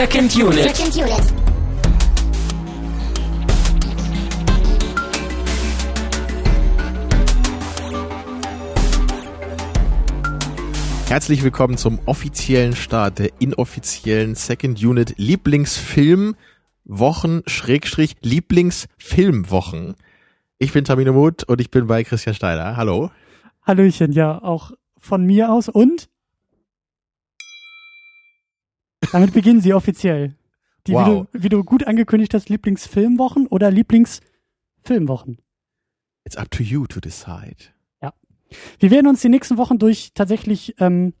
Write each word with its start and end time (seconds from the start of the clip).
Second 0.00 0.34
Unit. 0.34 0.74
Second 0.74 0.96
Unit. 0.96 1.34
Herzlich 11.06 11.44
willkommen 11.44 11.76
zum 11.76 11.98
offiziellen 12.06 12.74
Start 12.74 13.18
der 13.18 13.28
inoffiziellen 13.40 14.34
Second 14.36 14.82
Unit 14.82 15.18
Lieblingsfilm 15.18 16.34
Wochen 16.86 17.42
Schrägstrich 17.46 18.16
Lieblingsfilmwochen. 18.22 19.96
Ich 20.56 20.72
bin 20.72 20.86
Tamino 20.86 21.12
Muth 21.12 21.44
und 21.44 21.60
ich 21.60 21.70
bin 21.70 21.88
bei 21.88 22.04
Christian 22.04 22.34
Steiner. 22.34 22.78
Hallo. 22.78 23.10
Hallöchen, 23.66 24.12
ja, 24.12 24.42
auch 24.42 24.72
von 24.98 25.26
mir 25.26 25.52
aus 25.52 25.68
und 25.68 26.08
damit 29.12 29.32
beginnen 29.32 29.60
sie 29.60 29.74
offiziell. 29.74 30.34
Die, 30.86 30.92
Wow. 30.92 31.06
wie, 31.06 31.10
du, 31.38 31.44
wie 31.44 31.48
du 31.50 31.64
gut 31.64 31.86
angekündigt 31.86 32.32
hast, 32.34 32.48
Lieblingsfilmwochen 32.48 33.46
oder 33.48 33.70
Lieblingsfilmwochen. 33.70 35.38
It's 36.24 36.36
up 36.36 36.50
to 36.50 36.62
you 36.62 36.86
to 36.86 37.00
decide. 37.00 37.56
Wir 38.80 38.90
werden 38.90 39.06
uns 39.06 39.20
die 39.20 39.28
nächsten 39.28 39.58
Wochen 39.58 39.78
durch 39.78 40.10
tatsächlich, 40.12 40.74
ähm, 40.80 41.14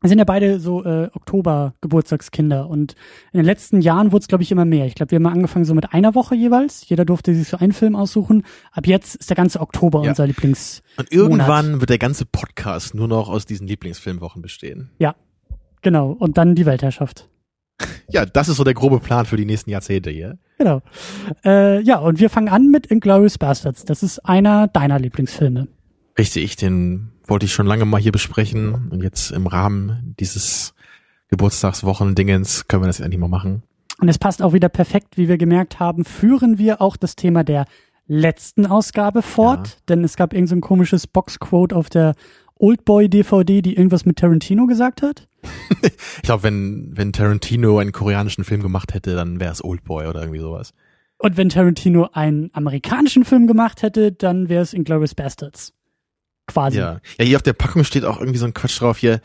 wir 0.00 0.08
sind 0.08 0.18
ja 0.18 0.24
beide 0.24 0.58
so 0.60 0.82
äh, 0.82 1.10
Oktober-Geburtstagskinder 1.12 2.70
und 2.70 2.94
in 3.34 3.38
den 3.40 3.44
letzten 3.44 3.82
Jahren 3.82 4.12
wurde 4.12 4.22
es, 4.22 4.28
glaube 4.28 4.42
ich, 4.42 4.50
immer 4.50 4.64
mehr. 4.64 4.86
Ich 4.86 4.94
glaube, 4.94 5.10
wir 5.10 5.16
haben 5.16 5.26
angefangen 5.26 5.66
so 5.66 5.74
mit 5.74 5.92
einer 5.92 6.14
Woche 6.14 6.34
jeweils. 6.34 6.88
Jeder 6.88 7.04
durfte 7.04 7.34
sich 7.34 7.48
so 7.48 7.58
einen 7.58 7.72
Film 7.74 7.94
aussuchen. 7.96 8.44
Ab 8.72 8.86
jetzt 8.86 9.16
ist 9.16 9.28
der 9.28 9.36
ganze 9.36 9.60
Oktober 9.60 10.02
Ja. 10.04 10.08
unser 10.10 10.26
Lieblings. 10.26 10.82
Und 10.96 11.12
irgendwann 11.12 11.80
wird 11.80 11.90
der 11.90 11.98
ganze 11.98 12.24
Podcast 12.24 12.94
nur 12.94 13.08
noch 13.08 13.28
aus 13.28 13.44
diesen 13.44 13.66
Lieblingsfilmwochen 13.66 14.40
bestehen. 14.40 14.88
Genau. 15.82 16.12
Und 16.12 16.38
dann 16.38 16.54
die 16.54 16.66
Weltherrschaft. 16.66 17.28
Ja, 18.12 18.26
das 18.26 18.48
ist 18.48 18.56
so 18.56 18.64
der 18.64 18.74
grobe 18.74 18.98
Plan 18.98 19.24
für 19.24 19.36
die 19.36 19.44
nächsten 19.44 19.70
Jahrzehnte 19.70 20.10
hier. 20.10 20.36
Genau. 20.58 20.82
Äh, 21.44 21.80
ja, 21.82 21.98
und 21.98 22.18
wir 22.18 22.28
fangen 22.28 22.48
an 22.48 22.68
mit 22.68 22.86
Inglourious 22.86 23.38
Bastards. 23.38 23.84
Das 23.84 24.02
ist 24.02 24.18
einer 24.18 24.66
deiner 24.66 24.98
Lieblingsfilme. 24.98 25.68
Richtig, 26.18 26.56
den 26.56 27.12
wollte 27.24 27.46
ich 27.46 27.52
schon 27.52 27.66
lange 27.66 27.84
mal 27.84 28.00
hier 28.00 28.10
besprechen 28.10 28.88
und 28.90 29.04
jetzt 29.04 29.30
im 29.30 29.46
Rahmen 29.46 30.16
dieses 30.18 30.74
Geburtstagswochen-Dingens 31.28 32.66
können 32.66 32.82
wir 32.82 32.88
das 32.88 32.98
endlich 32.98 33.20
mal 33.20 33.28
machen. 33.28 33.62
Und 34.00 34.08
es 34.08 34.18
passt 34.18 34.42
auch 34.42 34.52
wieder 34.52 34.68
perfekt, 34.68 35.16
wie 35.16 35.28
wir 35.28 35.38
gemerkt 35.38 35.78
haben, 35.78 36.04
führen 36.04 36.58
wir 36.58 36.80
auch 36.80 36.96
das 36.96 37.16
Thema 37.16 37.44
der 37.44 37.66
letzten 38.06 38.66
Ausgabe 38.66 39.22
fort. 39.22 39.68
Ja. 39.68 39.74
Denn 39.88 40.04
es 40.04 40.16
gab 40.16 40.34
irgend 40.34 40.48
so 40.48 40.56
ein 40.56 40.60
komisches 40.60 41.06
Boxquote 41.06 41.76
auf 41.76 41.88
der 41.88 42.14
Oldboy-DVD, 42.56 43.62
die 43.62 43.76
irgendwas 43.76 44.04
mit 44.04 44.18
Tarantino 44.18 44.66
gesagt 44.66 45.02
hat. 45.02 45.28
Ich 45.82 46.22
glaube, 46.22 46.42
wenn, 46.42 46.90
wenn 46.96 47.12
Tarantino 47.12 47.78
einen 47.78 47.92
koreanischen 47.92 48.44
Film 48.44 48.62
gemacht 48.62 48.94
hätte, 48.94 49.14
dann 49.14 49.40
wäre 49.40 49.52
es 49.52 49.64
Oldboy 49.64 50.06
oder 50.06 50.20
irgendwie 50.20 50.40
sowas. 50.40 50.72
Und 51.18 51.36
wenn 51.36 51.48
Tarantino 51.48 52.08
einen 52.12 52.50
amerikanischen 52.52 53.24
Film 53.24 53.46
gemacht 53.46 53.82
hätte, 53.82 54.12
dann 54.12 54.48
wäre 54.48 54.62
es 54.62 54.72
Inglourious 54.72 55.14
Bastards. 55.14 55.72
Quasi. 56.46 56.78
Ja. 56.78 57.00
ja, 57.18 57.24
hier 57.24 57.36
auf 57.36 57.42
der 57.42 57.52
Packung 57.52 57.84
steht 57.84 58.04
auch 58.04 58.18
irgendwie 58.18 58.38
so 58.38 58.46
ein 58.46 58.54
Quatsch 58.54 58.80
drauf 58.80 58.98
hier. 58.98 59.20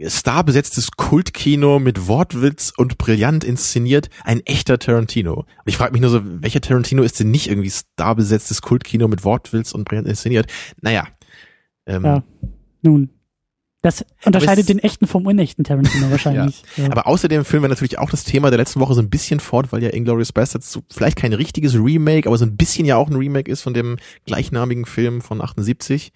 Starbesetztes 0.00 0.92
Kultkino 0.92 1.80
mit 1.80 2.06
Wortwitz 2.06 2.72
und 2.76 2.98
brillant 2.98 3.42
inszeniert, 3.42 4.08
ein 4.22 4.40
echter 4.46 4.78
Tarantino. 4.78 5.40
Und 5.40 5.46
ich 5.66 5.76
frage 5.76 5.92
mich 5.92 6.00
nur 6.00 6.10
so, 6.10 6.20
welcher 6.24 6.60
Tarantino 6.60 7.02
ist 7.02 7.18
denn 7.18 7.32
nicht 7.32 7.48
irgendwie 7.48 7.70
starbesetztes 7.70 8.62
Kultkino 8.62 9.08
mit 9.08 9.24
Wortwitz 9.24 9.72
und 9.72 9.84
brillant 9.84 10.06
inszeniert? 10.06 10.46
Naja. 10.80 11.08
Ähm, 11.86 12.04
Ja. 12.04 12.22
Nun. 12.82 13.10
Das 13.96 14.04
unterscheidet 14.24 14.60
es- 14.60 14.66
den 14.66 14.78
echten 14.78 15.06
vom 15.06 15.26
unechten 15.26 15.64
Tarantino 15.64 16.10
wahrscheinlich. 16.10 16.62
ja. 16.76 16.90
Aber 16.90 17.06
außer 17.06 17.28
dem 17.28 17.44
Film 17.44 17.62
wäre 17.62 17.70
natürlich 17.70 17.98
auch 17.98 18.10
das 18.10 18.24
Thema 18.24 18.50
der 18.50 18.58
letzten 18.58 18.80
Woche 18.80 18.94
so 18.94 19.00
ein 19.00 19.10
bisschen 19.10 19.40
fort, 19.40 19.72
weil 19.72 19.82
ja 19.82 19.90
Inglourious 19.92 20.32
Bastards 20.32 20.70
so 20.72 20.82
vielleicht 20.90 21.16
kein 21.16 21.32
richtiges 21.32 21.74
Remake, 21.74 22.28
aber 22.28 22.38
so 22.38 22.44
ein 22.44 22.56
bisschen 22.56 22.84
ja 22.86 22.96
auch 22.96 23.08
ein 23.08 23.16
Remake 23.16 23.50
ist 23.50 23.62
von 23.62 23.74
dem 23.74 23.96
gleichnamigen 24.26 24.84
Film 24.86 25.20
von 25.20 25.40
78. 25.40 26.12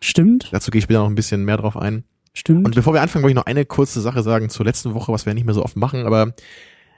Stimmt, 0.00 0.48
Dazu 0.52 0.70
gehe 0.70 0.78
ich 0.78 0.84
später 0.84 1.00
noch 1.00 1.08
ein 1.10 1.14
bisschen 1.14 1.44
mehr 1.44 1.58
drauf 1.58 1.76
ein. 1.76 2.04
stimmt. 2.32 2.64
Und 2.64 2.74
bevor 2.74 2.94
wir 2.94 3.02
anfangen, 3.02 3.22
wollte 3.22 3.32
ich 3.32 3.36
noch 3.36 3.46
eine 3.46 3.66
kurze 3.66 4.00
Sache 4.00 4.22
sagen 4.22 4.48
zur 4.48 4.64
letzten 4.64 4.94
Woche, 4.94 5.12
was 5.12 5.26
wir 5.26 5.34
nicht 5.34 5.44
mehr 5.44 5.54
so 5.54 5.62
oft 5.62 5.76
machen, 5.76 6.06
aber 6.06 6.32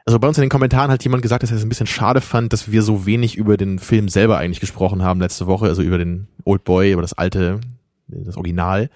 also 0.04 0.18
bei 0.18 0.28
uns 0.28 0.36
in 0.38 0.42
den 0.42 0.50
Kommentaren 0.50 0.90
hat 0.90 1.02
jemand 1.04 1.22
gesagt, 1.22 1.42
dass 1.42 1.50
er 1.50 1.56
es 1.56 1.62
ein 1.64 1.68
bisschen 1.68 1.86
schade 1.86 2.20
fand, 2.20 2.52
dass 2.52 2.70
wir 2.70 2.82
so 2.82 3.06
wenig 3.06 3.36
über 3.36 3.56
den 3.56 3.78
Film 3.78 4.08
selber 4.08 4.38
eigentlich 4.38 4.60
gesprochen 4.60 5.02
haben 5.02 5.20
letzte 5.20 5.46
Woche, 5.46 5.66
also 5.66 5.82
über 5.82 5.98
den 5.98 6.28
Old 6.44 6.64
Boy, 6.64 6.92
über 6.92 7.02
das 7.02 7.12
alte, 7.12 7.60
das 8.08 8.36
Original. 8.36 8.90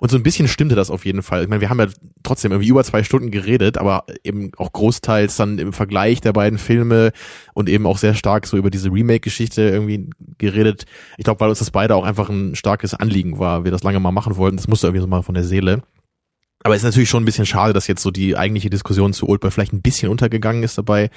Und 0.00 0.10
so 0.10 0.16
ein 0.16 0.22
bisschen 0.22 0.48
stimmte 0.48 0.74
das 0.74 0.90
auf 0.90 1.04
jeden 1.04 1.22
Fall. 1.22 1.42
Ich 1.42 1.48
meine, 1.48 1.60
wir 1.60 1.70
haben 1.70 1.80
ja 1.80 1.88
trotzdem 2.22 2.52
irgendwie 2.52 2.68
über 2.68 2.84
zwei 2.84 3.02
Stunden 3.02 3.30
geredet, 3.30 3.78
aber 3.78 4.04
eben 4.24 4.52
auch 4.56 4.72
großteils 4.72 5.36
dann 5.36 5.58
im 5.58 5.72
Vergleich 5.72 6.20
der 6.20 6.32
beiden 6.32 6.58
Filme 6.58 7.12
und 7.54 7.68
eben 7.68 7.86
auch 7.86 7.98
sehr 7.98 8.14
stark 8.14 8.46
so 8.46 8.56
über 8.56 8.70
diese 8.70 8.92
Remake-Geschichte 8.92 9.62
irgendwie 9.62 10.10
geredet. 10.38 10.84
Ich 11.16 11.24
glaube, 11.24 11.40
weil 11.40 11.48
uns 11.48 11.58
das 11.58 11.70
beide 11.70 11.94
auch 11.94 12.04
einfach 12.04 12.28
ein 12.28 12.54
starkes 12.54 12.94
Anliegen 12.94 13.38
war, 13.38 13.64
wir 13.64 13.70
das 13.70 13.82
lange 13.82 14.00
mal 14.00 14.12
machen 14.12 14.36
wollten. 14.36 14.56
Das 14.56 14.68
musste 14.68 14.86
irgendwie 14.86 15.02
so 15.02 15.06
mal 15.06 15.22
von 15.22 15.34
der 15.34 15.44
Seele. 15.44 15.82
Aber 16.64 16.74
es 16.74 16.82
ist 16.82 16.86
natürlich 16.86 17.08
schon 17.08 17.22
ein 17.22 17.26
bisschen 17.26 17.46
schade, 17.46 17.72
dass 17.72 17.86
jetzt 17.86 18.02
so 18.02 18.10
die 18.10 18.36
eigentliche 18.36 18.70
Diskussion 18.70 19.12
zu 19.12 19.28
Oldboy 19.28 19.50
vielleicht 19.50 19.72
ein 19.72 19.82
bisschen 19.82 20.10
untergegangen 20.10 20.62
ist 20.62 20.76
dabei. 20.76 21.10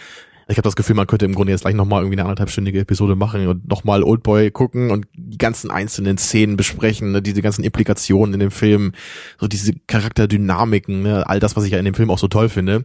Ich 0.48 0.58
habe 0.58 0.64
das 0.64 0.76
Gefühl, 0.76 0.96
man 0.96 1.08
könnte 1.08 1.26
im 1.26 1.36
Grunde 1.36 1.52
jetzt 1.52 1.62
gleich 1.62 1.76
nochmal 1.76 2.02
irgendwie 2.02 2.18
eine 2.18 2.24
anderthalbstündige 2.24 2.80
Episode 2.80 3.16
machen 3.16 3.48
und 3.48 3.68
nochmal 3.70 4.04
Oldboy 4.04 4.52
gucken 4.52 4.92
und 4.92 5.08
die 5.14 5.38
ganzen 5.38 5.72
einzelnen 5.72 6.18
Szenen 6.18 6.58
besprechen, 6.58 7.12
ne, 7.12 7.22
diese 7.22 7.42
ganzen 7.42 7.64
Implikationen 7.64 8.34
in 8.34 8.40
dem 8.40 8.52
Film, 8.52 8.94
so 9.40 9.48
diese 9.48 9.74
Charakterdynamiken, 9.88 11.04
ne, 11.04 11.30
all 11.30 11.40
das, 11.40 11.56
was 11.56 11.64
ich 11.64 11.72
ja 11.72 11.80
in 11.80 11.86
dem 11.86 11.94
Film 11.94 12.10
auch 12.10 12.18
so 12.18 12.28
toll 12.28 12.50
finde. 12.50 12.84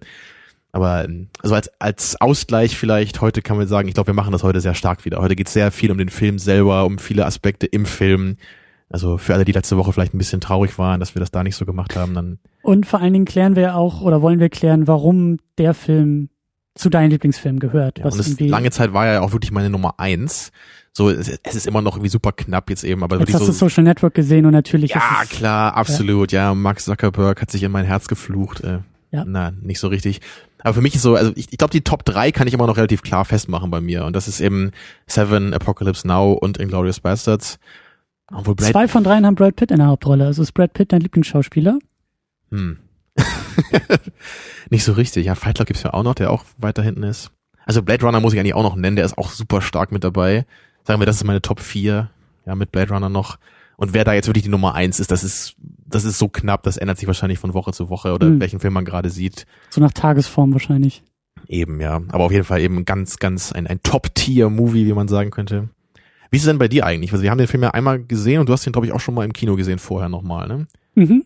Aber 0.73 1.07
also 1.43 1.55
als, 1.55 1.71
als 1.81 2.21
Ausgleich 2.21 2.77
vielleicht, 2.77 3.23
heute 3.23 3.41
kann 3.41 3.57
man 3.57 3.67
sagen, 3.67 3.89
ich 3.89 3.95
glaube, 3.95 4.09
wir 4.09 4.15
machen 4.15 4.33
das 4.33 4.43
heute 4.43 4.61
sehr 4.61 4.75
stark 4.75 5.07
wieder. 5.07 5.23
Heute 5.23 5.35
geht 5.35 5.47
es 5.47 5.55
sehr 5.55 5.71
viel 5.71 5.91
um 5.91 5.97
den 5.97 6.11
Film 6.11 6.39
selber, 6.39 6.85
um 6.85 6.99
viele 6.99 7.25
Aspekte 7.25 7.65
im 7.65 7.87
Film. 7.87 8.37
Also 8.91 9.17
für 9.17 9.35
alle, 9.35 9.47
die 9.47 9.53
letzte 9.53 9.79
Woche 9.79 9.93
vielleicht 9.93 10.15
ein 10.15 10.19
bisschen 10.19 10.41
traurig 10.41 10.79
waren, 10.79 11.01
dass 11.01 11.15
wir 11.15 11.21
das 11.21 11.31
da 11.31 11.43
nicht 11.43 11.57
so 11.57 11.65
gemacht 11.65 11.97
haben, 11.97 12.15
dann 12.15 12.39
Und 12.63 12.87
vor 12.87 13.01
allen 13.01 13.15
Dingen 13.15 13.25
klären 13.25 13.57
wir 13.57 13.75
auch 13.75 14.03
oder 14.03 14.21
wollen 14.21 14.39
wir 14.39 14.51
klären, 14.51 14.87
warum 14.87 15.39
der 15.57 15.73
Film 15.73 16.29
zu 16.77 16.91
deinen 16.91 17.11
Lieblingsfilmen 17.11 17.59
gehört. 17.59 17.99
Ja, 17.99 18.05
was 18.05 18.15
und 18.15 18.27
irgendwie, 18.27 18.49
lange 18.49 18.71
Zeit 18.71 18.93
war 18.93 19.07
er 19.07 19.15
ja 19.15 19.21
auch 19.23 19.33
wirklich 19.33 19.51
meine 19.51 19.71
Nummer 19.71 19.95
eins. 19.99 20.53
So, 20.93 21.11
es, 21.11 21.29
es 21.43 21.55
ist 21.55 21.67
immer 21.67 21.83
noch 21.83 21.97
irgendwie 21.97 22.09
super 22.09 22.33
knapp 22.33 22.71
jetzt 22.71 22.85
eben, 22.85 23.03
aber 23.03 23.19
jetzt 23.19 23.35
hast 23.35 23.43
du 23.43 23.47
so. 23.47 23.53
Social 23.53 23.85
Network 23.85 24.15
gesehen 24.15 24.47
und 24.47 24.53
natürlich 24.53 24.93
Ja, 24.93 25.21
ist 25.23 25.33
es, 25.33 25.39
klar, 25.39 25.75
absolut. 25.77 26.33
Ja. 26.33 26.55
Mark 26.55 26.81
Zuckerberg 26.81 27.43
hat 27.43 27.51
sich 27.51 27.63
in 27.63 27.73
mein 27.73 27.85
Herz 27.85 28.09
geflucht. 28.09 28.63
Äh, 28.63 28.79
Ja. 29.11 29.25
Na, 29.27 29.51
nicht 29.51 29.79
so 29.79 29.89
richtig. 29.89 30.21
Aber 30.61 30.75
für 30.75 30.81
mich 30.81 30.95
ist 30.95 31.03
so, 31.03 31.15
also 31.15 31.33
ich, 31.37 31.53
ich 31.53 31.59
glaube, 31.59 31.73
die 31.73 31.83
Top 31.83 32.05
drei 32.05 32.33
kann 32.33 32.49
ich 32.49 32.55
immer 32.55 32.67
noch 32.67 32.77
relativ 32.77 33.03
klar 33.03 33.25
festmachen 33.25 33.71
bei 33.71 33.81
mir. 33.81 34.05
Und 34.05 34.17
das 34.17 34.27
ist 34.27 34.41
eben 34.41 34.73
Seven, 35.07 35.55
Apocalypse 35.55 36.07
Now 36.09 36.33
und 36.33 36.59
Inglourious 36.59 37.01
Bastards. 37.01 37.59
Obwohl 38.33 38.55
Blade, 38.57 38.73
zwei 38.73 38.89
von 38.89 39.05
dreien 39.05 39.25
haben 39.27 39.37
Brad 39.37 39.55
Pitt 39.57 39.71
in 39.71 39.79
der 39.79 39.87
Hauptrolle. 39.87 40.27
Also 40.27 40.43
ist 40.43 40.53
Brad 40.53 40.73
Pitt 40.73 40.93
dein 40.93 41.01
Lieblingsschauspieler? 41.03 41.79
hm. 42.51 42.79
nicht 44.71 44.85
so 44.85 44.93
richtig. 44.93 45.27
Ja, 45.27 45.35
Fight 45.35 45.57
Club 45.57 45.67
gibt's 45.69 45.83
ja 45.83 45.93
auch 45.95 46.03
noch, 46.03 46.15
der 46.15 46.31
auch 46.31 46.45
weiter 46.59 46.83
hinten 46.83 47.03
ist. 47.03 47.31
Also 47.65 47.83
Blade 47.83 48.05
Runner 48.05 48.21
muss 48.21 48.33
ich 48.33 48.39
eigentlich 48.41 48.55
auch 48.55 48.63
noch 48.63 48.77
nennen, 48.77 48.97
der 48.97 49.05
ist 49.05 49.19
auch 49.19 49.31
super 49.31 49.61
stark 49.61 49.91
mit 49.93 50.05
dabei. 50.05 50.47
Sagen 50.85 51.01
wir, 51.01 51.07
das 51.07 51.17
ist 51.17 51.25
meine 51.25 51.43
Top 51.43 51.61
4, 51.61 52.11
ja, 52.47 52.55
mit 52.55 52.71
Blade 52.71 52.93
Runner 52.95 53.09
noch. 53.09 53.39
Und 53.77 53.93
wer 53.93 54.05
da 54.05 54.15
jetzt 54.15 54.27
wirklich 54.29 54.45
die 54.45 54.49
Nummer 54.51 54.75
eins 54.75 55.01
ist, 55.01 55.11
das 55.11 55.25
ist, 55.25 55.57
das 55.59 56.05
ist 56.05 56.19
so 56.19 56.29
knapp, 56.29 56.63
das 56.63 56.77
ändert 56.77 56.99
sich 56.99 57.07
wahrscheinlich 57.07 57.39
von 57.39 57.55
Woche 57.55 57.73
zu 57.73 57.91
Woche 57.91 58.15
oder 58.15 58.27
Hm. 58.29 58.41
welchen 58.41 58.61
Film 58.61 58.73
man 58.75 58.85
gerade 58.85 59.11
sieht. 59.11 59.47
So 59.71 59.81
nach 59.81 59.93
Tagesform 59.93 60.53
wahrscheinlich. 60.53 61.03
Eben, 61.49 61.81
ja. 61.81 62.01
Aber 62.09 62.25
auf 62.25 62.33
jeden 62.33 62.45
Fall 62.45 62.61
eben 62.61 62.85
ganz, 62.85 63.19
ganz 63.19 63.53
ein, 63.53 63.67
ein 63.67 63.81
Top-Tier-Movie, 63.83 64.87
wie 64.87 64.93
man 64.95 65.09
sagen 65.09 65.31
könnte. 65.31 65.69
Wie 66.31 66.37
ist 66.39 66.45
es 66.45 66.49
denn 66.49 66.59
bei 66.59 66.69
dir 66.69 66.87
eigentlich? 66.87 67.13
Also 67.13 67.23
wir 67.23 67.31
haben 67.31 67.39
den 67.39 67.47
Film 67.47 67.63
ja 67.63 67.71
einmal 67.71 68.03
gesehen 68.03 68.41
und 68.41 68.49
du 68.49 68.53
hast 68.53 68.65
den, 68.65 68.73
glaube 68.73 68.87
ich, 68.87 68.93
auch 68.93 69.01
schon 69.01 69.15
mal 69.15 69.25
im 69.25 69.33
Kino 69.33 69.55
gesehen 69.57 69.79
vorher 69.79 70.09
nochmal, 70.09 70.49
ne? 70.49 70.67
Mhm. 70.95 71.25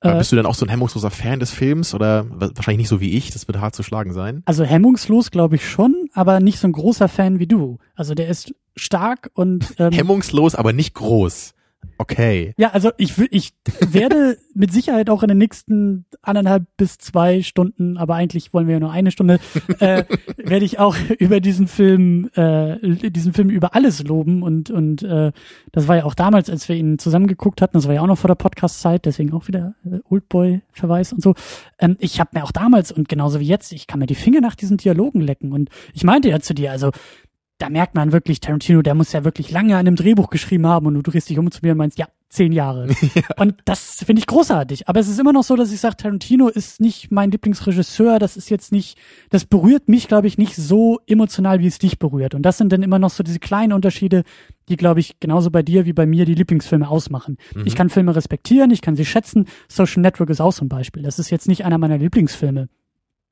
Aber 0.00 0.14
Äh, 0.14 0.18
bist 0.18 0.30
du 0.32 0.36
denn 0.36 0.46
auch 0.46 0.54
so 0.54 0.66
ein 0.66 0.68
hemmungsloser 0.68 1.10
Fan 1.10 1.40
des 1.40 1.50
Films 1.50 1.94
oder 1.94 2.26
wa- 2.30 2.50
wahrscheinlich 2.54 2.78
nicht 2.82 2.88
so 2.88 3.00
wie 3.00 3.12
ich? 3.16 3.30
Das 3.30 3.46
wird 3.48 3.60
hart 3.60 3.74
zu 3.74 3.82
schlagen 3.82 4.12
sein. 4.12 4.42
Also 4.44 4.62
hemmungslos 4.64 5.30
glaube 5.30 5.56
ich 5.56 5.68
schon, 5.68 6.08
aber 6.12 6.40
nicht 6.40 6.58
so 6.58 6.68
ein 6.68 6.72
großer 6.72 7.08
Fan 7.08 7.38
wie 7.38 7.46
du. 7.46 7.78
Also 7.94 8.14
der 8.14 8.28
ist 8.28 8.54
stark 8.76 9.30
und 9.34 9.74
ähm, 9.78 9.92
Hemmungslos, 9.92 10.54
aber 10.54 10.72
nicht 10.74 10.94
groß. 10.94 11.54
Okay. 11.98 12.54
Ja, 12.58 12.70
also 12.70 12.90
ich, 12.98 13.18
ich 13.30 13.52
werde 13.80 14.38
mit 14.54 14.72
Sicherheit 14.72 15.10
auch 15.10 15.22
in 15.22 15.28
den 15.28 15.38
nächsten 15.38 16.04
anderthalb 16.22 16.64
bis 16.76 16.98
zwei 16.98 17.42
Stunden, 17.42 17.96
aber 17.96 18.14
eigentlich 18.14 18.52
wollen 18.52 18.66
wir 18.66 18.74
ja 18.74 18.80
nur 18.80 18.90
eine 18.90 19.10
Stunde, 19.10 19.38
äh, 19.80 20.04
werde 20.36 20.64
ich 20.64 20.78
auch 20.78 20.96
über 21.18 21.40
diesen 21.40 21.68
Film, 21.68 22.30
äh, 22.34 23.10
diesen 23.10 23.32
Film 23.32 23.50
über 23.50 23.74
alles 23.74 24.02
loben 24.02 24.42
und 24.42 24.70
und 24.70 25.02
äh, 25.02 25.32
das 25.72 25.88
war 25.88 25.96
ja 25.96 26.04
auch 26.04 26.14
damals, 26.14 26.50
als 26.50 26.68
wir 26.68 26.76
ihn 26.76 26.98
zusammen 26.98 27.26
geguckt 27.26 27.62
hatten, 27.62 27.76
das 27.76 27.86
war 27.86 27.94
ja 27.94 28.02
auch 28.02 28.06
noch 28.06 28.18
vor 28.18 28.28
der 28.28 28.34
Podcast-Zeit, 28.34 29.06
deswegen 29.06 29.32
auch 29.32 29.48
wieder 29.48 29.74
äh, 29.84 29.98
Oldboy-Verweis 30.08 31.12
und 31.12 31.22
so. 31.22 31.34
Ähm, 31.78 31.96
ich 31.98 32.20
habe 32.20 32.30
mir 32.34 32.44
auch 32.44 32.52
damals 32.52 32.92
und 32.92 33.08
genauso 33.08 33.40
wie 33.40 33.46
jetzt, 33.46 33.72
ich 33.72 33.86
kann 33.86 34.00
mir 34.00 34.06
die 34.06 34.14
Finger 34.14 34.40
nach 34.40 34.54
diesen 34.54 34.76
Dialogen 34.76 35.20
lecken 35.20 35.52
und 35.52 35.70
ich 35.92 36.04
meinte 36.04 36.28
ja 36.28 36.40
zu 36.40 36.54
dir, 36.54 36.70
also 36.72 36.90
da 37.58 37.70
merkt 37.70 37.94
man 37.94 38.12
wirklich, 38.12 38.40
Tarantino, 38.40 38.82
der 38.82 38.94
muss 38.94 39.12
ja 39.12 39.24
wirklich 39.24 39.50
lange 39.50 39.74
an 39.74 39.86
einem 39.86 39.96
Drehbuch 39.96 40.28
geschrieben 40.30 40.66
haben 40.66 40.86
und 40.86 40.94
du 40.94 41.02
drehst 41.02 41.30
dich 41.30 41.38
um 41.38 41.50
zu 41.50 41.60
mir 41.62 41.72
und 41.72 41.78
meinst, 41.78 41.98
ja, 41.98 42.06
zehn 42.28 42.52
Jahre. 42.52 42.88
Und 43.38 43.54
das 43.64 44.02
finde 44.04 44.18
ich 44.18 44.26
großartig. 44.26 44.88
Aber 44.88 44.98
es 44.98 45.08
ist 45.08 45.18
immer 45.20 45.32
noch 45.32 45.44
so, 45.44 45.54
dass 45.54 45.72
ich 45.72 45.80
sage, 45.80 45.96
Tarantino 45.96 46.48
ist 46.48 46.80
nicht 46.80 47.12
mein 47.12 47.30
Lieblingsregisseur. 47.30 48.18
Das 48.18 48.36
ist 48.36 48.50
jetzt 48.50 48.72
nicht, 48.72 48.98
das 49.30 49.44
berührt 49.44 49.88
mich, 49.88 50.08
glaube 50.08 50.26
ich, 50.26 50.36
nicht 50.36 50.56
so 50.56 50.98
emotional, 51.06 51.60
wie 51.60 51.68
es 51.68 51.78
dich 51.78 52.00
berührt. 52.00 52.34
Und 52.34 52.42
das 52.42 52.58
sind 52.58 52.72
dann 52.72 52.82
immer 52.82 52.98
noch 52.98 53.10
so 53.10 53.22
diese 53.22 53.38
kleinen 53.38 53.72
Unterschiede, 53.72 54.24
die, 54.68 54.76
glaube 54.76 55.00
ich, 55.00 55.20
genauso 55.20 55.50
bei 55.50 55.62
dir 55.62 55.86
wie 55.86 55.92
bei 55.92 56.04
mir 56.04 56.24
die 56.24 56.34
Lieblingsfilme 56.34 56.88
ausmachen. 56.88 57.38
Mhm. 57.54 57.62
Ich 57.64 57.76
kann 57.76 57.90
Filme 57.90 58.14
respektieren, 58.16 58.72
ich 58.72 58.82
kann 58.82 58.96
sie 58.96 59.04
schätzen. 59.04 59.46
Social 59.68 60.02
Network 60.02 60.30
ist 60.30 60.40
auch 60.40 60.52
so 60.52 60.64
ein 60.64 60.68
Beispiel. 60.68 61.04
Das 61.04 61.20
ist 61.20 61.30
jetzt 61.30 61.46
nicht 61.46 61.64
einer 61.64 61.78
meiner 61.78 61.96
Lieblingsfilme 61.96 62.68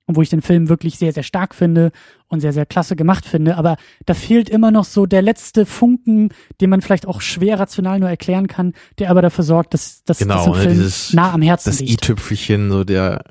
und 0.06 0.17
wo 0.17 0.23
ich 0.23 0.29
den 0.29 0.43
Film 0.43 0.69
wirklich 0.69 0.99
sehr, 0.99 1.12
sehr 1.12 1.23
stark 1.23 1.55
finde 1.55 1.91
und 2.29 2.41
sehr, 2.41 2.53
sehr 2.53 2.67
klasse 2.67 2.95
gemacht 2.97 3.25
finde. 3.25 3.56
Aber 3.56 3.77
da 4.06 4.15
fehlt 4.15 4.51
immer 4.51 4.71
noch 4.71 4.85
so 4.85 5.06
der 5.06 5.23
letzte 5.23 5.65
Funken, 5.67 6.29
den 6.61 6.71
man 6.71 6.83
vielleicht 6.83 7.06
auch 7.06 7.21
schwer 7.21 7.59
rational 7.59 8.01
nur 8.01 8.09
erklären 8.11 8.47
kann, 8.47 8.75
der 8.99 9.11
aber 9.11 9.23
dafür 9.23 9.45
sorgt, 9.45 9.73
dass, 9.75 10.05
dass, 10.05 10.19
Genau, 10.19 10.45
ein 10.47 10.51
ne, 10.53 10.59
Film 10.59 10.75
dieses- 10.75 11.12
nah 11.15 11.33
am 11.33 11.43
Herzen 11.43 11.71
Das 11.71 11.81
liegt. 11.81 11.93
i-Tüpfelchen, 11.93 12.71
so 12.71 12.85
der, 12.85 13.25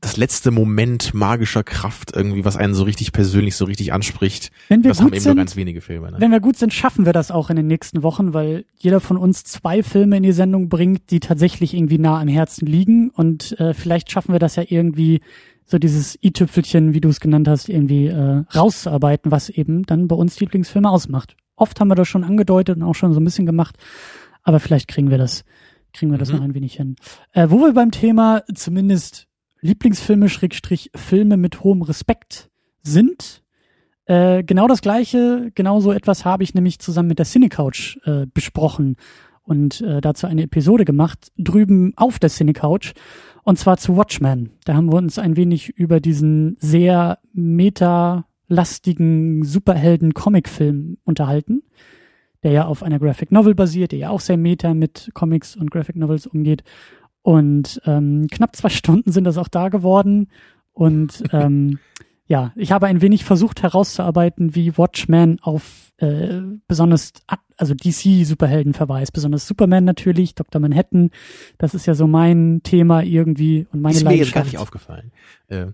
das 0.00 0.16
letzte 0.16 0.50
Moment 0.50 1.14
magischer 1.14 1.62
Kraft 1.62 2.10
irgendwie, 2.14 2.44
was 2.44 2.56
einen 2.56 2.74
so 2.74 2.82
richtig 2.82 3.12
persönlich 3.12 3.54
so 3.54 3.64
richtig 3.66 3.92
anspricht. 3.92 4.50
Wenn 4.68 4.82
wir 4.82 4.90
Das 4.90 4.98
haben 4.98 5.06
gut 5.06 5.14
eben 5.14 5.24
nur 5.24 5.30
sind, 5.30 5.36
ganz 5.38 5.54
wenige 5.56 5.80
Filme. 5.80 6.10
Ne? 6.10 6.16
wenn 6.20 6.32
wir 6.32 6.40
gut 6.40 6.56
sind, 6.56 6.74
schaffen 6.74 7.04
wir 7.06 7.12
das 7.12 7.30
auch 7.30 7.50
in 7.50 7.56
den 7.56 7.68
nächsten 7.68 8.02
Wochen, 8.02 8.34
weil 8.34 8.64
jeder 8.78 8.98
von 9.00 9.16
uns 9.16 9.44
zwei 9.44 9.82
Filme 9.84 10.16
in 10.16 10.24
die 10.24 10.32
Sendung 10.32 10.68
bringt, 10.68 11.10
die 11.12 11.20
tatsächlich 11.20 11.72
irgendwie 11.74 11.98
nah 11.98 12.20
am 12.20 12.26
Herzen 12.28 12.66
liegen. 12.66 13.10
Und 13.10 13.58
äh, 13.60 13.74
vielleicht 13.74 14.10
schaffen 14.10 14.32
wir 14.32 14.40
das 14.40 14.56
ja 14.56 14.64
irgendwie, 14.68 15.20
so 15.64 15.78
dieses 15.78 16.18
i-Tüpfelchen, 16.22 16.94
wie 16.94 17.00
du 17.00 17.08
es 17.08 17.20
genannt 17.20 17.48
hast, 17.48 17.68
irgendwie 17.68 18.06
äh, 18.06 18.44
rauszuarbeiten, 18.54 19.30
was 19.30 19.48
eben 19.48 19.84
dann 19.84 20.08
bei 20.08 20.16
uns 20.16 20.38
Lieblingsfilme 20.40 20.90
ausmacht. 20.90 21.36
Oft 21.56 21.80
haben 21.80 21.88
wir 21.88 21.94
das 21.94 22.08
schon 22.08 22.24
angedeutet 22.24 22.76
und 22.76 22.82
auch 22.82 22.94
schon 22.94 23.12
so 23.12 23.20
ein 23.20 23.24
bisschen 23.24 23.46
gemacht, 23.46 23.76
aber 24.42 24.60
vielleicht 24.60 24.88
kriegen 24.88 25.10
wir 25.10 25.18
das, 25.18 25.44
kriegen 25.92 26.10
wir 26.10 26.18
das 26.18 26.30
Mhm. 26.30 26.36
noch 26.36 26.44
ein 26.44 26.54
wenig 26.54 26.74
hin. 26.74 26.96
Äh, 27.32 27.48
wo 27.50 27.58
wir 27.60 27.72
beim 27.72 27.90
Thema 27.90 28.42
zumindest 28.54 29.28
Lieblingsfilme, 29.60 30.28
Schrägstrich 30.28 30.90
Filme 30.94 31.36
mit 31.36 31.62
hohem 31.62 31.82
Respekt 31.82 32.50
sind, 32.82 33.42
äh, 34.06 34.42
genau 34.42 34.66
das 34.66 34.82
gleiche, 34.82 35.52
genau 35.54 35.78
so 35.80 35.92
etwas 35.92 36.24
habe 36.24 36.42
ich 36.42 36.54
nämlich 36.54 36.80
zusammen 36.80 37.08
mit 37.08 37.18
der 37.20 37.26
Cinecouch 37.26 37.98
äh, 38.04 38.26
besprochen 38.26 38.96
und 39.44 39.80
äh, 39.80 40.00
dazu 40.00 40.26
eine 40.26 40.42
Episode 40.42 40.84
gemacht, 40.84 41.30
drüben 41.38 41.92
auf 41.96 42.18
der 42.18 42.30
Cinecouch, 42.30 42.94
und 43.44 43.58
zwar 43.58 43.76
zu 43.76 43.96
Watchmen. 43.96 44.50
Da 44.64 44.74
haben 44.74 44.92
wir 44.92 44.96
uns 44.96 45.18
ein 45.18 45.36
wenig 45.36 45.70
über 45.70 46.00
diesen 46.00 46.56
sehr 46.60 47.18
meta-lastigen 47.32 49.44
Superhelden-Comic-Film 49.44 50.98
unterhalten, 51.04 51.62
der 52.42 52.52
ja 52.52 52.66
auf 52.66 52.82
einer 52.82 52.98
Graphic 52.98 53.32
Novel 53.32 53.54
basiert, 53.54 53.92
der 53.92 53.98
ja 53.98 54.10
auch 54.10 54.20
sehr 54.20 54.36
meta 54.36 54.74
mit 54.74 55.10
Comics 55.14 55.56
und 55.56 55.70
Graphic 55.70 55.96
Novels 55.96 56.26
umgeht. 56.26 56.62
Und 57.22 57.80
ähm, 57.84 58.26
knapp 58.30 58.56
zwei 58.56 58.68
Stunden 58.70 59.12
sind 59.12 59.24
das 59.24 59.38
auch 59.38 59.48
da 59.48 59.68
geworden. 59.68 60.28
Und 60.72 61.22
ähm, 61.32 61.78
ja, 62.26 62.52
ich 62.56 62.72
habe 62.72 62.86
ein 62.86 63.02
wenig 63.02 63.24
versucht 63.24 63.62
herauszuarbeiten, 63.62 64.54
wie 64.54 64.78
Watchmen 64.78 65.38
auf 65.40 65.92
äh, 65.98 66.40
besonders, 66.66 67.12
also 67.56 67.74
DC-Superhelden 67.74 68.74
verweist, 68.74 69.12
besonders 69.12 69.46
Superman 69.46 69.84
natürlich, 69.84 70.34
Dr. 70.34 70.60
Manhattan, 70.60 71.10
das 71.58 71.74
ist 71.74 71.86
ja 71.86 71.94
so 71.94 72.06
mein 72.06 72.60
Thema 72.62 73.02
irgendwie 73.02 73.66
und 73.72 73.80
meine 73.80 73.96
ist 73.96 74.04
mir 74.04 74.10
jetzt 74.10 74.18
Leidenschaft. 74.18 74.34
gar 74.34 74.44
nicht 74.44 74.58
aufgefallen. 74.58 75.12
Äh, 75.48 75.66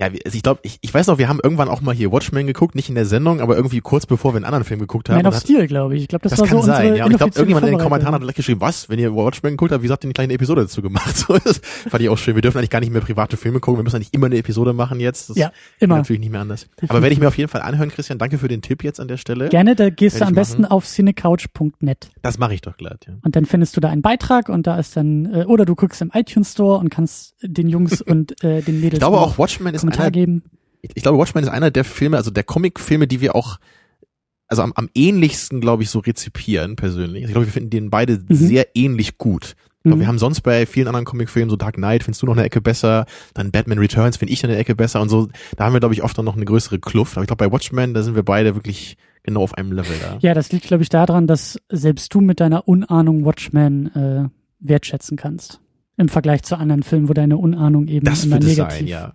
Ja. 0.00 0.08
Also 0.08 0.36
ich 0.36 0.42
glaube, 0.42 0.60
ich, 0.64 0.78
ich 0.80 0.92
weiß 0.92 1.06
noch, 1.06 1.18
wir 1.18 1.28
haben 1.28 1.38
irgendwann 1.42 1.68
auch 1.68 1.80
mal 1.80 1.94
hier 1.94 2.10
Watchmen 2.10 2.48
geguckt, 2.48 2.74
nicht 2.74 2.88
in 2.88 2.96
der 2.96 3.06
Sendung, 3.06 3.40
aber 3.40 3.54
irgendwie 3.54 3.80
kurz 3.80 4.06
bevor 4.06 4.32
wir 4.32 4.36
einen 4.36 4.44
anderen 4.44 4.64
Film 4.64 4.80
geguckt 4.80 5.08
haben. 5.08 5.16
Man 5.16 5.26
of 5.26 5.38
Steel, 5.38 5.68
glaube 5.68 5.94
ich. 5.94 6.02
Ich 6.02 6.08
glaube, 6.08 6.24
das, 6.24 6.30
das 6.32 6.40
war 6.40 6.48
kann 6.48 6.60
so 6.60 6.66
sein, 6.66 6.96
ja. 6.96 7.04
Und 7.04 7.12
ich 7.12 7.18
glaube, 7.18 7.32
irgendjemand 7.34 7.66
in 7.66 7.72
den. 7.72 7.84
Kommentaren 7.84 8.14
hat 8.14 8.22
gleich 8.22 8.34
geschrieben, 8.34 8.60
was, 8.60 8.88
wenn 8.88 8.98
ihr 8.98 9.14
Watchmen 9.14 9.52
geguckt 9.52 9.70
habt, 9.70 9.82
wie 9.84 9.90
habt 9.90 10.02
ihr 10.02 10.08
eine 10.08 10.14
kleine 10.14 10.32
Episode 10.32 10.62
dazu 10.62 10.82
gemacht? 10.82 11.04
So, 11.24 11.38
das 11.38 11.60
fand 11.88 12.02
ich 12.02 12.08
auch 12.08 12.18
schön. 12.18 12.34
Wir 12.34 12.42
dürfen 12.42 12.58
eigentlich 12.58 12.70
gar 12.70 12.80
nicht 12.80 12.92
mehr 12.92 13.00
private 13.00 13.36
Filme 13.36 13.60
gucken, 13.60 13.78
wir 13.78 13.84
müssen 13.84 13.96
eigentlich 13.96 14.12
immer 14.12 14.26
eine 14.26 14.36
Episode 14.36 14.72
machen 14.72 15.00
jetzt. 15.00 15.30
Das 15.30 15.36
Ja, 15.36 15.52
immer. 15.78 15.96
natürlich 15.96 16.20
nicht 16.20 16.32
mehr 16.32 16.40
anders. 16.40 16.66
Aber 16.88 17.02
werde 17.02 17.12
ich 17.14 17.20
mir 17.20 17.28
auf 17.28 17.38
jeden 17.38 17.48
Fall 17.48 17.62
anhören, 17.62 17.90
Christian. 17.90 18.18
Danke 18.18 18.36
für 18.36 18.48
den 18.48 18.60
Tipp 18.60 18.82
jetzt 18.82 19.00
an 19.00 19.08
der 19.08 19.16
Stelle. 19.16 19.48
Gerne, 19.48 19.74
da 19.74 19.90
gehst 19.90 20.20
du 20.20 20.26
am 20.26 20.34
besten 20.34 20.64
auf 20.64 20.86
cinecouch.net. 20.86 22.10
Das 22.20 22.38
mache 22.38 22.54
ich 22.54 22.62
doch 22.62 22.76
glatt, 22.76 23.06
ja. 23.06 23.14
Und 23.22 23.36
dann 23.36 23.46
findest 23.46 23.76
du 23.76 23.80
da 23.80 23.90
einen 23.90 24.02
Beitrag 24.02 24.48
und 24.48 24.66
da 24.66 24.78
ist 24.78 24.96
dann, 24.96 25.32
äh, 25.32 25.44
oder 25.44 25.64
du 25.64 25.74
guckst 25.74 26.02
im 26.02 26.10
iTunes 26.12 26.52
Store 26.52 26.78
und 26.78 26.90
kannst 26.90 27.36
den 27.42 27.68
Jungs 27.68 28.02
und 28.02 28.42
äh, 28.42 28.60
den 28.60 28.80
Mädels 28.80 28.94
Ich 28.94 28.98
glaube 29.00 29.18
auch 29.18 29.38
Watchmen 29.38 29.74
ist 29.74 29.83
Kommentar 29.84 30.04
einer, 30.06 30.10
geben. 30.10 30.42
ich, 30.82 31.02
glaube 31.02 31.18
Watchmen 31.18 31.42
ist 31.44 31.50
einer 31.50 31.70
der 31.70 31.84
Filme, 31.84 32.16
also 32.16 32.30
der 32.30 32.44
Comic-Filme, 32.44 33.06
die 33.06 33.20
wir 33.20 33.34
auch 33.34 33.58
also 34.46 34.62
am, 34.62 34.72
am 34.76 34.90
ähnlichsten, 34.94 35.60
glaube 35.60 35.82
ich, 35.82 35.90
so 35.90 36.00
rezipieren 36.00 36.76
persönlich. 36.76 37.22
Also 37.22 37.28
ich 37.30 37.32
glaube, 37.32 37.46
wir 37.46 37.52
finden 37.52 37.70
den 37.70 37.90
beide 37.90 38.18
Mhm. 38.28 38.34
sehr 38.34 38.66
ähnlich 38.74 39.16
gut. 39.16 39.56
Ich 39.78 39.82
glaube, 39.84 39.96
Mhm. 39.96 40.00
wir 40.00 40.06
haben 40.08 40.18
sonst 40.18 40.42
bei 40.42 40.66
vielen 40.66 40.86
anderen 40.86 41.06
Comicfilmen, 41.06 41.48
so 41.50 41.56
Dark 41.56 41.76
Knight, 41.76 42.04
findest 42.04 42.22
du 42.22 42.26
noch 42.26 42.34
eine 42.34 42.44
Ecke 42.44 42.60
besser, 42.60 43.06
dann 43.32 43.50
Batman 43.50 43.78
Returns 43.78 44.18
finde 44.18 44.32
ich 44.34 44.44
eine 44.44 44.56
Ecke 44.56 44.74
besser 44.74 45.00
und 45.00 45.08
so. 45.08 45.28
Da 45.56 45.64
haben 45.64 45.72
wir, 45.72 45.80
glaube 45.80 45.94
ich, 45.94 46.02
oft 46.02 46.16
dann 46.16 46.24
noch 46.26 46.36
eine 46.36 46.44
größere 46.44 46.78
Kluft. 46.78 47.16
Aber 47.16 47.22
ich 47.22 47.26
glaube, 47.26 47.44
bei 47.46 47.50
Watchmen, 47.52 47.94
da 47.94 48.02
sind 48.02 48.14
wir 48.16 48.22
beide 48.22 48.54
wirklich 48.54 48.96
genau 49.22 49.42
auf 49.42 49.54
einem 49.54 49.72
Level 49.72 49.96
da. 50.00 50.18
Ja, 50.20 50.34
das 50.34 50.52
liegt, 50.52 50.66
glaube 50.66 50.82
ich, 50.82 50.90
daran, 50.90 51.26
dass 51.26 51.58
selbst 51.70 52.12
du 52.14 52.20
mit 52.20 52.38
deiner 52.40 52.68
Unahnung 52.68 53.24
Watchmen 53.24 53.94
äh, 53.96 54.28
wertschätzen 54.60 55.16
kannst. 55.16 55.60
Im 55.96 56.08
Vergleich 56.08 56.42
zu 56.42 56.56
anderen 56.56 56.82
Filmen, 56.82 57.08
wo 57.08 57.14
deine 57.14 57.38
Unahnung 57.38 57.88
eben 57.88 58.04
Das 58.04 58.24
immer 58.24 58.38
negativ 58.38 58.78
sein, 58.78 58.86
ja. 58.86 59.14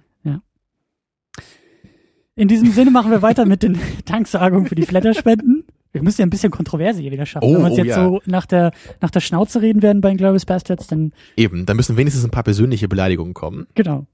In 2.40 2.48
diesem 2.48 2.72
Sinne 2.72 2.90
machen 2.90 3.12
wir 3.12 3.22
weiter 3.22 3.46
mit 3.46 3.64
den 3.64 3.78
Danksagungen 4.06 4.66
für 4.66 4.76
die 4.76 4.84
Flatterspenden. 4.84 5.66
Wir 5.92 6.02
müssen 6.02 6.22
ja 6.22 6.26
ein 6.26 6.30
bisschen 6.30 6.52
Kontroverse 6.52 7.02
hier 7.02 7.12
wieder 7.12 7.26
schaffen. 7.26 7.44
Oh, 7.46 7.54
Wenn 7.54 7.60
wir 7.60 7.66
uns 7.66 7.74
oh 7.74 7.84
jetzt 7.84 7.98
ja. 7.98 8.06
so 8.06 8.22
nach 8.26 8.46
der, 8.46 8.72
nach 9.02 9.12
der 9.12 9.20
Schnauze 9.20 9.62
reden 9.62 9.82
werden 9.82 10.00
bei 10.00 10.08
den 10.08 10.18
Glorious 10.18 10.46
Bastards, 10.46 10.88
dann 10.88 11.12
Eben, 11.36 11.66
da 11.66 11.74
müssen 11.74 11.98
wenigstens 11.98 12.24
ein 12.24 12.32
paar 12.32 12.44
persönliche 12.44 12.88
Beleidigungen 12.88 13.34
kommen. 13.34 13.68
genau. 13.76 14.08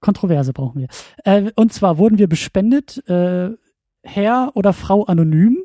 Kontroverse 0.00 0.54
brauchen 0.54 0.80
wir. 0.80 0.88
Äh, 1.24 1.50
und 1.56 1.74
zwar 1.74 1.98
wurden 1.98 2.16
wir 2.18 2.28
bespendet, 2.28 3.06
äh, 3.08 3.50
Herr 4.02 4.52
oder 4.54 4.72
Frau 4.72 5.04
anonym. 5.04 5.58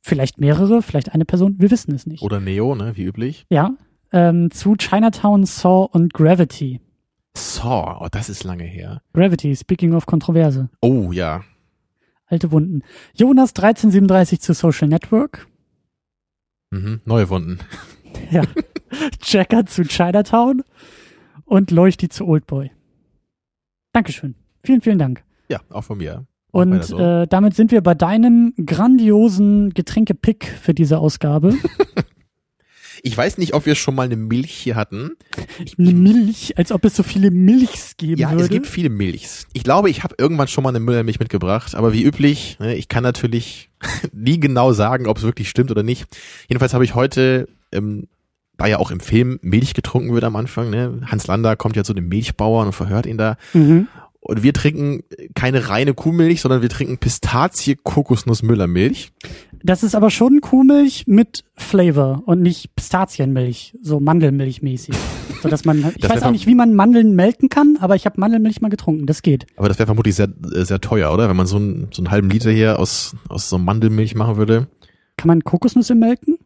Vielleicht 0.00 0.40
mehrere, 0.40 0.82
vielleicht 0.82 1.12
eine 1.12 1.24
Person, 1.24 1.54
wir 1.58 1.70
wissen 1.70 1.94
es 1.94 2.04
nicht. 2.04 2.22
Oder 2.22 2.40
Neo, 2.40 2.74
ne, 2.74 2.96
wie 2.96 3.04
üblich. 3.04 3.46
Ja. 3.48 3.76
Ähm, 4.10 4.50
zu 4.50 4.74
Chinatown, 4.74 5.44
Saw 5.44 5.86
und 5.92 6.14
Gravity. 6.14 6.80
Saw, 7.36 7.98
oh, 8.00 8.08
das 8.10 8.28
ist 8.28 8.44
lange 8.44 8.64
her. 8.64 9.00
Gravity, 9.14 9.56
speaking 9.56 9.94
of 9.94 10.06
Kontroverse. 10.06 10.68
Oh, 10.80 11.12
ja. 11.12 11.42
Alte 12.26 12.50
Wunden. 12.50 12.82
Jonas 13.14 13.50
1337 13.50 14.40
zu 14.40 14.54
Social 14.54 14.88
Network. 14.88 15.46
Mhm. 16.70 17.00
Neue 17.04 17.28
Wunden. 17.28 17.58
Ja. 18.30 18.42
Jacker 19.22 19.64
zu 19.64 19.84
Chinatown 19.84 20.62
und 21.46 21.70
Leuchti 21.70 22.10
zu 22.10 22.26
Oldboy. 22.26 22.70
Dankeschön. 23.94 24.34
Vielen, 24.62 24.82
vielen 24.82 24.98
Dank. 24.98 25.24
Ja, 25.48 25.60
auch 25.70 25.84
von 25.84 25.96
mir. 25.96 26.26
Und 26.50 26.84
so. 26.84 26.98
äh, 26.98 27.26
damit 27.26 27.54
sind 27.54 27.70
wir 27.70 27.80
bei 27.80 27.94
deinem 27.94 28.52
grandiosen 28.66 29.70
Getränke-Pick 29.70 30.44
für 30.44 30.74
diese 30.74 30.98
Ausgabe. 30.98 31.54
Ich 33.04 33.16
weiß 33.16 33.38
nicht, 33.38 33.52
ob 33.54 33.66
wir 33.66 33.74
schon 33.74 33.94
mal 33.96 34.02
eine 34.04 34.16
Milch 34.16 34.52
hier 34.52 34.76
hatten. 34.76 35.16
Eine 35.78 35.92
Milch, 35.92 36.56
als 36.56 36.70
ob 36.70 36.84
es 36.84 36.94
so 36.94 37.02
viele 37.02 37.30
Milchs 37.32 37.96
geben 37.96 38.20
Ja, 38.20 38.30
würde. 38.30 38.44
es 38.44 38.48
gibt 38.50 38.66
viele 38.68 38.90
Milchs. 38.90 39.46
Ich 39.52 39.64
glaube, 39.64 39.90
ich 39.90 40.04
habe 40.04 40.14
irgendwann 40.18 40.46
schon 40.48 40.62
mal 40.62 40.70
eine 40.70 40.78
Müllermilch 40.80 41.18
mitgebracht, 41.18 41.74
aber 41.74 41.92
wie 41.92 42.04
üblich, 42.04 42.58
ne, 42.60 42.76
ich 42.76 42.88
kann 42.88 43.02
natürlich 43.02 43.70
nie 44.12 44.38
genau 44.38 44.72
sagen, 44.72 45.06
ob 45.08 45.18
es 45.18 45.24
wirklich 45.24 45.48
stimmt 45.50 45.70
oder 45.72 45.82
nicht. 45.82 46.06
Jedenfalls 46.48 46.74
habe 46.74 46.84
ich 46.84 46.94
heute, 46.94 47.48
ähm, 47.72 48.06
da 48.56 48.66
ja 48.66 48.78
auch 48.78 48.90
im 48.92 49.00
Film 49.00 49.40
Milch 49.42 49.74
getrunken 49.74 50.12
wird 50.14 50.22
am 50.24 50.36
Anfang, 50.36 50.70
ne? 50.70 51.00
Hans 51.06 51.26
Lander 51.26 51.56
kommt 51.56 51.74
ja 51.74 51.82
zu 51.84 51.94
dem 51.94 52.08
Milchbauern 52.08 52.66
und 52.68 52.72
verhört 52.72 53.06
ihn 53.06 53.18
da. 53.18 53.36
mhm. 53.52 53.88
Und 54.24 54.44
wir 54.44 54.52
trinken 54.54 55.02
keine 55.34 55.68
reine 55.68 55.94
Kuhmilch, 55.94 56.42
sondern 56.42 56.62
wir 56.62 56.68
trinken 56.68 56.98
Pistazie 56.98 57.76
Kokosnuss 57.82 58.44
Müllermilch. 58.44 59.10
Das 59.64 59.82
ist 59.82 59.94
aber 59.94 60.10
schon 60.10 60.40
Kuhmilch 60.40 61.04
mit 61.06 61.44
Flavor 61.54 62.22
und 62.26 62.42
nicht 62.42 62.74
Pistazienmilch, 62.74 63.76
so 63.80 64.00
Mandelmilchmäßig. 64.00 64.94
so 65.42 65.48
dass 65.48 65.64
man, 65.64 65.78
ich 65.96 66.02
Das 66.02 66.10
weiß 66.10 66.22
auch 66.24 66.30
nicht, 66.30 66.46
wie 66.46 66.54
man 66.54 66.74
Mandeln 66.74 67.14
melken 67.14 67.48
kann, 67.48 67.78
aber 67.80 67.94
ich 67.94 68.06
habe 68.06 68.20
Mandelmilch 68.20 68.60
mal 68.60 68.68
getrunken. 68.68 69.06
Das 69.06 69.22
geht. 69.22 69.46
Aber 69.56 69.68
das 69.68 69.78
wäre 69.78 69.86
vermutlich 69.86 70.14
sehr, 70.14 70.28
äh, 70.52 70.64
sehr 70.64 70.80
teuer, 70.80 71.12
oder? 71.12 71.28
Wenn 71.28 71.36
man 71.36 71.46
so, 71.46 71.56
einen 71.56 71.88
so 71.92 72.02
einen 72.02 72.10
halben 72.10 72.30
Liter 72.30 72.50
hier 72.50 72.78
aus, 72.78 73.16
aus 73.28 73.48
so 73.48 73.58
Mandelmilch 73.58 74.14
machen 74.14 74.36
würde. 74.36 74.68
Kann 75.16 75.28
man 75.28 75.44
Kokosnüsse 75.44 75.94
melken? 75.94 76.38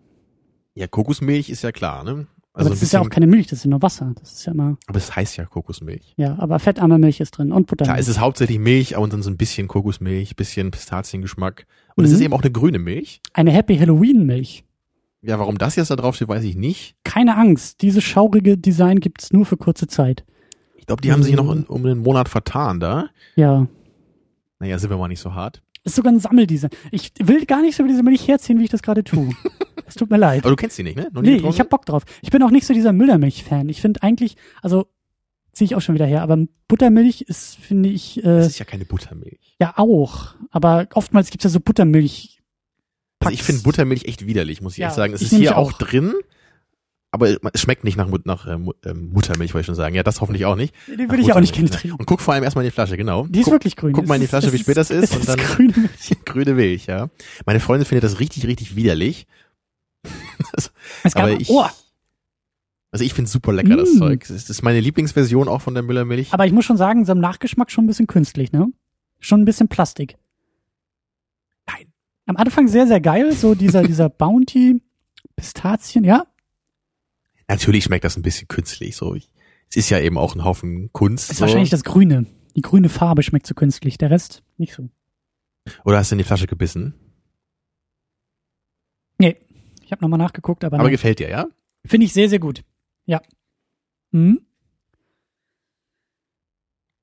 Ja, 0.74 0.86
Kokosmilch 0.86 1.48
ist 1.48 1.62
ja 1.62 1.72
klar, 1.72 2.04
ne? 2.04 2.26
Aber 2.56 2.66
ein 2.66 2.70
das 2.70 2.82
ist 2.82 2.92
ja 2.92 3.00
auch 3.00 3.08
keine 3.10 3.26
Milch, 3.26 3.46
das 3.46 3.58
ist 3.60 3.64
ja 3.64 3.70
nur 3.70 3.82
Wasser. 3.82 4.12
Das 4.18 4.32
ist 4.32 4.44
ja 4.46 4.52
immer, 4.52 4.76
aber 4.86 4.98
es 4.98 5.14
heißt 5.14 5.36
ja 5.36 5.44
Kokosmilch. 5.44 6.14
ja, 6.16 6.36
aber 6.38 6.58
fettarme 6.58 6.98
Milch 6.98 7.20
ist 7.20 7.32
drin 7.32 7.52
und 7.52 7.66
Butter. 7.66 7.84
Klar, 7.84 7.98
es 7.98 8.08
ist 8.08 8.18
hauptsächlich 8.20 8.58
Milch, 8.58 8.96
aber 8.96 9.06
dann 9.08 9.22
so 9.22 9.30
ein 9.30 9.36
bisschen 9.36 9.68
Kokosmilch, 9.68 10.36
bisschen 10.36 10.70
Pistaziengeschmack. 10.70 11.66
Und 11.94 12.04
es 12.04 12.10
Mhm. 12.10 12.16
ist 12.16 12.22
eben 12.22 12.34
auch 12.34 12.42
eine 12.42 12.50
grüne 12.50 12.78
Milch. 12.78 13.20
Eine 13.32 13.50
Happy 13.52 13.76
Halloween 13.78 14.26
Milch. 14.26 14.64
Ja, 15.22 15.38
warum 15.38 15.58
das 15.58 15.76
jetzt 15.76 15.90
da 15.90 15.96
drauf 15.96 16.14
steht, 16.16 16.28
weiß 16.28 16.44
ich 16.44 16.56
nicht. 16.56 16.94
Keine 17.04 17.36
Angst, 17.36 17.82
dieses 17.82 18.04
schaurige 18.04 18.56
Design 18.58 19.00
gibt's 19.00 19.32
nur 19.32 19.44
für 19.46 19.56
kurze 19.56 19.86
Zeit. 19.86 20.24
Ich 20.76 20.86
glaube, 20.86 21.02
die 21.02 21.10
haben 21.12 21.22
sich 21.22 21.32
Mhm. 21.32 21.36
noch 21.46 21.52
in, 21.52 21.64
um 21.64 21.84
einen 21.84 21.98
Monat 22.00 22.28
vertan 22.28 22.78
da. 22.80 23.08
Ja. 23.34 23.66
Naja, 24.60 24.78
sind 24.78 24.88
wir 24.90 24.96
mal 24.96 25.08
nicht 25.08 25.20
so 25.20 25.34
hart. 25.34 25.62
Das 25.86 25.92
ist 25.92 25.96
sogar 25.98 26.12
ein 26.12 26.18
Sammeldesign. 26.18 26.70
Ich 26.90 27.12
will 27.22 27.46
gar 27.46 27.62
nicht 27.62 27.76
so 27.76 27.84
über 27.84 27.90
diese 27.92 28.02
Milch 28.02 28.26
herziehen, 28.26 28.58
wie 28.58 28.64
ich 28.64 28.70
das 28.70 28.82
gerade 28.82 29.04
tue. 29.04 29.30
Es 29.88 29.94
tut 29.94 30.10
mir 30.10 30.16
leid. 30.16 30.40
Aber 30.40 30.50
du 30.50 30.56
kennst 30.56 30.76
die 30.78 30.82
nicht, 30.82 30.96
ne? 30.96 31.08
Noch 31.12 31.22
Nee, 31.22 31.36
ich 31.36 31.60
hab 31.60 31.70
Bock 31.70 31.86
drauf. 31.86 32.02
Ich 32.20 32.30
bin 32.30 32.42
auch 32.42 32.50
nicht 32.50 32.66
so 32.66 32.74
dieser 32.74 32.92
Müllermilch-Fan. 32.92 33.68
Ich 33.68 33.80
finde 33.80 34.02
eigentlich, 34.02 34.34
also 34.60 34.88
ziehe 35.52 35.66
ich 35.66 35.76
auch 35.76 35.80
schon 35.80 35.94
wieder 35.94 36.06
her, 36.06 36.22
aber 36.22 36.38
Buttermilch 36.66 37.20
ist, 37.20 37.54
finde 37.54 37.88
ich, 37.90 38.18
äh, 38.18 38.22
Das 38.22 38.48
ist 38.48 38.58
ja 38.58 38.64
keine 38.64 38.84
Buttermilch. 38.84 39.54
ja 39.60 39.74
auch. 39.76 40.34
Aber 40.50 40.88
oftmals 40.94 41.30
gibt's 41.30 41.44
ja 41.44 41.50
so 41.50 41.60
Buttermilch. 41.60 42.40
Also 43.20 43.32
ich 43.32 43.44
finde 43.44 43.62
Buttermilch 43.62 44.06
echt 44.06 44.26
widerlich, 44.26 44.60
muss 44.60 44.72
ich 44.72 44.78
Ja, 44.78 44.88
echt 44.88 44.96
sagen. 44.96 45.12
Es 45.14 45.22
ist 45.22 45.32
hier 45.32 45.56
auch 45.56 45.74
auch. 45.74 45.78
drin, 45.78 46.14
aber 47.16 47.52
es 47.52 47.60
schmeckt 47.60 47.82
nicht 47.84 47.96
nach, 47.96 48.08
nach 48.24 48.46
äh, 48.46 48.52
ähm, 48.84 49.10
Muttermilch, 49.12 49.52
wollte 49.54 49.62
ich 49.62 49.66
schon 49.66 49.74
sagen. 49.74 49.94
Ja, 49.94 50.02
das 50.02 50.20
hoffentlich 50.20 50.44
auch 50.46 50.56
nicht. 50.56 50.74
Den 50.86 51.10
würde 51.10 51.22
ich 51.22 51.32
auch 51.32 51.40
nicht 51.40 51.54
gerne 51.54 51.68
ne? 51.70 51.74
trinken. 51.76 51.96
Und 51.98 52.06
guck 52.06 52.20
vor 52.20 52.34
allem 52.34 52.44
erstmal 52.44 52.64
in 52.64 52.68
die 52.70 52.74
Flasche, 52.74 52.96
genau. 52.96 53.26
Die 53.26 53.40
ist 53.40 53.44
guck, 53.46 53.54
wirklich 53.54 53.76
grün. 53.76 53.92
guck 53.92 54.06
mal 54.06 54.14
in 54.16 54.20
die 54.20 54.26
Flasche, 54.26 54.52
wie 54.52 54.58
spät 54.58 54.76
das 54.76 54.90
ist 54.90 55.02
Es 55.10 55.12
und 55.12 55.20
ist 55.20 55.28
dann- 55.28 55.38
grüne 55.38 55.72
Milch. 55.76 56.16
grüne 56.24 56.54
Milch, 56.54 56.86
ja. 56.86 57.08
Meine 57.44 57.60
Freundin 57.60 57.86
findet 57.86 58.04
das 58.04 58.20
richtig, 58.20 58.46
richtig 58.46 58.76
widerlich. 58.76 59.26
Es 61.02 61.14
gab, 61.14 61.24
aber 61.24 61.32
ich, 61.32 61.48
oh, 61.50 61.64
also 62.92 63.04
ich 63.04 63.12
finde 63.14 63.30
super 63.30 63.52
lecker, 63.52 63.76
das 63.76 63.92
Mm. 63.94 63.98
Zeug. 63.98 64.24
Das 64.28 64.48
ist 64.48 64.62
meine 64.62 64.80
Lieblingsversion 64.80 65.48
auch 65.48 65.60
von 65.60 65.74
der 65.74 65.82
Müllermilch. 65.82 66.32
aber 66.32 66.46
ich 66.46 66.52
muss 66.52 66.64
schon 66.64 66.76
sagen, 66.76 67.04
so 67.04 67.12
im 67.12 67.18
Nachgeschmack 67.20 67.70
schon 67.70 67.84
ein 67.84 67.88
bisschen 67.88 68.06
künstlich, 68.06 68.52
ne? 68.52 68.68
Schon 69.20 69.42
ein 69.42 69.44
bisschen 69.44 69.68
Plastik. 69.68 70.16
Nein. 71.66 71.86
Am 72.26 72.36
Anfang 72.36 72.68
sehr, 72.68 72.86
sehr 72.86 73.00
geil, 73.00 73.32
so 73.32 73.54
dieser, 73.54 73.82
dieser 73.82 74.08
Bounty, 74.08 74.80
Pistazien, 75.34 76.04
ja. 76.04 76.26
Natürlich 77.48 77.84
schmeckt 77.84 78.04
das 78.04 78.16
ein 78.16 78.22
bisschen 78.22 78.48
künstlich, 78.48 78.96
so. 78.96 79.14
Ich, 79.14 79.30
es 79.70 79.76
ist 79.76 79.90
ja 79.90 80.00
eben 80.00 80.18
auch 80.18 80.34
ein 80.34 80.44
Haufen 80.44 80.90
Kunst. 80.92 81.30
Ist 81.30 81.38
so. 81.38 81.42
wahrscheinlich 81.42 81.70
das 81.70 81.84
Grüne. 81.84 82.26
Die 82.56 82.62
grüne 82.62 82.88
Farbe 82.88 83.22
schmeckt 83.22 83.46
so 83.46 83.54
künstlich, 83.54 83.98
der 83.98 84.10
Rest 84.10 84.42
nicht 84.56 84.72
so. 84.74 84.88
Oder 85.84 85.98
hast 85.98 86.10
du 86.10 86.14
in 86.14 86.18
die 86.18 86.24
Flasche 86.24 86.46
gebissen? 86.46 86.94
Nee, 89.18 89.36
ich 89.84 89.92
habe 89.92 90.02
nochmal 90.02 90.18
nachgeguckt, 90.18 90.64
aber, 90.64 90.76
Aber 90.76 90.84
nein. 90.84 90.92
gefällt 90.92 91.18
dir, 91.18 91.28
ja? 91.30 91.46
finde 91.84 92.06
ich 92.06 92.12
sehr, 92.12 92.28
sehr 92.28 92.38
gut. 92.38 92.64
Ja. 93.04 93.20
Hm? 94.12 94.40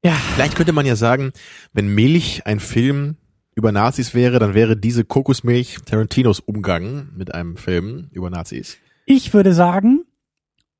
Ja, 0.05 0.13
Vielleicht 0.35 0.55
könnte 0.55 0.73
man 0.73 0.85
ja 0.85 0.95
sagen, 0.97 1.31
wenn 1.71 1.87
Milch 1.93 2.45
ein 2.45 2.59
Film 2.59 3.15
über 3.55 3.71
Nazis 3.71 4.13
wäre, 4.13 4.39
dann 4.39 4.53
wäre 4.53 4.75
diese 4.75 5.05
Kokosmilch 5.05 5.77
Tarantinos 5.85 6.39
Umgang 6.41 7.09
mit 7.15 7.33
einem 7.33 7.55
Film 7.55 8.09
über 8.11 8.29
Nazis. 8.29 8.77
ich 9.05 9.33
würde 9.33 9.53
sagen, 9.53 10.03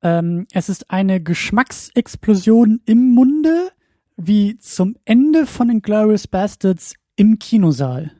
ähm, 0.04 0.46
es 0.52 0.68
ist 0.68 0.90
eine 0.90 1.20
Geschmacksexplosion 1.20 2.80
im 2.86 3.10
Munde, 3.10 3.72
wie 4.16 4.58
zum 4.58 4.96
Ende 5.04 5.46
von 5.46 5.70
Inglourious 5.70 6.28
Bastards 6.28 6.94
im 7.16 7.40
Kinosaal. 7.40 8.12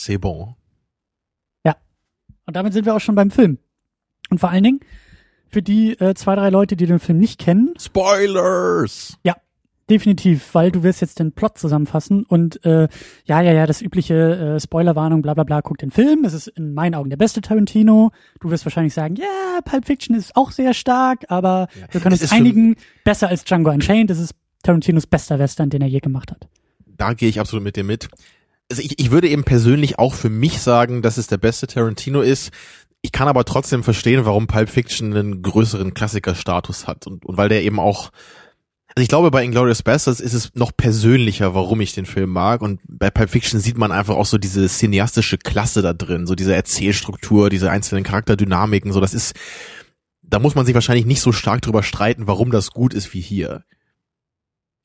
C'est 0.00 0.18
bon. 0.18 0.56
Und 2.46 2.56
damit 2.56 2.72
sind 2.72 2.84
wir 2.84 2.94
auch 2.94 3.00
schon 3.00 3.14
beim 3.14 3.30
Film. 3.30 3.58
Und 4.30 4.38
vor 4.38 4.50
allen 4.50 4.64
Dingen, 4.64 4.80
für 5.48 5.62
die 5.62 5.98
äh, 6.00 6.14
zwei, 6.14 6.34
drei 6.34 6.50
Leute, 6.50 6.76
die 6.76 6.86
den 6.86 6.98
Film 6.98 7.18
nicht 7.18 7.40
kennen, 7.40 7.74
Spoilers! 7.78 9.18
Definitiv, 9.90 10.54
weil 10.54 10.70
du 10.70 10.82
wirst 10.82 11.00
jetzt 11.00 11.18
den 11.18 11.32
Plot 11.32 11.58
zusammenfassen 11.58 12.24
und 12.24 12.64
äh, 12.64 12.88
ja, 13.24 13.40
ja, 13.42 13.52
ja, 13.52 13.66
das 13.66 13.82
übliche 13.82 14.14
äh, 14.56 14.60
Spoilerwarnung, 14.60 15.22
bla 15.22 15.34
bla 15.34 15.44
bla, 15.44 15.60
guck 15.62 15.78
den 15.78 15.90
Film, 15.90 16.24
es 16.24 16.32
ist 16.32 16.48
in 16.48 16.74
meinen 16.74 16.94
Augen 16.94 17.10
der 17.10 17.16
beste 17.16 17.40
Tarantino. 17.40 18.10
Du 18.40 18.50
wirst 18.50 18.64
wahrscheinlich 18.64 18.94
sagen, 18.94 19.16
ja, 19.16 19.60
Pulp 19.64 19.84
Fiction 19.86 20.16
ist 20.16 20.36
auch 20.36 20.50
sehr 20.50 20.74
stark, 20.74 21.24
aber 21.28 21.68
Ja. 21.80 21.86
wir 21.90 22.00
können 22.00 22.14
Es 22.14 22.22
uns 22.22 22.32
einigen, 22.32 22.76
besser 23.04 23.28
als 23.28 23.44
Django 23.44 23.70
Unchained, 23.70 24.10
das 24.10 24.18
ist 24.18 24.34
Tarantinos 24.62 25.06
bester 25.06 25.38
Western, 25.38 25.68
den 25.70 25.82
er 25.82 25.88
je 25.88 26.00
gemacht 26.00 26.30
hat. 26.30 26.48
Da 26.96 27.12
gehe 27.12 27.28
ich 27.28 27.40
absolut 27.40 27.62
mit 27.64 27.76
dir 27.76 27.84
mit. 27.84 28.08
Also 28.70 28.80
ich, 28.82 28.98
ich 28.98 29.10
würde 29.10 29.28
eben 29.28 29.44
persönlich 29.44 29.98
auch 29.98 30.14
für 30.14 30.30
mich 30.30 30.60
sagen, 30.60 31.02
dass 31.02 31.18
es 31.18 31.26
der 31.26 31.36
beste 31.36 31.66
Tarantino 31.66 32.22
ist. 32.22 32.50
Ich 33.02 33.12
kann 33.12 33.28
aber 33.28 33.44
trotzdem 33.44 33.82
verstehen, 33.82 34.24
warum 34.24 34.46
Pulp 34.46 34.70
Fiction 34.70 35.14
einen 35.14 35.42
größeren 35.42 35.92
Klassikerstatus 35.92 36.86
hat 36.86 37.06
und, 37.06 37.26
und 37.26 37.36
weil 37.36 37.50
der 37.50 37.62
eben 37.62 37.78
auch 37.78 38.10
also 38.96 39.02
ich 39.02 39.08
glaube, 39.08 39.30
bei 39.30 39.42
Inglourious 39.42 39.82
Basterds 39.82 40.20
ist 40.20 40.34
es 40.34 40.54
noch 40.54 40.70
persönlicher, 40.76 41.54
warum 41.54 41.80
ich 41.80 41.94
den 41.94 42.06
Film 42.06 42.30
mag. 42.30 42.62
Und 42.62 42.80
bei 42.86 43.10
Pulp 43.10 43.30
Fiction 43.30 43.58
sieht 43.58 43.76
man 43.76 43.90
einfach 43.90 44.14
auch 44.14 44.26
so 44.26 44.38
diese 44.38 44.68
cineastische 44.68 45.36
Klasse 45.36 45.82
da 45.82 45.92
drin, 45.92 46.26
so 46.26 46.34
diese 46.36 46.54
Erzählstruktur, 46.54 47.50
diese 47.50 47.70
einzelnen 47.70 48.04
Charakterdynamiken. 48.04 48.92
So, 48.92 49.00
das 49.00 49.12
ist, 49.12 49.34
da 50.22 50.38
muss 50.38 50.54
man 50.54 50.64
sich 50.64 50.74
wahrscheinlich 50.74 51.06
nicht 51.06 51.20
so 51.22 51.32
stark 51.32 51.62
drüber 51.62 51.82
streiten, 51.82 52.26
warum 52.28 52.50
das 52.52 52.70
gut 52.70 52.94
ist 52.94 53.12
wie 53.14 53.20
hier. 53.20 53.64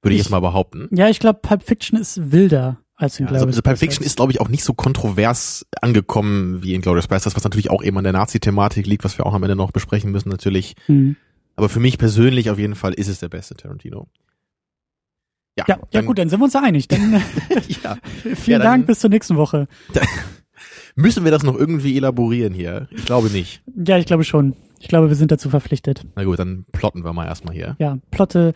Würde 0.01 0.15
ich, 0.15 0.21
Ich- 0.21 0.25
jetzt 0.25 0.31
mal 0.31 0.39
behaupten. 0.39 0.87
Ja, 0.91 1.09
ich 1.09 1.19
glaube, 1.19 1.39
Pulp 1.43 1.61
Fiction 1.61 1.99
ist 1.99 2.31
wilder 2.31 2.79
als 2.95 3.19
Ja, 3.19 3.25
Inglourious 3.25 3.43
also, 3.43 3.57
also 3.57 3.61
Pulp 3.61 3.77
Fiction 3.77 4.03
ist, 4.05 4.15
glaube 4.15 4.31
ich, 4.31 4.41
auch 4.41 4.49
nicht 4.49 4.63
so 4.63 4.73
kontrovers 4.73 5.65
angekommen 5.81 6.63
wie 6.63 6.73
Inglourious 6.73 7.07
Basterds, 7.07 7.35
was 7.35 7.43
natürlich 7.43 7.69
auch 7.69 7.83
eben 7.83 7.97
an 7.97 8.03
der 8.05 8.13
Nazi-Thematik 8.13 8.87
liegt, 8.87 9.03
was 9.03 9.17
wir 9.19 9.25
auch 9.25 9.33
am 9.35 9.43
Ende 9.43 9.55
noch 9.55 9.71
besprechen 9.71 10.11
müssen 10.11 10.29
natürlich. 10.29 10.75
Hm. 10.87 11.15
Aber 11.59 11.69
für 11.69 11.79
mich 11.79 11.97
persönlich 11.97 12.49
auf 12.49 12.57
jeden 12.59 12.75
Fall 12.75 12.93
ist 12.93 13.07
es 13.07 13.19
der 13.19 13.29
beste 13.29 13.55
Tarantino. 13.55 14.07
Ja, 15.57 15.65
Ja, 15.67 15.75
ja 15.77 15.87
dann- 15.91 16.05
gut, 16.05 16.17
dann 16.17 16.29
sind 16.29 16.39
wir 16.39 16.45
uns 16.45 16.55
einig. 16.55 16.87
Dann, 16.87 17.13
ja. 17.83 17.97
vielen 18.35 18.35
Ja, 18.45 18.57
dann- 18.59 18.61
Dank, 18.61 18.87
bis 18.87 18.99
zur 18.99 19.09
nächsten 19.09 19.35
Woche. 19.37 19.67
Müssen 20.95 21.23
wir 21.23 21.31
das 21.31 21.43
noch 21.43 21.55
irgendwie 21.55 21.95
elaborieren 21.95 22.53
hier? 22.53 22.87
Ich 22.91 23.05
glaube 23.05 23.29
nicht. 23.29 23.61
Ja, 23.75 23.97
ich 23.97 24.05
glaube 24.05 24.23
schon. 24.23 24.55
Ich 24.79 24.87
glaube, 24.87 25.09
wir 25.09 25.15
sind 25.15 25.31
dazu 25.31 25.49
verpflichtet. 25.49 26.05
Na 26.15 26.23
gut, 26.23 26.39
dann 26.39 26.65
plotten 26.71 27.03
wir 27.03 27.13
mal 27.13 27.25
erstmal 27.25 27.53
hier. 27.53 27.75
Ja, 27.79 27.99
Plotte. 28.11 28.53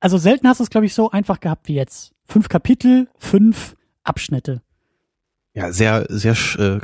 Also 0.00 0.18
selten 0.18 0.48
hast 0.48 0.58
du 0.60 0.64
es, 0.64 0.70
glaube 0.70 0.86
ich, 0.86 0.94
so 0.94 1.10
einfach 1.10 1.40
gehabt 1.40 1.68
wie 1.68 1.74
jetzt. 1.74 2.12
Fünf 2.24 2.48
Kapitel, 2.48 3.08
fünf 3.16 3.76
Abschnitte. 4.02 4.62
Ja, 5.54 5.72
sehr, 5.72 6.06
sehr 6.10 6.32
äh, 6.58 6.80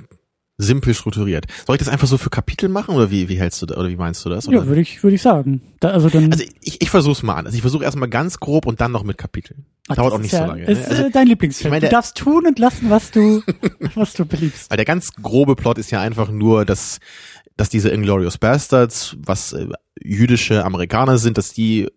simpel 0.59 0.95
strukturiert. 0.95 1.47
Soll 1.67 1.77
ich 1.77 1.81
das 1.81 1.89
einfach 1.89 2.07
so 2.07 2.19
für 2.19 2.31
Kapitel 2.31 2.69
machen 2.69 2.95
oder 2.95 3.11
wie, 3.11 3.29
wie 3.29 3.39
hältst 3.39 3.61
du 3.63 3.67
da, 3.67 3.77
oder 3.77 3.89
wie 3.89 3.97
meinst 3.97 4.25
du 4.25 4.29
das? 4.29 4.49
Oder? 4.49 4.59
Ja, 4.59 4.67
würde 4.67 4.81
ich, 4.81 5.03
würde 5.03 5.17
ich 5.17 5.23
sagen. 5.23 5.63
Da, 5.81 5.91
also 5.91 6.09
dann. 6.09 6.31
also 6.33 6.45
ich, 6.61 6.81
ich 6.81 6.91
versuch's 6.91 7.23
mal 7.23 7.35
an. 7.35 7.47
Also 7.47 7.57
ich 7.57 7.63
versuche 7.63 7.85
erstmal 7.85 8.09
ganz 8.09 8.39
grob 8.39 8.67
und 8.67 8.81
dann 8.81 8.93
noch 8.93 9.03
mit 9.03 9.19
Kapiteln. 9.19 9.67
Ach, 9.89 9.97
Dauert 9.97 10.13
auch 10.13 10.19
nicht 10.19 10.33
ist 10.33 10.39
so 10.39 10.45
ja, 10.45 10.47
lange. 10.47 10.65
Ist 10.65 10.89
ne? 10.89 10.89
Also, 10.89 11.03
äh, 11.05 11.11
dein 11.11 11.27
Lieblingsfilm. 11.27 11.69
ich 11.69 11.81
meine, 11.81 11.87
du 11.87 11.91
darfst 11.91 12.17
tun 12.17 12.47
und 12.47 12.59
lassen, 12.59 12.91
was 12.91 13.11
du, 13.11 13.43
was 13.95 14.13
du 14.13 14.25
beliebst. 14.25 14.71
Weil 14.71 14.77
der 14.77 14.87
ganz 14.87 15.13
grobe 15.15 15.57
Plot 15.57 15.79
ist 15.79 15.91
ja 15.91 16.01
einfach 16.01 16.31
nur, 16.31 16.65
dass, 16.65 17.01
dass 17.57 17.69
diese 17.69 17.91
Inglorious 17.91 18.39
Bastards, 18.39 19.17
was 19.19 19.53
äh, 19.53 19.69
jüdische 20.01 20.65
Amerikaner 20.65 21.19
sind, 21.19 21.39
dass 21.39 21.53
die 21.53 21.85
äh, 21.85 21.91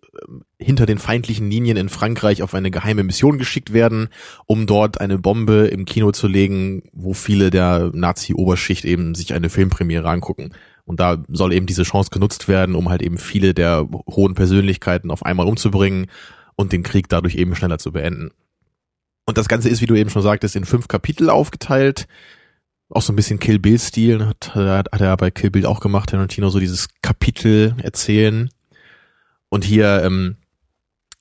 hinter 0.58 0.86
den 0.86 0.98
feindlichen 0.98 1.50
Linien 1.50 1.76
in 1.76 1.88
Frankreich 1.88 2.42
auf 2.42 2.54
eine 2.54 2.70
geheime 2.70 3.02
Mission 3.02 3.38
geschickt 3.38 3.72
werden, 3.72 4.08
um 4.46 4.66
dort 4.66 5.00
eine 5.00 5.18
Bombe 5.18 5.66
im 5.66 5.84
Kino 5.84 6.12
zu 6.12 6.26
legen, 6.28 6.84
wo 6.92 7.14
viele 7.14 7.50
der 7.50 7.90
Nazi-Oberschicht 7.92 8.84
eben 8.84 9.14
sich 9.14 9.34
eine 9.34 9.50
Filmpremiere 9.50 10.08
angucken. 10.08 10.52
Und 10.84 11.00
da 11.00 11.22
soll 11.28 11.52
eben 11.52 11.66
diese 11.66 11.82
Chance 11.82 12.10
genutzt 12.10 12.48
werden, 12.48 12.74
um 12.74 12.88
halt 12.88 13.02
eben 13.02 13.18
viele 13.18 13.54
der 13.54 13.88
hohen 14.08 14.34
Persönlichkeiten 14.34 15.10
auf 15.10 15.24
einmal 15.24 15.46
umzubringen 15.46 16.06
und 16.54 16.72
den 16.72 16.82
Krieg 16.82 17.08
dadurch 17.08 17.34
eben 17.34 17.54
schneller 17.56 17.78
zu 17.78 17.92
beenden. 17.92 18.30
Und 19.26 19.36
das 19.36 19.48
Ganze 19.48 19.68
ist, 19.68 19.80
wie 19.80 19.86
du 19.86 19.96
eben 19.96 20.10
schon 20.10 20.22
sagtest, 20.22 20.54
in 20.54 20.64
fünf 20.64 20.86
Kapitel 20.86 21.28
aufgeteilt 21.28 22.06
auch 22.88 23.02
so 23.02 23.12
ein 23.12 23.16
bisschen 23.16 23.38
Kill 23.38 23.58
Bill 23.58 23.78
Stil 23.78 24.26
hat, 24.26 24.54
hat 24.54 25.00
er 25.00 25.16
bei 25.16 25.30
Kill 25.30 25.50
Bill 25.50 25.66
auch 25.66 25.80
gemacht 25.80 26.10
Tarantino 26.10 26.50
so 26.50 26.60
dieses 26.60 26.88
Kapitel 27.02 27.74
erzählen. 27.82 28.50
Und 29.48 29.64
hier 29.64 30.02
ähm, 30.04 30.36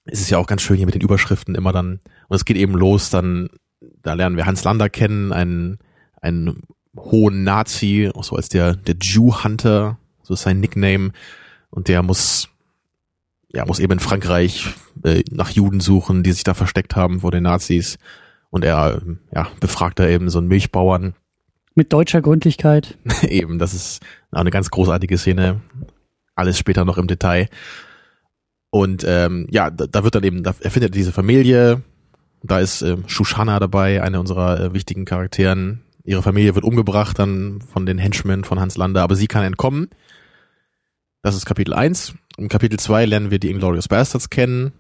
ist 0.06 0.22
es 0.22 0.30
ja 0.30 0.38
auch 0.38 0.48
ganz 0.48 0.62
schön 0.62 0.78
hier 0.78 0.86
mit 0.86 0.96
den 0.96 1.02
Überschriften 1.02 1.56
immer 1.56 1.72
dann 1.72 2.00
und 2.28 2.36
es 2.36 2.46
geht 2.46 2.58
eben 2.58 2.74
los 2.74 3.10
dann 3.10 3.50
da 4.02 4.14
lernen 4.14 4.38
wir 4.38 4.46
Hans 4.46 4.64
Lander 4.64 4.90
kennen 4.90 5.32
einen 5.32 5.80
einen 6.22 6.64
hohen 6.96 7.44
Nazi 7.44 8.12
auch 8.14 8.24
so 8.24 8.36
als 8.36 8.50
der 8.50 8.76
der 8.76 8.96
Jew 9.02 9.44
Hunter 9.44 9.98
so 10.26 10.34
ist 10.34 10.42
sein 10.42 10.60
Nickname. 10.60 11.12
Und 11.70 11.88
der 11.88 12.04
muss 12.04 12.50
ja 13.54 13.66
muss 13.66 13.80
eben 13.80 13.94
in 13.94 14.00
Frankreich 14.00 14.68
äh, 15.04 15.24
nach 15.32 15.50
Juden 15.50 15.80
suchen 15.80 16.24
die 16.24 16.32
sich 16.32 16.44
da 16.44 16.54
versteckt 16.54 16.96
haben 16.96 17.22
vor 17.22 17.32
den 17.32 17.44
Nazis. 17.44 17.98
Und 18.50 18.64
er 18.64 19.02
ja 19.34 19.48
befragt 19.60 20.00
da 20.00 20.08
eben 20.08 20.30
so 20.30 20.40
einen 20.40 20.48
Milchbauern 20.48 21.16
Mit 21.76 21.92
deutscher 21.92 22.22
Gründlichkeit. 22.22 22.98
Eben, 23.28 23.60
das 23.60 23.74
ist 23.74 24.02
auch 24.32 24.40
eine 24.40 24.50
ganz 24.50 24.72
großartige 24.72 25.18
Szene. 25.18 25.62
Alles 26.34 26.58
später 26.58 26.86
noch 26.86 26.98
im 26.98 27.08
Detail. 27.08 27.50
Und 28.70 29.06
ähm, 29.08 29.48
ja, 29.52 29.70
da, 29.70 29.86
da 29.88 30.04
wird 30.04 30.16
dann 30.16 30.24
eben, 30.24 30.44
da 30.44 30.54
er 30.62 30.90
diese 30.90 31.14
Familie. 31.14 31.82
Da 32.44 32.60
ist 32.60 32.82
ähm, 32.82 33.04
Shoshana 33.08 33.60
dabei, 33.60 34.04
eine 34.04 34.20
unserer 34.20 34.60
äh, 34.60 34.74
wichtigen 34.74 35.06
Charakteren. 35.06 35.82
Ihre 36.04 36.22
Familie 36.22 36.56
wird 36.56 36.66
umgebracht 36.66 37.18
dann 37.18 37.62
von 37.62 37.86
den 37.86 37.98
Henchmen 37.98 38.44
von 38.44 38.60
Hans 38.60 38.78
Lander, 38.78 39.02
aber 39.02 39.16
sie 39.16 39.28
kann 39.28 39.44
entkommen. 39.44 39.90
Das 41.22 41.36
ist 41.36 41.46
Kapitel 41.46 41.74
1. 41.74 42.14
Im 42.38 42.50
Kapitel 42.50 42.78
2 42.78 43.06
lernen 43.06 43.32
wir 43.32 43.40
die 43.40 43.50
Inglourious 43.50 43.88
Bastards 43.88 44.30
kennen, 44.30 44.74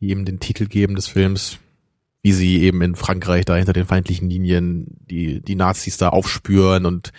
die 0.00 0.10
eben 0.10 0.24
den 0.24 0.40
Titel 0.40 0.66
geben 0.66 0.96
des 0.96 1.06
Films, 1.06 1.58
wie 2.22 2.32
sie 2.32 2.62
eben 2.62 2.82
in 2.82 2.96
Frankreich 2.96 3.44
da 3.44 3.56
hinter 3.56 3.72
den 3.72 3.86
feindlichen 3.86 4.28
Linien 4.28 4.86
die, 5.10 5.40
die 5.40 5.54
Nazis 5.54 5.96
da 5.96 6.10
aufspüren 6.10 6.84
und 6.84 7.12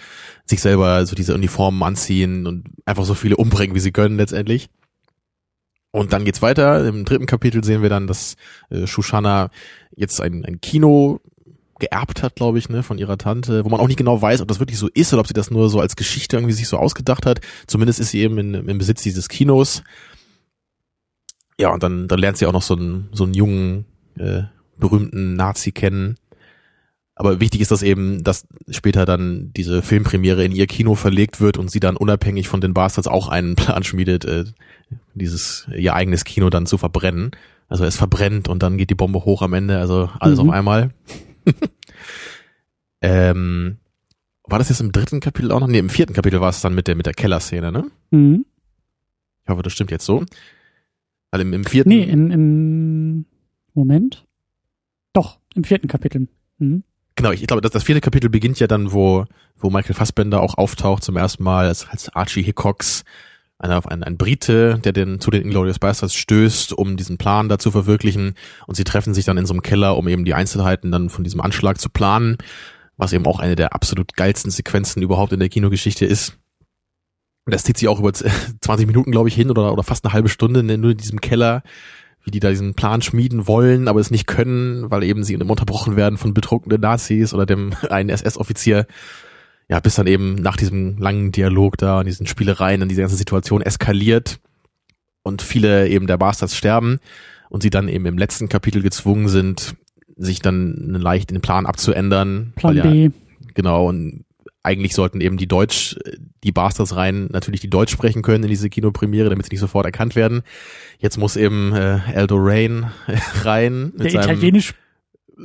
sich 0.46 0.62
selber 0.62 1.06
so 1.06 1.16
diese 1.16 1.34
Uniformen 1.34 1.82
anziehen 1.82 2.46
und 2.46 2.66
einfach 2.86 3.06
so 3.06 3.16
viele 3.16 3.38
umbringen, 3.38 3.76
wie 3.76 3.80
sie 3.80 3.92
können 3.92 4.18
letztendlich. 4.18 4.70
Und 5.92 6.14
dann 6.14 6.24
geht's 6.24 6.42
weiter. 6.42 6.88
Im 6.88 7.04
dritten 7.04 7.26
Kapitel 7.26 7.64
sehen 7.64 7.82
wir 7.82 7.90
dann, 7.90 8.08
dass 8.08 8.36
äh, 8.70 8.88
Shoshana 8.88 9.50
jetzt 9.96 10.22
ein, 10.22 10.46
ein 10.46 10.62
Kino 10.62 11.20
geerbt 11.80 12.24
hat, 12.24 12.36
glaube 12.36 12.60
ich, 12.60 12.70
ne, 12.70 12.84
von 12.84 12.98
ihrer 12.98 13.18
Tante, 13.18 13.66
wo 13.66 13.70
man 13.70 13.80
auch 13.80 13.88
nicht 13.88 13.98
genau 13.98 14.22
weiß, 14.22 14.42
ob 14.42 14.48
das 14.48 14.60
wirklich 14.60 14.78
so 14.78 14.88
ist 14.88 15.12
oder 15.12 15.22
ob 15.22 15.28
sie 15.28 15.34
das 15.34 15.52
nur 15.52 15.68
so 15.70 15.80
als 15.80 15.96
Geschichte 15.96 16.38
irgendwie 16.38 16.54
sich 16.54 16.68
so 16.68 16.78
ausgedacht 16.78 17.26
hat. 17.26 17.42
Zumindest 17.68 18.00
ist 18.00 18.12
sie 18.12 18.20
eben 18.20 18.38
in, 18.38 18.54
im 18.54 18.78
Besitz 18.78 19.02
dieses 19.02 19.28
Kinos. 19.28 19.84
Ja, 21.60 21.74
und 21.74 21.84
dann, 21.84 22.08
dann 22.08 22.20
lernt 22.20 22.38
sie 22.38 22.46
auch 22.46 22.54
noch 22.54 22.62
so 22.62 22.76
einen, 22.76 23.10
so 23.12 23.24
einen 23.24 23.34
jungen, 23.34 23.86
äh, 24.18 24.44
berühmten 24.82 25.36
Nazi 25.36 25.72
kennen. 25.72 26.18
Aber 27.16 27.40
wichtig 27.40 27.62
ist 27.62 27.72
das 27.72 27.84
eben, 27.84 28.24
dass 28.24 28.48
später 28.70 29.06
dann 29.06 29.52
diese 29.56 29.82
Filmpremiere 29.82 30.44
in 30.44 30.52
ihr 30.52 30.68
Kino 30.68 30.96
verlegt 30.96 31.40
wird 31.40 31.58
und 31.58 31.70
sie 31.70 31.80
dann 31.80 31.96
unabhängig 31.96 32.50
von 32.50 32.60
den 32.60 32.74
Bastards 32.74 33.08
auch 33.08 33.30
einen 33.30 33.56
Plan 33.56 33.84
schmiedet, 33.84 34.26
äh, 34.26 34.46
dieses 35.14 35.68
ihr 35.76 35.94
eigenes 35.94 36.26
Kino 36.26 36.50
dann 36.50 36.66
zu 36.66 36.78
verbrennen. 36.78 37.32
Also 37.70 37.86
es 37.86 37.96
verbrennt 37.96 38.50
und 38.50 38.64
dann 38.64 38.78
geht 38.78 38.90
die 38.90 38.96
Bombe 38.96 39.24
hoch 39.24 39.42
am 39.42 39.54
Ende, 39.54 39.78
also 39.78 40.10
alles 40.20 40.42
mhm. 40.42 40.50
auf 40.50 40.56
einmal. 40.56 40.90
ähm, 43.02 43.78
war 44.44 44.60
das 44.60 44.70
jetzt 44.70 44.82
im 44.82 44.92
dritten 44.92 45.22
Kapitel 45.22 45.52
auch 45.52 45.60
noch? 45.60 45.68
Nee, 45.68 45.80
im 45.80 45.90
vierten 45.90 46.14
Kapitel 46.14 46.42
war 46.42 46.50
es 46.50 46.62
dann 46.62 46.76
mit 46.76 46.88
der 46.88 46.96
mit 46.96 47.06
der 47.06 47.14
Kellerszene, 47.14 47.72
ne? 47.72 47.90
Mhm. 48.10 48.46
Ich 49.44 49.50
hoffe, 49.50 49.62
das 49.62 49.74
stimmt 49.74 49.92
jetzt 49.92 50.06
so. 50.06 50.26
Weil 51.32 51.42
im, 51.42 51.54
im 51.54 51.64
vierten. 51.64 51.90
Nee, 51.90 52.04
im, 52.04 52.32
im 52.32 53.26
Moment. 53.74 54.26
Doch, 55.14 55.40
im 55.56 55.64
vierten 55.64 55.88
Kapitel. 55.88 56.28
Mhm. 56.58 56.84
Genau, 57.16 57.32
ich, 57.32 57.42
ich 57.42 57.48
glaube, 57.48 57.62
das, 57.62 57.72
das 57.72 57.84
vierte 57.84 58.02
Kapitel 58.02 58.30
beginnt 58.30 58.60
ja 58.60 58.68
dann, 58.68 58.94
wo, 58.94 59.26
wo 59.58 59.70
Michael 59.70 59.96
Fassbender 59.96 60.42
auch 60.42 60.58
auftaucht 60.58 61.04
zum 61.04 61.18
ersten 61.18 61.44
Mal 61.44 61.68
als, 61.68 61.88
als 61.90 62.10
Archie 62.10 62.44
Hickox, 62.44 63.04
einer, 63.60 63.86
ein, 63.92 64.04
ein 64.04 64.18
Brite, 64.18 64.80
der 64.84 64.92
den, 64.92 65.20
zu 65.20 65.30
den 65.30 65.44
Inglourious 65.44 65.80
Bastards 65.80 66.16
stößt, 66.16 66.74
um 66.74 66.98
diesen 66.98 67.18
Plan 67.18 67.48
da 67.48 67.60
zu 67.60 67.70
verwirklichen. 67.70 68.34
Und 68.66 68.76
sie 68.76 68.84
treffen 68.84 69.14
sich 69.14 69.26
dann 69.26 69.38
in 69.38 69.46
so 69.46 69.54
einem 69.54 69.62
Keller, 69.62 69.98
um 69.98 70.08
eben 70.08 70.26
die 70.26 70.34
Einzelheiten 70.34 70.92
dann 70.92 71.10
von 71.10 71.24
diesem 71.24 71.42
Anschlag 71.42 71.80
zu 71.80 71.90
planen, 71.90 72.38
was 72.98 73.14
eben 73.14 73.26
auch 73.28 73.40
eine 73.40 73.56
der 73.56 73.76
absolut 73.76 74.16
geilsten 74.16 74.50
Sequenzen 74.50 75.04
überhaupt 75.04 75.34
in 75.34 75.40
der 75.40 75.50
Kinogeschichte 75.50 76.06
ist. 76.06 76.38
Das 77.46 77.64
zieht 77.64 77.78
sich 77.78 77.88
auch 77.88 78.00
über 78.00 78.14
20 78.14 78.32
Minuten, 78.88 79.12
glaube 79.12 79.30
ich, 79.30 79.36
hin 79.36 79.50
oder, 79.50 79.74
oder 79.74 79.84
fast 79.84 80.06
eine 80.06 80.14
halbe 80.14 80.30
Stunde 80.30 80.64
nur 80.64 80.92
in 80.92 80.98
diesem 80.98 81.22
Keller, 81.22 81.64
wie 82.24 82.32
die 82.32 82.40
da 82.40 82.50
diesen 82.50 82.74
Plan 82.74 83.02
schmieden 83.02 83.48
wollen, 83.48 83.88
aber 83.88 84.00
es 84.00 84.12
nicht 84.12 84.28
können, 84.28 84.92
weil 84.92 85.04
eben 85.04 85.24
sie 85.24 85.36
unterbrochen 85.36 85.96
werden 85.96 86.18
von 86.18 86.34
betrunkenen 86.34 86.82
Nazis 86.82 87.34
oder 87.34 87.46
dem 87.46 87.74
einen 87.90 88.10
SS-Offizier 88.10 88.86
ja, 89.72 89.80
bis 89.80 89.96
dann 89.96 90.06
eben 90.06 90.36
nach 90.36 90.58
diesem 90.58 90.98
langen 90.98 91.32
Dialog 91.32 91.78
da 91.78 92.00
und 92.00 92.06
diesen 92.06 92.28
Spielereien 92.28 92.82
und 92.82 92.90
diese 92.90 93.02
ganze 93.02 93.16
Situation 93.16 93.62
eskaliert 93.62 94.42
und 95.24 95.42
viele 95.42 95.88
eben 95.88 96.08
der 96.08 96.18
Bastards 96.18 96.58
sterben 96.58 97.00
und 97.50 97.64
sie 97.64 97.70
dann 97.70 97.88
eben 97.88 98.06
im 98.06 98.18
letzten 98.18 98.50
Kapitel 98.50 98.82
gezwungen 98.82 99.30
sind, 99.30 99.76
sich 100.18 100.42
dann 100.42 100.90
leicht 100.90 101.32
den 101.32 101.40
Plan 101.40 101.66
abzuändern. 101.66 102.52
Plan 102.58 102.76
ja, 102.76 102.84
B. 102.84 103.12
Genau, 103.54 103.88
und 103.88 104.26
eigentlich 104.64 104.94
sollten 104.94 105.22
eben 105.22 105.38
die 105.38 105.48
Deutsch, 105.48 105.96
die 106.44 106.52
Bastards 106.52 106.96
rein 106.96 107.28
natürlich 107.32 107.62
die 107.62 107.70
Deutsch 107.70 107.92
sprechen 107.92 108.22
können 108.22 108.44
in 108.44 108.50
diese 108.50 108.70
Kinopremiere, 108.70 109.30
damit 109.30 109.46
sie 109.46 109.54
nicht 109.54 109.60
sofort 109.60 109.86
erkannt 109.86 110.16
werden. 110.16 110.44
Jetzt 111.00 111.18
muss 111.18 111.36
eben 111.36 111.74
äh, 111.74 112.00
Aldo 112.14 112.36
Rain 112.40 112.92
rein. 113.44 113.92
Mit 113.98 114.14
Der 114.14 114.22
italienisch 114.22 114.74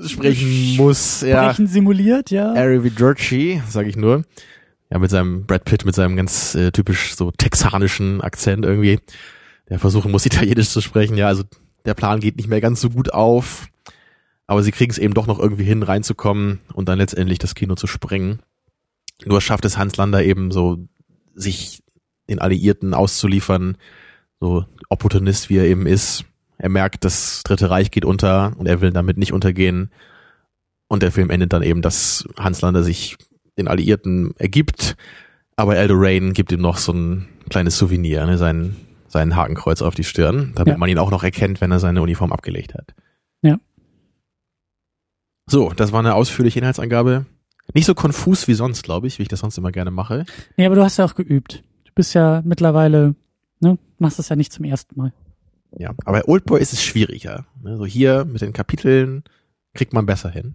sprechen 0.05 0.77
muss. 0.77 1.23
Ja. 1.23 1.45
Sprechen 1.45 1.67
simuliert, 1.67 2.31
ja. 2.31 2.55
Harry 2.55 2.85
Vidurci, 2.85 3.63
sage 3.69 3.89
ich 3.89 3.97
nur. 3.97 4.25
Ja, 4.91 4.99
mit 4.99 5.11
seinem 5.11 5.47
Brad 5.47 5.65
Pitt, 5.65 5.85
mit 5.85 5.95
seinem 5.95 6.17
ganz 6.17 6.55
äh, 6.55 6.71
typisch 6.71 7.17
so 7.17 7.31
texanischen 7.31 8.21
Akzent 8.21 8.65
irgendwie. 8.65 9.01
Der 9.69 9.79
versuchen 9.79 10.13
muss, 10.13 10.27
Italienisch 10.27 10.69
zu 10.69 10.81
sprechen. 10.81 11.17
Ja, 11.17 11.29
also 11.29 11.45
der 11.87 11.95
Plan 11.95 12.21
geht 12.21 12.37
nicht 12.37 12.49
mehr 12.49 12.61
ganz 12.61 12.81
so 12.81 12.91
gut 12.91 13.13
auf. 13.13 13.69
Aber 14.47 14.63
sie 14.63 14.71
kriegen 14.71 14.93
es 14.93 14.99
eben 14.99 15.15
doch 15.15 15.27
noch 15.27 15.41
irgendwie 15.41 15.65
hin, 15.65 15.83
reinzukommen 15.83 16.61
und 16.73 16.89
dann 16.89 16.99
letztendlich 16.99 17.41
das 17.41 17.57
Kino 17.57 17.75
zu 17.75 17.89
sprengen. 17.89 18.41
Nur 19.25 19.41
schafft 19.41 19.65
es 19.65 19.79
Hans 19.79 19.97
Lander 19.97 20.23
eben 20.23 20.51
so, 20.51 20.79
sich 21.35 21.83
den 22.29 22.39
Alliierten 22.39 22.95
auszuliefern, 22.95 23.77
so 24.41 24.65
Opportunist 24.89 25.49
wie 25.49 25.59
er 25.59 25.65
eben 25.65 25.87
ist, 25.87 26.25
er 26.59 26.69
merkt, 26.69 27.05
das 27.05 27.43
Dritte 27.45 27.71
Reich 27.71 27.91
geht 27.91 28.05
unter 28.05 28.55
und 28.57 28.67
er 28.67 28.81
will 28.81 28.91
damit 28.91 29.19
nicht 29.19 29.33
untergehen. 29.33 29.91
Und 30.89 31.03
der 31.03 31.13
Film 31.13 31.31
endet 31.31 31.53
dann 31.53 31.63
eben, 31.63 31.83
dass 31.83 32.27
Hans 32.39 32.61
Lander 32.63 32.83
sich 32.83 33.17
den 33.59 33.69
Alliierten 33.69 34.35
ergibt, 34.39 34.97
aber 35.57 35.77
Eldo 35.77 35.95
Rain 35.97 36.33
gibt 36.33 36.53
ihm 36.53 36.61
noch 36.61 36.77
so 36.77 36.93
ein 36.93 37.29
kleines 37.49 37.79
Souvenir, 37.79 38.27
ne, 38.27 38.39
sein, 38.39 38.77
sein 39.09 39.35
Hakenkreuz 39.35 39.83
auf 39.83 39.95
die 39.95 40.05
Stirn, 40.05 40.53
damit 40.55 40.75
ja. 40.75 40.79
man 40.79 40.89
ihn 40.89 40.99
auch 40.99 41.11
noch 41.11 41.25
erkennt, 41.25 41.61
wenn 41.61 41.73
er 41.73 41.81
seine 41.81 42.03
Uniform 42.03 42.33
abgelegt 42.33 42.75
hat. 42.75 42.95
Ja. 43.43 43.59
So, 45.47 45.73
das 45.75 45.93
war 45.93 46.01
eine 46.01 46.15
ausführliche 46.15 46.59
Inhaltsangabe. 46.59 47.25
Nicht 47.75 47.87
so 47.87 47.95
konfus 47.95 48.49
wie 48.49 48.55
sonst, 48.55 48.83
glaube 48.83 49.07
ich, 49.07 49.19
wie 49.19 49.23
ich 49.23 49.29
das 49.29 49.41
sonst 49.41 49.59
immer 49.59 49.73
gerne 49.73 49.91
mache. 49.91 50.25
Nee, 50.57 50.67
aber 50.67 50.75
du 50.75 50.83
hast 50.83 50.97
ja 50.97 51.05
auch 51.05 51.15
geübt. 51.15 51.63
Du 51.85 51.93
bist 51.95 52.15
ja 52.15 52.43
mittlerweile, 52.45 53.15
ne, 53.61 53.79
machst 53.99 54.19
das 54.19 54.29
ja 54.29 54.37
nicht 54.37 54.53
zum 54.53 54.65
ersten 54.65 54.99
Mal. 54.99 55.13
Ja, 55.79 55.91
aber 56.05 56.21
bei 56.21 56.25
Oldboy 56.25 56.61
ist 56.61 56.73
es 56.73 56.83
schwieriger. 56.83 57.47
Also 57.65 57.85
hier 57.85 58.25
mit 58.25 58.41
den 58.41 58.53
Kapiteln 58.53 59.25
kriegt 59.75 59.93
man 59.93 60.07
besser 60.07 60.31
hin. 60.31 60.55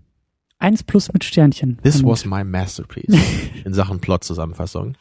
Eins 0.58 0.84
plus 0.84 1.12
mit 1.12 1.24
Sternchen. 1.24 1.80
This 1.84 2.04
was 2.04 2.26
my 2.26 2.44
masterpiece 2.44 3.16
in 3.66 3.74
Sachen 3.74 4.00
Plot-Zusammenfassung. 4.00 4.96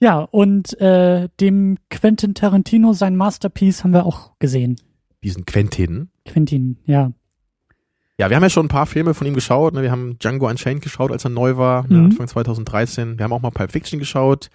Ja, 0.00 0.20
und 0.20 0.78
äh, 0.80 1.28
dem 1.40 1.78
Quentin 1.90 2.34
Tarantino 2.34 2.92
sein 2.92 3.16
Masterpiece 3.16 3.84
haben 3.84 3.92
wir 3.92 4.06
auch 4.06 4.38
gesehen. 4.38 4.76
Diesen 5.24 5.44
Quentin. 5.46 6.10
Quentin, 6.24 6.76
ja. 6.84 7.12
Ja, 8.20 8.28
wir 8.28 8.36
haben 8.36 8.42
ja 8.42 8.50
schon 8.50 8.66
ein 8.66 8.70
paar 8.70 8.86
Filme 8.86 9.14
von 9.14 9.26
ihm 9.26 9.34
geschaut. 9.34 9.74
Ne? 9.74 9.82
Wir 9.82 9.92
haben 9.92 10.18
Django 10.18 10.48
Unchained 10.48 10.82
geschaut, 10.82 11.12
als 11.12 11.24
er 11.24 11.30
neu 11.30 11.56
war, 11.56 11.86
ne, 11.88 11.98
mhm. 11.98 12.04
Anfang 12.06 12.26
2013. 12.26 13.16
Wir 13.16 13.24
haben 13.24 13.32
auch 13.32 13.42
mal 13.42 13.50
Pulp 13.50 13.70
Fiction 13.70 14.00
geschaut, 14.00 14.50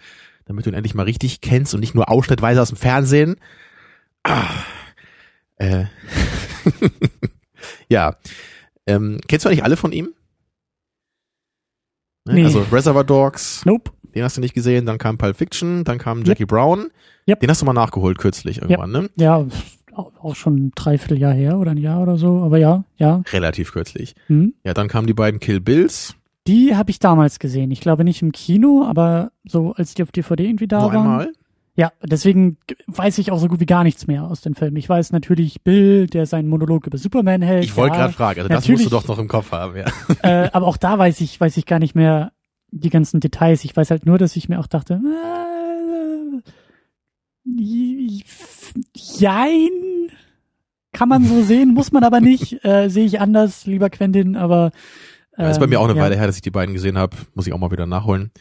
damit 0.45 0.65
du 0.65 0.69
ihn 0.69 0.76
endlich 0.76 0.95
mal 0.95 1.04
richtig 1.04 1.39
kennst 1.39 1.73
und 1.73 1.80
nicht 1.80 1.95
nur 1.95 2.10
ausschnittweise 2.12 2.62
aus 2.62 2.69
dem 2.69 2.78
Fernsehen. 2.78 3.38
Ah. 4.23 4.49
Äh, 5.56 5.86
ja. 7.88 8.17
Ähm, 8.86 9.21
kennst 9.30 9.45
du 9.45 9.49
eigentlich 9.49 9.63
alle 9.63 9.78
von 9.78 9.93
ihm? 9.93 10.13
Ne? 12.26 12.34
Nee. 12.34 12.45
Also 12.45 12.65
Reservoir 12.69 13.06
Dogs. 13.06 13.65
Nope. 13.65 13.91
Den 14.13 14.23
hast 14.23 14.36
du 14.36 14.41
nicht 14.41 14.54
gesehen. 14.54 14.86
Dann 14.86 14.97
kam 14.97 15.17
Pulp 15.17 15.38
Fiction, 15.38 15.86
dann 15.86 15.99
kam 15.99 16.26
Jackie 16.26 16.43
yep. 16.43 16.49
Brown. 16.49 16.89
Yep. 17.30 17.39
Den 17.39 17.49
hast 17.49 17.62
du 17.62 17.65
mal 17.65 17.71
nachgeholt 17.71 18.17
kürzlich 18.17 18.62
irgendwann, 18.62 18.93
yep. 18.93 19.02
ne? 19.04 19.10
Ja, 19.15 19.45
auch 19.96 20.36
schon 20.36 20.56
ein 20.56 20.72
Dreivierteljahr 20.76 21.34
her 21.34 21.58
oder 21.58 21.72
ein 21.72 21.78
Jahr 21.78 22.02
oder 22.02 22.18
so, 22.18 22.42
aber 22.42 22.58
ja, 22.58 22.84
ja. 22.98 23.22
Relativ 23.32 23.72
kürzlich. 23.72 24.16
Mhm. 24.28 24.54
Ja, 24.64 24.74
dann 24.74 24.88
kamen 24.88 25.08
die 25.08 25.14
beiden 25.14 25.40
Kill 25.40 25.60
Bills. 25.60 26.16
Die 26.48 26.76
habe 26.76 26.92
ich 26.92 27.00
damals 27.00 27.40
gesehen. 27.40 27.72
Ich 27.72 27.80
glaube 27.80 28.04
nicht 28.04 28.22
im 28.22 28.32
Kino, 28.32 28.86
aber 28.86 29.32
so 29.46 29.74
als 29.74 29.94
die 29.94 30.04
auf 30.04 30.12
DVD 30.12 30.46
irgendwie 30.46 30.68
da 30.68 30.82
Nur 30.82 30.94
waren. 30.94 31.02
Einmal? 31.02 31.34
Ja, 31.76 31.92
deswegen 32.04 32.58
weiß 32.86 33.18
ich 33.18 33.32
auch 33.32 33.40
so 33.40 33.48
gut 33.48 33.60
wie 33.60 33.66
gar 33.66 33.84
nichts 33.84 34.06
mehr 34.06 34.26
aus 34.26 34.42
dem 34.42 34.54
Film. 34.54 34.76
Ich 34.76 34.88
weiß 34.88 35.12
natürlich 35.12 35.64
Bill, 35.64 36.06
der 36.06 36.28
seinen 36.28 36.48
Monolog 36.48 36.86
über 36.86 37.00
Superman 37.00 37.42
hält. 37.42 37.64
Ich 37.64 37.76
wollte 37.76 37.96
ja, 37.96 38.02
gerade 38.04 38.14
fragen, 38.14 38.42
also 38.42 38.50
das 38.50 38.68
musst 38.68 38.86
du 38.86 38.90
doch 38.90 39.08
noch 39.08 39.18
im 39.18 39.28
Kopf 39.28 39.52
haben, 39.52 39.78
ja. 39.78 39.86
Äh, 40.22 40.50
aber 40.54 40.68
auch 40.68 40.78
da 40.78 41.00
weiß 41.00 41.20
ich, 41.22 41.40
weiß 41.42 41.58
ich 41.58 41.66
gar 41.66 41.80
nicht 41.80 41.96
mehr 41.96 42.32
die 42.70 42.90
ganzen 42.90 43.20
Details. 43.22 43.64
Ich 43.64 43.76
weiß 43.76 43.90
halt 43.90 44.06
nur, 44.06 44.20
dass 44.20 44.36
ich 44.36 44.50
mir 44.50 44.60
auch 44.60 44.68
dachte, 44.68 45.02
äh, 45.04 45.62
jein, 48.96 49.70
kann 50.92 51.10
man 51.10 51.26
so 51.26 51.42
sehen, 51.44 51.74
muss 51.74 51.92
man 51.92 52.04
aber 52.04 52.22
nicht. 52.22 52.60
Äh, 52.64 52.90
Sehe 52.90 53.06
ich 53.06 53.20
anders, 53.20 53.66
lieber 53.66 53.90
Quentin, 53.90 54.36
aber 54.38 54.72
ähm, 55.38 55.46
ja, 55.46 55.52
ist 55.52 55.60
bei 55.60 55.68
mir 55.68 55.80
auch 55.80 55.86
eine 55.86 55.94
ähm, 55.94 55.98
ja. 55.98 56.04
Weile 56.04 56.16
her, 56.16 56.28
dass 56.28 56.38
ich 56.38 56.42
die 56.42 56.52
beiden 56.52 56.74
gesehen 56.74 56.98
habe. 56.98 57.18
Muss 57.34 57.48
ich 57.48 57.54
auch 57.54 57.58
mal 57.58 57.72
wieder 57.72 57.86
nachholen. 57.86 58.32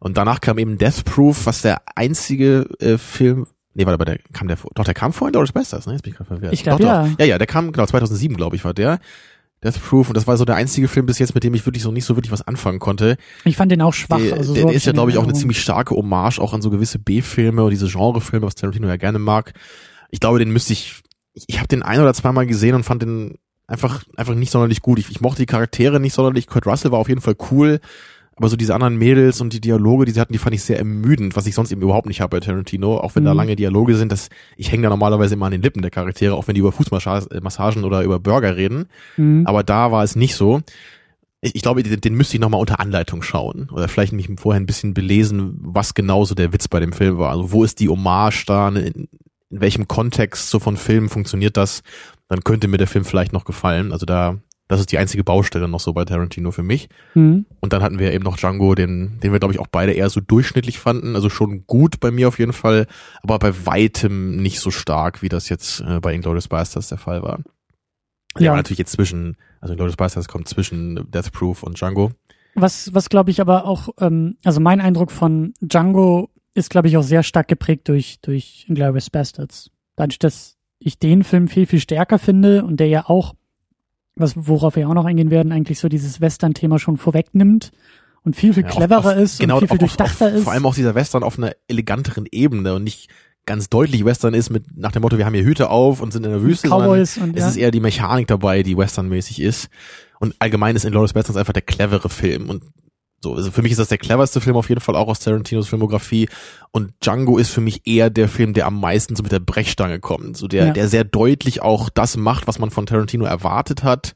Und 0.00 0.16
danach 0.16 0.40
kam 0.40 0.58
eben 0.58 0.78
Death 0.78 1.04
Proof, 1.04 1.46
was 1.46 1.62
der 1.62 1.82
einzige 1.96 2.68
äh, 2.78 2.98
Film, 2.98 3.46
nee, 3.72 3.86
warte, 3.86 3.94
aber 3.94 4.04
der 4.04 4.18
kam 4.32 4.48
der, 4.48 4.58
doch, 4.74 4.84
der 4.84 4.94
kam 4.94 5.12
vorhin 5.12 5.32
Doris 5.32 5.52
Besters, 5.52 5.86
ne? 5.86 5.94
Jetzt 5.94 6.02
bin 6.02 6.12
ich 6.12 6.18
gerade 6.18 6.28
verwirrt. 6.28 6.52
Ich 6.52 6.62
glaube, 6.62 6.84
ja. 6.84 7.08
Ja, 7.18 7.24
ja, 7.24 7.38
der 7.38 7.46
kam, 7.46 7.72
genau, 7.72 7.86
2007, 7.86 8.36
glaube 8.36 8.54
ich, 8.54 8.64
war 8.64 8.74
der. 8.74 9.00
Death 9.64 9.80
Proof 9.80 10.08
und 10.08 10.16
das 10.16 10.26
war 10.26 10.36
so 10.36 10.44
der 10.44 10.56
einzige 10.56 10.88
Film 10.88 11.06
bis 11.06 11.18
jetzt, 11.18 11.34
mit 11.34 11.42
dem 11.42 11.54
ich 11.54 11.64
wirklich 11.66 11.82
so 11.82 11.90
nicht 11.90 12.04
so 12.04 12.16
wirklich 12.16 12.32
was 12.32 12.42
anfangen 12.42 12.78
konnte. 12.78 13.16
Ich 13.44 13.56
fand 13.56 13.72
den 13.72 13.80
auch 13.82 13.94
schwach. 13.94 14.18
Der, 14.18 14.34
also 14.36 14.54
der, 14.54 14.66
der 14.66 14.74
ist 14.74 14.84
ja, 14.86 14.92
glaube 14.92 15.10
ich, 15.10 15.16
auch 15.16 15.24
eine 15.24 15.32
ziemlich 15.32 15.60
starke 15.60 15.94
Hommage 15.94 16.38
auch 16.38 16.52
an 16.52 16.62
so 16.62 16.70
gewisse 16.70 16.98
B-Filme 16.98 17.62
oder 17.62 17.70
diese 17.70 17.88
Genrefilme, 17.88 18.46
was 18.46 18.54
Tarantino 18.54 18.86
ja 18.88 18.96
gerne 18.96 19.18
mag. 19.18 19.54
Ich 20.10 20.20
glaube, 20.20 20.38
den 20.38 20.50
müsste 20.50 20.74
ich, 20.74 21.02
ich, 21.32 21.44
ich 21.48 21.58
habe 21.58 21.68
den 21.68 21.82
ein 21.82 22.00
oder 22.00 22.14
zweimal 22.14 22.46
gesehen 22.46 22.74
und 22.74 22.84
fand 22.84 23.02
den 23.02 23.38
einfach 23.66 24.04
einfach 24.16 24.34
nicht 24.34 24.52
sonderlich 24.52 24.82
gut. 24.82 24.98
Ich, 24.98 25.10
ich 25.10 25.20
mochte 25.20 25.42
die 25.42 25.46
Charaktere 25.46 25.98
nicht 25.98 26.14
sonderlich. 26.14 26.46
Kurt 26.46 26.66
Russell 26.66 26.92
war 26.92 26.98
auf 26.98 27.08
jeden 27.08 27.22
Fall 27.22 27.36
cool, 27.50 27.80
aber 28.36 28.48
so 28.48 28.56
diese 28.56 28.74
anderen 28.74 28.96
Mädels 28.96 29.40
und 29.40 29.52
die 29.52 29.60
Dialoge, 29.60 30.06
die 30.06 30.12
sie 30.12 30.20
hatten, 30.20 30.32
die 30.32 30.38
fand 30.38 30.54
ich 30.54 30.62
sehr 30.62 30.78
ermüdend, 30.78 31.36
was 31.36 31.46
ich 31.46 31.54
sonst 31.54 31.70
eben 31.70 31.82
überhaupt 31.82 32.06
nicht 32.06 32.20
habe 32.20 32.36
bei 32.36 32.44
Tarantino. 32.44 32.98
Auch 32.98 33.14
wenn 33.14 33.22
mhm. 33.22 33.26
da 33.26 33.32
lange 33.32 33.56
Dialoge 33.56 33.94
sind, 33.94 34.10
das, 34.10 34.28
ich 34.56 34.72
hänge 34.72 34.84
da 34.84 34.88
normalerweise 34.88 35.34
immer 35.34 35.46
an 35.46 35.52
den 35.52 35.62
Lippen 35.62 35.82
der 35.82 35.90
Charaktere, 35.90 36.34
auch 36.34 36.48
wenn 36.48 36.54
die 36.54 36.60
über 36.60 36.72
Fußmassagen 36.72 37.84
oder 37.84 38.02
über 38.02 38.18
Burger 38.18 38.56
reden. 38.56 38.86
Mhm. 39.16 39.46
Aber 39.46 39.62
da 39.62 39.92
war 39.92 40.02
es 40.02 40.16
nicht 40.16 40.34
so. 40.34 40.62
Ich, 41.40 41.54
ich 41.54 41.62
glaube, 41.62 41.82
den, 41.84 42.00
den 42.00 42.14
müsste 42.14 42.36
ich 42.36 42.40
nochmal 42.40 42.60
unter 42.60 42.80
Anleitung 42.80 43.22
schauen. 43.22 43.68
Oder 43.70 43.86
vielleicht 43.88 44.12
mich 44.12 44.28
vorher 44.36 44.60
ein 44.60 44.66
bisschen 44.66 44.94
belesen, 44.94 45.56
was 45.60 45.94
genau 45.94 46.24
so 46.24 46.34
der 46.34 46.52
Witz 46.52 46.66
bei 46.66 46.80
dem 46.80 46.92
Film 46.92 47.18
war. 47.18 47.30
Also 47.30 47.52
wo 47.52 47.62
ist 47.62 47.78
die 47.78 47.88
Hommage 47.88 48.44
da? 48.46 48.68
In, 48.68 49.08
in 49.50 49.60
welchem 49.60 49.86
Kontext 49.86 50.50
so 50.50 50.58
von 50.58 50.76
Filmen 50.76 51.08
funktioniert 51.08 51.56
das, 51.56 51.82
dann 52.28 52.42
könnte 52.42 52.66
mir 52.66 52.78
der 52.78 52.88
Film 52.88 53.04
vielleicht 53.04 53.32
noch 53.32 53.44
gefallen. 53.44 53.92
Also 53.92 54.04
da, 54.04 54.38
das 54.68 54.80
ist 54.80 54.92
die 54.92 54.98
einzige 54.98 55.24
Baustelle 55.24 55.68
noch 55.68 55.80
so 55.80 55.92
bei 55.92 56.04
Tarantino 56.04 56.50
für 56.50 56.62
mich. 56.62 56.88
Mhm. 57.14 57.46
Und 57.60 57.72
dann 57.72 57.82
hatten 57.82 57.98
wir 57.98 58.12
eben 58.12 58.24
noch 58.24 58.36
Django, 58.38 58.74
den, 58.74 59.20
den 59.22 59.32
wir, 59.32 59.38
glaube 59.38 59.52
ich, 59.52 59.60
auch 59.60 59.66
beide 59.66 59.92
eher 59.92 60.08
so 60.08 60.20
durchschnittlich 60.20 60.78
fanden. 60.78 61.14
Also 61.16 61.28
schon 61.28 61.66
gut 61.66 62.00
bei 62.00 62.10
mir 62.10 62.28
auf 62.28 62.38
jeden 62.38 62.52
Fall, 62.54 62.86
aber 63.22 63.38
bei 63.38 63.66
weitem 63.66 64.36
nicht 64.36 64.60
so 64.60 64.70
stark, 64.70 65.22
wie 65.22 65.28
das 65.28 65.48
jetzt 65.48 65.80
äh, 65.80 66.00
bei 66.00 66.14
Inglourious 66.14 66.48
Basterds 66.48 66.88
der 66.88 66.98
Fall 66.98 67.22
war. 67.22 67.40
Der 68.36 68.42
Ja. 68.46 68.50
war 68.52 68.56
natürlich 68.56 68.78
jetzt 68.78 68.92
zwischen, 68.92 69.36
also 69.60 69.74
Inglourious 69.74 69.96
Basterds 69.96 70.28
kommt 70.28 70.48
zwischen 70.48 71.10
Death 71.10 71.30
Proof 71.32 71.62
und 71.62 71.78
Django. 71.78 72.10
Was, 72.54 72.94
was 72.94 73.08
glaube 73.08 73.30
ich 73.30 73.40
aber 73.40 73.66
auch, 73.66 73.88
ähm, 74.00 74.36
also 74.44 74.60
mein 74.60 74.80
Eindruck 74.80 75.10
von 75.10 75.52
Django 75.60 76.30
ist, 76.54 76.70
glaube 76.70 76.88
ich, 76.88 76.96
auch 76.96 77.02
sehr 77.02 77.22
stark 77.22 77.48
geprägt 77.48 77.88
durch, 77.88 78.20
durch 78.22 78.64
Inglourious 78.68 79.10
Bastards. 79.10 79.70
Dadurch, 79.96 80.18
dass 80.20 80.56
ich 80.78 80.98
den 80.98 81.22
Film 81.24 81.48
viel, 81.48 81.66
viel 81.66 81.80
stärker 81.80 82.18
finde 82.18 82.64
und 82.64 82.78
der 82.78 82.88
ja 82.88 83.04
auch, 83.08 83.34
was, 84.16 84.34
worauf 84.36 84.76
wir 84.76 84.88
auch 84.88 84.94
noch 84.94 85.04
eingehen 85.04 85.30
werden, 85.30 85.52
eigentlich 85.52 85.78
so 85.78 85.88
dieses 85.88 86.20
Western-Thema 86.20 86.78
schon 86.78 86.96
vorwegnimmt 86.96 87.72
und 88.22 88.36
viel, 88.36 88.54
viel 88.54 88.62
Ja, 88.62 88.68
auf- 88.70 88.76
cleverer 88.76 89.12
auf, 89.12 89.16
ist 89.18 89.40
genau, 89.40 89.56
und 89.58 89.60
viel, 89.60 89.68
viel 89.68 89.76
auf, 89.76 89.82
auf, 89.90 89.96
durchdachter 89.96 90.26
auf, 90.26 90.34
ist. 90.34 90.44
Vor 90.44 90.52
allem 90.52 90.66
auch 90.66 90.74
dieser 90.74 90.94
Western 90.94 91.22
auf 91.22 91.38
einer 91.38 91.52
eleganteren 91.68 92.26
Ebene 92.30 92.74
und 92.74 92.84
nicht 92.84 93.08
ganz 93.46 93.68
deutlich 93.68 94.04
Western 94.04 94.32
ist 94.32 94.50
mit 94.50 94.64
nach 94.76 94.92
dem 94.92 95.02
Motto, 95.02 95.18
wir 95.18 95.26
haben 95.26 95.34
hier 95.34 95.44
Hüte 95.44 95.68
auf 95.68 96.00
und 96.00 96.12
sind 96.12 96.24
in 96.24 96.32
der 96.32 96.42
Wüste, 96.42 96.68
sondern 96.68 96.88
Cowboys 96.88 97.18
und 97.18 97.36
es 97.36 97.42
ja. 97.42 97.48
ist 97.48 97.56
eher 97.56 97.70
die 97.70 97.80
Mechanik 97.80 98.26
dabei, 98.26 98.62
die 98.62 98.76
Western-mäßig 98.76 99.40
ist. 99.40 99.68
Und 100.18 100.34
allgemein 100.38 100.76
ist 100.76 100.84
Inglourious 100.84 101.12
Basterds 101.12 101.36
einfach 101.36 101.52
der 101.52 101.62
clevere 101.62 102.08
Film 102.08 102.48
und 102.48 102.62
so, 103.24 103.34
also 103.34 103.50
für 103.50 103.62
mich 103.62 103.72
ist 103.72 103.78
das 103.78 103.88
der 103.88 103.98
cleverste 103.98 104.40
Film 104.40 104.54
auf 104.56 104.68
jeden 104.68 104.80
Fall 104.80 104.94
auch 104.94 105.08
aus 105.08 105.18
Tarantinos 105.18 105.66
Filmografie 105.66 106.28
und 106.70 106.92
Django 107.02 107.38
ist 107.38 107.50
für 107.50 107.60
mich 107.60 107.86
eher 107.86 108.10
der 108.10 108.28
Film, 108.28 108.54
der 108.54 108.66
am 108.66 108.78
meisten 108.78 109.16
so 109.16 109.24
mit 109.24 109.32
der 109.32 109.40
Brechstange 109.40 109.98
kommt, 109.98 110.36
so 110.36 110.46
der 110.46 110.66
Ja. 110.66 110.72
der 110.72 110.86
sehr 110.88 111.02
deutlich 111.02 111.60
auch 111.62 111.88
das 111.88 112.16
macht, 112.16 112.46
was 112.46 112.60
man 112.60 112.70
von 112.70 112.86
Tarantino 112.86 113.24
erwartet 113.24 113.82
hat. 113.82 114.14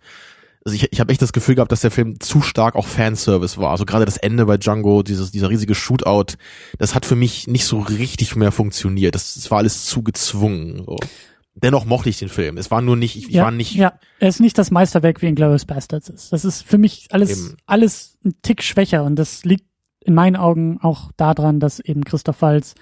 Also 0.65 0.77
ich, 0.77 0.93
ich 0.93 1.01
habe 1.01 1.11
echt 1.11 1.23
das 1.23 1.33
Gefühl 1.33 1.55
gehabt, 1.55 1.73
dass 1.73 1.81
der 1.81 1.91
Film 1.91 2.21
zu 2.21 2.43
stark 2.43 2.75
auch 2.77 2.87
Fanservice 2.87 3.59
war. 3.59 3.71
Also 3.71 3.87
gerade 3.87 4.05
das 4.05 4.19
Ende 4.19 4.45
bei 4.45 4.59
Django, 4.59 5.03
dieses 5.03 5.31
dieser 5.31 5.49
riesige 5.49 5.75
Shootout, 5.75 6.35
das 6.79 6.95
hat 6.95 7.07
für 7.07 7.17
mich 7.17 7.47
nicht 7.47 7.65
so 7.65 7.79
richtig 7.79 8.37
mehr 8.37 8.53
funktioniert. 8.53 9.15
Das, 9.15 9.35
das 9.35 9.51
war 9.51 9.59
alles 9.59 9.87
zu 9.87 10.03
gezwungen. 10.03 10.83
So. 10.85 10.97
Dennoch 11.63 11.85
mochte 11.85 12.09
ich 12.09 12.19
den 12.19 12.29
Film. 12.29 12.57
Es 12.57 12.71
war 12.71 12.83
nur 12.83 12.97
nicht, 12.97 13.17
ich, 13.17 13.29
ich 13.29 13.35
ja, 13.35 13.45
war 13.45 13.51
nicht 13.51 13.75
ja, 13.75 13.95
er 14.21 14.29
ist 14.29 14.41
nicht 14.41 14.57
das 14.59 14.71
Meisterwerk 14.71 15.23
wie 15.23 15.27
Inglourious 15.27 15.65
Bastards 15.65 16.09
ist. 16.09 16.33
Das 16.33 16.45
ist 16.45 16.63
für 16.63 16.79
mich 16.79 17.09
alles, 17.11 17.49
Eben. 17.49 17.57
alles 17.67 18.19
ein 18.25 18.35
Tick 18.43 18.63
schwächer 18.63 19.05
und 19.05 19.17
das 19.17 19.45
liegt 19.45 19.65
in 20.01 20.15
meinen 20.15 20.37
Augen 20.37 20.79
auch 20.81 21.11
daran, 21.17 21.61
dass 21.61 21.81
eben 21.81 22.05
Christoph 22.05 22.43
Waltz 22.43 22.75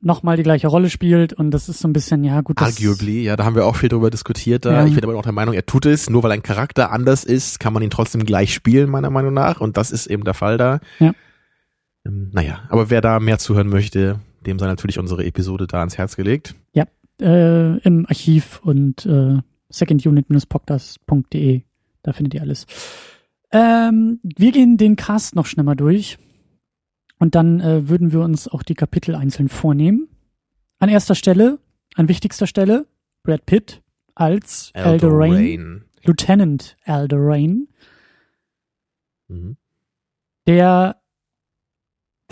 nochmal 0.00 0.36
die 0.36 0.42
gleiche 0.42 0.68
Rolle 0.68 0.90
spielt 0.90 1.32
und 1.32 1.50
das 1.50 1.68
ist 1.68 1.80
so 1.80 1.88
ein 1.88 1.92
bisschen, 1.92 2.24
ja 2.24 2.40
gut, 2.40 2.60
Arguably, 2.60 3.22
ja, 3.22 3.36
da 3.36 3.44
haben 3.44 3.54
wir 3.54 3.66
auch 3.66 3.76
viel 3.76 3.88
drüber 3.88 4.10
diskutiert. 4.10 4.64
Da. 4.64 4.72
Ja. 4.72 4.86
Ich 4.86 4.94
bin 4.94 5.04
aber 5.04 5.16
auch 5.16 5.22
der 5.22 5.32
Meinung, 5.32 5.54
er 5.54 5.66
tut 5.66 5.86
es, 5.86 6.10
nur 6.10 6.22
weil 6.22 6.32
ein 6.32 6.42
Charakter 6.42 6.90
anders 6.90 7.24
ist, 7.24 7.60
kann 7.60 7.72
man 7.72 7.82
ihn 7.82 7.90
trotzdem 7.90 8.24
gleich 8.24 8.54
spielen, 8.54 8.90
meiner 8.90 9.10
Meinung 9.10 9.34
nach. 9.34 9.60
Und 9.60 9.76
das 9.76 9.90
ist 9.90 10.06
eben 10.06 10.24
der 10.24 10.34
Fall 10.34 10.58
da. 10.58 10.80
Ja. 10.98 11.12
Ähm, 12.04 12.30
naja, 12.32 12.62
aber 12.68 12.90
wer 12.90 13.00
da 13.00 13.20
mehr 13.20 13.38
zuhören 13.38 13.68
möchte, 13.68 14.20
dem 14.46 14.58
sei 14.58 14.66
natürlich 14.66 14.98
unsere 14.98 15.24
Episode 15.24 15.66
da 15.66 15.78
ans 15.78 15.98
Herz 15.98 16.16
gelegt. 16.16 16.54
Äh, 17.20 17.78
im 17.78 18.06
Archiv 18.06 18.60
und 18.64 19.04
äh, 19.06 19.38
secondunit-podcast.de, 19.70 21.62
da 22.02 22.12
findet 22.12 22.34
ihr 22.34 22.42
alles. 22.42 22.66
Ähm, 23.50 24.20
wir 24.22 24.52
gehen 24.52 24.76
den 24.76 24.96
Cast 24.96 25.34
noch 25.34 25.46
schnell 25.46 25.64
mal 25.64 25.74
durch 25.74 26.18
und 27.18 27.34
dann 27.34 27.60
äh, 27.60 27.88
würden 27.88 28.12
wir 28.12 28.20
uns 28.20 28.48
auch 28.48 28.62
die 28.62 28.74
Kapitel 28.74 29.14
einzeln 29.14 29.48
vornehmen. 29.48 30.08
An 30.78 30.88
erster 30.88 31.14
Stelle, 31.14 31.58
an 31.94 32.08
wichtigster 32.08 32.46
Stelle, 32.46 32.86
Brad 33.22 33.46
Pitt 33.46 33.82
als 34.14 34.70
Alderain, 34.74 35.32
Rain. 35.32 35.84
Lieutenant 36.04 36.76
Alderain, 36.84 37.68
Mhm. 39.28 39.56
der 40.46 41.01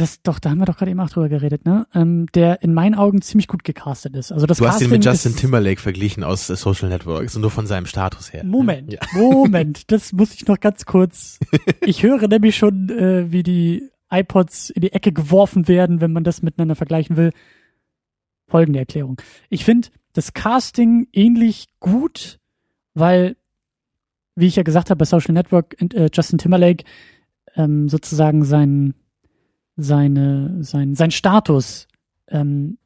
das 0.00 0.22
doch, 0.22 0.38
da 0.38 0.50
haben 0.50 0.58
wir 0.58 0.64
doch 0.64 0.76
gerade 0.76 0.90
eben 0.90 1.00
auch 1.00 1.10
drüber 1.10 1.28
geredet, 1.28 1.64
ne? 1.64 1.86
Ähm, 1.94 2.26
der 2.34 2.62
in 2.62 2.72
meinen 2.72 2.94
Augen 2.94 3.22
ziemlich 3.22 3.48
gut 3.48 3.64
gecastet 3.64 4.16
ist. 4.16 4.32
Also 4.32 4.46
das 4.46 4.58
Du 4.58 4.66
hast 4.66 4.80
ihn 4.80 4.88
Casting 4.88 4.90
mit 4.90 5.04
Justin 5.04 5.36
Timberlake 5.36 5.80
verglichen 5.80 6.24
aus 6.24 6.48
äh, 6.48 6.56
Social 6.56 6.88
Networks 6.88 7.36
und 7.36 7.42
nur 7.42 7.50
von 7.50 7.66
seinem 7.66 7.86
Status 7.86 8.32
her. 8.32 8.44
Moment, 8.44 8.92
Ja. 8.92 9.00
Moment, 9.12 9.90
das 9.90 10.12
muss 10.12 10.34
ich 10.34 10.46
noch 10.46 10.58
ganz 10.60 10.86
kurz. 10.86 11.38
Ich 11.84 12.02
höre 12.02 12.28
nämlich 12.28 12.56
schon, 12.56 12.88
äh, 12.88 13.30
wie 13.30 13.42
die 13.42 13.90
iPods 14.10 14.70
in 14.70 14.82
die 14.82 14.92
Ecke 14.92 15.12
geworfen 15.12 15.68
werden, 15.68 16.00
wenn 16.00 16.12
man 16.12 16.24
das 16.24 16.42
miteinander 16.42 16.74
vergleichen 16.74 17.16
will. 17.16 17.32
Folgende 18.48 18.80
Erklärung. 18.80 19.20
Ich 19.48 19.64
finde 19.64 19.88
das 20.12 20.32
Casting 20.32 21.06
ähnlich 21.12 21.68
gut, 21.78 22.40
weil, 22.94 23.36
wie 24.34 24.46
ich 24.46 24.56
ja 24.56 24.62
gesagt 24.62 24.90
habe, 24.90 24.98
bei 24.98 25.04
Social 25.04 25.34
Network 25.34 25.76
äh, 25.94 26.08
Justin 26.12 26.38
Timberlake 26.38 26.84
ähm, 27.54 27.88
sozusagen 27.88 28.44
sein, 28.44 28.94
seine, 29.82 30.62
sein, 30.62 30.94
sein 30.94 31.10
Status 31.10 31.88
ähm, 32.28 32.78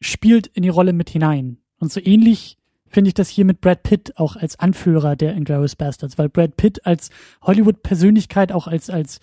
spielt 0.00 0.46
in 0.46 0.62
die 0.62 0.68
Rolle 0.68 0.92
mit 0.92 1.10
hinein. 1.10 1.58
Und 1.78 1.92
so 1.92 2.00
ähnlich 2.02 2.56
finde 2.88 3.08
ich 3.08 3.14
das 3.14 3.28
hier 3.28 3.44
mit 3.44 3.60
Brad 3.60 3.82
Pitt 3.82 4.16
auch 4.16 4.36
als 4.36 4.58
Anführer 4.58 5.16
der 5.16 5.34
Inglourious 5.34 5.76
Bastards, 5.76 6.18
weil 6.18 6.28
Brad 6.28 6.56
Pitt 6.56 6.86
als 6.86 7.10
Hollywood-Persönlichkeit, 7.42 8.52
auch 8.52 8.66
als, 8.66 8.90
als 8.90 9.20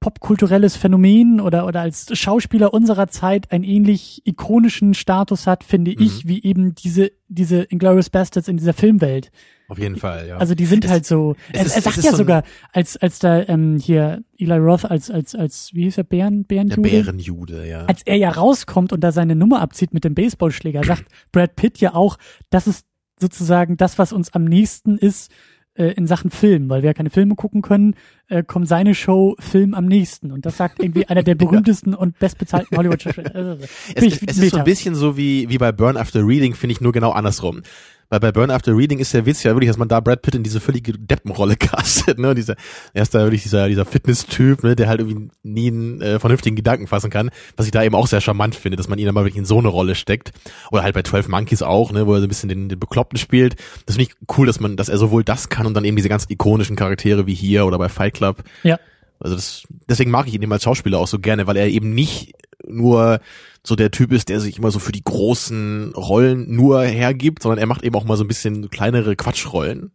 popkulturelles 0.00 0.76
Phänomen 0.76 1.40
oder, 1.40 1.66
oder 1.66 1.82
als 1.82 2.06
Schauspieler 2.18 2.72
unserer 2.72 3.08
Zeit 3.08 3.52
einen 3.52 3.64
ähnlich 3.64 4.22
ikonischen 4.24 4.94
Status 4.94 5.46
hat, 5.46 5.62
finde 5.62 5.92
ich, 5.92 6.26
wie 6.26 6.42
eben 6.42 6.74
diese, 6.74 7.12
diese 7.28 7.62
Inglourious 7.62 8.10
Bastards 8.10 8.48
in 8.48 8.56
dieser 8.56 8.72
Filmwelt. 8.72 9.30
Auf 9.70 9.78
jeden 9.78 9.96
Fall, 9.96 10.26
ja. 10.28 10.36
Also 10.36 10.54
die 10.54 10.66
sind 10.66 10.84
Es- 10.84 10.90
halt 10.90 11.06
so. 11.06 11.36
es 11.52 11.58
Er, 11.60 11.66
ist- 11.66 11.76
er 11.76 11.82
sagt 11.82 11.96
ja 12.02 12.10
so 12.10 12.16
sogar, 12.18 12.42
als 12.72 12.96
als 12.96 13.18
da 13.20 13.40
ähm, 13.48 13.78
hier 13.80 14.22
Eli 14.36 14.56
Roth 14.58 14.84
als 14.84 15.10
als 15.10 15.34
als 15.34 15.70
wie 15.72 15.84
hieß 15.84 15.98
er 15.98 16.04
Bären 16.04 16.42
der 16.42 16.48
Bärenjude, 16.48 16.82
Bärenjude, 16.82 17.68
ja. 17.68 17.84
als 17.86 18.02
er 18.04 18.16
ja 18.16 18.30
rauskommt 18.30 18.92
und 18.92 19.00
da 19.02 19.12
seine 19.12 19.36
Nummer 19.36 19.60
abzieht 19.62 19.94
mit 19.94 20.04
dem 20.04 20.14
Baseballschläger, 20.14 20.82
sagt 20.84 21.04
Brad 21.32 21.54
Pitt 21.56 21.78
ja 21.78 21.94
auch, 21.94 22.18
das 22.50 22.66
ist 22.66 22.84
sozusagen 23.20 23.76
das, 23.76 23.98
was 23.98 24.12
uns 24.12 24.34
am 24.34 24.44
nächsten 24.44 24.96
ist 24.98 25.30
äh, 25.74 25.92
in 25.92 26.06
Sachen 26.08 26.30
Film, 26.30 26.68
weil 26.68 26.82
wir 26.82 26.88
ja 26.88 26.94
keine 26.94 27.10
Filme 27.10 27.36
gucken 27.36 27.62
können, 27.62 27.94
äh, 28.28 28.42
kommt 28.42 28.66
seine 28.66 28.94
Show 28.94 29.36
Film 29.38 29.74
am 29.74 29.86
nächsten 29.86 30.32
und 30.32 30.44
das 30.46 30.56
sagt 30.56 30.82
irgendwie 30.82 31.06
einer 31.06 31.22
der 31.22 31.34
berühmtesten 31.36 31.94
und 31.94 32.18
bestbezahlten 32.18 32.76
Hollywood-Schauspieler. 32.76 33.34
Also, 33.34 33.64
Es, 33.94 34.22
es 34.26 34.38
ist 34.38 34.50
so 34.50 34.56
ein 34.58 34.64
bisschen 34.64 34.94
so 34.96 35.16
wie, 35.16 35.48
wie 35.48 35.58
bei 35.58 35.70
Burn 35.70 35.96
After 35.96 36.26
Reading, 36.26 36.54
finde 36.54 36.72
ich 36.72 36.80
nur 36.80 36.92
genau 36.92 37.12
andersrum. 37.12 37.62
Weil 38.10 38.18
bei 38.18 38.32
Burn 38.32 38.50
After 38.50 38.76
Reading 38.76 38.98
ist 38.98 39.14
der 39.14 39.24
Witz 39.24 39.44
ja 39.44 39.52
wirklich, 39.52 39.70
dass 39.70 39.78
man 39.78 39.88
da 39.88 40.00
Brad 40.00 40.22
Pitt 40.22 40.34
in 40.34 40.42
diese 40.42 40.58
völlige 40.58 40.92
Deppenrolle 40.92 41.56
castet, 41.56 42.18
ne? 42.18 42.34
Dieser, 42.34 42.56
er 42.92 43.02
ist 43.02 43.14
da 43.14 43.20
wirklich 43.20 43.44
dieser, 43.44 43.68
dieser 43.68 43.84
Fitness-Typ, 43.84 44.64
ne? 44.64 44.74
Der 44.74 44.88
halt 44.88 45.00
irgendwie 45.00 45.30
nie 45.44 45.68
einen 45.68 46.02
äh, 46.02 46.18
vernünftigen 46.18 46.56
Gedanken 46.56 46.88
fassen 46.88 47.08
kann. 47.08 47.30
Was 47.56 47.66
ich 47.66 47.72
da 47.72 47.84
eben 47.84 47.94
auch 47.94 48.08
sehr 48.08 48.20
charmant 48.20 48.56
finde, 48.56 48.76
dass 48.76 48.88
man 48.88 48.98
ihn 48.98 49.06
dann 49.06 49.14
mal 49.14 49.24
wirklich 49.24 49.38
in 49.38 49.44
so 49.44 49.58
eine 49.58 49.68
Rolle 49.68 49.94
steckt. 49.94 50.32
Oder 50.72 50.82
halt 50.82 50.94
bei 50.94 51.02
12 51.02 51.28
Monkeys 51.28 51.62
auch, 51.62 51.92
ne? 51.92 52.06
Wo 52.06 52.14
er 52.14 52.18
so 52.18 52.26
ein 52.26 52.28
bisschen 52.28 52.48
den, 52.48 52.68
den 52.68 52.80
Bekloppten 52.80 53.18
spielt. 53.18 53.54
Das 53.86 53.94
finde 53.94 54.10
ich 54.10 54.36
cool, 54.36 54.46
dass 54.48 54.58
man, 54.58 54.76
dass 54.76 54.88
er 54.88 54.98
sowohl 54.98 55.22
das 55.22 55.48
kann 55.48 55.66
und 55.66 55.74
dann 55.74 55.84
eben 55.84 55.96
diese 55.96 56.08
ganzen 56.08 56.32
ikonischen 56.32 56.74
Charaktere 56.74 57.28
wie 57.28 57.34
hier 57.34 57.64
oder 57.64 57.78
bei 57.78 57.88
Fight 57.88 58.14
Club. 58.14 58.42
Ja. 58.64 58.78
Also 59.20 59.36
das, 59.36 59.62
deswegen 59.88 60.10
mag 60.10 60.26
ich 60.26 60.34
ihn 60.34 60.42
eben 60.42 60.52
als 60.52 60.64
Schauspieler 60.64 60.98
auch 60.98 61.06
so 61.06 61.20
gerne, 61.20 61.46
weil 61.46 61.56
er 61.56 61.68
eben 61.68 61.94
nicht 61.94 62.32
nur 62.66 63.20
so 63.64 63.76
der 63.76 63.90
Typ 63.90 64.12
ist, 64.12 64.28
der 64.28 64.40
sich 64.40 64.58
immer 64.58 64.70
so 64.70 64.78
für 64.78 64.92
die 64.92 65.04
großen 65.04 65.92
Rollen 65.94 66.54
nur 66.54 66.82
hergibt, 66.82 67.42
sondern 67.42 67.58
er 67.58 67.66
macht 67.66 67.82
eben 67.84 67.94
auch 67.96 68.04
mal 68.04 68.16
so 68.16 68.24
ein 68.24 68.28
bisschen 68.28 68.70
kleinere 68.70 69.16
Quatschrollen. 69.16 69.90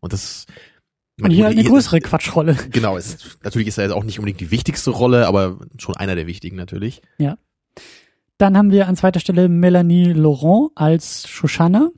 Und 0.00 0.12
das 0.12 0.46
Und 1.20 1.30
hier 1.30 1.48
eine 1.48 1.60
hier- 1.60 1.70
größere 1.70 2.00
Quatschrolle. 2.00 2.56
Genau, 2.70 2.96
ist- 2.96 3.38
natürlich 3.44 3.68
ist 3.68 3.76
er 3.78 3.84
jetzt 3.84 3.92
auch 3.92 4.04
nicht 4.04 4.18
unbedingt 4.18 4.40
die 4.40 4.50
wichtigste 4.50 4.90
Rolle, 4.90 5.26
aber 5.26 5.58
schon 5.78 5.96
einer 5.96 6.14
der 6.14 6.26
wichtigen 6.26 6.56
natürlich. 6.56 7.02
Dann 8.38 8.56
haben 8.56 8.70
wir 8.72 8.88
an 8.88 8.96
zweiter 8.96 9.20
Stelle 9.20 9.48
Melanie 9.50 10.12
Laurent 10.14 10.70
als 10.74 11.28
Shoshana, 11.28 11.90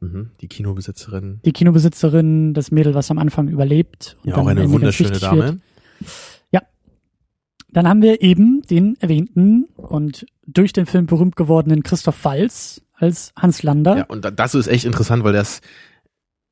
Mhm, 0.00 0.30
die 0.40 0.48
Kinobesitzerin. 0.48 1.40
die 1.44 1.52
Kinobesitzerin, 1.52 2.54
das 2.54 2.70
Mädel, 2.70 2.94
was 2.94 3.10
am 3.10 3.18
Anfang 3.18 3.48
überlebt. 3.48 4.16
und 4.24 4.30
Ja, 4.30 4.36
auch 4.38 4.46
eine 4.46 4.70
wunderschöne 4.70 5.18
Dame. 5.18 5.42
wird. 5.44 5.58
Dann 7.72 7.88
haben 7.88 8.02
wir 8.02 8.22
eben 8.22 8.62
den 8.68 8.96
erwähnten 9.00 9.68
und 9.76 10.26
durch 10.46 10.72
den 10.72 10.86
Film 10.86 11.06
berühmt 11.06 11.36
gewordenen 11.36 11.82
Christoph 11.82 12.24
Walz 12.24 12.82
als 12.94 13.32
Hans 13.36 13.62
Lander. 13.62 13.96
Ja, 13.98 14.04
und 14.06 14.24
da- 14.24 14.30
das 14.30 14.54
ist 14.54 14.66
echt 14.66 14.84
interessant, 14.84 15.24
weil 15.24 15.32
das, 15.32 15.60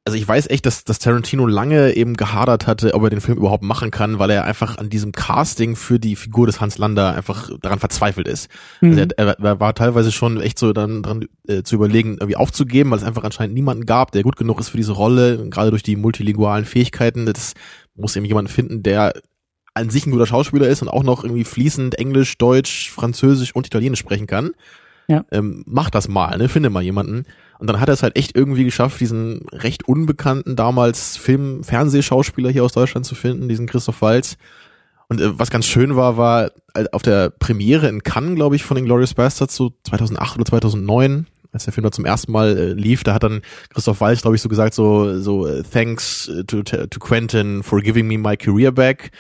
also 0.05 0.17
ich 0.17 0.27
weiß 0.27 0.49
echt, 0.49 0.65
dass, 0.65 0.85
dass 0.85 0.99
Tarantino 1.01 1.47
lange 1.47 1.93
eben 1.95 2.17
gehadert 2.17 2.67
hatte, 2.67 2.95
ob 2.95 3.03
er 3.03 3.11
den 3.11 3.21
Film 3.21 3.37
überhaupt 3.37 3.63
machen 3.63 3.91
kann, 3.91 4.19
weil 4.19 4.31
er 4.31 4.45
einfach 4.45 4.79
an 4.79 4.89
diesem 4.89 5.13
Casting 5.13 5.77
für 5.77 5.99
die 5.99 6.17
Figur 6.17 6.47
des 6.47 6.61
Hans 6.63 6.79
Lander 6.79 7.15
einfach 7.15 7.51
daran 7.61 7.79
verzweifelt 7.79 8.27
ist. 8.29 8.49
Mhm. 8.81 8.91
Also 8.99 9.05
er, 9.19 9.39
er, 9.39 9.61
war 9.61 9.75
teilweise 9.75 10.11
schon 10.11 10.41
echt 10.41 10.59
so 10.59 10.73
dann 10.73 11.03
dran 11.03 11.27
äh, 11.47 11.63
zu 11.63 11.75
überlegen, 11.75 12.13
irgendwie 12.13 12.37
aufzugeben, 12.37 12.91
weil 12.91 12.99
es 12.99 13.05
einfach 13.05 13.25
anscheinend 13.25 13.55
niemanden 13.55 13.85
gab, 13.85 14.13
der 14.13 14.23
gut 14.23 14.37
genug 14.37 14.61
ist 14.61 14.71
für 14.71 14.79
diese 14.79 14.93
Rolle, 14.93 15.51
gerade 15.51 15.71
durch 15.71 15.83
die 15.83 15.97
multilingualen 15.97 16.65
Fähigkeiten. 16.65 17.27
Das 17.27 17.53
muss 17.95 18.17
eben 18.17 18.25
jemanden 18.25 18.51
finden, 18.51 18.83
der 18.83 19.13
an 19.79 19.91
sich 19.91 20.07
ein 20.07 20.11
guter 20.11 20.27
Schauspieler 20.27 20.69
ist 20.69 20.83
und 20.83 20.89
auch 20.89 21.03
noch 21.03 21.25
irgendwie 21.25 21.45
fließend 21.45 21.97
Englisch, 21.97 22.39
Deutsch, 22.39 22.91
Französisch 22.91 23.55
und 23.55 23.67
Italienisch 23.67 24.01
sprechen 24.01 24.27
kann. 24.27 24.53
Ja. 25.09 25.25
Ähm, 25.31 25.65
mach 25.67 25.89
das 25.91 26.09
mal, 26.09 26.37
ne? 26.37 26.49
Finde 26.49 26.71
mal 26.71 26.83
jemanden. 26.83 27.25
Und 27.59 27.67
dann 27.67 27.81
hat 27.81 27.89
er 27.89 27.95
es 27.95 28.03
halt 28.03 28.17
echt 28.17 28.37
irgendwie 28.37 28.65
geschafft, 28.65 29.01
diesen 29.01 29.47
recht 29.53 29.89
unbekannten 29.89 30.55
damals 30.55 31.17
Film, 31.17 31.65
Fernsehschauspieler 31.65 32.51
hier 32.51 32.65
aus 32.65 32.73
Deutschland 32.73 33.07
zu 33.07 33.15
finden, 33.15 33.49
diesen 33.49 33.67
Christoph 33.67 34.03
Walz. 34.03 34.37
Und 35.09 35.21
äh, 35.21 35.39
was 35.39 35.51
ganz 35.51 35.67
schön 35.67 35.97
war, 35.97 36.17
war 36.17 36.51
äh, 36.75 36.85
auf 36.93 37.03
der 37.03 37.31
Premiere 37.31 37.89
in 37.89 38.03
Cannes, 38.03 38.37
glaube 38.37 38.57
ich, 38.57 38.65
von 38.65 38.77
den 38.77 38.85
Glorious 38.85 39.15
Bastards, 39.15 39.57
so 39.57 39.73
2008 39.85 40.37
oder 40.37 40.45
2009, 40.45 41.27
als 41.53 41.65
der 41.65 41.73
Film 41.73 41.85
da 41.85 41.91
zum 41.91 42.05
ersten 42.05 42.31
Mal 42.31 42.57
äh, 42.57 42.73
lief, 42.75 43.03
da 43.03 43.15
hat 43.15 43.23
dann 43.23 43.41
Christoph 43.71 44.01
Waltz, 44.01 44.23
glaube 44.23 44.37
ich, 44.37 44.43
so 44.43 44.49
gesagt, 44.49 44.75
so, 44.75 45.19
so 45.19 45.47
äh, 45.47 45.63
thanks 45.63 46.31
to, 46.47 46.63
to 46.63 47.01
Quentin 47.01 47.63
for 47.63 47.81
giving 47.81 48.07
me 48.07 48.19
my 48.19 48.37
career 48.37 48.71
back. 48.71 49.11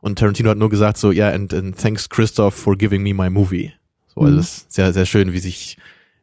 Und 0.00 0.18
Tarantino 0.18 0.50
hat 0.50 0.58
nur 0.58 0.70
gesagt, 0.70 0.96
so, 0.98 1.10
ja, 1.10 1.26
yeah, 1.26 1.34
and, 1.34 1.52
and 1.54 1.76
thanks 1.76 2.08
Christoph 2.08 2.54
for 2.54 2.76
giving 2.76 3.02
me 3.02 3.12
my 3.14 3.28
movie. 3.30 3.72
So, 4.14 4.20
also 4.22 4.32
Mhm. 4.32 4.36
das 4.38 4.46
ist 4.58 4.72
sehr, 4.72 4.92
sehr 4.92 5.06
schön, 5.06 5.32
wie 5.32 5.38
sich, 5.38 5.76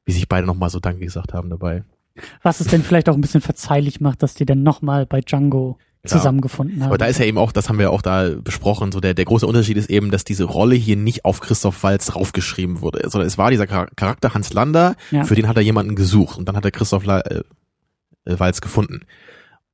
wie 0.05 0.11
sich 0.13 0.27
beide 0.29 0.47
nochmal 0.47 0.69
so 0.69 0.79
Danke 0.79 1.03
gesagt 1.05 1.33
haben 1.33 1.49
dabei. 1.49 1.83
Was 2.41 2.61
es 2.61 2.67
denn 2.67 2.81
vielleicht 2.83 3.09
auch 3.09 3.15
ein 3.15 3.21
bisschen 3.21 3.41
verzeihlich 3.41 3.99
macht, 3.99 4.23
dass 4.23 4.33
die 4.35 4.45
dann 4.45 4.63
nochmal 4.63 5.05
bei 5.05 5.19
Django 5.21 5.77
Klar. 6.03 6.19
zusammengefunden 6.19 6.77
haben. 6.81 6.87
Aber 6.89 6.97
da 6.97 7.07
ist 7.07 7.19
ja 7.19 7.25
eben 7.25 7.37
auch, 7.37 7.51
das 7.51 7.67
haben 7.67 7.79
wir 7.79 7.91
auch 7.91 8.01
da 8.03 8.29
besprochen, 8.41 8.91
so 8.93 8.99
der, 9.01 9.13
der 9.15 9.25
große 9.25 9.45
Unterschied 9.47 9.75
ist 9.75 9.89
eben, 9.89 10.11
dass 10.11 10.23
diese 10.23 10.43
Rolle 10.45 10.75
hier 10.75 10.95
nicht 10.95 11.25
auf 11.25 11.41
Christoph 11.41 11.81
Waltz 11.83 12.05
draufgeschrieben 12.05 12.79
wurde, 12.81 13.09
sondern 13.09 13.27
es 13.27 13.37
war 13.37 13.49
dieser 13.51 13.65
Char- 13.67 13.89
Charakter 13.95 14.33
Hans 14.33 14.53
Lander, 14.53 14.95
Ja. 15.11 15.23
für 15.25 15.35
den 15.35 15.47
hat 15.47 15.57
er 15.57 15.63
jemanden 15.63 15.95
gesucht 15.95 16.37
und 16.37 16.47
dann 16.47 16.55
hat 16.55 16.63
er 16.63 16.71
Christoph 16.71 17.03
La 17.05 17.19
äh, 17.21 17.41
äh, 18.25 18.39
Waltz 18.39 18.61
gefunden. 18.61 19.01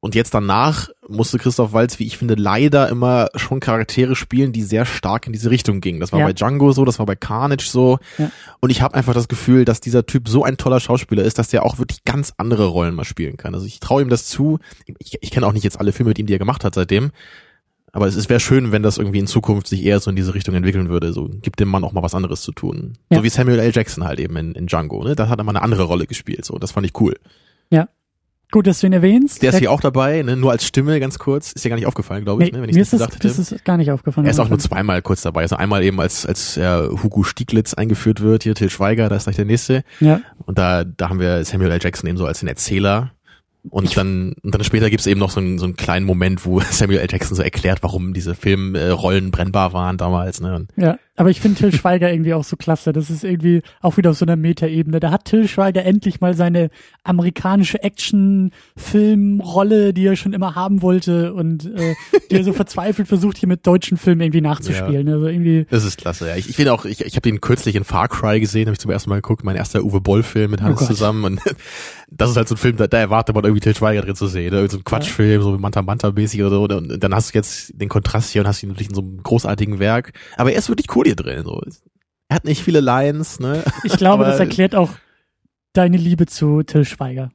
Und 0.04 0.16
jetzt 0.16 0.34
danach 0.34 0.90
musste 1.08 1.38
Christoph 1.38 1.74
Waltz, 1.74 2.00
wie 2.00 2.08
ich 2.08 2.18
finde, 2.18 2.34
leider 2.34 2.90
immer 2.90 3.30
schon 3.36 3.60
Charaktere 3.60 4.16
spielen, 4.16 4.52
die 4.52 4.64
sehr 4.64 4.86
stark 4.86 5.28
in 5.28 5.34
diese 5.34 5.52
Richtung 5.52 5.80
gingen. 5.80 6.00
Das 6.00 6.12
war 6.12 6.20
Ja. 6.20 6.26
bei 6.26 6.34
Django 6.34 6.72
so, 6.72 6.86
das 6.86 6.98
war 6.98 7.06
bei 7.06 7.16
Carnage 7.16 7.68
so. 7.70 8.00
Ja. 8.18 8.32
Und 8.62 8.72
ich 8.72 8.82
habe 8.82 8.96
einfach 8.96 9.14
das 9.14 9.28
Gefühl, 9.28 9.64
dass 9.64 9.80
dieser 9.80 10.08
Typ 10.08 10.28
so 10.28 10.44
ein 10.44 10.58
toller 10.58 10.80
Schauspieler 10.80 11.24
ist, 11.24 11.38
dass 11.38 11.50
der 11.50 11.64
auch 11.64 11.78
wirklich 11.78 12.04
ganz 12.04 12.34
andere 12.38 12.66
Rollen 12.66 12.96
mal 12.96 13.06
spielen 13.06 13.38
kann. 13.38 13.54
Also 13.54 13.68
ich 13.68 13.80
traue 13.80 14.02
ihm 14.02 14.10
das 14.10 14.26
zu. 14.26 14.58
Ich, 14.98 15.20
ich 15.22 15.30
kenne 15.30 15.46
auch 15.46 15.54
nicht 15.54 15.64
jetzt 15.64 15.80
alle 15.80 15.92
Filme 15.92 16.10
mit 16.10 16.18
ihm, 16.18 16.26
die 16.26 16.34
er 16.34 16.40
gemacht 16.40 16.64
hat 16.66 16.74
seitdem. 16.74 17.12
Aber 17.94 18.08
es, 18.08 18.28
wäre 18.30 18.40
schön, 18.40 18.72
wenn 18.72 18.82
das 18.82 18.98
irgendwie 18.98 19.20
in 19.20 19.28
Zukunft 19.28 19.68
sich 19.68 19.84
eher 19.84 20.00
so 20.00 20.10
in 20.10 20.16
diese 20.16 20.34
Richtung 20.34 20.56
entwickeln 20.56 20.90
würde. 20.90 21.14
So 21.14 21.30
gibt 21.30 21.60
dem 21.60 21.68
Mann 21.68 21.84
auch 21.84 21.92
mal 21.92 22.02
was 22.02 22.16
anderes 22.16 22.42
zu 22.42 22.54
tun. 22.54 22.94
Ja. 23.12 23.18
So 23.18 23.24
wie 23.24 23.30
Samuel 23.30 23.60
L. 23.60 23.72
Jackson 23.72 24.04
halt 24.06 24.20
eben 24.20 24.36
in, 24.38 24.54
in 24.56 24.66
Django. 24.66 25.04
Ne? 25.04 25.16
Da 25.16 25.30
hat 25.30 25.40
er 25.40 25.44
mal 25.44 25.52
eine 25.52 25.62
andere 25.62 25.84
Rolle 25.84 26.08
gespielt. 26.08 26.44
So, 26.44 26.58
das 26.58 26.72
fand 26.72 26.88
ich 26.88 27.00
cool. 27.00 27.18
Gut, 28.52 28.68
dass 28.68 28.82
du 28.82 28.88
ihn 28.88 28.94
erwähnst. 28.94 29.42
Der 29.42 29.52
ist 29.52 29.60
hier 29.60 29.72
auch 29.72 29.80
dabei, 29.80 30.22
ne? 30.24 30.36
nur 30.36 30.52
als 30.52 30.66
Stimme 30.66 31.00
ganz 31.00 31.18
kurz. 31.18 31.54
Ist 31.54 31.64
dir 31.64 31.70
gar 31.70 31.78
nicht 31.78 31.88
aufgefallen, 31.88 32.26
glaube 32.26 32.44
ich, 32.44 32.52
nee, 32.52 32.58
ne? 32.58 32.64
wenn 32.64 32.70
ich 32.70 32.78
das, 32.78 32.92
gesagt 32.92 33.16
hätte. 33.16 33.28
das 33.30 33.40
ist 33.40 33.64
gar 33.64 33.78
nicht 33.78 33.92
aufgefallen. 33.92 34.28
Er 34.28 34.32
ist 34.32 34.40
auch 34.40 34.50
nur 34.50 34.60
zweimal 34.60 35.02
kurz 35.02 35.22
dabei. 35.22 35.42
Also 35.42 35.56
einmal 35.56 35.84
eben 35.84 36.00
als 36.02 36.26
als 36.26 36.58
äh, 36.58 36.90
Hugo 36.90 37.24
Stieglitz 37.24 37.74
eingeführt 37.74 38.20
wird, 38.22 38.44
hier 38.44 38.54
Till 38.54 38.70
Schweiger, 38.70 39.08
da 39.08 39.16
ist 39.16 39.24
gleich 39.24 39.38
der 39.38 39.46
nächste. 39.46 39.84
Ja, 40.02 40.22
Und 40.46 40.58
da 40.58 40.84
da 40.84 41.10
haben 41.10 41.20
wir 41.20 41.46
Samuel 41.46 41.72
L. 41.72 41.80
Jackson 41.82 42.10
eben 42.10 42.18
so 42.18 42.26
als 42.26 42.40
den 42.40 42.50
Erzähler. 42.50 43.12
Und 43.70 43.96
dann 43.96 44.34
und 44.42 44.56
dann 44.56 44.64
später 44.64 44.90
gibt's 44.90 45.06
eben 45.06 45.20
noch 45.20 45.30
so 45.30 45.40
einen, 45.40 45.60
so 45.60 45.66
einen 45.66 45.76
kleinen 45.76 46.04
Moment, 46.06 46.46
wo 46.46 46.60
Samuel 46.72 47.00
L. 47.00 47.08
Jackson 47.10 47.36
so 47.36 47.44
erklärt, 47.44 47.84
warum 47.84 48.14
diese 48.14 48.34
Filmrollen 48.34 49.30
brennbar 49.32 49.74
waren 49.74 49.98
damals. 49.98 50.42
Ne? 50.42 50.66
Ja. 50.78 50.98
Aber 51.16 51.30
ich 51.30 51.42
finde 51.42 51.60
Till 51.60 51.72
Schweiger 51.72 52.12
irgendwie 52.14 52.34
auch 52.34 52.44
so 52.44 52.56
klasse. 52.56 52.92
Das 52.94 53.12
ist 53.12 53.24
irgendwie 53.24 53.62
auch 53.82 53.98
wieder 53.98 54.10
auf 54.10 54.18
so 54.18 54.26
einer 54.26 54.36
Metaebene. 54.36 55.00
Da 55.00 55.12
hat 55.12 55.26
Till 55.26 55.48
Schweiger 55.48 55.86
endlich 55.86 56.22
mal 56.22 56.34
seine 56.34 56.72
amerikanische 57.04 57.84
Action-Film-Rolle, 57.84 59.94
die 59.94 60.08
er 60.08 60.16
schon 60.16 60.34
immer 60.34 60.56
haben 60.56 60.82
wollte 60.82 61.36
und 61.36 61.66
äh, 61.66 61.94
die 62.32 62.38
er 62.38 62.44
so 62.44 62.54
verzweifelt 62.54 63.08
versucht, 63.08 63.38
hier 63.38 63.50
mit 63.50 63.68
deutschen 63.68 63.98
Filmen 63.98 64.22
irgendwie 64.22 64.42
nachzuspielen. 64.42 65.08
Also 65.08 65.28
irgendwie, 65.28 65.68
das 65.70 65.86
ist 65.86 66.00
klasse. 66.00 66.28
Ja. 66.28 66.36
Ich, 66.36 66.50
ich 66.50 66.56
finde 66.56 66.74
auch, 66.74 66.86
ich, 66.86 67.02
ich 67.02 67.16
habe 67.16 67.22
den 67.22 67.42
kürzlich 67.42 67.76
in 67.76 67.84
Far 67.84 68.08
Cry 68.08 68.40
gesehen, 68.40 68.66
habe 68.66 68.74
ich 68.74 68.80
zum 68.80 68.90
ersten 68.90 69.12
Mal 69.12 69.18
geguckt, 69.18 69.44
mein 69.44 69.56
erster 69.56 69.84
Uwe 69.84 70.02
Boll-Film 70.02 70.50
mit 70.50 70.62
Hans 70.62 70.82
Oh 70.82 70.86
zusammen. 70.86 71.26
Und 71.26 71.42
das 72.14 72.30
ist 72.32 72.38
halt 72.38 72.48
so 72.48 72.56
ein 72.56 72.58
Film, 72.58 72.76
da, 72.78 72.88
da 72.88 72.98
erwartet 73.00 73.34
man 73.34 73.44
irgendwie 73.46 73.62
Till 73.62 73.76
Schweiger 73.76 74.02
drin 74.02 74.16
zu 74.16 74.28
sehen. 74.28 74.54
Ne? 74.54 74.70
So 74.70 74.78
ein 74.78 74.84
Quatschfilm, 74.84 75.42
so 75.42 75.58
Manta 75.58 75.82
Manta-mäßig 75.82 76.42
oder 76.42 76.50
so. 76.50 76.64
Und 76.64 77.02
dann 77.04 77.16
hast 77.16 77.34
du 77.34 77.38
jetzt 77.38 77.72
den 77.80 77.90
Kontrast 77.90 78.32
hier 78.32 78.42
und 78.42 78.48
hast 78.48 78.62
ihn 78.64 78.70
wirklich 78.70 78.90
in 78.90 78.96
so 78.96 79.02
einem 79.02 79.24
großartigen 79.24 79.80
Werk. 79.80 80.14
Aber 80.38 80.52
er 80.52 80.60
ist 80.60 80.70
wirklich 80.70 80.94
cool 80.96 81.06
hier 81.06 81.16
drin. 81.16 81.44
So. 81.44 81.62
Er 82.28 82.36
hat 82.36 82.46
nicht 82.46 82.62
viele 82.64 82.82
Lines, 82.82 83.40
ne? 83.40 83.64
ich 83.84 83.98
glaube, 83.98 84.24
das 84.26 84.40
erklärt 84.40 84.76
auch 84.76 84.90
deine 85.74 85.98
Liebe 85.98 86.26
zu 86.26 86.64
Till 86.64 86.86
Schweiger. 86.86 87.32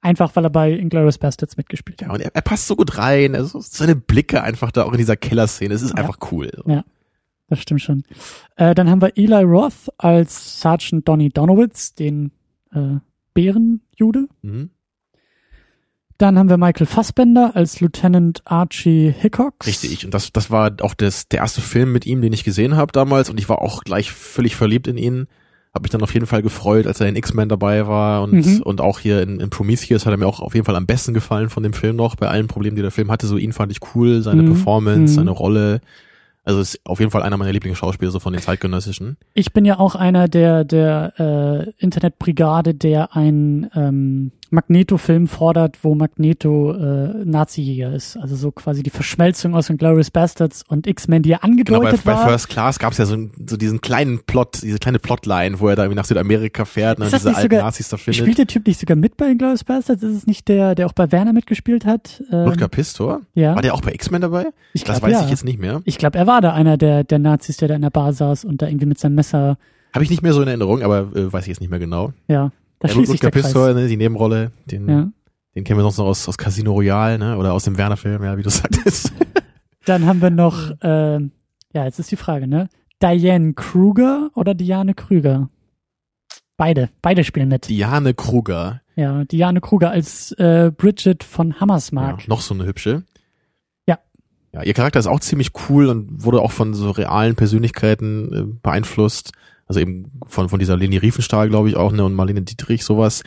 Einfach, 0.00 0.34
weil 0.36 0.44
er 0.44 0.50
bei 0.50 0.72
Inglourious 0.72 1.18
Bastards 1.18 1.56
mitgespielt 1.56 2.00
Ja, 2.02 2.08
hat. 2.08 2.14
und 2.14 2.20
er, 2.20 2.30
er 2.34 2.42
passt 2.42 2.66
so 2.68 2.76
gut 2.76 2.98
rein. 2.98 3.34
Also 3.34 3.60
seine 3.60 3.96
Blicke 3.96 4.42
einfach 4.42 4.70
da 4.70 4.84
auch 4.84 4.92
in 4.92 4.98
dieser 4.98 5.16
Kellerszene. 5.16 5.74
Es 5.74 5.82
ist 5.82 5.90
Ja. 5.90 5.96
einfach 5.96 6.18
cool. 6.32 6.50
Ja. 6.66 6.84
Das 7.48 7.60
stimmt 7.60 7.80
schon. 7.82 8.02
Äh, 8.56 8.74
dann 8.74 8.90
haben 8.90 9.00
wir 9.00 9.16
Eli 9.16 9.42
Roth 9.42 9.90
als 9.96 10.60
Sergeant 10.60 11.08
Donny 11.08 11.30
Donowitz, 11.30 11.94
den 11.94 12.30
äh, 12.74 12.96
Bärenjude. 13.34 14.28
Mhm. 14.42 14.70
Dann 16.16 16.36
haben 16.36 16.48
wir 16.48 16.56
Michael 16.56 16.86
Fassbender 16.88 17.52
als 17.54 17.80
Lieutenant 17.80 18.42
Archie 18.44 19.14
Hickox. 19.16 19.66
Richtig. 19.68 20.04
Und 20.04 20.12
das, 20.12 20.32
das 20.32 20.50
war 20.50 20.72
auch 20.80 20.94
das, 20.94 21.28
der 21.28 21.38
erste 21.40 21.60
Film 21.60 21.92
mit 21.92 22.06
ihm, 22.06 22.20
den 22.22 22.32
ich 22.32 22.42
gesehen 22.42 22.76
habe 22.76 22.90
damals. 22.90 23.30
Und 23.30 23.38
ich 23.38 23.48
war 23.48 23.62
auch 23.62 23.84
gleich 23.84 24.10
völlig 24.10 24.56
verliebt 24.56 24.88
in 24.88 24.98
ihn. 24.98 25.28
Hab 25.72 25.82
mich 25.82 25.92
dann 25.92 26.02
auf 26.02 26.12
jeden 26.14 26.26
Fall 26.26 26.42
gefreut, 26.42 26.88
als 26.88 27.00
er 27.00 27.08
in 27.08 27.14
X-Men 27.14 27.48
dabei 27.48 27.86
war. 27.86 28.22
Und, 28.22 28.32
Mhm. 28.32 28.62
und 28.62 28.80
auch 28.80 28.98
hier 28.98 29.22
in, 29.22 29.38
in 29.38 29.48
Prometheus 29.50 30.06
hat 30.06 30.12
er 30.12 30.16
mir 30.16 30.26
auch 30.26 30.40
auf 30.40 30.54
jeden 30.54 30.66
Fall 30.66 30.74
am 30.74 30.86
besten 30.86 31.14
gefallen 31.14 31.50
von 31.50 31.62
dem 31.62 31.72
Film 31.72 31.94
noch. 31.94 32.16
Bei 32.16 32.26
allen 32.26 32.48
Problemen, 32.48 32.74
die 32.74 32.82
der 32.82 32.90
Film 32.90 33.12
hatte. 33.12 33.28
So 33.28 33.36
ihn 33.36 33.52
fand 33.52 33.70
ich 33.70 33.78
cool, 33.94 34.20
seine 34.22 34.42
Mhm. 34.42 34.46
Performance, 34.54 35.12
Mhm. 35.12 35.16
seine 35.18 35.30
Rolle. 35.30 35.80
Also 36.48 36.62
ist 36.62 36.80
auf 36.84 36.98
jeden 36.98 37.10
Fall 37.10 37.22
einer 37.22 37.36
meiner 37.36 37.52
Lieblingsschauspieler 37.52 38.10
so 38.10 38.20
von 38.20 38.32
den 38.32 38.40
zeitgenössischen. 38.40 39.18
Ich 39.34 39.52
bin 39.52 39.66
ja 39.66 39.78
auch 39.78 39.94
einer 39.94 40.28
der 40.28 40.64
der 40.64 41.12
äh, 41.18 41.70
Internetbrigade, 41.76 42.72
der 42.72 43.14
einen 43.14 43.70
ähm, 43.74 44.32
Magneto-Film 44.50 45.26
fordert, 45.28 45.78
wo 45.82 45.94
Magneto 45.94 46.72
äh, 46.74 47.24
Nazi-Jäger 47.24 47.92
ist. 47.94 48.16
Also 48.16 48.36
so 48.36 48.50
quasi 48.50 48.82
die 48.82 48.90
Verschmelzung 48.90 49.54
aus 49.54 49.68
Glorious 49.76 50.10
Bastards 50.10 50.64
und 50.68 50.86
X-Men, 50.86 51.22
die 51.22 51.30
ja 51.30 51.38
Genau, 51.38 51.48
bei, 51.80 51.88
angedeutet 51.88 52.04
bei 52.04 52.12
war. 52.12 52.28
First 52.28 52.48
Class 52.48 52.78
gab 52.78 52.92
es 52.92 52.98
ja 52.98 53.06
so, 53.06 53.16
so 53.46 53.56
diesen 53.56 53.80
kleinen 53.80 54.20
Plot, 54.20 54.62
diese 54.62 54.78
kleine 54.78 54.98
Plotline, 54.98 55.60
wo 55.60 55.68
er 55.68 55.76
da 55.76 55.82
irgendwie 55.84 55.96
nach 55.96 56.04
Südamerika 56.04 56.64
fährt 56.64 56.98
ne, 56.98 57.06
Ist 57.06 57.12
und 57.12 57.14
das 57.14 57.22
diese 57.22 57.36
alten 57.36 57.50
sogar- 57.50 57.62
Nazis 57.64 57.88
da 57.88 57.96
findet. 57.96 58.22
Spielt 58.22 58.38
der 58.38 58.46
Typ 58.46 58.66
nicht 58.66 58.80
sogar 58.80 58.96
mit 58.96 59.16
bei 59.16 59.32
Glorious 59.34 59.64
Bastards? 59.64 60.02
Ist 60.02 60.16
es 60.16 60.26
nicht 60.26 60.48
der, 60.48 60.74
der 60.74 60.86
auch 60.86 60.92
bei 60.92 61.10
Werner 61.12 61.32
mitgespielt 61.32 61.84
hat? 61.86 62.22
Ähm, 62.32 62.48
Rutger 62.48 62.68
Pistor? 62.68 63.20
ja, 63.34 63.54
War 63.54 63.62
der 63.62 63.74
auch 63.74 63.80
bei 63.82 63.92
X-Men 63.92 64.22
dabei? 64.22 64.46
ich 64.72 64.84
Das 64.84 64.98
glaube 65.00 65.12
weiß 65.12 65.20
ja. 65.20 65.24
ich 65.26 65.30
jetzt 65.30 65.44
nicht 65.44 65.58
mehr. 65.60 65.80
Ich 65.84 65.98
glaube, 65.98 66.18
er 66.18 66.26
war 66.26 66.40
da 66.40 66.52
einer 66.54 66.76
der, 66.76 67.04
der 67.04 67.18
Nazis, 67.18 67.56
der 67.58 67.68
da 67.68 67.74
in 67.74 67.82
der 67.82 67.90
Bar 67.90 68.12
saß 68.12 68.44
und 68.44 68.62
da 68.62 68.66
irgendwie 68.68 68.86
mit 68.86 68.98
seinem 68.98 69.14
Messer, 69.14 69.58
Habe 69.94 70.04
ich 70.04 70.10
nicht 70.10 70.22
mehr 70.22 70.32
so 70.32 70.42
in 70.42 70.48
Erinnerung, 70.48 70.82
aber 70.82 71.14
äh, 71.14 71.32
weiß 71.32 71.44
ich 71.44 71.48
jetzt 71.48 71.60
nicht 71.60 71.70
mehr 71.70 71.78
genau. 71.78 72.12
ja, 72.28 72.50
da 72.80 72.88
Ja, 72.88 72.94
schließt 72.94 73.10
sich 73.12 73.20
der. 73.20 73.30
Pistor, 73.30 73.74
ne, 73.74 73.88
die 73.88 73.96
Nebenrolle, 73.96 74.52
den, 74.66 74.88
Ja. 74.88 75.08
den 75.54 75.64
kennen 75.64 75.78
wir 75.78 75.82
sonst 75.82 75.98
noch 75.98 76.06
aus, 76.06 76.28
aus 76.28 76.38
Casino 76.38 76.72
Royale, 76.72 77.18
ne? 77.18 77.36
Oder 77.36 77.52
aus 77.52 77.64
dem 77.64 77.76
Werner-Film, 77.78 78.22
ja, 78.22 78.36
wie 78.38 78.42
du 78.42 78.50
sagtest. 78.50 79.12
Dann 79.84 80.06
haben 80.06 80.20
wir 80.22 80.30
noch, 80.30 80.70
äh, 80.82 81.18
ja, 81.72 81.84
jetzt 81.84 81.98
ist 81.98 82.10
die 82.10 82.16
Frage, 82.16 82.46
ne? 82.46 82.68
Diane 83.02 83.54
Kruger 83.54 84.30
oder 84.34 84.54
Diane 84.54 84.94
Krüger? 84.94 85.48
Beide, 86.56 86.88
beide 87.02 87.22
spielen 87.24 87.48
mit. 87.48 87.68
Diane 87.68 88.14
Kruger. 88.14 88.80
Ja, 88.96 89.24
Diane 89.24 89.60
Kruger 89.60 89.90
als 89.90 90.32
äh, 90.32 90.72
Bridget 90.76 91.22
von 91.22 91.50
Ja, 91.52 91.60
Hammersmark. 91.60 92.26
noch 92.26 92.40
so 92.40 92.52
eine 92.54 92.66
hübsche. 92.66 93.04
Ja. 93.86 93.98
Ja, 94.52 94.62
ihr 94.64 94.74
Charakter 94.74 94.98
ist 94.98 95.06
auch 95.06 95.20
ziemlich 95.20 95.52
cool 95.68 95.86
und 95.86 96.24
wurde 96.24 96.40
auch 96.40 96.50
von 96.50 96.74
so 96.74 96.90
realen 96.90 97.36
Persönlichkeiten 97.36 98.32
äh, 98.34 98.42
beeinflusst. 98.60 99.30
Also 99.68 99.80
eben 99.80 100.10
von, 100.26 100.48
von 100.48 100.58
dieser 100.58 100.76
Leni 100.76 100.96
Riefenstahl, 100.96 101.48
glaube 101.48 101.68
ich, 101.68 101.76
auch, 101.76 101.92
ne, 101.92 102.04
und 102.04 102.14
Marlene 102.14 102.42
Dietrich, 102.42 102.84
sowas. 102.84 103.22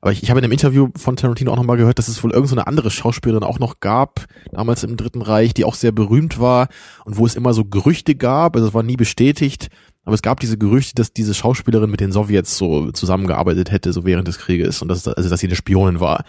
Aber 0.00 0.10
ich, 0.10 0.22
ich 0.22 0.30
habe 0.30 0.40
in 0.40 0.44
einem 0.44 0.52
Interview 0.52 0.88
von 0.96 1.14
Tarantino 1.14 1.52
auch 1.52 1.56
nochmal 1.56 1.76
gehört, 1.76 1.98
dass 1.98 2.08
es 2.08 2.22
wohl 2.24 2.32
irgendeine 2.32 2.62
so 2.62 2.66
andere 2.66 2.90
Schauspielerin 2.90 3.44
auch 3.44 3.60
noch 3.60 3.78
gab, 3.78 4.26
damals 4.50 4.82
im 4.82 4.96
Dritten 4.96 5.22
Reich, 5.22 5.54
die 5.54 5.64
auch 5.64 5.76
sehr 5.76 5.92
berühmt 5.92 6.40
war 6.40 6.68
und 7.04 7.18
wo 7.18 7.24
es 7.24 7.36
immer 7.36 7.54
so 7.54 7.64
Gerüchte 7.64 8.16
gab, 8.16 8.56
also 8.56 8.68
es 8.68 8.74
war 8.74 8.82
nie 8.82 8.96
bestätigt, 8.96 9.68
aber 10.04 10.14
es 10.14 10.22
gab 10.22 10.40
diese 10.40 10.58
Gerüchte, 10.58 10.96
dass 10.96 11.12
diese 11.12 11.34
Schauspielerin 11.34 11.88
mit 11.88 12.00
den 12.00 12.10
Sowjets 12.10 12.58
so 12.58 12.90
zusammengearbeitet 12.90 13.70
hätte, 13.70 13.92
so 13.92 14.04
während 14.04 14.26
des 14.26 14.38
Krieges 14.38 14.82
und 14.82 14.88
dass, 14.88 15.06
also 15.06 15.30
dass 15.30 15.38
sie 15.38 15.46
eine 15.46 15.54
Spionin 15.54 16.00
war. 16.00 16.24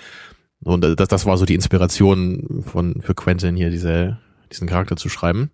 Und 0.63 0.85
äh, 0.85 0.95
das, 0.95 1.07
das 1.07 1.25
war 1.25 1.37
so 1.37 1.45
die 1.45 1.55
Inspiration 1.55 2.63
von, 2.65 3.01
für 3.01 3.15
Quentin 3.15 3.55
hier, 3.55 3.71
diese, 3.71 4.19
diesen 4.51 4.67
Charakter 4.67 4.95
zu 4.95 5.09
schreiben. 5.09 5.49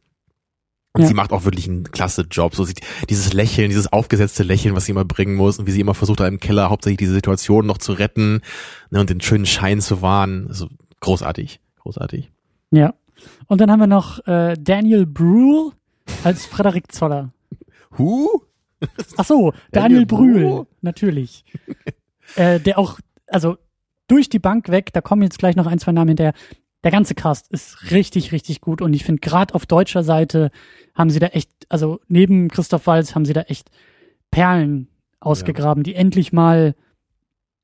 Und 0.93 1.02
Ja. 1.02 1.08
sie 1.08 1.13
macht 1.13 1.32
auch 1.32 1.45
wirklich 1.45 1.67
einen 1.67 1.84
klasse 1.91 2.23
Job. 2.30 2.56
So 2.56 2.63
sieht 2.63 2.82
dieses 3.10 3.34
Lächeln, 3.34 3.69
dieses 3.69 3.91
aufgesetzte 3.93 4.43
Lächeln, 4.43 4.75
was 4.75 4.86
sie 4.86 4.91
immer 4.91 5.06
bringen 5.06 5.36
muss 5.36 5.60
und 5.60 5.67
wie 5.67 5.71
sie 5.71 5.82
immer 5.82 5.93
versucht, 5.93 6.19
da 6.19 6.28
im 6.28 6.39
Keller 6.39 6.69
hauptsächlich 6.69 6.97
diese 6.97 7.13
Situation 7.13 7.65
noch 7.67 7.78
zu 7.78 7.93
retten 7.93 8.41
ne, 8.89 8.99
und 8.99 9.10
den 9.10 9.21
schönen 9.21 9.45
Schein 9.45 9.82
zu 9.82 10.02
wahren. 10.02 10.47
Also 10.49 10.67
großartig, 10.99 11.60
großartig. 11.80 12.32
Ja. 12.71 12.93
Und 13.47 13.62
dann 13.62 13.69
haben 13.69 13.80
wir 13.80 13.88
noch 13.88 14.25
äh, 14.28 14.56
Daniel 14.60 15.06
Brühl 15.06 15.71
als 16.23 16.45
Frederik 16.45 16.91
Zoller. 16.91 17.32
Huh? 17.97 18.28
Ach 19.17 19.25
so, 19.25 19.52
Daniel 19.71 20.06
Daniel 20.06 20.06
Brühl, 20.08 20.43
Brühl. 20.43 20.67
natürlich. 20.82 21.45
äh, 22.36 22.60
der 22.60 22.80
auch, 22.80 22.99
also 23.28 23.58
durch 24.08 24.30
die 24.30 24.39
Bank 24.39 24.69
weg, 24.69 24.91
da 24.93 25.02
kommen 25.02 25.21
jetzt 25.21 25.38
gleich 25.38 25.56
noch 25.56 25.67
ein, 25.67 25.78
zwei 25.80 25.91
Namen 25.91 26.10
hinterher. 26.10 26.34
Der 26.83 26.91
ganze 26.91 27.13
Cast 27.13 27.51
ist 27.51 27.91
richtig, 27.91 28.31
richtig 28.31 28.61
gut 28.61 28.81
und 28.81 28.93
ich 28.93 29.03
finde 29.03 29.19
gerade 29.19 29.53
auf 29.53 29.65
deutscher 29.65 30.03
Seite 30.03 30.49
haben 30.95 31.09
sie 31.09 31.19
da 31.19 31.27
echt, 31.27 31.49
also 31.67 31.99
neben 32.07 32.47
Christoph 32.47 32.87
Walz 32.87 33.15
haben 33.15 33.25
sie 33.25 33.33
da 33.33 33.41
echt 33.41 33.69
Perlen 34.31 34.87
ausgegraben, 35.19 35.83
die 35.83 35.95
endlich 35.95 36.31
mal 36.31 36.75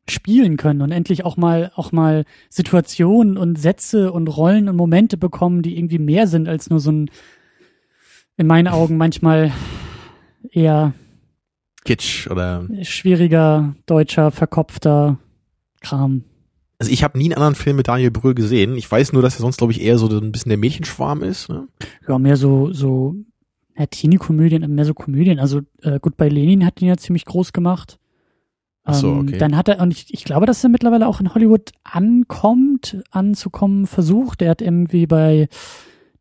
spielen 0.08 0.58
können 0.58 0.82
und 0.82 0.92
endlich 0.92 1.26
auch 1.26 1.38
mal 1.38 1.72
auch 1.76 1.92
mal 1.92 2.26
Situationen 2.50 3.38
und 3.38 3.58
Sätze 3.58 4.12
und 4.12 4.28
Rollen 4.28 4.70
und 4.70 4.76
Momente 4.76 5.18
bekommen, 5.18 5.62
die 5.62 5.78
irgendwie 5.78 5.98
mehr 5.98 6.28
sind 6.28 6.48
als 6.48 6.70
nur 6.70 6.80
so 6.80 6.92
ein 6.92 7.10
in 8.38 8.48
meinen 8.48 8.68
Augen 8.68 8.98
manchmal 8.98 9.52
eher 10.52 10.94
Kitsch 11.86 12.30
oder 12.30 12.68
schwieriger 12.82 13.76
deutscher 13.86 14.32
verkopfter 14.32 15.20
Kram. 15.82 16.24
Also 16.78 16.92
ich 16.92 17.04
habe 17.04 17.18
nie 17.18 17.26
einen 17.26 17.36
anderen 17.36 17.56
Film 17.56 17.78
mit 17.78 17.88
Daniel 17.88 18.12
Brühl 18.12 18.36
gesehen. 18.36 18.76
Ich 18.76 18.90
weiß 18.92 19.14
nur, 19.14 19.22
dass 19.22 19.36
er 19.36 19.42
sonst 19.42 19.58
glaube 19.58 19.72
ich 19.72 19.82
eher 19.82 19.98
so 19.98 20.08
ein 20.08 20.32
bisschen 20.32 20.50
der 20.50 20.58
Mädchenschwarm 20.58 21.24
ist. 21.24 21.50
Ne? 21.50 21.68
Ja, 22.08 22.20
mehr 22.20 22.36
so 22.36 22.74
so 22.74 23.16
ja, 23.78 23.86
Teenie-Komödien, 23.86 24.74
mehr 24.74 24.86
so 24.86 24.94
Komödien. 24.94 25.40
Also 25.40 25.62
äh, 25.82 26.00
gut 26.00 26.18
bei 26.18 26.30
Lenin 26.30 26.66
hat 26.66 26.82
ihn 26.82 26.88
ja 26.88 26.98
ziemlich 26.98 27.26
groß 27.26 27.54
gemacht. 27.54 28.00
Ach 28.84 28.94
so, 28.94 29.14
Ähm, 29.14 29.20
okay. 29.20 29.38
Dann 29.38 29.58
hat 29.58 29.68
er, 29.68 29.82
und 29.82 29.92
ich, 29.92 30.14
ich 30.14 30.24
glaube, 30.24 30.46
dass 30.46 30.64
er 30.64 30.70
mittlerweile 30.70 31.08
auch 31.08 31.20
in 31.20 31.34
Hollywood 31.34 31.72
ankommt, 31.84 33.02
anzukommen 33.12 33.88
versucht. 33.88 34.42
Er 34.42 34.52
hat 34.52 34.62
irgendwie 34.62 35.08
bei 35.08 35.50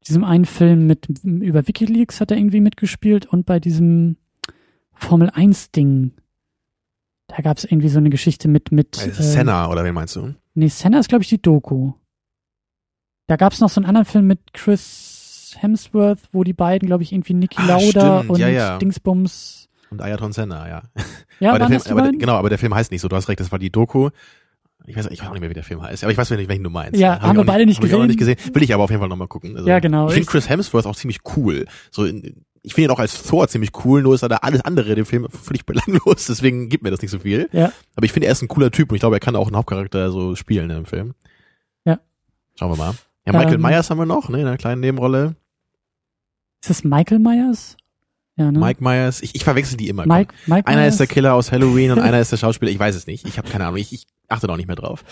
diesem 0.07 0.25
einen 0.25 0.45
Film 0.45 0.87
mit 0.87 1.09
über 1.25 1.67
WikiLeaks 1.67 2.21
hat 2.21 2.31
er 2.31 2.37
irgendwie 2.37 2.61
mitgespielt 2.61 3.27
und 3.27 3.47
bei 3.47 3.61
diesem 3.61 4.17
Formel 4.93 5.31
1 5.31 5.71
Ding. 5.71 6.13
Da 7.37 7.43
gab 7.43 7.59
es 7.59 7.65
irgendwie 7.65 7.89
so 7.89 7.99
eine 7.99 8.11
Geschichte 8.11 8.47
mit 8.49 8.71
mit 8.73 8.97
Äh, 9.05 9.09
äh, 9.09 9.13
Senna 9.13 9.69
oder 9.71 9.83
wen 9.85 9.95
meinst 9.95 10.15
du? 10.17 10.35
Nee, 10.55 10.69
Senna 10.69 11.01
ist 11.01 11.09
glaube 11.09 11.23
ich 11.23 11.29
die 11.29 11.41
Doku. 11.43 11.93
Da 13.27 13.37
gab 13.37 13.53
es 13.53 13.61
noch 13.61 13.71
so 13.71 13.81
einen 13.81 13.87
anderen 13.87 14.05
Film 14.05 14.27
mit 14.27 14.53
Chris 14.53 15.57
Hemsworth, 15.59 16.21
wo 16.33 16.45
die 16.45 16.53
beiden, 16.53 16.87
glaube 16.87 17.03
ich, 17.03 17.13
irgendwie 17.13 17.33
Niki 17.35 17.63
Ah, 17.63 17.67
Lauda 17.67 18.19
stimmt, 18.19 18.31
und 18.31 18.39
ja, 18.41 18.49
ja. 18.49 18.79
Dingsbums. 18.79 19.69
Und 19.91 20.03
Ayrton 20.03 20.33
Senna, 20.33 20.69
ja. 20.69 20.83
Ja, 21.41 21.51
aber 21.51 21.61
der 21.61 21.81
Film, 21.81 21.83
aber 21.99 22.03
der, 22.11 22.13
genau, 22.19 22.35
aber 22.35 22.49
der 22.49 22.59
Film 22.59 22.75
heißt 22.75 22.91
nicht 22.91 23.01
so. 23.01 23.09
Du 23.09 23.17
hast 23.17 23.29
recht, 23.29 23.41
das 23.41 23.51
war 23.53 23.59
die 23.59 23.71
Doku. 23.71 24.11
Ich 24.87 24.97
weiß, 24.97 25.07
ich 25.11 25.21
weiß 25.21 25.29
auch 25.29 25.33
nicht 25.33 25.41
mehr, 25.41 25.51
wie 25.51 25.55
der 25.55 25.63
Film 25.63 25.81
heißt. 25.83 26.03
Aber 26.05 26.13
ich 26.13 26.19
weiß 26.19 26.31
nicht, 26.31 26.49
welchen 26.49 26.65
du 26.65 26.71
meinst. 26.71 27.01
Ja, 27.01 27.15
Hab 27.15 27.23
haben 27.23 27.37
wir 27.39 27.45
beide 27.45 27.65
nicht 27.65 27.79
hab 27.79 27.85
ich 27.87 27.95
auch 27.95 28.05
nicht 28.05 28.19
gesehen. 28.19 28.35
gesehen. 28.37 28.55
Will 28.55 28.63
ich 28.63 28.75
aber 28.75 28.85
auf 28.85 28.91
jeden 28.91 29.01
Fall 29.01 29.09
nochmal 29.09 29.29
gucken. 29.29 29.57
Also, 29.57 29.69
Ja, 29.69 29.79
genau. 29.79 30.09
Ich 30.09 30.15
finde 30.15 30.27
Chris 30.29 30.49
Hemsworth 30.49 30.85
auch 30.87 30.97
ziemlich 30.97 31.21
cool. 31.37 31.65
So, 31.91 32.05
in- 32.05 32.45
ich 32.65 32.75
finde 32.75 32.89
ihn 32.89 32.95
auch 32.95 32.99
als 32.99 33.23
Thor 33.23 33.47
ziemlich 33.47 33.71
cool, 33.85 34.03
nur 34.03 34.15
ist 34.15 34.23
er 34.23 34.29
da 34.29 34.37
alles 34.39 34.63
andere 34.63 34.89
in 34.89 34.97
dem 34.97 35.07
Film 35.07 35.29
völlig 35.31 35.65
belanglos, 35.67 36.27
deswegen 36.27 36.69
gibt 36.69 36.83
mir 36.83 36.91
das 36.91 37.01
nicht 37.03 37.11
so 37.11 37.21
viel. 37.21 37.49
Ja. 37.53 37.71
Aber 37.95 38.07
ich 38.07 38.13
finde, 38.13 38.27
er 38.27 38.33
ist 38.33 38.43
ein 38.43 38.49
cooler 38.49 38.71
Typ 38.71 38.91
und 38.91 38.97
ich 38.97 39.01
glaube, 39.01 39.17
er 39.17 39.21
kann 39.21 39.37
auch 39.37 39.47
einen 39.47 39.57
Hauptcharakter 39.57 40.11
so 40.11 40.35
spielen 40.35 40.71
in 40.71 40.77
dem 40.77 40.87
Film. 40.87 41.15
Ja. 41.85 42.01
Schauen 42.59 42.73
wir 42.73 42.77
mal. 42.77 42.95
Ja, 43.27 43.33
Michael 43.33 43.55
Ähm, 43.55 43.63
Myers 43.63 43.91
haben 43.91 43.99
wir 43.99 44.07
noch, 44.07 44.29
ne, 44.29 44.41
in 44.41 44.47
einer 44.47 44.57
kleinen 44.57 44.81
Nebenrolle. 44.81 45.37
Ist 46.63 46.71
das 46.71 46.85
Michael 46.85 47.19
Myers? 47.19 47.77
Ja, 48.37 48.51
ne? 48.51 48.59
Mike 48.59 48.83
Myers. 48.83 49.23
Ich, 49.23 49.35
ich 49.35 49.45
verwechsel 49.45 49.77
die 49.77 49.89
immer. 49.89 50.07
Mike, 50.07 50.35
Mike 50.47 50.67
Einer 50.67 50.83
Myers? 50.83 50.95
ist 50.95 51.01
der 51.01 51.07
Killer 51.07 51.35
aus 51.35 51.53
Halloween 51.53 51.93
und 51.93 51.99
einer 52.01 52.19
ist 52.19 52.33
der 52.33 52.37
Schauspieler. 52.37 52.73
Ich 52.73 52.79
weiß 52.79 52.97
es 52.97 53.07
nicht. 53.07 53.27
Ich 53.29 53.39
habe 53.39 53.49
keine 53.49 53.67
Ahnung. 53.67 53.79
Ich, 53.79 53.93
ich 53.93 54.07
achte 54.29 54.47
da 54.47 54.55
auch 54.55 54.57
nicht 54.57 54.67
mehr 54.67 54.75
drauf. 54.77 55.05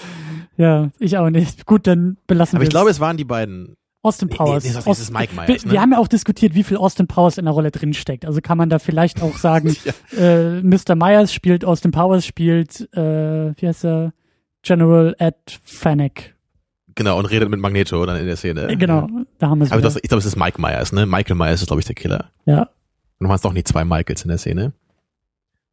Ja, 0.57 0.91
ich 0.99 1.17
auch 1.19 1.31
nicht. 1.31 1.65
Gut, 1.67 1.87
dann 1.87 2.17
belassen 2.27 2.57
Aber 2.57 2.63
wir 2.63 2.67
ich 2.67 2.71
glaube, 2.71 2.91
es 2.91 2.99
waren 2.99 3.17
die 3.17 3.25
beiden. 3.25 3.77
Austin 4.03 4.29
Nee, 4.29 4.37
Powers. 4.37 4.65
nee, 4.65 4.73
das 4.73 4.99
ist 5.01 5.13
Mike 5.13 5.35
Myers, 5.35 5.47
wir, 5.49 5.55
ne? 5.67 5.73
wir 5.73 5.81
haben 5.81 5.93
ja 5.93 5.99
auch 5.99 6.09
diskutiert, 6.09 6.55
wie 6.55 6.65
viel 6.65 6.77
Austin 6.77 7.07
Powers 7.07 7.39
in 7.39 7.45
der 7.45 7.55
Rolle 7.55 7.71
drinsteckt. 7.71 8.25
Also 8.27 8.41
kann 8.41 8.59
man 8.59 8.69
da 8.69 8.79
vielleicht 8.81 9.23
auch 9.23 9.37
sagen, 9.37 9.77
äh, 10.17 10.61
Mr. 10.61 10.97
Myers 10.97 11.33
spielt, 11.33 11.65
Austin 11.65 11.93
Powers 11.93 12.27
spielt, 12.27 12.89
äh, 12.95 13.55
wie 13.57 13.67
heißt 13.67 13.85
er? 13.85 14.13
General 14.63 15.15
Ed 15.19 15.61
Fennec. 15.65 16.35
Genau, 16.95 17.19
und 17.19 17.27
redet 17.27 17.49
mit 17.49 17.59
Magneto 17.61 18.05
dann 18.05 18.17
in 18.19 18.27
der 18.27 18.37
Szene. 18.37 18.69
Äh, 18.69 18.77
Genau, 18.77 19.09
da 19.39 19.49
haben 19.49 19.59
wir 19.61 19.65
es 19.67 19.73
Aber 19.73 19.81
das, 19.81 19.97
ich 19.97 20.03
glaube, 20.03 20.19
es 20.19 20.27
ist 20.27 20.37
Mike 20.37 20.61
Myers, 20.61 20.93
ne? 20.93 21.07
Michael 21.07 21.37
Myers 21.37 21.63
ist, 21.63 21.69
glaube 21.69 21.81
ich, 21.81 21.87
der 21.87 21.95
Killer. 21.95 22.31
Ja. 22.45 22.69
Und 23.19 23.29
waren 23.29 23.37
es 23.37 23.41
doch 23.43 23.53
nicht 23.53 23.69
zwei 23.69 23.85
Michaels 23.85 24.23
in 24.23 24.29
der 24.29 24.39
Szene. 24.39 24.73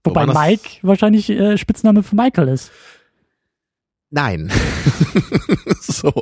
Wo 0.04 0.12
Wobei 0.12 0.26
das? 0.28 0.36
Mike 0.36 0.70
wahrscheinlich 0.84 1.30
äh, 1.30 1.58
Spitzname 1.58 2.04
für 2.04 2.16
Michael 2.16 2.48
ist. 2.48 2.72
Nein. 4.12 4.52
so. 5.82 6.14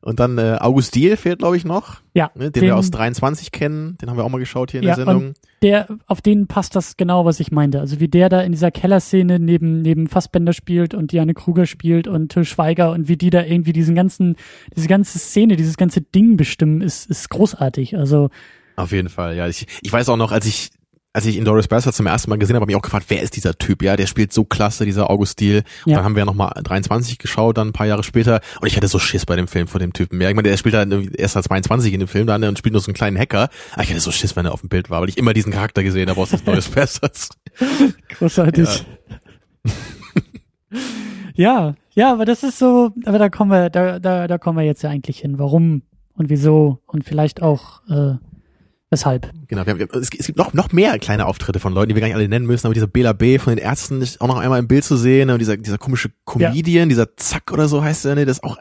Und 0.00 0.18
dann 0.20 0.38
äh, 0.38 0.56
August 0.60 0.94
Diel 0.94 1.16
fehlt, 1.16 1.38
glaube 1.40 1.56
ich, 1.56 1.64
noch. 1.64 2.00
Ja, 2.14 2.30
Ne, 2.34 2.44
den, 2.50 2.52
den- 2.52 2.62
wir 2.62 2.76
aus 2.76 2.90
23 2.90 3.52
kennen. 3.52 3.96
Den 3.98 4.10
haben 4.10 4.16
wir 4.16 4.24
auch 4.24 4.28
mal 4.28 4.38
geschaut 4.38 4.70
hier 4.72 4.80
in 4.80 4.86
Ja, 4.88 4.96
der 4.96 5.04
Sendung. 5.04 5.34
Der, 5.62 5.86
auf 6.06 6.20
den 6.22 6.46
passt 6.46 6.74
das 6.74 6.96
genau, 6.96 7.24
was 7.24 7.38
ich 7.38 7.52
meinte. 7.52 7.80
Also 7.80 8.00
wie 8.00 8.08
der 8.08 8.28
da 8.28 8.40
in 8.40 8.52
dieser 8.52 8.70
Kellerszene 8.70 9.38
neben, 9.38 9.82
neben 9.82 10.08
Fassbender 10.08 10.52
spielt 10.52 10.94
und 10.94 11.12
Diane 11.12 11.34
Kruger 11.34 11.66
spielt 11.66 12.08
und 12.08 12.30
Till 12.32 12.44
Schweiger 12.44 12.92
und 12.92 13.08
wie 13.08 13.16
die 13.16 13.30
da 13.30 13.42
irgendwie 13.44 13.72
diesen 13.72 13.94
ganzen, 13.94 14.36
diese 14.76 14.88
ganze 14.88 15.18
Szene, 15.18 15.56
dieses 15.56 15.76
ganze 15.76 16.00
Ding 16.00 16.36
bestimmen, 16.36 16.80
ist, 16.80 17.08
ist 17.10 17.28
großartig. 17.30 17.96
Also, 17.96 18.30
Auf 18.76 18.92
jeden 18.92 19.08
Fall, 19.10 19.36
ja. 19.36 19.46
Ich, 19.48 19.66
ich 19.82 19.92
weiß 19.92 20.08
auch 20.08 20.16
noch, 20.16 20.32
als 20.32 20.46
ich 20.46 20.70
als 21.12 21.26
ich 21.26 21.42
Doris 21.42 21.66
Bastard 21.66 21.94
zum 21.94 22.06
ersten 22.06 22.30
Mal 22.30 22.36
gesehen 22.38 22.54
habe, 22.54 22.62
habe 22.62 22.70
ich 22.72 22.76
auch 22.76 22.82
gefragt, 22.82 23.06
wer 23.08 23.20
ist 23.20 23.34
dieser 23.34 23.54
Typ? 23.58 23.82
Ja, 23.82 23.96
der 23.96 24.06
spielt 24.06 24.32
so 24.32 24.44
klasse, 24.44 24.84
dieser 24.84 25.10
August. 25.10 25.40
Und 25.42 25.48
Ja. 25.86 25.96
dann 25.96 26.04
haben 26.04 26.14
wir 26.14 26.20
ja 26.20 26.24
nochmal 26.24 26.52
23 26.62 27.18
geschaut, 27.18 27.58
dann 27.58 27.68
ein 27.68 27.72
paar 27.72 27.86
Jahre 27.86 28.02
später. 28.04 28.40
Und 28.60 28.68
ich 28.68 28.76
hatte 28.76 28.86
so 28.88 28.98
Schiss 28.98 29.26
bei 29.26 29.34
dem 29.36 29.48
Film 29.48 29.66
von 29.66 29.80
dem 29.80 29.92
Typen. 29.92 30.20
Ja, 30.20 30.28
ich 30.28 30.36
meine, 30.36 30.48
der 30.48 30.56
spielt 30.56 30.74
irgendwie 30.74 31.12
erst 31.16 31.36
als 31.36 31.46
22 31.46 31.92
in 31.92 32.00
dem 32.00 32.08
Film 32.08 32.26
dann 32.26 32.44
und 32.44 32.58
spielt 32.58 32.72
nur 32.72 32.80
so 32.80 32.88
einen 32.88 32.94
kleinen 32.94 33.18
Hacker. 33.18 33.48
Aber 33.72 33.82
ich 33.82 33.90
hatte 33.90 34.00
so 34.00 34.12
Schiss, 34.12 34.36
wenn 34.36 34.46
er 34.46 34.52
auf 34.52 34.60
dem 34.60 34.68
Bild 34.68 34.88
war, 34.90 35.00
weil 35.00 35.08
ich 35.08 35.18
immer 35.18 35.32
diesen 35.34 35.52
Charakter 35.52 35.82
gesehen 35.82 36.08
habe 36.10 36.20
aus 36.20 36.30
Doris 36.30 36.68
Bastards. 36.74 37.30
großartig. 38.18 38.68
Ja. 41.34 41.74
ja, 41.94 42.12
aber 42.12 42.24
das 42.24 42.42
ist 42.42 42.58
so, 42.58 42.90
aber 43.04 43.18
da 43.18 43.28
kommen 43.28 43.50
wir, 43.50 43.70
da, 43.70 43.98
da, 43.98 44.28
da 44.28 44.38
kommen 44.38 44.58
wir 44.58 44.64
jetzt 44.64 44.82
ja 44.82 44.90
eigentlich 44.90 45.20
hin. 45.20 45.38
Warum 45.38 45.82
und 46.14 46.28
wieso 46.28 46.80
und 46.86 47.04
vielleicht 47.04 47.40
auch, 47.42 47.80
äh, 47.88 48.14
weshalb. 48.90 49.30
Genau, 49.48 49.64
wir 49.66 49.72
haben, 49.72 49.88
es, 50.00 50.10
gibt 50.10 50.36
noch, 50.36 50.52
noch 50.52 50.72
mehr 50.72 50.98
kleine 50.98 51.26
Auftritte 51.26 51.60
von 51.60 51.72
Leuten, 51.72 51.88
die 51.90 51.94
wir 51.94 52.00
gar 52.00 52.08
nicht 52.08 52.16
alle 52.16 52.28
nennen 52.28 52.46
müssen, 52.46 52.66
aber 52.66 52.74
dieser 52.74 52.86
Bela 52.86 53.12
B. 53.12 53.38
von 53.38 53.54
den 53.54 53.64
Ärzten 53.64 54.02
ist 54.02 54.20
auch 54.20 54.26
noch 54.28 54.38
einmal 54.38 54.58
im 54.58 54.68
Bild 54.68 54.84
zu 54.84 54.96
sehen 54.96 55.30
und 55.30 55.38
dieser, 55.38 55.56
dieser 55.56 55.78
komische 55.78 56.10
Comedian, 56.24 56.88
dieser 56.88 57.16
Zack 57.16 57.52
oder 57.52 57.68
so 57.68 57.82
heißt 57.82 58.04
der, 58.04 58.14
ne, 58.16 58.24
der 58.24 58.32
ist 58.32 58.44
auch 58.44 58.58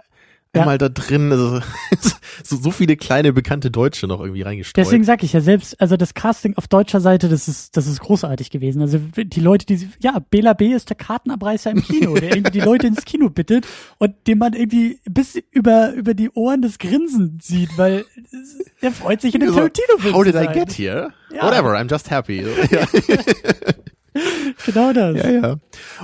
Ja. 0.55 0.61
einmal 0.61 0.77
da 0.77 0.89
drin, 0.89 1.31
also 1.31 1.59
so, 2.43 2.55
so 2.57 2.71
viele 2.71 2.95
kleine 2.97 3.33
bekannte 3.33 3.71
Deutsche 3.71 4.07
noch 4.07 4.19
irgendwie 4.19 4.41
reingestreut. 4.41 4.85
Deswegen 4.85 5.03
sag 5.03 5.23
ich 5.23 5.33
ja 5.33 5.41
selbst, 5.41 5.79
also 5.79 5.97
das 5.97 6.13
Casting 6.13 6.55
auf 6.55 6.67
deutscher 6.67 7.01
Seite, 7.01 7.29
das 7.29 7.47
ist, 7.47 7.75
das 7.77 7.87
ist 7.87 7.99
großartig 7.99 8.49
gewesen. 8.49 8.81
Also 8.81 8.99
die 9.15 9.39
Leute, 9.39 9.65
die, 9.65 9.89
ja, 9.99 10.19
Bela 10.29 10.53
B. 10.53 10.73
ist 10.73 10.89
der 10.89 10.97
Kartenabreißer 10.97 11.71
im 11.71 11.83
Kino, 11.83 12.15
der 12.15 12.35
irgendwie 12.35 12.51
die 12.51 12.61
Leute 12.61 12.87
ins 12.87 13.05
Kino 13.05 13.29
bittet 13.29 13.67
und 13.97 14.15
den 14.27 14.37
man 14.37 14.53
irgendwie 14.53 14.99
bis 15.09 15.37
über, 15.51 15.93
über 15.93 16.13
die 16.13 16.29
Ohren 16.31 16.61
des 16.61 16.79
Grinsen 16.79 17.39
sieht, 17.41 17.77
weil 17.77 18.05
der 18.81 18.91
freut 18.91 19.21
sich 19.21 19.33
in 19.35 19.41
dem 19.41 19.49
So, 19.49 19.55
Tarantino-Film 19.55 20.13
How 20.13 20.23
did 20.23 20.35
I 20.35 20.47
get 20.47 20.71
here? 20.71 21.13
Ja. 21.33 21.43
Whatever, 21.43 21.75
I'm 21.75 21.89
just 21.89 22.09
happy. 22.09 22.45
Ja, 22.71 22.85
Genau 24.65 24.93
das. 24.93 25.15
ja. 25.17 25.29
ja. 25.29 25.55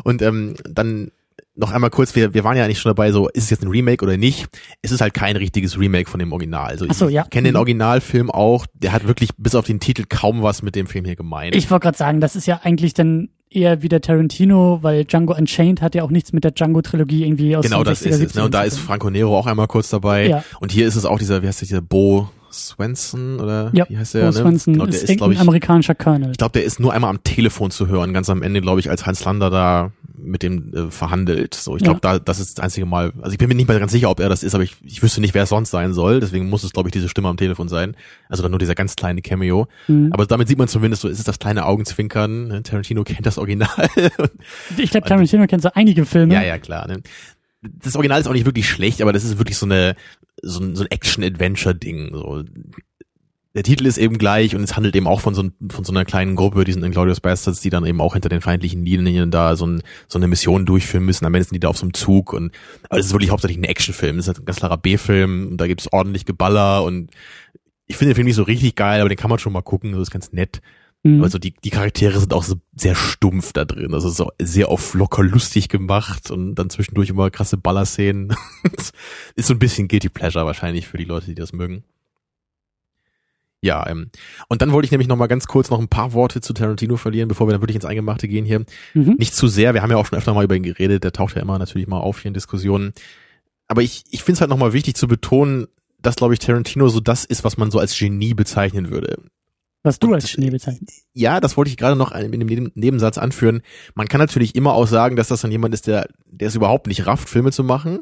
Und 0.04 0.22
ähm, 0.22 0.56
dann 0.70 1.12
noch 1.56 1.72
einmal 1.72 1.90
kurz, 1.90 2.16
wir, 2.16 2.34
wir 2.34 2.44
waren 2.44 2.58
ja 2.58 2.68
nicht 2.68 2.80
schon 2.80 2.90
dabei, 2.90 3.12
so, 3.12 3.30
ist 3.30 3.46
es 3.46 3.50
jetzt 3.50 3.64
ein 3.64 3.70
Remake 3.70 4.04
oder 4.04 4.18
nicht? 4.18 4.48
Es 4.82 4.92
ist 4.92 5.02
halt 5.02 5.14
kein 5.14 5.36
richtiges 5.38 5.80
Remake 5.80 6.10
von 6.10 6.20
dem 6.20 6.34
Original. 6.34 6.68
Also 6.68 6.86
Ach 6.90 6.94
so, 6.94 7.08
ich 7.08 7.14
ja. 7.14 7.24
kenne 7.24 7.48
den 7.50 7.54
Mhm. 7.54 7.60
Originalfilm 7.60 8.30
auch, 8.32 8.66
der 8.74 8.92
hat 8.92 9.08
wirklich 9.08 9.30
bis 9.38 9.56
auf 9.56 9.66
den 9.66 9.80
Titel 9.80 10.04
kaum 10.08 10.44
was 10.44 10.62
mit 10.62 10.76
dem 10.76 10.88
Film 10.88 11.06
hier 11.06 11.16
gemeint. 11.16 11.56
Ich 11.56 11.72
wollte 11.72 11.84
gerade 11.84 11.98
sagen, 11.98 12.20
das 12.20 12.36
ist 12.36 12.46
ja 12.46 12.60
eigentlich 12.64 12.94
dann 12.94 13.30
eher 13.50 13.82
wie 13.82 13.90
der 13.90 14.02
Tarantino, 14.02 14.80
weil 14.82 15.06
Django 15.06 15.34
Unchained 15.34 15.82
hat 15.82 15.96
ja 15.96 16.04
auch 16.04 16.10
nichts 16.10 16.34
mit 16.34 16.44
der 16.44 16.52
Django-Trilogie 16.52 17.24
irgendwie 17.24 17.56
aus 17.56 17.64
genau 17.64 17.84
das 17.84 18.04
60er, 18.04 18.10
ist 18.10 18.22
es. 18.22 18.36
Ne? 18.36 18.44
Und 18.44 18.54
da 18.54 18.62
70er 18.62 18.66
ist 18.66 18.80
Franco 18.80 19.10
Nero 19.10 19.38
auch 19.38 19.48
einmal 19.48 19.68
kurz 19.68 19.90
dabei. 19.90 20.28
Ja. 20.28 20.44
Und 20.60 20.72
hier 20.72 20.88
ist 20.88 20.96
es 20.96 21.06
auch 21.06 21.20
dieser, 21.20 21.42
wie 21.42 21.48
heißt 21.48 21.62
der, 21.62 21.68
dieser 21.68 21.82
Bo 21.82 22.30
Swenson 22.56 23.40
oder 23.40 23.70
Ja, 23.74 23.86
wie 23.90 23.98
heißt 23.98 24.14
der? 24.14 24.22
Bo 24.22 24.28
ne? 24.28 24.34
Swenson 24.34 24.74
Genau, 24.74 24.86
der 24.86 24.96
ist, 24.96 25.10
ist, 25.10 25.22
ich, 25.22 25.40
amerikanischer 25.40 25.96
Colonel. 25.96 26.32
Ich 26.32 26.38
glaube, 26.38 26.54
der 26.54 26.64
ist 26.64 26.80
nur 26.80 26.94
einmal 26.94 27.10
am 27.10 27.24
Telefon 27.24 27.72
zu 27.72 27.88
hören, 27.88 28.14
ganz 28.14 28.30
am 28.30 28.42
Ende, 28.42 28.62
glaube 28.62 28.80
ich, 28.80 28.90
als 28.90 29.06
Hans 29.06 29.24
Lander 29.24 29.50
da 29.50 29.92
mit 30.18 30.44
dem 30.44 30.74
äh, 30.74 30.92
verhandelt. 30.92 31.54
So, 31.54 31.76
ich 31.76 31.84
glaube, 31.84 32.00
da 32.02 32.20
das 32.20 32.40
ist 32.40 32.58
das 32.58 32.64
einzige 32.64 32.86
Mal. 32.86 33.14
Also 33.22 33.34
ich 33.34 33.38
bin 33.38 33.48
mir 33.48 33.56
nicht 33.56 33.68
mal 33.68 33.80
ganz 33.80 33.92
sicher, 33.92 34.10
ob 34.10 34.20
er 34.20 34.30
das 34.30 34.44
ist, 34.44 34.56
aber 34.56 34.64
ich, 34.64 34.76
ich 34.84 35.04
wüsste 35.04 35.22
nicht, 35.22 35.34
wer 35.34 35.44
es 35.44 35.50
sonst 35.50 35.72
sein 35.72 35.94
soll. 35.94 36.20
Deswegen 36.20 36.50
muss 36.50 36.64
es, 36.64 36.74
glaube 36.74 36.90
ich, 36.90 36.94
diese 36.94 37.10
Stimme 37.10 37.28
am 37.28 37.38
Telefon 37.38 37.68
sein. 37.68 37.96
Also 38.30 38.42
dann 38.42 38.52
nur 38.52 38.60
dieser 38.60 38.76
ganz 38.76 38.96
kleine 38.96 39.22
Cameo. 39.22 39.68
Mhm. 39.88 40.10
Aber 40.12 40.26
damit 40.26 40.48
sieht 40.48 40.58
man 40.58 40.68
zumindest, 40.68 41.02
so 41.02 41.08
ist 41.08 41.20
es 41.20 41.26
das 41.26 41.40
kleine 41.40 41.66
Augenzwinkern. 41.66 42.48
ne? 42.48 42.64
Tarantino 42.64 43.04
kennt 43.04 43.26
das 43.26 43.38
Original. 43.38 43.70
Ich 44.78 44.92
glaube, 44.92 45.08
Tarantino 45.08 45.46
kennt 45.48 45.62
so 45.62 45.70
einige 45.74 46.06
Filme. 46.06 46.34
ja, 46.34 46.42
ja, 46.42 46.58
klar. 46.58 46.88
Ne? 46.88 47.02
Das 47.84 47.96
Original 47.96 48.20
ist 48.20 48.28
auch 48.28 48.34
nicht 48.34 48.46
wirklich 48.46 48.70
schlecht, 48.70 49.02
aber 49.02 49.14
das 49.14 49.24
ist 49.24 49.38
wirklich 49.38 49.58
so 49.58 49.66
eine 49.66 49.96
so 50.42 50.62
ein, 50.62 50.76
so 50.76 50.84
ein 50.84 50.92
Action-Adventure-Ding. 50.92 52.10
So. 52.14 52.44
Der 53.56 53.64
Titel 53.64 53.86
ist 53.86 53.98
eben 53.98 54.18
gleich 54.18 54.54
und 54.54 54.64
es 54.64 54.76
handelt 54.76 54.96
eben 54.96 55.08
auch 55.08 55.22
von 55.22 55.34
so, 55.34 55.44
von 55.70 55.86
so 55.86 55.94
einer 55.94 56.04
kleinen 56.04 56.36
Gruppe, 56.36 56.66
diesen 56.66 56.84
Inglourious 56.84 57.22
Bastards, 57.22 57.62
die 57.62 57.70
dann 57.70 57.86
eben 57.86 58.02
auch 58.02 58.14
hinter 58.14 58.28
den 58.28 58.42
feindlichen 58.42 58.84
Linien 58.84 59.32
da 59.32 59.56
so, 59.56 59.66
ein, 59.66 59.82
so 60.10 60.20
eine 60.20 60.28
Mission 60.28 60.66
durchführen 60.66 61.06
müssen. 61.06 61.26
Am 61.26 61.34
Ende 61.34 61.46
sind 61.46 61.56
die 61.56 61.62
da 61.62 61.70
auf 61.70 61.78
so 61.78 61.86
einem 61.86 61.94
Zug 61.94 62.34
und 62.34 62.52
aber 62.90 63.00
es 63.00 63.08
ist 63.08 63.14
wirklich 63.14 63.32
hauptsächlich 63.32 63.58
ein 63.58 63.64
Actionfilm. 63.64 64.18
Es 64.18 64.26
ist 64.26 64.28
halt 64.28 64.40
ein 64.40 64.46
ganz 64.46 64.58
klarer 64.58 64.78
B-Film 64.78 65.48
und 65.52 65.58
da 65.58 65.68
gibt's 65.68 65.92
ordentlich 65.92 66.26
Geballer 66.26 66.84
und 66.84 67.12
ich 67.88 67.96
finde 67.96 68.12
den 68.12 68.16
Film 68.16 68.26
nicht 68.26 68.36
so 68.36 68.44
richtig 68.44 68.76
geil, 68.76 69.00
aber 69.00 69.10
den 69.10 69.18
kann 69.18 69.30
man 69.30 69.40
schon 69.40 69.54
mal 69.54 69.62
gucken, 69.62 69.94
das 69.94 70.02
ist 70.02 70.12
ganz 70.12 70.34
nett. 70.34 70.62
Mhm. 71.06 71.24
Also 71.24 71.38
die, 71.38 71.54
die 71.64 71.70
Charaktere 71.70 72.20
sind 72.20 72.34
auch 72.34 72.42
so 72.42 72.56
sehr 72.76 72.96
stumpf 72.96 73.54
da 73.54 73.64
drin. 73.64 73.94
Also 73.94 74.10
so 74.10 74.32
sehr 74.42 74.70
auf 74.70 74.96
locker 74.96 75.24
lustig 75.24 75.70
gemacht 75.70 76.32
und 76.32 76.56
dann 76.56 76.72
zwischendurch 76.72 77.10
immer 77.10 77.30
krasse 77.30 77.58
Ballerszenen. 77.58 78.36
ist 79.36 79.46
so 79.46 79.54
ein 79.54 79.60
bisschen 79.60 79.88
Guilty 79.88 80.10
Pleasure 80.10 80.48
wahrscheinlich 80.48 80.88
für 80.88 80.98
die 80.98 81.04
Leute, 81.04 81.28
die 81.28 81.36
das 81.36 81.54
mögen. 81.54 81.84
Ja, 83.62 83.88
ähm, 83.88 84.10
und 84.48 84.64
dann 84.64 84.72
wollte 84.72 84.86
ich 84.86 84.92
nämlich 84.92 85.08
noch 85.08 85.16
mal 85.16 85.28
ganz 85.28 85.46
kurz 85.46 85.70
noch 85.70 85.80
ein 85.80 85.90
paar 85.90 86.14
Worte 86.14 86.42
zu 86.42 86.54
Tarantino 86.54 86.98
verlieren, 86.98 87.28
bevor 87.28 87.48
wir 87.48 87.52
dann 87.52 87.62
wirklich 87.62 87.76
ins 87.76 87.86
Eingemachte 87.86 88.28
gehen 88.28 88.46
hier. 88.46 88.66
Mhm. 88.96 89.16
Nicht 89.20 89.36
zu 89.36 89.48
sehr, 89.48 89.76
wir 89.76 89.84
haben 89.84 89.92
ja 89.92 89.98
auch 89.98 90.08
schon 90.08 90.18
öfter 90.18 90.34
mal 90.34 90.44
über 90.44 90.56
ihn 90.56 90.64
geredet, 90.64 91.04
der 91.04 91.12
taucht 91.12 91.36
ja 91.36 91.42
immer 91.42 91.60
natürlich 91.60 91.88
mal 91.88 92.00
auf 92.00 92.20
hier 92.20 92.30
in 92.30 92.34
Diskussionen. 92.34 92.94
Aber 93.68 93.84
ich, 93.84 94.06
ich 94.10 94.24
finde 94.24 94.38
es 94.38 94.42
halt 94.42 94.50
noch 94.50 94.58
mal 94.58 94.74
wichtig 94.74 94.96
zu 94.96 95.08
betonen, 95.08 95.68
dass, 96.02 96.16
glaube 96.16 96.34
ich, 96.34 96.40
Tarantino 96.40 96.88
so 96.90 97.00
das 97.00 97.26
ist, 97.26 97.44
was 97.44 97.58
man 97.58 97.70
so 97.70 97.78
als 97.78 97.98
Genie 97.98 98.34
bezeichnen 98.34 98.90
würde. 98.90 99.18
Was 99.86 100.00
du 100.00 100.14
als 100.14 100.34
Genie 100.34 100.50
bezeichnest. 100.50 101.06
Ja, 101.14 101.40
das 101.40 101.56
wollte 101.58 101.70
ich 101.70 101.78
gerade 101.78 101.96
noch 101.96 102.12
in 102.12 102.32
dem 102.32 102.72
Nebensatz 102.74 103.20
anführen. 103.20 103.62
Man 103.94 104.08
kann 104.08 104.20
natürlich 104.20 104.56
immer 104.56 104.74
auch 104.74 104.88
sagen, 104.88 105.16
dass 105.16 105.28
das 105.28 105.42
dann 105.42 105.52
jemand 105.52 105.76
ist, 105.76 105.86
der, 105.86 106.08
der 106.26 106.48
es 106.48 106.56
überhaupt 106.56 106.88
nicht 106.88 107.06
rafft, 107.06 107.30
Filme 107.30 107.52
zu 107.52 107.64
machen. 107.64 108.02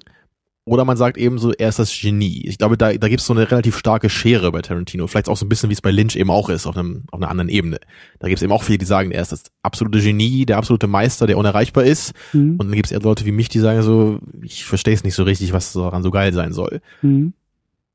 Oder 0.65 0.85
man 0.85 0.95
sagt 0.95 1.17
eben 1.17 1.39
so, 1.39 1.51
er 1.51 1.67
ist 1.67 1.79
das 1.79 1.93
Genie. 1.93 2.45
Ich 2.47 2.57
glaube, 2.57 2.77
da, 2.77 2.93
da 2.93 3.09
gibt 3.09 3.19
es 3.19 3.27
so 3.27 3.33
eine 3.33 3.51
relativ 3.51 3.77
starke 3.77 4.09
Schere 4.09 4.49
bei 4.53 4.61
Tarantino. 4.61 5.07
Vielleicht 5.07 5.27
auch 5.27 5.35
so 5.35 5.45
ein 5.45 5.49
bisschen, 5.49 5.69
wie 5.69 5.73
es 5.73 5.81
bei 5.81 5.91
Lynch 5.91 6.15
eben 6.15 6.31
auch 6.31 6.47
ist, 6.47 6.65
auf, 6.65 6.77
einem, 6.77 7.03
auf 7.11 7.19
einer 7.19 7.29
anderen 7.29 7.49
Ebene. 7.49 7.79
Da 8.19 8.29
gibt 8.29 8.39
es 8.39 8.43
eben 8.43 8.53
auch 8.53 8.63
viele, 8.63 8.77
die 8.77 8.85
sagen, 8.85 9.11
er 9.11 9.21
ist 9.21 9.33
das 9.33 9.43
absolute 9.61 9.99
Genie, 9.99 10.45
der 10.45 10.57
absolute 10.57 10.87
Meister, 10.87 11.27
der 11.27 11.37
unerreichbar 11.37 11.83
ist. 11.83 12.13
Mhm. 12.31 12.51
Und 12.51 12.67
dann 12.67 12.75
gibt 12.75 12.85
es 12.85 12.93
eher 12.93 13.01
Leute 13.01 13.25
wie 13.25 13.33
mich, 13.33 13.49
die 13.49 13.59
sagen 13.59 13.81
so, 13.81 14.19
ich 14.41 14.63
verstehe 14.63 14.93
es 14.93 15.03
nicht 15.03 15.15
so 15.15 15.23
richtig, 15.23 15.51
was 15.51 15.73
daran 15.73 16.01
so 16.01 16.11
geil 16.11 16.31
sein 16.31 16.53
soll. 16.53 16.79
Mhm 17.01 17.33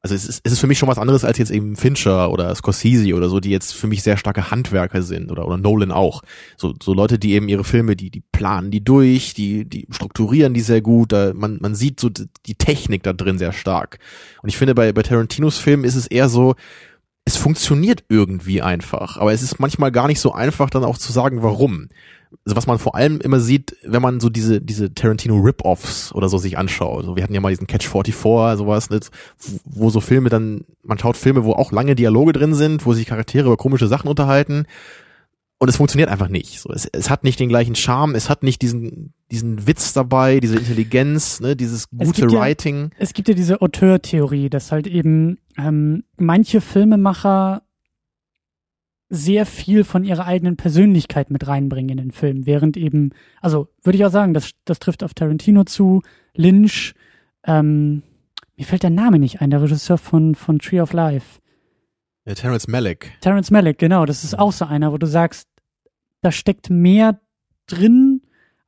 also 0.01 0.15
es 0.15 0.29
ist, 0.29 0.41
es 0.45 0.53
ist 0.53 0.61
für 0.61 0.69
mich 0.69 0.79
schon 0.79 0.89
was 0.89 0.99
anderes 0.99 1.25
als 1.25 1.39
jetzt 1.39 1.51
eben 1.51 1.75
Fincher 1.75 2.31
oder 2.31 2.55
Scorsese 2.55 3.15
oder 3.15 3.29
so, 3.29 3.41
die 3.41 3.51
jetzt 3.51 3.75
für 3.75 3.89
mich 3.89 4.03
sehr 4.03 4.17
starke 4.17 4.51
Handwerker 4.51 5.03
sind 5.03 5.33
oder, 5.33 5.47
oder 5.47 5.57
Nolan 5.57 5.91
auch. 5.91 6.23
So, 6.57 6.75
so 6.81 6.95
Leute, 6.95 7.19
die 7.19 7.33
eben 7.33 7.49
ihre 7.49 7.65
Filme, 7.65 7.97
die, 7.97 8.11
die 8.11 8.23
planen 8.33 8.71
die 8.71 8.85
durch, 8.85 9.35
die, 9.35 9.65
die 9.65 9.89
strukturieren 9.91 10.55
die 10.55 10.61
sehr 10.61 10.83
gut, 10.83 11.13
da, 11.13 11.33
man, 11.35 11.59
man 11.61 11.75
sieht 11.75 11.99
so 11.99 12.11
die 12.11 12.55
Technik 12.55 13.03
da 13.03 13.13
drin 13.13 13.39
sehr 13.39 13.53
stark. 13.53 13.99
Und 14.43 14.51
ich 14.51 14.57
finde, 14.57 14.75
bei, 14.75 14.93
bei 14.93 15.03
Tarantinos 15.03 15.59
Filmen 15.59 15.85
ist 15.85 15.97
es 15.97 16.07
eher 16.07 16.29
so, 16.29 16.55
es 17.25 17.37
funktioniert 17.37 18.05
irgendwie 18.09 18.63
einfach, 18.63 19.19
aber 19.19 19.33
es 19.33 19.43
ist 19.43 19.59
manchmal 19.61 19.93
gar 19.93 20.07
nicht 20.07 20.21
so 20.21 20.33
einfach 20.33 20.71
dann 20.71 20.85
auch 20.85 20.97
zu 20.97 21.13
sagen, 21.13 21.43
warum 21.43 21.89
also 22.45 22.57
was 22.57 22.67
man 22.67 22.79
vor 22.79 22.95
allem 22.95 23.21
immer 23.21 23.41
sieht, 23.41 23.77
wenn 23.83 24.03
man 24.03 24.21
so 24.21 24.29
diese, 24.29 24.61
diese 24.61 24.95
Tarantino 24.95 25.37
Rip-Offs 25.37 26.13
oder 26.13 26.29
so 26.29 26.39
sich 26.39 26.59
anschaut. 26.59 27.05
So, 27.05 27.17
wir 27.17 27.23
hatten 27.23 27.35
ja 27.35 27.41
mal 27.41 27.51
diesen 27.51 27.67
Catch 27.67 27.89
44, 27.89 28.59
sowas, 28.59 28.91
ne, 28.91 29.01
wo 29.65 29.91
so 29.91 30.01
Filme 30.01 30.29
dann, 30.29 30.65
man 30.83 30.99
schaut 30.99 31.17
Filme, 31.17 31.45
wo 31.45 31.53
auch 31.53 31.73
lange 31.73 31.95
Dialoge 31.95 32.33
drin 32.33 32.55
sind, 32.55 32.87
wo 32.87 32.93
sich 32.93 33.07
Charaktere 33.07 33.47
über 33.47 33.57
komische 33.57 33.89
Sachen 33.89 34.09
unterhalten. 34.09 34.67
Und 35.61 35.69
es 35.69 35.77
funktioniert 35.77 36.09
einfach 36.09 36.29
nicht. 36.29 36.61
So, 36.61 36.71
es, 36.71 36.87
es 36.87 37.11
hat 37.11 37.25
nicht 37.25 37.41
den 37.41 37.49
gleichen 37.49 37.75
Charme, 37.75 38.15
es 38.15 38.31
hat 38.31 38.45
nicht 38.45 38.63
diesen, 38.63 39.13
diesen 39.33 39.67
Witz 39.67 39.93
dabei, 39.93 40.39
diese 40.39 40.57
Intelligenz, 40.57 41.41
ne, 41.41 41.57
dieses 41.57 41.91
gute 41.91 42.27
es 42.27 42.33
Writing. 42.33 42.91
Ja, 42.93 42.97
es 42.99 43.13
gibt 43.13 43.29
ja 43.29 43.35
diese 43.35 43.61
Auteur-Theorie, 43.61 44.51
dass 44.51 44.71
halt 44.71 44.87
eben 44.87 45.39
ähm, 45.57 46.05
manche 46.17 46.61
Filmemacher 46.61 47.63
sehr 49.09 49.47
viel 49.47 49.85
von 49.85 50.05
ihrer 50.05 50.27
eigenen 50.27 50.57
Persönlichkeit 50.57 51.31
mit 51.31 51.47
reinbringen 51.47 51.91
in 51.91 51.97
den 51.97 52.11
Film, 52.11 52.47
während 52.47 52.77
eben, 52.77 53.11
also 53.41 53.69
würde 53.83 53.97
ich 53.97 54.05
auch 54.05 54.11
sagen, 54.11 54.35
das, 54.35 54.51
das 54.65 54.79
trifft 54.79 55.03
auf 55.03 55.15
Tarantino 55.15 55.65
zu, 55.65 56.03
Lynch, 56.35 56.95
ähm, 57.45 58.03
mir 58.57 58.67
fällt 58.67 58.83
der 58.83 58.91
Name 58.91 59.19
nicht 59.19 59.41
ein, 59.41 59.51
der 59.51 59.63
Regisseur 59.63 59.99
von, 59.99 60.35
von 60.35 60.59
Tree 60.59 60.81
of 60.81 60.93
Life. 60.93 61.41
Ja, 62.27 62.35
Terrence 62.35 62.69
Malick. 62.69 63.13
Terrence 63.21 63.51
Malick, 63.51 63.79
genau, 63.79 64.05
das 64.05 64.25
ist 64.25 64.39
auch 64.39 64.53
so 64.53 64.67
einer, 64.67 64.93
wo 64.93 64.99
du 64.99 65.07
sagst, 65.07 65.49
da 66.21 66.31
steckt 66.33 66.69
mehr 66.69 67.21
drin 67.67 68.23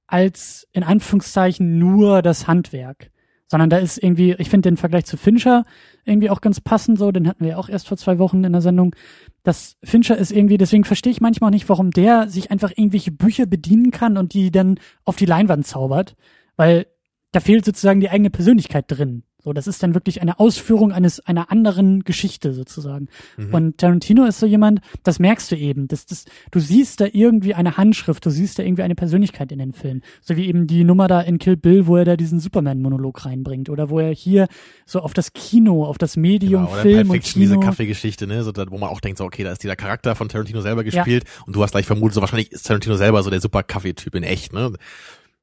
als 0.07 0.67
in 0.73 0.83
Anführungszeichen 0.83 1.79
nur 1.79 2.23
das 2.23 2.47
Handwerk 2.47 3.10
sondern 3.51 3.69
da 3.69 3.79
ist 3.79 4.01
irgendwie, 4.03 4.37
ich 4.39 4.49
finde 4.49 4.69
den 4.69 4.77
Vergleich 4.77 5.07
zu 5.07 5.17
Fincher 5.17 5.65
irgendwie 6.05 6.31
auch 6.31 6.41
ganz 6.41 6.61
passend 6.61 6.99
so, 6.99 7.11
den 7.11 7.27
hatten 7.27 7.43
wir 7.45 7.53
ja 7.53 7.57
auch 7.57 7.69
erst 7.69 7.89
vor 7.89 7.97
zwei 7.97 8.19
Wochen 8.19 8.45
in 8.45 8.53
der 8.53 8.63
Sendung. 8.63 8.95
Das 9.43 9.77
Fincher 9.83 10.17
ist 10.17 10.31
irgendwie, 10.31 10.57
deswegen 10.57 10.85
verstehe 10.85 11.11
ich 11.11 11.21
manchmal 11.21 11.51
nicht, 11.51 11.69
warum 11.69 11.91
der 11.91 12.29
sich 12.29 12.53
einfach 12.53 12.71
irgendwelche 12.71 13.11
Bücher 13.11 13.47
bedienen 13.47 13.91
kann 13.91 14.17
und 14.17 14.35
die 14.35 14.53
dann 14.53 14.79
auf 15.05 15.17
die 15.17 15.27
Leinwand 15.27 15.67
zaubert, 15.67 16.15
weil 16.57 16.87
da 17.33 17.41
fehlt 17.41 17.65
sozusagen 17.65 18.01
die 18.01 18.11
eigene 18.11 18.31
Persönlichkeit 18.31 18.85
drin. 18.87 19.25
So, 19.43 19.53
das 19.53 19.67
ist 19.67 19.83
dann 19.83 19.95
wirklich 19.95 20.21
eine 20.21 20.39
Ausführung 20.39 20.93
eines 20.93 21.21
einer 21.21 21.51
anderen 21.51 22.05
Geschichte 22.05 22.53
sozusagen. 22.53 23.09
Mhm. 23.37 23.55
Und 23.55 23.79
Tarantino 23.79 24.25
ist 24.27 24.39
so 24.39 24.47
jemand, 24.47 24.81
das 25.03 25.19
merkst 25.19 25.51
du 25.51 25.57
eben, 25.57 25.89
das, 25.89 26.07
das, 26.07 26.27
du 26.51 26.61
siehst 26.61 27.01
da 27.01 27.07
irgendwie 27.11 27.55
eine 27.55 27.77
Handschrift, 27.77 28.25
du 28.27 28.31
siehst 28.31 28.59
da 28.59 28.63
irgendwie 28.63 28.83
eine 28.83 28.95
Persönlichkeit 28.95 29.51
in 29.53 29.59
den 29.59 29.73
Film, 29.73 30.03
so 30.21 30.37
wie 30.37 30.47
eben 30.47 30.67
die 30.67 30.85
Nummer 30.85 31.09
da 31.09 31.21
in 31.21 31.39
Kill 31.39 31.57
Bill, 31.57 31.87
wo 31.87 31.97
er 31.97 32.05
da 32.05 32.17
diesen 32.17 32.39
Superman-Monolog 32.39 33.25
reinbringt 33.25 33.71
oder 33.71 33.89
wo 33.89 33.99
er 33.99 34.13
hier 34.13 34.47
so 34.85 35.01
auf 35.01 35.15
das 35.15 35.33
Kino, 35.33 35.85
auf 35.85 35.97
das 35.97 36.17
Medium 36.17 36.67
genau, 36.67 36.73
oder 36.73 36.83
Film 36.83 37.09
Pulp 37.09 37.23
Fiction, 37.23 37.43
und 37.43 37.49
Kino. 37.49 37.61
diese 37.61 37.67
Kaffeegeschichte, 37.67 38.27
ne, 38.27 38.43
so, 38.43 38.53
wo 38.55 38.79
man 38.79 38.91
auch 38.91 39.01
denkt, 39.01 39.19
so 39.19 39.25
okay, 39.25 39.45
da 39.45 39.53
ist 39.53 39.63
dieser 39.63 39.77
Charakter 39.77 40.15
von 40.15 40.29
Tarantino 40.29 40.61
selber 40.61 40.85
gespielt 40.85 41.25
ja. 41.25 41.45
und 41.47 41.57
du 41.57 41.63
hast 41.63 41.71
gleich 41.71 41.87
vermutet, 41.87 42.15
so 42.15 42.21
wahrscheinlich 42.21 42.53
ist 42.53 42.67
Tarantino 42.67 42.97
selber 42.97 43.23
so 43.23 43.31
der 43.31 43.41
super 43.41 43.63
Kaffeetyp 43.63 44.15
in 44.15 44.23
echt, 44.23 44.53
ne? 44.53 44.73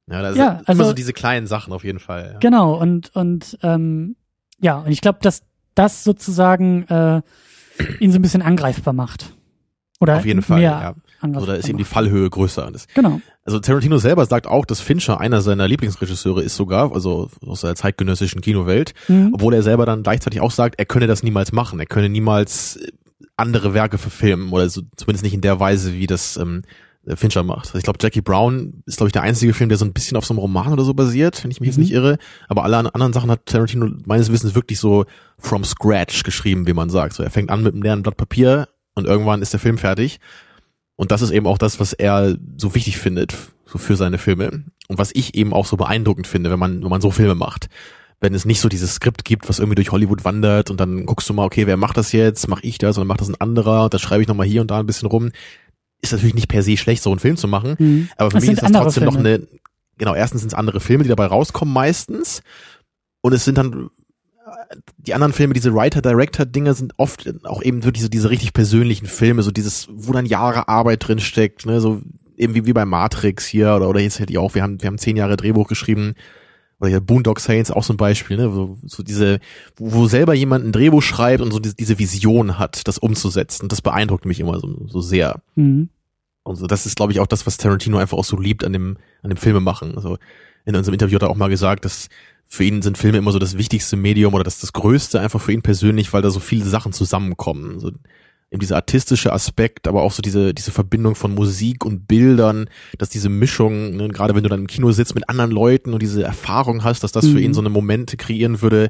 Ja, 0.10 0.22
ja, 0.22 0.34
sind 0.34 0.70
also, 0.70 0.72
immer 0.72 0.84
so 0.86 0.93
diese 0.93 1.14
kleinen 1.14 1.47
Sachen 1.47 1.74
auf 1.74 1.84
jeden 1.84 1.99
Fall. 1.99 2.32
Ja. 2.34 2.39
Genau, 2.39 2.76
und, 2.76 3.14
und 3.16 3.58
ähm, 3.62 4.16
ja, 4.60 4.80
und 4.80 4.91
ich 4.91 5.01
glaube, 5.01 5.20
dass 5.22 5.43
das 5.76 6.03
sozusagen 6.03 6.84
äh, 6.88 7.22
ihn 7.99 8.12
so 8.12 8.18
ein 8.18 8.22
bisschen 8.22 8.41
angreifbar 8.41 8.93
macht. 8.93 9.34
Oder 9.99 10.18
auf 10.18 10.26
jeden 10.26 10.43
Fall, 10.43 10.62
ja. 10.62 10.93
Also 11.20 11.47
da 11.47 11.55
ist 11.55 11.68
eben 11.68 11.80
die 11.80 11.84
Fallhöhe 11.84 12.30
größer. 12.30 12.70
Das, 12.72 12.88
genau. 12.93 13.20
Also 13.43 13.60
Tarantino 13.60 13.97
selber 13.97 14.26
sagt 14.28 14.45
auch, 14.45 14.66
dass 14.66 14.80
Fincher 14.80 15.20
einer 15.20 15.41
seiner 15.41 15.68
Lieblingsregisseure 15.68 16.43
ist 16.43 16.55
sogar, 16.55 16.93
also 16.93 17.30
aus 17.45 17.62
der 17.62 17.76
zeitgenössischen 17.76 18.41
Kinowelt, 18.41 18.93
mhm. 19.08 19.32
obwohl 19.34 19.55
er 19.55 19.64
selber 19.64 19.88
dann 19.88 20.03
gleichzeitig 20.03 20.39
auch 20.41 20.51
sagt, 20.51 20.76
er 20.78 20.86
könne 20.86 21.08
das 21.08 21.24
niemals 21.24 21.51
machen, 21.51 21.80
er 21.80 21.88
könne 21.88 22.10
niemals 22.10 22.80
andere 23.36 23.74
Werke 23.74 23.97
verfilmen 23.97 24.51
oder 24.51 24.70
so, 24.70 24.82
zumindest 24.95 25.24
nicht 25.24 25.34
in 25.34 25.41
der 25.41 25.60
Weise, 25.60 25.93
wie 25.93 26.08
das 26.08 26.38
ähm, 26.38 26.62
äh, 26.64 26.68
Fincher 27.16 27.43
macht. 27.43 27.74
Ich 27.76 27.84
glaube, 27.84 27.99
Jackie 28.01 28.22
Brown 28.22 28.84
ist, 28.86 28.97
glaube 28.97 29.08
ich, 29.08 29.14
der 29.14 29.22
einzige 29.22 29.53
Film, 29.53 29.70
der 29.70 29.78
so 29.78 29.86
ein 29.86 29.93
bisschen 29.93 30.18
auf 30.18 30.26
so 30.26 30.34
einem 30.34 30.39
Roman 30.39 30.74
oder 30.74 30.84
so 30.84 30.93
basiert, 30.93 31.43
wenn 31.43 31.51
ich 31.51 31.60
mich 31.60 31.68
mhm. 31.68 31.72
jetzt 31.72 31.78
nicht 31.78 31.91
irre. 31.91 32.18
Aber 32.49 32.64
alle 32.64 32.78
anderen 32.78 33.14
Sachen 33.14 33.32
hat 33.32 33.45
Tarantino 33.45 33.89
meines 34.05 34.32
Wissens 34.32 34.55
wirklich 34.55 34.80
so 34.80 35.05
from 35.39 35.64
scratch 35.64 36.24
geschrieben, 36.24 36.68
wie 36.68 36.74
man 36.74 36.89
sagt. 36.89 37.14
So, 37.14 37.24
er 37.24 37.30
fängt 37.30 37.49
an 37.49 37.64
mit 37.64 37.74
einem 37.74 37.84
leeren 37.84 38.03
Blatt 38.03 38.18
Papier 38.18 38.68
und 38.95 39.05
irgendwann 39.05 39.41
ist 39.41 39.53
der 39.53 39.60
Film 39.60 39.78
fertig. 39.78 40.20
Und 40.95 41.12
das 41.12 41.22
ist 41.22 41.32
eben 41.32 41.47
auch 41.47 41.58
das, 41.58 41.80
was 41.80 41.93
er 41.93 42.36
so 42.58 42.76
wichtig 42.76 42.97
findet, 42.97 43.36
so 43.66 43.78
für 43.78 43.95
seine 43.95 44.18
Filme. 44.18 44.64
Und 44.88 44.97
was 44.97 45.12
ich 45.14 45.36
eben 45.36 45.53
auch 45.53 45.66
so 45.66 45.78
beeindruckend 45.78 46.28
finde, 46.28 46.49
wenn 46.51 46.60
man, 46.60 46.82
wenn 46.82 46.89
man 46.89 47.01
so 47.01 47.12
Filme 47.12 47.36
macht. 47.36 47.70
Wenn 48.20 48.34
es 48.34 48.45
nicht 48.45 48.60
so 48.60 48.68
dieses 48.68 48.95
Skript 48.95 49.26
gibt, 49.26 49.47
was 49.47 49.60
irgendwie 49.60 49.76
durch 49.76 49.91
Hollywood 49.91 50.26
wandert 50.26 50.72
und 50.72 50.80
dann 50.80 51.05
guckst 51.05 51.30
du 51.30 51.36
mal, 51.36 51.45
okay, 51.45 51.68
wer 51.68 51.78
macht 51.78 51.97
das 51.97 52.14
jetzt? 52.14 52.47
Mach 52.47 52.64
ich 52.64 52.80
das 52.80 52.97
oder 52.97 53.05
macht 53.05 53.22
das 53.22 53.30
ein 53.30 53.39
anderer? 53.39 53.84
Und 53.84 53.93
da 53.93 53.99
schreibe 53.99 54.24
ich 54.24 54.28
nochmal 54.28 54.47
hier 54.47 54.62
und 54.62 54.72
da 54.72 54.80
ein 54.80 54.88
bisschen 54.88 55.08
rum 55.08 55.30
ist 56.01 56.11
natürlich 56.11 56.35
nicht 56.35 56.47
per 56.47 56.63
se 56.63 56.77
schlecht, 56.77 57.03
so 57.03 57.11
einen 57.11 57.19
Film 57.19 57.37
zu 57.37 57.47
machen, 57.47 57.75
mhm. 57.79 58.09
aber 58.17 58.31
für 58.31 58.37
das 58.37 58.43
mich 58.43 58.53
ist 58.53 58.63
das 58.63 58.71
trotzdem 58.71 59.03
Filme. 59.03 59.17
noch 59.17 59.19
eine, 59.19 59.47
genau, 59.97 60.15
erstens 60.15 60.41
sind 60.41 60.49
es 60.49 60.53
andere 60.53 60.79
Filme, 60.79 61.03
die 61.03 61.09
dabei 61.09 61.25
rauskommen 61.25 61.73
meistens 61.73 62.41
und 63.21 63.33
es 63.33 63.45
sind 63.45 63.57
dann 63.57 63.89
die 64.97 65.13
anderen 65.13 65.33
Filme, 65.33 65.53
diese 65.53 65.73
Writer-Director-Dinger 65.73 66.73
sind 66.73 66.93
oft 66.97 67.29
auch 67.45 67.61
eben 67.61 67.83
wirklich 67.83 68.03
so 68.03 68.09
diese 68.09 68.29
richtig 68.29 68.53
persönlichen 68.53 69.05
Filme, 69.05 69.43
so 69.43 69.51
dieses, 69.51 69.87
wo 69.91 70.11
dann 70.13 70.25
Jahre 70.25 70.67
Arbeit 70.67 71.07
drin 71.07 71.19
steckt, 71.19 71.65
ne, 71.65 71.79
so 71.79 72.01
eben 72.35 72.53
wie, 72.53 72.65
wie 72.65 72.73
bei 72.73 72.85
Matrix 72.85 73.45
hier 73.45 73.75
oder, 73.75 73.89
oder 73.89 73.99
jetzt 73.99 74.19
hätte 74.19 74.31
ich 74.31 74.37
auch, 74.37 74.55
wir 74.55 74.63
haben, 74.63 74.81
wir 74.81 74.87
haben 74.87 74.97
zehn 74.97 75.17
Jahre 75.17 75.37
Drehbuch 75.37 75.67
geschrieben, 75.67 76.13
oder 76.80 76.89
hier 76.89 76.99
Boondock 76.99 77.39
Saints 77.39 77.71
auch 77.71 77.84
so 77.84 77.93
ein 77.93 77.97
Beispiel, 77.97 78.38
ne, 78.38 78.51
so, 78.51 78.78
so 78.84 79.03
diese, 79.03 79.39
wo, 79.75 79.93
wo 79.93 80.07
selber 80.07 80.34
jemand 80.34 80.65
ein 80.65 80.71
Drehbuch 80.71 81.01
schreibt 81.01 81.41
und 81.41 81.51
so 81.51 81.59
diese, 81.59 81.75
diese 81.75 81.97
Vision 81.97 82.59
hat, 82.59 82.88
das 82.88 82.97
umzusetzen. 82.97 83.67
Das 83.67 83.82
beeindruckt 83.82 84.25
mich 84.25 84.39
immer 84.39 84.59
so, 84.59 84.86
so 84.88 85.01
sehr. 85.01 85.41
Mhm. 85.55 85.89
Also 86.43 86.67
das 86.67 86.86
ist, 86.86 86.95
glaube 86.95 87.11
ich, 87.11 87.19
auch 87.19 87.28
das, 87.28 87.45
was 87.45 87.57
Tarantino 87.57 87.97
einfach 87.97 88.17
auch 88.17 88.23
so 88.23 88.39
liebt 88.39 88.63
an 88.63 88.73
dem, 88.73 88.97
an 89.21 89.30
dem 89.30 89.38
Filme 89.38 89.59
machen. 89.59 89.95
Also 89.95 90.17
in 90.65 90.75
unserem 90.75 90.93
Interview 90.93 91.15
hat 91.15 91.23
er 91.23 91.30
auch 91.30 91.36
mal 91.36 91.49
gesagt, 91.49 91.84
dass 91.84 92.09
für 92.45 92.63
ihn 92.63 92.82
sind 92.82 92.97
Filme 92.97 93.17
immer 93.17 93.32
so 93.32 93.39
das 93.39 93.57
wichtigste 93.57 93.97
Medium 93.97 94.34
oder 94.34 94.43
das 94.43 94.59
das 94.59 94.71
Größte 94.71 95.19
einfach 95.19 95.41
für 95.41 95.51
ihn 95.51 95.61
persönlich, 95.61 96.13
weil 96.13 96.21
da 96.21 96.30
so 96.30 96.39
viele 96.39 96.65
Sachen 96.65 96.93
zusammenkommen. 96.93 97.73
Also 97.73 97.91
eben 98.49 98.61
dieser 98.61 98.77
artistische 98.77 99.33
Aspekt, 99.33 99.87
aber 99.87 100.03
auch 100.03 100.13
so 100.13 100.21
diese, 100.21 100.53
diese 100.53 100.71
Verbindung 100.71 101.15
von 101.15 101.35
Musik 101.35 101.85
und 101.85 102.07
Bildern, 102.07 102.69
dass 102.97 103.09
diese 103.09 103.29
Mischung, 103.29 103.97
ne, 103.97 104.07
gerade 104.07 104.35
wenn 104.35 104.43
du 104.43 104.49
dann 104.49 104.61
im 104.61 104.67
Kino 104.67 104.91
sitzt 104.91 105.15
mit 105.15 105.27
anderen 105.29 105.51
Leuten 105.51 105.93
und 105.93 106.01
diese 106.01 106.23
Erfahrung 106.23 106.83
hast, 106.83 107.03
dass 107.03 107.11
das 107.11 107.25
mhm. 107.25 107.31
für 107.33 107.41
ihn 107.41 107.49
mhm. 107.49 107.55
so 107.55 107.61
eine 107.61 107.69
Momente 107.69 108.15
kreieren 108.15 108.61
würde, 108.61 108.89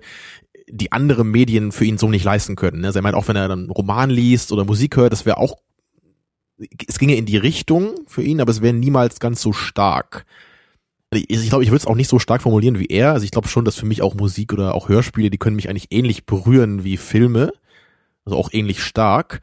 die 0.70 0.92
andere 0.92 1.24
Medien 1.24 1.72
für 1.72 1.86
ihn 1.86 1.98
so 1.98 2.10
nicht 2.10 2.24
leisten 2.24 2.56
können. 2.56 2.82
Ne? 2.82 2.88
Also 2.88 3.00
er 3.00 3.04
meint, 3.04 3.16
auch 3.16 3.28
wenn 3.28 3.36
er 3.36 3.48
dann 3.48 3.70
Roman 3.72 4.10
liest 4.10 4.52
oder 4.52 4.66
Musik 4.66 4.96
hört, 4.96 5.12
das 5.12 5.26
wäre 5.26 5.38
auch, 5.38 5.58
es 6.88 7.00
ginge 7.00 7.16
in 7.16 7.26
die 7.26 7.38
Richtung 7.38 7.96
für 8.06 8.22
ihn, 8.22 8.42
aber 8.42 8.52
es 8.52 8.62
wäre 8.62 8.74
niemals 8.74 9.20
ganz 9.20 9.42
so 9.42 9.54
stark. 9.54 10.26
Ich, 11.14 11.30
ich 11.30 11.50
glaube, 11.50 11.64
ich 11.64 11.70
würde 11.72 11.78
es 11.78 11.88
auch 11.88 11.96
nicht 11.96 12.10
so 12.10 12.20
stark 12.20 12.42
formulieren 12.42 12.78
wie 12.78 12.88
er. 12.88 13.14
Also 13.14 13.24
ich 13.24 13.32
glaube 13.32 13.48
schon, 13.48 13.66
dass 13.66 13.76
für 13.76 13.86
mich 13.86 14.02
auch 14.02 14.14
Musik 14.14 14.54
oder 14.54 14.76
auch 14.76 14.90
Hörspiele, 14.90 15.30
die 15.30 15.38
können 15.38 15.56
mich 15.56 15.70
eigentlich 15.70 15.88
ähnlich 15.90 16.26
berühren 16.26 16.84
wie 16.84 16.98
Filme 16.98 17.54
also 18.28 18.38
auch 18.38 18.50
ähnlich 18.52 18.84
stark. 18.84 19.42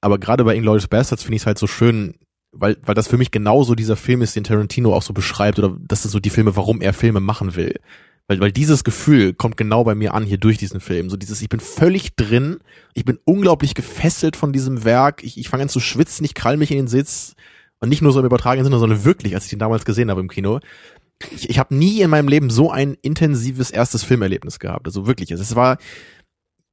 Aber 0.00 0.18
gerade 0.18 0.42
bei 0.44 0.56
Inglourious 0.56 0.88
Bastards 0.88 1.22
finde 1.22 1.36
ich 1.36 1.42
es 1.42 1.46
halt 1.46 1.58
so 1.58 1.66
schön, 1.66 2.14
weil, 2.50 2.76
weil 2.82 2.94
das 2.94 3.08
für 3.08 3.18
mich 3.18 3.30
genauso 3.30 3.74
dieser 3.74 3.96
Film 3.96 4.22
ist, 4.22 4.34
den 4.34 4.44
Tarantino 4.44 4.94
auch 4.94 5.02
so 5.02 5.12
beschreibt, 5.12 5.58
oder 5.58 5.76
das 5.78 6.02
sind 6.02 6.10
so 6.10 6.18
die 6.18 6.30
Filme, 6.30 6.56
warum 6.56 6.80
er 6.80 6.92
Filme 6.92 7.20
machen 7.20 7.54
will. 7.56 7.78
Weil, 8.26 8.40
weil 8.40 8.52
dieses 8.52 8.84
Gefühl 8.84 9.34
kommt 9.34 9.56
genau 9.56 9.84
bei 9.84 9.94
mir 9.94 10.14
an 10.14 10.24
hier 10.24 10.38
durch 10.38 10.56
diesen 10.56 10.80
Film. 10.80 11.10
So 11.10 11.16
dieses, 11.16 11.42
ich 11.42 11.50
bin 11.50 11.60
völlig 11.60 12.16
drin, 12.16 12.58
ich 12.94 13.04
bin 13.04 13.18
unglaublich 13.24 13.74
gefesselt 13.74 14.34
von 14.34 14.52
diesem 14.52 14.84
Werk, 14.84 15.22
ich, 15.22 15.38
ich 15.38 15.48
fange 15.48 15.64
an 15.64 15.68
zu 15.68 15.80
schwitzen, 15.80 16.24
ich 16.24 16.34
krall 16.34 16.56
mich 16.56 16.70
in 16.70 16.78
den 16.78 16.88
Sitz 16.88 17.34
und 17.80 17.90
nicht 17.90 18.00
nur 18.00 18.12
so 18.12 18.20
im 18.20 18.26
übertragenen 18.26 18.64
Sinne, 18.64 18.78
sondern 18.78 19.04
wirklich, 19.04 19.34
als 19.34 19.44
ich 19.44 19.50
den 19.50 19.58
damals 19.58 19.84
gesehen 19.84 20.10
habe 20.10 20.20
im 20.20 20.28
Kino. 20.28 20.60
Ich, 21.30 21.50
ich 21.50 21.58
habe 21.58 21.74
nie 21.74 22.00
in 22.00 22.10
meinem 22.10 22.28
Leben 22.28 22.48
so 22.48 22.70
ein 22.70 22.96
intensives 23.02 23.70
erstes 23.70 24.04
Filmerlebnis 24.04 24.58
gehabt. 24.58 24.86
Also 24.86 25.06
wirklich, 25.06 25.30
es 25.30 25.54
war, 25.54 25.76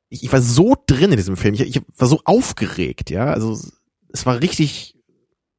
ich, 0.10 0.24
ich 0.24 0.34
war 0.34 0.42
so 0.42 0.76
drin 0.88 1.12
in 1.12 1.18
diesem 1.18 1.38
Film, 1.38 1.54
ich, 1.54 1.62
ich 1.62 1.82
war 1.98 2.08
so 2.08 2.22
aufgeregt, 2.26 3.10
ja. 3.10 3.26
Also 3.26 3.58
es 4.12 4.26
war 4.26 4.42
richtig, 4.42 4.96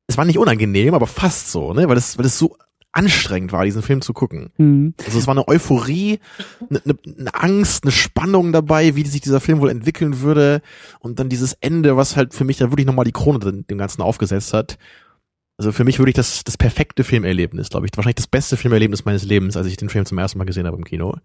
es 0.06 0.18
war 0.18 0.24
nicht 0.24 0.38
unangenehm, 0.38 0.94
aber 0.94 1.06
fast 1.06 1.50
so, 1.50 1.72
ne, 1.72 1.88
weil 1.88 1.96
es, 1.96 2.18
weil 2.18 2.26
es 2.26 2.38
so 2.38 2.56
anstrengend 2.92 3.52
war, 3.52 3.64
diesen 3.64 3.82
Film 3.82 4.02
zu 4.02 4.12
gucken. 4.12 4.50
Mhm. 4.58 4.94
Also 5.04 5.18
es 5.18 5.26
war 5.26 5.34
eine 5.34 5.46
Euphorie, 5.46 6.18
eine, 6.68 6.80
eine, 6.84 6.98
eine 7.18 7.34
Angst, 7.34 7.84
eine 7.84 7.92
Spannung 7.92 8.52
dabei, 8.52 8.96
wie 8.96 9.06
sich 9.06 9.20
dieser 9.20 9.40
Film 9.40 9.60
wohl 9.60 9.70
entwickeln 9.70 10.20
würde 10.20 10.60
und 10.98 11.20
dann 11.20 11.28
dieses 11.28 11.52
Ende, 11.60 11.96
was 11.96 12.16
halt 12.16 12.34
für 12.34 12.44
mich 12.44 12.56
da 12.56 12.70
wirklich 12.72 12.86
nochmal 12.86 13.04
die 13.04 13.12
Krone 13.12 13.38
dem 13.38 13.78
Ganzen 13.78 14.02
aufgesetzt 14.02 14.52
hat. 14.52 14.78
Also 15.56 15.72
für 15.72 15.84
mich 15.84 15.98
wirklich 15.98 16.14
das, 16.14 16.42
das 16.42 16.56
perfekte 16.56 17.04
Filmerlebnis, 17.04 17.68
glaube 17.68 17.86
ich. 17.86 17.92
Wahrscheinlich 17.94 18.16
das 18.16 18.26
beste 18.26 18.56
Filmerlebnis 18.56 19.04
meines 19.04 19.24
Lebens, 19.24 19.56
als 19.56 19.66
ich 19.66 19.76
den 19.76 19.90
Film 19.90 20.06
zum 20.06 20.18
ersten 20.18 20.38
Mal 20.38 20.44
gesehen 20.44 20.66
habe 20.66 20.76
im 20.76 20.84
Kino. 20.84 21.16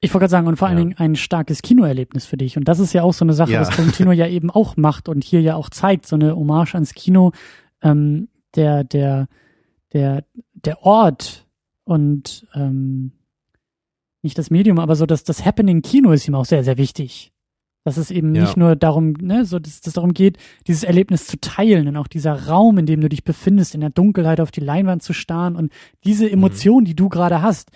Ich 0.00 0.12
wollte 0.12 0.24
gerade 0.24 0.30
sagen, 0.30 0.46
und 0.46 0.56
vor 0.56 0.68
allen 0.68 0.76
ja. 0.76 0.84
Dingen 0.84 0.98
ein 0.98 1.16
starkes 1.16 1.62
Kinoerlebnis 1.62 2.26
für 2.26 2.36
dich. 2.36 2.56
Und 2.56 2.68
das 2.68 2.80
ist 2.80 2.92
ja 2.92 3.02
auch 3.02 3.14
so 3.14 3.24
eine 3.24 3.32
Sache, 3.32 3.52
ja. 3.52 3.60
was 3.60 3.70
Tarantino 3.70 4.12
ja 4.12 4.26
eben 4.26 4.50
auch 4.50 4.76
macht 4.76 5.08
und 5.08 5.24
hier 5.24 5.40
ja 5.40 5.56
auch 5.56 5.70
zeigt, 5.70 6.06
so 6.06 6.16
eine 6.16 6.36
Hommage 6.36 6.74
ans 6.74 6.92
Kino, 6.94 7.32
ähm, 7.82 8.28
der, 8.54 8.84
der, 8.84 9.28
der, 9.92 10.24
der 10.52 10.82
Ort 10.82 11.46
und 11.84 12.46
ähm, 12.54 13.12
nicht 14.22 14.36
das 14.36 14.50
Medium, 14.50 14.78
aber 14.78 14.96
so 14.96 15.06
das, 15.06 15.24
das 15.24 15.44
Happening 15.44 15.82
Kino 15.82 16.10
ist 16.10 16.28
ihm 16.28 16.34
auch 16.34 16.44
sehr, 16.44 16.64
sehr 16.64 16.76
wichtig. 16.76 17.32
Dass 17.84 17.96
es 17.96 18.10
eben 18.10 18.34
ja. 18.34 18.42
nicht 18.42 18.56
nur 18.56 18.74
darum, 18.74 19.12
ne, 19.12 19.44
so 19.44 19.60
dass 19.60 19.80
es 19.86 19.92
darum 19.92 20.12
geht, 20.12 20.38
dieses 20.66 20.82
Erlebnis 20.82 21.28
zu 21.28 21.40
teilen 21.40 21.86
und 21.86 21.96
auch 21.96 22.08
dieser 22.08 22.48
Raum, 22.48 22.78
in 22.78 22.86
dem 22.86 23.00
du 23.00 23.08
dich 23.08 23.22
befindest, 23.22 23.76
in 23.76 23.80
der 23.80 23.90
Dunkelheit 23.90 24.40
auf 24.40 24.50
die 24.50 24.60
Leinwand 24.60 25.04
zu 25.04 25.12
starren 25.12 25.54
und 25.54 25.72
diese 26.02 26.28
Emotion, 26.28 26.82
mhm. 26.82 26.86
die 26.86 26.96
du 26.96 27.08
gerade 27.08 27.42
hast, 27.42 27.70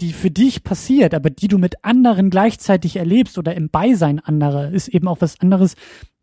die 0.00 0.12
für 0.12 0.30
dich 0.30 0.62
passiert, 0.62 1.14
aber 1.14 1.30
die 1.30 1.48
du 1.48 1.58
mit 1.58 1.84
anderen 1.84 2.30
gleichzeitig 2.30 2.96
erlebst 2.96 3.38
oder 3.38 3.54
im 3.54 3.70
Beisein 3.70 4.18
anderer, 4.18 4.70
ist 4.70 4.88
eben 4.88 5.08
auch 5.08 5.20
was 5.20 5.40
anderes, 5.40 5.74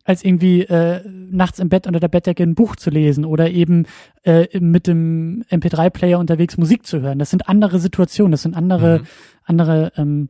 als 0.04 0.22
irgendwie 0.22 0.62
äh, 0.62 1.00
nachts 1.08 1.58
im 1.58 1.70
Bett 1.70 1.86
unter 1.86 1.98
der 1.98 2.08
Bettdecke 2.08 2.42
ein 2.42 2.54
Buch 2.54 2.76
zu 2.76 2.90
lesen 2.90 3.24
oder 3.24 3.50
eben 3.50 3.86
äh, 4.22 4.58
mit 4.60 4.86
dem 4.86 5.44
MP3-Player 5.50 6.18
unterwegs 6.18 6.58
Musik 6.58 6.86
zu 6.86 7.00
hören. 7.00 7.18
Das 7.18 7.30
sind 7.30 7.48
andere 7.48 7.78
Situationen, 7.78 8.32
das 8.32 8.42
sind 8.42 8.54
andere, 8.54 9.00
mhm. 9.00 9.06
andere 9.44 9.92
ähm, 9.96 10.28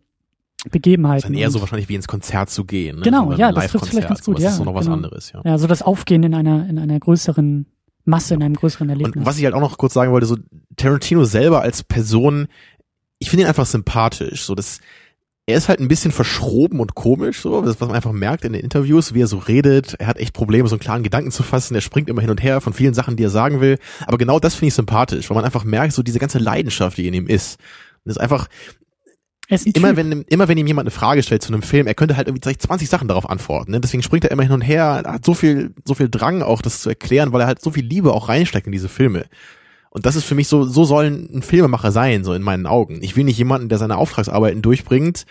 Begebenheiten. 0.71 1.23
Das 1.23 1.25
ist 1.25 1.35
dann 1.35 1.35
eher 1.35 1.51
so 1.51 1.61
wahrscheinlich 1.61 1.89
wie 1.89 1.97
ins 1.97 2.07
Konzert 2.07 2.51
zu 2.51 2.65
gehen. 2.65 2.97
Ne? 2.97 3.03
Genau, 3.03 3.33
so 3.33 3.37
ja, 3.37 3.51
das 3.51 3.67
trifft 3.67 3.87
vielleicht 3.87 4.09
ganz 4.09 4.25
gut. 4.25 4.37
Das 4.37 4.45
ja, 4.45 4.51
ist 4.51 4.57
so 4.57 4.65
noch 4.65 4.75
was 4.75 4.87
genau. 4.87 4.97
anderes, 4.97 5.33
ja. 5.33 5.43
Ja, 5.45 5.59
so 5.59 5.67
das 5.67 5.83
Aufgehen 5.83 6.23
in 6.23 6.35
einer, 6.35 6.69
in 6.69 6.79
einer 6.79 6.99
größeren 6.99 7.67
Masse, 8.05 8.35
in 8.35 8.43
einem 8.43 8.55
größeren 8.55 8.89
Erlebnis. 8.89 9.17
Und 9.17 9.27
was 9.27 9.39
ich 9.39 9.45
halt 9.45 9.55
auch 9.55 9.61
noch 9.61 9.77
kurz 9.77 9.95
sagen 9.95 10.13
wollte, 10.13 10.27
so 10.27 10.37
Tarantino 10.77 11.25
selber 11.25 11.63
als 11.63 11.83
Person, 11.83 12.47
ich 13.19 13.31
finde 13.31 13.45
ihn 13.45 13.49
einfach 13.49 13.67
sympathisch. 13.67 14.43
So 14.43 14.55
das, 14.55 14.81
er 15.47 15.59
ist 15.59 15.69
halt 15.69 15.81
ein 15.81 15.89
bisschen 15.89 16.13
verschroben 16.13 16.81
und 16.81 16.95
komisch, 16.95 17.41
so, 17.41 17.65
was 17.65 17.79
man 17.81 17.93
einfach 17.93 18.13
merkt 18.13 18.45
in 18.45 18.55
den 18.55 18.63
Interviews, 18.63 19.13
wie 19.13 19.23
er 19.23 19.27
so 19.27 19.39
redet. 19.39 19.95
Er 19.99 20.07
hat 20.07 20.19
echt 20.19 20.33
Probleme, 20.33 20.69
so 20.69 20.75
einen 20.75 20.81
klaren 20.81 21.03
Gedanken 21.03 21.31
zu 21.31 21.43
fassen. 21.43 21.75
Er 21.75 21.83
springt 21.83 22.09
immer 22.09 22.23
hin 22.23 22.31
und 22.31 22.43
her 22.43 22.61
von 22.61 22.73
vielen 22.73 22.95
Sachen, 22.95 23.17
die 23.17 23.25
er 23.25 23.31
sagen 23.31 23.61
will. 23.61 23.79
Aber 24.07 24.17
genau 24.17 24.39
das 24.39 24.55
finde 24.55 24.69
ich 24.69 24.75
sympathisch, 24.75 25.29
weil 25.29 25.35
man 25.35 25.45
einfach 25.45 25.65
merkt, 25.65 25.93
so 25.93 26.03
diese 26.03 26.19
ganze 26.19 26.39
Leidenschaft, 26.39 26.97
die 26.97 27.07
in 27.07 27.15
ihm 27.15 27.27
ist. 27.27 27.59
Und 28.05 28.11
das 28.11 28.17
ist 28.17 28.23
einfach, 28.23 28.49
ist 29.49 29.67
immer 29.67 29.97
wenn, 29.97 30.23
immer 30.23 30.49
wenn 30.49 30.57
ihm 30.57 30.67
jemand 30.67 30.87
eine 30.87 30.91
Frage 30.91 31.23
stellt 31.23 31.43
zu 31.43 31.53
einem 31.53 31.63
Film, 31.63 31.87
er 31.87 31.95
könnte 31.95 32.17
halt 32.17 32.29
irgendwie 32.29 32.57
20 32.57 32.89
Sachen 32.89 33.09
darauf 33.09 33.29
antworten. 33.29 33.73
Ne? 33.73 33.81
Deswegen 33.81 34.03
springt 34.03 34.25
er 34.25 34.31
immer 34.31 34.43
hin 34.43 34.53
und 34.53 34.63
her, 34.63 35.03
hat 35.05 35.27
so 35.27 35.35
viel, 35.35 35.75
so 35.85 35.95
viel 35.95 36.09
Drang 36.09 36.43
auch, 36.43 36.63
das 36.63 36.81
zu 36.81 36.89
erklären, 36.89 37.33
weil 37.33 37.43
er 37.43 37.47
halt 37.47 37.61
so 37.61 37.71
viel 37.71 37.85
Liebe 37.85 38.15
auch 38.15 38.31
reinsteckt 38.31 38.67
in 38.67 38.73
diese 38.73 38.89
Filme. 38.89 39.27
Und 39.97 40.07
das 40.07 40.17
ist 40.17 40.25
für 40.25 40.35
mich 40.35 40.49
so, 40.49 40.65
so 40.65 40.85
soll 40.85 41.07
ein 41.07 41.43
Filmemacher 41.43 41.93
sein, 41.93 42.25
so 42.25 42.35
in 42.35 42.43
meinen 42.43 42.67
Augen. 42.67 42.99
Ich 43.01 43.15
will 43.15 43.23
nicht 43.23 43.39
jemanden, 43.39 43.69
der 43.69 43.79
seine 43.79 43.97
Auftragsarbeiten 43.97 44.61
durchbringt 44.61 45.25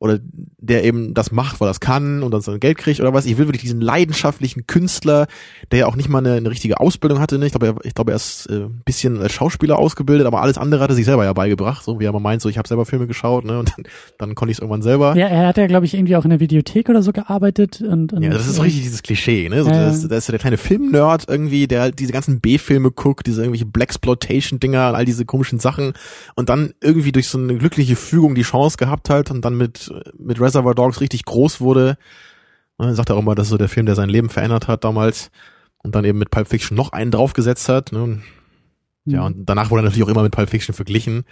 oder 0.00 0.18
der 0.58 0.82
eben 0.84 1.12
das 1.12 1.30
macht, 1.30 1.60
weil 1.60 1.70
es 1.70 1.78
kann 1.78 2.22
und 2.22 2.32
dann 2.32 2.40
sein 2.40 2.58
Geld 2.58 2.78
kriegt 2.78 3.00
oder 3.00 3.12
was. 3.12 3.26
Ich 3.26 3.36
will 3.36 3.46
wirklich 3.46 3.60
diesen 3.60 3.82
leidenschaftlichen 3.82 4.66
Künstler, 4.66 5.26
der 5.70 5.80
ja 5.80 5.86
auch 5.86 5.96
nicht 5.96 6.08
mal 6.08 6.18
eine, 6.18 6.32
eine 6.32 6.50
richtige 6.50 6.80
Ausbildung 6.80 7.20
hatte. 7.20 7.38
Ne? 7.38 7.44
Ich 7.44 7.52
glaube, 7.52 7.66
er, 7.66 7.74
ich 7.84 7.94
glaube, 7.94 8.12
er 8.12 8.16
ist 8.16 8.46
äh, 8.46 8.64
ein 8.64 8.80
bisschen 8.86 9.20
als 9.20 9.32
Schauspieler 9.32 9.78
ausgebildet, 9.78 10.26
aber 10.26 10.40
alles 10.40 10.56
andere 10.56 10.82
hat 10.82 10.90
er 10.90 10.96
sich 10.96 11.04
selber 11.04 11.24
ja 11.24 11.34
beigebracht. 11.34 11.84
So 11.84 12.00
wie 12.00 12.06
er 12.06 12.12
mal 12.12 12.18
meint, 12.18 12.40
so 12.40 12.48
ich 12.48 12.56
habe 12.56 12.66
selber 12.66 12.86
Filme 12.86 13.06
geschaut 13.06 13.44
ne? 13.44 13.58
und 13.58 13.74
dann, 13.76 13.84
dann 14.16 14.34
konnte 14.34 14.52
ich 14.52 14.56
es 14.56 14.60
irgendwann 14.60 14.80
selber. 14.80 15.14
Ja, 15.16 15.28
er 15.28 15.48
hat 15.48 15.58
ja, 15.58 15.66
glaube 15.66 15.84
ich, 15.84 15.92
irgendwie 15.92 16.16
auch 16.16 16.24
in 16.24 16.30
der 16.30 16.40
Videothek 16.40 16.88
oder 16.88 17.02
so 17.02 17.12
gearbeitet. 17.12 17.82
Und, 17.82 18.14
und 18.14 18.22
ja, 18.22 18.30
das 18.30 18.46
ist 18.46 18.56
so 18.56 18.62
richtig 18.62 18.82
dieses 18.82 19.02
Klischee. 19.02 19.50
Ne? 19.50 19.64
So, 19.64 19.70
äh, 19.70 19.74
das, 19.74 20.08
das 20.08 20.18
ist 20.20 20.32
der 20.32 20.38
kleine 20.38 20.56
Filmnerd 20.56 21.26
irgendwie, 21.28 21.66
der 21.66 21.82
halt 21.82 21.98
diese 21.98 22.12
ganzen 22.12 22.40
B-Filme 22.40 22.90
guckt, 22.90 23.26
diese 23.26 23.42
irgendwelche 23.42 23.66
Blaxploitation-Dinger, 23.66 24.94
all 24.94 25.04
diese 25.04 25.26
komischen 25.26 25.60
Sachen 25.60 25.92
und 26.36 26.48
dann 26.48 26.72
irgendwie 26.80 27.12
durch 27.12 27.28
so 27.28 27.36
eine 27.36 27.54
glückliche 27.56 27.96
Fügung 27.96 28.34
die 28.34 28.42
Chance 28.42 28.78
gehabt 28.78 29.10
hat 29.10 29.30
und 29.30 29.44
dann 29.44 29.58
mit 29.58 29.89
mit 30.18 30.40
Reservoir 30.40 30.74
Dogs 30.74 31.00
richtig 31.00 31.24
groß 31.24 31.60
wurde. 31.60 31.96
Er 32.78 32.94
sagt 32.94 33.10
auch 33.10 33.18
immer, 33.18 33.34
das 33.34 33.46
ist 33.46 33.50
so 33.50 33.58
der 33.58 33.68
Film, 33.68 33.86
der 33.86 33.94
sein 33.94 34.08
Leben 34.08 34.30
verändert 34.30 34.68
hat 34.68 34.84
damals 34.84 35.30
und 35.82 35.94
dann 35.94 36.04
eben 36.04 36.18
mit 36.18 36.30
Pulp 36.30 36.48
Fiction 36.48 36.76
noch 36.76 36.92
einen 36.92 37.10
draufgesetzt 37.10 37.68
hat. 37.68 37.92
Ne? 37.92 38.22
Ja, 39.04 39.20
mhm. 39.20 39.26
und 39.26 39.48
danach 39.48 39.70
wurde 39.70 39.82
er 39.82 39.84
natürlich 39.84 40.04
auch 40.04 40.08
immer 40.08 40.22
mit 40.22 40.32
Pulp 40.32 40.50
Fiction 40.50 40.74
verglichen. 40.74 41.24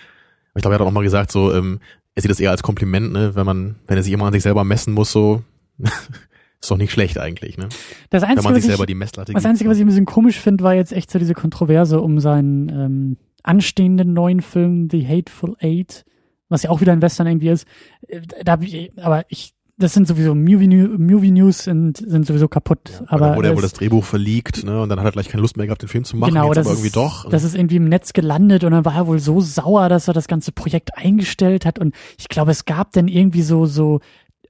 ich 0.55 0.63
glaube, 0.63 0.75
er 0.75 0.81
hat 0.81 0.87
auch 0.87 0.91
mal 0.91 1.03
gesagt, 1.03 1.33
so, 1.33 1.55
ähm, 1.55 1.81
er 2.15 2.23
sieht 2.23 2.31
das 2.31 2.41
eher 2.41 2.51
als 2.51 2.63
Kompliment, 2.63 3.13
ne, 3.13 3.35
wenn 3.35 3.47
man, 3.47 3.77
wenn 3.87 3.97
er 3.97 4.03
sich 4.03 4.13
immer 4.13 4.27
an 4.27 4.33
sich 4.33 4.43
selber 4.43 4.65
messen 4.65 4.93
muss, 4.93 5.13
so, 5.13 5.43
ist 5.79 6.71
doch 6.71 6.77
nicht 6.77 6.93
schlecht 6.93 7.19
eigentlich, 7.19 7.57
ne? 7.57 7.69
Das 8.11 8.25
Einzige, 8.25 8.39
wenn 8.39 8.45
man 8.45 8.55
sich 8.55 8.65
ich, 8.65 8.69
selber 8.69 8.87
die 8.87 8.95
Messlatte 8.95 9.33
Das 9.33 9.45
Einzige, 9.45 9.71
was 9.71 9.77
ich 9.77 9.85
ein 9.85 9.89
bisschen 9.89 10.07
komisch 10.07 10.41
finde, 10.41 10.65
war 10.65 10.75
jetzt 10.75 10.93
echt 10.93 11.11
so 11.11 11.19
diese 11.19 11.35
Kontroverse 11.35 12.01
um 12.01 12.19
seinen 12.19 12.69
ähm, 12.69 13.17
anstehenden 13.43 14.13
neuen 14.13 14.41
Film 14.41 14.89
The 14.91 15.07
Hateful 15.07 15.57
Eight 15.61 16.05
was 16.49 16.63
ja 16.63 16.71
auch 16.71 16.81
wieder 16.81 16.93
ein 16.93 17.03
Western 17.03 17.27
irgendwie 17.27 17.49
ist. 17.49 17.67
Äh, 18.07 18.21
da 18.45 18.53
hab 18.53 18.63
ich, 18.63 18.93
aber 18.97 19.25
ich, 19.29 19.55
das 19.77 19.95
sind 19.95 20.09
sowieso 20.09 20.35
Movie, 20.35 20.67
Movie 20.67 21.31
News 21.31 21.65
sind, 21.65 21.99
sind 21.99 22.27
sowieso 22.27 22.49
kaputt. 22.49 22.91
Ja, 23.01 23.07
aber 23.09 23.37
wurde 23.37 23.49
ja 23.49 23.55
wohl 23.55 23.63
das 23.63 23.73
Drehbuch 23.75 24.05
verliegt, 24.05 24.65
ne? 24.65 24.83
Und 24.83 24.89
dann 24.89 24.99
hat 24.99 25.07
er 25.07 25.13
gleich 25.13 25.29
keine 25.29 25.43
Lust 25.43 25.57
mehr 25.57 25.67
gehabt, 25.67 25.83
den 25.83 25.89
Film 25.89 26.05
zu 26.05 26.17
machen. 26.17 26.35
Genau, 26.35 26.53
das 26.53 26.67
aber 26.67 26.75
irgendwie 26.75 26.89
ist, 26.89 26.97
doch. 26.97 27.29
Das 27.31 27.45
ist 27.45 27.55
irgendwie 27.55 27.77
im 27.77 27.89
Netz 27.89 28.13
gelandet 28.13 28.65
und 28.65 28.73
dann 28.73 28.85
war 28.85 28.97
er 28.97 29.07
wohl 29.07 29.21
so 29.21 29.41
sauer, 29.41 29.89
dass 29.89 30.09
er 30.09 30.15
das 30.15 30.27
ganze 30.27 30.51
Projekt 30.51 30.99
eingestellt 30.99 31.65
hat. 31.65 31.79
Und 31.79 31.95
ich 32.19 32.29
glaube, 32.29 32.51
es 32.51 32.65
gab 32.65 32.93
dann 32.93 33.07
irgendwie 33.07 33.43
so, 33.43 33.67
so 33.67 34.01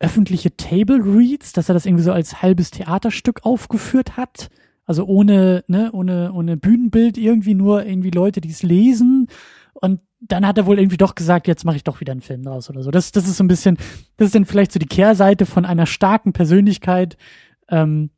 öffentliche 0.00 0.56
Table 0.56 0.98
Reads, 1.04 1.52
dass 1.52 1.68
er 1.68 1.74
das 1.74 1.84
irgendwie 1.84 2.04
so 2.04 2.12
als 2.12 2.40
halbes 2.40 2.70
Theaterstück 2.70 3.44
aufgeführt 3.44 4.16
hat. 4.16 4.48
Also 4.86 5.04
ohne, 5.04 5.64
ne, 5.66 5.90
ohne, 5.92 6.32
ohne 6.32 6.56
Bühnenbild 6.56 7.18
irgendwie 7.18 7.54
nur 7.54 7.84
irgendwie 7.84 8.10
Leute, 8.10 8.40
die 8.40 8.50
es 8.50 8.62
lesen. 8.62 9.26
Und 9.74 10.00
dann 10.20 10.46
hat 10.46 10.58
er 10.58 10.66
wohl 10.66 10.78
irgendwie 10.78 10.96
doch 10.96 11.14
gesagt, 11.14 11.46
jetzt 11.46 11.64
mache 11.64 11.76
ich 11.76 11.84
doch 11.84 12.00
wieder 12.00 12.12
einen 12.12 12.20
Film 12.20 12.42
draus 12.42 12.68
oder 12.70 12.82
so. 12.82 12.90
Das, 12.90 13.12
das 13.12 13.26
ist 13.26 13.36
so 13.36 13.44
ein 13.44 13.48
bisschen, 13.48 13.76
das 14.16 14.26
ist 14.26 14.34
dann 14.34 14.44
vielleicht 14.44 14.72
so 14.72 14.78
die 14.78 14.86
Kehrseite 14.86 15.46
von 15.46 15.64
einer 15.64 15.86
starken 15.86 16.32
Persönlichkeit, 16.32 17.16
ähm, 17.68 18.10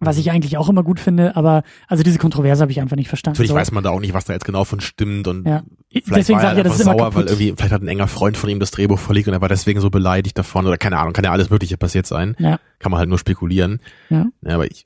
was 0.00 0.16
ich 0.18 0.30
eigentlich 0.30 0.56
auch 0.56 0.68
immer 0.68 0.84
gut 0.84 1.00
finde, 1.00 1.34
aber 1.34 1.64
also 1.88 2.04
diese 2.04 2.18
Kontroverse 2.18 2.62
habe 2.62 2.70
ich 2.70 2.80
einfach 2.80 2.96
nicht 2.96 3.08
verstanden. 3.08 3.34
Natürlich 3.34 3.50
so. 3.50 3.56
weiß 3.56 3.72
man 3.72 3.82
da 3.82 3.90
auch 3.90 3.98
nicht, 3.98 4.14
was 4.14 4.26
da 4.26 4.32
jetzt 4.32 4.44
genau 4.44 4.64
von 4.64 4.78
stimmt 4.80 5.26
und 5.26 5.44
ja. 5.44 5.64
vielleicht 5.90 6.16
deswegen 6.16 6.38
war 6.38 6.52
er 6.52 6.56
ja, 6.58 6.62
das 6.62 6.78
ist 6.78 6.84
sauer, 6.84 6.94
immer 6.94 7.14
weil 7.14 7.26
irgendwie 7.26 7.52
vielleicht 7.56 7.72
hat 7.72 7.82
ein 7.82 7.88
enger 7.88 8.06
Freund 8.06 8.36
von 8.36 8.48
ihm 8.48 8.60
das 8.60 8.70
Drehbuch 8.70 8.98
verlegt 8.98 9.26
und 9.26 9.34
er 9.34 9.40
war 9.40 9.48
deswegen 9.48 9.80
so 9.80 9.90
beleidigt 9.90 10.38
davon 10.38 10.66
oder 10.66 10.78
keine 10.78 10.98
Ahnung, 10.98 11.14
kann 11.14 11.24
ja 11.24 11.32
alles 11.32 11.50
Mögliche 11.50 11.76
passiert 11.76 12.06
sein. 12.06 12.36
Ja. 12.38 12.60
Kann 12.78 12.92
man 12.92 13.00
halt 13.00 13.08
nur 13.08 13.18
spekulieren. 13.18 13.80
Ja. 14.08 14.26
ja 14.42 14.54
aber 14.54 14.70
ich, 14.70 14.84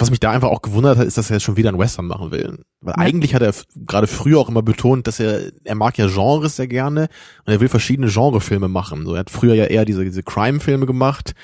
was 0.00 0.10
mich 0.10 0.20
da 0.20 0.30
einfach 0.30 0.48
auch 0.48 0.62
gewundert 0.62 0.98
hat, 0.98 1.06
ist, 1.06 1.18
dass 1.18 1.30
er 1.30 1.36
jetzt 1.36 1.42
schon 1.42 1.56
wieder 1.56 1.68
einen 1.68 1.78
Western 1.78 2.06
machen 2.06 2.30
will. 2.30 2.64
Weil 2.80 2.94
ja. 2.96 2.98
eigentlich 2.98 3.34
hat 3.34 3.42
er 3.42 3.54
gerade 3.86 4.06
früher 4.06 4.38
auch 4.38 4.48
immer 4.48 4.62
betont, 4.62 5.06
dass 5.06 5.20
er, 5.20 5.52
er 5.64 5.74
mag 5.74 5.98
ja 5.98 6.06
Genres 6.06 6.56
sehr 6.56 6.68
gerne 6.68 7.08
und 7.44 7.52
er 7.52 7.60
will 7.60 7.68
verschiedene 7.68 8.08
Genrefilme 8.08 8.68
machen. 8.68 9.06
So, 9.06 9.14
er 9.14 9.20
hat 9.20 9.30
früher 9.30 9.54
ja 9.54 9.64
eher 9.64 9.84
diese, 9.84 10.04
diese 10.04 10.22
Crime-Filme 10.22 10.86
gemacht 10.86 11.34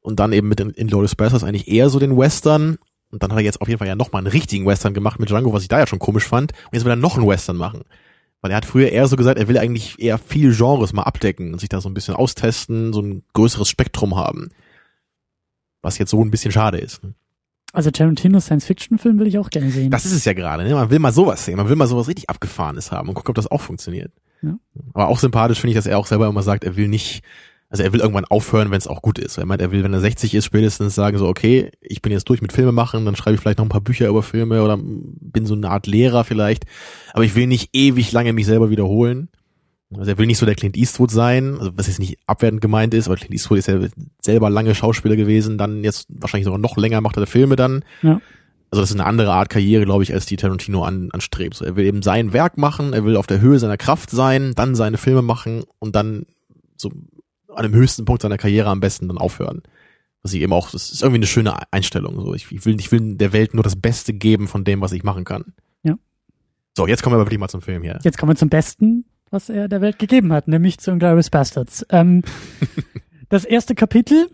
und 0.00 0.20
dann 0.20 0.32
eben 0.32 0.48
mit 0.48 0.58
den 0.58 0.70
Inglourious 0.70 1.14
Basterds 1.14 1.44
eigentlich 1.44 1.68
eher 1.68 1.88
so 1.88 1.98
den 1.98 2.16
Western. 2.16 2.78
Und 3.10 3.22
dann 3.22 3.30
hat 3.30 3.38
er 3.38 3.44
jetzt 3.44 3.60
auf 3.60 3.68
jeden 3.68 3.78
Fall 3.78 3.88
ja 3.88 3.94
nochmal 3.94 4.20
einen 4.20 4.32
richtigen 4.32 4.66
Western 4.66 4.94
gemacht 4.94 5.20
mit 5.20 5.28
Django, 5.28 5.52
was 5.52 5.62
ich 5.62 5.68
da 5.68 5.78
ja 5.78 5.86
schon 5.86 5.98
komisch 5.98 6.24
fand. 6.24 6.52
Und 6.52 6.72
jetzt 6.72 6.84
will 6.84 6.92
er 6.92 6.96
noch 6.96 7.16
einen 7.16 7.26
Western 7.26 7.56
machen. 7.56 7.82
Weil 8.40 8.50
er 8.50 8.56
hat 8.56 8.66
früher 8.66 8.88
eher 8.88 9.06
so 9.06 9.16
gesagt, 9.16 9.38
er 9.38 9.48
will 9.48 9.58
eigentlich 9.58 10.00
eher 10.00 10.18
viel 10.18 10.54
Genres 10.54 10.92
mal 10.92 11.02
abdecken 11.02 11.52
und 11.52 11.60
sich 11.60 11.68
da 11.68 11.80
so 11.80 11.88
ein 11.88 11.94
bisschen 11.94 12.14
austesten, 12.14 12.92
so 12.92 13.00
ein 13.00 13.22
größeres 13.34 13.68
Spektrum 13.68 14.16
haben. 14.16 14.48
Was 15.82 15.98
jetzt 15.98 16.10
so 16.10 16.24
ein 16.24 16.30
bisschen 16.30 16.52
schade 16.52 16.78
ist. 16.78 17.04
Ne? 17.04 17.14
Also 17.72 17.90
Tarantinos 17.90 18.44
Science-Fiction-Film 18.44 19.18
will 19.18 19.26
ich 19.26 19.38
auch 19.38 19.48
gerne 19.48 19.70
sehen. 19.70 19.90
Das 19.90 20.04
ist 20.04 20.12
es 20.12 20.26
ja 20.26 20.34
gerade. 20.34 20.62
Ne? 20.64 20.74
Man 20.74 20.90
will 20.90 20.98
mal 20.98 21.12
sowas 21.12 21.44
sehen. 21.44 21.56
Man 21.56 21.68
will 21.68 21.76
mal 21.76 21.86
sowas 21.86 22.06
richtig 22.06 22.28
Abgefahrenes 22.28 22.92
haben 22.92 23.08
und 23.08 23.14
gucken, 23.14 23.30
ob 23.30 23.36
das 23.36 23.50
auch 23.50 23.62
funktioniert. 23.62 24.12
Ja. 24.42 24.58
Aber 24.92 25.08
auch 25.08 25.18
sympathisch 25.18 25.60
finde 25.60 25.72
ich, 25.72 25.76
dass 25.76 25.86
er 25.86 25.98
auch 25.98 26.06
selber 26.06 26.28
immer 26.28 26.42
sagt, 26.42 26.64
er 26.64 26.76
will 26.76 26.88
nicht, 26.88 27.22
also 27.70 27.82
er 27.82 27.94
will 27.94 28.00
irgendwann 28.00 28.26
aufhören, 28.26 28.70
wenn 28.70 28.78
es 28.78 28.86
auch 28.86 29.00
gut 29.00 29.18
ist. 29.18 29.38
Er 29.38 29.46
meint, 29.46 29.62
er 29.62 29.72
will, 29.72 29.84
wenn 29.84 29.94
er 29.94 30.00
60 30.00 30.34
ist, 30.34 30.44
spätestens 30.44 30.94
sagen 30.94 31.16
so, 31.16 31.26
okay, 31.26 31.70
ich 31.80 32.02
bin 32.02 32.12
jetzt 32.12 32.28
durch 32.28 32.42
mit 32.42 32.52
Filme 32.52 32.72
machen, 32.72 33.06
dann 33.06 33.16
schreibe 33.16 33.36
ich 33.36 33.40
vielleicht 33.40 33.58
noch 33.58 33.64
ein 33.64 33.70
paar 33.70 33.80
Bücher 33.80 34.08
über 34.08 34.22
Filme 34.22 34.62
oder 34.62 34.78
bin 34.78 35.46
so 35.46 35.54
eine 35.54 35.70
Art 35.70 35.86
Lehrer 35.86 36.24
vielleicht. 36.24 36.64
Aber 37.14 37.24
ich 37.24 37.34
will 37.34 37.46
nicht 37.46 37.70
ewig 37.72 38.12
lange 38.12 38.34
mich 38.34 38.44
selber 38.44 38.68
wiederholen. 38.68 39.28
Also 39.96 40.10
er 40.10 40.18
will 40.18 40.26
nicht 40.26 40.38
so 40.38 40.46
der 40.46 40.54
Clint 40.54 40.76
Eastwood 40.76 41.10
sein, 41.10 41.58
also 41.58 41.72
was 41.76 41.86
jetzt 41.86 41.98
nicht 41.98 42.18
abwertend 42.26 42.60
gemeint 42.60 42.94
ist, 42.94 43.06
aber 43.06 43.16
Clint 43.16 43.32
Eastwood 43.32 43.58
ist 43.58 43.68
ja 43.68 43.78
selber 44.20 44.50
lange 44.50 44.74
Schauspieler 44.74 45.16
gewesen, 45.16 45.58
dann 45.58 45.84
jetzt 45.84 46.06
wahrscheinlich 46.08 46.44
sogar 46.44 46.58
noch 46.58 46.76
länger 46.76 47.00
macht 47.00 47.16
er 47.16 47.26
Filme 47.26 47.56
dann. 47.56 47.84
Ja. 48.02 48.20
Also 48.70 48.80
das 48.80 48.90
ist 48.90 48.96
eine 48.96 49.06
andere 49.06 49.32
Art 49.32 49.50
Karriere, 49.50 49.84
glaube 49.84 50.02
ich, 50.02 50.14
als 50.14 50.24
die 50.24 50.36
Tarantino 50.36 50.82
an, 50.82 51.10
anstrebt. 51.12 51.54
So, 51.54 51.64
er 51.66 51.76
will 51.76 51.84
eben 51.84 52.00
sein 52.00 52.32
Werk 52.32 52.56
machen, 52.56 52.94
er 52.94 53.04
will 53.04 53.16
auf 53.16 53.26
der 53.26 53.42
Höhe 53.42 53.58
seiner 53.58 53.76
Kraft 53.76 54.08
sein, 54.08 54.52
dann 54.54 54.74
seine 54.74 54.96
Filme 54.96 55.20
machen 55.20 55.64
und 55.78 55.94
dann 55.94 56.24
so 56.76 56.90
an 57.54 57.64
dem 57.64 57.74
höchsten 57.74 58.06
Punkt 58.06 58.22
seiner 58.22 58.38
Karriere 58.38 58.70
am 58.70 58.80
besten 58.80 59.08
dann 59.08 59.18
aufhören. 59.18 59.62
Was 60.22 60.32
ich 60.32 60.40
eben 60.40 60.54
auch, 60.54 60.70
das 60.70 60.90
ist 60.90 61.02
irgendwie 61.02 61.18
eine 61.18 61.26
schöne 61.26 61.54
Einstellung. 61.70 62.18
So, 62.20 62.32
ich, 62.32 62.50
ich 62.50 62.64
will, 62.64 62.80
ich 62.80 62.90
will 62.92 63.16
der 63.16 63.34
Welt 63.34 63.52
nur 63.52 63.62
das 63.62 63.76
Beste 63.76 64.14
geben 64.14 64.48
von 64.48 64.64
dem, 64.64 64.80
was 64.80 64.92
ich 64.92 65.02
machen 65.02 65.24
kann. 65.24 65.52
Ja. 65.82 65.96
So, 66.74 66.86
jetzt 66.86 67.02
kommen 67.02 67.12
wir 67.12 67.16
aber 67.18 67.26
wirklich 67.26 67.40
mal 67.40 67.48
zum 67.48 67.60
Film 67.60 67.82
hier. 67.82 67.98
Jetzt 68.02 68.16
kommen 68.16 68.30
wir 68.30 68.36
zum 68.36 68.48
Besten, 68.48 69.04
was 69.32 69.48
er 69.48 69.68
der 69.68 69.80
Welt 69.80 69.98
gegeben 69.98 70.32
hat, 70.32 70.46
nämlich 70.46 70.78
zu 70.78 70.90
Inglourious 70.90 71.30
Bastards. 71.30 71.84
Ähm, 71.90 72.22
das 73.28 73.44
erste 73.44 73.74
Kapitel 73.74 74.28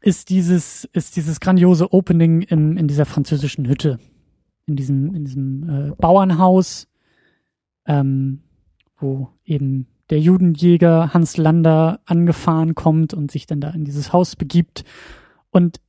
ist 0.00 0.30
dieses, 0.30 0.88
ist 0.92 1.16
dieses 1.16 1.40
grandiose 1.40 1.92
Opening 1.92 2.42
in, 2.42 2.76
in 2.76 2.86
dieser 2.86 3.04
französischen 3.04 3.68
Hütte. 3.68 3.98
In 4.66 4.76
diesem, 4.76 5.14
in 5.14 5.24
diesem 5.24 5.68
äh, 5.68 5.92
Bauernhaus, 5.96 6.86
ähm, 7.86 8.42
wo 8.98 9.30
eben 9.44 9.86
der 10.10 10.20
Judenjäger 10.20 11.12
Hans 11.12 11.36
Lander 11.36 12.00
angefahren 12.04 12.74
kommt 12.74 13.14
und 13.14 13.30
sich 13.30 13.46
dann 13.46 13.60
da 13.60 13.70
in 13.70 13.84
dieses 13.84 14.12
Haus 14.12 14.36
begibt. 14.36 14.84
Und 15.50 15.80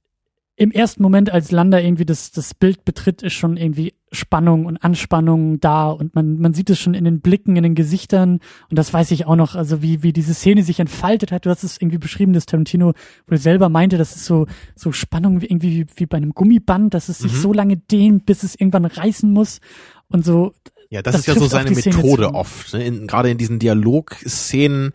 im 0.56 0.72
ersten 0.72 1.04
Moment, 1.04 1.30
als 1.30 1.52
Lander 1.52 1.82
irgendwie 1.82 2.06
das, 2.06 2.32
das 2.32 2.54
Bild 2.54 2.84
betritt, 2.86 3.22
ist 3.22 3.34
schon 3.34 3.56
irgendwie 3.56 3.94
Spannung 4.12 4.66
und 4.66 4.78
Anspannung 4.78 5.60
da 5.60 5.90
und 5.90 6.16
man, 6.16 6.40
man 6.40 6.54
sieht 6.54 6.70
es 6.70 6.80
schon 6.80 6.94
in 6.96 7.04
den 7.06 7.22
Blicken, 7.22 7.56
in 7.56 7.64
den 7.64 7.76
Gesichtern 7.76 8.40
und 8.70 8.78
das 8.80 8.92
weiß 8.92 9.12
ich 9.12 9.26
auch 9.28 9.36
noch, 9.36 9.56
also 9.56 9.82
wie, 9.82 10.02
wie 10.02 10.14
diese 10.14 10.34
Szene 10.34 10.64
sich 10.64 10.80
entfaltet 10.80 11.32
hat. 11.32 11.46
Du 11.46 11.50
hast 11.50 11.64
es 11.64 11.78
irgendwie 11.80 12.00
beschrieben, 12.00 12.34
dass 12.34 12.46
Tarantino 12.48 12.94
wohl 13.28 13.38
selber 13.38 13.70
meinte, 13.70 13.98
das 13.98 14.16
ist 14.16 14.26
so, 14.26 14.48
so 14.76 14.92
Spannung 14.92 15.42
wie 15.42 15.46
irgendwie 15.46 15.80
wie, 15.82 15.86
wie 15.96 16.06
bei 16.06 16.18
einem 16.18 16.32
Gummiband, 16.34 16.94
dass 16.94 17.10
es 17.10 17.20
sich 17.20 17.32
Mhm. 17.34 17.38
so 17.38 17.54
lange 17.54 17.78
dehnt, 17.78 18.26
bis 18.26 18.44
es 18.44 18.56
irgendwann 18.56 18.86
reißen 18.86 19.32
muss 19.32 19.60
und 20.08 20.26
so. 20.26 20.54
Ja, 20.90 21.04
das, 21.04 21.14
Das 21.14 21.22
ist 21.22 21.28
ja 21.28 21.36
so 21.36 21.46
seine 21.48 21.70
Methode 21.70 22.34
oft. 22.34 22.74
Ne? 22.74 22.84
In, 22.84 23.06
gerade 23.06 23.30
in 23.30 23.38
diesen 23.38 23.60
Dialogszenen. 23.60 24.92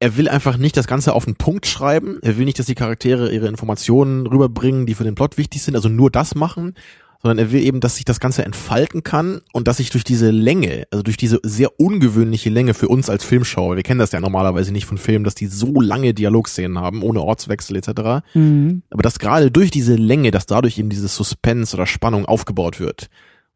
Er 0.00 0.16
will 0.16 0.28
einfach 0.28 0.58
nicht 0.58 0.76
das 0.76 0.86
Ganze 0.86 1.12
auf 1.12 1.24
den 1.24 1.34
Punkt 1.34 1.66
schreiben. 1.66 2.18
Er 2.22 2.36
will 2.38 2.44
nicht, 2.44 2.58
dass 2.58 2.66
die 2.66 2.74
Charaktere 2.76 3.32
ihre 3.32 3.48
Informationen 3.48 4.26
rüberbringen, 4.28 4.86
die 4.86 4.94
für 4.94 5.02
den 5.04 5.16
Plot 5.16 5.38
wichtig 5.38 5.62
sind, 5.62 5.74
also 5.74 5.88
nur 5.88 6.10
das 6.10 6.34
machen, 6.36 6.74
sondern 7.22 7.38
er 7.38 7.50
will 7.52 7.62
eben, 7.62 7.80
dass 7.80 7.96
sich 7.96 8.04
das 8.04 8.20
Ganze 8.20 8.44
entfalten 8.44 9.02
kann 9.02 9.40
und 9.52 9.66
dass 9.66 9.78
sich 9.78 9.90
durch 9.90 10.04
diese 10.04 10.30
Länge, 10.30 10.86
also 10.90 11.02
durch 11.02 11.16
diese 11.16 11.40
sehr 11.42 11.80
ungewöhnliche 11.80 12.50
Länge 12.50 12.74
für 12.74 12.88
uns 12.88 13.10
als 13.10 13.24
Filmschauer, 13.24 13.76
wir 13.76 13.82
kennen 13.82 13.98
das 13.98 14.12
ja 14.12 14.20
normalerweise 14.20 14.72
nicht 14.72 14.86
von 14.86 14.98
Filmen, 14.98 15.24
dass 15.24 15.34
die 15.34 15.46
so 15.46 15.80
lange 15.80 16.14
Dialogszenen 16.14 16.78
haben, 16.78 17.02
ohne 17.02 17.20
Ortswechsel 17.20 17.76
etc., 17.76 18.24
Mhm. 18.34 18.82
aber 18.90 19.02
dass 19.02 19.18
gerade 19.18 19.50
durch 19.50 19.70
diese 19.70 19.96
Länge, 19.96 20.30
dass 20.30 20.46
dadurch 20.46 20.78
eben 20.78 20.90
dieses 20.90 21.16
Suspense 21.16 21.74
oder 21.74 21.86
Spannung 21.86 22.26
aufgebaut 22.26 22.80
wird. 22.80 23.08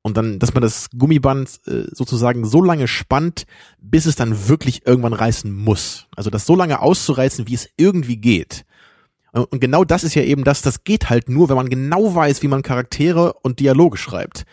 Und 0.05 0.17
dann, 0.17 0.41
dass 0.41 0.53
man 0.53 0.63
das 0.63 0.89
Gummiband 0.99 1.61
äh, 1.69 1.85
sozusagen 1.93 2.45
so 2.45 2.61
lange 2.61 2.89
spannt, 2.89 3.45
bis 3.81 4.07
es 4.07 4.17
dann 4.17 4.49
wirklich 4.49 4.85
irgendwann 4.85 5.13
reißen 5.13 5.55
muss. 5.55 6.09
Also 6.17 6.29
das 6.29 6.45
so 6.45 6.57
lange 6.57 6.83
auszureißen, 6.83 7.47
wie 7.47 7.55
es 7.55 7.69
irgendwie 7.77 8.17
geht. 8.17 8.65
Und 9.33 9.45
und 9.53 9.61
genau 9.61 9.85
das 9.85 10.05
ist 10.05 10.15
ja 10.15 10.23
eben 10.23 10.45
das, 10.45 10.63
das 10.63 10.85
geht 10.85 11.11
halt 11.11 11.29
nur, 11.29 11.49
wenn 11.49 11.57
man 11.57 11.71
genau 11.71 12.15
weiß, 12.15 12.43
wie 12.43 12.49
man 12.49 12.63
Charaktere 12.63 13.35
und 13.43 13.61
Dialoge 13.61 13.97
schreibt. 13.97 14.45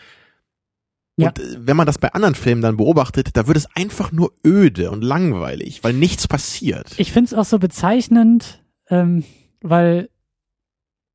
Ja. 1.16 1.28
Und 1.28 1.38
äh, 1.38 1.66
wenn 1.66 1.76
man 1.76 1.86
das 1.86 1.98
bei 1.98 2.12
anderen 2.12 2.34
Filmen 2.34 2.62
dann 2.62 2.76
beobachtet, 2.76 3.30
da 3.34 3.46
wird 3.46 3.56
es 3.56 3.68
einfach 3.74 4.12
nur 4.12 4.32
öde 4.44 4.90
und 4.90 5.02
langweilig, 5.02 5.84
weil 5.84 5.92
nichts 5.92 6.26
passiert. 6.26 6.94
Ich 6.96 7.12
finde 7.12 7.28
es 7.28 7.34
auch 7.34 7.44
so 7.44 7.58
bezeichnend, 7.58 8.62
ähm, 8.88 9.24
weil 9.60 10.08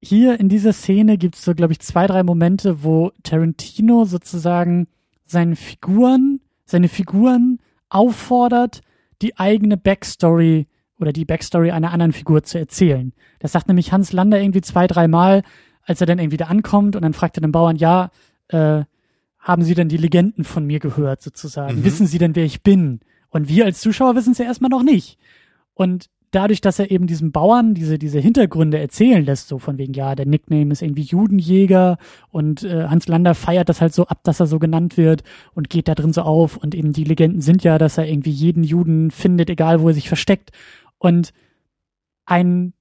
hier 0.01 0.39
in 0.39 0.49
dieser 0.49 0.74
Szene 0.74 1.18
gibt 1.18 1.36
es 1.36 1.43
so, 1.43 1.55
glaube 1.55 1.74
ich, 1.74 1.80
zwei, 1.80 2.05
drei 2.05 2.22
Momente, 2.24 2.84
wo 2.84 3.11
Tarantino 3.24 4.05
sozusagen 4.05 4.88
seinen 5.26 5.55
Figuren, 5.55 6.41
seine 6.66 6.89
Figuren 6.89 7.59
auffordert, 7.89 8.82
die 9.22 9.38
eigene 9.38 9.78
Backstory 9.78 10.68
oder 11.00 11.12
die 11.12 11.26
Backstory 11.26 11.72
einer 11.72 11.91
anderen 11.91 12.14
Figur 12.14 12.43
zu 12.43 12.58
erzählen. 12.58 13.14
Das 13.39 13.52
sagt 13.52 13.68
nämlich 13.68 13.91
Hans 13.91 14.14
Lander 14.14 14.39
irgendwie 14.39 14.62
zwei, 14.62 14.88
dreimal, 14.88 15.43
als 15.84 16.02
er 16.02 16.08
dann 16.08 16.20
irgendwie 16.20 16.38
da 16.38 16.46
ankommt 16.46 16.96
und 16.96 17.02
dann 17.02 17.14
fragt 17.14 17.38
er 17.38 17.41
den 17.41 17.52
Bauern, 17.52 17.76
ja, 17.76 18.12
äh, 18.48 18.84
haben 19.39 19.64
Sie 19.64 19.76
denn 19.76 19.89
die 19.89 19.98
Legenden 19.98 20.43
von 20.43 20.66
mir 20.66 20.80
gehört, 20.80 21.22
sozusagen? 21.22 21.80
Mhm. 21.80 21.84
Wissen 21.84 22.08
Sie 22.08 22.18
denn, 22.18 22.36
wer 22.36 22.46
ich 22.46 22.64
bin? 22.64 23.02
Und 23.30 23.48
wir 23.48 23.66
als 23.66 23.80
Zuschauer 23.80 24.16
wissen 24.16 24.32
es 24.32 24.39
ja 24.39 24.46
erstmal 24.46 24.70
noch 24.72 24.82
nicht. 24.82 25.20
Und 25.76 26.10
dadurch, 26.32 26.62
dass 26.62 26.80
er 26.80 26.91
eben 26.91 27.08
diesem 27.08 27.32
Bauern 27.32 27.74
diese, 27.74 27.98
diese 27.98 28.20
Hintergründe 28.20 28.78
erzählen 28.80 29.24
lässt, 29.24 29.48
so 29.48 29.58
von 29.58 29.78
wegen, 29.78 29.93
ja, 29.93 30.16
der 30.16 30.26
Nickname 30.26 30.72
ist 30.72 30.82
irgendwie 30.82 31.04
Judenjäger 31.04 31.98
und 32.30 32.64
äh, 32.64 32.88
Hans 32.88 33.08
Lander 33.08 33.36
feiert 33.36 33.70
das 33.70 33.82
halt 33.82 33.93
so 33.93 34.08
ab, 34.08 34.20
dass 34.24 34.39
er 34.39 34.48
so 34.48 34.60
genannt 34.60 34.98
wird 34.98 35.24
und 35.54 35.70
geht 35.70 35.88
da 35.88 35.96
drin 35.96 36.14
so 36.14 36.24
auf 36.24 36.58
und 36.58 36.76
eben 36.76 36.91
die 36.91 37.04
Legenden 37.04 37.41
sind 37.41 37.64
ja, 37.64 37.78
dass 37.78 37.98
er 37.98 38.08
irgendwie 38.08 38.32
jeden 38.32 38.64
Juden 38.64 39.12
findet, 39.12 39.50
egal 39.50 39.82
wo 39.82 39.88
er 39.88 39.93
sich 39.93 40.08
versteckt. 40.08 40.52
Und 40.98 41.34
ein 42.26 42.74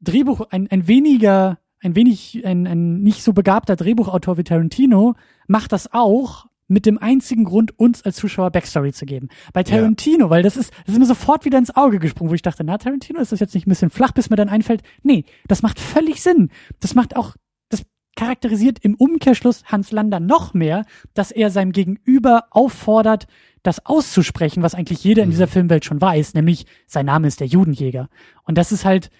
Drehbuch, 0.00 0.40
ein, 0.50 0.68
ein 0.70 0.88
weniger, 0.88 1.58
ein 1.80 1.94
wenig, 1.94 2.44
ein, 2.44 2.66
ein 2.66 3.02
nicht 3.02 3.22
so 3.22 3.32
begabter 3.32 3.76
Drehbuchautor 3.76 4.38
wie 4.38 4.44
Tarantino 4.44 5.14
macht 5.46 5.72
das 5.72 5.92
auch 5.92 6.46
mit 6.70 6.86
dem 6.86 6.98
einzigen 6.98 7.44
Grund, 7.44 7.78
uns 7.78 8.02
als 8.04 8.16
Zuschauer 8.16 8.50
Backstory 8.50 8.92
zu 8.92 9.04
geben. 9.04 9.28
Bei 9.52 9.64
Tarantino, 9.64 10.30
weil 10.30 10.44
das 10.44 10.56
ist, 10.56 10.72
das 10.86 10.94
ist 10.94 11.00
mir 11.00 11.06
sofort 11.06 11.44
wieder 11.44 11.58
ins 11.58 11.74
Auge 11.74 11.98
gesprungen, 11.98 12.30
wo 12.30 12.34
ich 12.34 12.42
dachte, 12.42 12.62
na, 12.62 12.78
Tarantino, 12.78 13.20
ist 13.20 13.32
das 13.32 13.40
jetzt 13.40 13.54
nicht 13.54 13.66
ein 13.66 13.70
bisschen 13.70 13.90
flach, 13.90 14.12
bis 14.12 14.30
mir 14.30 14.36
dann 14.36 14.48
einfällt, 14.48 14.82
nee, 15.02 15.24
das 15.48 15.62
macht 15.62 15.80
völlig 15.80 16.22
Sinn. 16.22 16.50
Das 16.78 16.94
macht 16.94 17.16
auch, 17.16 17.34
das 17.70 17.82
charakterisiert 18.14 18.78
im 18.82 18.94
Umkehrschluss 18.94 19.64
Hans 19.64 19.90
Lander 19.90 20.20
noch 20.20 20.54
mehr, 20.54 20.86
dass 21.12 21.32
er 21.32 21.50
seinem 21.50 21.72
Gegenüber 21.72 22.44
auffordert, 22.50 23.26
das 23.62 23.84
auszusprechen, 23.84 24.62
was 24.62 24.74
eigentlich 24.74 25.04
jeder 25.04 25.22
in 25.22 25.30
dieser 25.30 25.46
Filmwelt 25.46 25.84
schon 25.84 26.00
weiß, 26.00 26.34
nämlich 26.34 26.66
sein 26.86 27.06
Name 27.06 27.28
ist 27.28 27.40
der 27.40 27.46
Judenjäger. 27.46 28.08
Und 28.44 28.56
das 28.58 28.72
ist 28.72 28.84
halt 28.84 29.10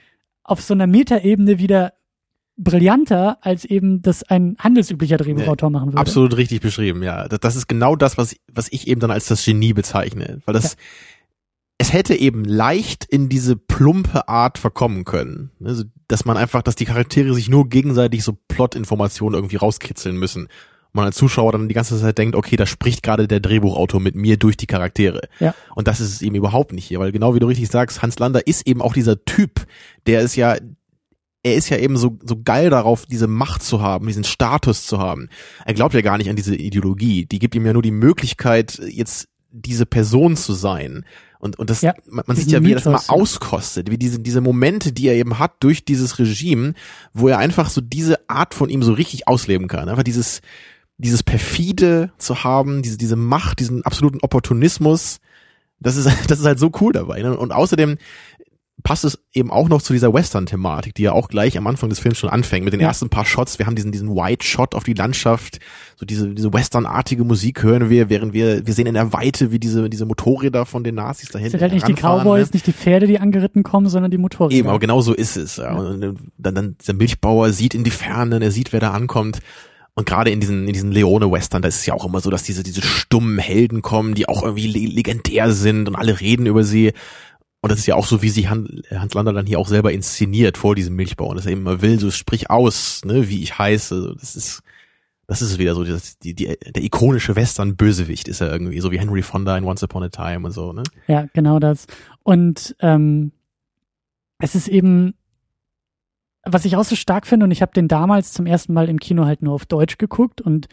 auf 0.43 0.63
so 0.63 0.75
einer 0.75 0.87
Metaebene 0.87 1.59
wieder 1.59 1.93
brillanter, 2.57 3.39
als 3.41 3.65
eben 3.65 4.03
das 4.03 4.23
ein 4.23 4.57
handelsüblicher 4.59 5.17
Drehbuchautor 5.17 5.71
machen 5.71 5.89
würde. 5.89 5.99
Absolut 5.99 6.37
richtig 6.37 6.61
beschrieben, 6.61 7.03
ja. 7.03 7.27
Das, 7.29 7.41
das 7.41 7.57
ist 7.57 7.69
genau 7.69 7.97
das, 7.97 8.19
was, 8.19 8.37
was 8.53 8.69
ich 8.71 8.87
eben 8.87 9.01
dann 9.01 9.11
als 9.11 9.27
das 9.27 9.45
Genie 9.45 9.73
bezeichne. 9.73 10.41
Weil 10.45 10.55
das, 10.55 10.73
Ja. 10.73 10.79
es 11.79 11.93
hätte 11.95 12.15
eben 12.15 12.45
leicht 12.45 13.07
in 13.07 13.31
diese 13.31 13.57
plumpe 13.57 14.29
Art 14.29 14.59
verkommen 14.59 15.05
können. 15.05 15.51
Also, 15.65 15.85
dass 16.07 16.27
man 16.27 16.37
einfach, 16.37 16.63
dass 16.63 16.77
die 16.77 16.85
Charaktere 16.85 17.33
sich 17.33 17.49
nur 17.49 17.69
gegenseitig 17.69 18.25
so 18.25 18.37
Plot-Informationen 18.49 19.35
irgendwie 19.35 19.57
rauskitzeln 19.57 20.17
müssen. 20.17 20.49
Man 20.93 21.05
als 21.05 21.17
Zuschauer 21.17 21.53
dann 21.53 21.69
die 21.69 21.75
ganze 21.75 22.01
Zeit 22.01 22.19
denkt, 22.19 22.35
okay, 22.35 22.57
da 22.57 22.67
spricht 22.67 23.03
gerade 23.03 23.29
der 23.29 23.41
Drehbuchautor 23.41 24.01
mit 24.01 24.17
mir 24.17 24.37
durch 24.37 24.57
die 24.57 24.67
Charaktere. 24.67 25.23
Ja. 25.39 25.55
Und 25.75 25.89
das 25.89 26.01
ist 26.01 26.13
es 26.15 26.23
eben 26.23 26.35
überhaupt 26.35 26.73
nicht 26.73 26.87
hier, 26.87 26.99
weil 26.99 27.13
genau 27.13 27.35
wie 27.35 27.39
du 27.39 27.47
richtig 27.47 27.69
sagst, 27.69 28.03
Hans 28.03 28.19
Lander 28.19 28.47
ist 28.47 28.67
eben 28.67 28.83
auch 28.83 28.93
dieser 28.93 29.25
Typ, 29.25 29.67
der 30.07 30.21
ist 30.23 30.37
ja, 30.37 30.57
er 31.43 31.55
ist 31.55 31.69
ja 31.69 31.79
eben 31.79 31.97
so, 31.97 32.19
so 32.23 32.41
geil 32.43 32.71
darauf, 32.71 33.07
diese 33.07 33.27
Macht 33.27 33.63
zu 33.63 33.81
haben, 33.81 34.07
diesen 34.07 34.25
Status 34.25 34.87
zu 34.87 34.99
haben. 34.99 35.29
Er 35.65 35.75
glaubt 35.75 35.95
ja 35.95 36.03
gar 36.03 36.19
nicht 36.19 36.29
an 36.29 36.37
diese 36.37 36.55
Ideologie. 36.55 37.27
Die 37.27 37.39
gibt 37.39 37.55
ihm 37.55 37.65
ja 37.65 37.73
nur 37.73 37.83
die 37.83 37.93
Möglichkeit, 37.93 38.81
jetzt 38.87 39.29
diese 39.51 39.87
Person 39.87 40.37
zu 40.37 40.53
sein. 40.53 41.05
Und, 41.39 41.59
und 41.59 41.71
das, 41.71 41.81
Ja, 41.81 41.95
man, 42.07 42.25
man 42.27 42.37
sieht 42.37 42.51
ja, 42.51 42.63
wie 42.63 42.73
er 42.73 42.81
das 42.81 42.85
mal 42.85 43.15
auskostet, 43.15 43.91
wie 43.91 43.97
diese, 43.97 44.21
diese 44.21 44.43
Momente, 44.43 44.93
die 44.93 45.09
er 45.09 45.15
eben 45.15 45.39
hat 45.39 45.55
durch 45.61 45.85
dieses 45.85 46.19
Regime, 46.19 46.75
wo 47.15 47.29
er 47.29 47.39
einfach 47.39 47.71
so 47.71 47.81
diese 47.81 48.29
Art 48.29 48.53
von 48.53 48.69
ihm 48.69 48.83
so 48.83 48.93
richtig 48.93 49.27
ausleben 49.27 49.67
kann. 49.67 49.89
Einfach 49.89 50.03
dieses, 50.03 50.43
dieses 51.01 51.23
perfide 51.23 52.13
zu 52.19 52.45
haben, 52.45 52.83
diese, 52.83 52.99
diese 52.99 53.17
Macht, 53.17 53.61
diesen 53.61 53.85
absoluten 53.85 54.21
Opportunismus. 54.21 55.19
Das 55.81 55.97
ist, 55.97 56.07
das 56.29 56.41
ist 56.41 56.47
halt 56.47 56.59
so 56.59 56.71
cool 56.81 56.93
dabei. 56.93 57.23
Ne? 57.23 57.37
Und 57.37 57.53
außerdem 57.53 57.97
passt 58.83 59.05
es 59.05 59.19
eben 59.33 59.51
auch 59.51 59.69
noch 59.69 59.83
zu 59.83 59.93
dieser 59.93 60.13
Western-Thematik, 60.13 60.95
die 60.95 61.03
ja 61.03 61.13
auch 61.13 61.29
gleich 61.29 61.59
am 61.59 61.67
Anfang 61.67 61.91
des 61.91 61.99
Films 61.99 62.19
schon 62.19 62.31
anfängt, 62.31 62.65
mit 62.65 62.73
den 62.73 62.81
Ja. 62.81 62.89
ersten 62.89 63.11
paar 63.11 63.25
Shots. 63.27 63.59
Wir 63.59 63.67
haben 63.67 63.75
diesen, 63.75 63.93
diesen 63.93 64.15
White-Shot 64.15 64.75
auf 64.75 64.85
die 64.85 64.95
Landschaft, 64.95 65.59
so 65.97 66.07
diese, 66.07 66.29
diese 66.35 66.53
Western-artige 66.53 67.25
Musik 67.25 67.63
hören 67.63 67.91
wir, 67.91 68.09
während 68.09 68.33
wir, 68.33 68.67
wir 68.67 68.75
sehen 68.75 68.87
in 68.87 68.95
der 68.95 69.13
Weite, 69.13 69.53
wie 69.53 69.59
diese, 69.59 69.91
diese 69.91 70.07
Motorräder 70.07 70.65
von 70.65 70.83
den 70.83 70.95
Nazis 70.95 71.29
da 71.29 71.39
Es 71.39 71.43
hinten 71.43 71.51
sind 71.53 71.61
halt 71.63 71.73
nicht 71.75 71.89
die 71.89 71.93
heranfahren, 71.93 72.23
Cowboys, 72.23 72.47
ne? 72.47 72.51
nicht 72.55 72.67
die 72.67 72.73
Pferde, 72.73 73.07
die 73.07 73.19
angeritten 73.19 73.63
kommen, 73.63 73.89
sondern 73.89 74.11
die 74.11 74.19
Motorräder. 74.19 74.59
Eben, 74.59 74.69
aber 74.69 74.79
genau 74.79 75.01
so 75.03 75.13
ist 75.13 75.37
es. 75.37 75.57
Ja. 75.57 75.75
Und 75.75 76.01
dann, 76.39 76.55
dann 76.55 76.77
der 76.87 76.95
Milchbauer 76.95 77.53
sieht 77.53 77.75
in 77.75 77.85
die 77.85 77.91
Ferne, 77.91 78.41
er 78.43 78.51
sieht, 78.51 78.73
wer 78.73 78.81
da 78.81 78.93
ankommt. 78.93 79.41
Und 80.01 80.07
gerade 80.07 80.31
in 80.31 80.41
diesen, 80.41 80.67
in 80.67 80.73
diesen 80.73 80.91
Leone-Western, 80.91 81.63
da 81.63 81.69
ist 81.69 81.77
es 81.77 81.87
ja 81.87 81.95
auch 81.95 82.05
immer 82.05 82.21
so, 82.21 82.31
dass 82.31 82.43
diese, 82.43 82.63
diese 82.63 82.83
stummen 82.83 83.39
Helden 83.39 83.83
kommen, 83.83 84.15
die 84.15 84.29
auch 84.29 84.43
irgendwie 84.43 84.67
le 84.67 84.93
legendär 84.93 85.53
sind 85.53 85.89
und 85.89 85.95
alle 85.95 86.21
reden 86.21 86.47
über 86.47 86.65
sie. 86.65 86.93
Und 87.61 87.71
das 87.71 87.79
ist 87.79 87.87
ja 87.87 87.95
auch 87.95 88.07
so, 88.07 88.23
wie 88.23 88.31
sich 88.31 88.49
Han- 88.49 88.83
Hans 88.91 89.15
Lander 89.15 89.33
dann 89.33 89.47
hier 89.47 89.59
auch 89.59 89.69
selber 89.69 89.93
inszeniert 89.93 90.59
vor 90.59 90.75
diesem 90.75 90.97
Milchbauern, 90.97 91.37
dass 91.37 91.47
er 91.47 91.53
immer 91.53 91.83
will, 91.83 92.01
so 92.01 92.11
sprich 92.11 92.51
aus, 92.51 93.03
ne, 93.05 93.29
wie 93.29 93.43
ich 93.43 93.59
heiße. 93.59 94.17
Das 94.19 94.35
ist, 94.35 94.63
Das 95.27 95.43
ist 95.43 95.59
wieder 95.59 95.75
so, 95.77 95.85
das, 95.85 96.19
die, 96.19 96.35
die, 96.35 96.47
der 96.75 96.83
ikonische 96.83 97.37
Western-Bösewicht 97.37 98.27
ist 98.27 98.41
er 98.41 98.51
irgendwie, 98.51 98.81
so 98.81 98.91
wie 98.91 98.99
Henry 98.99 99.23
Fonda 99.23 99.57
in 99.57 99.65
Once 99.65 99.83
Upon 99.85 100.03
a 100.03 100.09
Time 100.09 100.45
und 100.47 100.53
so, 100.53 100.73
ne? 100.73 100.83
Ja, 101.07 101.27
genau 101.35 101.61
das. 101.61 101.87
Und 102.25 102.75
ähm, 102.81 103.31
es 104.39 104.55
ist 104.57 104.67
eben, 104.67 105.15
was 106.53 106.65
ich 106.65 106.77
auch 106.77 106.85
so 106.85 106.97
stark 106.97 107.27
finde, 107.27 107.45
und 107.45 107.51
ich 107.51 107.63
habe 107.63 107.73
den 107.73 107.89
damals 107.89 108.33
zum 108.33 108.47
ersten 108.47 108.73
Mal 108.73 108.89
im 108.89 108.99
Kino 109.01 109.25
halt 109.25 109.43
nur 109.43 109.55
auf 109.55 109.67
Deutsch 109.67 109.99
geguckt 109.99 110.41
und 110.41 110.69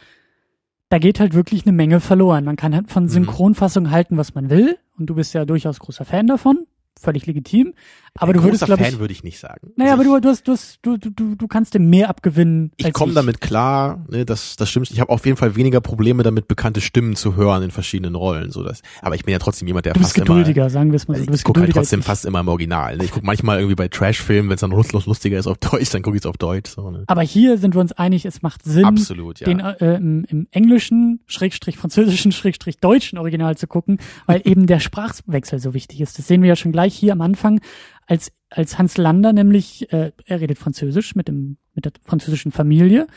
da 0.89 0.99
geht 0.99 1.19
halt 1.19 1.33
wirklich 1.33 1.65
eine 1.65 1.73
Menge 1.73 1.99
verloren. 1.99 2.45
Man 2.45 2.55
kann 2.55 2.73
halt 2.73 2.89
von 2.89 3.03
Mhm. 3.03 3.09
Synchronfassung 3.09 3.91
halten, 3.91 4.17
was 4.17 4.35
man 4.35 4.49
will. 4.49 4.77
Und 4.97 5.07
du 5.07 5.15
bist 5.15 5.33
ja 5.33 5.43
durchaus 5.45 5.79
großer 5.79 6.05
Fan 6.05 6.27
davon. 6.27 6.65
Völlig 6.99 7.25
legitim. 7.25 7.73
Aber 8.17 8.33
du 8.33 8.43
würdest, 8.43 8.65
Fan 8.65 8.79
ich. 8.79 8.99
würde 8.99 9.11
ich 9.13 9.23
nicht 9.23 9.39
sagen. 9.39 9.71
Naja, 9.75 9.91
Also 9.93 10.03
aber 10.09 10.17
ich, 10.17 10.21
du, 10.21 10.27
du, 10.27 10.29
hast, 10.29 10.47
du, 10.47 10.51
hast, 10.53 10.79
du, 10.81 10.97
du, 10.97 11.35
du, 11.35 11.47
kannst 11.47 11.73
dem 11.73 11.89
mehr 11.89 12.09
abgewinnen. 12.09 12.71
ich 12.77 12.91
komme 12.93 13.13
damit 13.13 13.41
klar, 13.41 14.05
ne, 14.09 14.25
das, 14.25 14.55
das 14.55 14.69
stimmt. 14.69 14.91
Ich 14.91 14.99
habe 14.99 15.11
auf 15.11 15.25
jeden 15.25 15.37
Fall 15.37 15.55
weniger 15.55 15.81
Probleme 15.81 16.23
damit, 16.23 16.47
bekannte 16.47 16.81
Stimmen 16.81 17.15
zu 17.15 17.35
hören 17.35 17.63
in 17.63 17.71
verschiedenen 17.71 18.15
Rollen. 18.15 18.51
So 18.51 18.63
das, 18.63 18.81
aber 19.01 19.15
ich 19.15 19.23
bin 19.23 19.31
ja 19.31 19.39
trotzdem 19.39 19.67
jemand, 19.67 19.85
der 19.85 19.93
Du 19.93 19.99
bist 19.99 20.13
fast 20.15 20.25
geduldiger, 20.25 20.63
immer. 20.63 20.69
sagen 20.69 20.91
wir 20.91 20.95
es 20.97 21.07
mal 21.07 21.15
so. 21.15 21.19
Du 21.19 21.23
Ich 21.25 21.31
bist 21.31 21.43
gucke 21.43 21.59
halt 21.59 21.67
geduldiger 21.67 21.79
als 21.79 21.87
trotzdem 21.89 21.99
ich. 22.01 22.05
fast 22.05 22.25
immer 22.25 22.39
im 22.39 22.47
Original. 22.47 22.97
Ne? 22.97 23.03
Ich 23.05 23.11
gucke 23.11 23.25
manchmal 23.25 23.57
irgendwie 23.59 23.75
bei 23.75 23.87
Trash-Filmen, 23.87 24.49
wenn 24.49 24.55
es 24.55 24.61
dann 24.61 24.71
lustlos 24.71 25.05
lustiger 25.05 25.37
ist 25.37 25.47
auf 25.47 25.57
Deutsch, 25.57 25.89
dann 25.91 26.01
gucke 26.01 26.17
ich 26.17 26.21
es 26.23 26.25
auf 26.25 26.37
Deutsch. 26.37 26.71
So, 26.71 26.91
ne? 26.91 27.03
Aber 27.07 27.21
hier 27.21 27.57
sind 27.57 27.75
wir 27.75 27.81
uns 27.81 27.91
einig, 27.93 28.25
es 28.25 28.41
macht 28.41 28.63
Sinn, 28.63 28.85
Absolut, 28.85 29.39
ja. 29.39 29.45
den 29.45 29.59
äh, 29.59 29.95
im, 29.95 30.25
im 30.27 30.47
englischen, 30.51 31.19
schrägstrich 31.27 31.77
französischen, 31.77 32.31
schrägstrich 32.33 32.77
deutschen 32.77 33.17
Original 33.17 33.57
zu 33.57 33.67
gucken, 33.67 33.99
weil 34.25 34.41
eben 34.43 34.67
der 34.67 34.79
Sprachwechsel 34.79 35.59
so 35.59 35.73
wichtig 35.73 36.01
ist. 36.01 36.17
Das 36.17 36.27
sehen 36.27 36.41
wir 36.41 36.49
ja 36.49 36.55
schon 36.55 36.71
gleich 36.71 36.95
hier 36.95 37.13
am 37.13 37.21
Anfang, 37.21 37.59
als, 38.07 38.31
als 38.49 38.79
Hans 38.79 38.97
Lander 38.97 39.33
nämlich, 39.33 39.91
äh, 39.93 40.11
er 40.25 40.41
redet 40.41 40.57
Französisch 40.57 41.15
mit 41.15 41.27
dem, 41.27 41.57
mit 41.75 41.85
der 41.85 41.91
französischen 42.03 42.51
Familie, 42.51 43.07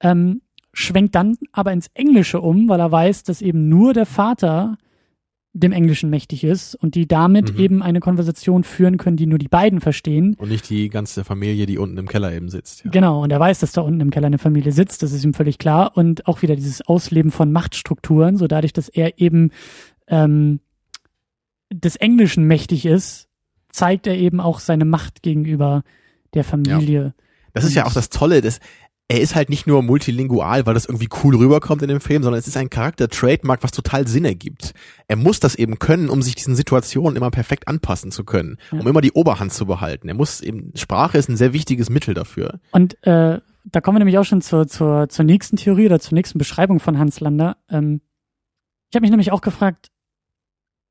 ähm, 0.00 0.42
schwenkt 0.72 1.14
dann 1.14 1.36
aber 1.52 1.72
ins 1.72 1.90
Englische 1.94 2.40
um, 2.40 2.68
weil 2.68 2.80
er 2.80 2.90
weiß, 2.90 3.22
dass 3.24 3.42
eben 3.42 3.68
nur 3.68 3.92
der 3.92 4.06
Vater 4.06 4.78
dem 5.54 5.72
Englischen 5.72 6.08
mächtig 6.08 6.44
ist 6.44 6.74
und 6.74 6.94
die 6.94 7.06
damit 7.06 7.52
Mhm. 7.52 7.60
eben 7.60 7.82
eine 7.82 8.00
Konversation 8.00 8.64
führen 8.64 8.96
können, 8.96 9.18
die 9.18 9.26
nur 9.26 9.38
die 9.38 9.48
beiden 9.48 9.82
verstehen. 9.82 10.34
Und 10.38 10.48
nicht 10.48 10.70
die 10.70 10.88
ganze 10.88 11.24
Familie, 11.24 11.66
die 11.66 11.76
unten 11.76 11.98
im 11.98 12.08
Keller 12.08 12.32
eben 12.32 12.48
sitzt. 12.48 12.84
Ja. 12.86 12.90
Genau, 12.90 13.22
und 13.22 13.30
er 13.30 13.38
weiß, 13.38 13.58
dass 13.60 13.72
da 13.72 13.82
unten 13.82 14.00
im 14.00 14.10
Keller 14.10 14.28
eine 14.28 14.38
Familie 14.38 14.72
sitzt, 14.72 15.02
das 15.02 15.12
ist 15.12 15.24
ihm 15.24 15.34
völlig 15.34 15.58
klar. 15.58 15.92
Und 15.94 16.26
auch 16.26 16.40
wieder 16.40 16.56
dieses 16.56 16.80
Ausleben 16.80 17.30
von 17.30 17.52
Machtstrukturen, 17.52 18.38
so 18.38 18.46
dadurch, 18.46 18.72
dass 18.72 18.88
er 18.88 19.20
eben 19.20 19.50
ähm, 20.08 20.60
des 21.70 21.96
Englischen 21.96 22.46
mächtig 22.46 22.86
ist, 22.86 23.28
zeigt 23.72 24.06
er 24.06 24.14
eben 24.16 24.40
auch 24.40 24.60
seine 24.60 24.84
Macht 24.84 25.22
gegenüber 25.22 25.82
der 26.34 26.44
Familie. 26.44 27.14
Das 27.52 27.64
ist 27.64 27.74
ja 27.74 27.84
auch 27.86 27.92
das 27.92 28.08
Tolle, 28.08 28.40
dass 28.40 28.60
er 29.08 29.20
ist 29.20 29.34
halt 29.34 29.50
nicht 29.50 29.66
nur 29.66 29.82
multilingual, 29.82 30.64
weil 30.64 30.72
das 30.72 30.86
irgendwie 30.86 31.08
cool 31.22 31.36
rüberkommt 31.36 31.82
in 31.82 31.88
dem 31.88 32.00
Film, 32.00 32.22
sondern 32.22 32.38
es 32.38 32.46
ist 32.48 32.56
ein 32.56 32.70
Charakter-Trademark, 32.70 33.62
was 33.62 33.70
total 33.72 34.06
Sinn 34.06 34.24
ergibt. 34.24 34.72
Er 35.06 35.16
muss 35.16 35.38
das 35.38 35.54
eben 35.54 35.78
können, 35.78 36.08
um 36.08 36.22
sich 36.22 36.34
diesen 36.34 36.56
Situationen 36.56 37.16
immer 37.16 37.30
perfekt 37.30 37.68
anpassen 37.68 38.10
zu 38.10 38.24
können, 38.24 38.56
Ja. 38.70 38.80
um 38.80 38.86
immer 38.86 39.02
die 39.02 39.12
Oberhand 39.12 39.52
zu 39.52 39.66
behalten. 39.66 40.08
Er 40.08 40.14
muss 40.14 40.40
eben, 40.40 40.72
Sprache 40.76 41.18
ist 41.18 41.28
ein 41.28 41.36
sehr 41.36 41.52
wichtiges 41.52 41.90
Mittel 41.90 42.14
dafür. 42.14 42.58
Und 42.70 42.94
äh, 43.06 43.40
da 43.64 43.80
kommen 43.82 43.96
wir 43.96 44.00
nämlich 44.00 44.16
auch 44.16 44.24
schon 44.24 44.40
zur, 44.40 44.66
zur, 44.66 45.10
zur 45.10 45.24
nächsten 45.26 45.56
Theorie 45.56 45.86
oder 45.86 46.00
zur 46.00 46.14
nächsten 46.14 46.38
Beschreibung 46.38 46.80
von 46.80 46.98
Hans 46.98 47.20
Lander. 47.20 47.58
Ähm, 47.68 48.00
ich 48.90 48.94
habe 48.96 49.02
mich 49.02 49.10
nämlich 49.10 49.30
auch 49.30 49.42
gefragt, 49.42 49.90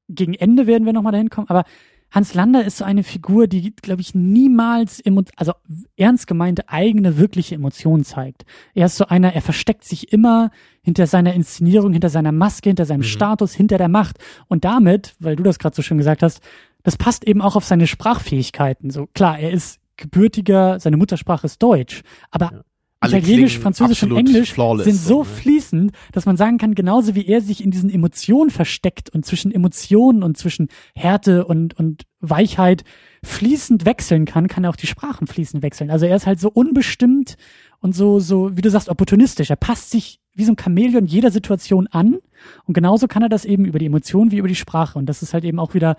gegen 0.09 0.35
Ende 0.35 0.67
werden 0.67 0.85
wir 0.85 0.93
nochmal 0.93 1.13
dahin 1.13 1.29
kommen, 1.29 1.49
aber 1.49 1.63
Hans 2.11 2.33
Lander 2.33 2.63
ist 2.65 2.77
so 2.77 2.83
eine 2.83 3.03
Figur, 3.03 3.47
die, 3.47 3.73
glaube 3.73 4.01
ich, 4.01 4.13
niemals, 4.13 5.01
also 5.37 5.53
ernst 5.95 6.27
gemeinte 6.27 6.67
eigene, 6.67 7.17
wirkliche 7.17 7.55
Emotionen 7.55 8.03
zeigt. 8.03 8.43
Er 8.73 8.87
ist 8.87 8.97
so 8.97 9.05
einer, 9.05 9.33
er 9.33 9.41
versteckt 9.41 9.85
sich 9.85 10.11
immer 10.11 10.51
hinter 10.81 11.07
seiner 11.07 11.33
Inszenierung, 11.33 11.93
hinter 11.93 12.09
seiner 12.09 12.33
Maske, 12.33 12.69
hinter 12.69 12.85
seinem 12.85 12.99
Mhm. 12.99 13.05
Status, 13.05 13.53
hinter 13.53 13.77
der 13.77 13.87
Macht. 13.87 14.17
Und 14.49 14.65
damit, 14.65 15.15
weil 15.19 15.37
du 15.37 15.43
das 15.43 15.57
gerade 15.57 15.75
so 15.75 15.81
schön 15.81 15.97
gesagt 15.97 16.21
hast, 16.21 16.41
das 16.83 16.97
passt 16.97 17.25
eben 17.25 17.41
auch 17.41 17.55
auf 17.55 17.63
seine 17.63 17.87
Sprachfähigkeiten. 17.87 18.89
So 18.89 19.07
klar, 19.13 19.39
er 19.39 19.51
ist 19.51 19.79
gebürtiger, 19.95 20.79
seine 20.79 20.97
Muttersprache 20.97 21.45
ist 21.45 21.63
Deutsch, 21.63 22.01
aber 22.29 22.51
Ja. 22.51 22.61
Alle 23.03 23.17
Italienisch, 23.17 23.57
Französisch 23.57 24.03
und 24.03 24.15
Englisch 24.15 24.53
sind 24.53 24.95
so 24.95 25.19
ne? 25.19 25.25
fließend, 25.25 25.91
dass 26.11 26.27
man 26.27 26.37
sagen 26.37 26.59
kann, 26.59 26.75
genauso 26.75 27.15
wie 27.15 27.25
er 27.25 27.41
sich 27.41 27.63
in 27.63 27.71
diesen 27.71 27.89
Emotionen 27.89 28.51
versteckt 28.51 29.09
und 29.09 29.25
zwischen 29.25 29.51
Emotionen 29.51 30.21
und 30.21 30.37
zwischen 30.37 30.67
Härte 30.93 31.45
und, 31.45 31.73
und 31.79 32.03
Weichheit 32.19 32.83
fließend 33.23 33.85
wechseln 33.85 34.25
kann, 34.25 34.47
kann 34.47 34.65
er 34.65 34.69
auch 34.69 34.75
die 34.75 34.85
Sprachen 34.85 35.25
fließend 35.25 35.63
wechseln. 35.63 35.89
Also 35.89 36.05
er 36.05 36.15
ist 36.15 36.27
halt 36.27 36.39
so 36.39 36.51
unbestimmt 36.51 37.37
und 37.79 37.95
so, 37.95 38.19
so, 38.19 38.55
wie 38.55 38.61
du 38.61 38.69
sagst, 38.69 38.87
opportunistisch. 38.87 39.49
Er 39.49 39.55
passt 39.55 39.89
sich 39.89 40.19
wie 40.35 40.43
so 40.45 40.51
ein 40.51 40.57
Chamäleon 40.59 41.07
jeder 41.07 41.31
Situation 41.31 41.87
an 41.87 42.19
und 42.65 42.75
genauso 42.75 43.07
kann 43.07 43.23
er 43.23 43.29
das 43.29 43.45
eben 43.45 43.65
über 43.65 43.79
die 43.79 43.87
Emotionen 43.87 44.29
wie 44.29 44.37
über 44.37 44.47
die 44.47 44.53
Sprache. 44.53 44.99
Und 44.99 45.07
das 45.07 45.23
ist 45.23 45.33
halt 45.33 45.43
eben 45.43 45.57
auch 45.57 45.73
wieder 45.73 45.97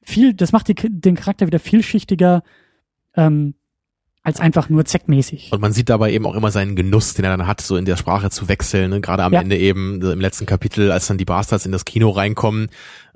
viel, 0.00 0.32
das 0.32 0.52
macht 0.52 0.68
die, 0.68 0.74
den 0.76 1.16
Charakter 1.16 1.48
wieder 1.48 1.58
vielschichtiger, 1.58 2.44
ähm, 3.16 3.54
als 4.26 4.40
einfach 4.40 4.68
nur 4.68 4.84
zweckmäßig. 4.84 5.52
Und 5.52 5.60
man 5.62 5.72
sieht 5.72 5.88
dabei 5.88 6.10
eben 6.12 6.26
auch 6.26 6.34
immer 6.34 6.50
seinen 6.50 6.74
Genuss, 6.74 7.14
den 7.14 7.24
er 7.24 7.36
dann 7.36 7.46
hat, 7.46 7.60
so 7.60 7.76
in 7.76 7.84
der 7.84 7.96
Sprache 7.96 8.28
zu 8.28 8.48
wechseln. 8.48 8.90
Ne? 8.90 9.00
Gerade 9.00 9.22
am 9.22 9.32
Ja. 9.32 9.40
Ende 9.40 9.56
eben 9.56 10.02
im 10.02 10.20
letzten 10.20 10.46
Kapitel, 10.46 10.90
als 10.90 11.06
dann 11.06 11.16
die 11.16 11.24
Bastards 11.24 11.64
in 11.64 11.70
das 11.70 11.84
Kino 11.84 12.10
reinkommen 12.10 12.66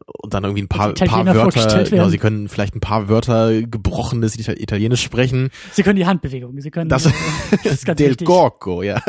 und 0.07 0.33
dann 0.35 0.45
irgendwie 0.45 0.63
ein 0.63 0.69
paar, 0.69 0.95
paar 0.95 1.27
Wörter, 1.27 1.83
genau, 1.85 2.09
sie 2.09 2.19
können 2.19 2.49
vielleicht 2.49 2.77
ein 2.77 2.81
paar 2.81 3.09
Wörter 3.09 3.61
gebrochenes 3.63 4.37
Ita- 4.39 4.53
Italienisch 4.57 5.03
sprechen. 5.03 5.51
Sie 5.73 5.83
können 5.83 5.97
die 5.97 6.07
Handbewegung, 6.07 6.61
sie 6.61 6.71
können 6.71 6.89
Das, 6.89 7.03
das 7.65 7.73
ist 7.73 7.87
ganz 7.87 7.99
Del 7.99 8.11
wichtig. 8.11 8.27
Gorgo, 8.29 8.83
ja. 8.85 9.03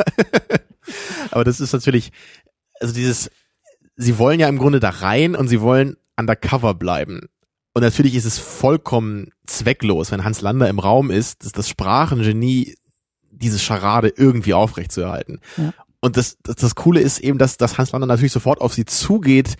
Aber 1.30 1.44
das 1.44 1.60
ist 1.60 1.72
natürlich, 1.72 2.10
also 2.80 2.92
dieses, 2.92 3.30
sie 3.96 4.18
wollen 4.18 4.40
ja 4.40 4.48
im 4.48 4.58
Grunde 4.58 4.80
da 4.80 4.90
rein 4.90 5.34
und 5.36 5.46
sie 5.48 5.60
wollen 5.60 5.96
undercover 6.18 6.74
bleiben. 6.74 7.28
Und 7.74 7.82
natürlich 7.82 8.14
ist 8.14 8.26
es 8.26 8.38
vollkommen 8.38 9.30
zwecklos, 9.46 10.10
wenn 10.10 10.24
Hans 10.24 10.42
Lander 10.42 10.68
im 10.68 10.78
Raum 10.78 11.10
ist, 11.10 11.44
dass 11.44 11.52
das 11.52 11.68
Sprachengenie 11.68 12.76
diese 13.30 13.58
Scharade 13.58 14.12
irgendwie 14.14 14.54
aufrechtzuerhalten. 14.54 15.40
Ja. 15.56 15.72
Und 16.00 16.16
das, 16.16 16.36
das, 16.42 16.56
das 16.56 16.74
Coole 16.74 17.00
ist 17.00 17.20
eben, 17.20 17.38
dass, 17.38 17.56
dass 17.56 17.78
Hans 17.78 17.92
Lander 17.92 18.06
natürlich 18.06 18.32
sofort 18.32 18.60
auf 18.60 18.74
sie 18.74 18.84
zugeht, 18.84 19.56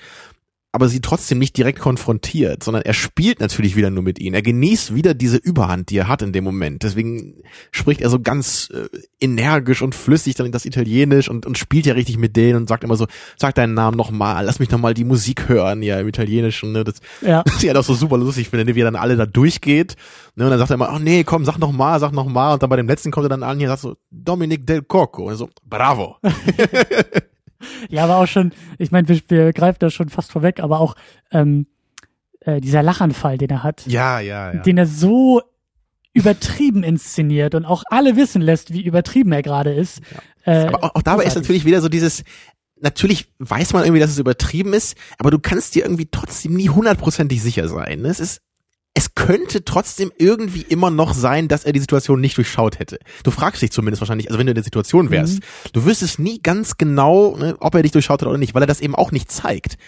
aber 0.74 0.88
sie 0.88 1.02
trotzdem 1.02 1.38
nicht 1.38 1.56
direkt 1.58 1.78
konfrontiert, 1.78 2.64
sondern 2.64 2.82
er 2.82 2.94
spielt 2.94 3.40
natürlich 3.40 3.76
wieder 3.76 3.90
nur 3.90 4.02
mit 4.02 4.18
ihnen. 4.18 4.34
Er 4.34 4.40
genießt 4.40 4.94
wieder 4.94 5.12
diese 5.12 5.36
Überhand, 5.36 5.90
die 5.90 5.98
er 5.98 6.08
hat 6.08 6.22
in 6.22 6.32
dem 6.32 6.44
Moment. 6.44 6.82
Deswegen 6.82 7.42
spricht 7.70 8.00
er 8.00 8.08
so 8.08 8.18
ganz 8.18 8.70
äh, 8.72 8.88
energisch 9.20 9.82
und 9.82 9.94
flüssig 9.94 10.34
dann 10.34 10.50
das 10.50 10.64
Italienisch 10.64 11.28
und, 11.28 11.44
und 11.44 11.58
spielt 11.58 11.84
ja 11.84 11.92
richtig 11.92 12.16
mit 12.16 12.36
denen 12.36 12.56
und 12.56 12.70
sagt 12.70 12.84
immer 12.84 12.96
so, 12.96 13.06
sag 13.36 13.54
deinen 13.54 13.74
Namen 13.74 13.98
nochmal, 13.98 14.46
lass 14.46 14.60
mich 14.60 14.70
nochmal 14.70 14.94
die 14.94 15.04
Musik 15.04 15.46
hören, 15.46 15.82
ja, 15.82 16.00
im 16.00 16.08
Italienischen. 16.08 16.72
Ne? 16.72 16.84
Das, 16.84 17.00
Ja, 17.20 17.42
was 17.46 17.62
ich 17.62 17.68
halt 17.68 17.76
auch 17.76 17.84
so 17.84 17.94
super 17.94 18.16
lustig 18.16 18.48
finde, 18.48 18.74
wie 18.74 18.80
er 18.80 18.86
dann 18.86 18.96
alle 18.96 19.16
da 19.16 19.26
durchgeht. 19.26 19.96
Ne? 20.36 20.44
Und 20.44 20.50
dann 20.50 20.58
sagt 20.58 20.70
er 20.70 20.74
immer, 20.74 20.88
ach 20.88 21.00
nee, 21.00 21.22
komm, 21.22 21.44
sag 21.44 21.58
noch 21.58 21.72
mal, 21.72 22.00
sag 22.00 22.12
noch 22.12 22.26
mal. 22.26 22.54
Und 22.54 22.62
dann 22.62 22.70
bei 22.70 22.76
dem 22.76 22.88
letzten 22.88 23.10
kommt 23.10 23.26
er 23.26 23.30
dann 23.30 23.42
an 23.42 23.58
hier 23.58 23.68
und 23.68 23.76
sagt 23.76 23.82
so, 23.82 23.96
Dominic 24.10 24.66
Del 24.66 24.80
Corco. 24.80 25.24
Und 25.24 25.32
er 25.32 25.36
so, 25.36 25.50
bravo. 25.68 26.16
ja, 27.88 28.04
aber 28.04 28.16
auch 28.18 28.26
schon, 28.26 28.52
ich 28.78 28.90
meine, 28.90 29.08
wir, 29.08 29.20
wir 29.28 29.52
greifen 29.52 29.78
das 29.80 29.94
schon 29.94 30.08
fast 30.08 30.32
vorweg, 30.32 30.60
aber 30.60 30.80
auch 30.80 30.94
ähm, 31.30 31.66
äh, 32.40 32.60
dieser 32.60 32.82
Lachanfall, 32.82 33.38
den 33.38 33.50
er 33.50 33.62
hat, 33.62 33.86
Ja, 33.86 34.20
ja, 34.20 34.52
ja. 34.52 34.60
den 34.62 34.78
er 34.78 34.86
so 34.86 35.42
übertrieben 36.14 36.82
inszeniert 36.82 37.54
und 37.54 37.64
auch 37.64 37.82
alle 37.88 38.16
wissen 38.16 38.42
lässt, 38.42 38.72
wie 38.72 38.82
übertrieben 38.82 39.32
er 39.32 39.42
gerade 39.42 39.72
ist. 39.72 40.00
Äh, 40.44 40.66
Aber 40.66 40.84
auch, 40.84 40.94
auch 40.96 41.02
dabei 41.02 41.24
ist 41.24 41.36
natürlich 41.36 41.64
wieder 41.64 41.80
so 41.80 41.88
dieses, 41.88 42.24
natürlich 42.80 43.32
weiß 43.38 43.72
man 43.72 43.84
irgendwie, 43.84 44.00
dass 44.00 44.10
es 44.10 44.18
übertrieben 44.18 44.74
ist, 44.74 44.96
aber 45.18 45.30
du 45.30 45.38
kannst 45.38 45.74
dir 45.74 45.84
irgendwie 45.84 46.08
trotzdem 46.10 46.54
nie 46.54 46.68
hundertprozentig 46.68 47.40
sicher 47.42 47.68
sein. 47.68 48.00
ne? 48.02 48.08
Es 48.08 48.20
ist, 48.20 48.42
es 48.95 49.14
könnte 49.14 49.64
trotzdem 49.64 50.12
irgendwie 50.18 50.62
immer 50.62 50.90
noch 50.90 51.14
sein, 51.14 51.49
dass 51.49 51.64
er 51.64 51.72
die 51.72 51.80
Situation 51.80 52.20
nicht 52.20 52.36
durchschaut 52.36 52.78
hätte. 52.78 52.99
Du 53.24 53.30
fragst 53.30 53.62
dich 53.62 53.72
zumindest 53.72 54.03
wahrscheinlich, 54.03 54.28
also 54.28 54.38
wenn 54.38 54.47
du 54.47 54.51
in 54.51 54.57
der 54.57 54.64
Situation 54.64 55.11
wärst, 55.11 55.38
Mhm. 55.40 55.45
du 55.72 55.84
wüsstest 55.86 56.18
nie 56.18 56.40
ganz 56.43 56.76
genau, 56.76 57.36
ne, 57.36 57.57
ob 57.61 57.74
er 57.74 57.82
dich 57.82 57.93
durchschaut 57.93 58.20
hat 58.20 58.28
oder 58.28 58.38
nicht, 58.38 58.55
weil 58.55 58.62
er 58.62 58.66
das 58.66 58.80
eben 58.82 58.95
auch 58.95 59.11
nicht 59.11 59.30
zeigt. 59.30 59.78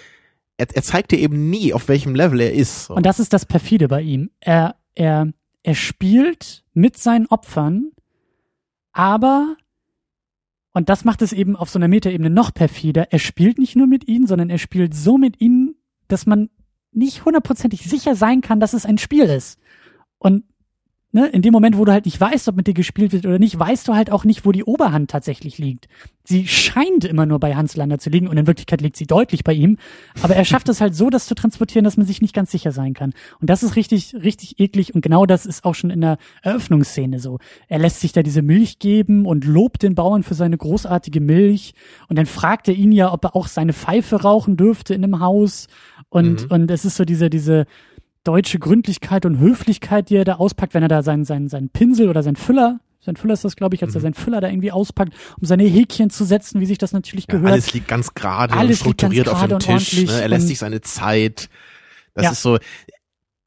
Er, 0.57 0.69
er 0.73 0.83
zeigt 0.83 1.11
dir 1.11 1.19
eben 1.19 1.51
nie, 1.51 1.75
auf 1.75 1.89
welchem 1.89 2.15
Level 2.15 2.41
er 2.41 2.53
ist. 2.55 2.87
So. 2.87 2.95
Und 2.95 3.05
das 3.05 3.21
ist 3.21 3.33
das 3.33 3.45
perfide 3.45 3.89
bei 3.89 4.01
ihm. 4.01 4.31
Er, 4.41 4.77
er, 4.95 5.33
er 5.63 5.75
spielt 5.75 6.65
mit 6.73 6.97
seinen 6.97 7.27
Opfern, 7.27 7.91
aber 8.93 9.57
und 10.73 10.89
das 10.89 11.05
macht 11.05 11.23
es 11.23 11.33
eben 11.33 11.55
auf 11.57 11.71
so 11.71 11.79
einer 11.79 11.87
Metaebene 11.89 12.31
noch 12.31 12.53
perfider. 12.53 13.13
Er 13.13 13.19
spielt 13.21 13.59
nicht 13.59 13.77
nur 13.77 13.87
mit 13.87 14.09
ihnen, 14.09 14.27
sondern 14.27 14.51
er 14.51 14.59
spielt 14.59 14.93
so 14.95 15.19
mit 15.19 15.41
ihnen, 15.41 15.77
dass 16.09 16.27
man 16.27 16.51
nicht 16.95 17.25
hundertprozentig 17.25 17.85
sicher 17.85 18.15
sein 18.15 18.41
kann, 18.41 18.61
dass 18.61 18.73
es 18.73 18.87
ein 18.87 18.99
Spiel 18.99 19.25
ist. 19.25 19.59
Und 20.19 20.45
ne, 21.15 21.29
in 21.29 21.43
dem 21.43 21.53
Moment, 21.53 21.79
wo 21.79 21.85
du 21.85 21.93
halt 21.93 22.05
nicht 22.05 22.21
weißt, 22.21 22.49
ob 22.49 22.57
mit 22.57 22.67
dir 22.67 22.75
gespielt 22.75 23.13
wird 23.13 23.25
oder 23.25 23.39
nicht, 23.39 23.59
weißt 23.59 23.89
du 23.89 23.95
halt 23.95 24.11
auch 24.11 24.25
nicht, 24.25 24.45
wo 24.45 24.53
die 24.53 24.65
Oberhand 24.65 25.11
tatsächlich 25.11 25.59
liegt. 25.59 25.89
Sie 26.25 26.49
scheint 26.49 27.05
immer 27.05 27.25
nur 27.25 27.39
bei 27.39 27.55
Hans 27.55 27.77
Lander 27.77 27.99
zu 27.99 28.11
liegen 28.11 28.29
und 28.29 28.37
in 28.37 28.47
Wirklichkeit 28.47 28.81
liegt 28.81 28.97
sie 28.97 29.07
deutlich 29.07 29.45
bei 29.45 29.53
ihm. 29.53 29.79
Aber 30.23 30.35
er 30.35 30.45
schafft 30.45 30.69
es 30.69 30.81
halt 30.81 30.95
so, 30.95 31.11
das 31.11 31.27
zu 31.27 31.35
transportieren, 31.35 31.85
dass 31.85 31.97
man 31.97 32.07
sich 32.07 32.21
nicht 32.21 32.35
ganz 32.35 32.51
sicher 32.51 32.73
sein 32.73 32.95
kann. 32.95 33.13
Und 33.41 33.49
das 33.49 33.63
ist 33.63 33.77
richtig, 33.77 34.15
richtig 34.15 34.59
eklig 34.59 34.95
und 34.95 35.03
genau 35.03 35.25
das 35.25 35.47
ist 35.47 35.65
auch 35.65 35.75
schon 35.75 35.91
in 35.91 36.01
der 36.01 36.19
Eröffnungsszene 36.43 37.21
so. 37.21 37.39
Er 37.69 37.79
lässt 37.79 38.01
sich 38.01 38.13
da 38.13 38.23
diese 38.23 38.43
Milch 38.43 38.79
geben 38.79 39.25
und 39.25 39.45
lobt 39.45 39.83
den 39.83 39.95
Bauern 39.95 40.23
für 40.23 40.35
seine 40.35 40.57
großartige 40.57 41.21
Milch 41.21 41.75
und 42.09 42.17
dann 42.17 42.27
fragt 42.27 42.69
er 42.69 42.75
ihn 42.75 42.91
ja, 42.91 43.13
ob 43.13 43.25
er 43.25 43.37
auch 43.37 43.47
seine 43.47 43.73
Pfeife 43.73 44.23
rauchen 44.23 44.57
dürfte 44.57 44.95
in 44.95 45.03
dem 45.03 45.21
Haus 45.21 45.69
und, 46.09 46.45
mhm. 46.45 46.51
und 46.51 46.71
es 46.71 46.85
ist 46.85 46.97
so 46.97 47.05
diese, 47.05 47.31
diese, 47.31 47.67
deutsche 48.25 48.59
Gründlichkeit 48.59 49.27
und 49.27 49.39
Höflichkeit, 49.39 50.11
die 50.11 50.17
er 50.17 50.25
da 50.25 50.35
auspackt, 50.35 50.75
wenn 50.75 50.83
er 50.83 50.89
da 50.89 51.03
seinen, 51.03 51.25
seinen, 51.25 51.49
seinen 51.49 51.69
Pinsel 51.69 52.09
oder 52.09 52.23
seinen 52.23 52.37
Füller 52.37 52.81
sein 53.05 53.17
Füller 53.17 53.35
ist 53.35 53.45
das, 53.45 53.57
glaube 53.57 53.75
ich, 53.75 53.83
als 53.83 53.93
mhm. 53.93 53.99
er 53.99 54.01
seinen 54.01 54.15
Füller 54.15 54.41
da 54.41 54.49
irgendwie 54.49 54.73
auspackt, 54.73 55.13
um 55.39 55.47
seine 55.47 55.65
Häkchen 55.65 56.11
zu 56.11 56.25
setzen, 56.25 56.61
wie 56.61 56.67
sich 56.67 56.79
das 56.79 56.93
natürlich 56.93 57.27
gehört. 57.27 57.47
Ja, 57.47 57.53
alles 57.53 57.73
liegt 57.75 57.87
ganz 57.89 58.15
gerade 58.15 58.57
und 58.57 58.75
strukturiert 58.75 59.29
auf 59.29 59.47
dem 59.47 59.59
Tisch. 59.59 60.05
Ne? 60.05 60.23
Er 60.23 60.29
lässt 60.29 60.49
sich 60.49 60.59
seine 60.59 60.81
Zeit. 60.81 61.51
Das 62.15 62.25
ja. 62.25 62.31
ist 62.31 62.43
so, 62.43 62.59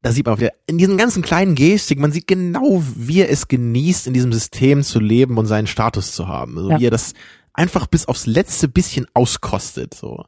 da 0.02 0.12
sieht 0.12 0.26
man 0.26 0.38
wieder, 0.38 0.52
in 0.66 0.78
diesen 0.78 0.96
ganzen 0.96 1.22
kleinen 1.22 1.54
Gestik, 1.54 1.98
man 1.98 2.12
sieht 2.12 2.26
genau, 2.26 2.82
wie 2.96 3.20
er 3.20 3.30
es 3.30 3.48
genießt, 3.48 4.06
in 4.06 4.14
diesem 4.14 4.32
System 4.32 4.82
zu 4.82 5.00
leben 5.00 5.36
und 5.38 5.46
seinen 5.46 5.66
Status 5.66 6.12
zu 6.12 6.28
haben. 6.28 6.56
Also 6.56 6.70
ja. 6.70 6.78
wie 6.78 6.86
er 6.86 6.90
das 6.90 7.14
einfach 7.52 7.88
bis 7.88 8.06
aufs 8.06 8.26
letzte 8.26 8.68
bisschen 8.68 9.06
auskostet. 9.14 9.94
So. 9.94 10.24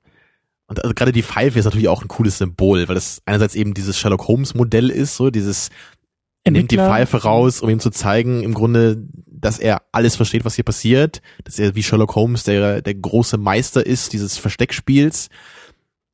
Und 0.70 0.84
also 0.84 0.94
gerade 0.94 1.10
die 1.10 1.24
Pfeife 1.24 1.58
ist 1.58 1.64
natürlich 1.64 1.88
auch 1.88 2.00
ein 2.00 2.06
cooles 2.06 2.38
Symbol, 2.38 2.86
weil 2.86 2.94
das 2.94 3.20
einerseits 3.26 3.56
eben 3.56 3.74
dieses 3.74 3.98
Sherlock 3.98 4.28
Holmes 4.28 4.54
Modell 4.54 4.88
ist, 4.88 5.16
so 5.16 5.30
dieses 5.30 5.68
er 6.44 6.52
nimmt 6.52 6.70
die 6.70 6.76
Pfeife 6.76 7.24
raus, 7.24 7.60
um 7.60 7.68
ihm 7.68 7.80
zu 7.80 7.90
zeigen, 7.90 8.44
im 8.44 8.54
Grunde, 8.54 9.04
dass 9.26 9.58
er 9.58 9.82
alles 9.90 10.14
versteht, 10.14 10.44
was 10.44 10.54
hier 10.54 10.64
passiert, 10.64 11.22
dass 11.42 11.58
er 11.58 11.74
wie 11.74 11.82
Sherlock 11.82 12.14
Holmes 12.14 12.44
der, 12.44 12.82
der 12.82 12.94
große 12.94 13.36
Meister 13.36 13.84
ist 13.84 14.12
dieses 14.12 14.38
Versteckspiels. 14.38 15.28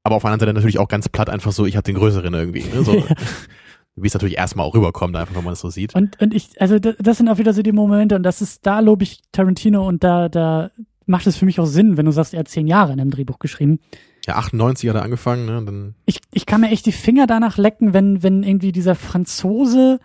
Aber 0.03 0.17
auf 0.17 0.23
der 0.23 0.31
anderen 0.31 0.49
Seite 0.49 0.55
natürlich 0.55 0.79
auch 0.79 0.89
ganz 0.89 1.11
platt 1.11 1.29
einfach 1.29 1.53
so, 1.53 1.67
ich 1.67 1.77
habe 1.77 1.85
den 1.85 1.97
Größeren 1.97 2.33
irgendwie. 2.33 2.65
Ne? 2.65 2.83
So, 2.83 3.05
wie 3.97 4.07
es 4.07 4.15
natürlich 4.15 4.39
erstmal 4.39 4.65
auch 4.65 4.75
rüberkommt, 4.75 5.15
einfach 5.17 5.37
wenn 5.37 5.45
man 5.45 5.53
es 5.53 5.61
so 5.61 5.69
sieht. 5.69 5.95
Und, 5.95 6.19
und 6.23 6.33
ich, 6.33 6.59
also 6.63 6.79
das 6.79 7.19
sind 7.19 7.29
auch 7.29 7.37
wieder 7.37 7.53
so 7.53 7.61
die 7.61 7.73
Momente 7.73 8.17
und 8.17 8.23
das 8.23 8.41
ist, 8.41 8.65
da 8.65 8.81
lobe 8.81 9.05
ich 9.05 9.21
Tarantino 9.33 9.87
und 9.87 10.03
da, 10.03 10.31
da 10.31 10.71
macht 11.05 11.27
es 11.27 11.37
für 11.37 11.45
mich 11.45 11.61
auch 11.61 11.67
Sinn, 11.67 11.99
wenn 11.99 12.07
du 12.07 12.13
sagst, 12.13 12.33
er 12.33 12.41
hat 12.41 12.49
zehn 12.49 12.67
Jahre 12.67 12.95
in 12.95 13.01
einem 13.01 13.11
Drehbuch 13.11 13.39
geschrieben. 13.39 13.81
Ja, 14.27 14.37
98 14.37 14.89
hat 14.89 14.97
er 14.97 15.03
angefangen, 15.03 15.47
ne? 15.47 15.63
Dann 15.65 15.95
ich, 16.05 16.21
ich 16.33 16.47
kann 16.47 16.61
mir 16.61 16.71
echt 16.71 16.87
die 16.87 16.93
Finger 16.93 17.27
danach 17.27 17.59
lecken, 17.59 17.95
wenn, 17.95 18.23
wenn 18.23 18.43
irgendwie 18.43 18.73
dieser 18.73 18.97
Franzose 18.97 20.01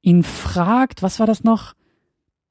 ihn 0.00 0.22
fragt, 0.22 1.02
was 1.02 1.20
war 1.20 1.26
das 1.26 1.44
noch? 1.44 1.74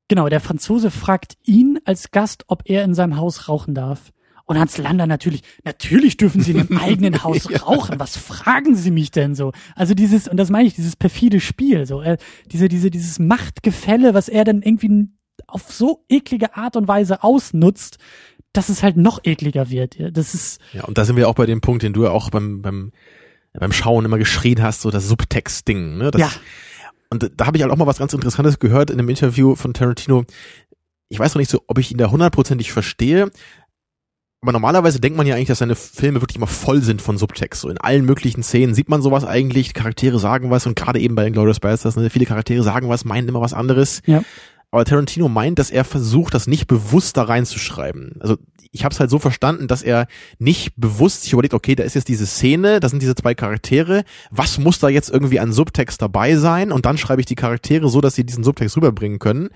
Genau, 0.09 0.29
der 0.29 0.39
Franzose 0.39 0.91
fragt 0.91 1.37
ihn 1.43 1.79
als 1.85 2.11
Gast, 2.11 2.45
ob 2.47 2.63
er 2.65 2.83
in 2.83 2.93
seinem 2.93 3.17
Haus 3.17 3.49
rauchen 3.49 3.73
darf. 3.73 4.11
Und 4.45 4.57
Hans 4.57 4.77
Lander 4.77 5.07
natürlich, 5.07 5.41
natürlich 5.65 6.15
dürfen 6.15 6.41
Sie 6.41 6.51
in 6.51 6.57
Ihrem 6.57 6.77
eigenen 6.81 7.23
Haus 7.23 7.49
rauchen. 7.61 7.99
Was 7.99 8.15
fragen 8.15 8.75
Sie 8.75 8.91
mich 8.91 9.11
denn 9.11 9.35
so? 9.35 9.51
Also 9.75 9.93
dieses, 9.93 10.29
und 10.29 10.37
das 10.37 10.49
meine 10.49 10.67
ich, 10.67 10.75
dieses 10.75 10.95
perfide 10.95 11.41
Spiel, 11.41 11.85
so, 11.85 12.01
äh, 12.01 12.17
diese, 12.49 12.69
diese, 12.69 12.89
dieses 12.89 13.19
Machtgefälle, 13.19 14.13
was 14.13 14.29
er 14.29 14.45
dann 14.45 14.61
irgendwie 14.61 15.09
auf 15.47 15.71
so 15.71 16.05
eklige 16.07 16.55
Art 16.55 16.77
und 16.77 16.87
Weise 16.87 17.23
ausnutzt, 17.23 17.97
dass 18.57 18.69
es 18.69 18.83
halt 18.83 18.97
noch 18.97 19.19
ekliger 19.23 19.69
wird. 19.69 19.97
Das 20.11 20.33
ist 20.33 20.59
ja 20.73 20.83
und 20.85 20.97
da 20.97 21.05
sind 21.05 21.15
wir 21.15 21.29
auch 21.29 21.35
bei 21.35 21.45
dem 21.45 21.61
Punkt, 21.61 21.83
den 21.83 21.93
du 21.93 22.03
ja 22.03 22.11
auch 22.11 22.29
beim 22.29 22.61
beim 22.61 22.91
beim 23.53 23.71
Schauen 23.71 24.05
immer 24.05 24.17
geschrien 24.17 24.61
hast, 24.61 24.81
so 24.81 24.91
das 24.91 25.07
Subtext-Ding. 25.07 25.97
Ne? 25.97 26.11
Das, 26.11 26.21
ja. 26.21 26.29
Und 27.09 27.31
da 27.35 27.47
habe 27.47 27.57
ich 27.57 27.63
halt 27.63 27.71
auch 27.71 27.77
mal 27.77 27.87
was 27.87 27.97
ganz 27.97 28.13
Interessantes 28.13 28.59
gehört 28.59 28.91
in 28.91 28.99
einem 28.99 29.09
Interview 29.09 29.55
von 29.55 29.73
Tarantino. 29.73 30.25
Ich 31.09 31.17
weiß 31.17 31.33
noch 31.33 31.39
nicht 31.39 31.49
so, 31.49 31.63
ob 31.67 31.79
ich 31.79 31.91
ihn 31.91 31.97
da 31.97 32.11
hundertprozentig 32.11 32.71
verstehe, 32.71 33.31
aber 34.41 34.51
normalerweise 34.51 34.99
denkt 34.99 35.17
man 35.17 35.25
ja 35.25 35.35
eigentlich, 35.35 35.47
dass 35.47 35.59
seine 35.59 35.75
Filme 35.75 36.21
wirklich 36.21 36.37
immer 36.37 36.47
voll 36.47 36.81
sind 36.81 37.01
von 37.01 37.17
Subtext. 37.17 37.61
So 37.61 37.69
in 37.69 37.79
allen 37.79 38.05
möglichen 38.05 38.43
Szenen 38.43 38.75
sieht 38.75 38.89
man 38.89 39.01
sowas 39.01 39.25
eigentlich, 39.25 39.73
Charaktere 39.73 40.19
sagen 40.19 40.51
was 40.51 40.67
und 40.67 40.75
gerade 40.75 40.99
eben 40.99 41.15
bei 41.15 41.23
den 41.23 41.33
Glorious 41.33 41.59
Bastards, 41.59 41.95
ne, 41.95 42.09
viele 42.09 42.25
Charaktere 42.25 42.61
sagen 42.61 42.89
was, 42.89 43.05
meinen 43.05 43.27
immer 43.27 43.41
was 43.41 43.53
anderes. 43.53 44.01
Ja. 44.05 44.23
Aber 44.71 44.83
Tarantino 44.83 45.29
meint, 45.29 45.59
dass 45.59 45.71
er 45.71 45.85
versucht, 45.85 46.33
das 46.33 46.47
nicht 46.47 46.67
bewusst 46.67 47.15
da 47.17 47.23
reinzuschreiben. 47.23 48.15
Also 48.19 48.37
ich 48.71 48.83
habe 48.83 48.93
es 48.93 48.99
halt 48.99 49.09
so 49.09 49.17
verstanden, 49.17 49.67
dass 49.67 49.81
er 49.81 50.07
nicht 50.39 50.73
bewusst 50.75 51.23
sich 51.23 51.33
überlegt, 51.33 51.53
okay, 51.53 51.75
da 51.75 51.83
ist 51.83 51.95
jetzt 51.95 52.09
diese 52.09 52.25
Szene, 52.25 52.79
da 52.79 52.89
sind 52.89 53.01
diese 53.01 53.15
zwei 53.15 53.33
Charaktere, 53.33 54.03
was 54.29 54.57
muss 54.57 54.79
da 54.79 54.89
jetzt 54.89 55.09
irgendwie 55.09 55.39
an 55.39 55.53
Subtext 55.53 56.01
dabei 56.01 56.35
sein? 56.35 56.71
Und 56.71 56.85
dann 56.85 56.97
schreibe 56.97 57.21
ich 57.21 57.25
die 57.25 57.35
Charaktere 57.35 57.87
so, 57.89 58.01
dass 58.01 58.15
sie 58.15 58.25
diesen 58.25 58.43
Subtext 58.43 58.75
rüberbringen 58.75 59.19
können. 59.19 59.49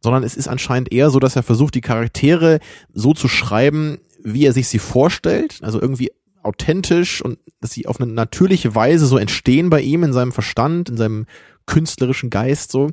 Sondern 0.00 0.24
es 0.24 0.36
ist 0.36 0.48
anscheinend 0.48 0.92
eher 0.92 1.10
so, 1.10 1.18
dass 1.18 1.36
er 1.36 1.42
versucht, 1.42 1.74
die 1.74 1.80
Charaktere 1.80 2.60
so 2.92 3.12
zu 3.12 3.28
schreiben, 3.28 3.98
wie 4.22 4.46
er 4.46 4.52
sich 4.52 4.68
sie 4.68 4.78
vorstellt. 4.78 5.58
Also 5.62 5.80
irgendwie 5.80 6.12
authentisch 6.42 7.22
und 7.22 7.38
dass 7.60 7.72
sie 7.72 7.86
auf 7.86 8.00
eine 8.00 8.10
natürliche 8.10 8.74
Weise 8.74 9.06
so 9.06 9.18
entstehen 9.18 9.68
bei 9.68 9.80
ihm 9.80 10.02
in 10.02 10.12
seinem 10.12 10.32
Verstand, 10.32 10.88
in 10.88 10.96
seinem 10.96 11.26
künstlerischen 11.66 12.30
Geist 12.30 12.70
so 12.70 12.90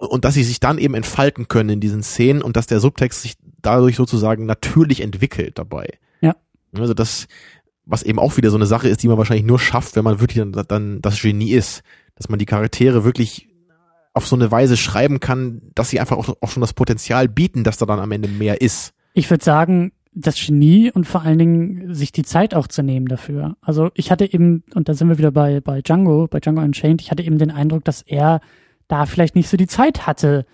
und 0.00 0.24
dass 0.24 0.34
sie 0.34 0.44
sich 0.44 0.60
dann 0.60 0.78
eben 0.78 0.94
entfalten 0.94 1.48
können 1.48 1.70
in 1.70 1.80
diesen 1.80 2.02
Szenen 2.02 2.42
und 2.42 2.56
dass 2.56 2.66
der 2.66 2.80
Subtext 2.80 3.22
sich 3.22 3.34
dadurch 3.62 3.96
sozusagen 3.96 4.46
natürlich 4.46 5.00
entwickelt 5.00 5.58
dabei. 5.58 5.98
Ja. 6.20 6.36
Also 6.76 6.94
das, 6.94 7.26
was 7.86 8.02
eben 8.02 8.18
auch 8.18 8.36
wieder 8.36 8.50
so 8.50 8.56
eine 8.56 8.66
Sache 8.66 8.88
ist, 8.88 9.02
die 9.02 9.08
man 9.08 9.18
wahrscheinlich 9.18 9.46
nur 9.46 9.58
schafft, 9.58 9.96
wenn 9.96 10.04
man 10.04 10.20
wirklich 10.20 10.38
dann, 10.38 10.64
dann 10.68 11.00
das 11.02 11.20
Genie 11.20 11.52
ist, 11.52 11.82
dass 12.16 12.28
man 12.28 12.38
die 12.38 12.46
Charaktere 12.46 13.04
wirklich 13.04 13.48
auf 14.12 14.26
so 14.26 14.36
eine 14.36 14.50
Weise 14.50 14.76
schreiben 14.76 15.18
kann, 15.18 15.62
dass 15.74 15.90
sie 15.90 15.98
einfach 15.98 16.16
auch, 16.16 16.36
auch 16.40 16.50
schon 16.50 16.60
das 16.60 16.72
Potenzial 16.72 17.28
bieten, 17.28 17.64
dass 17.64 17.78
da 17.78 17.86
dann 17.86 17.98
am 17.98 18.12
Ende 18.12 18.28
mehr 18.28 18.60
ist. 18.60 18.92
Ich 19.12 19.28
würde 19.28 19.44
sagen, 19.44 19.92
das 20.14 20.36
Genie 20.36 20.92
und 20.92 21.06
vor 21.06 21.22
allen 21.22 21.38
Dingen 21.38 21.94
sich 21.94 22.12
die 22.12 22.22
Zeit 22.22 22.54
auch 22.54 22.68
zu 22.68 22.82
nehmen 22.82 23.06
dafür. 23.06 23.56
Also 23.60 23.90
ich 23.94 24.12
hatte 24.12 24.32
eben, 24.32 24.62
und 24.74 24.88
da 24.88 24.94
sind 24.94 25.08
wir 25.08 25.18
wieder 25.18 25.32
bei, 25.32 25.60
bei 25.60 25.82
Django, 25.82 26.28
bei 26.28 26.38
Django 26.38 26.62
Unchained, 26.62 27.02
ich 27.02 27.10
hatte 27.10 27.24
eben 27.24 27.38
den 27.38 27.50
Eindruck, 27.50 27.84
dass 27.84 28.02
er 28.02 28.40
da 28.88 29.06
vielleicht 29.06 29.34
nicht 29.34 29.48
so 29.48 29.56
die 29.56 29.66
Zeit 29.66 30.06
hatte, 30.06 30.46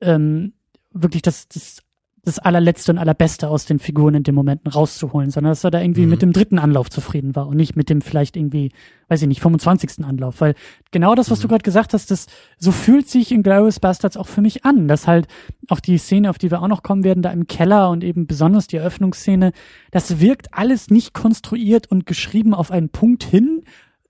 ähm, 0.00 0.52
wirklich 0.92 1.22
das, 1.22 1.48
das, 1.48 1.82
das 2.24 2.38
allerletzte 2.38 2.92
und 2.92 2.98
allerbeste 2.98 3.48
aus 3.48 3.66
den 3.66 3.78
Figuren 3.78 4.14
in 4.14 4.22
den 4.22 4.34
Momenten 4.34 4.70
rauszuholen, 4.70 5.30
sondern 5.30 5.50
dass 5.50 5.64
er 5.64 5.70
da 5.70 5.80
irgendwie 5.80 6.04
mhm. 6.04 6.10
mit 6.10 6.22
dem 6.22 6.32
dritten 6.32 6.58
Anlauf 6.58 6.88
zufrieden 6.88 7.36
war 7.36 7.46
und 7.48 7.56
nicht 7.56 7.76
mit 7.76 7.90
dem 7.90 8.00
vielleicht 8.00 8.36
irgendwie, 8.36 8.72
weiß 9.08 9.22
ich 9.22 9.28
nicht, 9.28 9.42
25. 9.42 10.04
Anlauf. 10.04 10.40
Weil 10.40 10.54
genau 10.90 11.14
das, 11.14 11.30
was 11.30 11.38
mhm. 11.38 11.42
du 11.42 11.48
gerade 11.48 11.62
gesagt 11.62 11.92
hast, 11.92 12.10
das 12.10 12.26
so 12.58 12.72
fühlt 12.72 13.08
sich 13.08 13.30
in 13.30 13.42
Glorious 13.42 13.80
Bastards 13.80 14.16
auch 14.16 14.26
für 14.26 14.40
mich 14.40 14.64
an, 14.64 14.88
dass 14.88 15.06
halt 15.06 15.26
auch 15.68 15.80
die 15.80 15.98
Szene, 15.98 16.30
auf 16.30 16.38
die 16.38 16.50
wir 16.50 16.62
auch 16.62 16.68
noch 16.68 16.82
kommen 16.82 17.04
werden, 17.04 17.22
da 17.22 17.30
im 17.30 17.46
Keller 17.46 17.90
und 17.90 18.02
eben 18.02 18.26
besonders 18.26 18.66
die 18.68 18.76
Eröffnungsszene, 18.76 19.52
das 19.90 20.20
wirkt 20.20 20.54
alles 20.54 20.88
nicht 20.88 21.12
konstruiert 21.12 21.90
und 21.90 22.06
geschrieben 22.06 22.54
auf 22.54 22.70
einen 22.70 22.88
Punkt 22.88 23.22
hin, 23.22 23.64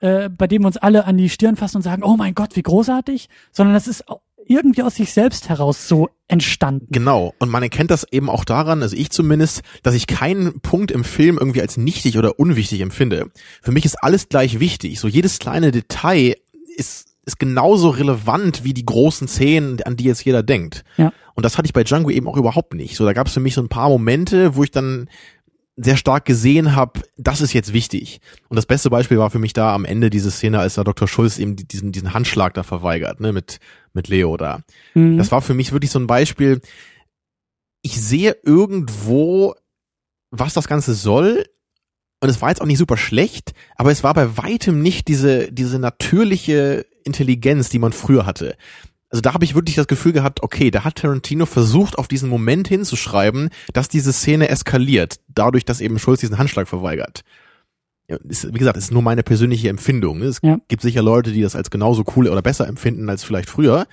äh, 0.05 0.29
bei 0.29 0.47
dem 0.47 0.63
wir 0.63 0.67
uns 0.67 0.77
alle 0.77 1.07
an 1.07 1.17
die 1.17 1.31
Stirn 1.31 1.57
fassen 1.57 1.79
und 1.79 1.83
sagen, 1.83 2.03
oh 2.03 2.17
mein 2.17 2.35
Gott, 2.35 2.57
wie 2.57 2.63
großartig, 2.63 3.31
sondern 3.53 3.73
das 3.73 3.89
ist 3.89 4.05
irgendwie 4.47 4.83
aus 4.83 4.97
sich 4.97 5.15
selbst 5.15 5.49
heraus 5.49 5.89
so 5.89 6.11
entstanden. 6.29 6.89
Genau. 6.91 7.33
Und 7.39 7.49
man 7.49 7.63
erkennt 7.63 7.91
das 7.91 8.07
eben 8.13 8.29
auch 8.29 8.45
daran, 8.45 8.83
also 8.83 8.95
ich 8.95 9.09
zumindest, 9.09 9.63
dass 9.83 9.95
ich 9.95 10.07
keinen 10.07 10.61
Punkt 10.61 10.91
im 10.91 11.05
Film 11.05 11.39
irgendwie 11.39 11.63
als 11.63 11.79
nichtig 11.79 12.19
oder 12.19 12.39
unwichtig 12.39 12.83
empfinde. 12.83 13.31
Für 13.63 13.73
mich 13.73 13.87
ist 13.87 13.97
alles 14.03 14.29
gleich 14.29 14.61
wichtig. 14.61 15.01
So 15.01 15.09
jedes 15.09 15.39
kleine 15.39 15.73
Detail 15.73 16.37
ist 16.77 17.15
ist 17.27 17.39
genauso 17.39 17.91
relevant 17.91 18.65
wie 18.65 18.75
die 18.75 18.85
großen 18.85 19.29
Szenen, 19.29 19.83
an 19.83 19.97
die 19.97 20.05
jetzt 20.05 20.25
jeder 20.25 20.43
denkt. 20.43 20.85
Ja. 20.97 21.13
Und 21.35 21.45
das 21.45 21.59
hatte 21.59 21.67
ich 21.67 21.73
bei 21.73 21.83
Django 21.83 22.11
eben 22.11 22.29
auch 22.29 22.37
überhaupt 22.37 22.75
nicht. 22.75 22.97
So, 22.97 23.05
da 23.05 23.13
gab 23.13 23.27
es 23.27 23.33
für 23.33 23.41
mich 23.41 23.55
so 23.55 23.63
ein 23.63 23.69
paar 23.69 23.89
Momente, 23.89 24.57
wo 24.57 24.63
ich 24.63 24.71
dann 24.71 25.09
sehr 25.77 25.97
stark 25.97 26.25
gesehen 26.25 26.77
habe, 26.77 27.01
das 27.17 27.41
ist 27.41 27.53
jetzt 27.53 27.73
wichtig. 27.73 28.21
Und 28.49 28.57
das 28.57 28.67
beste 28.67 28.91
Beispiel 28.91 29.19
war 29.19 29.31
für 29.31 29.39
mich 29.39 29.53
da 29.53 29.75
am 29.75 29.85
Ende 29.85 30.09
diese 30.09 30.31
Szene, 30.31 30.61
als 30.61 30.75
da 30.75 30.85
Dr. 30.85 31.09
Schulz 31.09 31.39
eben 31.39 31.57
diesen, 31.57 31.91
diesen 31.91 32.15
Handschlag 32.15 32.55
da 32.55 32.63
verweigert, 32.63 33.21
ne, 33.21 33.33
mit, 33.33 33.59
mit 33.93 34.09
Leo 34.09 34.37
da. 34.37 34.61
Mhm. 34.95 35.19
Das 35.19 35.33
war 35.33 35.43
für 35.43 35.55
mich 35.55 35.73
wirklich 35.73 35.91
so 35.91 35.99
ein 35.99 36.07
Beispiel. 36.07 36.61
Ich 37.83 38.01
sehe 38.01 38.37
irgendwo, 38.45 39.55
was 40.31 40.55
das 40.55 40.69
Ganze 40.69 40.95
soll. 40.95 41.45
Und 42.21 42.29
es 42.31 42.41
war 42.41 42.49
jetzt 42.49 42.63
auch 42.63 42.67
nicht 42.67 42.79
super 42.79 42.97
schlecht, 42.97 43.53
aber 43.77 43.91
es 43.91 44.03
war 44.03 44.15
bei 44.15 44.39
weitem 44.39 44.81
nicht 44.81 45.09
diese, 45.09 45.53
diese 45.53 45.79
natürliche 45.79 46.87
Intelligenz, 47.05 47.69
die 47.69 47.79
man 47.79 47.93
früher 47.93 48.25
hatte 48.25 48.57
also 49.15 49.21
da 49.21 49.33
habe 49.33 49.45
ich 49.45 49.55
wirklich 49.55 49.77
das 49.77 49.87
Gefühl 49.87 50.11
gehabt, 50.11 50.43
okay, 50.43 50.73
da 50.73 50.83
hat 50.83 50.97
Tarantino 50.97 51.47
versucht, 51.47 51.99
auf 51.99 52.09
diesen 52.09 52.29
Moment 52.29 52.67
hinzuschreiben, 52.67 53.51
dass 53.73 53.89
diese 53.89 54.13
Szene 54.13 54.49
eskaliert, 54.49 55.21
dadurch, 55.29 55.65
dass 55.65 55.81
eben 55.81 56.01
Schulz 56.01 56.19
diesen 56.19 56.37
Handschlag 56.37 56.67
verweigert. 56.67 57.23
Ist, 58.09 58.53
wie 58.53 58.59
gesagt, 58.59 58.77
ist 58.77 58.91
nur 58.91 59.03
meine 59.03 59.23
persönliche 59.23 59.69
Empfindung. 59.69 60.19
Ne? 60.19 60.25
Es 60.25 60.41
ja. 60.43 60.59
gibt 60.67 60.83
sicher 60.83 61.01
Leute, 61.01 61.31
die 61.31 61.43
das 61.43 61.55
als 61.55 61.71
genauso 61.71 62.03
cool 62.17 62.27
oder 62.27 62.43
besser 62.43 62.67
empfinden 62.67 63.09
als 63.09 63.23
vielleicht 63.23 63.49
früher. 63.49 63.87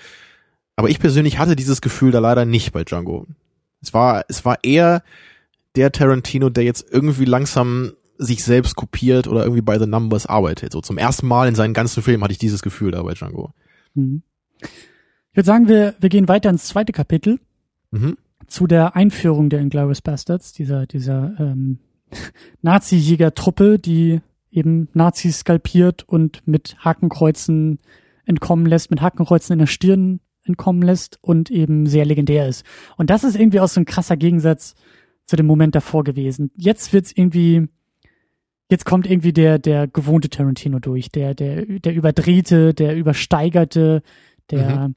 Aber 0.75 0.89
ich 0.89 0.97
persönlich 0.97 1.37
hatte 1.37 1.55
dieses 1.55 1.81
Gefühl 1.81 2.09
da 2.09 2.17
leider 2.17 2.45
nicht 2.45 2.71
bei 2.71 2.83
Django. 2.83 3.27
Es 3.79 3.93
war, 3.93 4.25
es 4.27 4.43
war 4.43 4.57
eher 4.63 5.03
der 5.75 5.91
Tarantino, 5.91 6.49
der 6.49 6.63
jetzt 6.63 6.83
irgendwie 6.89 7.25
langsam 7.25 7.91
sich 8.17 8.43
selbst 8.43 8.75
kopiert 8.75 9.27
oder 9.27 9.43
irgendwie 9.43 9.61
bei 9.61 9.77
The 9.77 9.85
Numbers 9.85 10.25
arbeitet. 10.25 10.71
So 10.71 10.81
zum 10.81 10.97
ersten 10.97 11.27
Mal 11.27 11.47
in 11.47 11.53
seinen 11.53 11.75
ganzen 11.75 12.01
Filmen 12.01 12.23
hatte 12.23 12.33
ich 12.33 12.39
dieses 12.39 12.63
Gefühl 12.63 12.89
da 12.89 13.03
bei 13.03 13.13
Django. 13.13 13.53
Mhm. 13.93 14.23
Ich 15.31 15.37
würde 15.37 15.47
sagen, 15.47 15.67
wir, 15.67 15.95
wir 15.99 16.09
gehen 16.09 16.27
weiter 16.27 16.49
ins 16.49 16.65
zweite 16.65 16.91
Kapitel 16.91 17.39
Mhm. 17.93 18.17
zu 18.47 18.67
der 18.67 18.95
Einführung 18.95 19.49
der 19.49 19.59
Inglourious 19.59 20.01
Bastards, 20.01 20.53
dieser, 20.53 20.85
dieser 20.85 21.33
ähm, 21.39 21.79
Nazi-Jäger-Truppe, 22.61 23.79
die 23.79 24.21
eben 24.51 24.87
Nazis 24.93 25.39
skalpiert 25.39 26.03
und 26.07 26.45
mit 26.47 26.77
Hakenkreuzen 26.79 27.79
entkommen 28.25 28.65
lässt, 28.65 28.91
mit 28.91 29.01
Hakenkreuzen 29.01 29.53
in 29.53 29.59
der 29.59 29.67
Stirn 29.67 30.19
entkommen 30.43 30.81
lässt 30.81 31.19
und 31.21 31.51
eben 31.51 31.85
sehr 31.85 32.05
legendär 32.05 32.47
ist. 32.47 32.65
Und 32.97 33.09
das 33.09 33.23
ist 33.23 33.35
irgendwie 33.37 33.59
auch 33.59 33.67
so 33.67 33.79
ein 33.79 33.85
krasser 33.85 34.17
Gegensatz 34.17 34.75
zu 35.25 35.35
dem 35.35 35.45
Moment 35.45 35.75
davor 35.75 36.03
gewesen. 36.03 36.51
Jetzt 36.55 36.93
wird's 36.93 37.11
irgendwie, 37.13 37.67
jetzt 38.69 38.85
kommt 38.85 39.09
irgendwie 39.09 39.33
der, 39.33 39.59
der 39.59 39.87
gewohnte 39.87 40.29
Tarantino 40.29 40.79
durch, 40.79 41.11
der, 41.11 41.33
der, 41.35 41.65
der 41.65 41.93
überdrehte, 41.93 42.73
der 42.73 42.95
übersteigerte, 42.95 44.01
der, 44.49 44.91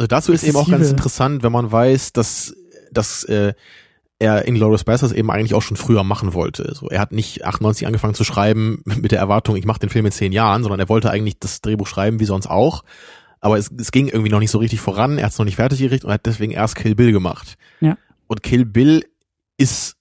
Also 0.00 0.06
dazu 0.06 0.32
ist 0.32 0.44
eben 0.44 0.56
auch 0.56 0.70
ganz 0.70 0.88
interessant, 0.88 1.42
wenn 1.42 1.52
man 1.52 1.70
weiß, 1.70 2.14
dass, 2.14 2.56
dass 2.90 3.22
äh, 3.24 3.52
er 4.18 4.48
Inglourious 4.48 4.84
Basterds 4.84 5.12
eben 5.12 5.30
eigentlich 5.30 5.52
auch 5.52 5.60
schon 5.60 5.76
früher 5.76 6.04
machen 6.04 6.32
wollte. 6.32 6.74
So, 6.74 6.88
er 6.88 7.00
hat 7.00 7.12
nicht 7.12 7.44
98 7.44 7.86
angefangen 7.86 8.14
zu 8.14 8.24
schreiben 8.24 8.80
mit 8.86 9.12
der 9.12 9.18
Erwartung, 9.18 9.56
ich 9.56 9.66
mache 9.66 9.78
den 9.78 9.90
Film 9.90 10.06
in 10.06 10.12
zehn 10.12 10.32
Jahren, 10.32 10.62
sondern 10.62 10.80
er 10.80 10.88
wollte 10.88 11.10
eigentlich 11.10 11.38
das 11.38 11.60
Drehbuch 11.60 11.86
schreiben 11.86 12.18
wie 12.18 12.24
sonst 12.24 12.46
auch. 12.46 12.82
Aber 13.40 13.58
es, 13.58 13.70
es 13.76 13.92
ging 13.92 14.08
irgendwie 14.08 14.30
noch 14.30 14.38
nicht 14.38 14.50
so 14.50 14.56
richtig 14.56 14.80
voran, 14.80 15.18
er 15.18 15.24
hat 15.24 15.32
es 15.32 15.38
noch 15.38 15.44
nicht 15.44 15.56
fertig 15.56 15.80
gerichtet 15.80 16.06
und 16.06 16.14
hat 16.14 16.24
deswegen 16.24 16.52
erst 16.52 16.76
Kill 16.76 16.94
Bill 16.94 17.12
gemacht. 17.12 17.58
Ja. 17.82 17.98
Und 18.26 18.42
Kill 18.42 18.64
Bill 18.64 19.04
ist 19.58 19.96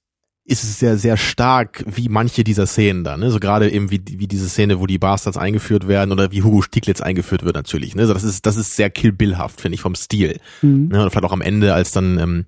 ist 0.50 0.80
sehr, 0.80 0.98
sehr 0.98 1.18
stark, 1.18 1.84
wie 1.86 2.10
manche 2.10 2.44
dieser 2.44 2.66
Szenen 2.66 3.04
da, 3.04 3.18
ne? 3.18 3.32
So 3.32 3.40
gerade 3.40 3.70
eben 3.70 3.92
wie, 3.92 4.02
wie 4.06 4.28
diese 4.28 4.50
Szene, 4.50 4.80
wo 4.80 4.88
die 4.88 4.98
Bastards 4.98 5.38
eingeführt 5.38 5.88
werden 5.88 6.12
oder 6.12 6.32
wie 6.32 6.44
Hugo 6.44 6.62
Stieglitz 6.62 7.02
eingeführt 7.02 7.44
wird 7.44 7.56
natürlich, 7.56 7.96
ne? 7.96 8.08
So, 8.08 8.14
das 8.14 8.24
ist, 8.24 8.46
das 8.46 8.58
ist 8.58 8.76
sehr 8.76 8.90
Kill 8.90 9.12
Bill-haft, 9.12 9.62
finde 9.62 9.76
ich, 9.76 9.82
vom 9.82 9.96
Stil. 9.96 10.40
Mhm. 10.62 10.90
Ne? 10.90 11.04
Und 11.04 11.12
vielleicht 11.12 11.26
auch 11.26 11.32
am 11.32 11.42
Ende, 11.42 11.74
als 11.74 11.92
dann 11.92 12.20
ähm, 12.20 12.46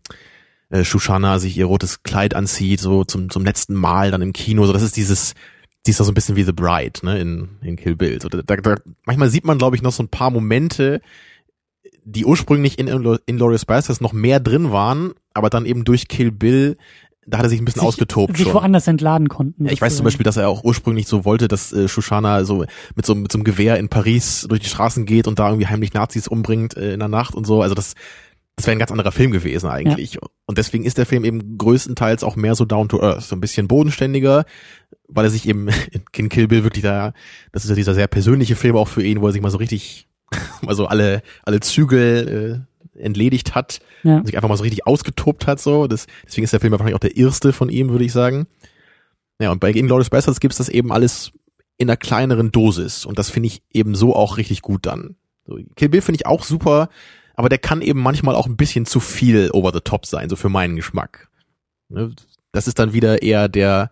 äh, 0.69 0.83
Shoshana 0.83 1.39
sich 1.39 1.57
ihr 1.57 1.65
rotes 1.65 2.03
Kleid 2.03 2.33
anzieht, 2.33 2.79
so 2.79 3.03
zum, 3.03 3.29
zum 3.29 3.45
letzten 3.45 3.75
Mal 3.75 4.11
dann 4.11 4.21
im 4.21 4.33
Kino. 4.33 4.65
So, 4.65 4.73
das 4.73 4.83
ist 4.83 4.97
dieses, 4.97 5.33
die 5.85 5.91
ist 5.91 5.99
doch 5.99 6.05
so 6.05 6.11
ein 6.11 6.15
bisschen 6.15 6.35
wie 6.35 6.43
The 6.43 6.53
Bride, 6.53 6.99
ne, 7.03 7.19
in, 7.19 7.49
in 7.61 7.75
Kill 7.75 7.95
Bill. 7.95 8.21
So, 8.21 8.29
da, 8.29 8.41
da, 8.41 8.75
manchmal 9.05 9.29
sieht 9.29 9.45
man, 9.45 9.57
glaube 9.57 9.75
ich, 9.75 9.81
noch 9.81 9.91
so 9.91 10.03
ein 10.03 10.09
paar 10.09 10.31
Momente, 10.31 11.01
die 12.03 12.25
ursprünglich 12.25 12.79
in 12.79 12.87
Inglourious 12.87 13.65
Basterds 13.65 14.01
noch 14.01 14.13
mehr 14.13 14.39
drin 14.39 14.71
waren, 14.71 15.13
aber 15.33 15.49
dann 15.49 15.65
eben 15.65 15.83
durch 15.83 16.07
Kill 16.07 16.31
Bill, 16.31 16.77
da 17.31 17.37
hat 17.37 17.45
er 17.45 17.49
sich 17.49 17.59
ein 17.59 17.65
bisschen 17.65 17.79
sich, 17.79 17.87
ausgetobt 17.87 18.35
sich 18.35 18.45
schon. 18.45 18.53
woanders 18.53 18.87
entladen 18.87 19.29
konnten. 19.29 19.65
Ja, 19.65 19.71
ich 19.71 19.81
weiß 19.81 19.95
zum. 19.95 20.03
Beispiel, 20.03 20.23
dass 20.25 20.37
er 20.37 20.49
auch 20.49 20.63
ursprünglich 20.63 21.07
so 21.07 21.23
wollte, 21.23 21.47
dass 21.47 21.71
äh, 21.71 21.87
Shoshana 21.87 22.43
so 22.43 22.65
mit 22.95 23.05
so, 23.05 23.15
mit 23.15 23.31
so 23.31 23.37
einem 23.37 23.45
Gewehr 23.45 23.77
in 23.77 23.87
Paris 23.87 24.45
durch 24.49 24.59
die 24.59 24.67
Straßen 24.67 25.05
geht 25.05 25.27
und 25.27 25.39
da 25.39 25.47
irgendwie 25.47 25.67
heimlich 25.67 25.93
Nazis 25.93 26.27
umbringt 26.27 26.75
äh, 26.75 26.93
in 26.93 26.99
der 26.99 27.07
Nacht 27.07 27.33
und 27.33 27.47
so. 27.47 27.61
Also 27.61 27.73
das, 27.73 27.95
das 28.57 28.67
wäre 28.67 28.75
ein 28.75 28.79
ganz 28.79 28.91
anderer 28.91 29.13
Film 29.13 29.31
gewesen 29.31 29.69
eigentlich. 29.69 30.19
Und 30.45 30.57
deswegen 30.57 30.83
ist 30.83 30.97
der 30.97 31.05
Film 31.05 31.23
eben 31.23 31.57
größtenteils 31.57 32.23
auch 32.23 32.35
mehr 32.35 32.55
so 32.55 32.65
down 32.65 32.89
to 32.89 33.01
earth, 33.01 33.23
so 33.23 33.35
ein 33.35 33.41
bisschen 33.41 33.67
bodenständiger, 33.67 34.45
weil 35.07 35.25
er 35.25 35.31
sich 35.31 35.47
eben 35.47 35.69
in 36.11 36.29
Kill 36.29 36.47
Bill 36.49 36.63
wirklich 36.63 36.83
da, 36.83 37.13
das 37.53 37.63
ist 37.63 37.69
ja 37.69 37.75
dieser 37.75 37.93
sehr 37.93 38.07
persönliche 38.07 38.57
Film 38.57 38.75
auch 38.75 38.89
für 38.89 39.03
ihn, 39.03 39.21
wo 39.21 39.27
er 39.27 39.33
sich 39.33 39.41
mal 39.41 39.51
so 39.51 39.57
richtig, 39.57 40.09
mal 40.61 40.75
so 40.75 40.87
alle, 40.87 41.21
alle 41.43 41.61
Zügel 41.61 42.65
äh, 42.67 42.70
entledigt 43.01 43.55
hat 43.55 43.79
Ja. 44.03 44.23
sich 44.25 44.35
einfach 44.35 44.49
mal 44.49 44.57
so 44.57 44.63
richtig 44.63 44.87
ausgetobt 44.87 45.47
hat, 45.47 45.59
so. 45.59 45.87
Das, 45.87 46.07
deswegen 46.25 46.43
ist 46.45 46.53
der 46.53 46.59
Film 46.59 46.71
wahrscheinlich 46.71 46.95
auch 46.95 46.99
der 46.99 47.17
erste 47.17 47.53
von 47.53 47.69
ihm, 47.69 47.89
würde 47.89 48.05
ich 48.05 48.11
sagen. 48.13 48.47
Ja, 49.39 49.51
und 49.51 49.59
bei 49.59 49.71
Inglourious 49.71 50.09
Basterds 50.09 50.39
gibt's 50.39 50.57
das 50.57 50.69
eben 50.69 50.91
alles 50.91 51.31
in 51.77 51.89
einer 51.89 51.97
kleineren 51.97 52.51
Dosis. 52.51 53.05
Und 53.05 53.17
das 53.17 53.29
finde 53.29 53.47
ich 53.47 53.63
eben 53.73 53.95
so 53.95 54.15
auch 54.15 54.37
richtig 54.37 54.61
gut 54.61 54.85
dann. 54.85 55.15
So, 55.47 55.57
Kill 55.75 55.89
Bill 55.89 56.01
finde 56.01 56.17
ich 56.17 56.25
auch 56.27 56.43
super, 56.43 56.89
aber 57.35 57.49
der 57.49 57.57
kann 57.57 57.81
eben 57.81 57.99
manchmal 58.01 58.35
auch 58.35 58.45
ein 58.45 58.55
bisschen 58.57 58.85
zu 58.85 58.99
viel 58.99 59.49
over 59.51 59.71
the 59.73 59.79
top 59.79 60.05
sein, 60.05 60.29
so 60.29 60.35
für 60.35 60.49
meinen 60.49 60.75
Geschmack. 60.75 61.27
Ne, 61.89 62.13
Das 62.51 62.67
ist 62.67 62.77
dann 62.77 62.93
wieder 62.93 63.23
eher 63.23 63.49
der, 63.49 63.89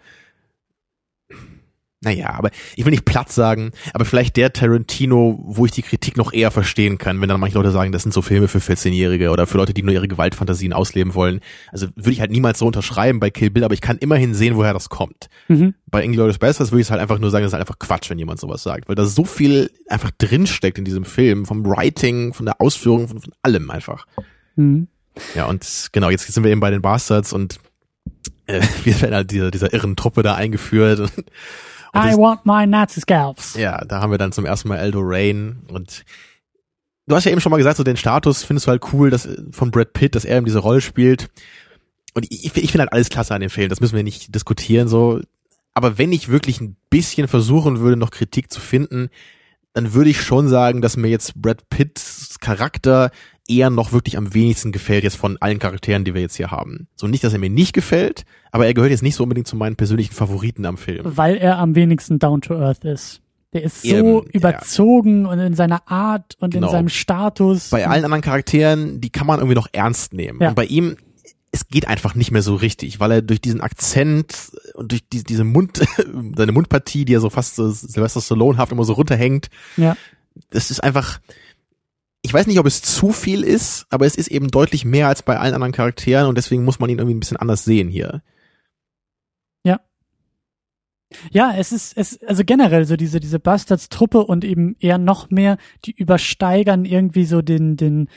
naja, 2.02 2.30
aber 2.30 2.50
ich 2.78 2.86
will 2.86 2.91
nicht 2.91 3.04
platt 3.04 3.30
sagen, 3.30 3.72
aber 3.93 4.06
vielleicht 4.06 4.38
der 4.38 4.54
Tarantino, 4.54 5.38
wo 5.43 5.66
ich 5.66 5.72
die 5.74 5.82
Kritik 5.82 6.16
noch 6.16 6.32
eher 6.32 6.50
verstehen 6.50 6.97
kann, 6.97 7.20
wenn 7.20 7.28
dann 7.28 7.41
manche 7.41 7.58
Leute 7.58 7.72
sagen, 7.72 7.91
das 7.91 8.04
sind 8.04 8.14
so 8.14 8.22
Filme 8.22 8.47
für 8.47 8.60
14-Jährige 8.60 9.32
oder 9.32 9.45
für 9.45 9.58
Leute, 9.58 9.74
die 9.74 9.84
nur 9.84 9.93
ihre 9.93 10.08
Gewaltfantasien 10.08 10.72
ausleben 10.72 11.14
wollen. 11.14 11.41
Also 11.74 11.88
würde 11.95 12.12
ich 12.12 12.22
halt 12.22 12.32
niemals 12.32 12.60
so 12.60 12.68
unterschreiben 12.68 13.20
bei 13.20 13.30
Kill 13.30 13.50
Bill, 13.50 13.66
aber 13.66 13.74
ich 13.74 13.82
kann 13.82 13.97
immerhin 13.97 14.34
sehen, 14.34 14.56
woher 14.56 14.72
das 14.72 14.88
kommt. 14.88 15.28
Mhm. 15.50 15.74
Bei 15.88 16.02
Inglourious 16.02 16.38
Basterds 16.38 16.72
würde 16.72 16.82
ich 16.82 16.88
es 16.88 16.91
halt 16.91 17.02
einfach 17.02 17.20
nur 17.20 17.32
sagen, 17.32 17.43
das 17.43 17.50
ist 17.50 17.54
halt 17.54 17.68
einfach 17.68 17.80
Quatsch, 17.80 18.10
wenn 18.10 18.18
jemand 18.18 18.39
sowas 18.39 18.64
sagt, 18.64 18.88
weil 18.88 18.95
da 18.95 19.06
so 19.06 19.26
viel 19.26 19.70
einfach 19.89 20.12
drinsteckt 20.18 20.78
in 20.78 20.86
diesem 20.86 21.04
Film, 21.04 21.45
vom 21.45 21.66
Writing, 21.66 22.34
von 22.34 22.45
der 22.45 22.62
Ausführung, 22.62 23.10
von, 23.10 23.20
von 23.20 23.34
allem 23.41 23.70
einfach. 23.72 24.08
Mhm. 24.56 24.88
Ja, 25.36 25.47
und 25.47 25.89
genau, 25.91 26.10
jetzt 26.10 26.32
sind 26.32 26.45
wir 26.45 26.52
eben 26.52 26.62
bei 26.62 26.72
den 26.72 26.82
Bastards 26.82 27.34
und 27.34 27.60
äh, 28.45 28.62
wir 28.86 29.02
werden 29.02 29.16
halt 29.16 29.32
dieser, 29.32 29.52
dieser 29.52 29.74
irren 29.74 29.97
Truppe 29.97 30.24
da 30.24 30.36
eingeführt 30.36 31.02
und, 31.02 31.12
und 31.93 32.01
I 32.03 32.07
das- 32.09 32.17
want 32.17 32.45
my 32.45 32.65
Nazi 32.67 33.01
scalps. 33.01 33.55
ja, 33.55 33.83
da 33.85 34.01
haben 34.01 34.11
wir 34.11 34.17
dann 34.17 34.31
zum 34.31 34.45
ersten 34.45 34.67
Mal 34.69 34.77
Eldo 34.77 34.99
Rain 35.01 35.63
und 35.69 36.03
du 37.07 37.15
hast 37.15 37.25
ja 37.25 37.31
eben 37.31 37.41
schon 37.41 37.49
mal 37.51 37.57
gesagt, 37.57 37.77
so 37.77 37.83
den 37.83 37.97
Status 37.97 38.43
findest 38.43 38.67
du 38.67 38.71
halt 38.71 38.83
cool, 38.93 39.09
dass 39.09 39.27
von 39.51 39.71
Brad 39.71 39.93
Pitt, 39.93 40.15
dass 40.15 40.25
er 40.25 40.37
eben 40.37 40.45
diese 40.45 40.59
Rolle 40.59 40.81
spielt. 40.81 41.29
Und 42.13 42.25
ich, 42.31 42.45
ich 42.45 42.51
finde 42.71 42.79
halt 42.79 42.93
alles 42.93 43.09
klasse 43.09 43.33
an 43.35 43.41
dem 43.41 43.49
Film, 43.49 43.69
das 43.69 43.81
müssen 43.81 43.95
wir 43.95 44.03
nicht 44.03 44.33
diskutieren 44.35 44.87
so. 44.87 45.21
Aber 45.73 45.97
wenn 45.97 46.11
ich 46.11 46.29
wirklich 46.29 46.59
ein 46.59 46.75
bisschen 46.89 47.27
versuchen 47.27 47.79
würde, 47.79 47.95
noch 47.97 48.11
Kritik 48.11 48.51
zu 48.51 48.59
finden, 48.59 49.09
dann 49.73 49.93
würde 49.93 50.09
ich 50.09 50.21
schon 50.21 50.47
sagen, 50.47 50.81
dass 50.81 50.97
mir 50.97 51.09
jetzt 51.09 51.35
Brad 51.35 51.69
Pitts 51.69 52.39
Charakter 52.39 53.11
eher 53.50 53.70
noch 53.70 53.91
wirklich 53.91 54.18
am 54.18 54.34
wenigsten 54.34 54.72
gefällt 54.72 55.04
jetzt 55.04 55.18
von 55.18 55.38
allen 55.39 55.60
Charakteren, 55.60 56.06
die 56.06 56.14
wir 56.14 56.22
jetzt 56.22 56.36
hier 56.36 56.52
haben. 56.52 56.88
So 56.95 57.08
nicht, 57.08 57.24
dass 57.24 57.34
er 57.34 57.39
mir 57.39 57.50
nicht 57.50 57.74
gefällt, 57.74 58.24
aber 58.52 58.66
er 58.66 58.74
gehört 58.74 58.91
jetzt 58.91 59.04
nicht 59.04 59.16
so 59.16 59.24
unbedingt 59.24 59.47
zu 59.47 59.56
meinen 59.56 59.76
persönlichen 59.76 60.14
Favoriten 60.14 60.66
am 60.66 60.78
Film. 60.78 61.02
Weil 61.18 61.36
er 61.38 61.58
am 61.58 61.76
wenigsten 61.76 62.20
down 62.20 62.41
to 62.41 62.56
earth 62.56 62.86
ist. 62.86 63.22
Der 63.54 63.64
ist 63.64 63.82
so 63.82 64.24
ja. 64.24 64.30
überzogen 64.32 65.26
und 65.26 65.39
in 65.39 65.56
seiner 65.56 65.89
Art 65.89 66.36
und 66.39 66.54
Genau. 66.54 66.68
in 66.68 66.72
seinem 66.72 66.89
Status. 66.89 67.70
bei 67.70 67.88
allen 67.88 68.06
anderen 68.06 68.22
Charakteren, 68.22 69.02
die 69.02 69.10
kann 69.10 69.26
man 69.26 69.39
irgendwie 69.39 69.56
noch 69.56 69.68
ernst 69.72 70.14
nehmen. 70.14 70.39
Ja. 70.39 70.50
Und 70.50 70.56
bei 70.56 70.66
ihm, 70.66 70.97
es 71.52 71.68
geht 71.68 71.88
einfach 71.88 72.14
nicht 72.14 72.30
mehr 72.30 72.43
so 72.43 72.54
richtig, 72.54 73.00
weil 73.00 73.12
er 73.12 73.22
durch 73.24 73.41
diesen 73.41 73.62
Akzent 73.62 74.52
und 74.76 74.91
durch 74.91 75.02
die, 75.12 75.24
diese 75.24 75.43
Mund, 75.43 75.82
seine 76.36 76.52
Mundpartie, 76.52 77.06
die 77.06 77.16
er 77.16 77.22
so 77.22 77.32
fast 77.32 77.56
so 77.56 77.72
Sylvester 77.72 78.22
Stallone-haft 78.22 78.72
immer 78.72 78.84
so 78.84 78.93
runterhängt, 78.93 79.50
ja. 79.78 79.97
das 80.52 80.70
ist 80.70 80.84
einfach, 80.84 81.20
ich 82.22 82.34
weiß 82.34 82.47
nicht, 82.47 82.59
ob 82.59 82.65
es 82.65 82.82
zu 82.82 83.11
viel 83.11 83.43
ist, 83.43 83.86
aber 83.89 84.05
es 84.05 84.15
ist 84.15 84.28
eben 84.28 84.49
deutlich 84.49 84.86
mehr 84.86 85.07
als 85.07 85.24
bei 85.24 85.38
allen 85.38 85.53
anderen 85.53 85.74
Charakteren 85.74 86.28
und 86.28 86.38
deswegen 86.38 86.65
muss 86.65 86.80
man 86.80 86.89
ihn 86.89 86.99
irgendwie 86.99 87.15
ein 87.15 87.20
bisschen 87.20 87.38
anders 87.38 87.63
sehen 87.63 87.89
hier. 87.89 88.22
Ja, 91.32 91.53
es 91.57 91.72
ist, 91.72 91.97
es, 91.97 92.22
also 92.24 92.43
generell 92.45 92.86
so 92.86 92.95
diese, 92.95 93.20
diese 93.20 93.39
Bastards-Truppe 93.39 94.24
und 94.24 94.45
eben 94.45 94.76
eher 94.80 94.97
noch 94.97 95.30
mehr, 95.30 95.57
die 95.86 95.91
übersteigern 95.91 96.86
irgendwie 96.86 97.26
so 97.26 97.41
den, 97.41 97.78
den, 97.78 98.09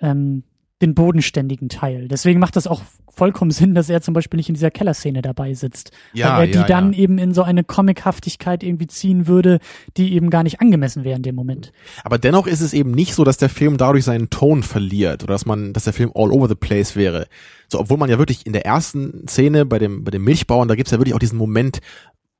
ähm, 0.00 0.44
den 0.82 0.94
bodenständigen 0.94 1.68
Teil. 1.68 2.08
Deswegen 2.08 2.40
macht 2.40 2.56
das 2.56 2.66
auch 2.66 2.82
vollkommen 3.16 3.50
Sinn, 3.50 3.74
dass 3.74 3.88
er 3.88 4.00
zum 4.02 4.14
Beispiel 4.14 4.36
nicht 4.36 4.48
in 4.48 4.54
dieser 4.54 4.70
Kellerszene 4.70 5.22
dabei 5.22 5.54
sitzt. 5.54 5.90
Ja, 6.12 6.38
weil 6.38 6.48
er 6.48 6.52
die 6.52 6.58
ja, 6.58 6.66
dann 6.66 6.92
ja. 6.92 6.98
eben 7.00 7.18
in 7.18 7.34
so 7.34 7.42
eine 7.42 7.64
Comichaftigkeit 7.64 8.62
irgendwie 8.62 8.86
ziehen 8.86 9.26
würde, 9.26 9.58
die 9.96 10.14
eben 10.14 10.30
gar 10.30 10.42
nicht 10.42 10.60
angemessen 10.60 11.04
wäre 11.04 11.16
in 11.16 11.22
dem 11.22 11.34
Moment. 11.34 11.72
Aber 12.02 12.18
dennoch 12.18 12.46
ist 12.46 12.60
es 12.60 12.72
eben 12.72 12.90
nicht 12.90 13.14
so, 13.14 13.24
dass 13.24 13.36
der 13.36 13.48
Film 13.48 13.76
dadurch 13.76 14.04
seinen 14.04 14.30
Ton 14.30 14.62
verliert 14.62 15.22
oder 15.22 15.34
dass 15.34 15.46
man, 15.46 15.72
dass 15.72 15.84
der 15.84 15.92
Film 15.92 16.10
all 16.14 16.32
over 16.32 16.48
the 16.48 16.54
place 16.54 16.96
wäre. 16.96 17.26
So, 17.68 17.80
obwohl 17.80 17.96
man 17.96 18.10
ja 18.10 18.18
wirklich 18.18 18.46
in 18.46 18.52
der 18.52 18.66
ersten 18.66 19.26
Szene 19.28 19.64
bei 19.64 19.78
dem, 19.78 20.04
bei 20.04 20.10
dem 20.10 20.24
Milchbauern, 20.24 20.68
da 20.68 20.74
gibt's 20.74 20.92
ja 20.92 20.98
wirklich 20.98 21.14
auch 21.14 21.18
diesen 21.18 21.38
Moment, 21.38 21.80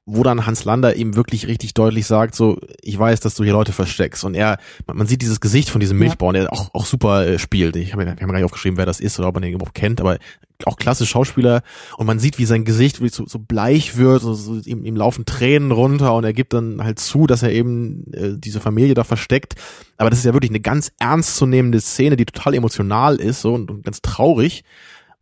wo 0.07 0.23
dann 0.23 0.45
Hans 0.45 0.65
Lander 0.65 0.97
ihm 0.97 1.17
wirklich 1.17 1.47
richtig 1.47 1.73
deutlich 1.73 2.07
sagt, 2.07 2.35
so, 2.35 2.59
ich 2.83 2.99
weiß, 2.99 3.21
dass 3.21 3.35
du 3.35 3.45
hier 3.45 3.55
Leute 3.55 3.73
versteckst. 3.73 4.25
Und 4.25 4.35
er, 4.35 4.59
man, 4.93 5.07
sieht 5.07 5.23
dieses 5.23 5.41
Gesicht 5.41 5.71
von 5.71 5.81
diesem. 5.81 5.99
Milchbauern, 5.99 6.35
der 6.35 6.53
auch, 6.53 6.75
auch 6.75 6.85
super 6.85 7.27
äh, 7.27 7.39
spielt. 7.39 7.77
Ich 7.77 7.93
habe 7.93 8.05
mir, 8.05 8.17
wir 8.17 8.21
haben 8.21 8.29
gar 8.29 8.35
nicht 8.35 8.45
aufgeschrieben, 8.45 8.77
wer 8.77 8.85
das 8.85 9.01
ist 9.01 9.19
oder 9.19 9.29
ob 9.29 9.35
man 9.35 9.43
den 9.43 9.55
überhaupt 9.55 9.75
kennt, 9.75 10.01
aber 10.01 10.19
auch 10.65 10.77
klasse 10.77 11.07
Schauspieler. 11.07 11.63
Und 11.97 12.07
man 12.07 12.19
sieht, 12.19 12.39
wie 12.39 12.45
sein 12.45 12.65
Gesicht 12.65 12.97
so, 13.13 13.27
so 13.27 13.39
bleich 13.39 13.97
wird, 13.97 14.23
so, 14.23 14.35
so 14.35 14.59
ihm, 14.65 14.85
ihm 14.85 14.97
laufen 14.97 15.25
Tränen 15.25 15.73
runter 15.73 16.15
und 16.15 16.25
er 16.25 16.33
gibt 16.33 16.53
dann 16.53 16.83
halt 16.83 16.99
zu, 16.99 17.27
dass 17.27 17.43
er 17.43 17.53
eben 17.53 18.13
äh, 18.13 18.37
diese 18.37 18.61
Familie 18.61 18.95
da 18.95 19.05
versteckt. 19.05 19.55
Aber 19.97 20.11
das 20.11 20.19
ist 20.19 20.25
ja 20.27 20.35
wirklich 20.35 20.51
eine 20.51 20.61
ganz 20.61 20.93
ernstzunehmende 20.99 21.81
Szene, 21.81 22.17
die 22.17 22.27
total 22.27 22.55
emotional 22.55 23.17
ist 23.17 23.41
so 23.41 23.55
und, 23.55 23.71
und 23.71 23.85
ganz 23.85 24.03
traurig. 24.03 24.65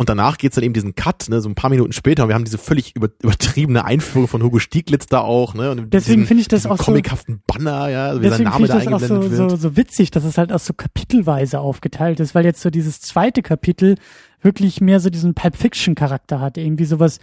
Und 0.03 0.09
danach 0.09 0.37
geht's 0.37 0.57
dann 0.57 0.65
eben 0.65 0.75
diesen 0.75 0.95
Cut, 0.97 1.29
ne, 1.29 1.41
so 1.41 1.49
ein 1.49 1.55
paar 1.55 1.71
Minuten 1.71 1.93
später, 1.93 2.25
und 2.25 2.29
wir 2.29 2.35
haben 2.35 2.45
diese 2.45 2.59
völlig 2.59 2.97
über, 2.97 3.09
übertriebene 3.23 3.85
Einführung 3.85 4.27
von 4.27 4.43
Hugo 4.43 4.59
Stieglitz 4.59 5.07
da 5.07 5.21
auch, 5.21 5.55
ne? 5.55 5.71
Und 5.71 5.95
Deswegen 5.95 6.27
finde 6.27 6.41
ich 6.41 6.49
das 6.49 6.67
auch 6.67 6.77
so- 6.79 6.85
comichaften 6.85 7.41
Banner, 7.47 7.89
ja, 7.89 8.07
also 8.09 8.21
wie 8.21 8.25
sein 8.29 8.45
Deswegen 8.45 8.51
Name 8.51 8.67
finde 8.67 8.73
da 8.73 8.79
ich 8.79 8.85
das 8.85 8.93
auch 8.95 8.99
so, 9.09 9.15
eingeblendet 9.15 9.39
so, 9.39 9.51
wird. 9.51 9.61
so 9.61 9.77
witzig, 9.77 10.11
dass 10.11 10.25
es 10.25 10.39
halt 10.39 10.53
auch 10.53 10.59
so 10.59 10.75
kapitelweise 10.75 11.61
aufgeteilt 11.61 12.19
ist, 12.21 12.35
weil 12.35 12.45
jetzt 12.45 12.61
so 12.61 12.71
dieses 12.71 13.01
zweite 13.01 13.43
Kapitel 13.43 13.95
wirklich 14.41 14.81
mehr 14.81 14.99
so 14.99 15.09
diesen 15.09 15.35
Pulp 15.35 15.57
Fiction 15.57 15.95
Charakter 15.95 16.41
hat, 16.41 16.59
irgendwie 16.59 16.85
sowas 16.85 17.21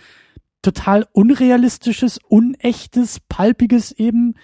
total 0.61 1.05
unrealistisches, 1.11 2.17
unechtes, 2.27 3.19
palpiges 3.27 3.91
eben, 3.91 4.35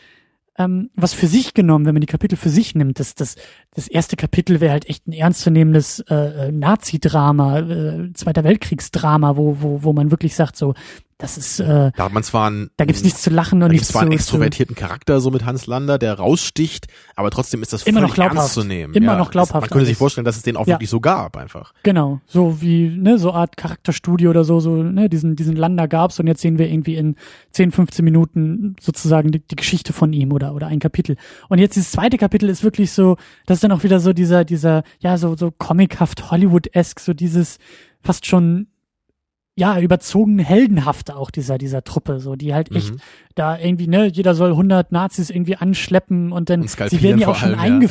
ähm, 0.58 0.90
was 0.96 1.14
für 1.14 1.28
sich 1.28 1.54
genommen, 1.54 1.86
wenn 1.86 1.96
man 1.96 2.02
die 2.02 2.08
Kapitel 2.08 2.38
für 2.38 2.50
sich 2.50 2.76
nimmt. 2.76 3.00
Das, 3.00 3.16
das, 3.16 3.36
das 3.74 3.88
erste 3.88 4.16
Kapitel 4.16 4.62
wäre 4.62 4.72
halt 4.72 4.88
echt 4.90 5.08
ein 5.08 5.14
ernstzunehmendes 5.14 6.00
äh, 6.10 6.48
äh, 6.48 6.52
Nazi-Drama, 6.52 7.60
äh, 7.60 8.14
Zweiter 8.14 8.44
Weltkriegsdrama, 8.44 9.36
wo, 9.36 9.58
wo, 9.60 9.84
wo 9.84 9.94
man 9.94 10.12
wirklich 10.12 10.36
sagt, 10.36 10.56
so, 10.56 10.74
das 11.18 11.38
ist, 11.38 11.62
äh, 11.62 11.92
Da 11.96 12.04
hat 12.06 12.12
man 12.14 12.24
zwar 12.24 12.48
einen, 12.48 12.70
da 12.76 12.84
gibt's 12.86 13.02
nichts 13.04 13.22
zu 13.22 13.30
lachen 13.30 13.62
da 13.62 13.68
und 13.68 13.72
nichts 13.72 13.88
zwar 13.88 14.02
einen 14.02 14.12
zu, 14.12 14.16
extrovertierten 14.16 14.76
Charakter, 14.76 15.22
so 15.22 15.32
mit 15.32 15.46
Hans 15.46 15.66
Lander, 15.66 15.98
der 15.98 16.16
raussticht, 16.16 16.88
aber 17.16 17.32
trotzdem 17.32 17.62
ist 17.62 17.72
das 17.72 17.84
Immer 17.84 18.02
noch 18.02 18.14
glaubhaft. 18.14 18.38
ernst 18.38 18.54
zu 18.54 18.64
nehmen. 18.66 18.94
Immer 18.94 19.14
ja, 19.14 19.18
noch 19.18 19.32
glaubhaft 19.32 19.56
Das, 19.56 19.62
man 19.62 19.70
könnte 19.70 19.86
sich 19.86 19.98
vorstellen, 19.98 20.26
dass 20.26 20.36
es 20.36 20.44
den 20.44 20.58
auch 20.58 20.68
Ja. 20.68 20.74
wirklich 20.76 20.90
so 20.90 21.00
gab, 21.00 21.38
einfach. 21.38 21.74
genau, 21.84 22.20
so 22.26 22.62
wie, 22.62 22.90
ne, 22.90 23.18
so 23.18 23.32
Art 23.32 23.56
Charakterstudie 23.56 24.28
oder 24.28 24.44
so, 24.44 24.60
so, 24.60 24.84
ne, 24.84 25.08
diesen, 25.08 25.36
diesen 25.38 25.56
Lander 25.56 25.88
gab's 25.88 26.20
und 26.20 26.28
jetzt 26.28 26.42
sehen 26.42 26.58
wir 26.58 26.70
irgendwie 26.70 26.96
in 26.96 27.16
10, 27.52 27.72
15 27.72 28.04
Minuten 28.04 28.76
sozusagen 28.82 29.32
die, 29.32 29.40
die 29.40 29.56
Geschichte 29.56 29.94
von 29.94 30.12
ihm 30.12 30.34
oder, 30.34 30.54
oder 30.54 30.68
ein 30.68 30.80
Kapitel. 30.80 31.16
Und 31.48 31.60
jetzt 31.60 31.76
dieses 31.78 31.92
zweite 31.92 32.18
Kapitel 32.18 32.50
ist 32.50 32.64
wirklich 32.64 32.92
so, 32.92 33.16
das 33.46 33.58
ist 33.58 33.64
dann 33.64 33.72
auch 33.72 33.84
wieder 33.84 34.02
so 34.02 34.12
dieser, 34.12 34.44
dieser, 34.44 34.84
ja, 35.00 35.18
so, 35.18 35.36
so 35.38 35.52
comichaft 35.52 36.30
Hollywood-esque, 36.30 37.00
so 37.00 37.14
dieses 37.14 37.58
fast 38.02 38.26
schon, 38.26 38.68
ja, 39.56 39.80
überzogen 39.80 40.38
heldenhaft 40.40 41.12
auch 41.12 41.32
dieser, 41.32 41.58
dieser 41.58 41.84
Truppe, 41.84 42.20
so, 42.20 42.36
die 42.36 42.54
halt 42.54 42.76
echt 42.76 42.92
Mhm. 42.94 43.00
da 43.36 43.58
irgendwie, 43.58 43.88
ne, 43.88 44.08
jeder 44.08 44.36
soll 44.36 44.52
100 44.52 44.92
Nazis 44.92 45.30
irgendwie 45.30 45.56
anschleppen 45.56 46.32
und 46.32 46.50
dann, 46.50 46.62
Und 46.62 46.70
sie 46.70 47.02
werden 47.02 47.20
ja 47.20 47.28
auch 47.30 47.36
schon 47.38 47.56
allem, 47.56 47.82
ja. 47.82 47.88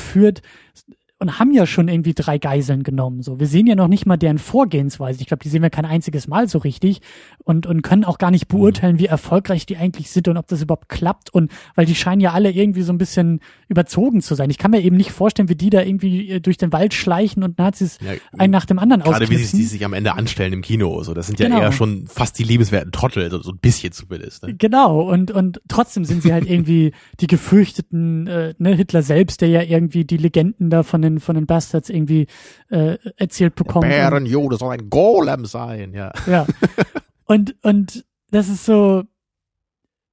Und 1.20 1.38
haben 1.38 1.52
ja 1.52 1.64
schon 1.66 1.88
irgendwie 1.88 2.12
drei 2.12 2.38
Geiseln 2.38 2.82
genommen, 2.82 3.22
so. 3.22 3.38
Wir 3.38 3.46
sehen 3.46 3.66
ja 3.66 3.76
noch 3.76 3.88
nicht 3.88 4.04
mal 4.04 4.16
deren 4.16 4.38
Vorgehensweise. 4.38 5.20
Ich 5.20 5.28
glaube, 5.28 5.42
die 5.44 5.48
sehen 5.48 5.62
wir 5.62 5.70
kein 5.70 5.84
einziges 5.84 6.26
Mal 6.28 6.48
so 6.48 6.58
richtig 6.58 7.00
und, 7.44 7.66
und 7.66 7.82
können 7.82 8.04
auch 8.04 8.18
gar 8.18 8.30
nicht 8.30 8.52
Mhm. 8.52 8.58
beurteilen, 8.58 8.98
wie 8.98 9.06
erfolgreich 9.06 9.64
die 9.64 9.76
eigentlich 9.76 10.10
sind 10.10 10.26
und 10.28 10.36
ob 10.36 10.48
das 10.48 10.60
überhaupt 10.62 10.88
klappt 10.88 11.30
und, 11.32 11.50
weil 11.76 11.86
die 11.86 11.94
scheinen 11.94 12.20
ja 12.20 12.32
alle 12.32 12.50
irgendwie 12.50 12.82
so 12.82 12.92
ein 12.92 12.98
bisschen 12.98 13.40
überzogen 13.68 14.22
zu 14.22 14.34
sein. 14.34 14.50
Ich 14.50 14.58
kann 14.58 14.70
mir 14.72 14.80
eben 14.82 14.96
nicht 14.96 15.12
vorstellen, 15.12 15.48
wie 15.48 15.54
die 15.54 15.70
da 15.70 15.82
irgendwie 15.82 16.30
äh, 16.30 16.40
durch 16.40 16.56
den 16.58 16.72
Wald 16.72 16.94
schleichen 16.94 17.42
und 17.44 17.58
Nazis 17.58 17.98
Ja, 18.00 18.12
einen 18.38 18.50
nach 18.50 18.66
dem 18.66 18.78
anderen 18.78 19.02
Gerade 19.02 19.30
wie 19.30 19.36
sie 19.36 19.56
die 19.56 19.62
sich 19.64 19.84
am 19.84 19.92
Ende 19.92 20.14
anstellen 20.14 20.52
im 20.52 20.62
Kino, 20.62 21.02
so. 21.04 21.14
Das 21.14 21.26
sind 21.28 21.38
ja 21.38 21.46
Genau. 21.46 21.60
eher 21.60 21.72
schon 21.72 22.06
fast 22.08 22.38
die 22.38 22.44
liebenswerten 22.44 22.90
Trottel, 22.92 23.30
so, 23.30 23.40
so 23.40 23.52
ein 23.52 23.58
bisschen 23.58 23.92
zumindest. 23.92 24.42
Ne? 24.46 24.54
Genau, 24.54 25.00
und, 25.08 25.30
und 25.30 25.60
trotzdem 25.68 26.04
sind 26.04 26.22
sie 26.22 26.32
halt 26.32 26.44
irgendwie 26.50 26.92
die 27.20 27.26
gefürchteten, 27.28 28.26
äh, 28.26 28.54
ne, 28.58 28.74
Hitler 28.74 29.02
selbst, 29.02 29.40
der 29.40 29.48
ja 29.48 29.62
irgendwie 29.62 30.04
die 30.04 30.16
Legenden 30.16 30.70
da 30.70 30.82
von 30.82 31.03
den, 31.04 31.20
von 31.20 31.36
den 31.36 31.46
Bastards 31.46 31.88
irgendwie 31.90 32.26
äh, 32.70 32.98
erzählt 33.16 33.54
bekommt. 33.54 33.84
Und- 33.84 33.90
Bärenjude 33.90 34.56
soll 34.56 34.72
ein 34.74 34.90
Golem 34.90 35.44
sein, 35.46 35.92
ja. 35.94 36.12
Ja. 36.26 36.46
Und, 37.26 37.54
und 37.62 38.04
das 38.32 38.48
ist 38.50 38.66
so, 38.66 39.02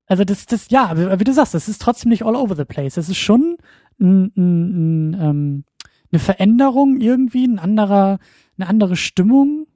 also 0.06 0.24
das, 0.24 0.46
das, 0.46 0.70
ja, 0.70 0.92
wie 0.98 1.20
wie 1.20 1.24
du 1.26 1.34
sagst, 1.34 1.54
das 1.54 1.68
ist 1.68 1.82
trotzdem 1.82 2.10
nicht 2.10 2.24
all 2.24 2.36
over 2.38 2.56
the 2.56 2.64
place. 2.64 2.96
Das 2.96 3.10
ist 3.10 3.18
schon 3.18 3.58
ein, 4.00 4.32
ein, 4.38 5.12
ein, 5.12 5.14
ähm, 5.20 5.64
eine 6.12 6.20
Veränderung 6.20 7.02
irgendwie, 7.02 7.46
ein 7.46 7.60
anderer, 7.60 8.20
eine 8.58 8.68
andere 8.70 8.96
Stimmung, 8.96 9.68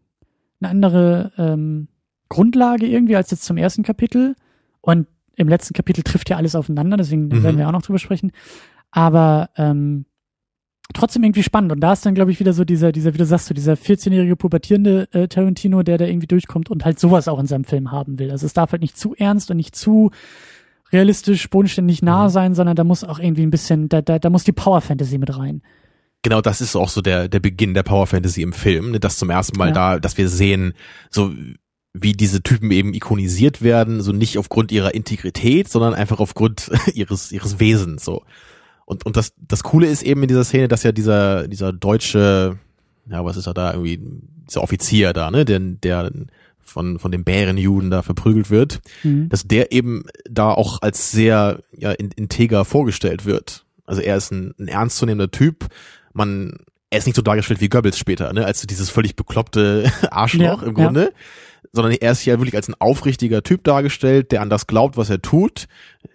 eine 0.62 0.70
andere 0.70 1.34
ähm, 1.38 1.90
Grundlage 2.30 2.86
irgendwie 2.88 3.18
als 3.18 3.32
jetzt 3.32 3.44
zum 3.44 3.58
ersten 3.58 3.84
Kapitel. 3.84 4.36
Und 4.80 5.08
im 5.36 5.50
letzten 5.50 5.74
Kapitel 5.74 6.02
trifft 6.04 6.30
ja 6.30 6.38
alles 6.38 6.56
aufeinander, 6.56 6.96
deswegen 6.96 7.28
Mhm. 7.28 7.44
werden 7.44 7.58
wir 7.58 7.68
auch 7.68 7.74
noch 7.74 7.82
drüber 7.82 8.00
sprechen. 8.00 8.32
Aber 8.92 9.50
ähm, 9.58 10.06
trotzdem 10.94 11.24
irgendwie 11.24 11.44
spannend. 11.44 11.72
Und 11.72 11.80
da 11.82 11.94
ist 11.94 12.06
dann, 12.06 12.16
glaube 12.16 12.32
ich, 12.32 12.40
wieder 12.40 12.54
so 12.54 12.64
dieser, 12.64 12.92
dieser, 12.92 13.14
wie 13.14 13.18
du 13.18 13.26
sagst, 13.26 13.48
so 13.48 13.54
dieser 13.54 13.74
14-jährige 13.74 14.36
pubertierende 14.36 15.08
äh, 15.12 15.28
Tarantino, 15.28 15.84
der 15.84 15.98
da 15.98 16.06
irgendwie 16.06 16.28
durchkommt 16.28 16.70
und 16.70 16.86
halt 16.86 17.00
sowas 17.00 17.28
auch 17.28 17.40
in 17.40 17.48
seinem 17.48 17.64
Film 17.66 17.92
haben 17.92 18.20
will. 18.20 18.32
Also 18.32 18.46
es 18.46 18.54
darf 18.54 18.72
halt 18.72 18.82
nicht 18.82 18.98
zu 18.98 19.16
ernst 19.16 19.50
und 19.52 19.58
nicht 19.58 19.76
zu 19.76 20.12
realistisch, 20.92 21.50
bodenständig 21.50 22.02
nah 22.02 22.26
Mhm. 22.26 22.30
sein, 22.32 22.56
sondern 22.56 22.76
da 22.76 22.84
muss 22.84 23.04
auch 23.04 23.20
irgendwie 23.20 23.44
ein 23.44 23.50
bisschen, 23.52 23.90
da, 23.90 24.02
da, 24.02 24.20
da 24.20 24.30
muss 24.30 24.44
die 24.44 24.52
Power 24.52 24.82
Fantasy 24.82 25.18
mit 25.18 25.36
rein. 25.38 25.62
Genau, 26.22 26.42
das 26.42 26.62
ist 26.62 26.76
auch 26.76 26.90
so 26.90 27.02
der, 27.02 27.28
der 27.28 27.40
Beginn 27.40 27.74
der 27.74 27.84
Power 27.84 28.08
Fantasy 28.08 28.42
im 28.42 28.54
Film, 28.54 28.92
ne, 28.92 29.00
dass 29.00 29.18
zum 29.18 29.30
ersten 29.30 29.58
Mal 29.58 29.68
Ja. 29.70 29.74
da, 29.74 30.00
dass 30.00 30.18
wir 30.18 30.30
sehen, 30.30 30.74
so 31.10 31.34
wie 31.94 32.14
diese 32.14 32.42
Typen 32.44 32.72
eben 32.72 32.94
ikonisiert 32.94 33.62
werden, 33.62 34.02
so 34.02 34.12
nicht 34.12 34.38
aufgrund 34.38 34.72
ihrer 34.72 34.94
Integrität, 34.94 35.70
sondern 35.70 35.94
einfach 35.94 36.20
aufgrund 36.20 36.70
ihres, 36.94 37.32
ihres 37.32 37.60
Wesens, 37.60 38.04
so. 38.06 38.24
Und, 38.86 39.06
und 39.06 39.18
das, 39.18 39.34
das 39.38 39.64
Coole 39.64 39.88
ist 39.88 40.04
eben 40.04 40.22
in 40.22 40.28
dieser 40.28 40.44
Szene, 40.44 40.68
dass 40.68 40.84
ja 40.84 40.92
dieser, 40.92 41.48
dieser 41.48 41.74
deutsche, 41.74 42.58
ja, 43.10 43.26
was 43.26 43.36
ist 43.38 43.48
er 43.48 43.54
da, 43.54 43.72
irgendwie, 43.74 44.00
dieser 44.48 44.62
Offizier 44.62 45.12
da, 45.14 45.32
ne, 45.32 45.44
der, 45.46 45.60
der 45.60 46.12
von, 46.62 47.00
von 47.00 47.12
dem 47.12 47.24
Bärenjuden 47.24 47.90
da 47.92 48.02
verprügelt 48.02 48.50
wird, 48.50 48.82
Mhm. 49.04 49.30
dass 49.30 49.48
der 49.48 49.72
eben 49.72 50.04
da 50.30 50.52
auch 50.52 50.82
als 50.82 51.12
sehr 51.12 51.60
ja, 51.76 51.92
in- 51.92 52.12
integer 52.12 52.66
vorgestellt 52.66 53.26
wird. 53.26 53.66
Also 53.86 54.02
er 54.02 54.18
ist 54.18 54.32
ein, 54.32 54.54
ein 54.60 54.68
ernstzunehmender 54.68 55.30
Typ. 55.32 55.68
Man, 56.14 56.58
er 56.90 57.00
ist 57.00 57.06
nicht 57.06 57.16
so 57.16 57.22
dargestellt 57.22 57.62
wie 57.62 57.70
Goebbels 57.70 57.98
später, 58.00 58.34
ne, 58.34 58.46
als 58.46 58.62
dieses 58.62 58.90
völlig 58.90 59.16
bekloppte 59.16 59.92
Arschloch 60.12 60.62
Ja, 60.62 60.68
im 60.68 60.74
Grunde, 60.74 61.14
sondern 61.72 61.94
er 61.94 62.12
ist 62.12 62.26
ja 62.26 62.40
wirklich 62.40 62.56
als 62.56 62.68
ein 62.70 62.76
aufrichtiger 62.80 63.44
Typ 63.44 63.64
dargestellt, 63.64 64.32
der 64.32 64.42
an 64.42 64.50
das 64.50 64.66
glaubt, 64.68 64.96
was 64.98 65.10
er 65.10 65.22
tut, 65.22 65.66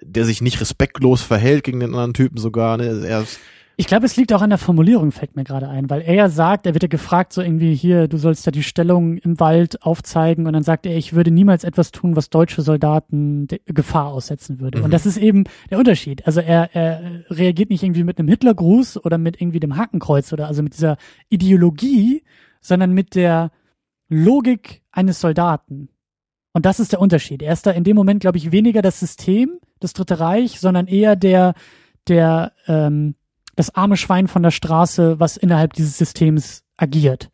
der 0.03 0.25
sich 0.25 0.41
nicht 0.41 0.61
respektlos 0.61 1.23
verhält 1.23 1.65
gegen 1.65 1.81
den 1.81 1.91
anderen 1.91 2.15
Typen 2.15 2.39
sogar. 2.39 2.77
Ne. 2.77 3.07
Er 3.07 3.23
ist, 3.23 3.39
Ich 3.77 3.87
glaube, 3.87 4.05
es 4.05 4.17
liegt 4.17 4.33
auch 4.35 4.43
an 4.43 4.51
der 4.51 4.59
Formulierung, 4.59 5.11
fällt 5.11 5.37
mir 5.37 5.45
gerade 5.45 5.67
ein, 5.69 5.89
weil 5.89 6.03
er 6.03 6.13
ja 6.13 6.29
sagt, 6.29 6.67
er 6.67 6.75
wird 6.75 6.83
ja 6.83 6.89
gefragt, 6.89 7.33
so 7.33 7.41
irgendwie 7.41 7.75
hier, 7.75 8.09
du 8.09 8.19
sollst 8.19 8.47
da 8.47 8.51
die 8.51 8.63
Stellung 8.63 9.17
im 9.17 9.41
Wald 9.41 9.83
aufzeigen 9.83 10.47
und 10.47 10.53
dann 10.53 10.63
sagt 10.63 10.85
er, 10.85 10.97
ich 10.97 11.15
würde 11.15 11.31
niemals 11.31 11.65
etwas 11.65 11.91
tun, 11.91 12.15
was 12.15 12.29
deutsche 12.29 12.61
Soldaten 12.61 13.49
Gefahr 13.65 14.09
aussetzen 14.09 14.61
würde. 14.61 14.79
Mhm. 14.79 14.85
Und 14.85 14.91
das 14.93 15.07
ist 15.07 15.17
eben 15.17 15.45
der 15.71 15.79
Unterschied. 15.79 16.27
Also 16.27 16.41
er, 16.41 16.75
er 16.75 17.25
reagiert 17.31 17.71
nicht 17.71 17.83
irgendwie 17.83 18.05
mit 18.05 18.19
einem 18.19 18.29
Hitlergruß 18.29 19.03
oder 19.03 19.17
mit 19.17 19.41
irgendwie 19.41 19.61
dem 19.61 19.77
Hakenkreuz 19.77 20.31
oder 20.33 20.47
also 20.47 20.63
mit 20.63 20.75
dieser 20.75 20.99
Ideologie, 21.31 22.23
sondern 22.61 22.93
mit 22.93 23.15
der 23.15 23.51
Logik 24.11 24.83
eines 24.91 25.21
Soldaten. 25.21 25.89
Und 26.53 26.67
das 26.67 26.81
ist 26.81 26.93
der 26.93 27.01
Unterschied. 27.01 27.43
Er 27.43 27.53
ist 27.53 27.67
da 27.67 27.71
in 27.71 27.85
dem 27.85 27.97
Moment, 27.97 28.21
glaube 28.21 28.39
ich, 28.39 28.51
weniger 28.53 28.83
das 28.83 28.99
System, 28.99 29.61
das 29.79 29.93
Dritte 29.93 30.19
Reich, 30.19 30.59
sondern 30.59 30.87
eher 30.87 31.17
der, 31.17 31.55
der, 32.09 32.53
ähm, 32.67 33.15
das 33.57 33.75
arme 33.75 33.97
Schwein 33.97 34.27
von 34.27 34.43
der 34.43 34.51
Straße, 34.51 35.21
was 35.21 35.37
innerhalb 35.37 35.75
dieses 35.75 35.97
Systems 35.97 36.65
agiert. 36.77 37.31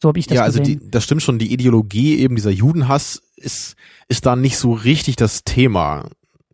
So 0.00 0.08
habe 0.08 0.18
ich 0.18 0.26
das 0.26 0.36
ja, 0.36 0.42
also 0.42 0.58
gesehen. 0.58 0.80
die, 0.80 0.90
das 0.90 1.04
stimmt 1.04 1.22
schon, 1.22 1.38
die 1.38 1.52
Ideologie 1.52 2.18
eben 2.18 2.34
dieser 2.34 2.50
Judenhass 2.50 3.22
ist, 3.36 3.76
ist 4.08 4.26
da 4.26 4.36
nicht 4.36 4.58
so 4.58 4.72
richtig 4.72 5.16
das 5.16 5.44
Thema. 5.44 6.08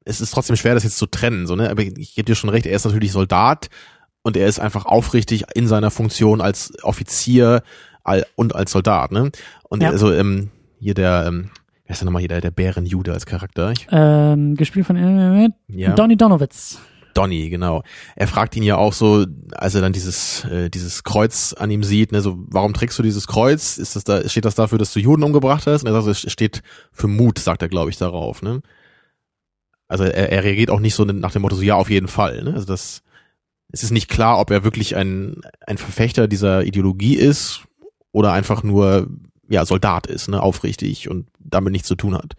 Es 0.05 0.21
ist 0.21 0.33
trotzdem 0.33 0.57
schwer, 0.57 0.75
das 0.75 0.85
jetzt 0.85 0.99
zu 0.99 1.07
trennen, 1.07 1.47
so, 1.47 1.57
ne? 1.57 1.71
Aber 1.71 1.83
ich 1.83 2.15
gebe 2.15 2.27
dir 2.27 2.35
schon 2.35 2.51
recht, 2.51 2.67
er 2.67 2.77
ist 2.77 2.85
natürlich 2.85 3.13
Soldat 3.13 3.69
und 4.23 4.37
er 4.37 4.47
ist 4.47 4.61
einfach 4.61 4.87
aufrichtig 4.87 5.45
in 5.55 5.67
seiner 5.67 5.91
Funktion 5.91 6.41
als 6.41 6.73
Offizier 6.83 7.63
und 8.35 8.55
als 8.55 8.73
Soldat, 8.73 9.13
ne? 9.13 9.31
Und 9.69 9.83
Ja. 9.83 9.91
also, 9.91 10.13
ähm, 10.13 10.51
hier 10.79 10.95
der, 10.95 11.25
ähm, 11.27 11.51
wer 11.91 11.95
ist 11.95 12.03
denn 12.03 12.07
nochmal 12.07 12.21
hier 12.21 12.29
der, 12.29 12.41
der 12.41 12.53
Bärenjude 12.53 13.13
als 13.13 13.27
Charakter? 13.27 13.73
Ich, 13.73 13.89
ähm, 13.91 14.55
gespielt 14.55 14.87
von 14.87 14.95
äh, 14.95 15.51
ja. 15.67 15.93
Donny 15.93 16.17
Donowitz. 16.17 16.79
Donny, 17.15 17.51
genau. 17.51 17.83
Er 18.15 18.29
fragt 18.29 18.55
ihn 18.55 18.63
ja 18.63 18.77
auch 18.77 18.93
so, 18.93 19.27
als 19.51 19.75
er 19.75 19.81
dann 19.81 19.93
dieses 19.93 20.45
äh, 20.45 20.71
dieses 20.71 21.03
Kreuz 21.03 21.53
an 21.53 21.69
ihm 21.69 21.83
sieht, 21.83 22.13
ne, 22.13 22.21
so 22.21 22.39
warum 22.47 22.75
trägst 22.75 22.97
du 22.97 23.03
dieses 23.03 23.27
Kreuz? 23.27 23.77
Ist 23.77 23.97
das 23.97 24.05
da 24.05 24.29
steht 24.29 24.45
das 24.45 24.55
dafür, 24.55 24.79
dass 24.79 24.93
du 24.93 25.01
Juden 25.01 25.25
umgebracht 25.25 25.67
hast? 25.67 25.83
Und 25.83 25.93
er 25.93 26.01
sagt, 26.01 26.25
es 26.25 26.31
steht 26.31 26.63
für 26.93 27.09
Mut, 27.09 27.41
sagt 27.41 27.61
er, 27.61 27.69
glaube 27.69 27.91
ich, 27.91 27.97
darauf, 27.97 28.41
ne? 28.41 28.63
Also 29.89 30.05
er, 30.05 30.31
er 30.31 30.45
reagiert 30.45 30.71
auch 30.71 30.79
nicht 30.79 30.95
so 30.95 31.05
nach 31.05 31.33
dem 31.33 31.43
Motto 31.43 31.57
so 31.57 31.63
ja, 31.63 31.75
auf 31.75 31.91
jeden 31.91 32.07
Fall, 32.07 32.45
ne? 32.45 32.55
Also 32.55 32.67
das 32.67 33.03
es 33.73 33.83
ist 33.83 33.91
nicht 33.91 34.09
klar, 34.09 34.39
ob 34.39 34.53
er 34.53 34.63
wirklich 34.63 34.95
ein 34.95 35.41
ein 35.67 35.77
Verfechter 35.77 36.29
dieser 36.29 36.63
Ideologie 36.63 37.17
ist 37.17 37.63
oder 38.13 38.33
einfach 38.33 38.63
nur 38.63 39.09
ja, 39.51 39.67
Soldat 39.67 40.07
ist, 40.07 40.29
ne, 40.29 40.41
aufrichtig 40.41 41.11
und 41.11 41.27
damit 41.51 41.73
nichts 41.73 41.89
zu 41.89 41.97
tun 41.97 42.15
hat. 42.15 42.35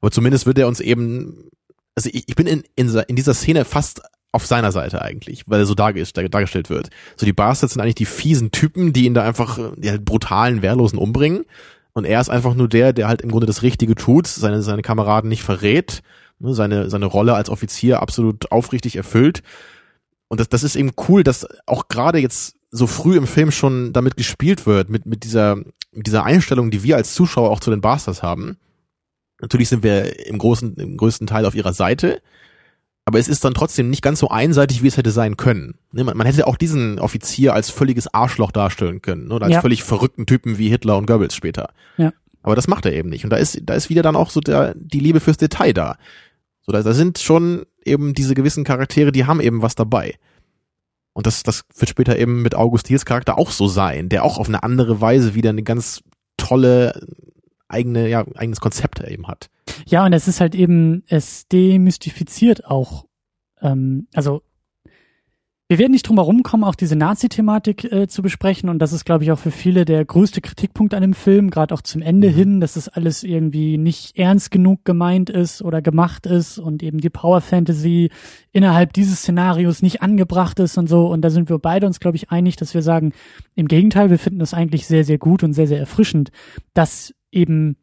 Aber 0.00 0.10
zumindest 0.10 0.46
wird 0.46 0.58
er 0.58 0.68
uns 0.68 0.80
eben 0.80 1.50
also 1.94 2.08
ich, 2.12 2.24
ich 2.26 2.36
bin 2.36 2.46
in, 2.46 2.64
in, 2.74 2.88
in 3.06 3.16
dieser 3.16 3.34
Szene 3.34 3.64
fast 3.64 4.02
auf 4.32 4.46
seiner 4.46 4.72
Seite 4.72 5.02
eigentlich, 5.02 5.44
weil 5.46 5.60
er 5.60 5.66
so 5.66 5.74
dargest- 5.74 6.16
dar- 6.16 6.28
dargestellt 6.28 6.70
wird. 6.70 6.88
So 7.16 7.26
die 7.26 7.34
Bastards 7.34 7.74
sind 7.74 7.82
eigentlich 7.82 7.96
die 7.96 8.06
fiesen 8.06 8.50
Typen, 8.50 8.92
die 8.92 9.04
ihn 9.04 9.14
da 9.14 9.24
einfach 9.24 9.58
die 9.76 9.90
halt 9.90 10.04
brutalen, 10.04 10.62
wehrlosen 10.62 10.98
umbringen. 10.98 11.44
Und 11.92 12.06
er 12.06 12.20
ist 12.20 12.30
einfach 12.30 12.54
nur 12.54 12.68
der, 12.68 12.94
der 12.94 13.08
halt 13.08 13.20
im 13.20 13.30
Grunde 13.30 13.46
das 13.46 13.62
Richtige 13.62 13.94
tut, 13.94 14.26
seine, 14.26 14.62
seine 14.62 14.80
Kameraden 14.80 15.28
nicht 15.28 15.42
verrät, 15.42 16.02
ne, 16.38 16.54
seine, 16.54 16.88
seine 16.88 17.04
Rolle 17.04 17.34
als 17.34 17.50
Offizier 17.50 18.00
absolut 18.00 18.50
aufrichtig 18.50 18.96
erfüllt. 18.96 19.42
Und 20.28 20.40
das, 20.40 20.48
das 20.48 20.62
ist 20.62 20.76
eben 20.76 20.92
cool, 21.08 21.22
dass 21.22 21.46
auch 21.66 21.88
gerade 21.88 22.18
jetzt 22.18 22.56
so 22.72 22.86
früh 22.86 23.16
im 23.16 23.26
Film 23.26 23.50
schon 23.50 23.92
damit 23.92 24.16
gespielt 24.16 24.66
wird, 24.66 24.88
mit, 24.88 25.06
mit 25.06 25.24
dieser, 25.24 25.56
mit 25.92 26.06
dieser 26.06 26.24
Einstellung, 26.24 26.70
die 26.70 26.82
wir 26.82 26.96
als 26.96 27.14
Zuschauer 27.14 27.50
auch 27.50 27.60
zu 27.60 27.70
den 27.70 27.80
Bastards 27.82 28.22
haben. 28.22 28.56
Natürlich 29.40 29.68
sind 29.68 29.82
wir 29.82 30.26
im 30.26 30.38
großen, 30.38 30.76
im 30.76 30.96
größten 30.96 31.26
Teil 31.26 31.44
auf 31.44 31.54
ihrer 31.54 31.72
Seite, 31.74 32.22
aber 33.04 33.18
es 33.18 33.28
ist 33.28 33.44
dann 33.44 33.54
trotzdem 33.54 33.90
nicht 33.90 34.00
ganz 34.02 34.20
so 34.20 34.28
einseitig, 34.28 34.82
wie 34.82 34.86
es 34.86 34.96
hätte 34.96 35.10
sein 35.10 35.36
können. 35.36 35.74
Ne, 35.92 36.04
Man, 36.04 36.16
man 36.16 36.26
hätte 36.26 36.46
auch 36.46 36.56
diesen 36.56 36.98
Offizier 36.98 37.52
als 37.52 37.68
völliges 37.68 38.12
Arschloch 38.14 38.52
darstellen 38.52 39.02
können, 39.02 39.28
ne, 39.28 39.34
oder 39.34 39.46
als 39.46 39.54
Ja. 39.54 39.60
völlig 39.60 39.82
verrückten 39.82 40.24
Typen 40.24 40.56
wie 40.58 40.68
Hitler 40.68 40.96
und 40.96 41.06
Goebbels 41.06 41.34
später. 41.34 41.70
Ja. 41.98 42.12
Aber 42.42 42.54
das 42.56 42.68
macht 42.68 42.86
er 42.86 42.92
eben 42.92 43.08
nicht. 43.10 43.24
Und 43.24 43.30
da 43.30 43.36
ist, 43.36 43.60
da 43.64 43.74
ist 43.74 43.90
wieder 43.90 44.02
dann 44.02 44.16
auch 44.16 44.30
so 44.30 44.40
der, 44.40 44.74
die 44.76 44.98
Liebe 45.00 45.20
fürs 45.20 45.36
Detail 45.36 45.72
da. 45.74 45.96
So, 46.64 46.72
da, 46.72 46.82
da 46.82 46.92
sind 46.94 47.18
schon 47.18 47.66
eben 47.84 48.14
diese 48.14 48.34
gewissen 48.34 48.64
Charaktere, 48.64 49.12
die 49.12 49.26
haben 49.26 49.40
eben 49.40 49.62
was 49.62 49.74
dabei. 49.74 50.14
Und 51.14 51.26
das, 51.26 51.42
das 51.42 51.64
wird 51.76 51.90
später 51.90 52.18
eben 52.18 52.42
mit 52.42 52.54
August 52.54 52.88
Diels 52.88 53.04
Charakter 53.04 53.38
auch 53.38 53.50
so 53.50 53.68
sein, 53.68 54.08
der 54.08 54.24
auch 54.24 54.38
auf 54.38 54.48
eine 54.48 54.62
andere 54.62 55.00
Weise 55.00 55.34
wieder 55.34 55.50
eine 55.50 55.62
ganz 55.62 56.02
tolle 56.36 57.06
eigene, 57.68 58.08
ja, 58.08 58.24
eigenes 58.34 58.60
Konzept 58.60 59.00
eben 59.00 59.28
hat. 59.28 59.48
Ja, 59.86 60.04
und 60.04 60.12
es 60.12 60.28
ist 60.28 60.40
halt 60.40 60.54
eben, 60.54 61.02
es 61.06 61.48
demystifiziert 61.48 62.66
auch, 62.66 63.06
ähm, 63.60 64.08
also 64.14 64.42
wir 65.72 65.78
werden 65.78 65.92
nicht 65.92 66.06
drum 66.06 66.18
herum 66.18 66.42
kommen, 66.42 66.64
auch 66.64 66.74
diese 66.74 66.96
Nazi-Thematik 66.96 67.90
äh, 67.90 68.06
zu 68.06 68.20
besprechen. 68.20 68.68
Und 68.68 68.78
das 68.80 68.92
ist, 68.92 69.06
glaube 69.06 69.24
ich, 69.24 69.32
auch 69.32 69.38
für 69.38 69.50
viele 69.50 69.86
der 69.86 70.04
größte 70.04 70.42
Kritikpunkt 70.42 70.92
an 70.92 71.00
dem 71.00 71.14
Film, 71.14 71.48
gerade 71.48 71.74
auch 71.74 71.80
zum 71.80 72.02
Ende 72.02 72.28
mhm. 72.28 72.34
hin, 72.34 72.60
dass 72.60 72.76
es 72.76 72.90
alles 72.90 73.22
irgendwie 73.22 73.78
nicht 73.78 74.18
ernst 74.18 74.50
genug 74.50 74.84
gemeint 74.84 75.30
ist 75.30 75.62
oder 75.62 75.80
gemacht 75.80 76.26
ist 76.26 76.58
und 76.58 76.82
eben 76.82 76.98
die 76.98 77.08
Power 77.08 77.40
Fantasy 77.40 78.10
innerhalb 78.50 78.92
dieses 78.92 79.20
Szenarios 79.20 79.80
nicht 79.80 80.02
angebracht 80.02 80.58
ist 80.58 80.76
und 80.76 80.90
so. 80.90 81.06
Und 81.06 81.22
da 81.22 81.30
sind 81.30 81.48
wir 81.48 81.58
beide 81.58 81.86
uns, 81.86 82.00
glaube 82.00 82.18
ich, 82.18 82.30
einig, 82.30 82.56
dass 82.56 82.74
wir 82.74 82.82
sagen, 82.82 83.14
im 83.54 83.66
Gegenteil, 83.66 84.10
wir 84.10 84.18
finden 84.18 84.40
das 84.40 84.52
eigentlich 84.52 84.86
sehr, 84.86 85.04
sehr 85.04 85.16
gut 85.16 85.42
und 85.42 85.54
sehr, 85.54 85.68
sehr 85.68 85.78
erfrischend, 85.78 86.32
dass 86.74 87.14
eben 87.30 87.76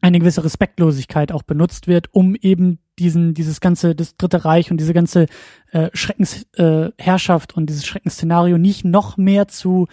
eine 0.00 0.18
gewisse 0.18 0.44
Respektlosigkeit 0.44 1.32
auch 1.32 1.42
benutzt 1.42 1.88
wird, 1.88 2.12
um 2.12 2.34
eben 2.36 2.78
diesen, 2.98 3.34
dieses 3.34 3.60
ganze, 3.60 3.94
das 3.94 4.16
Dritte 4.16 4.44
Reich 4.44 4.70
und 4.70 4.78
diese 4.78 4.94
ganze 4.94 5.26
äh, 5.72 5.90
Schreckensherrschaft 5.92 7.52
äh, 7.52 7.54
und 7.56 7.66
dieses 7.66 7.86
Schreckensszenario 7.86 8.58
nicht 8.58 8.84
noch 8.84 9.16
mehr 9.16 9.48
zu 9.48 9.86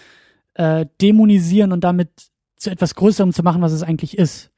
äh, 0.56 0.86
dämonisieren 1.02 1.72
und 1.72 1.84
damit 1.84 2.10
zu 2.58 2.70
etwas 2.70 2.96
Größerem 2.96 3.34
zu 3.34 3.44
machen, 3.44 3.62
was 3.62 3.72
es 3.72 3.84
eigentlich 3.84 4.18
ist. 4.18 4.52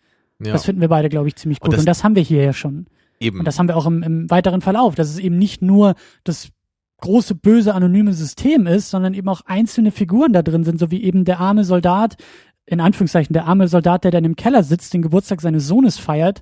Ja. 0.43 0.51
Das 0.51 0.65
finden 0.65 0.81
wir 0.81 0.89
beide, 0.89 1.09
glaube 1.09 1.27
ich, 1.27 1.35
ziemlich 1.35 1.59
gut. 1.59 1.69
Und 1.69 1.73
das, 1.73 1.81
und 1.81 1.87
das, 1.87 2.03
haben 2.03 2.15
wir 2.15 2.23
hier 2.23 2.43
ja 2.43 2.53
schon. 2.53 2.87
Eben. 3.19 3.39
Und 3.39 3.45
das 3.45 3.57
haben 3.57 3.67
wir 3.67 3.77
auch 3.77 3.85
im, 3.85 4.03
im 4.03 4.29
weiteren 4.29 4.61
Verlauf, 4.61 4.95
dass 4.95 5.09
es 5.09 5.19
eben 5.19 5.37
nicht 5.37 5.61
nur 5.61 5.95
das 6.23 6.49
große, 7.01 7.35
böse, 7.35 7.73
anonyme 7.73 8.13
System 8.13 8.67
ist, 8.67 8.89
sondern 8.89 9.13
eben 9.13 9.29
auch 9.29 9.41
einzelne 9.45 9.91
Figuren 9.91 10.33
da 10.33 10.41
drin 10.41 10.63
sind, 10.63 10.79
so 10.79 10.91
wie 10.91 11.03
eben 11.03 11.25
der 11.25 11.39
arme 11.39 11.63
Soldat, 11.63 12.15
in 12.65 12.79
Anführungszeichen 12.79 13.33
der 13.33 13.45
arme 13.45 13.67
Soldat, 13.67 14.03
der 14.03 14.11
dann 14.11 14.25
im 14.25 14.35
Keller 14.35 14.63
sitzt, 14.63 14.93
den 14.93 15.01
Geburtstag 15.01 15.41
seines 15.41 15.67
Sohnes 15.67 15.97
feiert 15.97 16.41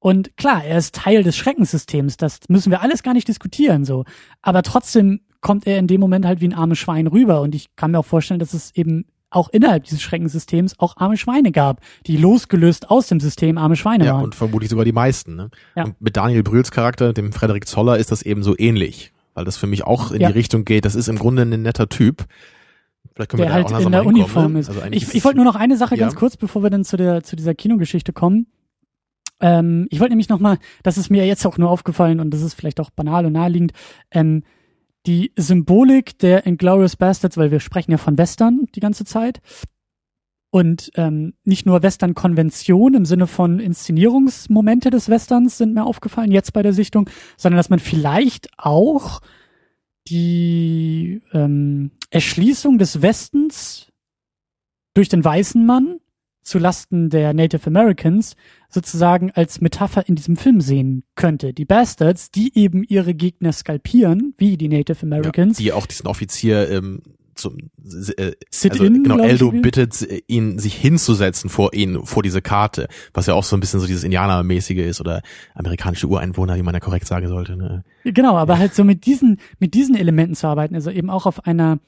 und 0.00 0.36
klar, 0.38 0.64
er 0.64 0.78
ist 0.78 0.94
Teil 0.94 1.22
des 1.22 1.36
Schreckenssystems, 1.36 2.16
das 2.16 2.40
müssen 2.48 2.70
wir 2.70 2.80
alles 2.80 3.02
gar 3.02 3.12
nicht 3.12 3.28
diskutieren, 3.28 3.84
so. 3.84 4.04
Aber 4.40 4.62
trotzdem 4.62 5.20
kommt 5.42 5.66
er 5.66 5.78
in 5.78 5.86
dem 5.86 6.00
Moment 6.00 6.26
halt 6.26 6.40
wie 6.40 6.48
ein 6.48 6.54
armes 6.54 6.78
Schwein 6.78 7.06
rüber. 7.06 7.42
Und 7.42 7.54
ich 7.54 7.76
kann 7.76 7.90
mir 7.90 7.98
auch 7.98 8.06
vorstellen, 8.06 8.40
dass 8.40 8.54
es 8.54 8.74
eben 8.74 9.04
auch 9.28 9.48
innerhalb 9.50 9.84
dieses 9.84 10.02
Schreckensystems 10.02 10.78
auch 10.78 10.96
arme 10.96 11.16
Schweine 11.16 11.52
gab, 11.52 11.80
die 12.06 12.16
losgelöst 12.16 12.90
aus 12.90 13.06
dem 13.06 13.20
System 13.20 13.58
arme 13.58 13.76
Schweine 13.76 14.04
ja, 14.04 14.12
waren. 14.12 14.20
Ja, 14.20 14.24
und 14.24 14.34
vermutlich 14.34 14.70
sogar 14.70 14.84
die 14.84 14.92
meisten. 14.92 15.36
Ne? 15.36 15.50
Ja. 15.76 15.84
Und 15.84 16.00
mit 16.00 16.16
Daniel 16.16 16.42
Brühls 16.42 16.70
Charakter, 16.70 17.12
dem 17.12 17.32
Frederik 17.32 17.68
Zoller, 17.68 17.98
ist 17.98 18.10
das 18.10 18.22
eben 18.22 18.42
so 18.42 18.58
ähnlich, 18.58 19.12
weil 19.34 19.44
das 19.44 19.56
für 19.56 19.66
mich 19.66 19.84
auch 19.84 20.10
in 20.10 20.20
ja. 20.20 20.28
die 20.28 20.34
Richtung 20.34 20.64
geht. 20.64 20.84
Das 20.84 20.94
ist 20.94 21.08
im 21.08 21.18
Grunde 21.18 21.42
ein 21.42 21.62
netter 21.62 21.88
Typ. 21.88 22.24
Vielleicht 23.14 23.30
können 23.30 23.42
wir 23.42 23.46
der 23.46 23.62
da 23.62 23.70
halt 23.70 23.84
in 23.84 23.92
der 23.92 24.06
Uniform 24.06 24.54
ne? 24.54 24.60
ist. 24.60 24.68
Also 24.68 24.82
ich 24.90 25.14
ich 25.14 25.24
wollte 25.24 25.36
nur 25.36 25.44
noch 25.44 25.56
eine 25.56 25.76
Sache 25.76 25.96
ja. 25.96 26.02
ganz 26.02 26.14
kurz, 26.14 26.36
bevor 26.36 26.62
wir 26.62 26.70
dann 26.70 26.84
zu 26.84 26.96
der 26.96 27.22
zu 27.22 27.36
dieser 27.36 27.54
Kinogeschichte 27.54 28.12
kommen. 28.12 28.46
Ähm, 29.40 29.86
ich 29.90 30.00
wollte 30.00 30.12
nämlich 30.12 30.28
nochmal, 30.28 30.58
das 30.82 30.98
ist 30.98 31.10
mir 31.10 31.26
jetzt 31.26 31.46
auch 31.46 31.58
nur 31.58 31.70
aufgefallen 31.70 32.20
und 32.20 32.30
das 32.30 32.42
ist 32.42 32.54
vielleicht 32.54 32.80
auch 32.80 32.90
banal 32.90 33.26
und 33.26 33.32
naheliegend, 33.32 33.72
ähm, 34.10 34.42
die 35.06 35.32
Symbolik 35.36 36.18
der 36.18 36.46
Inglourious 36.46 36.96
Bastards, 36.96 37.38
weil 37.38 37.50
wir 37.50 37.60
sprechen 37.60 37.90
ja 37.90 37.96
von 37.96 38.18
Western 38.18 38.66
die 38.74 38.80
ganze 38.80 39.04
Zeit. 39.04 39.40
Und 40.52 40.90
ähm, 40.96 41.34
nicht 41.44 41.64
nur 41.64 41.82
Western-Konvention 41.82 42.94
im 42.94 43.04
Sinne 43.04 43.28
von 43.28 43.60
Inszenierungsmomente 43.60 44.90
des 44.90 45.08
Westerns 45.08 45.56
sind 45.56 45.74
mir 45.74 45.86
aufgefallen 45.86 46.32
jetzt 46.32 46.52
bei 46.52 46.62
der 46.62 46.72
Sichtung, 46.72 47.08
sondern 47.36 47.56
dass 47.56 47.70
man 47.70 47.78
vielleicht 47.78 48.48
auch 48.58 49.20
die 50.10 51.22
ähm, 51.32 51.92
Erschließung 52.10 52.78
des 52.78 53.00
Westens 53.02 53.88
durch 54.94 55.08
den 55.08 55.24
weißen 55.24 55.64
Mann 55.64 56.00
zu 56.42 56.58
Lasten 56.58 57.10
der 57.10 57.32
Native 57.32 57.66
Americans 57.66 58.34
sozusagen 58.68 59.30
als 59.30 59.60
Metapher 59.60 60.08
in 60.08 60.16
diesem 60.16 60.36
Film 60.36 60.60
sehen 60.60 61.04
könnte. 61.14 61.52
Die 61.52 61.64
Bastards, 61.64 62.30
die 62.30 62.56
eben 62.58 62.82
ihre 62.82 63.14
Gegner 63.14 63.52
skalpieren, 63.52 64.34
wie 64.36 64.56
die 64.56 64.68
Native 64.68 65.02
Americans. 65.02 65.58
Ja, 65.58 65.62
die 65.62 65.72
auch 65.72 65.86
diesen 65.86 66.06
Offizier 66.06 66.68
ähm, 66.70 67.02
zum 67.40 67.56
äh, 68.16 68.32
also, 68.70 68.84
in, 68.84 69.02
genau, 69.02 69.18
Eldo 69.18 69.50
bittet 69.50 70.06
ihn, 70.28 70.58
sich 70.58 70.74
hinzusetzen 70.74 71.50
vor 71.50 71.72
ihn, 71.74 72.04
vor 72.04 72.22
diese 72.22 72.42
Karte, 72.42 72.88
was 73.12 73.26
ja 73.26 73.34
auch 73.34 73.44
so 73.44 73.56
ein 73.56 73.60
bisschen 73.60 73.80
so 73.80 73.86
dieses 73.86 74.04
Indianermäßige 74.04 74.78
ist 74.78 75.00
oder 75.00 75.22
amerikanische 75.54 76.06
Ureinwohner, 76.06 76.56
wie 76.56 76.62
man 76.62 76.74
ja 76.74 76.80
korrekt 76.80 77.06
sagen 77.06 77.28
sollte. 77.28 77.56
Ne? 77.56 77.84
Genau, 78.04 78.36
aber 78.36 78.58
halt 78.58 78.74
so 78.74 78.84
mit 78.84 79.06
diesen, 79.06 79.38
mit 79.58 79.74
diesen 79.74 79.96
Elementen 79.96 80.34
zu 80.34 80.46
arbeiten, 80.46 80.74
also 80.74 80.90
eben 80.90 81.10
auch 81.10 81.26
auf 81.26 81.46
einer 81.46 81.78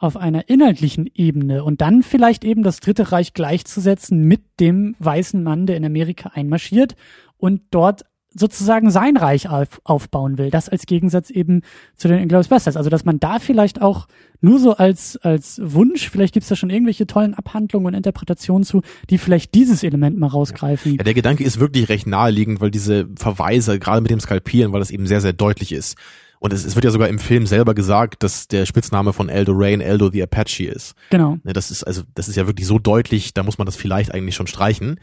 auf 0.00 0.16
einer 0.16 0.48
inhaltlichen 0.48 1.10
Ebene 1.12 1.64
und 1.64 1.80
dann 1.80 2.04
vielleicht 2.04 2.44
eben 2.44 2.62
das 2.62 2.78
Dritte 2.78 3.10
Reich 3.10 3.34
gleichzusetzen 3.34 4.22
mit 4.22 4.42
dem 4.60 4.94
weißen 5.00 5.42
Mann, 5.42 5.66
der 5.66 5.76
in 5.76 5.84
Amerika 5.84 6.30
einmarschiert 6.34 6.94
und 7.36 7.62
dort 7.72 8.04
sozusagen 8.38 8.90
sein 8.90 9.16
Reich 9.16 9.48
auf, 9.48 9.80
aufbauen 9.84 10.38
will. 10.38 10.50
Das 10.50 10.68
als 10.68 10.86
Gegensatz 10.86 11.30
eben 11.30 11.62
zu 11.96 12.08
den 12.08 12.18
Inglourious 12.18 12.48
Basterds. 12.48 12.76
Also 12.76 12.90
dass 12.90 13.04
man 13.04 13.20
da 13.20 13.38
vielleicht 13.38 13.82
auch 13.82 14.06
nur 14.40 14.58
so 14.58 14.74
als 14.74 15.16
als 15.16 15.60
Wunsch, 15.62 16.10
vielleicht 16.10 16.34
gibt's 16.34 16.48
da 16.48 16.56
schon 16.56 16.70
irgendwelche 16.70 17.06
tollen 17.06 17.34
Abhandlungen 17.34 17.86
und 17.86 17.94
Interpretationen 17.94 18.64
zu, 18.64 18.82
die 19.10 19.18
vielleicht 19.18 19.54
dieses 19.54 19.82
Element 19.82 20.18
mal 20.18 20.28
rausgreifen. 20.28 20.96
Ja, 20.96 21.04
der 21.04 21.14
Gedanke 21.14 21.44
ist 21.44 21.60
wirklich 21.60 21.88
recht 21.88 22.06
naheliegend, 22.06 22.60
weil 22.60 22.70
diese 22.70 23.08
Verweise, 23.16 23.78
gerade 23.78 24.00
mit 24.00 24.10
dem 24.10 24.20
Skalpieren, 24.20 24.72
weil 24.72 24.80
das 24.80 24.90
eben 24.90 25.06
sehr, 25.06 25.20
sehr 25.20 25.32
deutlich 25.32 25.72
ist. 25.72 25.96
Und 26.40 26.52
es, 26.52 26.64
es 26.64 26.76
wird 26.76 26.84
ja 26.84 26.90
sogar 26.90 27.08
im 27.08 27.18
Film 27.18 27.46
selber 27.46 27.74
gesagt, 27.74 28.22
dass 28.22 28.48
der 28.48 28.64
Spitzname 28.64 29.12
von 29.12 29.28
Eldo 29.28 29.52
Rain 29.54 29.80
Eldo 29.80 30.10
the 30.10 30.22
Apache 30.22 30.64
ist. 30.64 30.94
Genau. 31.10 31.38
Ne, 31.42 31.52
das 31.52 31.70
ist 31.70 31.82
also, 31.82 32.02
das 32.14 32.28
ist 32.28 32.36
ja 32.36 32.46
wirklich 32.46 32.66
so 32.66 32.78
deutlich, 32.78 33.34
da 33.34 33.42
muss 33.42 33.58
man 33.58 33.66
das 33.66 33.76
vielleicht 33.76 34.14
eigentlich 34.14 34.36
schon 34.36 34.46
streichen. 34.46 35.00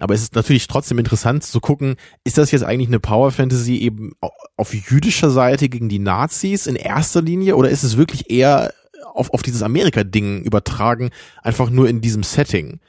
Aber 0.00 0.14
es 0.14 0.22
ist 0.22 0.34
natürlich 0.34 0.66
trotzdem 0.66 0.98
interessant 0.98 1.44
zu 1.44 1.60
gucken, 1.60 1.96
ist 2.24 2.38
das 2.38 2.50
jetzt 2.50 2.64
eigentlich 2.64 2.88
eine 2.88 3.00
Power 3.00 3.30
Fantasy 3.30 3.76
eben 3.76 4.12
auf 4.56 4.74
jüdischer 4.74 5.30
Seite 5.30 5.68
gegen 5.68 5.88
die 5.88 5.98
Nazis 5.98 6.66
in 6.66 6.76
erster 6.76 7.22
Linie 7.22 7.56
oder 7.56 7.70
ist 7.70 7.82
es 7.82 7.96
wirklich 7.96 8.30
eher 8.30 8.72
auf, 9.14 9.32
auf 9.32 9.42
dieses 9.42 9.62
Amerika-Ding 9.62 10.42
übertragen, 10.42 11.10
einfach 11.42 11.70
nur 11.70 11.88
in 11.88 12.00
diesem 12.00 12.22
Setting? 12.22 12.80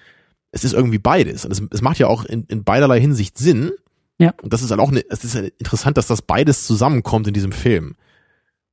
Es 0.51 0.63
ist 0.63 0.73
irgendwie 0.73 0.99
beides. 0.99 1.45
Und 1.45 1.51
es, 1.51 1.61
es 1.71 1.81
macht 1.81 1.99
ja 1.99 2.07
auch 2.07 2.25
in, 2.25 2.45
in 2.45 2.63
beiderlei 2.63 2.99
Hinsicht 2.99 3.37
Sinn. 3.37 3.71
Ja. 4.17 4.33
Und 4.41 4.53
das 4.53 4.61
ist 4.61 4.71
halt 4.71 4.81
auch 4.81 4.91
eine, 4.91 5.03
es 5.09 5.23
ist 5.23 5.35
halt 5.35 5.53
interessant, 5.57 5.97
dass 5.97 6.07
das 6.07 6.21
beides 6.21 6.65
zusammenkommt 6.65 7.27
in 7.27 7.33
diesem 7.33 7.51
Film. 7.51 7.95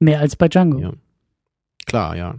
Mehr 0.00 0.20
als 0.20 0.36
bei 0.36 0.48
Django. 0.48 0.78
Ja. 0.78 0.92
Klar, 1.86 2.16
ja. 2.16 2.36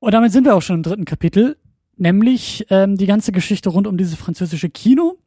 Und 0.00 0.12
damit 0.12 0.32
sind 0.32 0.44
wir 0.44 0.54
auch 0.54 0.62
schon 0.62 0.76
im 0.76 0.82
dritten 0.82 1.04
Kapitel, 1.04 1.56
nämlich 2.00 2.66
ähm, 2.70 2.96
die 2.96 3.06
ganze 3.06 3.32
Geschichte 3.32 3.68
rund 3.68 3.86
um 3.86 3.96
dieses 3.96 4.14
französische 4.14 4.70
Kino. 4.70 5.18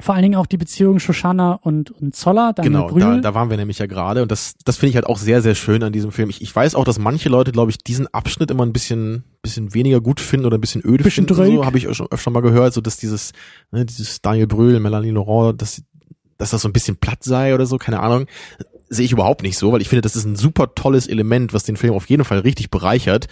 Vor 0.00 0.14
allen 0.14 0.22
Dingen 0.22 0.36
auch 0.36 0.46
die 0.46 0.58
Beziehung 0.58 1.00
Shoshana 1.00 1.54
und, 1.54 1.90
und 1.90 2.14
Zoller. 2.14 2.52
Daniel 2.52 2.86
genau, 2.86 2.98
da, 2.98 3.16
da 3.16 3.34
waren 3.34 3.50
wir 3.50 3.56
nämlich 3.56 3.80
ja 3.80 3.86
gerade 3.86 4.22
und 4.22 4.30
das, 4.30 4.54
das 4.64 4.76
finde 4.76 4.90
ich 4.90 4.94
halt 4.94 5.06
auch 5.06 5.18
sehr, 5.18 5.42
sehr 5.42 5.56
schön 5.56 5.82
an 5.82 5.92
diesem 5.92 6.12
Film. 6.12 6.30
Ich, 6.30 6.40
ich 6.40 6.54
weiß 6.54 6.76
auch, 6.76 6.84
dass 6.84 7.00
manche 7.00 7.28
Leute, 7.28 7.50
glaube 7.50 7.72
ich, 7.72 7.78
diesen 7.78 8.06
Abschnitt 8.14 8.52
immer 8.52 8.64
ein 8.64 8.72
bisschen, 8.72 9.24
bisschen 9.42 9.74
weniger 9.74 10.00
gut 10.00 10.20
finden 10.20 10.46
oder 10.46 10.56
ein 10.56 10.60
bisschen 10.60 10.82
öde 10.84 11.02
bisschen 11.02 11.26
finden. 11.26 11.56
So 11.56 11.64
habe 11.64 11.78
ich 11.78 11.92
schon 11.96 12.06
öfter 12.12 12.30
mal 12.30 12.42
gehört, 12.42 12.74
so 12.74 12.80
dass 12.80 12.96
dieses, 12.96 13.32
ne, 13.72 13.84
dieses 13.84 14.22
Daniel 14.22 14.46
Brühl, 14.46 14.78
Melanie 14.78 15.10
Laurent, 15.10 15.60
dass 15.60 15.82
dass 16.38 16.50
das 16.50 16.62
so 16.62 16.68
ein 16.68 16.72
bisschen 16.72 16.96
platt 16.96 17.22
sei 17.22 17.52
oder 17.52 17.66
so, 17.66 17.76
keine 17.76 18.00
Ahnung. 18.00 18.26
Sehe 18.88 19.04
ich 19.04 19.12
überhaupt 19.12 19.42
nicht 19.42 19.58
so, 19.58 19.70
weil 19.72 19.82
ich 19.82 19.88
finde, 19.88 20.00
das 20.00 20.16
ist 20.16 20.24
ein 20.24 20.36
super 20.36 20.74
tolles 20.74 21.06
Element, 21.06 21.52
was 21.52 21.64
den 21.64 21.76
Film 21.76 21.92
auf 21.92 22.08
jeden 22.08 22.24
Fall 22.24 22.38
richtig 22.38 22.70
bereichert. 22.70 23.26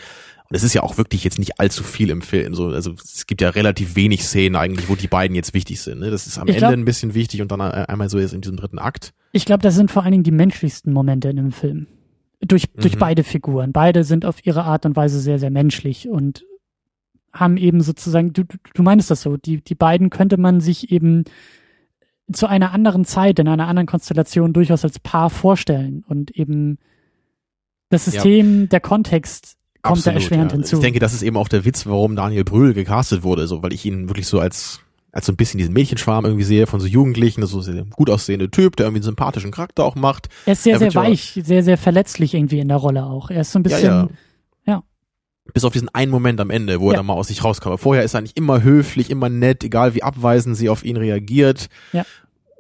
Und 0.49 0.57
es 0.57 0.63
ist 0.63 0.75
ja 0.75 0.83
auch 0.83 0.97
wirklich 0.97 1.25
jetzt 1.25 1.39
nicht 1.39 1.59
allzu 1.59 1.83
viel 1.83 2.11
im 2.11 2.23
Film. 2.23 2.55
So, 2.55 2.69
also 2.69 2.93
es 2.93 3.27
gibt 3.27 3.41
ja 3.41 3.51
relativ 3.51 3.97
wenig 3.97 4.25
Szenen 4.25 4.55
eigentlich, 4.55 4.89
wo 4.89 4.95
die 4.95 5.09
beiden 5.09 5.35
jetzt 5.35 5.55
wichtig 5.55 5.81
sind. 5.81 6.01
Ne? 6.01 6.11
Das 6.11 6.27
ist 6.27 6.39
am 6.39 6.47
ich 6.47 6.55
Ende 6.55 6.69
glaub, 6.69 6.73
ein 6.73 6.85
bisschen 6.85 7.15
wichtig 7.15 7.43
und 7.43 7.51
dann 7.51 7.61
einmal 7.61 8.09
so 8.09 8.19
jetzt 8.19 8.33
in 8.33 8.43
diesem 8.43 8.57
dritten 8.57 8.79
Akt. 8.79 9.13
Ich 9.33 9.45
glaube, 9.45 9.63
das 9.63 9.75
sind 9.75 9.91
vor 9.91 10.03
allen 10.03 10.13
Dingen 10.13 10.25
die 10.25 10.31
menschlichsten 10.31 10.93
Momente 10.93 11.29
in 11.29 11.37
dem 11.37 11.53
Film. 11.53 11.89
Durch, 12.41 12.67
durch 12.75 12.95
mhm. 12.95 13.01
beide 13.01 13.25
Figuren. 13.25 13.73
Beide 13.73 14.05
sind 14.05 14.25
auf 14.25 14.45
ihre 14.47 14.65
Art 14.65 14.87
und 14.87 14.95
Weise 14.95 15.19
sehr, 15.21 15.39
sehr 15.39 15.51
menschlich 15.51 16.09
und 16.09 16.45
haben 17.33 17.57
eben 17.57 17.81
sozusagen, 17.81 18.33
du, 18.33 18.45
du 18.75 18.83
meinst 18.83 19.11
das 19.11 19.23
so, 19.23 19.37
die, 19.37 19.63
die 19.63 19.75
beiden 19.75 20.11
könnte 20.11 20.37
man 20.37 20.61
sich 20.61 20.93
eben 20.93 21.25
zu 22.33 22.47
einer 22.47 22.73
anderen 22.73 23.05
Zeit, 23.05 23.39
in 23.39 23.49
einer 23.49 23.69
anderen 23.69 23.87
Konstellation 23.87 24.53
durchaus 24.53 24.85
als 24.85 24.99
Paar 24.99 25.31
vorstellen 25.31 26.05
und 26.07 26.31
eben 26.33 26.79
das 27.89 28.07
System, 28.07 28.63
ja. 28.63 28.67
der 28.67 28.81
Kontext 28.81 29.57
kommt 29.87 29.99
Absolut, 29.99 30.17
da 30.17 30.21
erschwerend 30.21 30.53
ja. 30.53 30.57
hinzu. 30.59 30.77
Ich 30.77 30.83
denke, 30.83 30.99
das 30.99 31.13
ist 31.13 31.23
eben 31.23 31.37
auch 31.37 31.49
der 31.49 31.65
Witz, 31.65 31.87
warum 31.87 32.17
Daniel 32.17 32.45
Brühl 32.45 32.75
gecastet 32.75 33.23
wurde, 33.23 33.47
so, 33.47 33.63
weil 33.63 33.73
ich 33.73 33.85
ihn 33.85 34.09
wirklich 34.09 34.27
so 34.27 34.39
als 34.41 34.81
als 35.17 35.25
so 35.25 35.33
ein 35.33 35.37
bisschen 35.37 35.57
diesen 35.57 35.73
Mädchenschwarm 35.73 36.27
irgendwie 36.27 36.45
sehe 36.45 36.67
von 36.67 36.79
so 36.79 36.87
Jugendlichen, 36.87 37.47
so 37.47 37.63
sehr 37.63 37.87
gut 37.87 38.11
aussehende 38.11 38.51
Typ, 38.51 38.77
der 38.77 38.85
irgendwie 38.85 38.99
einen 38.99 39.05
sympathischen 39.05 39.51
Charakter 39.51 39.83
auch 39.83 39.95
macht. 39.95 40.29
Er 40.45 40.53
ist 40.53 40.63
sehr, 40.63 40.75
er 40.75 40.79
sehr 40.79 40.95
weich, 40.95 41.41
sehr, 41.43 41.63
sehr 41.63 41.79
verletzlich 41.79 42.35
irgendwie 42.35 42.59
in 42.59 42.69
der 42.69 42.77
Rolle 42.77 43.07
auch. 43.07 43.31
Er 43.31 43.41
ist 43.41 43.51
so 43.51 43.59
ein 43.59 43.63
bisschen, 43.63 43.83
ja, 43.83 44.09
ja. 44.67 44.83
Bis 45.55 45.65
auf 45.65 45.73
diesen 45.73 45.89
einen 45.89 46.11
Moment 46.11 46.39
am 46.39 46.51
Ende, 46.51 46.81
wo 46.81 46.89
ja. 46.89 46.93
er 46.93 46.97
dann 46.99 47.07
mal 47.07 47.15
aus 47.15 47.29
sich 47.29 47.43
rauskommt. 47.43 47.81
vorher 47.81 48.05
ist 48.05 48.13
er 48.13 48.19
eigentlich 48.19 48.37
immer 48.37 48.63
höflich, 48.63 49.09
immer 49.09 49.31
nett, 49.31 49.65
egal 49.65 49.95
wie 49.95 50.03
abweisend 50.03 50.55
sie 50.55 50.69
auf 50.69 50.85
ihn 50.85 50.99
reagiert. 50.99 51.69
Ja. 51.95 52.05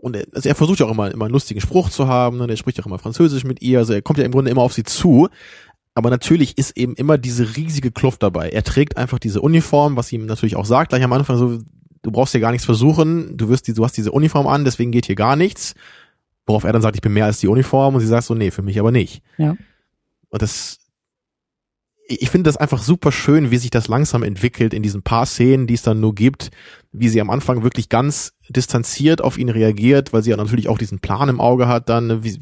und 0.00 0.16
er, 0.16 0.24
also 0.32 0.48
er 0.48 0.54
versucht 0.54 0.80
ja 0.80 0.86
auch 0.86 0.92
immer, 0.92 1.10
immer 1.10 1.26
einen 1.26 1.34
lustigen 1.34 1.60
Spruch 1.60 1.90
zu 1.90 2.08
haben, 2.08 2.40
und 2.40 2.48
er 2.48 2.56
spricht 2.56 2.80
auch 2.80 2.86
immer 2.86 2.98
Französisch 2.98 3.44
mit 3.44 3.60
ihr, 3.60 3.80
also 3.80 3.92
er 3.92 4.00
kommt 4.00 4.18
ja 4.18 4.24
im 4.24 4.32
Grunde 4.32 4.50
immer 4.50 4.62
auf 4.62 4.72
sie 4.72 4.84
zu. 4.84 5.28
Aber 5.97 6.10
natürlich 6.10 6.59
ist 6.59 6.77
eben 6.77 6.94
immer 6.94 7.16
diese 7.16 7.56
riesige 7.56 7.90
Kluft 7.90 8.23
dabei. 8.23 8.51
Er 8.51 8.62
trägt 8.62 8.98
einfach 8.98 9.18
diese 9.18 9.40
Uniform, 9.40 9.97
was 9.97 10.12
ihm 10.12 10.27
natürlich 10.27 10.55
auch 10.55 10.66
sagt, 10.66 10.90
gleich 10.90 11.02
am 11.02 11.14
Anfang 11.14 11.39
so, 11.39 11.59
du 12.02 12.10
brauchst 12.10 12.32
hier 12.32 12.43
gar 12.43 12.52
nichts 12.52 12.66
versuchen, 12.66 13.39
du 13.39 13.48
wirst 13.48 13.66
die, 13.66 13.73
du 13.73 13.82
hast 13.82 13.97
diese 13.97 14.12
Uniform 14.12 14.47
an, 14.47 14.66
deswegen 14.66 14.93
geht 14.93 15.06
hier 15.06 15.14
gar 15.14 15.36
nichts. 15.36 15.74
Worauf 16.44 16.64
er 16.64 16.74
dann 16.74 16.82
sagt, 16.82 16.97
ich 16.97 17.01
bin 17.01 17.14
mehr 17.14 17.24
als 17.24 17.40
die 17.40 17.48
Uniform 17.48 17.94
und 17.94 18.02
sie 18.02 18.06
sagt 18.06 18.24
so, 18.24 18.35
nee, 18.35 18.51
für 18.51 18.60
mich 18.60 18.78
aber 18.78 18.93
nicht. 18.93 19.23
Ja. 19.39 19.56
Und 20.28 20.43
das, 20.43 20.81
ich 22.06 22.28
finde 22.28 22.48
das 22.48 22.59
einfach 22.59 22.82
super 22.82 23.10
schön, 23.10 23.51
wie 23.51 23.56
sich 23.56 23.70
das 23.70 23.89
langsam 23.89 24.23
entwickelt 24.23 24.74
in 24.74 24.82
diesen 24.82 25.01
paar 25.01 25.24
Szenen, 25.24 25.66
die 25.66 25.74
es 25.74 25.82
dann 25.82 26.01
nur 26.01 26.14
gibt, 26.14 26.51
wie 26.93 27.09
sie 27.09 27.23
am 27.23 27.31
Anfang 27.31 27.62
wirklich 27.62 27.89
ganz 27.89 28.35
distanziert 28.51 29.23
auf 29.23 29.39
ihn 29.39 29.48
reagiert, 29.48 30.12
weil 30.12 30.23
sie 30.23 30.31
ja 30.31 30.36
natürlich 30.36 30.68
auch 30.68 30.77
diesen 30.77 30.98
Plan 30.98 31.31
im 31.31 31.40
Auge 31.40 31.68
hat, 31.68 31.89
dann, 31.89 32.23
wie, 32.23 32.39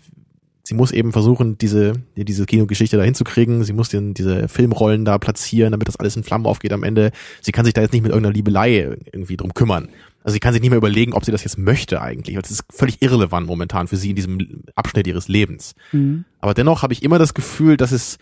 sie 0.64 0.74
muss 0.74 0.90
eben 0.90 1.12
versuchen, 1.12 1.58
diese, 1.58 1.92
diese 2.16 2.46
Kinogeschichte 2.46 2.96
da 2.96 3.02
hinzukriegen. 3.04 3.62
Sie 3.64 3.72
muss 3.72 3.90
den, 3.90 4.14
diese 4.14 4.48
Filmrollen 4.48 5.04
da 5.04 5.18
platzieren, 5.18 5.72
damit 5.72 5.86
das 5.86 5.96
alles 5.96 6.16
in 6.16 6.24
Flammen 6.24 6.46
aufgeht 6.46 6.72
am 6.72 6.82
Ende. 6.82 7.12
Sie 7.40 7.52
kann 7.52 7.64
sich 7.64 7.74
da 7.74 7.82
jetzt 7.82 7.92
nicht 7.92 8.02
mit 8.02 8.10
irgendeiner 8.10 8.34
Liebelei 8.34 8.96
irgendwie 9.12 9.36
drum 9.36 9.54
kümmern. 9.54 9.88
Also 10.24 10.32
sie 10.32 10.40
kann 10.40 10.54
sich 10.54 10.62
nicht 10.62 10.70
mehr 10.70 10.78
überlegen, 10.78 11.12
ob 11.12 11.24
sie 11.24 11.32
das 11.32 11.44
jetzt 11.44 11.58
möchte 11.58 12.00
eigentlich. 12.00 12.36
Das 12.36 12.50
ist 12.50 12.64
völlig 12.72 13.02
irrelevant 13.02 13.46
momentan 13.46 13.88
für 13.88 13.96
sie 13.96 14.10
in 14.10 14.16
diesem 14.16 14.62
Abschnitt 14.74 15.06
ihres 15.06 15.28
Lebens. 15.28 15.74
Mhm. 15.92 16.24
Aber 16.40 16.54
dennoch 16.54 16.82
habe 16.82 16.94
ich 16.94 17.02
immer 17.02 17.18
das 17.18 17.34
Gefühl, 17.34 17.76
dass 17.76 17.92
es 17.92 18.18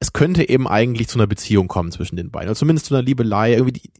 es 0.00 0.14
könnte 0.14 0.48
eben 0.48 0.66
eigentlich 0.66 1.08
zu 1.08 1.18
einer 1.18 1.26
Beziehung 1.26 1.68
kommen 1.68 1.92
zwischen 1.92 2.16
den 2.16 2.30
beiden. 2.30 2.48
Oder 2.48 2.56
zumindest 2.56 2.86
zu 2.86 2.94
einer 2.94 3.02
Liebelei. 3.02 3.52
Irgendwie 3.52 3.80
die, 3.80 3.90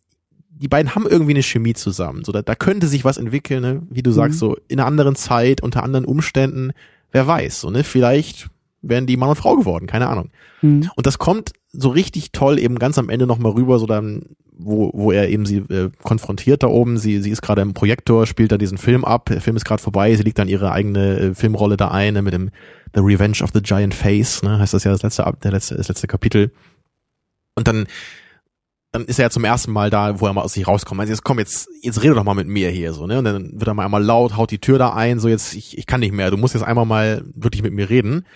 die 0.48 0.68
beiden 0.68 0.94
haben 0.94 1.06
irgendwie 1.06 1.32
eine 1.32 1.42
Chemie 1.42 1.74
zusammen. 1.74 2.24
So, 2.24 2.32
da, 2.32 2.40
da 2.40 2.54
könnte 2.54 2.86
sich 2.88 3.04
was 3.04 3.18
entwickeln, 3.18 3.60
ne? 3.60 3.82
wie 3.90 4.02
du 4.02 4.10
mhm. 4.10 4.14
sagst, 4.14 4.38
so 4.38 4.56
in 4.68 4.80
einer 4.80 4.86
anderen 4.86 5.14
Zeit, 5.14 5.62
unter 5.62 5.82
anderen 5.82 6.06
Umständen. 6.06 6.72
Wer 7.12 7.26
weiß, 7.26 7.60
so, 7.60 7.70
ne? 7.70 7.84
Vielleicht 7.84 8.48
wären 8.82 9.06
die 9.06 9.16
Mann 9.16 9.30
und 9.30 9.36
Frau 9.36 9.56
geworden, 9.56 9.86
keine 9.86 10.08
Ahnung. 10.08 10.30
Mhm. 10.62 10.90
Und 10.96 11.06
das 11.06 11.18
kommt 11.18 11.52
so 11.72 11.88
richtig 11.88 12.32
toll 12.32 12.58
eben 12.58 12.78
ganz 12.78 12.98
am 12.98 13.08
Ende 13.08 13.26
nochmal 13.26 13.52
rüber, 13.52 13.78
so 13.78 13.86
dann, 13.86 14.22
wo, 14.52 14.90
wo 14.94 15.12
er 15.12 15.28
eben 15.28 15.46
sie 15.46 15.58
äh, 15.58 15.90
konfrontiert 16.02 16.62
da 16.62 16.68
oben. 16.68 16.98
Sie, 16.98 17.20
sie 17.20 17.30
ist 17.30 17.42
gerade 17.42 17.62
im 17.62 17.74
Projektor, 17.74 18.26
spielt 18.26 18.52
da 18.52 18.58
diesen 18.58 18.78
Film 18.78 19.04
ab. 19.04 19.26
Der 19.26 19.40
Film 19.40 19.56
ist 19.56 19.64
gerade 19.64 19.82
vorbei, 19.82 20.14
sie 20.14 20.22
legt 20.22 20.38
dann 20.38 20.48
ihre 20.48 20.72
eigene 20.72 21.18
äh, 21.18 21.34
Filmrolle 21.34 21.76
da 21.76 21.90
ein, 21.90 22.14
ne, 22.14 22.22
mit 22.22 22.34
dem 22.34 22.50
The 22.94 23.00
Revenge 23.00 23.38
of 23.42 23.50
the 23.54 23.62
Giant 23.62 23.94
Face, 23.94 24.42
ne, 24.42 24.58
heißt 24.58 24.74
das 24.74 24.84
ja 24.84 24.90
das 24.90 25.02
letzte, 25.02 25.32
der 25.42 25.52
letzte, 25.52 25.76
das 25.76 25.88
letzte 25.88 26.06
Kapitel. 26.06 26.52
Und 27.54 27.68
dann, 27.68 27.86
dann 28.92 29.04
ist 29.04 29.18
er 29.18 29.26
ja 29.26 29.30
zum 29.30 29.44
ersten 29.44 29.72
Mal 29.72 29.90
da, 29.90 30.20
wo 30.20 30.26
er 30.26 30.32
mal 30.32 30.42
aus 30.42 30.54
sich 30.54 30.66
rauskommt. 30.66 31.00
Also 31.00 31.12
jetzt 31.12 31.22
komm, 31.22 31.38
jetzt, 31.38 31.68
jetzt 31.80 32.02
rede 32.02 32.14
doch 32.14 32.24
mal 32.24 32.34
mit 32.34 32.48
mir 32.48 32.70
hier, 32.70 32.92
so, 32.92 33.06
ne? 33.06 33.18
Und 33.18 33.24
dann 33.24 33.52
wird 33.52 33.68
er 33.68 33.74
mal 33.74 33.84
einmal 33.84 34.02
laut, 34.02 34.36
haut 34.36 34.50
die 34.50 34.58
Tür 34.58 34.78
da 34.78 34.92
ein, 34.94 35.20
so 35.20 35.28
jetzt, 35.28 35.54
ich, 35.54 35.78
ich 35.78 35.86
kann 35.86 36.00
nicht 36.00 36.12
mehr, 36.12 36.30
du 36.30 36.36
musst 36.36 36.54
jetzt 36.54 36.64
einmal 36.64 36.86
mal 36.86 37.24
wirklich 37.34 37.62
mit 37.62 37.72
mir 37.72 37.88
reden. 37.88 38.26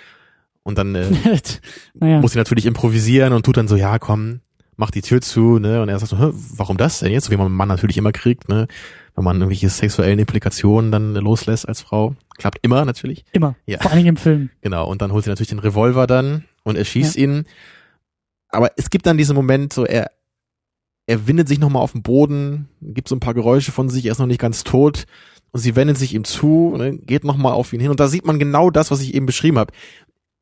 Und 0.62 0.78
dann 0.78 0.94
äh, 0.94 1.10
naja. 1.94 2.20
muss 2.20 2.32
sie 2.32 2.38
natürlich 2.38 2.66
improvisieren 2.66 3.32
und 3.32 3.44
tut 3.44 3.56
dann 3.56 3.68
so, 3.68 3.76
ja, 3.76 3.98
komm, 3.98 4.40
mach 4.76 4.90
die 4.90 5.02
Tür 5.02 5.20
zu, 5.20 5.58
ne? 5.58 5.82
Und 5.82 5.88
er 5.88 5.98
sagt 5.98 6.10
so, 6.10 6.34
warum 6.56 6.76
das 6.76 7.00
denn 7.00 7.12
jetzt? 7.12 7.24
So 7.24 7.32
wie 7.32 7.36
man 7.36 7.46
einen 7.46 7.56
Mann 7.56 7.68
natürlich 7.68 7.96
immer 7.96 8.12
kriegt, 8.12 8.48
ne? 8.48 8.68
Wenn 9.14 9.24
man 9.24 9.36
irgendwelche 9.36 9.68
sexuellen 9.68 10.18
Implikationen 10.18 10.90
dann 10.90 11.14
loslässt 11.14 11.68
als 11.68 11.82
Frau. 11.82 12.16
Klappt 12.36 12.58
immer 12.62 12.84
natürlich. 12.84 13.24
Immer. 13.32 13.54
Ja. 13.66 13.80
Vor 13.80 13.90
allen 13.90 13.98
Dingen 13.98 14.10
im 14.10 14.16
Film. 14.16 14.50
Genau. 14.60 14.88
Und 14.88 15.02
dann 15.02 15.12
holt 15.12 15.24
sie 15.24 15.30
natürlich 15.30 15.50
den 15.50 15.60
Revolver 15.60 16.06
dann 16.06 16.44
und 16.64 16.76
erschießt 16.76 17.16
ja. 17.16 17.24
ihn. 17.24 17.44
Aber 18.48 18.70
es 18.76 18.90
gibt 18.90 19.06
dann 19.06 19.16
diesen 19.16 19.36
Moment, 19.36 19.72
so 19.72 19.84
er, 19.84 20.10
er 21.06 21.26
windet 21.26 21.48
sich 21.48 21.58
nochmal 21.58 21.82
auf 21.82 21.92
den 21.92 22.02
Boden, 22.02 22.68
gibt 22.80 23.08
so 23.08 23.16
ein 23.16 23.20
paar 23.20 23.34
Geräusche 23.34 23.72
von 23.72 23.88
sich, 23.88 24.06
er 24.06 24.12
ist 24.12 24.18
noch 24.18 24.26
nicht 24.26 24.40
ganz 24.40 24.64
tot. 24.64 25.04
Und 25.50 25.60
sie 25.60 25.76
wendet 25.76 25.96
sich 25.96 26.14
ihm 26.14 26.24
zu, 26.24 26.74
ne, 26.76 26.98
geht 26.98 27.22
nochmal 27.22 27.52
auf 27.52 27.72
ihn 27.72 27.78
hin. 27.78 27.90
Und 27.90 28.00
da 28.00 28.08
sieht 28.08 28.26
man 28.26 28.40
genau 28.40 28.70
das, 28.70 28.90
was 28.90 29.00
ich 29.00 29.14
eben 29.14 29.26
beschrieben 29.26 29.58
habe 29.58 29.72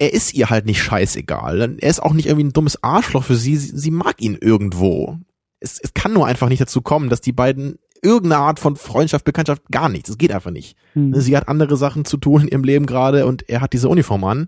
er 0.02 0.12
ist 0.12 0.34
ihr 0.34 0.50
halt 0.50 0.66
nicht 0.66 0.82
scheißegal. 0.82 1.76
Er 1.78 1.88
ist 1.88 2.02
auch 2.02 2.12
nicht 2.12 2.26
irgendwie 2.26 2.46
ein 2.46 2.52
dummes 2.52 2.82
Arschloch 2.82 3.22
für 3.22 3.36
sie. 3.36 3.56
Sie, 3.56 3.78
sie 3.78 3.92
mag 3.92 4.20
ihn 4.20 4.36
irgendwo. 4.40 5.16
Es, 5.60 5.78
es 5.80 5.94
kann 5.94 6.12
nur 6.12 6.26
einfach 6.26 6.48
nicht 6.48 6.60
dazu 6.60 6.82
kommen, 6.82 7.08
dass 7.08 7.20
die 7.20 7.30
beiden 7.30 7.78
irgendeine 8.02 8.42
Art 8.42 8.58
von 8.58 8.74
Freundschaft, 8.74 9.24
Bekanntschaft, 9.24 9.62
gar 9.70 9.88
nichts. 9.88 10.10
Es 10.10 10.18
geht 10.18 10.32
einfach 10.32 10.50
nicht. 10.50 10.76
Hm. 10.94 11.14
Sie 11.14 11.36
hat 11.36 11.46
andere 11.46 11.76
Sachen 11.76 12.04
zu 12.04 12.16
tun 12.16 12.42
in 12.42 12.48
ihrem 12.48 12.64
Leben 12.64 12.86
gerade 12.86 13.26
und 13.26 13.48
er 13.48 13.60
hat 13.60 13.74
diese 13.74 13.88
Uniform 13.88 14.24
an. 14.24 14.46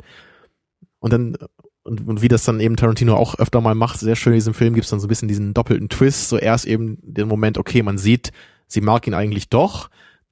Und 0.99 1.13
dann, 1.13 1.37
und, 1.85 2.09
und 2.09 2.23
wie 2.23 2.29
das 2.29 2.45
dann 2.45 2.61
eben 2.61 2.77
Tarantino 2.77 3.15
auch 3.15 3.39
öfter 3.39 3.61
mal 3.61 3.75
macht, 3.75 4.01
sehr 4.01 4.17
schön 4.17 4.33
in 4.33 4.39
diesem 4.39 4.55
Film, 4.55 4.75
gibt's 4.75 4.91
dann 4.91 5.01
so 5.01 5.07
ein 5.07 5.09
bisschen 5.09 5.29
diesen 5.29 5.55
doppelten 5.55 5.89
Twist. 5.89 6.31
So 6.31 6.39
erst 6.39 6.65
eben 6.65 6.99
den 7.03 7.29
Moment, 7.29 7.59
okay, 7.59 7.83
man 7.83 7.99
sieht, 7.99 8.33
sie 8.67 8.81
mag 8.81 9.07
ihn 9.07 9.15
eigentlich 9.15 9.51
doch. 9.51 9.91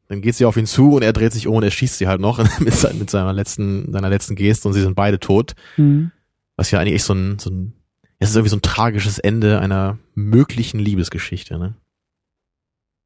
Dann 0.08 0.22
geht 0.22 0.34
sie 0.34 0.46
auf 0.46 0.56
ihn 0.56 0.66
zu 0.66 0.94
und 0.94 1.02
er 1.02 1.12
dreht 1.12 1.32
sich 1.32 1.46
um 1.46 1.56
und 1.56 1.62
er 1.62 1.70
schießt 1.70 1.98
sie 1.98 2.08
halt 2.08 2.20
noch 2.20 2.38
mit, 2.60 2.74
seiner, 2.74 2.94
mit 2.94 3.10
seiner 3.10 3.32
letzten, 3.32 3.92
seiner 3.92 4.08
letzten 4.08 4.34
Geste 4.34 4.66
und 4.66 4.74
sie 4.74 4.80
sind 4.80 4.94
beide 4.94 5.20
tot. 5.20 5.52
Mhm. 5.76 6.10
Was 6.56 6.70
ja 6.70 6.80
eigentlich 6.80 7.04
so 7.04 7.14
ein, 7.14 7.38
so 7.38 7.50
ein, 7.50 7.74
es 8.18 8.30
ist 8.30 8.36
irgendwie 8.36 8.50
so 8.50 8.56
ein 8.56 8.62
tragisches 8.62 9.18
Ende 9.18 9.60
einer 9.60 9.98
möglichen 10.14 10.78
Liebesgeschichte, 10.78 11.58
ne? 11.58 11.76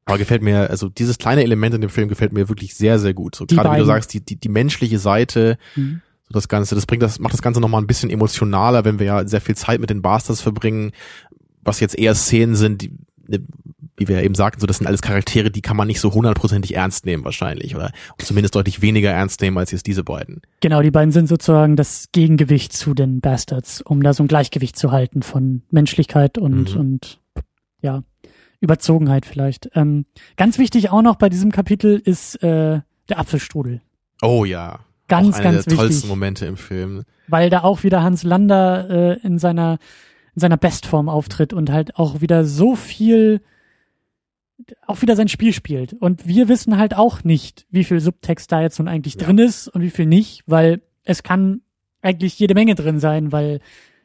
Aber 0.05 0.17
gefällt 0.17 0.41
mir, 0.41 0.69
also 0.69 0.87
dieses 0.87 1.17
kleine 1.17 1.43
Element 1.43 1.75
in 1.75 1.81
dem 1.81 1.89
Film 1.89 2.07
gefällt 2.07 2.31
mir 2.31 2.47
wirklich 2.47 2.75
sehr, 2.75 2.97
sehr 2.97 3.13
gut. 3.13 3.35
So 3.35 3.45
gerade 3.45 3.73
wie 3.73 3.79
du 3.79 3.85
sagst, 3.85 4.13
die, 4.13 4.21
die, 4.21 4.37
die 4.37 4.47
menschliche 4.47 4.99
Seite, 4.99 5.57
mhm. 5.75 6.01
So 6.27 6.33
das 6.33 6.47
Ganze, 6.47 6.75
das 6.75 6.85
bringt 6.85 7.03
das, 7.03 7.19
macht 7.19 7.33
das 7.33 7.41
Ganze 7.41 7.61
nochmal 7.61 7.81
ein 7.81 7.87
bisschen 7.87 8.09
emotionaler, 8.09 8.85
wenn 8.85 8.99
wir 8.99 9.05
ja 9.05 9.27
sehr 9.27 9.41
viel 9.41 9.55
Zeit 9.55 9.79
mit 9.79 9.89
den 9.89 10.01
Bastards 10.01 10.41
verbringen, 10.41 10.91
was 11.61 11.79
jetzt 11.79 11.97
eher 11.97 12.15
Szenen 12.15 12.55
sind, 12.55 12.81
die, 12.81 12.91
ne, 13.27 13.45
wie 13.97 14.07
wir 14.07 14.21
eben 14.21 14.35
sagten, 14.35 14.61
so 14.61 14.67
das 14.67 14.77
sind 14.77 14.87
alles 14.87 15.01
Charaktere, 15.01 15.49
die 15.49 15.61
kann 15.61 15.75
man 15.75 15.87
nicht 15.87 15.99
so 15.99 16.13
hundertprozentig 16.13 16.75
ernst 16.75 17.05
nehmen 17.05 17.25
wahrscheinlich 17.25 17.75
oder 17.75 17.91
zumindest 18.19 18.55
deutlich 18.55 18.81
weniger 18.81 19.09
ernst 19.09 19.41
nehmen 19.41 19.57
als 19.57 19.71
jetzt 19.71 19.87
diese 19.87 20.03
beiden. 20.03 20.41
Genau, 20.61 20.81
die 20.81 20.91
beiden 20.91 21.11
sind 21.11 21.27
sozusagen 21.27 21.75
das 21.75 22.09
Gegengewicht 22.11 22.73
zu 22.73 22.93
den 22.93 23.21
Bastards, 23.21 23.81
um 23.81 24.03
da 24.03 24.13
so 24.13 24.23
ein 24.23 24.27
Gleichgewicht 24.27 24.77
zu 24.77 24.91
halten 24.91 25.23
von 25.23 25.63
Menschlichkeit 25.71 26.37
und 26.37 26.75
mhm. 26.75 26.79
und 26.79 27.19
ja 27.81 28.03
Überzogenheit 28.59 29.25
vielleicht. 29.25 29.69
Ähm, 29.75 30.05
ganz 30.35 30.57
wichtig 30.57 30.89
auch 30.89 31.01
noch 31.01 31.15
bei 31.15 31.29
diesem 31.29 31.51
Kapitel 31.51 31.99
ist 32.03 32.41
äh, 32.43 32.81
der 33.09 33.19
Apfelstrudel. 33.19 33.81
Oh 34.21 34.45
ja. 34.45 34.79
Ganz, 35.07 35.35
auch 35.35 35.39
einer 35.39 35.51
ganz 35.51 35.65
der 35.65 35.71
wichtig. 35.71 35.77
tollsten 35.77 36.07
Momente 36.07 36.45
im 36.45 36.57
Film. 36.57 37.03
Weil 37.27 37.49
da 37.49 37.63
auch 37.63 37.83
wieder 37.83 38.03
Hans 38.03 38.23
Lander 38.23 38.89
äh, 38.89 39.19
in 39.25 39.39
seiner 39.39 39.79
in 40.35 40.41
seiner 40.41 40.57
Bestform 40.57 41.09
auftritt 41.09 41.51
und 41.51 41.71
halt 41.71 41.95
auch 41.95 42.21
wieder 42.21 42.45
so 42.45 42.75
viel 42.75 43.41
auch 44.85 45.01
wieder 45.01 45.15
sein 45.15 45.27
Spiel 45.27 45.53
spielt. 45.53 45.93
Und 45.93 46.27
wir 46.27 46.47
wissen 46.47 46.77
halt 46.77 46.95
auch 46.95 47.23
nicht, 47.23 47.65
wie 47.69 47.83
viel 47.83 47.99
Subtext 47.99 48.51
da 48.51 48.61
jetzt 48.61 48.79
nun 48.79 48.87
eigentlich 48.87 49.15
ja. 49.15 49.23
drin 49.23 49.37
ist 49.37 49.67
und 49.67 49.81
wie 49.81 49.89
viel 49.89 50.05
nicht, 50.05 50.43
weil 50.45 50.81
es 51.03 51.23
kann 51.23 51.61
eigentlich 52.01 52.37
jede 52.39 52.53
Menge 52.53 52.75
drin 52.75 52.99
sein, 52.99 53.31
weil 53.31 53.59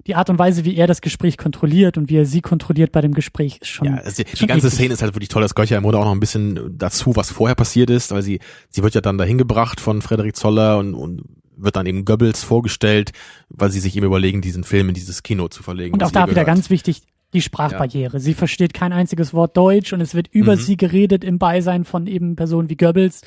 die 0.06 0.14
Art 0.14 0.30
und 0.30 0.38
Weise, 0.38 0.64
wie 0.64 0.76
er 0.76 0.86
das 0.86 1.00
Gespräch 1.00 1.38
kontrolliert 1.38 1.96
und 1.98 2.08
wie 2.08 2.16
er 2.16 2.26
sie 2.26 2.40
kontrolliert 2.40 2.92
bei 2.92 3.00
dem 3.00 3.14
Gespräch, 3.14 3.58
ist 3.60 3.68
schon. 3.68 3.88
Ja, 3.88 3.96
also 3.96 4.22
die, 4.22 4.30
die 4.30 4.46
ganze 4.46 4.66
eklig. 4.66 4.78
Szene 4.78 4.94
ist 4.94 5.02
halt 5.02 5.14
wirklich 5.14 5.28
toll. 5.28 5.42
Das 5.42 5.54
gehört 5.54 5.70
ja 5.70 5.76
im 5.76 5.82
Grunde 5.84 5.98
auch 5.98 6.04
noch 6.04 6.12
ein 6.12 6.20
bisschen 6.20 6.76
dazu, 6.78 7.16
was 7.16 7.30
vorher 7.30 7.54
passiert 7.54 7.90
ist, 7.90 8.10
weil 8.10 8.22
sie, 8.22 8.40
sie 8.68 8.82
wird 8.82 8.94
ja 8.94 9.00
dann 9.00 9.18
dahin 9.18 9.38
gebracht 9.38 9.80
von 9.80 10.02
Frederik 10.02 10.36
Zoller 10.36 10.78
und, 10.78 10.94
und 10.94 11.22
wird 11.56 11.76
dann 11.76 11.86
eben 11.86 12.04
Goebbels 12.04 12.42
vorgestellt, 12.42 13.12
weil 13.48 13.70
sie 13.70 13.80
sich 13.80 13.96
eben 13.96 14.06
überlegen, 14.06 14.40
diesen 14.40 14.64
Film 14.64 14.88
in 14.88 14.94
dieses 14.94 15.22
Kino 15.22 15.48
zu 15.48 15.62
verlegen. 15.62 15.94
Und 15.94 16.02
auch 16.02 16.10
da 16.10 16.28
wieder 16.28 16.44
ganz 16.44 16.70
wichtig, 16.70 17.02
die 17.32 17.42
Sprachbarriere. 17.42 18.14
Ja. 18.14 18.20
Sie 18.20 18.34
versteht 18.34 18.74
kein 18.74 18.92
einziges 18.92 19.32
Wort 19.32 19.56
Deutsch 19.56 19.92
und 19.92 20.00
es 20.00 20.14
wird 20.14 20.28
über 20.28 20.56
mhm. 20.56 20.60
sie 20.60 20.76
geredet 20.76 21.24
im 21.24 21.38
Beisein 21.38 21.84
von 21.84 22.06
eben 22.06 22.36
Personen 22.36 22.68
wie 22.68 22.76
Goebbels, 22.76 23.22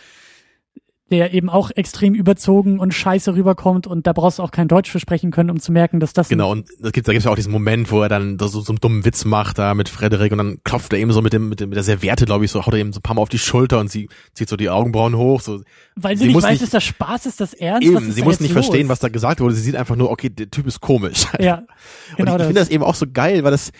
der 1.11 1.33
eben 1.33 1.49
auch 1.49 1.69
extrem 1.75 2.15
überzogen 2.15 2.79
und 2.79 2.93
scheiße 2.93 3.35
rüberkommt 3.35 3.85
und 3.85 4.07
da 4.07 4.13
brauchst 4.13 4.39
du 4.39 4.43
auch 4.43 4.49
kein 4.49 4.67
Deutsch 4.67 4.89
für 4.89 4.99
sprechen 4.99 5.29
können, 5.29 5.51
um 5.51 5.59
zu 5.59 5.71
merken, 5.71 5.99
dass 5.99 6.13
das 6.13 6.29
genau 6.29 6.51
und 6.51 6.67
da 6.79 6.89
gibt 6.89 7.07
gibt's 7.07 7.25
ja 7.25 7.31
auch 7.31 7.35
diesen 7.35 7.51
Moment, 7.51 7.91
wo 7.91 8.01
er 8.01 8.09
dann 8.09 8.39
so, 8.39 8.47
so 8.47 8.71
einen 8.71 8.79
dummen 8.79 9.05
Witz 9.05 9.23
macht 9.23 9.59
da 9.59 9.75
mit 9.75 9.87
Frederik 9.87 10.31
und 10.31 10.39
dann 10.39 10.57
klopft 10.63 10.93
er 10.93 10.99
eben 10.99 11.11
so 11.11 11.21
mit 11.21 11.33
dem 11.33 11.49
mit, 11.49 11.59
dem, 11.59 11.69
mit 11.69 11.75
der 11.75 11.83
Serviette, 11.83 12.25
glaube 12.25 12.45
ich, 12.45 12.51
so 12.51 12.65
haut 12.65 12.73
er 12.73 12.79
eben 12.79 12.91
so 12.91 12.99
ein 12.99 13.03
paar 13.03 13.15
Mal 13.15 13.21
auf 13.21 13.29
die 13.29 13.37
Schulter 13.37 13.79
und 13.79 13.91
sie 13.91 14.09
zieht 14.33 14.49
so 14.49 14.57
die 14.57 14.69
Augenbrauen 14.69 15.15
hoch, 15.15 15.41
so 15.41 15.61
weil 15.95 16.17
sie, 16.17 16.23
sie 16.23 16.27
nicht 16.33 16.43
weiß, 16.43 16.51
nicht, 16.53 16.61
ist 16.63 16.73
das 16.73 16.83
Spaß, 16.83 17.27
ist 17.27 17.39
das 17.39 17.53
Ernst? 17.53 17.87
Eben, 17.87 18.11
sie 18.11 18.23
muss 18.23 18.39
nicht 18.39 18.53
los? 18.53 18.65
verstehen, 18.65 18.89
was 18.89 18.99
da 18.99 19.09
gesagt 19.09 19.39
wurde. 19.39 19.53
Sie 19.53 19.61
sieht 19.61 19.75
einfach 19.75 19.95
nur, 19.95 20.09
okay, 20.09 20.29
der 20.29 20.49
Typ 20.49 20.67
ist 20.67 20.81
komisch. 20.81 21.27
Ja, 21.39 21.63
genau. 22.17 22.33
Und 22.33 22.39
ich, 22.39 22.41
ich 22.41 22.47
finde 22.47 22.59
das 22.61 22.69
eben 22.69 22.83
auch 22.83 22.95
so 22.95 23.05
geil, 23.11 23.43
weil 23.43 23.51
das 23.51 23.71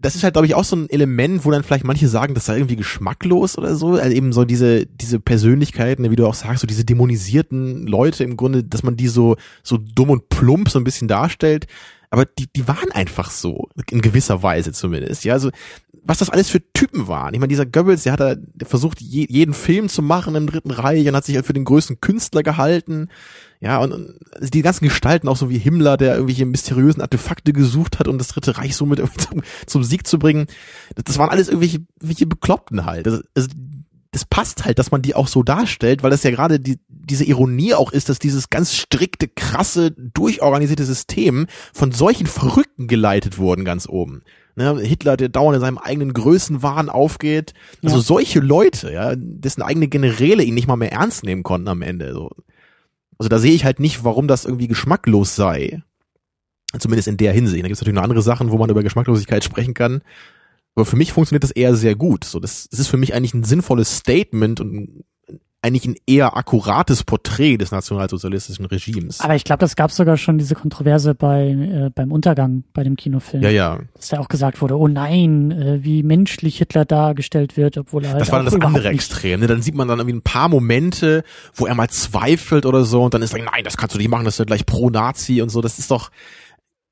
das 0.00 0.14
ist 0.14 0.22
halt, 0.22 0.34
glaube 0.34 0.46
ich, 0.46 0.54
auch 0.54 0.64
so 0.64 0.76
ein 0.76 0.88
Element, 0.90 1.44
wo 1.44 1.50
dann 1.50 1.64
vielleicht 1.64 1.84
manche 1.84 2.06
sagen, 2.08 2.34
das 2.34 2.46
sei 2.46 2.56
irgendwie 2.56 2.76
geschmacklos 2.76 3.58
oder 3.58 3.74
so. 3.74 3.94
Also 3.94 4.14
eben 4.14 4.32
so 4.32 4.44
diese, 4.44 4.86
diese 4.86 5.18
Persönlichkeiten, 5.18 6.08
wie 6.08 6.16
du 6.16 6.26
auch 6.26 6.34
sagst, 6.34 6.60
so 6.60 6.68
diese 6.68 6.84
dämonisierten 6.84 7.86
Leute 7.86 8.22
im 8.22 8.36
Grunde, 8.36 8.62
dass 8.62 8.84
man 8.84 8.96
die 8.96 9.08
so, 9.08 9.36
so 9.64 9.76
dumm 9.76 10.10
und 10.10 10.28
plump 10.28 10.70
so 10.70 10.78
ein 10.78 10.84
bisschen 10.84 11.08
darstellt. 11.08 11.66
Aber 12.10 12.24
die, 12.24 12.46
die 12.54 12.68
waren 12.68 12.92
einfach 12.92 13.30
so, 13.30 13.68
in 13.90 14.00
gewisser 14.00 14.42
Weise 14.42 14.72
zumindest. 14.72 15.24
Ja, 15.24 15.34
also 15.34 15.50
was 16.04 16.18
das 16.18 16.30
alles 16.30 16.48
für 16.48 16.62
Typen 16.72 17.08
waren. 17.08 17.34
Ich 17.34 17.40
meine, 17.40 17.48
dieser 17.48 17.66
Goebbels, 17.66 18.04
der 18.04 18.12
hat 18.12 18.20
da 18.20 18.36
versucht, 18.64 19.00
je, 19.00 19.26
jeden 19.28 19.52
Film 19.52 19.88
zu 19.88 20.00
machen 20.00 20.34
im 20.36 20.46
Dritten 20.46 20.70
Reich 20.70 21.06
und 21.06 21.16
hat 21.16 21.24
sich 21.24 21.34
halt 21.34 21.44
für 21.44 21.52
den 21.52 21.64
größten 21.64 22.00
Künstler 22.00 22.42
gehalten. 22.42 23.08
Ja, 23.60 23.78
und, 23.78 23.92
und 23.92 24.14
die 24.54 24.62
ganzen 24.62 24.84
Gestalten, 24.84 25.26
auch 25.28 25.36
so 25.36 25.50
wie 25.50 25.58
Himmler, 25.58 25.96
der 25.96 26.14
irgendwelche 26.14 26.46
mysteriösen 26.46 27.02
Artefakte 27.02 27.52
gesucht 27.52 27.98
hat, 27.98 28.06
um 28.06 28.16
das 28.18 28.28
Dritte 28.28 28.56
Reich 28.56 28.76
so 28.76 28.86
mit 28.86 28.98
zum, 29.18 29.42
zum 29.66 29.82
Sieg 29.82 30.06
zu 30.06 30.18
bringen. 30.18 30.46
Das, 30.94 31.04
das 31.04 31.18
waren 31.18 31.30
alles 31.30 31.48
irgendwelche, 31.48 31.78
irgendwelche 32.00 32.26
Bekloppten 32.26 32.84
halt. 32.86 33.06
Das, 33.06 33.22
also 33.34 33.48
das 34.12 34.24
passt 34.24 34.64
halt, 34.64 34.78
dass 34.78 34.90
man 34.90 35.02
die 35.02 35.14
auch 35.14 35.28
so 35.28 35.42
darstellt, 35.42 36.02
weil 36.02 36.10
das 36.10 36.22
ja 36.22 36.30
gerade 36.30 36.60
die, 36.60 36.78
diese 36.88 37.24
Ironie 37.24 37.74
auch 37.74 37.92
ist, 37.92 38.08
dass 38.08 38.18
dieses 38.18 38.48
ganz 38.48 38.74
strikte, 38.74 39.28
krasse, 39.28 39.90
durchorganisierte 39.90 40.84
System 40.84 41.46
von 41.74 41.92
solchen 41.92 42.26
Verrückten 42.26 42.86
geleitet 42.86 43.38
wurden 43.38 43.64
ganz 43.64 43.88
oben. 43.88 44.22
Ne, 44.56 44.76
Hitler, 44.80 45.16
der 45.16 45.28
dauernd 45.28 45.56
in 45.56 45.60
seinem 45.60 45.78
eigenen 45.78 46.12
Größenwahn 46.14 46.88
aufgeht. 46.88 47.52
Also 47.84 47.96
Ja. 47.96 48.02
solche 48.02 48.40
Leute, 48.40 48.92
ja, 48.92 49.14
dessen 49.16 49.62
eigene 49.62 49.88
Generäle 49.88 50.42
ihn 50.42 50.54
nicht 50.54 50.66
mal 50.68 50.76
mehr 50.76 50.92
ernst 50.92 51.22
nehmen 51.22 51.42
konnten 51.42 51.68
am 51.68 51.82
Ende. 51.82 52.12
So. 52.12 52.30
Also 53.18 53.28
da 53.28 53.38
sehe 53.38 53.52
ich 53.52 53.64
halt 53.64 53.80
nicht, 53.80 54.04
warum 54.04 54.28
das 54.28 54.44
irgendwie 54.44 54.68
geschmacklos 54.68 55.34
sei. 55.36 55.82
Zumindest 56.78 57.08
in 57.08 57.16
der 57.16 57.32
Hinsicht. 57.32 57.62
Da 57.62 57.68
gibt 57.68 57.76
es 57.76 57.80
natürlich 57.80 57.96
noch 57.96 58.02
andere 58.02 58.22
Sachen, 58.22 58.50
wo 58.50 58.58
man 58.58 58.70
über 58.70 58.82
Geschmacklosigkeit 58.82 59.42
sprechen 59.42 59.74
kann. 59.74 60.02
Aber 60.74 60.84
für 60.84 60.96
mich 60.96 61.12
funktioniert 61.12 61.42
das 61.42 61.50
eher 61.50 61.74
sehr 61.74 61.96
gut. 61.96 62.24
So, 62.24 62.38
das, 62.38 62.68
das 62.68 62.78
ist 62.78 62.88
für 62.88 62.98
mich 62.98 63.14
eigentlich 63.14 63.34
ein 63.34 63.44
sinnvolles 63.44 63.96
Statement 63.96 64.60
und 64.60 65.04
eigentlich 65.60 65.86
ein 65.86 65.96
eher 66.06 66.36
akkurates 66.36 67.02
Porträt 67.02 67.56
des 67.56 67.72
nationalsozialistischen 67.72 68.64
Regimes. 68.66 69.20
Aber 69.20 69.34
ich 69.34 69.42
glaube, 69.42 69.58
das 69.58 69.74
gab 69.74 69.90
sogar 69.90 70.16
schon 70.16 70.38
diese 70.38 70.54
Kontroverse 70.54 71.16
bei 71.16 71.48
äh, 71.48 71.90
beim 71.92 72.12
Untergang 72.12 72.62
bei 72.72 72.84
dem 72.84 72.94
Kinofilm. 72.94 73.42
Ja, 73.42 73.50
ja. 73.50 73.80
Dass 73.94 74.08
da 74.08 74.20
auch 74.20 74.28
gesagt 74.28 74.60
wurde, 74.60 74.78
oh 74.78 74.86
nein, 74.86 75.50
äh, 75.50 75.82
wie 75.82 76.04
menschlich 76.04 76.58
Hitler 76.58 76.84
dargestellt 76.84 77.56
wird, 77.56 77.76
obwohl 77.76 78.04
er 78.04 78.12
halt 78.12 78.20
Das 78.20 78.30
war 78.30 78.38
dann 78.38 78.52
das 78.52 78.60
andere 78.60 78.88
Extrem. 78.90 79.40
Ne? 79.40 79.48
Dann 79.48 79.60
sieht 79.60 79.74
man 79.74 79.88
dann 79.88 79.98
irgendwie 79.98 80.18
ein 80.18 80.22
paar 80.22 80.48
Momente, 80.48 81.24
wo 81.54 81.66
er 81.66 81.74
mal 81.74 81.88
zweifelt 81.88 82.64
oder 82.64 82.84
so 82.84 83.02
und 83.02 83.14
dann 83.14 83.22
ist 83.22 83.34
er, 83.34 83.42
nein, 83.42 83.64
das 83.64 83.76
kannst 83.76 83.96
du 83.96 83.98
nicht 83.98 84.10
machen, 84.10 84.24
das 84.24 84.34
ist 84.34 84.38
ja 84.38 84.44
gleich 84.44 84.64
pro-Nazi 84.64 85.42
und 85.42 85.48
so. 85.48 85.60
Das 85.60 85.80
ist 85.80 85.90
doch, 85.90 86.10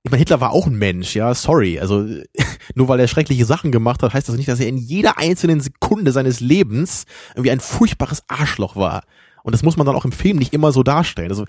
ich 0.07 0.11
meine, 0.13 0.21
Hitler 0.21 0.41
war 0.41 0.53
auch 0.53 0.69
ein 0.69 0.79
Mensch, 0.79 1.17
ja, 1.17 1.35
sorry. 1.35 1.81
Also 1.81 2.07
nur 2.77 2.87
weil 2.87 3.01
er 3.01 3.09
schreckliche 3.09 3.45
Sachen 3.45 3.73
gemacht 3.73 4.05
hat, 4.05 4.15
heißt 4.15 4.29
das 4.29 4.37
nicht, 4.37 4.49
dass 4.49 4.61
er 4.61 4.69
in 4.69 4.77
jeder 4.77 5.19
einzelnen 5.19 5.59
Sekunde 5.59 6.13
seines 6.13 6.39
Lebens 6.39 7.07
irgendwie 7.35 7.51
ein 7.51 7.59
furchtbares 7.59 8.23
Arschloch 8.29 8.77
war. 8.77 9.03
Und 9.43 9.53
das 9.53 9.65
muss 9.65 9.77
man 9.77 9.85
dann 9.85 9.97
auch 9.97 10.05
im 10.05 10.13
Film 10.13 10.37
nicht 10.37 10.55
immer 10.55 10.71
so 10.71 10.85
darstellen. 10.85 11.31
Also 11.31 11.45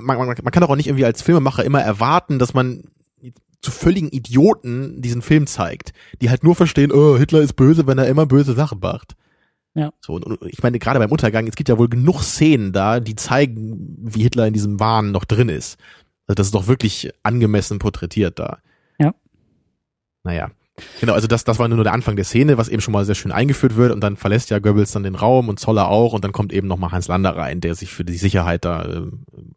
man, 0.00 0.18
man, 0.18 0.26
man 0.26 0.50
kann 0.50 0.62
doch 0.62 0.68
auch 0.68 0.74
nicht 0.74 0.88
irgendwie 0.88 1.04
als 1.04 1.22
Filmemacher 1.22 1.64
immer 1.64 1.80
erwarten, 1.80 2.40
dass 2.40 2.54
man 2.54 2.82
zu 3.60 3.70
völligen 3.70 4.08
Idioten 4.08 5.00
diesen 5.00 5.22
Film 5.22 5.46
zeigt, 5.46 5.92
die 6.20 6.28
halt 6.28 6.42
nur 6.42 6.56
verstehen, 6.56 6.90
oh, 6.90 7.16
Hitler 7.16 7.42
ist 7.42 7.52
böse, 7.52 7.86
wenn 7.86 7.98
er 7.98 8.08
immer 8.08 8.26
böse 8.26 8.54
Sachen 8.54 8.80
macht. 8.80 9.14
Ja. 9.74 9.92
So, 10.00 10.14
und, 10.14 10.24
und 10.24 10.38
ich 10.50 10.62
meine, 10.64 10.80
gerade 10.80 10.98
beim 10.98 11.12
Untergang, 11.12 11.46
es 11.46 11.54
gibt 11.54 11.68
ja 11.68 11.78
wohl 11.78 11.88
genug 11.88 12.22
Szenen 12.22 12.72
da, 12.72 12.98
die 12.98 13.14
zeigen, 13.14 13.96
wie 14.02 14.22
Hitler 14.22 14.48
in 14.48 14.54
diesem 14.54 14.80
Wahn 14.80 15.12
noch 15.12 15.24
drin 15.24 15.48
ist. 15.48 15.78
Also 16.26 16.34
das 16.36 16.46
ist 16.48 16.54
doch 16.54 16.66
wirklich 16.66 17.10
angemessen 17.22 17.78
porträtiert 17.78 18.38
da. 18.38 18.58
Ja. 18.98 19.12
Naja. 20.24 20.50
Genau, 21.00 21.12
also 21.12 21.26
das, 21.28 21.44
das 21.44 21.58
war 21.58 21.68
nur 21.68 21.84
der 21.84 21.92
Anfang 21.92 22.16
der 22.16 22.24
Szene, 22.24 22.56
was 22.56 22.68
eben 22.68 22.80
schon 22.80 22.92
mal 22.92 23.04
sehr 23.04 23.14
schön 23.14 23.30
eingeführt 23.30 23.76
wird 23.76 23.92
und 23.92 24.00
dann 24.00 24.16
verlässt 24.16 24.48
ja 24.48 24.58
Goebbels 24.58 24.92
dann 24.92 25.02
den 25.02 25.14
Raum 25.14 25.50
und 25.50 25.60
Zoller 25.60 25.88
auch 25.88 26.14
und 26.14 26.24
dann 26.24 26.32
kommt 26.32 26.50
eben 26.52 26.66
nochmal 26.66 26.92
Hans 26.92 27.08
Lander 27.08 27.36
rein, 27.36 27.60
der 27.60 27.74
sich 27.74 27.90
für 27.92 28.04
die 28.06 28.16
Sicherheit 28.16 28.64
da 28.64 29.02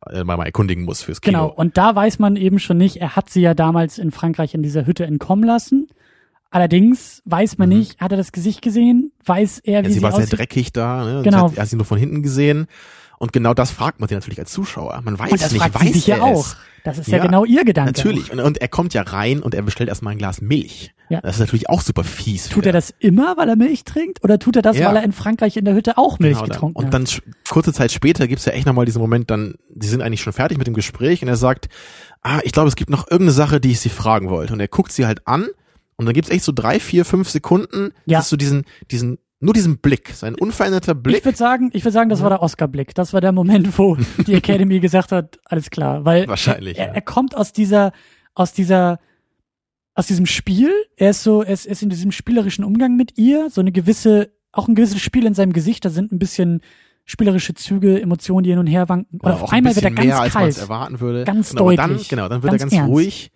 äh, 0.09 0.23
mal, 0.25 0.35
mal 0.35 0.43
erkundigen 0.45 0.83
muss 0.83 1.01
fürs 1.03 1.21
Kino. 1.21 1.37
Genau, 1.39 1.53
und 1.53 1.77
da 1.77 1.95
weiß 1.95 2.19
man 2.19 2.35
eben 2.35 2.59
schon 2.59 2.77
nicht, 2.77 2.97
er 2.97 3.15
hat 3.15 3.29
sie 3.29 3.41
ja 3.41 3.53
damals 3.53 3.97
in 3.97 4.11
Frankreich 4.11 4.53
in 4.55 4.61
dieser 4.61 4.85
Hütte 4.85 5.05
entkommen 5.05 5.45
lassen. 5.45 5.87
Allerdings 6.51 7.21
weiß 7.25 7.57
man 7.57 7.69
Mhm. 7.69 7.77
nicht, 7.77 7.99
hat 8.01 8.11
er 8.11 8.17
das 8.17 8.31
Gesicht 8.33 8.61
gesehen? 8.61 9.11
Weiß 9.25 9.59
er, 9.59 9.81
wie 9.81 9.87
Ja, 9.87 9.89
sie 9.89 9.93
sie 9.99 10.01
war 10.01 10.11
sehr 10.11 10.23
aussieht? 10.25 10.37
dreckig 10.39 10.73
da, 10.73 11.05
ne? 11.05 11.21
Genau. 11.23 11.47
Sie 11.47 11.51
hat, 11.53 11.57
er 11.57 11.61
hat 11.63 11.69
sie 11.69 11.75
nur 11.77 11.85
von 11.85 11.97
hinten 11.97 12.23
gesehen. 12.23 12.67
Und 13.17 13.33
genau 13.33 13.53
das 13.53 13.71
fragt 13.71 13.99
man 13.99 14.09
sich 14.09 14.15
natürlich 14.15 14.39
als 14.39 14.51
Zuschauer. 14.51 15.01
Man 15.03 15.17
weiß 15.17 15.31
Und 15.31 15.41
das 15.41 15.51
nicht, 15.51 15.61
fragt 15.61 15.75
weiß 15.75 15.83
sie 15.87 15.93
sich 15.93 16.07
ja 16.07 16.21
auch. 16.21 16.41
es? 16.45 16.57
Das 16.83 16.99
ist 16.99 17.07
ja, 17.07 17.17
Ja, 17.17 17.23
genau 17.23 17.45
ihr 17.45 17.65
Gedanke. 17.65 17.93
Natürlich. 17.93 18.31
Und, 18.31 18.39
und 18.39 18.59
er 18.61 18.67
kommt 18.67 18.93
ja 18.93 19.01
rein 19.01 19.39
und 19.41 19.55
er 19.55 19.63
bestellt 19.63 19.89
erstmal 19.89 20.11
ein 20.13 20.17
Glas 20.19 20.41
Milch. 20.41 20.91
Ja. 21.09 21.21
Das 21.21 21.35
ist 21.35 21.39
natürlich 21.39 21.69
auch 21.69 21.81
super 21.81 22.03
fies. 22.03 22.49
Tut 22.49 22.65
er 22.65 22.73
das 22.73 22.93
immer, 22.99 23.37
weil 23.37 23.49
er 23.49 23.55
Milch 23.55 23.83
trinkt? 23.85 24.23
Oder 24.23 24.37
tut 24.37 24.55
er 24.55 24.61
das, 24.61 24.77
Ja. 24.77 24.89
weil 24.89 24.97
er 24.97 25.03
in 25.03 25.11
Frankreich 25.11 25.57
in 25.57 25.65
der 25.65 25.73
Hütte 25.73 25.97
auch 25.97 26.19
Milch 26.19 26.35
Genau, 26.37 26.47
getrunken 26.47 26.77
Und 26.77 26.85
hat? 26.85 26.93
dann 26.93 27.05
sch- 27.05 27.21
kurze 27.49 27.73
Zeit 27.73 27.91
später 27.91 28.27
gibt's 28.27 28.45
ja 28.45 28.51
echt 28.53 28.65
nochmal 28.67 28.85
diesen 28.85 29.01
Moment, 29.01 29.31
dann, 29.31 29.55
die 29.69 29.87
sind 29.87 30.01
eigentlich 30.01 30.21
schon 30.21 30.33
fertig 30.33 30.57
mit 30.57 30.67
dem 30.67 30.73
Gespräch 30.75 31.21
und 31.23 31.27
er 31.27 31.37
sagt, 31.37 31.69
ah, 32.21 32.39
ich 32.43 32.51
glaube, 32.51 32.67
es 32.69 32.75
gibt 32.75 32.89
noch 32.91 33.05
irgendeine 33.09 33.31
Sache, 33.31 33.59
die 33.59 33.71
ich 33.71 33.79
sie 33.79 33.89
fragen 33.89 34.29
wollte. 34.29 34.53
Und 34.53 34.59
er 34.59 34.67
guckt 34.67 34.91
sie 34.91 35.05
halt 35.07 35.27
an 35.27 35.47
und 35.95 36.05
dann 36.05 36.13
gibt's 36.13 36.29
echt 36.29 36.43
so 36.43 36.51
drei, 36.51 36.79
vier, 36.79 37.05
fünf 37.05 37.29
Sekunden, 37.29 37.91
Ja. 38.05 38.17
das 38.19 38.25
ist 38.25 38.29
so 38.31 38.37
diesen, 38.37 38.65
diesen, 38.91 39.17
nur 39.39 39.53
diesen 39.53 39.77
Blick, 39.79 40.09
sein 40.13 40.35
unveränderter 40.35 40.95
Blick. 40.95 41.17
Ich 41.17 41.25
würde 41.25 41.37
sagen, 41.37 41.69
ich 41.73 41.83
würde 41.83 41.91
sagen, 41.93 42.09
das 42.09 42.21
war 42.21 42.29
der 42.29 42.41
Oscar-Blick. 42.41 42.95
Das 42.95 43.13
war 43.13 43.21
der 43.21 43.31
Moment, 43.31 43.77
wo 43.77 43.97
die 44.25 44.33
Academy 44.35 44.79
gesagt 44.79 45.11
hat, 45.11 45.39
alles 45.45 45.69
klar, 45.69 46.05
weil 46.05 46.27
Wahrscheinlich, 46.27 46.77
er, 46.77 46.87
ja. 46.87 46.93
er 46.93 47.01
kommt 47.01 47.35
aus 47.35 47.51
dieser, 47.51 47.91
aus 48.33 48.53
dieser, 48.53 48.99
aus 49.93 50.07
diesem 50.07 50.25
Spiel. 50.25 50.71
Er 50.95 51.11
ist 51.11 51.23
so, 51.23 51.43
er 51.43 51.53
ist, 51.53 51.65
ist 51.65 51.83
in 51.83 51.89
diesem 51.89 52.11
spielerischen 52.11 52.63
Umgang 52.63 52.95
mit 52.95 53.17
ihr, 53.17 53.49
so 53.49 53.61
eine 53.61 53.71
gewisse, 53.71 54.31
auch 54.51 54.67
ein 54.67 54.75
gewisses 54.75 55.01
Spiel 55.01 55.25
in 55.25 55.33
seinem 55.33 55.53
Gesicht. 55.53 55.83
Da 55.85 55.89
sind 55.89 56.11
ein 56.11 56.19
bisschen 56.19 56.61
spielerische 57.03 57.53
Züge, 57.53 58.01
Emotionen, 58.01 58.43
die 58.43 58.49
hin 58.49 58.59
und 58.59 58.67
her 58.67 58.89
wanken. 58.89 59.19
Und 59.19 59.25
Oder 59.25 59.35
auf 59.35 59.43
auch 59.43 59.51
ein 59.51 59.57
einmal 59.59 59.75
wird 59.75 59.85
er 59.85 59.91
ganz 59.91 60.07
mehr, 60.07 60.19
als 60.19 60.33
kalt. 60.33 60.49
es 60.51 60.57
erwarten 60.57 60.99
würde. 61.01 61.23
Ganz 61.25 61.51
genau, 61.51 61.67
und 61.69 61.75
Dann, 61.77 61.89
deutlich. 61.91 62.09
genau, 62.09 62.27
dann 62.29 62.41
wird 62.41 62.51
Ganz 62.51 62.61
er 62.61 62.65
ganz 62.69 62.73
ernst. 62.73 62.89
ruhig. 62.91 63.31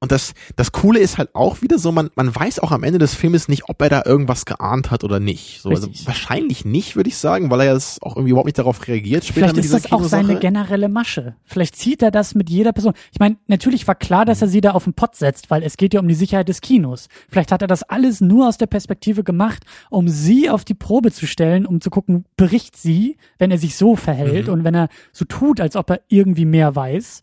Und 0.00 0.12
das, 0.12 0.32
das 0.54 0.70
Coole 0.70 1.00
ist 1.00 1.18
halt 1.18 1.34
auch 1.34 1.60
wieder 1.60 1.76
so, 1.78 1.90
man, 1.90 2.10
man 2.14 2.32
weiß 2.32 2.60
auch 2.60 2.70
am 2.70 2.84
Ende 2.84 3.00
des 3.00 3.14
Filmes 3.14 3.48
nicht, 3.48 3.68
ob 3.68 3.82
er 3.82 3.88
da 3.88 4.02
irgendwas 4.06 4.44
geahnt 4.44 4.92
hat 4.92 5.02
oder 5.02 5.18
nicht. 5.18 5.60
So, 5.60 5.70
also 5.70 5.88
wahrscheinlich 6.04 6.64
nicht, 6.64 6.94
würde 6.94 7.08
ich 7.08 7.16
sagen, 7.16 7.50
weil 7.50 7.62
er 7.62 7.72
jetzt 7.74 8.00
auch 8.02 8.14
irgendwie 8.14 8.30
überhaupt 8.30 8.46
nicht 8.46 8.58
darauf 8.58 8.86
reagiert. 8.86 9.24
Später 9.24 9.48
Vielleicht 9.48 9.64
ist 9.64 9.74
das 9.74 9.92
auch 9.92 10.04
seine 10.04 10.38
generelle 10.38 10.88
Masche. 10.88 11.34
Vielleicht 11.44 11.74
zieht 11.74 12.00
er 12.02 12.12
das 12.12 12.36
mit 12.36 12.48
jeder 12.48 12.72
Person. 12.72 12.92
Ich 13.10 13.18
meine, 13.18 13.38
natürlich 13.48 13.88
war 13.88 13.96
klar, 13.96 14.24
dass 14.24 14.40
er 14.40 14.46
sie 14.46 14.60
da 14.60 14.70
auf 14.70 14.84
den 14.84 14.94
Pott 14.94 15.16
setzt, 15.16 15.50
weil 15.50 15.64
es 15.64 15.76
geht 15.76 15.94
ja 15.94 16.00
um 16.00 16.06
die 16.06 16.14
Sicherheit 16.14 16.48
des 16.48 16.60
Kinos. 16.60 17.08
Vielleicht 17.28 17.50
hat 17.50 17.62
er 17.62 17.68
das 17.68 17.82
alles 17.82 18.20
nur 18.20 18.46
aus 18.46 18.56
der 18.56 18.66
Perspektive 18.66 19.24
gemacht, 19.24 19.64
um 19.90 20.08
sie 20.08 20.48
auf 20.48 20.64
die 20.64 20.74
Probe 20.74 21.10
zu 21.10 21.26
stellen, 21.26 21.66
um 21.66 21.80
zu 21.80 21.90
gucken, 21.90 22.24
bricht 22.36 22.76
sie, 22.76 23.16
wenn 23.38 23.50
er 23.50 23.58
sich 23.58 23.76
so 23.76 23.96
verhält 23.96 24.46
Mhm. 24.46 24.52
und 24.52 24.64
wenn 24.64 24.74
er 24.76 24.88
so 25.12 25.24
tut, 25.24 25.60
als 25.60 25.74
ob 25.74 25.90
er 25.90 26.00
irgendwie 26.08 26.44
mehr 26.44 26.76
weiß. 26.76 27.22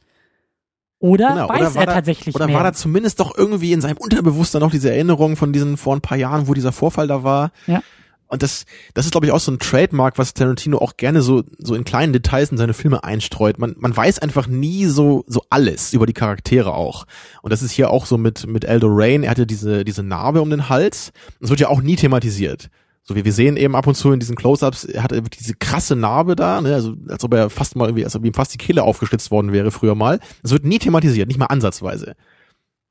Oder 1.06 1.30
Genau, 1.30 1.50
weiß 1.50 1.60
oder 1.60 1.76
war 1.76 1.82
er 1.82 1.86
da, 1.86 1.94
tatsächlich 1.94 2.34
Oder 2.34 2.48
mehr? 2.48 2.56
war 2.56 2.64
da 2.64 2.74
zumindest 2.74 3.20
doch 3.20 3.38
irgendwie 3.38 3.74
in 3.74 3.82
seinem 3.82 3.98
Unterbewusstsein 3.98 4.62
noch 4.62 4.72
diese 4.72 4.90
Erinnerung 4.90 5.36
von 5.36 5.54
diesen 5.54 5.78
vor 5.78 5.96
ein 5.96 6.02
paar 6.02 6.18
Jahren, 6.18 6.48
wo 6.48 6.56
dieser 6.56 6.72
Vorfall 6.72 7.08
da 7.08 7.24
war. 7.24 7.52
Ja. 7.68 7.84
Und 8.28 8.42
das, 8.42 8.66
das 8.96 9.06
ist, 9.06 9.12
glaube 9.12 9.28
ich, 9.28 9.32
auch 9.32 9.40
so 9.40 9.52
ein 9.52 9.60
Trademark, 9.60 10.18
was 10.18 10.34
Tarantino 10.34 10.80
auch 10.80 10.98
gerne 10.98 11.22
so, 11.22 11.44
so 11.60 11.76
in 11.76 11.84
kleinen 11.84 12.12
Details 12.12 12.50
in 12.50 12.58
seine 12.58 12.74
Filme 12.74 13.04
einstreut. 13.04 13.60
Man, 13.60 13.76
man 13.78 13.96
weiß 13.96 14.18
einfach 14.18 14.48
nie 14.48 14.88
so, 14.88 15.24
so 15.28 15.44
alles 15.52 15.94
über 15.94 16.08
die 16.08 16.14
Charaktere 16.14 16.74
auch. 16.74 17.06
Und 17.44 17.54
das 17.54 17.62
ist 17.62 17.72
hier 17.72 17.92
auch 17.92 18.08
so 18.08 18.18
mit, 18.18 18.48
mit 18.48 18.66
Aldo 18.66 18.88
Rain. 18.90 19.22
Er 19.22 19.30
hatte 19.30 19.46
diese, 19.46 19.86
diese 19.86 20.02
Narbe 20.02 20.42
um 20.42 20.50
den 20.50 20.70
Hals. 20.70 21.14
Das 21.40 21.52
wird 21.52 21.60
ja 21.60 21.68
auch 21.68 21.84
nie 21.84 21.98
thematisiert. 21.98 22.70
So 23.08 23.16
wie 23.16 23.24
wir 23.24 23.34
sehen 23.34 23.56
eben 23.56 23.76
ab 23.76 23.86
und 23.86 23.94
zu 23.94 24.12
in 24.12 24.20
diesen 24.20 24.36
Close-Ups, 24.36 24.84
er 24.84 25.04
hatte 25.04 25.16
wirklich 25.16 25.38
diese 25.38 25.54
krasse 25.54 25.96
Narbe 25.96 26.36
da, 26.36 26.60
ne, 26.60 26.74
also 26.74 26.96
als 27.08 27.24
ob 27.24 27.36
er 27.36 27.52
fast 27.52 27.76
mal 27.76 27.86
irgendwie, 27.86 28.04
als 28.04 28.16
ob 28.16 28.26
ihm 28.26 28.34
fast 28.34 28.52
die 28.52 28.58
Kehle 28.58 28.82
aufgeschlitzt 28.82 29.30
worden 29.30 29.54
wäre 29.54 29.70
früher 29.70 29.94
mal. 29.94 30.20
Das 30.42 30.52
wird 30.52 30.66
nie 30.66 30.80
thematisiert, 30.80 31.28
nicht 31.28 31.38
mal 31.38 31.46
ansatzweise. 31.46 32.16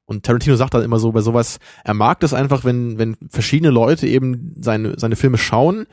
Und 0.07 0.25
Tarantino 0.25 0.55
sagt 0.55 0.75
dann 0.75 0.83
immer 0.85 1.01
so 1.01 1.11
bei 1.13 1.21
sowas, 1.21 1.59
er 1.83 1.95
mag 1.95 2.21
das 2.21 2.33
einfach, 2.33 2.65
wenn, 2.65 2.97
wenn 2.97 3.17
verschiedene 3.29 3.71
Leute 3.71 4.07
eben 4.07 4.55
seine, 4.57 4.99
seine 4.99 5.17
Filme 5.17 5.37
schauen 5.39 5.87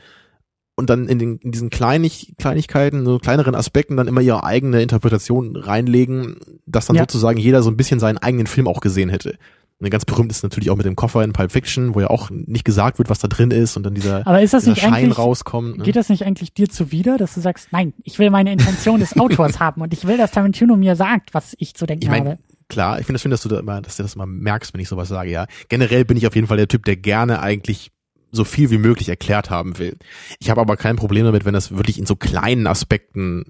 und 0.76 0.88
dann 0.88 1.08
in, 1.08 1.18
den, 1.18 1.38
in 1.38 1.50
diesen 1.50 1.70
Kleinig, 1.70 2.34
Kleinigkeiten, 2.38 3.04
so 3.04 3.18
kleineren 3.18 3.56
Aspekten 3.56 3.96
dann 3.96 4.06
immer 4.08 4.20
ihre 4.20 4.44
eigene 4.44 4.82
Interpretation 4.82 5.56
reinlegen, 5.56 6.36
dass 6.66 6.86
dann 6.86 6.96
Ja. 6.96 7.02
sozusagen 7.02 7.38
jeder 7.38 7.62
so 7.62 7.70
ein 7.70 7.76
bisschen 7.76 8.00
seinen 8.00 8.18
eigenen 8.18 8.46
Film 8.46 8.68
auch 8.68 8.80
gesehen 8.80 9.08
hätte. 9.08 9.36
Und 9.82 9.90
ganz 9.90 10.04
berühmt 10.04 10.30
ist 10.30 10.42
natürlich 10.42 10.70
auch 10.70 10.76
mit 10.76 10.86
dem 10.86 10.94
Koffer 10.94 11.24
in 11.24 11.32
Pulp 11.32 11.50
Fiction, 11.50 11.94
wo 11.94 12.00
ja 12.00 12.08
auch 12.08 12.30
nicht 12.30 12.64
gesagt 12.64 12.98
wird, 12.98 13.10
was 13.10 13.18
da 13.18 13.26
drin 13.26 13.50
ist 13.50 13.76
und 13.76 13.82
dann 13.82 13.94
dieser, 13.94 14.24
Aber 14.26 14.40
ist 14.40 14.54
das 14.54 14.62
dieser 14.64 14.74
nicht 14.74 14.82
Schein 14.82 15.10
rauskommt. 15.10 15.78
Ne? 15.78 15.84
geht 15.84 15.96
das 15.96 16.08
nicht 16.08 16.24
eigentlich 16.24 16.54
dir 16.54 16.68
zuwider, 16.68 17.18
dass 17.18 17.34
du 17.34 17.40
sagst, 17.40 17.68
nein, 17.72 17.92
ich 18.04 18.18
will 18.18 18.30
meine 18.30 18.52
Intention 18.52 19.00
des 19.00 19.18
Autors 19.18 19.58
haben 19.60 19.82
und 19.82 19.92
ich 19.92 20.06
will, 20.06 20.16
dass 20.16 20.30
Tarantino 20.30 20.76
mir 20.76 20.94
sagt, 20.94 21.34
was 21.34 21.54
ich 21.58 21.74
zu 21.74 21.86
denken 21.86 22.04
Ich 22.04 22.10
meine, 22.10 22.30
habe. 22.30 22.42
klar, 22.68 23.00
ich 23.00 23.06
finde 23.06 23.16
es 23.16 23.22
schön, 23.22 23.32
dass 23.32 23.42
du 23.42 23.48
da 23.48 23.58
immer, 23.58 23.82
dass 23.82 23.96
du 23.96 24.04
das 24.04 24.14
mal 24.14 24.26
merkst, 24.26 24.72
wenn 24.72 24.80
ich 24.80 24.88
sowas 24.88 25.08
sage, 25.08 25.30
ja. 25.30 25.46
Generell 25.68 26.04
bin 26.04 26.16
ich 26.16 26.28
auf 26.28 26.36
jeden 26.36 26.46
Fall 26.46 26.58
der 26.58 26.68
Typ, 26.68 26.84
der 26.84 26.96
gerne 26.96 27.40
eigentlich 27.40 27.90
so 28.30 28.44
viel 28.44 28.70
wie 28.70 28.78
möglich 28.78 29.08
erklärt 29.08 29.50
haben 29.50 29.78
will. 29.78 29.98
Ich 30.38 30.48
habe 30.48 30.60
aber 30.60 30.76
kein 30.76 30.96
Problem 30.96 31.24
damit, 31.24 31.44
wenn 31.44 31.54
das 31.54 31.76
wirklich 31.76 31.98
in 31.98 32.06
so 32.06 32.16
kleinen 32.16 32.66
Aspekten 32.66 33.46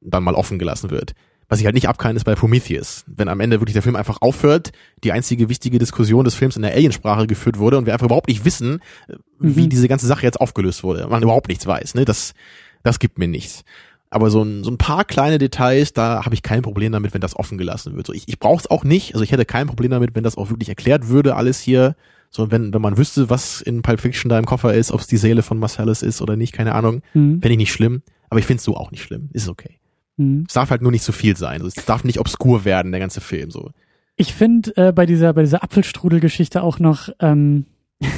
dann 0.00 0.22
mal 0.22 0.34
offen 0.34 0.58
gelassen 0.58 0.90
wird. 0.90 1.14
Was 1.50 1.60
ich 1.60 1.64
halt 1.64 1.74
nicht 1.74 1.88
abkann, 1.88 2.14
ist 2.16 2.24
bei 2.24 2.34
Prometheus. 2.34 3.04
Wenn 3.06 3.28
am 3.28 3.40
Ende 3.40 3.60
wirklich 3.60 3.72
der 3.72 3.82
Film 3.82 3.96
einfach 3.96 4.18
aufhört, 4.20 4.70
die 5.02 5.12
einzige 5.12 5.48
wichtige 5.48 5.78
Diskussion 5.78 6.24
des 6.24 6.34
Films 6.34 6.56
in 6.56 6.62
der 6.62 6.72
Aliensprache 6.74 7.26
geführt 7.26 7.58
wurde 7.58 7.78
und 7.78 7.86
wir 7.86 7.94
einfach 7.94 8.06
überhaupt 8.06 8.28
nicht 8.28 8.44
wissen, 8.44 8.80
äh, 9.08 9.14
wie 9.40 9.62
Mhm. 9.62 9.68
diese 9.70 9.88
ganze 9.88 10.06
Sache 10.06 10.24
jetzt 10.24 10.40
aufgelöst 10.40 10.82
wurde. 10.84 11.06
Man 11.08 11.22
überhaupt 11.22 11.48
nichts 11.48 11.66
weiß, 11.66 11.94
ne? 11.94 12.04
Das, 12.04 12.34
das 12.82 12.98
gibt 12.98 13.18
mir 13.18 13.28
nichts. 13.28 13.64
Aber 14.10 14.30
so 14.30 14.42
ein, 14.42 14.62
so 14.64 14.70
ein 14.70 14.78
paar 14.78 15.04
kleine 15.04 15.38
Details, 15.38 15.92
da 15.92 16.24
habe 16.24 16.34
ich 16.34 16.42
kein 16.42 16.62
Problem 16.62 16.92
damit, 16.92 17.12
wenn 17.14 17.20
das 17.20 17.36
offen 17.36 17.56
gelassen 17.58 17.94
wird. 17.96 18.06
So, 18.06 18.12
ich 18.12 18.24
ich 18.26 18.38
brauche 18.38 18.60
es 18.60 18.70
auch 18.70 18.84
nicht. 18.84 19.14
Also 19.14 19.22
ich 19.24 19.32
hätte 19.32 19.44
kein 19.44 19.66
Problem 19.66 19.90
damit, 19.90 20.14
wenn 20.14 20.24
das 20.24 20.36
auch 20.38 20.48
wirklich 20.50 20.68
erklärt 20.68 21.08
würde, 21.08 21.34
alles 21.36 21.60
hier. 21.60 21.94
So, 22.30 22.50
wenn, 22.50 22.74
wenn 22.74 22.82
man 22.82 22.98
wüsste, 22.98 23.30
was 23.30 23.62
in 23.62 23.80
Pulp 23.82 24.00
Fiction 24.00 24.28
da 24.28 24.38
im 24.38 24.44
Koffer 24.46 24.74
ist, 24.74 24.92
ob 24.92 25.00
es 25.00 25.06
die 25.06 25.16
Seele 25.16 25.42
von 25.42 25.58
Marcellus 25.58 26.02
ist 26.02 26.20
oder 26.20 26.36
nicht, 26.36 26.52
keine 26.52 26.74
Ahnung. 26.74 27.00
Mhm. 27.14 27.40
Fände 27.40 27.50
ich 27.52 27.56
nicht 27.56 27.72
schlimm. 27.72 28.02
Aber 28.30 28.38
ich 28.40 28.44
finde 28.46 28.58
es 28.58 28.64
so 28.64 28.76
auch 28.76 28.90
nicht 28.90 29.02
schlimm. 29.02 29.30
Ist 29.32 29.48
okay. 29.48 29.77
Mhm. 30.18 30.44
Es 30.46 30.54
darf 30.54 30.70
halt 30.70 30.82
nur 30.82 30.90
nicht 30.92 31.04
zu 31.04 31.12
viel 31.12 31.36
sein. 31.36 31.60
So, 31.60 31.66
Es 31.66 31.74
darf 31.86 32.04
nicht 32.04 32.18
obskur 32.20 32.64
werden, 32.64 32.92
der 32.92 33.00
ganze 33.00 33.20
Film. 33.20 33.50
So. 33.50 33.70
Ich 34.16 34.34
finde 34.34 34.76
äh, 34.76 34.92
bei 34.92 35.06
dieser 35.06 35.32
bei 35.32 35.42
dieser 35.42 35.62
Apfelstrudel-Geschichte 35.62 36.62
auch 36.62 36.78
noch, 36.78 37.08
ähm, 37.20 37.66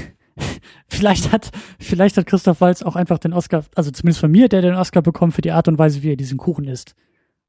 vielleicht 0.88 1.32
hat, 1.32 1.50
vielleicht 1.78 2.16
hat 2.16 2.26
Christoph 2.26 2.60
Walz 2.60 2.82
auch 2.82 2.96
einfach 2.96 3.18
den 3.18 3.32
Oscar, 3.32 3.64
also 3.74 3.90
zumindest 3.90 4.20
von 4.20 4.30
mir, 4.30 4.48
der 4.48 4.62
den 4.62 4.74
Oscar 4.74 5.02
bekommt 5.02 5.34
für 5.34 5.42
die 5.42 5.52
Art 5.52 5.68
und 5.68 5.78
Weise, 5.78 6.02
wie 6.02 6.10
er 6.12 6.16
diesen 6.16 6.38
Kuchen 6.38 6.64
isst. 6.66 6.94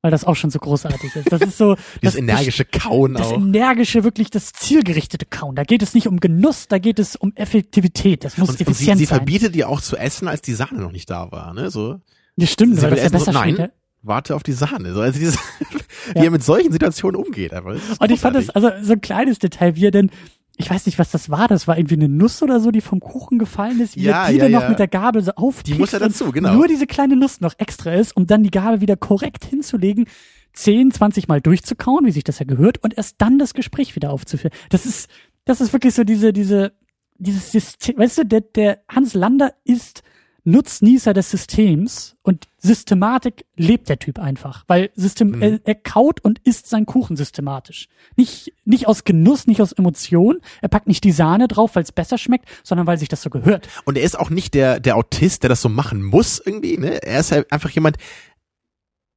Weil 0.03 0.10
das 0.10 0.26
auch 0.26 0.36
schon 0.36 0.49
so 0.49 0.57
großartig 0.57 1.15
ist. 1.15 1.32
Das 1.32 1.41
ist 1.41 1.57
so. 1.60 1.76
Dieses 2.02 2.15
das, 2.15 2.15
energische 2.15 2.65
Kauen 2.65 3.14
das 3.14 3.28
auch. 3.28 3.38
energische, 3.38 4.03
wirklich 4.03 4.32
das 4.32 4.52
zielgerichtete 4.52 5.28
Kauen. 5.28 5.53
Da 5.56 5.64
geht 5.64 5.84
es 5.84 5.94
nicht 5.94 6.07
um 6.07 6.19
Genuss, 6.19 6.68
da 6.68 6.80
geht 6.80 6.98
es 6.98 7.15
um 7.15 7.34
Effektivität. 7.36 8.23
Das 8.23 8.36
muss 8.40 8.49
Und, 8.49 8.53
und 8.53 8.57
sie, 8.57 8.64
effizient 8.64 8.98
sie 8.98 9.06
sein. 9.06 9.18
verbietet 9.19 9.53
dir 9.53 9.69
auch 9.69 9.80
zu 9.80 9.98
essen, 9.98 10.28
als 10.28 10.41
die 10.41 10.53
Sahne 10.53 10.80
noch 10.82 10.91
nicht 10.91 11.07
da 11.11 11.32
war, 11.32 11.53
ne? 11.53 11.69
So, 11.69 11.99
Ja, 12.36 12.48
stimmt, 12.48 12.78
sie 12.78 12.82
weil 12.82 12.90
das 12.90 12.99
ja 12.99 13.06
essen, 13.06 13.19
so, 13.19 13.26
besser 13.26 13.32
nein. 13.45 13.69
Warte 14.03 14.36
auf 14.36 14.44
die 14.44 14.53
Sahne. 14.53 14.94
So, 14.94 15.02
also 15.02 15.19
dieses, 15.19 15.38
wie 16.14 16.19
Ja. 16.19 16.26
er 16.26 16.32
mit 16.32 16.44
solchen 16.44 16.72
Situationen 16.72 17.15
umgeht, 17.22 17.52
ist 17.52 18.02
Und 18.02 18.11
ich 18.11 18.19
fand 18.19 18.36
das, 18.36 18.49
also 18.49 18.69
so 18.82 18.94
ein 18.94 19.02
kleines 19.02 19.40
Detail, 19.40 19.76
wie 19.76 19.86
er 19.86 19.91
denn, 19.91 20.10
ich 20.57 20.69
weiß 20.69 20.86
nicht, 20.86 20.99
was 20.99 21.11
das 21.11 21.30
war, 21.30 21.48
das 21.48 21.68
war 21.68 21.78
irgendwie 21.78 21.95
eine 21.95 22.10
Nuss 22.10 22.41
oder 22.44 22.60
so, 22.60 22.72
die 22.72 22.82
vom 22.82 22.99
Kuchen 22.99 23.40
gefallen 23.40 23.80
ist, 23.80 23.95
wie 23.95 24.03
Ja, 24.03 24.26
er 24.26 24.32
die 24.32 24.38
ja, 24.38 24.44
dann 24.45 24.52
noch 24.52 24.61
ja. 24.64 24.69
mit 24.69 24.80
der 24.80 24.88
Gabel 24.88 25.23
so 25.23 25.32
aufpickt 25.32 25.68
Die 25.68 25.73
muss 25.76 25.94
und 25.94 26.02
dazu, 26.02 26.32
genau. 26.32 26.53
Nur 26.53 26.68
diese 26.68 26.88
kleine 26.88 27.15
Nuss 27.15 27.41
noch 27.41 27.53
extra 27.57 27.94
ist, 27.94 28.15
um 28.15 28.28
dann 28.28 28.44
die 28.44 28.52
Gabel 28.52 28.82
wieder 28.82 28.95
korrekt 28.98 29.45
hinzulegen, 29.45 30.06
10, 30.53 30.91
20 30.91 31.28
Mal 31.28 31.40
durchzukauen, 31.41 32.06
wie 32.06 32.11
sich 32.11 32.23
das 32.26 32.40
ja 32.40 32.45
gehört, 32.45 32.84
und 32.84 32.98
erst 32.98 33.15
dann 33.22 33.40
das 33.40 33.53
Gespräch 33.53 33.95
wieder 33.95 34.11
aufzuführen. 34.11 34.53
Das 34.69 34.86
ist, 34.86 35.10
das 35.45 35.61
ist 35.61 35.72
wirklich 35.73 35.94
so 35.94 36.03
diese, 36.03 36.34
diese, 36.34 36.73
dieses 37.18 37.52
System, 37.52 37.98
weißt 37.98 38.19
du, 38.19 38.26
der, 38.26 38.41
der 38.41 38.80
Hans 38.90 39.14
Lander 39.14 39.53
ist 39.64 40.03
Nutznießer 40.43 41.13
des 41.13 41.30
Systems 41.30 42.15
und 42.23 42.47
Systematik 42.57 43.45
lebt 43.55 43.89
der 43.89 43.99
Typ 43.99 44.18
einfach, 44.18 44.63
weil 44.68 44.89
System, 44.95 45.30
Mhm. 45.31 45.41
er, 45.41 45.59
er 45.65 45.76
kaut 45.76 46.19
und 46.23 46.39
isst 46.43 46.68
seinen 46.68 46.88
Kuchen 46.88 47.15
systematisch. 47.15 47.88
Nicht, 48.15 48.51
nicht 48.65 48.88
aus 48.88 49.03
Genuss, 49.03 49.45
nicht 49.45 49.61
aus 49.61 49.72
Emotion. 49.72 50.39
Er 50.61 50.69
packt 50.69 50.88
nicht 50.88 51.03
die 51.03 51.11
Sahne 51.11 51.47
drauf, 51.47 51.76
weil 51.76 51.84
es 51.84 51.91
besser 51.91 52.18
schmeckt, 52.18 52.49
sondern 52.63 52.88
weil 52.88 52.97
sich 52.97 53.07
das 53.09 53.22
so 53.22 53.30
gehört. 53.30 53.69
Und 53.85 53.97
er 53.97 54.03
ist 54.03 54.18
auch 54.18 54.31
nicht 54.31 54.55
der, 54.55 54.80
der 54.80 54.95
Autist, 54.97 55.43
der 55.43 55.49
das 55.49 55.61
so 55.61 55.69
machen 55.69 56.01
muss 56.03 56.41
irgendwie, 56.43 56.77
ne? 56.77 57.03
Er 57.03 57.19
ist 57.19 57.31
halt 57.31 57.51
einfach 57.51 57.69
jemand, 57.69 57.97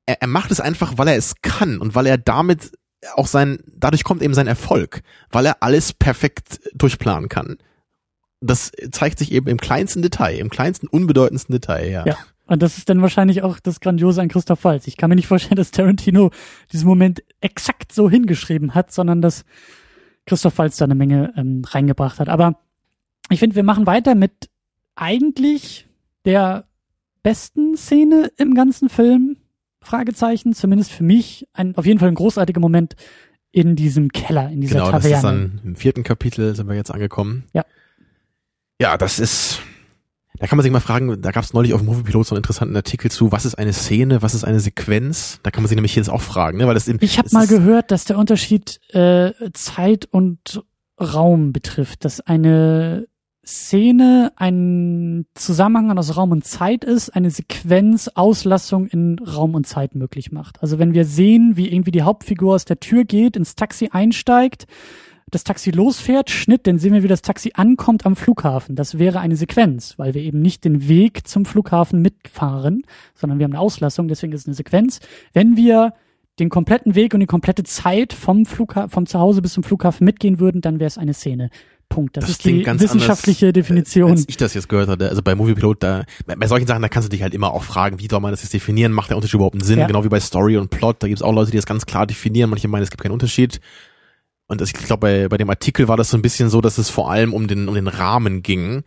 er, 0.06 0.20
er 0.20 0.28
macht 0.28 0.50
es 0.50 0.60
einfach, 0.60 0.98
weil 0.98 1.08
er 1.08 1.16
es 1.16 1.36
kann 1.40 1.78
und 1.78 1.94
weil 1.94 2.06
er 2.06 2.18
damit 2.18 2.72
auch 3.16 3.26
sein, 3.26 3.58
dadurch 3.76 4.04
kommt 4.04 4.22
eben 4.22 4.34
sein 4.34 4.46
Erfolg, 4.46 5.02
weil 5.30 5.46
er 5.46 5.62
alles 5.62 5.92
perfekt 5.92 6.60
durchplanen 6.74 7.28
kann. 7.28 7.56
Das 8.46 8.72
zeigt 8.90 9.18
sich 9.18 9.32
eben 9.32 9.48
im 9.48 9.58
kleinsten 9.58 10.02
Detail, 10.02 10.38
im 10.38 10.50
kleinsten, 10.50 10.86
unbedeutendsten 10.86 11.52
Detail, 11.52 11.90
ja. 11.90 12.06
Ja. 12.06 12.16
Und 12.46 12.62
das 12.62 12.76
ist 12.76 12.90
dann 12.90 13.00
wahrscheinlich 13.00 13.42
auch 13.42 13.58
das 13.58 13.80
Grandiose 13.80 14.20
an 14.20 14.28
Christoph 14.28 14.64
Waltz. 14.64 14.86
Ich 14.86 14.98
kann 14.98 15.08
mir 15.08 15.16
nicht 15.16 15.26
vorstellen, 15.26 15.56
dass 15.56 15.70
Tarantino 15.70 16.30
diesen 16.72 16.86
Moment 16.86 17.22
exakt 17.40 17.92
so 17.92 18.10
hingeschrieben 18.10 18.74
hat, 18.74 18.92
sondern 18.92 19.22
dass 19.22 19.44
Christoph 20.26 20.58
Waltz 20.58 20.76
da 20.76 20.84
eine 20.84 20.94
Menge 20.94 21.32
ähm, 21.36 21.62
reingebracht 21.66 22.20
hat. 22.20 22.28
Aber 22.28 22.60
ich 23.30 23.40
finde, 23.40 23.56
wir 23.56 23.62
machen 23.62 23.86
weiter 23.86 24.14
mit 24.14 24.50
eigentlich 24.94 25.88
der 26.24 26.66
besten 27.22 27.76
Szene 27.76 28.30
im 28.36 28.54
ganzen 28.54 28.88
Film. 28.88 29.36
Fragezeichen, 29.80 30.54
zumindest 30.54 30.92
für 30.92 31.02
mich, 31.02 31.46
ein, 31.52 31.76
auf 31.76 31.84
jeden 31.84 31.98
Fall 31.98 32.08
ein 32.08 32.14
großartiger 32.14 32.60
Moment 32.60 32.96
in 33.52 33.76
diesem 33.76 34.10
Keller, 34.12 34.50
in 34.50 34.60
dieser 34.60 34.76
Genau, 34.76 34.92
das 34.92 35.02
Taverne. 35.02 35.16
ist 35.16 35.22
dann 35.22 35.60
im 35.64 35.76
vierten 35.76 36.02
Kapitel 36.02 36.54
sind 36.56 36.68
wir 36.68 36.74
jetzt 36.74 36.90
angekommen. 36.90 37.44
Ja. 37.52 37.64
Ja, 38.80 38.96
das 38.96 39.18
ist, 39.18 39.60
da 40.38 40.46
kann 40.46 40.56
man 40.56 40.64
sich 40.64 40.72
mal 40.72 40.80
fragen, 40.80 41.20
da 41.22 41.30
gab 41.30 41.44
es 41.44 41.52
neulich 41.52 41.74
auf 41.74 41.80
dem 41.80 41.86
Moviepilot 41.86 42.26
so 42.26 42.34
einen 42.34 42.40
interessanten 42.40 42.76
Artikel 42.76 43.10
zu, 43.10 43.30
was 43.30 43.44
ist 43.44 43.54
eine 43.54 43.72
Szene, 43.72 44.22
was 44.22 44.34
ist 44.34 44.44
eine 44.44 44.60
Sequenz? 44.60 45.38
Da 45.42 45.50
kann 45.50 45.62
man 45.62 45.68
sich 45.68 45.76
nämlich 45.76 45.94
jetzt 45.94 46.10
auch 46.10 46.22
fragen, 46.22 46.58
ne? 46.58 46.66
weil 46.66 46.74
das 46.74 46.88
eben, 46.88 46.98
Ich 47.00 47.18
habe 47.18 47.28
mal 47.32 47.46
gehört, 47.46 47.90
dass 47.90 48.04
der 48.04 48.18
Unterschied 48.18 48.80
äh, 48.92 49.32
Zeit 49.52 50.06
und 50.10 50.64
Raum 51.00 51.52
betrifft, 51.52 52.04
dass 52.04 52.20
eine 52.20 53.06
Szene 53.46 54.32
ein 54.36 55.26
Zusammenhang 55.34 55.98
aus 55.98 56.16
Raum 56.16 56.32
und 56.32 56.44
Zeit 56.44 56.82
ist, 56.82 57.10
eine 57.10 57.30
Sequenz 57.30 58.08
Auslassung 58.14 58.86
in 58.86 59.18
Raum 59.18 59.54
und 59.54 59.66
Zeit 59.66 59.94
möglich 59.94 60.32
macht. 60.32 60.62
Also 60.62 60.78
wenn 60.78 60.94
wir 60.94 61.04
sehen, 61.04 61.56
wie 61.56 61.70
irgendwie 61.70 61.90
die 61.90 62.02
Hauptfigur 62.02 62.54
aus 62.54 62.64
der 62.64 62.80
Tür 62.80 63.04
geht, 63.04 63.36
ins 63.36 63.54
Taxi 63.54 63.90
einsteigt, 63.92 64.66
das 65.30 65.44
Taxi 65.44 65.70
losfährt, 65.70 66.30
Schnitt, 66.30 66.66
dann 66.66 66.78
sehen 66.78 66.92
wir, 66.92 67.02
wie 67.02 67.08
das 67.08 67.22
Taxi 67.22 67.52
ankommt 67.54 68.06
am 68.06 68.16
Flughafen. 68.16 68.76
Das 68.76 68.98
wäre 68.98 69.20
eine 69.20 69.36
Sequenz, 69.36 69.94
weil 69.98 70.14
wir 70.14 70.22
eben 70.22 70.40
nicht 70.40 70.64
den 70.64 70.88
Weg 70.88 71.26
zum 71.26 71.44
Flughafen 71.44 72.02
mitfahren, 72.02 72.82
sondern 73.14 73.38
wir 73.38 73.44
haben 73.44 73.52
eine 73.52 73.60
Auslassung, 73.60 74.08
deswegen 74.08 74.32
ist 74.32 74.42
es 74.42 74.46
eine 74.46 74.54
Sequenz. 74.54 75.00
Wenn 75.32 75.56
wir 75.56 75.94
den 76.38 76.48
kompletten 76.48 76.94
Weg 76.94 77.14
und 77.14 77.20
die 77.20 77.26
komplette 77.26 77.62
Zeit 77.62 78.12
vom 78.12 78.44
Flughafen, 78.44 78.90
vom 78.90 79.06
Zuhause 79.06 79.40
bis 79.40 79.52
zum 79.52 79.62
Flughafen 79.62 80.04
mitgehen 80.04 80.40
würden, 80.40 80.60
dann 80.60 80.80
wäre 80.80 80.88
es 80.88 80.98
eine 80.98 81.14
Szene. 81.14 81.50
Punkt. 81.88 82.16
Das, 82.16 82.24
Das 82.24 82.30
ist 82.30 82.44
die 82.44 82.50
klingt 82.50 82.64
ganz 82.64 82.80
wissenschaftliche 82.80 83.46
anders, 83.46 83.54
Definition. 83.54 84.10
Als 84.10 84.24
ich 84.26 84.36
das 84.36 84.54
jetzt 84.54 84.68
gehört 84.68 84.88
hatte, 84.88 85.08
also 85.08 85.22
bei 85.22 85.34
Moviepilot, 85.34 85.82
da, 85.82 86.04
bei 86.26 86.34
bei 86.34 86.46
solchen 86.46 86.66
Sachen, 86.66 86.82
da 86.82 86.88
kannst 86.88 87.08
du 87.08 87.10
dich 87.10 87.22
halt 87.22 87.34
immer 87.34 87.52
auch 87.52 87.62
fragen, 87.62 88.00
wie 88.00 88.08
soll 88.08 88.20
man 88.20 88.30
das 88.30 88.42
jetzt 88.42 88.54
definieren? 88.54 88.90
Macht 88.90 89.10
der 89.10 89.16
Unterschied 89.16 89.34
überhaupt 89.34 89.54
einen 89.54 89.64
Sinn? 89.64 89.78
Ja. 89.78 89.86
Genau 89.86 90.02
wie 90.02 90.08
bei 90.08 90.18
Story 90.18 90.56
und 90.56 90.70
Plot, 90.70 90.96
da 91.02 91.08
gibt 91.08 91.18
es 91.18 91.22
auch 91.22 91.32
Leute, 91.32 91.50
die 91.50 91.56
das 91.56 91.66
ganz 91.66 91.86
klar 91.86 92.06
definieren. 92.06 92.50
Manche 92.50 92.68
meinen, 92.68 92.82
es 92.82 92.90
gibt 92.90 93.02
keinen 93.02 93.12
Unterschied. 93.12 93.60
Und 94.60 94.62
ich 94.62 94.72
glaube, 94.72 95.00
bei, 95.00 95.28
bei 95.28 95.36
dem 95.36 95.50
Artikel 95.50 95.88
war 95.88 95.96
das 95.96 96.10
so 96.10 96.16
ein 96.16 96.22
bisschen 96.22 96.48
so, 96.50 96.60
dass 96.60 96.78
es 96.78 96.90
vor 96.90 97.10
allem 97.10 97.32
um 97.34 97.46
den, 97.46 97.68
um 97.68 97.74
den 97.74 97.88
Rahmen 97.88 98.42
ging. 98.42 98.82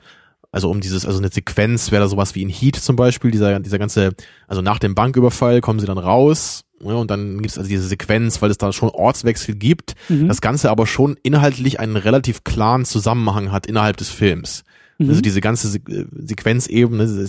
Also 0.52 0.70
um 0.72 0.80
dieses, 0.80 1.06
also 1.06 1.20
eine 1.20 1.30
Sequenz 1.30 1.92
wäre 1.92 2.04
da 2.04 2.08
sowas 2.08 2.34
wie 2.34 2.42
in 2.42 2.50
Heat 2.50 2.78
zum 2.78 2.96
Beispiel, 2.96 3.32
dieser, 3.32 3.60
dieser 3.60 3.78
ganze, 3.78 4.12
also 4.48 4.62
nach 4.62 4.80
dem 4.80 4.96
Banküberfall 4.96 5.62
kommen 5.62 5.80
sie 5.80 5.86
dann 5.86 5.98
raus, 5.98 6.64
ja, 6.80 6.94
und 6.94 7.12
dann 7.12 7.38
gibt 7.38 7.52
es 7.52 7.58
also 7.58 7.68
diese 7.70 7.88
Sequenz, 7.88 8.42
weil 8.42 8.52
es 8.52 8.58
da 8.58 8.72
schon 8.72 8.90
Ortswechsel 8.90 9.56
gibt, 9.56 9.96
Mhm. 10.10 10.28
das 10.28 10.42
Ganze 10.42 10.70
aber 10.70 10.88
schon 10.88 11.18
inhaltlich 11.24 11.80
einen 11.80 11.96
relativ 11.98 12.44
klaren 12.44 12.86
Zusammenhang 12.86 13.52
hat 13.52 13.66
innerhalb 13.66 13.98
des 13.98 14.10
Films. 14.10 14.64
Mhm. 15.00 15.10
Also 15.10 15.22
diese 15.22 15.42
ganze 15.42 15.68
Se 15.68 15.80
äh, 15.80 16.06
Sequenz 16.16 16.68
eben, 16.68 16.98
ne, 16.98 17.28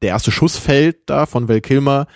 der 0.00 0.08
erste 0.08 0.30
Schuss 0.30 0.56
fällt 0.56 0.98
da 1.06 1.26
von 1.26 1.48
Val 1.48 1.60
Kilmer, 1.60 2.06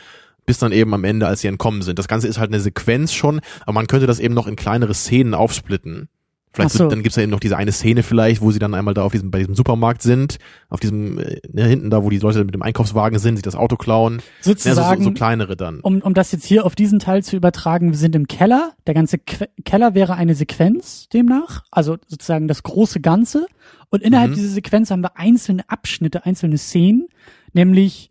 bis 0.46 0.58
dann 0.58 0.72
eben 0.72 0.92
am 0.94 1.04
Ende, 1.04 1.26
als 1.26 1.40
sie 1.40 1.48
entkommen 1.48 1.82
sind. 1.82 1.98
Das 1.98 2.08
Ganze 2.08 2.28
ist 2.28 2.38
halt 2.38 2.50
eine 2.50 2.60
Sequenz 2.60 3.12
schon, 3.12 3.40
aber 3.62 3.72
man 3.72 3.86
könnte 3.86 4.06
das 4.06 4.18
eben 4.18 4.34
noch 4.34 4.46
in 4.46 4.56
kleinere 4.56 4.94
Szenen 4.94 5.34
aufsplitten. 5.34 6.08
Vielleicht 6.54 6.72
so. 6.74 6.86
dann 6.86 7.02
gibt's 7.02 7.16
ja 7.16 7.22
eben 7.22 7.32
noch 7.32 7.40
diese 7.40 7.56
eine 7.56 7.72
Szene 7.72 8.02
vielleicht, 8.02 8.42
wo 8.42 8.50
sie 8.50 8.58
dann 8.58 8.74
einmal 8.74 8.92
da 8.92 9.04
auf 9.04 9.12
diesem, 9.12 9.30
bei 9.30 9.38
diesem 9.38 9.54
Supermarkt 9.54 10.02
sind, 10.02 10.36
auf 10.68 10.80
diesem, 10.80 11.18
äh, 11.18 11.40
ne, 11.50 11.64
hinten 11.64 11.88
da, 11.88 12.04
wo 12.04 12.10
die 12.10 12.18
Leute 12.18 12.44
mit 12.44 12.52
dem 12.52 12.60
Einkaufswagen 12.60 13.18
sind, 13.18 13.36
sich 13.36 13.42
das 13.42 13.56
Auto 13.56 13.76
klauen. 13.76 14.16
Ja, 14.16 14.22
so, 14.42 14.50
Sozusagen, 14.50 15.02
so, 15.02 15.08
so 15.08 15.14
kleinere 15.14 15.56
dann. 15.56 15.80
um, 15.80 16.02
um 16.02 16.12
das 16.12 16.30
jetzt 16.30 16.44
hier 16.44 16.66
auf 16.66 16.74
diesen 16.74 16.98
Teil 16.98 17.22
zu 17.22 17.36
übertragen, 17.36 17.92
wir 17.92 17.96
sind 17.96 18.14
im 18.14 18.28
Keller. 18.28 18.74
Der 18.86 18.92
ganze 18.92 19.16
Que 19.16 19.48
Keller 19.64 19.94
wäre 19.94 20.12
eine 20.16 20.34
Sequenz 20.34 21.08
demnach, 21.08 21.64
also 21.70 21.96
sozusagen 22.06 22.48
das 22.48 22.62
große 22.62 23.00
Ganze. 23.00 23.46
Und 23.88 24.02
innerhalb 24.02 24.32
Mhm. 24.32 24.34
dieser 24.34 24.48
Sequenz 24.48 24.90
haben 24.90 25.00
wir 25.02 25.16
einzelne 25.16 25.62
Abschnitte, 25.70 26.26
einzelne 26.26 26.58
Szenen, 26.58 27.06
nämlich 27.54 28.10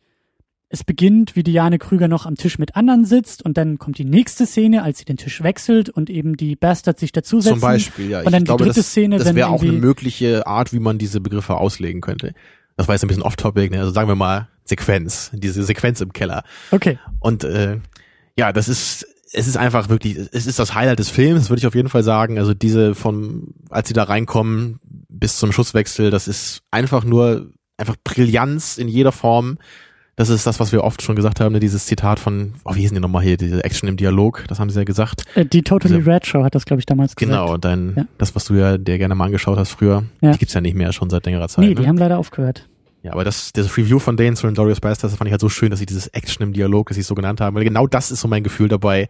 es 0.72 0.86
beginnt, 0.86 1.36
wie 1.36 1.44
Diane 1.44 1.78
Krüger 1.78 2.08
noch 2.08 2.26
am 2.26 2.36
Tisch 2.36 2.58
mit 2.58 2.78
anderen 2.78 3.04
sitzt 3.04 3.44
und 3.44 3.58
dann 3.58 3.78
kommt 3.78 3.98
die 3.98 4.06
nächste 4.06 4.46
Szene, 4.46 4.84
als 4.84 5.00
sie 5.00 5.06
den 5.06 5.18
Tisch 5.18 5.44
wechselt 5.44 5.90
und 5.90 6.10
eben 6.10 6.38
die 6.38 6.56
Bastards 6.56 7.02
sich 7.02 7.12
dazusetzen. 7.12 7.60
Zum 7.60 7.62
Beispiel, 7.62 8.10
ja. 8.10 8.20
Und 8.20 8.28
dann 8.28 8.36
ich 8.36 8.40
die 8.40 8.46
glaube, 8.46 8.64
dritte 8.64 8.80
das, 8.80 8.88
Szene, 8.88 9.18
das 9.18 9.36
wäre 9.36 9.50
auch 9.50 9.62
eine 9.62 9.74
mögliche 9.74 10.48
Art, 10.48 10.72
wie 10.72 10.80
man 10.80 10.98
diese 10.98 11.20
Begriffe 11.20 11.56
auslegen 11.56 12.00
könnte. 12.00 12.34
Das 12.78 12.88
war 12.88 12.96
jetzt 12.96 13.04
ein 13.04 13.10
bisschen 13.10 13.24
off-topic, 13.24 13.70
ne? 13.70 13.82
also 13.82 13.92
sagen 13.92 14.08
wir 14.08 14.16
mal 14.16 14.48
Sequenz, 14.64 15.32
diese 15.34 15.64
Sequenz 15.64 16.00
im 16.00 16.14
Keller. 16.14 16.44
Okay. 16.72 16.98
Und 17.20 17.44
äh, 17.44 17.80
ja, 18.38 18.54
das 18.54 18.70
ist, 18.70 19.06
es 19.34 19.48
ist 19.48 19.58
einfach 19.58 19.90
wirklich, 19.90 20.18
es 20.32 20.48
ist 20.48 20.58
das 20.58 20.74
Highlight 20.74 21.00
des 21.00 21.10
Films, 21.10 21.50
würde 21.50 21.60
ich 21.60 21.68
auf 21.68 21.76
jeden 21.76 21.90
Fall 21.90 22.04
sagen. 22.04 22.40
Also 22.40 22.54
diese 22.54 22.96
von, 22.96 23.54
als 23.70 23.90
sie 23.90 23.94
da 23.94 24.04
reinkommen 24.04 24.80
bis 25.10 25.38
zum 25.38 25.52
Schusswechsel, 25.52 26.12
das 26.12 26.30
ist 26.30 26.64
einfach 26.72 27.04
nur, 27.04 27.52
einfach 27.76 27.98
Brillanz 28.06 28.78
in 28.78 28.88
jeder 28.88 29.12
Form. 29.12 29.58
Das 30.18 30.30
ist 30.30 30.46
das, 30.46 30.60
was 30.60 30.72
wir 30.72 30.84
oft 30.84 31.02
schon 31.02 31.16
gesagt 31.16 31.40
haben, 31.40 31.54
ne? 31.54 31.60
dieses 31.60 31.86
Zitat 31.86 32.20
von, 32.20 32.54
oh, 32.66 32.76
wie 32.76 32.82
hießen 32.82 32.94
die 32.96 33.02
nochmal 33.02 33.24
hier, 33.24 33.38
diese 33.38 33.64
Action 33.64 33.88
im 33.88 33.98
Dialog, 33.98 34.44
das 34.50 34.60
haben 34.60 34.70
sie 34.70 34.78
ja 34.78 34.84
gesagt. 34.84 35.24
Äh, 35.36 35.46
Die 35.46 35.64
Totally 35.64 35.98
Diese- 35.98 36.12
Red 36.12 36.26
Show 36.28 36.44
hat 36.44 36.54
das, 36.54 36.66
glaube 36.66 36.80
ich, 36.80 36.86
damals 36.86 37.16
gesagt. 37.16 37.32
Genau, 37.32 37.54
und 37.54 37.64
dein, 37.66 37.94
Ja. 37.96 38.06
das, 38.18 38.36
was 38.36 38.46
du 38.46 38.56
ja 38.56 38.78
dir 38.78 38.98
gerne 38.98 39.16
mal 39.16 39.26
angeschaut 39.26 39.58
hast 39.58 39.72
früher, 39.72 40.04
Ja. 40.22 40.32
die 40.34 40.38
gibt's 40.38 40.54
ja 40.54 40.62
nicht 40.62 40.76
mehr 40.76 40.92
schon 40.92 41.10
seit 41.10 41.26
längerer 41.26 41.48
Zeit. 41.48 41.64
Nee, 41.64 41.70
ne? 41.70 41.76
die 41.82 41.88
haben 41.88 41.98
leider 41.98 42.20
aufgehört. 42.20 42.68
Ja, 43.04 43.14
aber 43.14 43.24
das, 43.24 43.52
das 43.54 43.76
Review 43.78 43.98
von 43.98 44.16
Dane 44.16 44.36
zu 44.36 44.52
Glorious 44.52 44.80
Bastards, 44.80 45.14
das 45.14 45.18
fand 45.18 45.28
ich 45.28 45.32
halt 45.32 45.42
so 45.42 45.50
schön, 45.50 45.72
dass 45.72 45.80
sie 45.80 45.88
dieses 45.88 46.06
Action 46.08 46.44
im 46.44 46.54
Dialog, 46.54 46.90
dass 46.90 46.96
sie 46.96 47.02
es 47.02 47.08
so 47.08 47.16
genannt 47.16 47.42
haben, 47.42 47.56
weil 47.56 47.64
genau 47.64 47.88
das 47.88 48.12
ist 48.12 48.22
so 48.22 48.28
mein 48.28 48.44
Gefühl 48.44 48.68
dabei. 48.68 49.10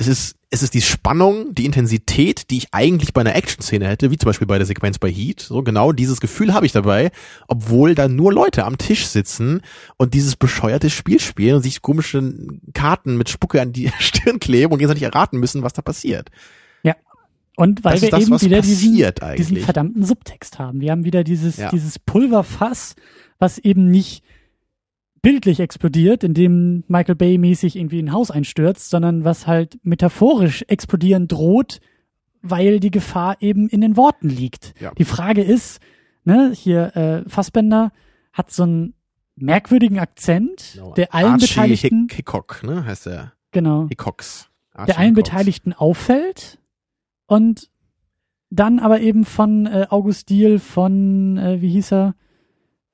Es 0.00 0.08
ist, 0.08 0.36
es 0.48 0.62
ist 0.62 0.72
die 0.72 0.80
Spannung, 0.80 1.54
die 1.54 1.66
Intensität, 1.66 2.50
die 2.50 2.56
ich 2.56 2.68
eigentlich 2.72 3.12
bei 3.12 3.20
einer 3.20 3.36
Action-Szene 3.36 3.86
hätte, 3.86 4.10
wie 4.10 4.16
zum 4.16 4.28
Beispiel 4.28 4.46
bei 4.46 4.56
der 4.56 4.66
Sequenz 4.66 4.98
bei 4.98 5.10
Heat. 5.10 5.40
So 5.40 5.62
genau 5.62 5.92
dieses 5.92 6.22
Gefühl 6.22 6.54
habe 6.54 6.64
ich 6.64 6.72
dabei, 6.72 7.10
obwohl 7.48 7.94
da 7.94 8.08
nur 8.08 8.32
Leute 8.32 8.64
am 8.64 8.78
Tisch 8.78 9.06
sitzen 9.06 9.60
und 9.98 10.14
dieses 10.14 10.36
bescheuerte 10.36 10.88
Spiel 10.88 11.20
spielen 11.20 11.56
und 11.56 11.62
sich 11.62 11.82
komische 11.82 12.32
Karten 12.72 13.18
mit 13.18 13.28
Spucke 13.28 13.60
an 13.60 13.74
die 13.74 13.92
Stirn 13.98 14.40
kleben 14.40 14.72
und 14.72 14.78
gegenseitig 14.78 15.02
erraten 15.02 15.38
müssen, 15.38 15.62
was 15.62 15.74
da 15.74 15.82
passiert. 15.82 16.30
Und 17.56 17.84
weil 17.84 17.92
Das 17.92 18.02
wir 18.02 18.10
das, 18.10 18.22
eben 18.22 18.40
wieder 18.40 18.62
diesen, 18.62 18.96
diesen 19.36 19.56
verdammten 19.58 20.02
Subtext 20.02 20.58
haben. 20.58 20.80
Wir 20.80 20.92
haben 20.92 21.04
wieder 21.04 21.24
dieses, 21.24 21.58
Ja. 21.58 21.68
dieses 21.68 21.98
Pulverfass, 21.98 22.94
was 23.38 23.58
eben 23.58 23.90
nicht 23.90 24.24
bildlich 25.22 25.60
explodiert, 25.60 26.24
indem 26.24 26.84
Michael 26.88 27.14
Bay 27.14 27.38
mäßig 27.38 27.76
irgendwie 27.76 28.00
ein 28.00 28.12
Haus 28.12 28.30
einstürzt, 28.30 28.90
sondern 28.90 29.24
was 29.24 29.46
halt 29.46 29.78
metaphorisch 29.82 30.64
explodieren 30.68 31.28
droht, 31.28 31.80
weil 32.42 32.80
die 32.80 32.90
Gefahr 32.90 33.36
eben 33.40 33.68
in 33.68 33.80
den 33.82 33.96
Worten 33.96 34.28
liegt. 34.28 34.74
Ja. 34.80 34.92
Die 34.96 35.04
Frage 35.04 35.42
ist, 35.42 35.80
ne, 36.24 36.52
hier 36.54 36.96
äh, 36.96 37.28
Fassbender 37.28 37.92
hat 38.32 38.50
so 38.50 38.62
einen 38.62 38.94
merkwürdigen 39.36 39.98
Akzent, 39.98 40.72
Genau. 40.74 40.94
der 40.94 41.14
allen 41.14 41.32
Archie 41.32 41.46
Beteiligten, 41.46 42.00
Hick 42.08 42.14
Hickok, 42.14 42.62
ne, 42.64 42.84
heißt 42.84 43.06
der. 43.06 43.32
genau, 43.50 43.86
Hickox. 43.88 44.48
Archie 44.72 44.86
der 44.86 44.98
allen 44.98 45.14
Hickox. 45.16 45.30
Beteiligten 45.30 45.72
auffällt 45.74 46.58
und 47.26 47.68
dann 48.50 48.78
aber 48.78 49.00
eben 49.00 49.24
von 49.24 49.66
äh, 49.66 49.86
August 49.90 50.28
Diehl 50.30 50.58
von, 50.58 51.36
äh, 51.36 51.60
wie 51.60 51.70
hieß 51.70 51.92
er, 51.92 52.14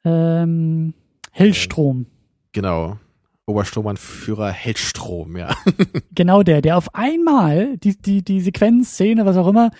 ähm, 0.04 0.92
Hellstrom. 1.32 2.06
Genau. 2.56 2.96
Obersturmbannführer 3.44 4.50
Heldstrom, 4.50 5.36
ja. 5.36 5.54
Genau 6.14 6.42
der, 6.42 6.62
der 6.62 6.78
auf 6.78 6.94
einmal 6.94 7.76
die, 7.76 7.96
die, 8.00 8.24
die 8.24 8.40
Sequenz, 8.40 8.92
Szene, 8.94 9.26
was 9.26 9.36
auch 9.36 9.46
immer, 9.46 9.70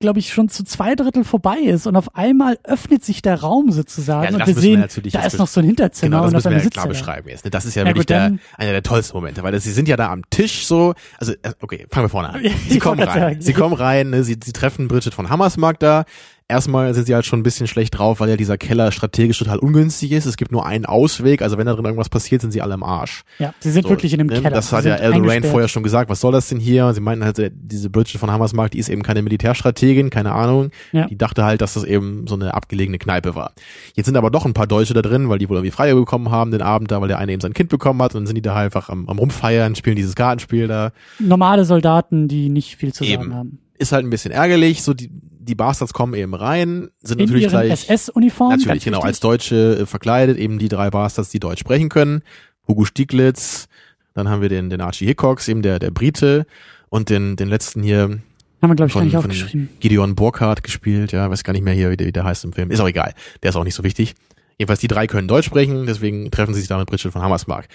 glaube 0.00 0.18
ich, 0.18 0.32
schon 0.32 0.48
zu 0.48 0.64
zwei 0.64 0.96
Drittel 0.96 1.22
vorbei 1.22 1.58
ist 1.58 1.86
und 1.86 1.94
auf 1.94 2.16
einmal 2.16 2.58
öffnet 2.64 3.04
sich 3.04 3.22
der 3.22 3.40
Raum 3.40 3.70
sozusagen 3.70 4.24
Ja, 4.24 4.28
also 4.30 4.40
und 4.40 4.46
wir 4.48 4.56
wir 4.56 4.60
sehen, 4.60 4.80
natürlich 4.80 5.12
da 5.12 5.22
ist 5.24 5.38
noch 5.38 5.46
so 5.46 5.60
ein 5.60 5.66
Hinterzimmer 5.66 6.10
Genau, 6.10 6.22
das 6.24 6.30
und 6.30 6.34
müssen 6.34 6.50
wir 6.50 6.64
ja 6.64 6.70
klar 6.70 6.88
beschreiben 6.88 7.28
jetzt. 7.28 7.44
ne? 7.44 7.52
Das 7.52 7.64
ist 7.64 7.76
ja, 7.76 7.82
Ja, 7.82 7.86
wirklich 7.90 8.02
gut, 8.06 8.10
der, 8.10 8.36
einer 8.56 8.72
der 8.72 8.82
tollsten 8.82 9.16
Momente, 9.16 9.44
weil 9.44 9.52
das, 9.52 9.62
sie 9.62 9.72
sind 9.72 9.86
ja 9.86 9.96
da 9.96 10.10
am 10.10 10.28
Tisch 10.28 10.66
so, 10.66 10.94
also 11.18 11.32
äh, 11.42 11.52
okay, 11.60 11.86
fangen 11.88 12.06
wir 12.06 12.10
vorne 12.10 12.30
an. 12.30 12.42
Sie 12.68 12.80
kommen 12.80 13.00
rein, 13.00 13.20
sagen. 13.20 13.40
sie 13.40 13.52
kommen 13.52 13.74
rein, 13.74 14.10
ne, 14.10 14.24
sie, 14.24 14.36
sie 14.42 14.52
treffen 14.52 14.88
Bridget 14.88 15.14
von 15.14 15.30
Hammersmark 15.30 15.78
da. 15.78 16.04
Erstmal 16.52 16.92
sind 16.92 17.06
sie 17.06 17.14
halt 17.14 17.24
schon 17.24 17.40
ein 17.40 17.42
bisschen 17.42 17.66
schlecht 17.66 17.96
drauf, 17.98 18.20
weil 18.20 18.28
ja 18.28 18.36
dieser 18.36 18.58
Keller 18.58 18.92
strategisch 18.92 19.38
total 19.38 19.58
ungünstig 19.58 20.12
ist. 20.12 20.26
Es 20.26 20.36
gibt 20.36 20.52
nur 20.52 20.66
einen 20.66 20.84
Ausweg, 20.84 21.40
also 21.40 21.56
wenn 21.56 21.64
da 21.64 21.72
drin 21.72 21.86
irgendwas 21.86 22.10
passiert, 22.10 22.42
sind 22.42 22.50
sie 22.50 22.60
alle 22.60 22.74
im 22.74 22.82
Arsch. 22.82 23.22
Ja, 23.38 23.54
sie 23.58 23.70
sind 23.70 23.84
So, 23.84 23.88
wirklich 23.88 24.12
in 24.12 24.20
einem 24.20 24.28
ne? 24.28 24.34
Keller. 24.42 24.50
Das 24.54 24.68
Sie 24.68 24.76
hat 24.76 24.84
ja 24.84 24.96
Lorraine 24.96 25.14
eingesperrt. 25.24 25.46
vorher 25.50 25.68
schon 25.68 25.82
gesagt, 25.82 26.10
was 26.10 26.20
soll 26.20 26.32
das 26.32 26.50
denn 26.50 26.60
hier? 26.60 26.92
Sie 26.92 27.00
meinten 27.00 27.24
halt, 27.24 27.38
äh, 27.38 27.50
diese 27.54 27.88
Bridget 27.88 28.20
von 28.20 28.30
Hammersmark, 28.30 28.70
die 28.72 28.78
ist 28.78 28.90
eben 28.90 29.02
keine 29.02 29.22
Militärstrategin, 29.22 30.10
keine 30.10 30.32
Ahnung. 30.32 30.70
Ja. 30.92 31.06
Die 31.06 31.16
dachte 31.16 31.42
halt, 31.44 31.62
dass 31.62 31.72
das 31.72 31.84
eben 31.84 32.26
so 32.26 32.34
eine 32.34 32.52
abgelegene 32.52 32.98
Kneipe 32.98 33.34
war. 33.34 33.52
Jetzt 33.94 34.04
sind 34.06 34.16
aber 34.18 34.30
doch 34.30 34.44
ein 34.44 34.52
paar 34.52 34.66
Deutsche 34.66 34.92
da 34.92 35.00
drin, 35.00 35.30
weil 35.30 35.38
die 35.38 35.48
wohl 35.48 35.56
irgendwie 35.56 35.70
frei 35.72 35.94
bekommen 35.94 36.30
haben 36.30 36.50
den 36.50 36.60
Abend 36.60 36.90
da, 36.90 37.00
weil 37.00 37.08
der 37.08 37.16
eine 37.18 37.32
eben 37.32 37.40
sein 37.40 37.54
Kind 37.54 37.70
bekommen 37.70 38.02
hat 38.02 38.14
und 38.14 38.20
dann 38.20 38.26
sind 38.26 38.34
die 38.36 38.42
da 38.42 38.54
einfach 38.56 38.90
am, 38.90 39.08
am 39.08 39.18
rumfeiern, 39.18 39.74
spielen 39.74 39.96
dieses 39.96 40.14
Kartenspiel 40.14 40.68
da. 40.68 40.92
Normale 41.18 41.64
Soldaten, 41.64 42.28
die 42.28 42.50
nicht 42.50 42.76
viel 42.76 42.92
zu 42.92 43.04
Eben. 43.04 43.22
sagen 43.22 43.34
haben. 43.34 43.58
Ist 43.82 43.92
halt 43.92 44.06
ein 44.06 44.10
bisschen 44.10 44.30
ärgerlich, 44.30 44.82
so 44.82 44.94
die, 44.94 45.10
die 45.10 45.54
Bastards 45.56 45.92
kommen 45.92 46.14
eben 46.14 46.34
rein, 46.34 46.90
sind 47.00 47.20
In 47.20 47.26
natürlich 47.26 47.42
ihren 47.44 47.50
gleich 47.50 47.88
SS-Uniformen. 47.88 48.58
Natürlich, 48.58 48.84
genau, 48.84 49.00
als 49.00 49.18
Deutsche 49.18 49.80
äh, 49.80 49.86
verkleidet, 49.86 50.38
eben 50.38 50.58
die 50.58 50.68
drei 50.68 50.90
Bastards, 50.90 51.30
die 51.30 51.40
Deutsch 51.40 51.60
sprechen 51.60 51.88
können. 51.88 52.22
Hugo 52.68 52.84
Stieglitz, 52.84 53.66
dann 54.14 54.28
haben 54.28 54.40
wir 54.40 54.48
den, 54.48 54.70
den 54.70 54.80
Archie 54.80 55.06
Hickox, 55.06 55.48
eben 55.48 55.62
der, 55.62 55.80
der 55.80 55.90
Brite, 55.90 56.46
und 56.90 57.10
den, 57.10 57.34
den 57.36 57.48
letzten 57.48 57.82
hier 57.82 58.02
Haben 58.02 58.20
wir, 58.60 58.74
glaube 58.76 58.88
ich, 58.88 58.94
gar 58.94 59.00
von, 59.00 59.04
nicht 59.04 59.12
von 59.14 59.30
aufgeschrieben. 59.30 59.68
Gideon 59.80 60.14
Burkhardt 60.14 60.62
gespielt, 60.62 61.10
ja, 61.10 61.28
weiß 61.28 61.42
gar 61.42 61.52
nicht 61.54 61.64
mehr 61.64 61.74
hier, 61.74 61.90
wie 61.90 61.96
der, 61.96 62.06
wie 62.06 62.12
der 62.12 62.24
heißt 62.24 62.44
im 62.44 62.52
Film. 62.52 62.70
Ist 62.70 62.80
auch 62.80 62.88
egal, 62.88 63.12
der 63.42 63.50
ist 63.50 63.56
auch 63.56 63.64
nicht 63.64 63.74
so 63.74 63.82
wichtig. 63.82 64.14
Jedenfalls, 64.58 64.80
die 64.80 64.88
drei 64.88 65.08
können 65.08 65.26
Deutsch 65.26 65.46
sprechen, 65.46 65.86
deswegen 65.86 66.30
treffen 66.30 66.54
sie 66.54 66.60
sich 66.60 66.68
da 66.68 66.78
mit 66.78 66.86
Bridget 66.86 67.12
von 67.12 67.22
Hammersmark. 67.22 67.66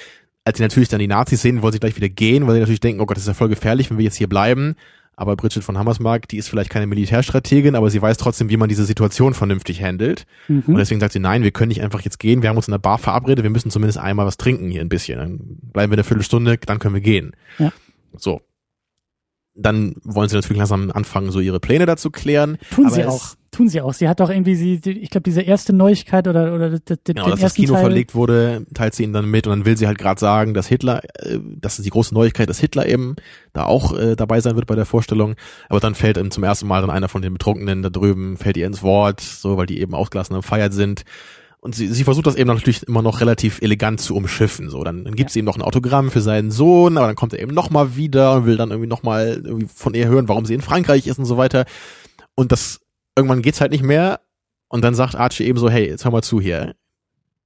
Als 0.46 0.58
sie 0.58 0.64
natürlich 0.64 0.88
dann 0.88 1.00
die 1.00 1.08
Nazis 1.08 1.42
sehen, 1.42 1.62
wollen 1.62 1.74
sie 1.74 1.80
gleich 1.80 1.98
wieder 1.98 2.08
gehen, 2.08 2.48
weil 2.48 2.54
sie 2.54 2.60
natürlich 2.62 2.80
denken, 2.80 3.02
oh 3.02 3.06
Gott, 3.06 3.18
das 3.18 3.24
ist 3.24 3.28
ja 3.28 3.34
voll 3.34 3.50
gefährlich, 3.50 3.90
wenn 3.90 3.98
wir 3.98 4.06
jetzt 4.06 4.16
hier 4.16 4.30
bleiben. 4.30 4.76
Aber 5.20 5.36
Bridget 5.36 5.64
von 5.64 5.78
Hammersmark, 5.80 6.28
die 6.28 6.38
ist 6.38 6.48
vielleicht 6.48 6.70
keine 6.70 6.86
Militärstrategin, 6.86 7.74
aber 7.76 7.90
sie 7.90 8.00
weiß 8.02 8.18
trotzdem, 8.18 8.50
wie 8.52 8.58
man 8.58 8.70
diese 8.70 8.86
Situation 8.86 9.34
vernünftig 9.34 9.82
handelt. 9.84 10.28
Und 10.48 10.68
Mhm. 10.68 10.78
deswegen 10.78 11.00
sagt 11.00 11.12
sie, 11.14 11.20
nein, 11.20 11.42
wir 11.42 11.50
können 11.50 11.70
nicht 11.70 11.82
einfach 11.82 12.02
jetzt 12.02 12.20
gehen, 12.20 12.44
wir 12.44 12.50
haben 12.50 12.56
uns 12.56 12.68
in 12.68 12.72
der 12.72 12.78
Bar 12.78 13.00
verabredet, 13.00 13.42
wir 13.44 13.50
müssen 13.50 13.72
zumindest 13.72 13.98
einmal 13.98 14.28
was 14.28 14.38
trinken 14.38 14.70
hier 14.70 14.82
ein 14.82 14.90
bisschen. 14.90 15.18
Dann 15.18 15.40
bleiben 15.74 15.92
wir 15.92 15.96
eine 15.96 16.04
Viertelstunde, 16.04 16.58
dann 16.60 16.78
können 16.78 16.94
wir 16.94 17.02
gehen. 17.02 17.32
Ja. 17.58 17.74
So. 18.16 18.42
Dann 19.56 19.96
wollen 20.04 20.30
sie 20.30 20.36
natürlich 20.36 20.60
langsam 20.60 20.92
anfangen, 20.92 21.32
so 21.32 21.40
ihre 21.40 21.60
Pläne 21.60 21.88
dazu 21.88 22.12
klären. 22.12 22.60
Tun 22.70 22.86
aber 22.86 22.96
sie 22.96 23.06
auch. 23.06 23.37
Tun 23.52 23.70
sie 23.70 23.82
auch. 23.82 23.94
Sie 23.94 24.10
hat 24.10 24.20
doch 24.20 24.30
irgendwie 24.30 24.56
sie, 24.56 24.76
ich 24.76 25.10
glaube, 25.10 25.24
diese 25.24 25.42
erste 25.42 25.74
Neuigkeit 25.74 26.28
oder, 26.28 26.54
oder 26.54 26.70
den, 26.72 26.98
den 27.08 27.16
Genau, 27.16 27.30
dass 27.30 27.40
das 27.40 27.54
Kino 27.54 27.74
Teil. 27.74 27.82
verlegt 27.82 28.14
wurde, 28.14 28.66
teilt 28.74 28.94
sie 28.94 29.04
ihnen 29.04 29.14
dann 29.14 29.30
mit 29.30 29.48
und 29.48 29.52
dann 29.52 29.66
will 29.66 29.78
sie 29.78 29.88
halt 29.88 29.98
gerade 29.98 30.20
sagen, 30.20 30.54
dass 30.54 30.68
Hitler, 30.68 31.04
äh, 31.16 31.40
das 31.60 31.80
ist 31.80 31.86
die 31.86 31.90
große 31.90 32.14
Neuigkeit, 32.14 32.50
dass 32.50 32.60
Hitler 32.60 32.88
eben 32.88 33.16
da 33.54 33.66
auch 33.66 33.98
äh, 33.98 34.16
dabei 34.16 34.42
sein 34.42 34.56
wird 34.56 34.68
bei 34.68 34.76
der 34.76 34.86
Vorstellung. 34.86 35.36
Aber 35.70 35.80
dann 35.80 35.96
fällt 35.96 36.18
ihm 36.18 36.32
zum 36.32 36.44
ersten 36.44 36.68
Mal 36.68 36.82
dann 36.82 36.90
einer 36.90 37.08
von 37.08 37.22
den 37.22 37.34
Betrunkenen 37.34 37.82
da 37.82 37.90
drüben, 37.90 38.38
fällt 38.38 38.58
ihr 38.58 38.68
ins 38.68 38.84
Wort, 38.84 39.22
so 39.22 39.58
weil 39.58 39.66
die 39.66 39.80
eben 39.80 39.94
ausgelassen 39.94 40.36
am 40.36 40.44
Feiert 40.44 40.74
sind. 40.74 41.04
Und 41.60 41.74
sie, 41.76 41.88
sie 41.88 42.04
versucht 42.04 42.28
das 42.28 42.36
eben 42.36 42.48
natürlich 42.48 42.84
immer 42.84 43.02
noch 43.02 43.20
relativ 43.20 43.62
elegant 43.62 44.00
zu 44.00 44.16
umschiffen. 44.16 44.70
So, 44.70 44.84
dann, 44.84 45.04
dann 45.06 45.16
gibt 45.16 45.32
sie 45.32 45.40
ihm 45.40 45.46
noch 45.46 45.56
ein 45.56 45.64
Autogramm 45.64 46.12
für 46.12 46.22
seinen 46.22 46.52
Sohn, 46.52 46.98
aber 46.98 47.08
dann 47.08 47.16
kommt 47.16 47.34
er 47.34 47.40
eben 47.40 47.54
noch 47.54 47.70
mal 47.70 47.96
wieder 47.96 48.36
und 48.36 48.46
will 48.46 48.58
dann 48.58 48.70
irgendwie 48.70 48.90
noch 48.90 49.04
mal 49.04 49.42
irgendwie 49.44 49.68
von 49.74 49.94
ihr 49.94 50.08
hören, 50.08 50.28
warum 50.28 50.46
sie 50.46 50.54
in 50.54 50.62
Frankreich 50.62 51.08
ist 51.08 51.18
und 51.18 51.26
so 51.26 51.38
weiter. 51.38 51.66
Und 52.36 52.52
das 52.52 52.80
irgendwann 53.18 53.42
geht's 53.42 53.60
halt 53.60 53.72
nicht 53.72 53.84
mehr. 53.84 54.22
Und 54.70 54.84
dann 54.84 54.96
sagt 54.96 55.16
Archie 55.16 55.46
eben 55.46 55.58
so, 55.58 55.70
hey, 55.70 55.88
jetzt 55.88 56.06
hör 56.06 56.12
mal 56.12 56.22
zu 56.22 56.40
hier. 56.40 56.76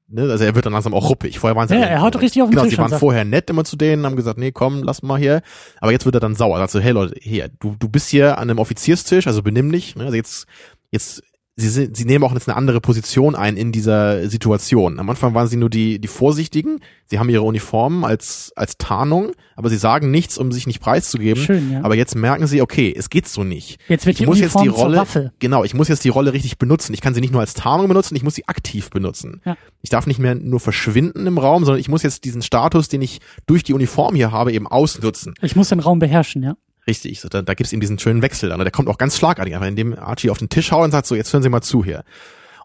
Ne? 0.08 0.24
Also 0.24 0.44
er 0.44 0.56
wird 0.56 0.66
dann 0.66 0.74
langsam 0.74 0.94
auch 0.94 1.10
ruppig. 1.10 1.40
Vorher 1.40 1.56
waren 1.56 1.68
sie 1.68 1.76
Ja, 1.76 1.86
er 1.86 2.02
haut 2.02 2.20
richtig 2.20 2.42
auf 2.42 2.50
den 2.50 2.52
genau, 2.52 2.64
Tisch 2.64 2.76
sie 2.76 2.82
und 2.82 2.92
waren 2.92 3.00
vorher 3.00 3.24
nett 3.24 3.50
immer 3.50 3.64
zu 3.64 3.78
denen, 3.78 4.06
haben 4.06 4.16
gesagt, 4.16 4.38
nee, 4.38 4.52
komm, 4.52 4.84
lass 4.84 5.02
mal 5.02 5.18
hier. 5.18 5.42
Aber 5.80 5.92
jetzt 5.92 6.06
wird 6.06 6.16
er 6.16 6.20
dann 6.20 6.36
sauer. 6.36 6.58
Sagt 6.58 6.72
so, 6.72 6.80
hey 6.80 6.92
Leute, 6.92 7.16
hier, 7.20 7.50
du, 7.60 7.76
du 7.80 7.88
bist 7.88 8.10
hier 8.10 8.38
an 8.38 8.50
einem 8.50 8.60
Offizierstisch, 8.60 9.28
also 9.28 9.42
benimm 9.42 9.72
dich. 9.72 9.96
Ne? 9.96 10.06
Also 10.06 10.16
jetzt, 10.16 10.48
jetzt, 10.92 11.24
sie 11.56 11.70
sind, 11.70 11.98
sie 11.98 12.06
nehmen 12.06 12.24
auch 12.24 12.34
jetzt 12.34 12.48
eine 12.48 12.58
andere 12.58 12.82
Position 12.82 13.36
ein 13.36 13.58
in 13.58 13.72
dieser 13.72 14.30
Situation. 14.30 15.00
Am 15.00 15.10
Anfang 15.10 15.34
waren 15.34 15.48
sie 15.48 15.58
nur 15.58 15.70
die, 15.70 16.00
die 16.00 16.08
Vorsichtigen. 16.08 16.80
Sie 17.06 17.20
haben 17.20 17.30
ihre 17.30 17.44
Uniformen 17.44 18.06
als, 18.06 18.54
als 18.56 18.78
Tarnung, 18.78 19.34
aber 19.56 19.70
sie 19.70 19.78
sagen 19.78 20.12
nichts, 20.12 20.38
um 20.38 20.52
sich 20.52 20.66
nicht 20.66 20.80
preiszugeben. 20.80 21.44
Schön, 21.44 21.74
ja. 21.74 21.84
Aber 21.84 21.96
jetzt 21.96 22.16
merken 22.16 22.48
sie, 22.48 22.62
okay, 22.62 22.94
es 22.96 23.10
geht 23.10 23.28
so 23.28 23.44
nicht. 23.44 23.80
Jetzt 23.90 24.06
wird 24.06 24.16
ich 24.16 24.20
die 24.20 24.26
muss 24.26 24.40
jetzt 24.40 24.56
Uniform 24.56 24.64
die 24.66 24.70
zur 24.74 24.84
Rolle, 24.84 24.98
Waffe. 24.98 25.34
genau, 25.40 25.64
ich 25.64 25.74
muss 25.74 25.90
jetzt 25.90 26.04
die 26.06 26.10
Rolle 26.10 26.34
richtig 26.34 26.58
benutzen. 26.58 26.94
Ich 26.94 27.02
kann 27.02 27.14
sie 27.14 27.22
nicht 27.22 27.34
nur 27.34 27.42
als 27.42 27.54
Tarnung 27.54 27.88
benutzen, 27.88 28.16
ich 28.16 28.24
muss 28.24 28.36
sie 28.36 28.48
aktiv 28.48 28.90
benutzen. 28.90 29.42
Ja. 29.46 29.58
Ich 29.82 29.90
darf 29.90 30.08
nicht 30.08 30.20
mehr 30.20 30.36
nur 30.36 30.60
verschwinden 30.60 31.28
im 31.28 31.38
Raum, 31.38 31.66
sondern 31.66 31.82
ich 31.82 31.90
muss 31.90 32.04
jetzt 32.04 32.24
diesen 32.24 32.42
Status, 32.42 32.88
den 32.88 33.02
ich 33.02 33.20
durch 33.46 33.64
die 33.64 33.74
Uniform 33.74 34.16
hier 34.16 34.32
habe, 34.32 34.54
eben 34.54 34.68
ausnutzen. 34.68 35.34
Ich 35.42 35.56
muss 35.56 35.70
den 35.70 35.80
Raum 35.80 36.00
beherrschen, 36.00 36.44
ja. 36.44 36.56
Richtig, 36.88 37.20
so, 37.20 37.30
da, 37.30 37.42
da 37.42 37.54
gibt's 37.54 37.74
eben 37.74 37.82
diesen 37.82 38.00
schönen 38.00 38.22
Wechsel 38.22 38.50
dann. 38.50 38.60
Und 38.60 38.66
der 38.66 38.72
kommt 38.72 38.90
auch 38.90 38.98
ganz 38.98 39.18
schlagartig, 39.18 39.56
aber 39.56 39.68
indem 39.68 39.98
Archie 39.98 40.30
auf 40.30 40.40
den 40.40 40.50
Tisch 40.50 40.72
haut 40.72 40.84
und 40.84 40.92
sagt 40.92 41.06
so, 41.06 41.16
jetzt 41.16 41.32
hören 41.32 41.44
Sie 41.44 41.50
mal 41.50 41.62
zu 41.62 41.84
hier. 41.84 42.04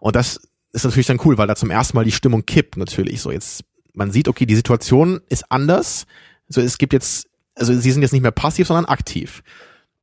Und 0.01 0.15
das 0.15 0.41
ist 0.71 0.83
natürlich 0.83 1.07
dann 1.07 1.19
cool, 1.23 1.37
weil 1.37 1.47
da 1.47 1.55
zum 1.55 1.69
ersten 1.69 1.95
Mal 1.95 2.05
die 2.05 2.11
Stimmung 2.11 2.45
kippt 2.45 2.77
natürlich. 2.77 3.21
So 3.21 3.31
jetzt, 3.31 3.63
man 3.93 4.11
sieht, 4.11 4.27
okay, 4.27 4.45
die 4.45 4.55
Situation 4.55 5.21
ist 5.29 5.51
anders. 5.51 6.05
So 6.49 6.61
es 6.61 6.77
gibt 6.77 6.93
jetzt, 6.93 7.27
also 7.55 7.73
sie 7.73 7.91
sind 7.91 8.01
jetzt 8.01 8.11
nicht 8.13 8.21
mehr 8.21 8.31
passiv, 8.31 8.67
sondern 8.67 8.85
aktiv. 8.85 9.43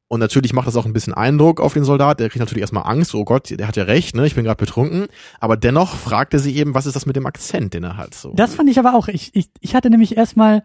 Und 0.07 0.21
natürlich 0.21 0.53
macht 0.53 0.69
das 0.69 0.77
auch 0.77 0.85
ein 0.85 0.93
bisschen 0.93 1.15
Eindruck 1.15 1.61
auf 1.61 1.73
den 1.73 1.85
Soldat. 1.85 2.21
Der 2.21 2.29
kriegt 2.29 2.41
natürlich 2.41 2.61
erstmal 2.61 2.87
Angst. 2.87 3.15
Oh 3.15 3.25
Gott, 3.25 3.51
der 3.51 3.67
hat 3.67 3.77
ja 3.77 3.85
recht, 3.85 4.15
ne? 4.15 4.27
Ich 4.27 4.35
bin 4.35 4.45
gerade 4.45 4.59
betrunken. 4.59 5.07
Aber 5.41 5.57
dennoch 5.57 5.97
fragt 5.97 6.35
er 6.35 6.41
sich 6.41 6.55
eben, 6.57 6.75
was 6.75 6.87
ist 6.87 6.95
das 6.95 7.07
mit 7.07 7.17
dem 7.17 7.27
Akzent, 7.27 7.75
den 7.75 7.85
er 7.85 7.97
hat? 7.97 8.15
So. 8.15 8.33
Das 8.35 8.55
fand 8.55 8.69
ich 8.69 8.79
aber 8.79 8.95
auch. 8.95 9.09
Ich, 9.09 9.35
ich, 9.35 9.51
ich 9.61 9.75
hatte 9.75 9.91
nämlich 9.91 10.17
erstmal, 10.17 10.63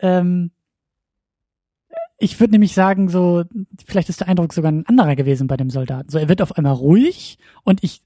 ähm, 0.00 0.50
ich 2.22 2.38
würde 2.38 2.52
nämlich 2.52 2.72
sagen, 2.72 3.08
so, 3.08 3.42
vielleicht 3.84 4.08
ist 4.08 4.20
der 4.20 4.28
Eindruck 4.28 4.52
sogar 4.52 4.70
ein 4.70 4.86
anderer 4.86 5.16
gewesen 5.16 5.48
bei 5.48 5.56
dem 5.56 5.70
Soldaten. 5.70 6.08
So, 6.08 6.18
er 6.18 6.28
wird 6.28 6.40
auf 6.40 6.56
einmal 6.56 6.74
ruhig 6.74 7.36
und 7.64 7.82
ich, 7.82 8.00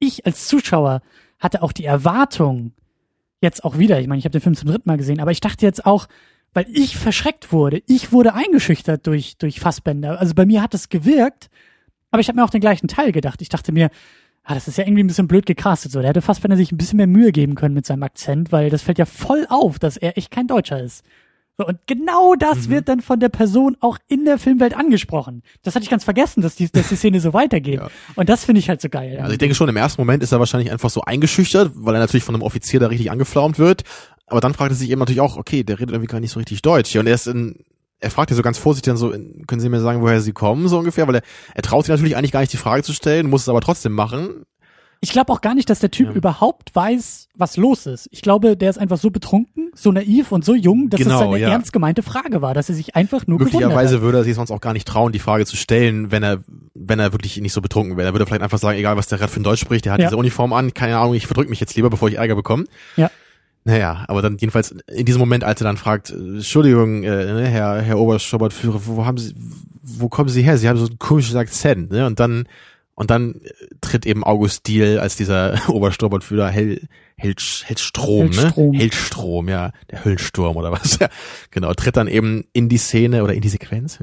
ich 0.00 0.26
als 0.26 0.48
Zuschauer 0.48 1.00
hatte 1.38 1.62
auch 1.62 1.70
die 1.70 1.84
Erwartung, 1.84 2.72
jetzt 3.40 3.64
auch 3.64 3.78
wieder, 3.78 4.00
ich 4.00 4.08
meine, 4.08 4.18
ich 4.18 4.24
habe 4.24 4.32
den 4.32 4.40
Film 4.40 4.56
zum 4.56 4.68
dritten 4.68 4.88
Mal 4.88 4.96
gesehen, 4.96 5.20
aber 5.20 5.30
ich 5.30 5.40
dachte 5.40 5.64
jetzt 5.64 5.86
auch, 5.86 6.08
weil 6.54 6.66
ich 6.72 6.96
verschreckt 6.96 7.52
wurde, 7.52 7.82
ich 7.86 8.10
wurde 8.10 8.34
eingeschüchtert 8.34 9.06
durch, 9.06 9.36
durch 9.38 9.60
Fassbänder. 9.60 10.18
Also 10.18 10.34
bei 10.34 10.44
mir 10.44 10.60
hat 10.60 10.74
es 10.74 10.88
gewirkt, 10.88 11.48
aber 12.10 12.20
ich 12.20 12.26
habe 12.26 12.36
mir 12.36 12.44
auch 12.44 12.50
den 12.50 12.60
gleichen 12.60 12.88
Teil 12.88 13.12
gedacht. 13.12 13.40
Ich 13.42 13.48
dachte 13.48 13.70
mir, 13.70 13.90
ah, 14.42 14.54
das 14.54 14.66
ist 14.66 14.76
ja 14.76 14.84
irgendwie 14.84 15.04
ein 15.04 15.08
bisschen 15.08 15.28
blöd 15.28 15.46
gecastet. 15.46 15.92
So, 15.92 16.00
der 16.00 16.08
hätte 16.08 16.22
Fassbender 16.22 16.56
sich 16.56 16.72
ein 16.72 16.78
bisschen 16.78 16.96
mehr 16.96 17.06
Mühe 17.06 17.30
geben 17.30 17.54
können 17.54 17.74
mit 17.74 17.86
seinem 17.86 18.02
Akzent, 18.02 18.50
weil 18.50 18.70
das 18.70 18.82
fällt 18.82 18.98
ja 18.98 19.06
voll 19.06 19.46
auf, 19.48 19.78
dass 19.78 19.96
er 19.96 20.18
echt 20.18 20.32
kein 20.32 20.48
Deutscher 20.48 20.82
ist. 20.82 21.04
So, 21.58 21.66
und 21.66 21.78
genau 21.86 22.34
das 22.34 22.68
wird 22.68 22.88
dann 22.88 23.00
von 23.00 23.18
der 23.18 23.30
Person 23.30 23.76
auch 23.80 23.98
in 24.08 24.26
der 24.26 24.38
Filmwelt 24.38 24.76
angesprochen. 24.76 25.42
Das 25.62 25.74
hatte 25.74 25.84
ich 25.84 25.90
ganz 25.90 26.04
vergessen, 26.04 26.42
dass 26.42 26.54
die, 26.54 26.70
dass 26.70 26.88
die 26.88 26.96
Szene 26.96 27.18
so 27.18 27.32
weitergeht. 27.32 27.80
Ja. 27.80 27.88
Und 28.14 28.28
das 28.28 28.44
finde 28.44 28.58
ich 28.58 28.68
halt 28.68 28.82
so 28.82 28.90
geil. 28.90 29.18
Also 29.20 29.32
ich 29.32 29.38
denke 29.38 29.54
schon, 29.54 29.68
im 29.68 29.76
ersten 29.76 30.00
Moment 30.00 30.22
ist 30.22 30.32
er 30.32 30.38
wahrscheinlich 30.38 30.70
einfach 30.70 30.90
so 30.90 31.00
eingeschüchtert, 31.00 31.72
weil 31.74 31.94
er 31.94 32.00
natürlich 32.00 32.24
von 32.24 32.34
einem 32.34 32.42
Offizier 32.42 32.78
da 32.78 32.88
richtig 32.88 33.10
angeflaumt 33.10 33.58
wird. 33.58 33.84
Aber 34.26 34.40
dann 34.40 34.52
fragt 34.52 34.72
er 34.72 34.76
sich 34.76 34.90
eben 34.90 34.98
natürlich 34.98 35.22
auch, 35.22 35.38
okay, 35.38 35.64
der 35.64 35.78
redet 35.78 35.92
irgendwie 35.92 36.12
gar 36.12 36.20
nicht 36.20 36.32
so 36.32 36.38
richtig 36.38 36.60
Deutsch. 36.60 36.94
Und 36.96 37.06
er 37.06 37.14
ist 37.14 37.26
in, 37.26 37.64
er 38.00 38.10
fragt 38.10 38.30
ja 38.30 38.36
so 38.36 38.42
ganz 38.42 38.58
vorsichtig 38.58 38.90
dann 38.90 38.98
so, 38.98 39.10
können 39.10 39.60
Sie 39.60 39.68
mir 39.68 39.80
sagen, 39.80 40.02
woher 40.02 40.20
Sie 40.20 40.32
kommen, 40.32 40.68
so 40.68 40.78
ungefähr? 40.78 41.08
Weil 41.08 41.16
er, 41.16 41.22
er 41.54 41.62
traut 41.62 41.86
sich 41.86 41.90
natürlich 41.90 42.16
eigentlich 42.16 42.32
gar 42.32 42.40
nicht 42.40 42.52
die 42.52 42.58
Frage 42.58 42.82
zu 42.82 42.92
stellen, 42.92 43.30
muss 43.30 43.42
es 43.42 43.48
aber 43.48 43.60
trotzdem 43.62 43.92
machen. 43.92 44.44
Ich 45.00 45.10
glaube 45.12 45.32
auch 45.32 45.40
gar 45.42 45.54
nicht, 45.54 45.68
dass 45.68 45.78
der 45.80 45.90
Typ 45.90 46.08
Ja. 46.08 46.12
überhaupt 46.14 46.74
weiß, 46.74 47.28
was 47.36 47.56
los 47.56 47.86
ist. 47.86 48.08
Ich 48.12 48.22
glaube, 48.22 48.56
der 48.56 48.70
ist 48.70 48.78
einfach 48.78 48.96
so 48.98 49.10
betrunken, 49.10 49.70
so 49.74 49.92
naiv 49.92 50.32
und 50.32 50.44
so 50.44 50.54
jung, 50.54 50.88
dass 50.88 50.98
Genau, 51.00 51.14
es 51.16 51.20
seine 51.20 51.38
ja. 51.38 51.50
ernst 51.50 51.72
gemeinte 51.72 52.02
Frage 52.02 52.40
war, 52.42 52.54
dass 52.54 52.68
er 52.70 52.74
sich 52.74 52.96
einfach 52.96 53.26
nur 53.26 53.38
Möglicherweise 53.38 54.00
würde 54.00 54.18
er 54.18 54.24
sich 54.24 54.34
sonst 54.34 54.50
auch 54.50 54.60
gar 54.60 54.72
nicht 54.72 54.88
trauen, 54.88 55.12
die 55.12 55.18
Frage 55.18 55.44
zu 55.44 55.54
stellen, 55.56 56.10
wenn 56.10 56.22
er, 56.22 56.38
wenn 56.74 56.98
er 56.98 57.12
wirklich 57.12 57.38
nicht 57.40 57.52
so 57.52 57.60
betrunken 57.60 57.96
wäre. 57.96 58.08
Er 58.08 58.14
würde 58.14 58.26
vielleicht 58.26 58.42
einfach 58.42 58.58
sagen, 58.58 58.78
egal 58.78 58.96
was 58.96 59.06
der 59.06 59.18
gerade 59.18 59.30
für 59.30 59.40
ein 59.40 59.44
Deutsch 59.44 59.60
spricht, 59.60 59.84
der 59.84 59.92
hat 59.92 60.00
Ja. 60.00 60.06
diese 60.06 60.16
Uniform 60.16 60.52
an, 60.54 60.72
keine 60.74 60.96
Ahnung, 60.98 61.14
ich 61.14 61.26
verdrück 61.26 61.50
mich 61.50 61.60
jetzt 61.60 61.76
lieber, 61.76 61.90
bevor 61.90 62.08
ich 62.08 62.16
Ärger 62.16 62.34
bekomme. 62.34 62.64
Ja. 62.96 63.10
Naja, 63.64 64.04
aber 64.08 64.22
dann 64.22 64.38
jedenfalls 64.38 64.76
in 64.92 65.04
diesem 65.06 65.18
Moment, 65.18 65.42
als 65.44 65.60
er 65.60 65.64
dann 65.64 65.76
fragt, 65.76 66.10
Entschuldigung, 66.10 67.02
äh, 67.02 67.08
ne, 67.32 67.48
Herr, 67.48 67.82
Herr 67.82 67.98
Oberstobbertführer, 67.98 68.80
wo 68.86 69.04
haben 69.04 69.18
Sie, 69.18 69.34
wo 69.82 70.08
kommen 70.08 70.28
Sie 70.28 70.42
her? 70.42 70.56
Sie 70.56 70.68
haben 70.68 70.78
so 70.78 70.86
einen 70.86 70.98
komischen 70.98 71.36
Akzent, 71.36 71.90
ne? 71.90 72.06
Und 72.06 72.20
dann 72.20 72.46
Und 72.98 73.10
dann 73.10 73.34
äh, 73.34 73.50
tritt 73.82 74.06
eben 74.06 74.24
August 74.24 74.66
Diel 74.66 74.98
als 74.98 75.16
dieser 75.16 75.56
Obersturmbannführer 75.68 76.48
Hell, 76.48 76.80
Hell, 77.18 77.34
Hellstrom, 77.64 78.32
Hellstrom. 78.32 78.70
ne? 78.72 78.78
Hellstrom, 78.78 79.48
ja, 79.48 79.70
der 79.90 80.04
Höllensturm 80.04 80.56
oder 80.56 80.72
was. 80.72 80.98
Ja, 81.00 81.08
genau, 81.50 81.72
tritt 81.74 81.96
dann 81.96 82.08
eben 82.08 82.44
in 82.54 82.68
die 82.70 82.76
Szene 82.78 83.22
oder 83.22 83.34
in 83.34 83.40
die 83.42 83.48
Sequenz. 83.50 83.98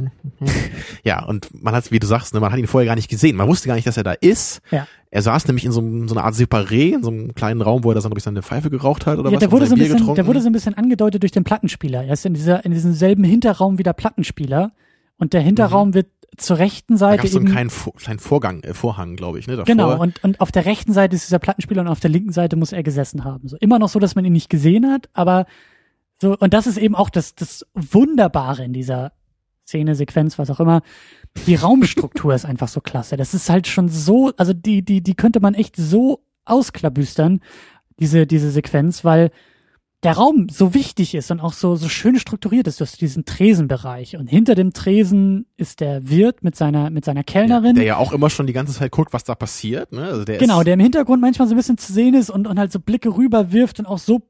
ja, 1.03 1.23
und 1.25 1.49
man 1.63 1.75
hat, 1.75 1.91
wie 1.91 1.99
du 1.99 2.07
sagst, 2.07 2.33
ne, 2.33 2.39
man 2.39 2.51
hat 2.51 2.59
ihn 2.59 2.67
vorher 2.67 2.87
gar 2.87 2.95
nicht 2.95 3.09
gesehen. 3.09 3.35
Man 3.35 3.47
wusste 3.47 3.67
gar 3.67 3.75
nicht, 3.75 3.87
dass 3.87 3.97
er 3.97 4.03
da 4.03 4.13
ist. 4.13 4.61
Ja. 4.71 4.87
Er 5.11 5.21
saß 5.21 5.47
nämlich 5.47 5.65
in 5.65 5.71
so, 5.71 5.79
einem- 5.81 6.07
so 6.07 6.15
einer 6.15 6.23
Art 6.23 6.33
Separé, 6.35 6.93
in 6.95 7.03
so 7.03 7.09
einem 7.11 7.35
kleinen 7.35 7.61
Raum, 7.61 7.83
wo 7.83 7.91
er 7.91 7.95
da 7.95 8.01
so, 8.01 8.09
ich, 8.15 8.23
seine 8.23 8.41
Pfeife 8.41 8.69
geraucht 8.69 9.05
hat 9.05 9.19
oder 9.19 9.29
Ja, 9.29 9.35
was. 9.35 9.39
der 9.41 9.51
wurde, 9.51 9.65
so 9.67 9.73
ein 9.73 9.75
Bier 9.75 9.83
bisschen, 9.85 9.97
getrunken. 9.99 10.15
der 10.15 10.27
wurde 10.27 10.41
so 10.41 10.47
ein 10.49 10.53
bisschen 10.53 10.73
angedeutet 10.75 11.21
durch 11.23 11.31
den 11.31 11.43
Plattenspieler. 11.43 12.03
Er 12.03 12.13
ist 12.13 12.25
in, 12.25 12.33
dieser, 12.33 12.65
in 12.65 12.71
diesem 12.71 12.93
selben 12.93 13.23
Hinterraum 13.23 13.77
wie 13.77 13.83
der 13.83 13.93
Plattenspieler. 13.93 14.71
Und 15.17 15.33
der 15.33 15.41
Hinterraum 15.41 15.93
wird 15.93 16.07
zur 16.38 16.57
rechten 16.57 16.93
Mhm. 16.93 16.97
da 16.97 16.99
Seite 16.99 17.18
gab 17.18 17.26
es 17.26 17.31
so 17.31 17.38
einen 17.39 17.47
eben. 17.47 17.53
kleinen, 17.55 17.69
Vor- 17.69 17.93
kleinen 17.95 18.19
Vorgang, 18.19 18.61
äh, 18.64 18.73
Vorhang, 18.73 19.15
glaube 19.15 19.39
ich, 19.39 19.47
ne? 19.47 19.53
Davor. 19.55 19.65
Genau, 19.65 19.99
und, 20.01 20.23
und 20.23 20.39
auf 20.41 20.51
der 20.51 20.65
rechten 20.65 20.93
Seite 20.93 21.15
ist 21.15 21.26
dieser 21.27 21.39
Plattenspieler 21.39 21.81
und 21.81 21.88
auf 21.88 21.99
der 21.99 22.10
linken 22.10 22.31
Seite 22.31 22.55
muss 22.55 22.72
er 22.72 22.84
gesessen 22.84 23.23
haben. 23.23 23.47
So 23.47 23.57
immer 23.57 23.80
noch 23.80 23.89
so, 23.89 23.99
dass 23.99 24.15
man 24.15 24.26
ihn 24.26 24.34
nicht 24.34 24.49
gesehen 24.49 24.91
hat, 24.91 25.10
aber 25.14 25.45
so, 26.22 26.38
und 26.38 26.53
das 26.53 26.68
ist 26.68 26.77
eben 26.77 26.95
auch 26.95 27.10
das, 27.10 27.35
das 27.35 27.65
Wunderbare 27.73 28.64
in 28.64 28.73
dieser 28.73 29.11
Szene, 29.68 29.95
Sequenz, 29.95 30.38
was 30.39 30.49
auch 30.49 30.60
immer. 30.60 30.81
Die 31.47 31.55
Raumstruktur 31.55 32.34
ist 32.35 32.45
einfach 32.45 32.68
so 32.68 32.81
klasse. 32.81 33.18
Das 33.18 33.34
ist 33.34 33.49
halt 33.49 33.68
schon 33.68 33.89
so, 33.89 34.31
also 34.38 34.53
die, 34.53 34.84
die, 34.84 35.01
die 35.01 35.15
könnte 35.15 35.39
man 35.39 35.53
echt 35.53 35.76
so 35.76 36.22
ausklabüstern, 36.45 37.41
diese, 37.99 38.26
diese 38.27 38.51
Sequenz, 38.51 39.03
weil 39.05 39.31
der 40.03 40.13
Raum 40.13 40.47
so 40.49 40.73
wichtig 40.73 41.15
ist 41.15 41.31
und 41.31 41.39
auch 41.39 41.53
so, 41.53 41.75
so 41.75 41.88
schön 41.89 42.19
strukturiert 42.19 42.67
ist. 42.67 42.80
Du 42.80 42.85
hast 42.85 42.99
diesen 43.01 43.25
Tresenbereich 43.25 44.17
und 44.17 44.27
hinter 44.27 44.55
dem 44.55 44.73
Tresen 44.73 45.45
ist 45.57 45.80
der 45.80 46.09
Wirt 46.09 46.43
mit 46.43 46.55
seiner, 46.55 46.89
mit 46.89 47.05
seiner 47.05 47.21
ja, 47.21 47.23
Kellnerin. 47.23 47.75
der 47.75 47.85
ja 47.85 47.97
auch 47.97 48.11
immer 48.13 48.30
schon 48.30 48.47
die 48.47 48.53
ganze 48.53 48.73
Zeit 48.73 48.91
guckt, 48.91 49.13
was 49.13 49.23
da 49.23 49.35
passiert, 49.35 49.91
ne? 49.91 50.03
Also 50.03 50.25
der 50.25 50.38
Genau, 50.38 50.63
der 50.63 50.73
im 50.73 50.80
Hintergrund 50.80 51.21
manchmal 51.21 51.47
so 51.47 51.53
ein 51.53 51.57
bisschen 51.57 51.77
zu 51.77 51.93
sehen 51.93 52.13
ist 52.15 52.30
und, 52.30 52.47
und 52.47 52.59
halt 52.59 52.71
so 52.71 52.80
Blicke 52.80 53.15
rüber 53.15 53.51
wirft 53.51 53.80
und 53.80 53.85
auch 53.85 53.97
so 53.97 54.21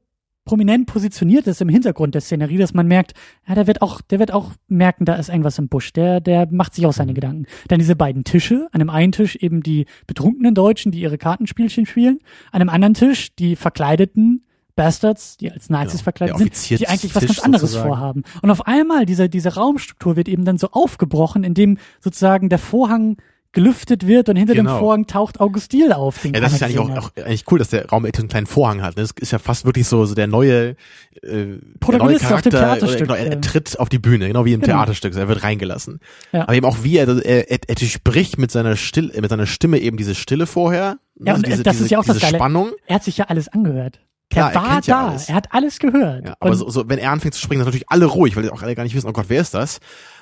prominent 0.44 0.86
positioniert 0.86 1.46
ist 1.46 1.62
im 1.62 1.70
Hintergrund 1.70 2.14
der 2.14 2.20
Szenerie, 2.20 2.58
dass 2.58 2.74
man 2.74 2.86
merkt, 2.86 3.14
ja, 3.48 3.54
der 3.54 3.66
wird 3.66 3.80
auch, 3.80 4.02
der 4.02 4.18
wird 4.18 4.30
auch 4.32 4.52
merken, 4.68 5.06
da 5.06 5.14
ist 5.14 5.30
irgendwas 5.30 5.58
im 5.58 5.68
Busch. 5.68 5.92
Der, 5.94 6.20
der 6.20 6.46
macht 6.50 6.74
sich 6.74 6.84
auch 6.86 6.92
seine 6.92 7.12
Mhm. 7.12 7.14
Gedanken. 7.14 7.46
Dann 7.68 7.78
diese 7.78 7.96
beiden 7.96 8.24
Tische. 8.24 8.68
An 8.72 8.80
dem 8.80 8.90
einen 8.90 9.12
Tisch 9.12 9.36
eben 9.36 9.62
die 9.62 9.86
betrunkenen 10.06 10.54
Deutschen, 10.54 10.92
die 10.92 11.00
ihre 11.00 11.16
Kartenspielchen 11.18 11.86
spielen. 11.86 12.18
An 12.52 12.60
dem 12.60 12.68
anderen 12.68 12.92
Tisch 12.94 13.34
die 13.36 13.56
verkleideten 13.56 14.44
Bastards, 14.76 15.36
die 15.36 15.50
als 15.52 15.70
Nazis 15.70 15.92
Genau, 16.00 16.02
verkleidet 16.04 16.56
sind, 16.56 16.80
die 16.80 16.88
eigentlich 16.88 17.14
was 17.14 17.26
ganz 17.26 17.38
anderes 17.38 17.70
sozusagen. 17.70 17.88
vorhaben. 17.88 18.22
Und 18.42 18.50
auf 18.50 18.66
einmal, 18.66 19.06
diese, 19.06 19.28
diese 19.28 19.54
Raumstruktur 19.54 20.16
wird 20.16 20.28
eben 20.28 20.44
dann 20.44 20.58
so 20.58 20.70
aufgebrochen, 20.72 21.44
indem 21.44 21.78
sozusagen 22.00 22.48
der 22.48 22.58
Vorhang 22.58 23.16
gelüftet 23.52 24.08
wird 24.08 24.28
und 24.28 24.34
hinter 24.34 24.54
dem 24.54 24.64
Genau. 24.66 24.80
Vorhang 24.80 25.06
taucht 25.06 25.38
Augustil 25.38 25.92
auf. 25.92 26.20
Den 26.22 26.34
Ja, 26.34 26.40
das 26.40 26.54
ist 26.54 26.60
ja 26.60 26.66
eigentlich 26.66 26.80
auch, 26.80 26.90
auch 26.90 27.10
eigentlich 27.16 27.44
cool, 27.52 27.60
dass 27.60 27.68
der 27.68 27.88
Raum 27.88 28.04
echt 28.04 28.18
einen 28.18 28.26
kleinen 28.26 28.48
Vorhang 28.48 28.82
hat. 28.82 28.96
ne? 28.96 29.02
Das 29.02 29.12
ist 29.12 29.30
ja 29.30 29.38
fast 29.38 29.64
wirklich 29.64 29.86
so, 29.86 30.04
so 30.06 30.16
der 30.16 30.26
neue, 30.26 30.70
äh, 30.70 30.74
der 31.22 31.36
neue 31.36 31.60
Protagonist 31.78 32.32
auf 32.32 32.42
dem. 32.42 32.50
Theaterstück, 32.50 32.98
Genau, 33.06 33.14
er, 33.14 33.26
er 33.30 33.40
tritt 33.40 33.78
auf 33.78 33.88
die 33.88 34.00
Bühne, 34.00 34.26
genau 34.26 34.44
wie 34.44 34.54
im 34.54 34.60
Genau. 34.60 34.78
Theaterstück. 34.78 35.12
Also 35.12 35.20
Er 35.20 35.28
wird 35.28 35.44
reingelassen. 35.44 36.00
Ja. 36.32 36.42
Aber 36.42 36.54
eben 36.54 36.66
auch 36.66 36.78
wie 36.82 36.96
er, 36.96 37.06
er, 37.24 37.48
er, 37.48 37.58
er 37.68 37.76
spricht 37.86 38.38
mit 38.38 38.50
seiner 38.50 38.74
Stimme, 38.74 39.12
mit 39.20 39.30
seiner 39.30 39.46
Stimme 39.46 39.78
eben 39.78 39.96
diese 39.98 40.16
Stille 40.16 40.46
vorher. 40.48 40.98
ne? 41.14 41.26
Ja, 41.28 41.34
und 41.36 41.46
diese, 41.46 41.62
das 41.62 41.76
ist 41.76 41.82
diese, 41.82 41.90
ja 41.92 41.98
auch 42.00 42.04
das 42.04 42.16
diese 42.16 42.26
Geile. 42.26 42.38
Spannung. 42.38 42.72
Er 42.88 42.96
hat 42.96 43.04
sich 43.04 43.18
ja 43.18 43.26
alles 43.26 43.46
angehört. 43.46 44.00
Klar, 44.34 44.50
er 44.52 44.54
er 44.56 44.62
war 44.62 44.74
ja 44.74 44.80
da, 44.80 45.06
alles. 45.08 45.28
er 45.28 45.34
hat 45.34 45.52
alles 45.52 45.78
gehört. 45.78 46.26
Ja, 46.26 46.34
aber 46.40 46.54
so, 46.54 46.68
so, 46.68 46.88
wenn 46.88 46.98
er 46.98 47.10
anfängt 47.10 47.34
zu 47.34 47.40
sprechen, 47.40 47.60
sind 47.60 47.66
natürlich 47.66 47.88
alle 47.90 48.06
ruhig, 48.06 48.36
weil 48.36 48.48
auch 48.50 48.62
alle 48.62 48.74
gar 48.74 48.82
nicht 48.84 48.94
wissen, 48.94 49.08
oh 49.08 49.12
Gott, 49.12 49.26
wer 49.28 49.40
ist 49.40 49.54
das? 49.54 49.78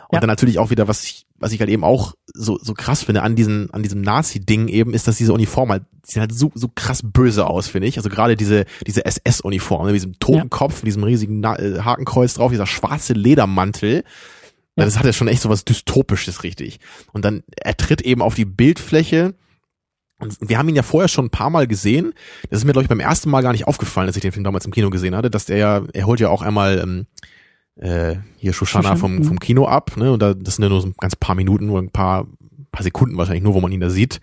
Und 0.09 0.17
Ja. 0.17 0.21
dann 0.21 0.29
natürlich 0.29 0.59
auch 0.59 0.71
wieder, 0.71 0.89
was 0.89 1.05
ich, 1.05 1.27
was 1.39 1.53
ich 1.53 1.61
halt 1.61 1.71
eben 1.71 1.85
auch 1.85 2.15
so, 2.35 2.59
so 2.61 2.75
krass 2.75 3.03
finde 3.03 3.23
an 3.23 3.35
diesen, 3.35 3.71
an 3.73 3.83
diesem 3.83 4.03
Nazi-Ding 4.03 4.69
eben, 4.69 4.93
ist, 4.95 5.09
dass 5.09 5.17
diese 5.17 5.33
Uniform 5.33 5.71
halt, 5.71 5.85
die 6.07 6.13
sehen 6.13 6.21
halt 6.21 6.35
so, 6.35 6.53
so 6.55 6.69
krass 6.75 7.01
böse 7.03 7.47
aus, 7.47 7.67
finde 7.69 7.89
ich. 7.89 7.97
Also 7.97 8.11
gerade 8.11 8.37
diese, 8.37 8.67
diese 8.87 9.05
SS-Uniform, 9.07 9.87
ne, 9.87 9.93
mit 9.93 9.97
diesem 10.03 10.19
toten 10.19 10.39
Ja. 10.39 10.45
Kopf, 10.51 10.83
mit 10.83 10.89
diesem 10.89 11.03
riesigen 11.05 11.41
Na 11.41 11.59
äh, 11.59 11.81
Hakenkreuz 11.81 12.35
drauf, 12.35 12.51
dieser 12.53 12.67
schwarze 12.67 13.15
Ledermantel. 13.15 13.95
Ja. 13.97 14.03
Ja. 14.77 14.85
Das 14.85 14.99
hat 14.99 15.05
ja 15.07 15.13
schon 15.13 15.29
echt 15.29 15.43
so 15.43 15.49
was 15.49 15.65
Dystopisches, 15.65 16.43
richtig. 16.45 16.79
Und 17.13 17.25
dann, 17.25 17.43
er 17.61 17.77
tritt 17.77 18.03
eben 18.03 18.23
auf 18.23 18.35
die 18.35 18.45
Bildfläche, 18.47 19.35
und 20.23 20.37
wir 20.41 20.59
haben 20.59 20.69
ihn 20.69 20.77
ja 20.77 20.83
vorher 20.83 21.09
schon 21.09 21.27
ein 21.27 21.31
paar 21.31 21.51
Mal 21.51 21.67
gesehen. 21.67 22.15
Das 22.49 22.61
ist 22.61 22.65
mir, 22.65 22.73
glaube 22.73 22.85
ich, 22.85 22.89
beim 22.89 23.01
ersten 23.01 23.29
Mal 23.31 23.43
gar 23.43 23.53
nicht 23.53 23.67
aufgefallen, 23.67 24.07
als 24.07 24.17
ich 24.17 24.23
den 24.23 24.33
Film 24.33 24.45
damals 24.45 24.65
im 24.65 24.73
Kino 24.73 24.89
gesehen 24.91 25.15
hatte, 25.15 25.31
dass 25.31 25.45
der 25.45 25.57
ja, 25.57 25.83
er 25.93 26.07
holt 26.07 26.21
ja 26.21 26.29
auch 26.29 26.43
einmal 26.43 26.79
ähm, 26.79 27.07
äh, 27.77 28.17
hier 28.37 28.53
Shoshana 28.53 28.97
vom, 28.97 29.17
mhm. 29.17 29.25
vom 29.25 29.41
Kino 29.41 29.67
ab, 29.67 29.97
ne? 29.97 30.13
Und 30.13 30.23
da, 30.23 30.35
das 30.35 30.57
sind 30.57 30.63
ja 30.65 30.69
nur 30.69 30.81
so 30.81 30.89
ein 30.89 30.95
ganz 30.99 31.17
paar 31.17 31.35
Minuten 31.35 31.71
oder 31.71 31.83
ein 31.83 31.91
paar, 31.91 32.27
paar 32.71 32.83
Sekunden 32.83 33.17
wahrscheinlich 33.17 33.43
nur, 33.43 33.55
wo 33.55 33.61
man 33.61 33.73
ihn 33.73 33.81
da 33.81 33.91
sieht. 33.91 34.21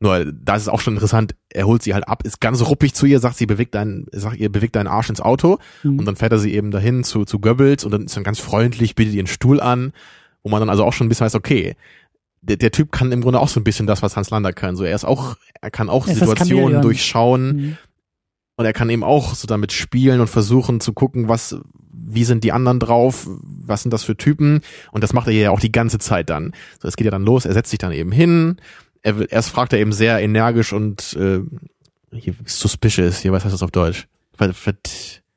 Nur 0.00 0.24
da 0.24 0.56
ist 0.56 0.62
es 0.62 0.68
auch 0.68 0.80
schon 0.80 0.94
interessant, 0.94 1.36
er 1.48 1.66
holt 1.66 1.82
sie 1.82 1.94
halt 1.94 2.08
ab, 2.08 2.24
ist 2.24 2.40
ganz 2.40 2.60
ruppig 2.62 2.92
zu 2.92 3.06
ihr, 3.06 3.20
sagt 3.20 3.36
sie, 3.36 3.46
bewegt 3.46 3.76
deinen, 3.76 4.06
sagt 4.10 4.36
ihr, 4.36 4.50
bewegt 4.50 4.74
deinen 4.74 4.88
Arsch 4.88 5.08
ins 5.08 5.20
Auto 5.20 5.58
Mhm. 5.84 6.00
und 6.00 6.04
dann 6.06 6.16
fährt 6.16 6.32
er 6.32 6.38
sie 6.38 6.52
eben 6.54 6.72
dahin 6.72 7.04
zu, 7.04 7.24
zu 7.24 7.38
Goebbels 7.38 7.84
und 7.84 7.92
dann 7.92 8.06
ist 8.06 8.16
dann 8.16 8.24
ganz 8.24 8.40
freundlich, 8.40 8.96
bietet 8.96 9.14
ihr 9.14 9.20
einen 9.20 9.28
Stuhl 9.28 9.60
an, 9.60 9.92
wo 10.42 10.50
man 10.50 10.60
dann 10.60 10.70
also 10.70 10.84
auch 10.84 10.92
schon 10.92 11.06
ein 11.06 11.08
bisschen 11.08 11.26
weiß, 11.26 11.36
okay, 11.36 11.76
der, 12.42 12.56
der 12.56 12.70
Typ 12.72 12.92
kann 12.92 13.12
im 13.12 13.22
Grunde 13.22 13.40
auch 13.40 13.48
so 13.48 13.60
ein 13.60 13.64
bisschen 13.64 13.86
das, 13.86 14.02
was 14.02 14.16
Hans 14.16 14.30
Lander 14.30 14.52
kann. 14.52 14.76
So, 14.76 14.84
er 14.84 14.94
ist 14.94 15.04
auch, 15.04 15.36
er 15.60 15.70
kann 15.70 15.88
auch 15.88 16.06
Er 16.08 16.14
Situationen 16.14 16.82
durchschauen 16.82 17.56
Mhm. 17.56 17.76
und 18.56 18.64
er 18.64 18.72
kann 18.72 18.90
eben 18.90 19.04
auch 19.04 19.34
so 19.34 19.46
damit 19.46 19.72
spielen 19.72 20.20
und 20.20 20.28
versuchen 20.28 20.80
zu 20.80 20.92
gucken, 20.92 21.28
was, 21.28 21.56
wie 21.92 22.24
sind 22.24 22.42
die 22.44 22.52
anderen 22.52 22.80
drauf, 22.80 23.26
was 23.30 23.82
sind 23.82 23.92
das 23.92 24.02
für 24.04 24.16
Typen 24.16 24.60
und 24.90 25.02
das 25.04 25.12
macht 25.12 25.28
er 25.28 25.34
ja 25.34 25.50
auch 25.50 25.60
die 25.60 25.72
ganze 25.72 25.98
Zeit 25.98 26.30
dann. 26.30 26.52
So, 26.80 26.88
es 26.88 26.96
geht 26.96 27.04
ja 27.04 27.10
dann 27.12 27.24
los, 27.24 27.44
er 27.44 27.52
setzt 27.54 27.70
sich 27.70 27.78
dann 27.78 27.92
eben 27.92 28.10
hin, 28.12 28.56
er 29.02 29.18
will, 29.18 29.28
erst 29.30 29.50
fragt 29.50 29.72
er 29.72 29.78
eben 29.78 29.92
sehr 29.92 30.18
energisch 30.20 30.72
und 30.72 31.14
äh, 31.14 31.40
hier, 32.12 32.34
suspicious, 32.44 33.20
hier, 33.20 33.32
was 33.32 33.44
heißt 33.44 33.54
das 33.54 33.62
auf 33.62 33.70
Deutsch? 33.70 34.06
Ver, 34.36 34.52
ver, 34.52 34.74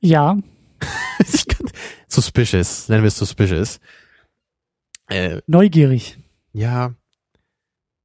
Ja, 0.02 0.38
suspicious, 2.08 2.90
nennen 2.90 3.04
wir 3.04 3.08
es 3.08 3.18
suspicious. 3.18 3.80
Äh, 5.08 5.42
neugierig. 5.48 6.18
Ja, 6.56 6.94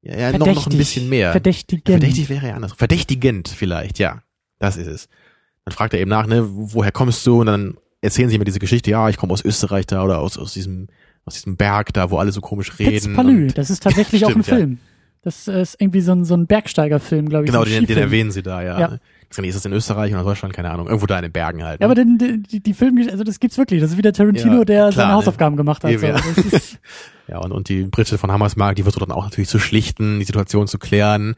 ja, 0.02 0.18
ja 0.18 0.38
noch, 0.38 0.46
noch 0.46 0.66
ein 0.66 0.78
bisschen 0.78 1.08
mehr. 1.08 1.32
Verdächtigend. 1.32 1.86
Verdächtig 1.86 2.28
wäre 2.28 2.48
ja 2.48 2.54
anders. 2.54 2.72
Verdächtigend 2.72 3.48
vielleicht, 3.48 3.98
ja. 3.98 4.22
Das 4.58 4.76
ist 4.76 4.86
es. 4.86 5.08
Dann 5.64 5.72
fragt 5.74 5.94
er 5.94 6.00
eben 6.00 6.10
nach, 6.10 6.26
ne, 6.26 6.46
woher 6.48 6.92
kommst 6.92 7.26
du? 7.26 7.40
Und 7.40 7.46
dann 7.46 7.76
erzählen 8.00 8.28
sie 8.28 8.36
ihm 8.36 8.44
diese 8.44 8.58
Geschichte, 8.58 8.90
ja, 8.90 9.08
ich 9.08 9.16
komme 9.18 9.32
aus 9.32 9.44
Österreich 9.44 9.86
da 9.86 10.02
oder 10.02 10.18
aus, 10.18 10.38
aus 10.38 10.54
diesem, 10.54 10.88
aus 11.24 11.34
diesem 11.34 11.56
Berg 11.56 11.92
da, 11.92 12.10
wo 12.10 12.18
alle 12.18 12.32
so 12.32 12.40
komisch 12.40 12.78
reden. 12.78 12.92
Pitzpalü, 12.92 13.48
das 13.48 13.70
ist 13.70 13.82
tatsächlich 13.82 14.24
auch 14.24 14.28
ein 14.28 14.42
Stimmt, 14.42 14.46
ja. 14.48 14.56
Film. 14.56 14.78
Das 15.22 15.48
ist 15.48 15.76
irgendwie 15.78 16.00
so 16.00 16.12
ein, 16.12 16.24
so 16.24 16.34
ein 16.34 16.46
Bergsteigerfilm, 16.46 17.28
glaube 17.28 17.44
ich. 17.44 17.50
Genau, 17.50 17.64
so 17.64 17.70
den, 17.70 17.86
den 17.86 17.98
erwähnen 17.98 18.30
sie 18.30 18.42
da, 18.42 18.62
ja. 18.62 18.80
Ja. 18.80 18.98
Nicht, 19.38 19.48
ist 19.48 19.54
das 19.54 19.64
in 19.64 19.72
Österreich 19.72 20.12
oder 20.12 20.24
Deutschland? 20.24 20.54
Keine 20.54 20.70
Ahnung. 20.70 20.86
Irgendwo 20.86 21.06
da 21.06 21.16
in 21.16 21.22
den 21.22 21.32
Bergen 21.32 21.62
halt. 21.64 21.80
Ja, 21.80 21.86
ne? 21.86 21.92
aber 21.92 21.94
den, 21.94 22.18
die, 22.18 22.42
die, 22.42 22.60
die 22.60 22.74
Filme, 22.74 23.10
also 23.10 23.22
das 23.22 23.38
gibt's 23.38 23.58
wirklich. 23.58 23.80
Das 23.80 23.92
ist 23.92 23.96
wieder 23.96 24.12
Tarantino, 24.12 24.58
Ja, 24.58 24.64
der 24.64 24.80
klar, 24.80 24.92
seine 24.92 25.08
ne? 25.08 25.14
Hausaufgaben 25.14 25.56
gemacht 25.56 25.84
hat. 25.84 25.90
Eben, 25.90 26.00
so. 26.00 26.06
ja. 26.06 26.18
Ja, 27.28 27.38
und, 27.38 27.52
und 27.52 27.68
die 27.68 27.84
Britte 27.84 28.18
von 28.18 28.32
Hammersmark, 28.32 28.74
die 28.74 28.82
versucht 28.82 29.02
dann 29.02 29.12
auch 29.12 29.22
natürlich 29.22 29.48
zu 29.48 29.60
schlichten, 29.60 30.18
die 30.18 30.24
Situation 30.24 30.66
zu 30.66 30.80
klären. 30.80 31.36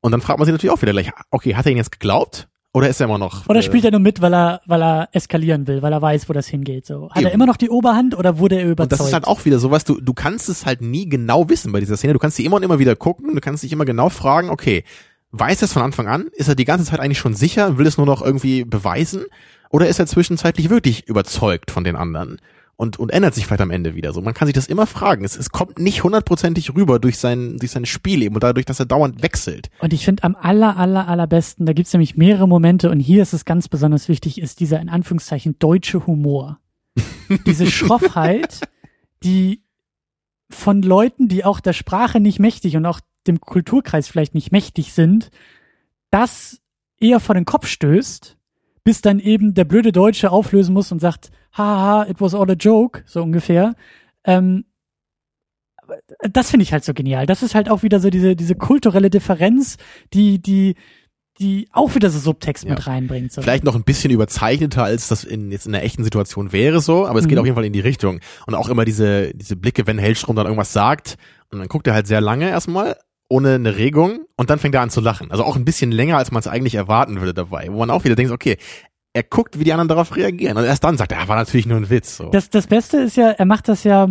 Und 0.00 0.12
dann 0.12 0.20
fragt 0.20 0.38
man 0.38 0.46
sich 0.46 0.52
natürlich 0.52 0.72
auch 0.72 0.82
wieder 0.82 0.92
gleich, 0.92 1.10
okay, 1.32 1.56
hat 1.56 1.66
er 1.66 1.72
ihn 1.72 1.78
jetzt 1.78 1.90
geglaubt? 1.90 2.46
Oder 2.72 2.90
ist 2.90 3.00
er 3.00 3.06
immer 3.06 3.18
noch? 3.18 3.48
oder 3.48 3.60
äh, 3.60 3.62
spielt 3.62 3.86
er 3.86 3.90
nur 3.90 4.00
mit, 4.00 4.20
weil 4.20 4.34
er, 4.34 4.60
weil 4.66 4.82
er 4.82 5.08
eskalieren 5.12 5.66
will, 5.66 5.80
weil 5.80 5.92
er 5.92 6.02
weiß, 6.02 6.28
wo 6.28 6.34
das 6.34 6.46
hingeht. 6.46 6.84
So. 6.84 7.08
Hat 7.10 7.16
er 7.16 7.22
Eben. 7.22 7.30
immer 7.30 7.46
noch 7.46 7.56
die 7.56 7.70
Oberhand 7.70 8.16
oder 8.16 8.38
wurde 8.38 8.56
er 8.56 8.66
überzeugt? 8.66 8.92
Und 8.92 9.00
das 9.00 9.06
ist 9.08 9.14
halt 9.14 9.26
auch 9.26 9.46
wieder 9.46 9.58
sowas, 9.58 9.84
du, 9.84 9.98
du 9.98 10.12
kannst 10.12 10.50
es 10.50 10.66
halt 10.66 10.82
nie 10.82 11.08
genau 11.08 11.48
wissen 11.48 11.72
bei 11.72 11.80
dieser 11.80 11.96
Szene. 11.96 12.12
Du 12.12 12.18
kannst 12.18 12.36
sie 12.36 12.44
immer 12.44 12.56
und 12.56 12.62
immer 12.62 12.78
wieder 12.78 12.94
gucken, 12.94 13.34
du 13.34 13.40
kannst 13.40 13.62
dich 13.62 13.72
immer 13.72 13.86
genau 13.86 14.10
fragen, 14.10 14.50
okay, 14.50 14.84
weiß 15.32 15.62
er 15.62 15.66
es 15.66 15.72
von 15.72 15.82
Anfang 15.82 16.06
an? 16.08 16.28
Ist 16.32 16.48
er 16.48 16.54
die 16.54 16.64
ganze 16.64 16.84
Zeit 16.84 17.00
eigentlich 17.00 17.18
schon 17.18 17.34
sicher 17.34 17.68
und 17.68 17.78
will 17.78 17.86
es 17.86 17.96
nur 17.96 18.06
noch 18.06 18.22
irgendwie 18.22 18.64
beweisen? 18.64 19.24
Oder 19.70 19.88
ist 19.88 19.98
er 19.98 20.06
zwischenzeitlich 20.06 20.70
wirklich 20.70 21.08
überzeugt 21.08 21.70
von 21.70 21.84
den 21.84 21.96
anderen? 21.96 22.38
Und, 22.78 22.98
und 22.98 23.10
ändert 23.10 23.34
sich 23.34 23.46
vielleicht 23.46 23.62
am 23.62 23.70
Ende 23.70 23.94
wieder 23.94 24.12
so. 24.12 24.20
Man 24.20 24.34
kann 24.34 24.46
sich 24.46 24.54
das 24.54 24.66
immer 24.66 24.86
fragen. 24.86 25.24
Es, 25.24 25.34
es 25.34 25.48
kommt 25.48 25.78
nicht 25.78 26.04
hundertprozentig 26.04 26.74
rüber 26.74 26.98
durch 26.98 27.16
sein, 27.16 27.56
durch 27.56 27.70
sein 27.70 27.86
Spiel 27.86 28.20
eben 28.20 28.34
und 28.34 28.44
dadurch, 28.44 28.66
dass 28.66 28.80
er 28.80 28.84
dauernd 28.84 29.22
wechselt. 29.22 29.70
Und 29.80 29.94
ich 29.94 30.04
finde 30.04 30.24
am 30.24 30.36
aller, 30.36 30.76
aller, 30.76 31.08
allerbesten, 31.08 31.64
da 31.64 31.72
gibt's 31.72 31.94
nämlich 31.94 32.18
mehrere 32.18 32.46
Momente 32.46 32.90
und 32.90 33.00
hier 33.00 33.22
ist 33.22 33.32
es 33.32 33.46
ganz 33.46 33.68
besonders 33.68 34.10
wichtig, 34.10 34.38
ist 34.38 34.60
dieser 34.60 34.78
in 34.78 34.90
Anführungszeichen 34.90 35.58
deutsche 35.58 36.06
Humor. 36.06 36.60
Diese 37.46 37.66
Schroffheit, 37.66 38.60
die 39.22 39.62
von 40.50 40.82
Leuten, 40.82 41.28
die 41.28 41.44
auch 41.44 41.60
der 41.60 41.72
Sprache 41.72 42.20
nicht 42.20 42.38
mächtig 42.38 42.76
und 42.76 42.84
auch 42.84 43.00
dem 43.28 43.40
Kulturkreis 43.40 44.08
vielleicht 44.08 44.34
nicht 44.34 44.52
mächtig 44.52 44.92
sind, 44.92 45.30
das 46.10 46.60
eher 46.98 47.20
vor 47.20 47.34
den 47.34 47.44
Kopf 47.44 47.66
stößt, 47.66 48.36
bis 48.84 49.00
dann 49.02 49.18
eben 49.18 49.54
der 49.54 49.64
blöde 49.64 49.92
Deutsche 49.92 50.30
auflösen 50.30 50.72
muss 50.72 50.92
und 50.92 51.00
sagt, 51.00 51.30
haha, 51.56 52.06
it 52.08 52.20
was 52.20 52.34
all 52.34 52.50
a 52.50 52.54
joke, 52.54 53.02
so 53.06 53.22
ungefähr. 53.22 53.74
Ähm, 54.24 54.64
das 56.20 56.50
finde 56.50 56.64
ich 56.64 56.72
halt 56.72 56.84
so 56.84 56.94
genial. 56.94 57.26
Das 57.26 57.42
ist 57.42 57.54
halt 57.54 57.68
auch 57.70 57.82
wieder 57.82 58.00
so 58.00 58.10
diese, 58.10 58.34
diese 58.34 58.54
kulturelle 58.56 59.10
Differenz, 59.10 59.76
die, 60.12 60.40
die, 60.40 60.74
die 61.38 61.68
auch 61.72 61.94
wieder 61.94 62.10
so 62.10 62.18
Subtext 62.18 62.64
Ja. 62.64 62.70
mit 62.70 62.86
reinbringt. 62.86 63.30
So. 63.32 63.42
Vielleicht 63.42 63.62
noch 63.64 63.74
ein 63.76 63.84
bisschen 63.84 64.10
überzeichneter, 64.10 64.82
als 64.84 65.08
das 65.08 65.22
in, 65.22 65.52
jetzt 65.52 65.66
in 65.66 65.72
der 65.72 65.84
echten 65.84 66.02
Situation 66.02 66.52
wäre 66.52 66.80
so, 66.80 67.06
aber 67.06 67.18
es 67.20 67.26
geht 67.28 67.34
Mhm. 67.36 67.40
auf 67.40 67.44
jeden 67.46 67.54
Fall 67.56 67.64
in 67.66 67.72
die 67.72 67.80
Richtung. 67.80 68.20
Und 68.46 68.54
auch 68.54 68.68
immer 68.68 68.84
diese, 68.84 69.32
diese 69.34 69.54
Blicke, 69.54 69.86
wenn 69.86 69.98
Hellstrom 69.98 70.34
dann 70.34 70.46
irgendwas 70.46 70.72
sagt, 70.72 71.16
und 71.52 71.58
dann 71.60 71.68
guckt 71.68 71.86
er 71.86 71.94
halt 71.94 72.06
sehr 72.08 72.20
lange 72.20 72.48
erstmal, 72.48 72.96
ohne 73.28 73.54
eine 73.54 73.76
Regung 73.76 74.20
und 74.36 74.50
dann 74.50 74.58
fängt 74.58 74.74
er 74.74 74.82
an 74.82 74.90
zu 74.90 75.00
lachen. 75.00 75.30
Also 75.30 75.44
auch 75.44 75.56
ein 75.56 75.64
bisschen 75.64 75.90
länger, 75.92 76.16
als 76.18 76.30
man 76.30 76.40
es 76.40 76.46
eigentlich 76.46 76.74
erwarten 76.76 77.18
würde 77.20 77.34
dabei. 77.34 77.68
Wo 77.70 77.78
man 77.78 77.90
auch 77.90 78.04
wieder 78.04 78.14
denkt, 78.14 78.32
okay, 78.32 78.56
er 79.12 79.22
guckt, 79.22 79.58
wie 79.58 79.64
die 79.64 79.72
anderen 79.72 79.88
darauf 79.88 80.14
reagieren. 80.14 80.56
Und 80.58 80.64
erst 80.64 80.84
dann 80.84 80.96
sagt 80.96 81.12
er, 81.12 81.20
ah, 81.20 81.28
war 81.28 81.36
natürlich 81.36 81.66
nur 81.66 81.78
ein 81.78 81.90
Witz. 81.90 82.16
So. 82.16 82.30
Das, 82.30 82.50
das 82.50 82.66
Beste 82.66 82.98
ist 82.98 83.16
ja, 83.16 83.30
er 83.30 83.46
macht 83.46 83.68
das 83.68 83.82
ja, 83.84 84.08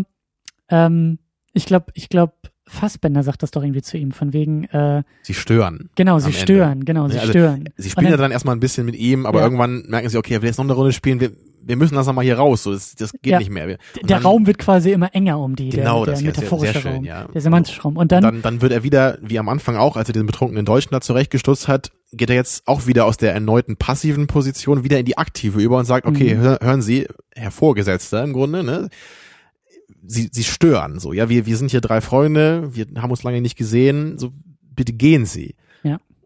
ähm, 0.70 1.20
ich 1.54 1.66
glaube, 1.66 1.88
ich 1.94 2.10
glaube, 2.10 2.34
Fassbender 2.68 3.22
sagt 3.22 3.44
das 3.44 3.52
doch 3.52 3.62
irgendwie 3.62 3.84
zu 3.84 3.96
ihm, 3.98 4.12
von 4.12 4.34
wegen, 4.34 4.64
äh, 4.66 5.04
sie 5.22 5.36
stören. 5.36 5.92
Genau, 5.96 6.18
sie 6.18 6.26
am 6.26 6.32
Ende. 6.32 6.40
stören, 6.42 6.84
genau, 6.86 7.08
sie 7.08 7.20
Also, 7.20 7.32
stören. 7.32 7.70
Sie 7.78 7.92
spielen 7.92 8.10
ja 8.10 8.18
dann 8.18 8.32
erstmal 8.32 8.56
ein 8.56 8.60
bisschen 8.60 8.88
mit 8.88 8.96
ihm, 8.96 9.28
aber 9.28 9.40
Ja. 9.40 9.46
irgendwann 9.46 9.84
merken 9.88 10.10
sie, 10.10 10.18
okay, 10.18 10.34
er 10.34 10.42
will 10.42 10.48
jetzt 10.48 10.58
noch 10.58 10.66
eine 10.66 10.74
Runde 10.74 10.92
spielen, 10.92 11.20
wir, 11.20 11.32
wir 11.68 11.76
müssen 11.76 11.96
das 11.96 12.06
nochmal 12.08 12.24
hier 12.26 12.38
raus, 12.38 12.64
so, 12.64 12.74
das, 12.74 12.96
das 12.96 13.12
geht 13.12 13.26
Ja. 13.26 13.40
nicht 13.40 13.50
mehr. 13.52 13.66
Und 13.66 13.78
der 14.10 14.18
dann, 14.18 14.24
Raum 14.24 14.46
wird 14.48 14.58
quasi 14.58 14.92
immer 14.92 15.14
enger 15.16 15.40
um 15.40 15.56
die, 15.56 15.70
Genau, 15.70 16.06
der, 16.06 16.14
das 16.14 16.22
der 16.22 16.30
ist 16.32 16.36
ja 16.38 16.42
sehr- 16.42 16.44
metaphorische 16.44 16.74
sehr 16.74 16.82
schön, 16.82 16.92
Raum, 16.94 17.04
ja. 17.06 17.28
der 17.34 17.42
semantische 17.42 17.82
Raum. 17.82 17.98
Und 17.98 18.12
dann, 18.12 18.22
dann, 18.24 18.42
dann 18.42 18.62
wird 18.62 18.72
er 18.72 18.84
wieder, 18.84 19.18
wie 19.22 19.40
am 19.40 19.50
Anfang 19.50 19.76
auch, 19.76 19.96
als 19.98 20.10
er 20.10 20.14
diesen 20.14 20.28
betrunkenen 20.28 20.66
Deutschen 20.66 20.92
da 20.92 21.02
zurechtgestutzt 21.02 21.68
hat, 21.68 21.92
geht 22.12 22.30
er 22.30 22.36
jetzt 22.36 22.68
auch 22.68 22.86
wieder 22.88 23.06
aus 23.06 23.18
der 23.18 23.34
erneuten 23.34 23.76
passiven 23.78 24.28
Position 24.28 24.84
wieder 24.84 25.00
in 25.00 25.06
die 25.06 25.18
aktive 25.18 25.60
über 25.60 25.78
und 25.78 25.86
sagt, 25.86 26.06
okay, 26.08 26.36
Mhm. 26.36 26.40
hör, 26.40 26.60
hören 26.62 26.82
Sie, 26.82 27.08
Herr 27.34 27.52
Vorgesetzter 27.52 28.24
im 28.24 28.34
Grunde, 28.34 28.64
ne? 28.64 28.90
Sie, 30.08 30.30
Sie 30.32 30.44
stören 30.44 31.00
so, 31.00 31.14
ja, 31.14 31.30
wir, 31.30 31.46
wir 31.46 31.58
sind 31.58 31.72
hier 31.72 31.82
drei 31.82 32.00
Freunde, 32.02 32.70
wir 32.76 32.86
haben 32.98 33.10
uns 33.12 33.24
lange 33.24 33.42
nicht 33.42 33.58
gesehen, 33.58 34.18
so, 34.20 34.32
bitte 34.62 34.94
gehen 34.94 35.26
Sie. 35.26 35.56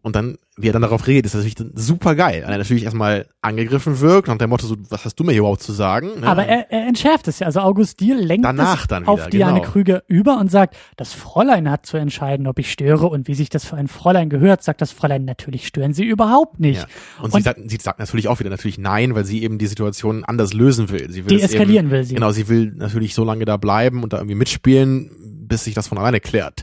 Und 0.02 0.16
dann, 0.16 0.38
wie 0.56 0.68
er 0.68 0.72
dann 0.72 0.80
darauf 0.80 1.06
reagiert, 1.06 1.26
ist 1.26 1.34
natürlich 1.34 1.56
dann 1.56 1.72
super 1.74 2.14
geil. 2.14 2.42
Weil 2.44 2.52
er 2.52 2.58
natürlich 2.58 2.84
erstmal 2.84 3.26
angegriffen 3.42 4.00
wirkt 4.00 4.28
nach 4.28 4.38
dem 4.38 4.48
Motto, 4.48 4.66
so, 4.66 4.76
was 4.88 5.04
hast 5.04 5.16
du 5.16 5.24
mir 5.24 5.32
hier 5.32 5.40
überhaupt 5.40 5.62
zu 5.62 5.72
sagen? 5.72 6.20
Ne? 6.20 6.26
aber 6.26 6.46
er, 6.46 6.70
er 6.72 6.86
entschärft 6.86 7.28
es 7.28 7.38
ja. 7.40 7.46
Also 7.46 7.60
August 7.60 8.00
Diel 8.00 8.16
lenkt 8.16 8.46
Danach 8.46 8.82
es 8.82 8.88
dann 8.88 9.06
auf 9.06 9.20
wieder, 9.20 9.30
Diane 9.30 9.60
genau. 9.60 9.72
Krüger 9.72 10.02
über 10.06 10.38
und 10.38 10.50
sagt, 10.50 10.76
das 10.96 11.12
Fräulein 11.12 11.70
hat 11.70 11.84
zu 11.84 11.98
entscheiden, 11.98 12.46
ob 12.46 12.58
ich 12.58 12.72
störe 12.72 13.08
und 13.08 13.28
wie 13.28 13.34
sich 13.34 13.50
das 13.50 13.66
für 13.66 13.76
ein 13.76 13.88
Fräulein 13.88 14.30
gehört, 14.30 14.62
sagt 14.62 14.80
das 14.80 14.90
Fräulein, 14.92 15.26
natürlich 15.26 15.66
stören 15.66 15.92
sie 15.92 16.04
überhaupt 16.04 16.60
nicht. 16.60 16.80
Ja. 16.80 16.86
Und, 17.22 17.32
sie, 17.32 17.36
Und- 17.36 17.44
sagt, 17.44 17.60
sie 17.70 17.78
sagt 17.80 17.98
natürlich 17.98 18.28
auch 18.28 18.40
wieder 18.40 18.50
natürlich 18.50 18.78
nein, 18.78 19.14
weil 19.14 19.26
sie 19.26 19.42
eben 19.42 19.58
die 19.58 19.66
Situation 19.66 20.24
anders 20.24 20.54
lösen 20.54 20.88
will. 20.90 21.10
Sie 21.10 21.26
will 21.26 21.34
es 21.36 21.42
Deeskalieren 21.42 21.86
eben, 21.86 21.90
will 21.90 22.04
sie. 22.04 22.14
Genau, 22.14 22.30
sie 22.30 22.48
will 22.48 22.72
natürlich 22.74 23.14
so 23.14 23.24
lange 23.24 23.44
da 23.44 23.58
bleiben 23.58 24.02
und 24.02 24.14
da 24.14 24.16
irgendwie 24.16 24.34
mitspielen, 24.34 25.10
bis 25.46 25.64
sich 25.64 25.74
das 25.74 25.88
von 25.88 25.98
alleine 25.98 26.20
klärt. 26.20 26.62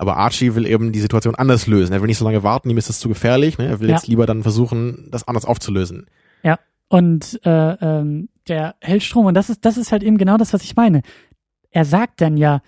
Aber 0.00 0.16
Archie 0.16 0.54
will 0.54 0.64
eben 0.66 0.92
die 0.92 1.00
Situation 1.00 1.34
anders 1.34 1.66
lösen. 1.66 1.92
Er 1.92 2.00
will 2.00 2.06
nicht 2.06 2.16
so 2.16 2.24
lange 2.24 2.42
warten, 2.42 2.70
ihm 2.70 2.78
ist 2.78 2.88
das 2.88 3.00
zu 3.00 3.10
gefährlich. 3.10 3.58
Ne? 3.58 3.66
Er 3.66 3.80
will 3.80 3.90
Ja. 3.90 3.96
jetzt 3.96 4.06
lieber 4.08 4.24
dann 4.24 4.42
versuchen, 4.42 5.08
das 5.10 5.28
anders 5.28 5.44
aufzulösen. 5.44 6.06
Ja, 6.42 6.58
und 6.88 7.38
äh, 7.44 7.72
ähm, 7.74 8.30
der 8.48 8.76
Hellstrom, 8.80 9.26
und 9.26 9.34
das 9.34 9.50
ist, 9.50 9.62
das 9.66 9.76
ist 9.76 9.92
halt 9.92 10.02
eben 10.02 10.16
genau 10.16 10.38
das, 10.38 10.54
was 10.54 10.62
ich 10.62 10.74
meine. 10.74 11.02
Er 11.70 11.84
sagt 11.84 12.22
dann 12.22 12.38
ja, 12.38 12.62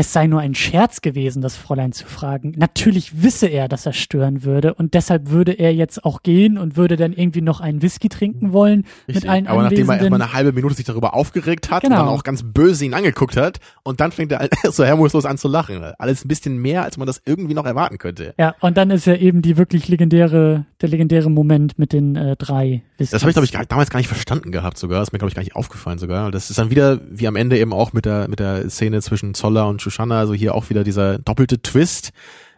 es 0.00 0.12
sei 0.12 0.28
nur 0.28 0.38
ein 0.38 0.54
Scherz 0.54 1.00
gewesen, 1.00 1.42
das 1.42 1.56
Fräulein 1.56 1.90
zu 1.90 2.06
fragen. 2.06 2.52
Natürlich 2.56 3.20
wisse 3.24 3.48
er, 3.48 3.66
dass 3.66 3.84
er 3.84 3.92
stören 3.92 4.44
würde 4.44 4.72
und 4.74 4.94
deshalb 4.94 5.30
würde 5.30 5.50
er 5.50 5.74
jetzt 5.74 6.04
auch 6.04 6.22
gehen 6.22 6.56
und 6.56 6.76
würde 6.76 6.94
dann 6.96 7.12
irgendwie 7.12 7.40
noch 7.40 7.60
einen 7.60 7.82
Whisky 7.82 8.08
trinken 8.08 8.52
wollen 8.52 8.84
mit 9.08 9.28
allen 9.28 9.48
Aber 9.48 9.64
nachdem 9.64 9.88
er 9.90 9.98
erstmal 9.98 10.22
eine 10.22 10.32
halbe 10.32 10.52
Minute 10.52 10.74
sich 10.76 10.84
darüber 10.84 11.14
aufgeregt 11.14 11.72
hat 11.72 11.82
Genau. 11.82 11.96
und 11.96 12.06
dann 12.06 12.14
auch 12.14 12.22
ganz 12.22 12.44
böse 12.44 12.84
ihn 12.84 12.94
angeguckt 12.94 13.36
hat 13.36 13.58
und 13.82 13.98
dann 13.98 14.12
fängt 14.12 14.30
er 14.30 14.48
so 14.70 14.84
hermoslos 14.84 15.24
an 15.24 15.36
zu 15.36 15.48
lachen. 15.48 15.82
Alles 15.98 16.24
ein 16.24 16.28
bisschen 16.28 16.58
mehr, 16.58 16.84
als 16.84 16.96
man 16.96 17.08
das 17.08 17.20
irgendwie 17.26 17.54
noch 17.54 17.66
erwarten 17.66 17.98
könnte. 17.98 18.34
ja, 18.38 18.54
und 18.60 18.76
dann 18.76 18.92
ist 18.92 19.04
ja 19.06 19.16
eben 19.16 19.42
die 19.42 19.56
wirklich 19.56 19.88
legendäre, 19.88 20.64
der 20.80 20.88
legendäre 20.90 21.28
Moment 21.28 21.76
mit 21.76 21.92
den 21.92 22.14
äh, 22.14 22.36
drei 22.36 22.82
Whiskys. 22.98 23.10
Das 23.10 23.22
habe 23.22 23.30
ich, 23.30 23.34
glaube 23.34 23.46
ich, 23.46 23.52
gar, 23.52 23.66
damals 23.66 23.90
gar 23.90 23.98
nicht 23.98 24.06
verstanden 24.08 24.52
gehabt 24.52 24.78
sogar. 24.78 25.00
Das 25.00 25.08
ist 25.08 25.12
mir, 25.12 25.18
glaube 25.18 25.30
ich, 25.30 25.34
gar 25.34 25.42
nicht 25.42 25.56
aufgefallen 25.56 25.98
sogar. 25.98 26.30
Das 26.30 26.50
ist 26.50 26.58
dann 26.60 26.70
wieder, 26.70 27.00
wie 27.10 27.26
am 27.26 27.34
Ende 27.34 27.58
eben 27.58 27.72
auch 27.72 27.92
mit 27.92 28.04
der, 28.04 28.28
mit 28.28 28.38
der 28.38 28.70
Szene 28.70 29.02
zwischen 29.02 29.34
Zoller 29.34 29.66
und 29.66 29.82
Shoshana, 29.90 30.18
also 30.18 30.34
hier 30.34 30.54
auch 30.54 30.70
wieder 30.70 30.84
dieser 30.84 31.18
doppelte 31.18 31.60
Twist. 31.62 32.10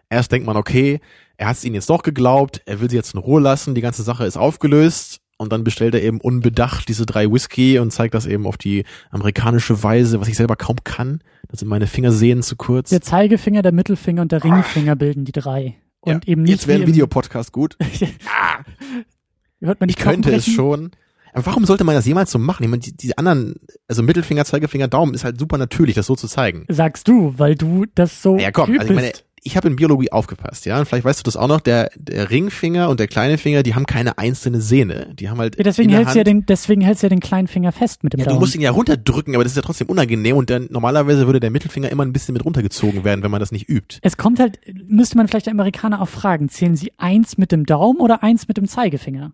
Erst 0.09 0.33
denkt 0.33 0.47
man, 0.47 0.57
okay, 0.57 1.01
er 1.37 1.49
hat 1.49 1.57
es 1.57 1.65
ihnen 1.65 1.75
jetzt 1.75 1.89
doch 1.89 2.03
geglaubt, 2.03 2.63
er 2.67 2.81
will 2.81 2.91
sie 2.91 2.97
jetzt 2.97 3.15
in 3.15 3.21
Ruhe 3.21 3.41
lassen, 3.41 3.75
die 3.75 3.81
ganze 3.81 4.03
Sache 4.03 4.27
ist 4.27 4.37
aufgelöst 4.37 5.21
und 5.39 5.53
dann 5.53 5.65
bestellt 5.65 5.95
er 5.95 6.03
eben 6.03 6.21
unbedacht 6.21 6.89
diese 6.89 7.07
drei 7.07 7.31
Whisky 7.33 7.79
und 7.79 7.93
zeigt 7.93 8.13
das 8.13 8.27
eben 8.27 8.47
auf 8.47 8.59
die 8.59 8.85
amerikanische 9.11 9.83
Weise, 9.83 10.21
was 10.21 10.29
ich 10.29 10.37
selber 10.37 10.57
kaum 10.57 10.77
kann. 10.85 11.23
Da 11.49 11.57
sind 11.57 11.69
meine 11.69 11.87
Fingersehnen 11.87 12.43
zu 12.43 12.57
kurz. 12.57 12.91
Der 12.91 13.01
Zeigefinger, 13.01 13.63
der 13.63 13.73
Mittelfinger 13.73 14.21
und 14.21 14.33
der 14.33 14.45
Ringfinger 14.45 14.97
bilden 14.97 15.25
die 15.25 15.33
drei. 15.33 15.77
Und 16.01 16.27
Ja, 16.27 16.33
eben 16.33 16.43
nicht 16.43 16.53
jetzt 16.53 16.67
wäre 16.67 16.83
ein 16.83 16.87
Videopodcast 16.87 17.53
gut. 17.53 17.77
Hört 19.61 19.81
man 19.81 19.89
die 19.89 19.95
Ich 19.95 19.97
könnte 19.97 20.33
es 20.33 20.47
schon. 20.47 20.91
Aber 21.33 21.47
warum 21.47 21.65
sollte 21.65 21.85
man 21.85 21.95
das 21.95 22.07
jemals 22.07 22.31
so 22.31 22.39
machen? 22.39 22.65
Ich 22.65 22.69
meine, 22.69 22.81
die, 22.81 22.97
die 22.97 23.17
anderen, 23.17 23.55
also 23.89 24.03
Mittelfinger, 24.03 24.45
Zeigefinger, 24.45 24.89
Daumen 24.89 25.15
ist 25.15 25.25
halt 25.25 25.39
super 25.39 25.59
natürlich, 25.59 25.95
das 25.95 26.07
so 26.07 26.17
zu 26.17 26.29
zeigen. 26.29 26.65
Sagst 26.69 27.09
du, 27.09 27.35
weil 27.37 27.55
du 27.55 27.87
das 27.95 28.23
so 28.23 28.39
Ja, 28.39 28.51
komm, 28.51 28.79
also 28.79 28.93
ich 28.93 28.95
meine, 28.95 29.13
ich 29.43 29.57
habe 29.57 29.69
in 29.69 29.77
Biologie 29.77 30.13
aufgepasst, 30.13 30.67
ja, 30.67 30.79
und 30.79 30.87
vielleicht 30.87 31.05
weißt 31.05 31.21
du 31.21 31.23
das 31.23 31.37
auch 31.37 31.49
noch, 31.49 31.61
der, 31.61 31.91
der 31.97 32.31
Ringfinger 32.31 32.89
und 32.89 33.01
der 33.01 33.09
kleine 33.09 33.39
Finger, 33.39 33.63
die 33.63 33.75
haben 33.75 33.87
keine 33.87 34.19
einzelne 34.19 34.61
Sehne. 34.61 35.15
Die 35.15 35.31
haben 35.31 35.39
halt 35.39 35.57
Ja, 35.57 35.65
deswegen 35.65 35.91
hältst 35.91 36.15
du 36.15 36.19
ja 36.19 36.25
den, 36.25 36.45
deswegen 36.47 36.83
hältst 36.83 37.03
du 37.03 37.07
ja 37.07 37.09
den 37.09 37.21
kleinen 37.21 37.49
Finger 37.49 37.73
fest 37.73 38.05
mit 38.05 38.13
dem 38.13 38.21
ja, 38.21 38.25
du 38.25 38.31
Daumen. 38.31 38.41
musst 38.41 38.55
ihn 38.55 38.61
ja 38.61 38.71
runterdrücken, 38.71 39.35
aber 39.35 39.45
das 39.45 39.53
ist 39.53 39.57
ja 39.57 39.63
trotzdem 39.63 39.89
unangenehm 39.89 40.37
und 40.37 40.51
dann 40.51 40.69
normalerweise 40.71 41.27
würde 41.27 41.41
der 41.41 41.51
Mittelfinger 41.51 41.89
immer 41.89 42.05
ein 42.05 42.13
bisschen 42.13 42.35
mit 42.35 42.45
runtergezogen 42.45 43.05
werden, 43.05 43.23
wenn 43.23 43.31
man 43.31 43.41
das 43.41 43.53
nicht 43.53 43.69
übt. 43.69 43.99
es 44.03 44.17
kommt 44.17 44.41
halt, 44.41 44.59
müsste 44.87 45.17
man 45.17 45.29
vielleicht 45.29 45.47
der 45.47 45.53
Amerikaner 45.53 46.03
auch 46.03 46.09
fragen, 46.09 46.49
zählen 46.49 46.77
sie 46.77 46.93
eins 46.99 47.39
mit 47.39 47.51
dem 47.53 47.65
Daumen 47.65 48.01
oder 48.01 48.23
eins 48.23 48.47
mit 48.47 48.57
dem 48.59 48.69
Zeigefinger? 48.69 49.33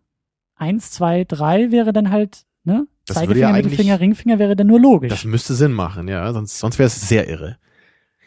Eins, 0.56 0.90
zwei, 0.90 1.24
drei 1.24 1.70
wäre 1.70 1.92
dann 1.92 2.10
halt, 2.10 2.44
ne? 2.64 2.86
Das 3.06 3.18
Zeigefinger, 3.18 3.48
ja 3.48 3.52
Mittelfinger, 3.52 4.00
Ringfinger 4.00 4.38
wäre 4.38 4.56
dann 4.56 4.66
nur 4.66 4.80
logisch. 4.80 5.10
Das 5.10 5.24
müsste 5.24 5.54
Sinn 5.54 5.72
machen, 5.72 6.08
ja, 6.08 6.32
sonst, 6.32 6.58
sonst 6.58 6.78
wäre 6.78 6.88
es 6.88 7.08
sehr 7.08 7.28
irre. 7.28 7.58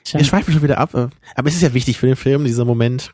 Tja. 0.06 0.20
Wir 0.20 0.26
schweifen 0.26 0.54
schon 0.54 0.64
wieder 0.64 0.78
ab, 0.78 0.94
äh, 0.94 1.08
aber 1.36 1.48
es 1.50 1.56
ist 1.56 1.62
ja 1.62 1.74
wichtig 1.74 1.98
für 1.98 2.08
den 2.08 2.16
Film, 2.16 2.46
dieser 2.46 2.64
Moment. 2.66 3.14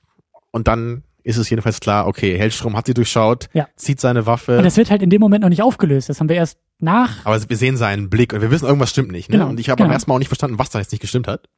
Und 0.52 0.68
dann 0.68 1.04
ist 1.24 1.38
es 1.38 1.50
jedenfalls 1.50 1.80
klar, 1.80 2.08
okay, 2.08 2.38
Hellstrom 2.38 2.78
hat 2.78 2.86
sie 2.86 2.94
durchschaut, 2.94 3.50
Ja. 3.54 3.68
zieht 3.76 4.00
seine 4.00 4.28
Waffe. 4.28 4.58
Und 4.60 4.64
das 4.64 4.78
wird 4.78 4.92
halt 4.92 5.02
in 5.02 5.10
dem 5.10 5.20
Moment 5.20 5.42
noch 5.42 5.50
nicht 5.50 5.64
aufgelöst. 5.64 6.08
Das 6.08 6.20
haben 6.20 6.30
wir 6.30 6.36
erst 6.36 6.60
nach. 6.78 7.26
Aber 7.26 7.50
wir 7.50 7.58
sehen 7.58 7.78
seinen 7.78 8.10
Blick 8.12 8.32
und 8.32 8.42
wir 8.42 8.52
wissen, 8.52 8.66
irgendwas 8.66 8.92
stimmt 8.92 9.12
nicht. 9.12 9.30
Ne? 9.30 9.38
Genau, 9.38 9.50
und 9.50 9.60
ich 9.60 9.70
habe 9.70 9.82
am 9.82 9.88
genau. 9.88 9.96
ersten 9.96 10.12
Mal 10.12 10.16
auch 10.16 10.20
nicht 10.20 10.28
verstanden, 10.28 10.60
was 10.60 10.70
da 10.70 10.80
jetzt 10.80 10.92
nicht 10.92 11.02
gestimmt 11.02 11.28
hat. 11.28 11.50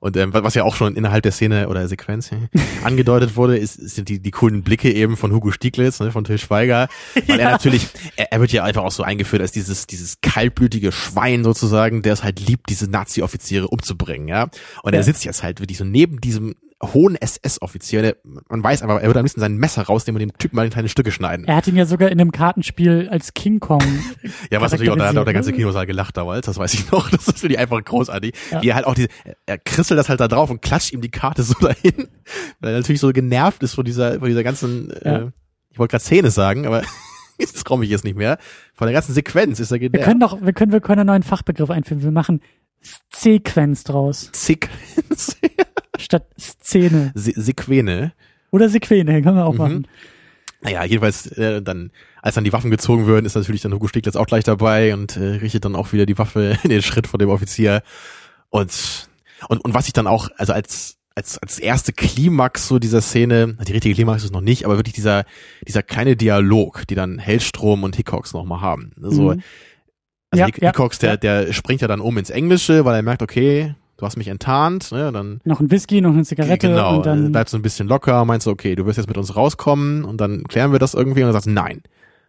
Und 0.00 0.16
ähm, 0.16 0.32
was 0.32 0.54
ja 0.54 0.62
auch 0.64 0.76
schon 0.76 0.94
innerhalb 0.96 1.22
der 1.22 1.32
Szene 1.32 1.68
oder 1.68 1.88
Sequenz 1.88 2.30
angedeutet 2.84 3.36
wurde, 3.36 3.56
ist, 3.56 3.74
sind 3.74 4.08
die, 4.08 4.20
die 4.20 4.30
coolen 4.30 4.62
Blicke 4.62 4.92
eben 4.92 5.16
von 5.16 5.32
Hugo 5.32 5.50
Stieglitz, 5.50 6.00
ne, 6.00 6.12
von 6.12 6.24
Till 6.24 6.38
Schweiger. 6.38 6.88
Weil 7.26 7.40
er 7.40 7.50
natürlich, 7.50 7.88
er, 8.16 8.32
er 8.32 8.40
wird 8.40 8.52
ja 8.52 8.64
einfach 8.64 8.82
auch 8.84 8.92
so 8.92 9.02
eingeführt 9.02 9.42
als 9.42 9.52
dieses, 9.52 9.86
dieses 9.86 10.20
kaltblütige 10.20 10.92
Schwein 10.92 11.44
sozusagen, 11.44 12.02
der 12.02 12.12
es 12.12 12.22
halt 12.24 12.40
liebt, 12.40 12.68
diese 12.68 12.90
Nazi-Offiziere 12.90 13.68
umzubringen, 13.68 14.28
ja. 14.28 14.48
Und 14.82 14.92
er 14.92 15.00
Ja. 15.00 15.02
sitzt 15.02 15.24
jetzt 15.24 15.42
halt 15.42 15.60
wirklich 15.60 15.78
so 15.78 15.84
neben 15.84 16.20
diesem 16.20 16.54
hohen 16.82 17.16
SS-Offizier. 17.16 18.02
der- 18.02 18.16
Man 18.48 18.62
weiß 18.62 18.82
aber, 18.82 19.00
er 19.00 19.06
würde 19.06 19.18
am 19.20 19.24
liebsten 19.24 19.40
sein 19.40 19.56
Messer 19.56 19.82
rausnehmen 19.82 20.20
und 20.22 20.28
dem 20.30 20.38
Typen 20.38 20.56
mal 20.56 20.64
in 20.66 20.70
kleine 20.70 20.88
Stücke 20.90 21.10
schneiden. 21.10 21.46
Er 21.46 21.56
hat 21.56 21.66
ihn 21.66 21.76
ja 21.76 21.86
sogar 21.86 22.10
in 22.10 22.20
einem 22.20 22.32
Kartenspiel 22.32 23.08
als 23.10 23.32
King 23.34 23.60
Kong. 23.60 23.80
Ja, 24.50 24.60
was 24.60 24.72
natürlich 24.72 24.90
auch, 24.90 24.96
da 24.96 25.08
hat 25.08 25.16
auch 25.16 25.24
der 25.24 25.32
ganze 25.34 25.50
ne? 25.50 25.56
Kinosaal 25.56 25.86
gelacht 25.86 26.16
damals, 26.16 26.46
das 26.46 26.58
weiß 26.58 26.74
ich 26.74 26.90
noch. 26.92 27.08
Das 27.10 27.26
ist 27.28 27.38
für 27.40 27.48
die 27.48 27.56
einfach 27.58 27.82
großartig. 27.82 28.34
Ja. 28.50 28.62
Wie 28.62 28.68
er 28.68 28.74
halt 28.76 28.86
auch 28.86 28.94
diese, 28.94 29.08
er 29.46 29.58
kristelt 29.58 29.98
das 29.98 30.08
halt 30.08 30.20
da 30.20 30.28
drauf 30.28 30.50
und 30.50 30.60
klatscht 30.62 30.92
ihm 30.92 31.00
die 31.00 31.10
Karte 31.10 31.42
so 31.42 31.54
dahin, 31.60 32.08
weil 32.60 32.72
er 32.74 32.78
natürlich 32.80 33.00
so 33.00 33.10
genervt 33.12 33.62
ist 33.62 33.74
von 33.74 33.84
dieser, 33.84 34.18
von 34.18 34.28
dieser 34.28 34.44
ganzen, 34.44 34.92
Ja. 35.04 35.16
äh, 35.18 35.30
ich 35.70 35.78
wollte 35.78 35.92
gerade 35.92 36.04
Szene 36.04 36.30
sagen, 36.30 36.66
aber 36.66 36.82
das 37.38 37.64
komme 37.64 37.84
ich 37.84 37.90
jetzt 37.90 38.04
nicht 38.04 38.16
mehr. 38.16 38.38
Von 38.74 38.86
der 38.86 38.92
ganzen 38.94 39.14
Sequenz 39.14 39.60
ist 39.60 39.70
er 39.70 39.80
Wir 39.80 39.88
genervt. 39.90 40.06
können 40.08 40.20
doch, 40.20 40.40
wir 40.42 40.52
können, 40.52 40.72
wir 40.72 40.80
können 40.80 41.00
einen 41.00 41.06
neuen 41.08 41.22
Fachbegriff 41.22 41.70
einführen. 41.70 42.02
Wir 42.02 42.10
machen 42.12 42.40
Sequenz 43.14 43.84
draus. 43.84 44.30
Sequenz. 44.34 45.36
Statt 45.98 46.26
Szene. 46.38 47.12
Se 47.14 47.32
Sequene. 47.34 48.12
Oder 48.50 48.68
Sequene, 48.68 49.22
können 49.22 49.36
wir 49.36 49.44
auch 49.46 49.52
Mhm. 49.52 49.58
machen. 49.58 49.86
Naja, 50.62 50.84
jedenfalls, 50.84 51.26
äh, 51.32 51.60
dann, 51.62 51.90
als 52.22 52.34
dann 52.34 52.44
die 52.44 52.52
Waffen 52.52 52.70
gezogen 52.70 53.06
würden, 53.06 53.26
ist 53.26 53.34
natürlich 53.34 53.60
dann 53.60 53.72
Hugo 53.72 53.88
Stieglitz 53.88 54.16
auch 54.16 54.26
gleich 54.26 54.44
dabei 54.44 54.94
und 54.94 55.16
äh, 55.16 55.20
richtet 55.36 55.64
dann 55.64 55.76
auch 55.76 55.92
wieder 55.92 56.06
die 56.06 56.18
Waffe 56.18 56.58
in 56.64 56.70
den 56.70 56.82
Schritt 56.82 57.06
von 57.06 57.18
dem 57.18 57.28
Offizier. 57.28 57.82
Und, 58.48 59.08
und, 59.48 59.58
und 59.64 59.74
was 59.74 59.86
ich 59.86 59.92
dann 59.92 60.06
auch, 60.06 60.28
also 60.36 60.52
als, 60.54 60.96
als, 61.14 61.38
als 61.38 61.58
erste 61.58 61.92
Klimax 61.92 62.68
so 62.68 62.78
dieser 62.78 63.00
Szene, 63.02 63.56
die 63.66 63.72
richtige 63.72 63.94
Klimax 63.94 64.24
ist 64.24 64.32
noch 64.32 64.40
nicht, 64.40 64.64
aber 64.64 64.76
wirklich 64.78 64.94
dieser, 64.94 65.24
dieser 65.66 65.82
kleine 65.82 66.16
Dialog, 66.16 66.86
die 66.88 66.94
dann 66.94 67.18
Hellstrom 67.18 67.82
und 67.84 67.96
Hickox 67.96 68.32
nochmal 68.32 68.60
haben. 68.62 68.92
So, 68.98 69.34
Mhm. 69.34 69.42
also 70.30 70.40
Ja, 70.40 70.46
Hick 70.46 70.62
ja, 70.62 70.68
Hickox, 70.70 70.98
der, 70.98 71.10
ja. 71.10 71.16
der 71.16 71.52
springt 71.52 71.82
ja 71.82 71.88
dann 71.88 72.00
um 72.00 72.16
ins 72.18 72.30
Englische, 72.30 72.84
weil 72.84 72.94
er 72.96 73.02
merkt, 73.02 73.22
okay, 73.22 73.74
du 73.96 74.04
hast 74.06 74.16
mich 74.16 74.28
enttarnt, 74.28 74.92
ne, 74.92 75.10
dann 75.12 75.40
Noch 75.44 75.60
ein 75.60 75.70
Whisky, 75.70 76.00
noch 76.00 76.12
eine 76.12 76.24
Zigarette 76.24 76.68
genau, 76.68 76.96
und 76.98 77.06
dann. 77.06 77.32
bleibst 77.32 77.54
du 77.54 77.58
ein 77.58 77.62
bisschen 77.62 77.88
locker, 77.88 78.24
meinst 78.24 78.46
du, 78.46 78.50
okay, 78.50 78.74
du 78.74 78.84
wirst 78.86 78.98
jetzt 78.98 79.08
mit 79.08 79.16
uns 79.18 79.34
rauskommen 79.36 80.04
und 80.04 80.20
dann 80.20 80.44
klären 80.44 80.72
wir 80.72 80.78
das 80.78 80.94
irgendwie 80.94 81.20
und 81.22 81.26
dann 81.28 81.32
sagst 81.34 81.46
du, 81.46 81.50
nein, 81.50 81.82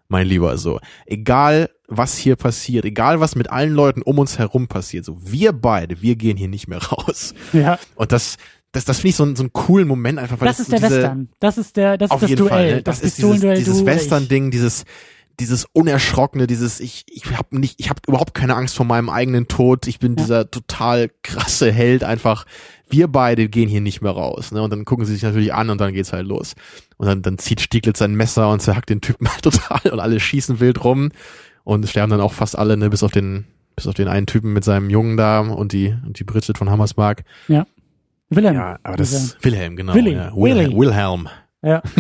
mein 0.10 0.26
Lieber, 0.28 0.58
so, 0.58 0.80
egal 1.06 1.70
was 1.90 2.16
hier 2.18 2.36
passiert, 2.38 2.86
egal 2.86 3.20
was 3.20 3.36
mit 3.36 3.50
allen 3.52 3.74
Leuten 3.74 4.02
um 4.02 4.18
uns 4.20 4.38
herum 4.40 4.68
passiert, 4.68 5.04
so, 5.06 5.18
wir 5.22 5.52
beide, 5.52 6.02
wir 6.02 6.16
gehen 6.16 6.38
hier 6.38 6.48
nicht 6.48 6.68
mehr 6.68 6.80
raus. 6.84 7.34
ja, 7.54 7.78
Und 7.96 8.12
das, 8.12 8.38
das, 8.72 8.86
das 8.86 8.98
finde 8.98 9.10
ich 9.10 9.16
so, 9.16 9.24
einen- 9.24 9.36
so 9.36 9.44
einen 9.44 9.54
coolen 9.54 9.88
Moment 9.88 10.20
einfach, 10.20 10.40
weil 10.40 10.48
das 10.48 10.58
das 10.58 10.68
ist 10.68 10.72
der 10.72 10.80
diese, 10.80 10.96
Western. 11.02 11.30
Das 11.40 11.58
ist 11.58 11.78
der, 11.78 11.98
das 11.98 12.12
ist 12.12 12.22
das 12.24 12.32
Duell. 12.36 12.50
Fall, 12.50 12.76
ne? 12.76 12.82
Das, 12.84 13.00
das 13.02 13.08
ist 13.10 13.18
dieses, 13.18 13.42
dieses. 13.60 13.86
Western-Ding, 13.86 14.52
dieses, 14.52 14.84
dieses 15.40 15.66
unerschrockene, 15.74 16.48
dieses 16.48 16.80
ich 16.80 17.06
ich 17.08 17.26
habe 17.38 17.60
nicht 17.60 17.80
ich 17.80 17.90
habe 17.90 18.02
überhaupt 18.08 18.34
keine 18.34 18.56
Angst 18.56 18.76
vor 18.76 18.86
meinem 18.86 19.10
eigenen 19.10 19.48
Tod. 19.48 19.88
Ich 19.88 20.00
bin 20.00 20.16
Ja. 20.16 20.24
dieser 20.24 20.52
total 20.52 21.10
krasse 21.24 21.72
Held 21.72 22.04
einfach. 22.04 22.46
Wir 22.90 23.08
beide 23.08 23.50
gehen 23.50 23.68
hier 23.70 23.82
nicht 23.82 24.02
mehr 24.02 24.14
raus, 24.14 24.52
ne? 24.52 24.62
Und 24.62 24.72
dann 24.72 24.86
gucken 24.86 25.06
sie 25.06 25.14
sich 25.14 25.24
natürlich 25.24 25.54
an 25.54 25.70
und 25.70 25.80
dann 25.82 25.94
geht's 25.94 26.14
halt 26.14 26.26
los. 26.26 26.56
Und 26.98 27.08
dann 27.08 27.22
dann 27.22 27.38
zieht 27.38 27.62
Stieglitz 27.62 28.00
sein 28.00 28.16
Messer 28.16 28.50
und 28.50 28.62
zerhackt 28.62 28.90
den 28.90 29.02
Typen 29.02 29.28
halt 29.32 29.44
total 29.44 29.92
und 29.92 30.00
alle 30.00 30.20
schießen 30.20 30.60
wild 30.60 30.84
rum 30.84 31.12
und 31.64 31.84
es 31.84 31.92
sterben 31.92 32.10
dann 32.12 32.22
auch 32.22 32.34
fast 32.34 32.58
alle, 32.58 32.78
ne, 32.78 32.90
bis 32.90 33.04
auf 33.04 33.12
den 33.12 33.46
bis 33.76 33.86
auf 33.88 33.94
den 33.94 34.08
einen 34.08 34.26
Typen 34.26 34.54
mit 34.54 34.64
seinem 34.64 34.90
Jungen 34.90 35.18
da 35.18 35.42
und 35.42 35.72
die 35.72 35.96
und 36.06 36.18
die 36.20 36.24
Bridget 36.24 36.58
von 36.58 36.70
Hammersmark. 36.72 37.24
Willem. 38.30 38.56
Ja, 38.56 38.80
aber 38.84 38.98
das 38.98 39.38
Wilhelm 39.42 39.76
genau. 39.76 39.94
Willi, 39.94 40.14
ja. 40.14 40.32
Willi. 40.36 40.74
Wilhelm. 40.74 40.78
Wilhelm. 40.78 41.30
Ja. 41.62 41.82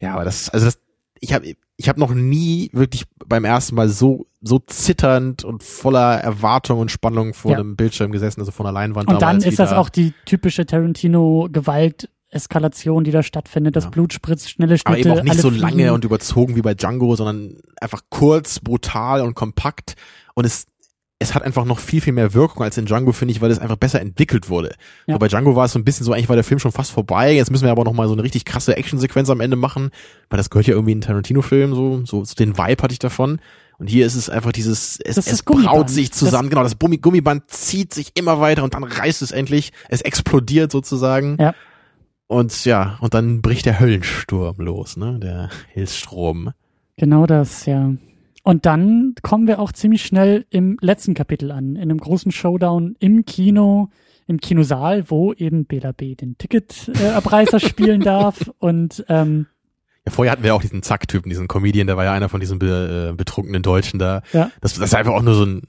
Ja, 0.00 0.14
aber 0.14 0.24
das, 0.24 0.48
also 0.50 0.66
das, 0.66 0.80
ich 1.24 1.32
habe, 1.32 1.54
ich 1.76 1.88
habe 1.88 2.00
noch 2.00 2.12
nie 2.12 2.68
wirklich 2.72 3.04
beim 3.26 3.44
ersten 3.46 3.76
Mal 3.76 3.88
so 3.88 4.26
so 4.44 4.58
zitternd 4.58 5.44
und 5.44 5.62
voller 5.62 6.16
Erwartung 6.18 6.80
und 6.80 6.90
Spannung 6.90 7.32
vor 7.32 7.52
Ja. 7.52 7.58
einem 7.58 7.76
Bildschirm 7.76 8.10
gesessen, 8.10 8.40
also 8.40 8.50
vor 8.50 8.66
einer 8.66 8.72
Leinwand. 8.72 9.08
Und 9.08 9.22
dann 9.22 9.40
ist 9.40 9.60
das 9.60 9.72
auch 9.72 9.88
die 9.88 10.14
typische 10.26 10.66
Tarantino-Gewalt-Eskalation, 10.66 13.04
die 13.04 13.10
da 13.10 13.22
stattfindet. 13.22 13.76
Das 13.76 13.84
Ja. 13.84 13.90
Blut 13.90 14.12
spritzt, 14.12 14.50
schnelle 14.50 14.74
aber 14.84 14.94
Schnitte. 14.96 15.08
eben 15.10 15.18
auch 15.20 15.24
nicht 15.24 15.40
so 15.40 15.48
fliegen. 15.50 15.62
lange 15.62 15.92
und 15.92 16.04
überzogen 16.04 16.56
wie 16.56 16.62
bei 16.62 16.74
Django, 16.74 17.14
sondern 17.16 17.54
einfach 17.80 18.02
kurz, 18.10 18.60
brutal 18.60 19.22
und 19.22 19.34
kompakt. 19.34 19.94
Und 20.34 20.44
es, 20.44 20.66
es 21.22 21.34
hat 21.34 21.42
einfach 21.42 21.64
noch 21.64 21.78
viel, 21.78 22.00
viel 22.00 22.12
mehr 22.12 22.34
Wirkung 22.34 22.62
als 22.62 22.76
in 22.76 22.86
Django, 22.86 23.12
finde 23.12 23.32
ich, 23.32 23.40
weil 23.40 23.50
es 23.50 23.58
einfach 23.58 23.76
besser 23.76 24.00
entwickelt 24.00 24.48
wurde. 24.48 24.74
Ja. 25.06 25.14
So 25.14 25.18
bei 25.18 25.28
Django 25.28 25.56
war 25.56 25.64
es 25.64 25.72
so 25.72 25.78
ein 25.78 25.84
bisschen 25.84 26.04
so, 26.04 26.12
eigentlich 26.12 26.28
war 26.28 26.36
der 26.36 26.44
Film 26.44 26.58
schon 26.58 26.72
fast 26.72 26.90
vorbei. 26.92 27.32
Jetzt 27.34 27.50
müssen 27.50 27.64
wir 27.64 27.70
aber 27.70 27.84
noch 27.84 27.92
mal 27.92 28.08
so 28.08 28.12
eine 28.12 28.22
richtig 28.22 28.44
krasse 28.44 28.76
Actionsequenz 28.76 29.30
am 29.30 29.40
Ende 29.40 29.56
machen, 29.56 29.90
weil 30.28 30.36
das 30.36 30.50
gehört 30.50 30.66
ja 30.66 30.74
irgendwie 30.74 30.92
in 30.92 30.96
einen 30.98 31.02
Tarantino-Film, 31.02 31.74
so, 31.74 32.04
so, 32.04 32.24
so 32.24 32.34
den 32.34 32.58
Vibe 32.58 32.82
hatte 32.82 32.92
ich 32.92 32.98
davon. 32.98 33.40
Und 33.78 33.88
hier 33.88 34.06
ist 34.06 34.14
es 34.14 34.30
einfach 34.30 34.52
dieses, 34.52 35.00
es, 35.00 35.16
Das 35.16 35.26
es 35.26 35.42
braut 35.42 35.90
sich 35.90 36.12
zusammen, 36.12 36.50
genau, 36.50 36.62
das 36.62 36.78
Gummi- 36.78 37.00
Gummiband 37.00 37.50
zieht 37.50 37.92
sich 37.92 38.12
immer 38.14 38.38
weiter 38.38 38.62
und 38.62 38.74
dann 38.74 38.84
reißt 38.84 39.22
es 39.22 39.32
endlich, 39.32 39.72
es 39.88 40.02
explodiert 40.02 40.70
sozusagen. 40.70 41.36
Ja. 41.40 41.54
Und 42.28 42.64
ja, 42.64 42.96
und 43.00 43.12
dann 43.14 43.42
bricht 43.42 43.66
der 43.66 43.80
Höllensturm 43.80 44.56
los, 44.58 44.96
ne, 44.96 45.18
der 45.20 45.50
Hellstrom. 45.72 46.52
Genau 46.96 47.26
das, 47.26 47.66
ja. 47.66 47.90
Und 48.42 48.66
dann 48.66 49.14
kommen 49.22 49.46
wir 49.46 49.60
auch 49.60 49.72
ziemlich 49.72 50.02
schnell 50.04 50.46
im 50.50 50.76
letzten 50.80 51.14
Kapitel 51.14 51.52
an, 51.52 51.76
in 51.76 51.82
einem 51.82 51.98
großen 51.98 52.32
Showdown 52.32 52.96
im 52.98 53.24
Kino, 53.24 53.88
im 54.26 54.38
Kinosaal, 54.40 55.10
wo 55.10 55.32
eben 55.32 55.64
Bela 55.64 55.92
B. 55.92 56.14
den 56.16 56.36
Ticketabreißer 56.38 57.60
spielen 57.60 58.00
darf. 58.00 58.50
Und 58.58 59.04
ähm, 59.08 59.46
Ja, 60.06 60.12
vorher 60.12 60.32
hatten 60.32 60.42
wir 60.42 60.54
auch 60.54 60.62
diesen 60.62 60.82
Zack-Typen, 60.82 61.28
diesen 61.28 61.46
Comedian, 61.46 61.86
der 61.86 61.96
war 61.96 62.04
ja 62.04 62.12
einer 62.12 62.28
von 62.28 62.40
diesen 62.40 62.58
be, 62.58 63.10
äh, 63.12 63.16
betrunkenen 63.16 63.62
Deutschen 63.62 64.00
da. 64.00 64.22
Ja. 64.32 64.50
Das, 64.60 64.74
das 64.74 64.86
ist 64.86 64.94
einfach 64.94 65.12
auch 65.12 65.22
nur 65.22 65.34
so 65.34 65.44
ein, 65.44 65.62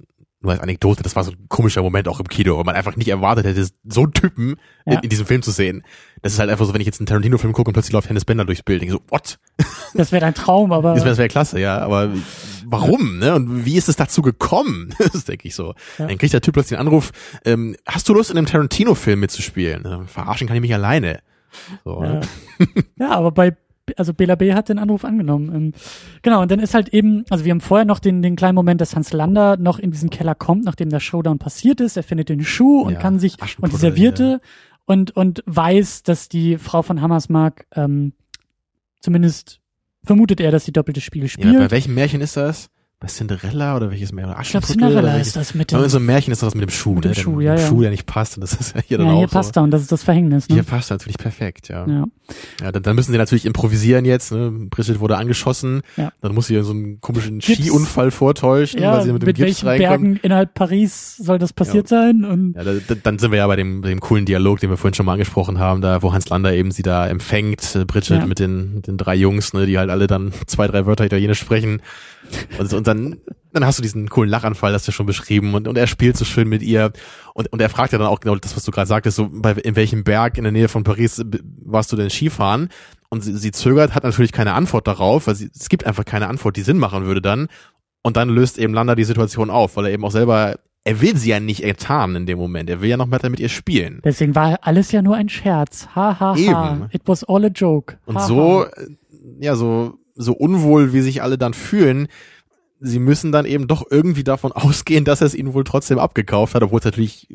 nur 0.44 0.52
als 0.54 0.62
Anekdote, 0.62 1.02
das 1.04 1.16
war 1.16 1.24
so 1.24 1.32
ein 1.32 1.48
komischer 1.50 1.82
Moment 1.82 2.08
auch 2.08 2.20
im 2.20 2.28
Kino, 2.28 2.58
weil 2.58 2.64
man 2.64 2.76
einfach 2.76 2.96
nicht 2.96 3.08
erwartet 3.08 3.46
hätte, 3.46 3.68
so 3.88 4.02
einen 4.04 4.12
Typen 4.14 4.56
Ja. 4.86 4.94
in, 4.96 5.00
in 5.04 5.10
diesem 5.10 5.26
Film 5.26 5.42
zu 5.42 5.52
sehen. 5.52 5.84
Das 6.22 6.34
ist 6.34 6.40
halt 6.40 6.50
einfach 6.50 6.66
so, 6.66 6.74
wenn 6.74 6.82
ich 6.82 6.86
jetzt 6.88 7.00
einen 7.00 7.08
Tarantino-Film 7.08 7.54
gucke 7.54 7.70
und 7.70 7.74
plötzlich 7.74 7.94
läuft 7.94 8.10
Hennes 8.10 8.26
Bender 8.26 8.46
durchs 8.46 8.64
Bild, 8.64 8.82
denke 8.82 8.94
ich 8.96 9.00
so, 9.02 9.06
what? 9.10 9.40
das 9.94 10.12
wäre 10.12 10.26
ein 10.26 10.34
Traum, 10.34 10.72
aber 10.72 10.94
Das 10.96 11.06
wäre 11.06 11.18
wär 11.18 11.28
klasse, 11.28 11.60
ja, 11.60 11.80
aber 11.80 12.12
warum, 12.66 13.18
ne? 13.20 13.36
Und 13.36 13.66
wie 13.66 13.78
ist 13.78 13.90
es 13.90 13.96
dazu 13.96 14.22
gekommen? 14.22 14.94
Das 15.14 15.26
denke 15.26 15.48
ich 15.48 15.56
so. 15.56 15.74
Ja. 15.98 16.08
Dann 16.08 16.18
kriegt 16.18 16.34
der 16.34 16.42
Typ 16.42 16.54
plötzlich 16.54 16.78
einen 16.78 16.88
Anruf, 16.88 17.12
ähm, 17.46 17.76
hast 17.86 18.08
du 18.10 18.14
Lust, 18.14 18.32
in 18.32 18.38
einem 18.38 18.48
Tarantino-Film 18.48 19.20
mitzuspielen? 19.20 19.86
Äh, 19.86 20.08
Verarschen 20.08 20.48
kann 20.48 20.56
ich 20.58 20.62
mich 20.62 20.74
alleine. 20.74 21.20
So, 21.86 22.04
Ja. 22.04 22.14
ne? 22.14 22.22
ja, 22.98 23.12
aber 23.12 23.32
bei, 23.32 23.56
also 23.98 24.14
Bela 24.14 24.36
B. 24.36 24.54
hat 24.54 24.70
den 24.70 24.80
Anruf 24.80 25.04
angenommen. 25.06 25.54
Ähm, 25.54 25.74
genau, 26.22 26.42
und 26.42 26.52
dann 26.52 26.60
ist 26.60 26.74
halt 26.74 26.90
eben, 26.90 27.26
also 27.30 27.44
wir 27.46 27.52
haben 27.52 27.62
vorher 27.62 27.86
noch 27.86 28.00
den, 28.00 28.22
den 28.22 28.36
kleinen 28.36 28.56
Moment, 28.56 28.80
dass 28.82 28.96
Hans 28.96 29.12
Lander 29.14 29.58
noch 29.58 29.80
in 29.80 29.92
diesen 29.92 30.10
Keller 30.10 30.36
kommt, 30.36 30.64
nachdem 30.66 30.90
der 30.90 31.00
Showdown 31.00 31.40
passiert 31.40 31.82
ist. 31.82 31.98
Er 31.98 32.04
findet 32.04 32.30
den 32.30 32.44
Schuh 32.44 32.82
und 32.82 32.94
Ja, 32.94 33.00
kann 33.00 33.20
sich, 33.20 33.34
und 33.34 33.40
die 33.40 33.44
Aschenputtel, 33.44 33.80
Serviette 33.80 34.42
und, 34.86 35.12
und 35.16 35.44
weiß, 35.46 36.04
dass 36.04 36.30
die 36.30 36.58
Frau 36.58 36.82
von 36.82 37.02
Hammersmark, 37.02 37.66
ähm, 37.76 38.14
zumindest 39.02 39.60
vermutet 40.04 40.40
er, 40.40 40.52
dass 40.52 40.66
sie 40.66 40.72
doppelte 40.72 41.02
Spiele 41.02 41.26
Ja, 41.26 41.30
spielt. 41.30 41.58
bei 41.58 41.72
welchem 41.72 41.94
Märchen 41.94 42.22
ist 42.22 42.38
das? 42.38 42.70
Bei 43.04 43.10
Cinderella 43.10 43.76
oder 43.76 43.92
welches 43.92 44.14
Märchen? 44.14 44.34
ich 44.42 44.50
glaube, 44.52 44.66
Cinderella 44.66 45.18
ist 45.18 45.36
das 45.36 45.54
mit 45.54 45.74
Ja, 45.74 45.78
dem, 45.78 45.84
in 45.84 45.90
so 45.90 45.98
einem 45.98 46.06
Märchen 46.06 46.32
ist 46.32 46.42
das 46.42 46.56
mit 46.56 46.62
dem 46.62 46.70
Schuh, 46.70 46.96
Mit 46.96 47.04
ne? 47.04 47.12
dem 47.12 47.16
Schuh, 47.22 47.42
ja, 47.42 47.56
dem 47.56 47.62
ja. 47.62 47.68
Schuh, 47.68 47.82
der 47.82 47.92
nicht 47.92 48.06
passt. 48.06 48.38
Und 48.38 48.42
das 48.42 48.54
ist 48.54 48.74
ja 48.76 48.82
hier 48.88 48.98
dann 48.98 49.08
ja, 49.08 49.14
auch 49.14 49.18
hier 49.18 49.28
so. 49.28 49.34
passt 49.34 49.58
er 49.58 49.64
und 49.64 49.72
das 49.72 49.82
ist 49.82 49.92
das 49.92 50.04
Verhängnis. 50.04 50.48
Ne? 50.48 50.56
Hier 50.56 50.64
passt 50.64 50.90
er 50.90 50.94
natürlich 50.96 51.18
perfekt, 51.18 51.68
ja. 51.68 51.86
Ja. 51.86 52.06
Ja, 52.62 52.72
dann, 52.72 52.82
dann 52.82 52.96
müssen 52.96 53.12
sie 53.12 53.18
natürlich 53.18 53.46
improvisieren 53.46 54.06
jetzt. 54.06 54.32
Ne? 54.32 54.50
Bridget 54.70 55.02
wurde 55.02 55.18
angeschossen. 55.18 55.82
Ja. 55.98 56.14
Dann 56.22 56.34
muss 56.34 56.48
sie 56.48 56.62
so 56.64 56.72
einen 56.72 57.02
komischen 57.02 57.40
Gips. 57.40 57.60
Skiunfall 57.62 58.10
vortäuschen, 58.12 58.82
Ja, 58.82 58.94
weil 58.94 59.04
sie 59.04 59.12
mit 59.12 59.26
mit, 59.26 59.38
dem 59.38 59.46
Gips 59.48 59.66
welchen. 59.66 59.84
Bergen 59.86 60.20
innerhalb 60.24 60.54
Paris 60.54 61.18
soll 61.18 61.40
das 61.40 61.52
passiert 61.52 61.90
sein? 61.90 62.24
Und 62.24 62.54
Ja, 62.56 62.64
da, 62.64 62.72
da, 62.88 62.96
dann 62.96 63.20
sind 63.20 63.32
wir 63.32 63.40
ja 63.40 63.48
bei 63.48 63.58
dem, 63.58 63.82
dem 63.82 64.00
coolen 64.00 64.26
Dialog, 64.26 64.62
den 64.62 64.70
wir 64.70 64.78
vorhin 64.78 64.94
schon 64.94 65.06
mal 65.06 65.12
angesprochen 65.14 65.60
haben, 65.60 65.82
da 65.82 66.02
wo 66.02 66.14
Hans 66.14 66.30
Lander 66.30 66.54
eben 66.54 66.72
sie 66.72 66.84
da 66.84 67.06
empfängt, 67.06 67.76
äh, 67.76 67.84
Bridget 67.84 68.20
Ja. 68.20 68.26
mit 68.26 68.40
den 68.40 68.76
mit 68.76 68.88
den 68.88 68.96
drei 68.96 69.16
Jungs, 69.16 69.52
ne, 69.52 69.66
die 69.66 69.78
halt 69.78 69.90
alle 69.90 70.08
dann 70.08 70.32
zwei, 70.48 70.68
drei 70.68 70.86
Wörter 70.86 71.04
Italienisch 71.06 71.40
sprechen. 71.40 71.82
Und, 72.58 72.72
und 72.74 72.88
dann 72.94 73.22
dann 73.54 73.66
hast 73.66 73.78
du 73.78 73.84
diesen 73.84 74.10
coolen 74.10 74.30
Lachanfall, 74.30 74.74
hast 74.74 74.88
du 74.88 74.92
schon 74.92 75.06
beschrieben 75.06 75.54
und, 75.54 75.68
und 75.68 75.78
er 75.78 75.88
spielt 75.88 76.18
so 76.18 76.26
schön 76.26 76.50
mit 76.50 76.62
ihr 76.64 76.92
und, 77.34 77.52
und 77.54 77.62
er 77.62 77.70
fragt 77.70 77.94
ja 77.94 78.00
dann 78.00 78.08
auch 78.08 78.20
genau 78.20 78.36
das, 78.36 78.56
was 78.56 78.64
du 78.64 78.72
gerade 78.72 78.88
sagtest, 78.88 79.16
so 79.16 79.30
bei 79.32 79.52
in 79.52 79.76
welchem 79.76 80.04
Berg 80.04 80.38
in 80.38 80.44
der 80.44 80.52
Nähe 80.52 80.68
von 80.68 80.84
Paris 80.84 81.24
warst 81.64 81.92
du 81.92 81.96
denn 81.96 82.10
Skifahren? 82.10 82.70
Und 83.10 83.24
sie, 83.24 83.38
sie 83.38 83.52
zögert, 83.52 83.94
hat 83.94 84.04
natürlich 84.04 84.32
keine 84.32 84.54
Antwort 84.54 84.88
darauf, 84.88 85.28
weil 85.28 85.36
sie, 85.36 85.52
es 85.54 85.70
gibt 85.70 85.86
einfach 85.86 86.04
keine 86.04 86.28
Antwort, 86.28 86.58
die 86.58 86.64
Sinn 86.64 86.80
machen 86.80 87.06
würde 87.06 87.22
dann. 87.22 87.48
Und 88.02 88.18
dann 88.18 88.28
löst 88.28 88.58
eben 88.58 88.74
Lander 88.74 88.96
die 88.96 89.04
Situation 89.04 89.52
auf, 89.52 89.78
weil 89.78 89.86
er 89.86 89.92
eben 89.92 90.04
auch 90.04 90.12
selber, 90.12 90.56
er 90.84 91.00
will 91.00 91.16
sie 91.16 91.30
ja 91.30 91.40
nicht 91.40 91.64
ertarnen 91.64 92.16
in 92.16 92.26
dem 92.26 92.40
Moment. 92.40 92.72
Er 92.72 92.82
will 92.82 92.90
ja 92.90 92.98
noch 92.98 93.12
weiter 93.12 93.30
mit 93.30 93.40
ihr 93.40 93.50
spielen. 93.50 94.02
deswegen 94.04 94.34
war 94.34 94.58
alles 94.64 94.92
ja 94.92 95.04
nur 95.04 95.16
ein 95.16 95.30
Scherz. 95.30 95.90
Ha, 95.96 96.20
ha, 96.20 96.36
ha. 96.36 96.36
Eben. 96.36 96.90
It 96.92 97.04
was 97.06 97.24
all 97.24 97.46
a 97.46 97.50
joke. 97.50 98.00
Und 98.06 98.16
ha, 98.16 98.22
so, 98.22 98.66
ha. 98.66 98.82
äh, 98.82 98.88
ja, 99.40 99.56
so, 99.56 100.00
so 100.16 100.34
unwohl, 100.34 100.92
wie 100.92 101.02
sich 101.02 101.22
alle 101.22 101.38
dann 101.38 101.54
fühlen, 101.54 102.08
sie 102.84 103.00
müssen 103.00 103.32
dann 103.32 103.46
eben 103.46 103.68
doch 103.68 103.86
irgendwie 103.90 104.24
davon 104.24 104.52
ausgehen, 104.54 105.06
dass 105.06 105.22
er 105.22 105.28
es 105.28 105.36
ihnen 105.36 105.54
wohl 105.54 105.64
trotzdem 105.64 105.98
abgekauft 105.98 106.54
hat, 106.54 106.64
obwohl 106.64 106.80
es 106.80 106.86
natürlich, 106.86 107.28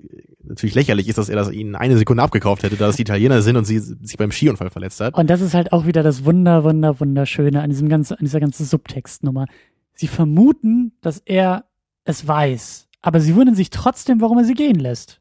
natürlich 0.43 0.75
lächerlich 0.75 1.09
ist, 1.09 1.19
dass 1.19 1.29
er 1.29 1.37
das 1.37 1.51
ihnen 1.51 1.75
eine 1.75 1.97
Sekunde 1.97 2.23
abgekauft 2.23 2.63
hätte, 2.63 2.77
da 2.77 2.89
es 2.89 2.97
die 2.97 3.03
Italiener 3.03 3.43
sind 3.43 3.57
und 3.57 3.65
sie 3.65 3.79
sich 3.79 4.17
beim 4.17 4.31
Skiunfall 4.31 4.71
verletzt 4.71 5.01
hat. 5.01 5.15
Und 5.15 5.29
das 5.29 5.41
ist 5.41 5.55
halt 5.55 5.73
auch 5.73 5.87
wieder 5.87 6.03
das 6.03 6.25
Wunder, 6.25 6.65
Wunder, 6.65 7.01
Wunderschöne 7.01 7.63
an 7.63 7.71
diesem 7.71 7.89
ganzen, 7.89 8.15
an 8.15 8.25
dieser 8.25 8.41
ganzen 8.41 8.67
Subtextnummer. 8.67 9.47
Sie 9.95 10.07
vermuten, 10.07 10.93
dass 11.01 11.23
er 11.25 11.65
es 12.05 12.29
weiß, 12.29 12.89
aber 13.01 13.21
sie 13.21 13.35
wundern 13.35 13.55
sich 13.55 13.71
trotzdem, 13.71 14.21
warum 14.21 14.39
er 14.39 14.45
sie 14.45 14.55
gehen 14.55 14.79
lässt. 14.79 15.21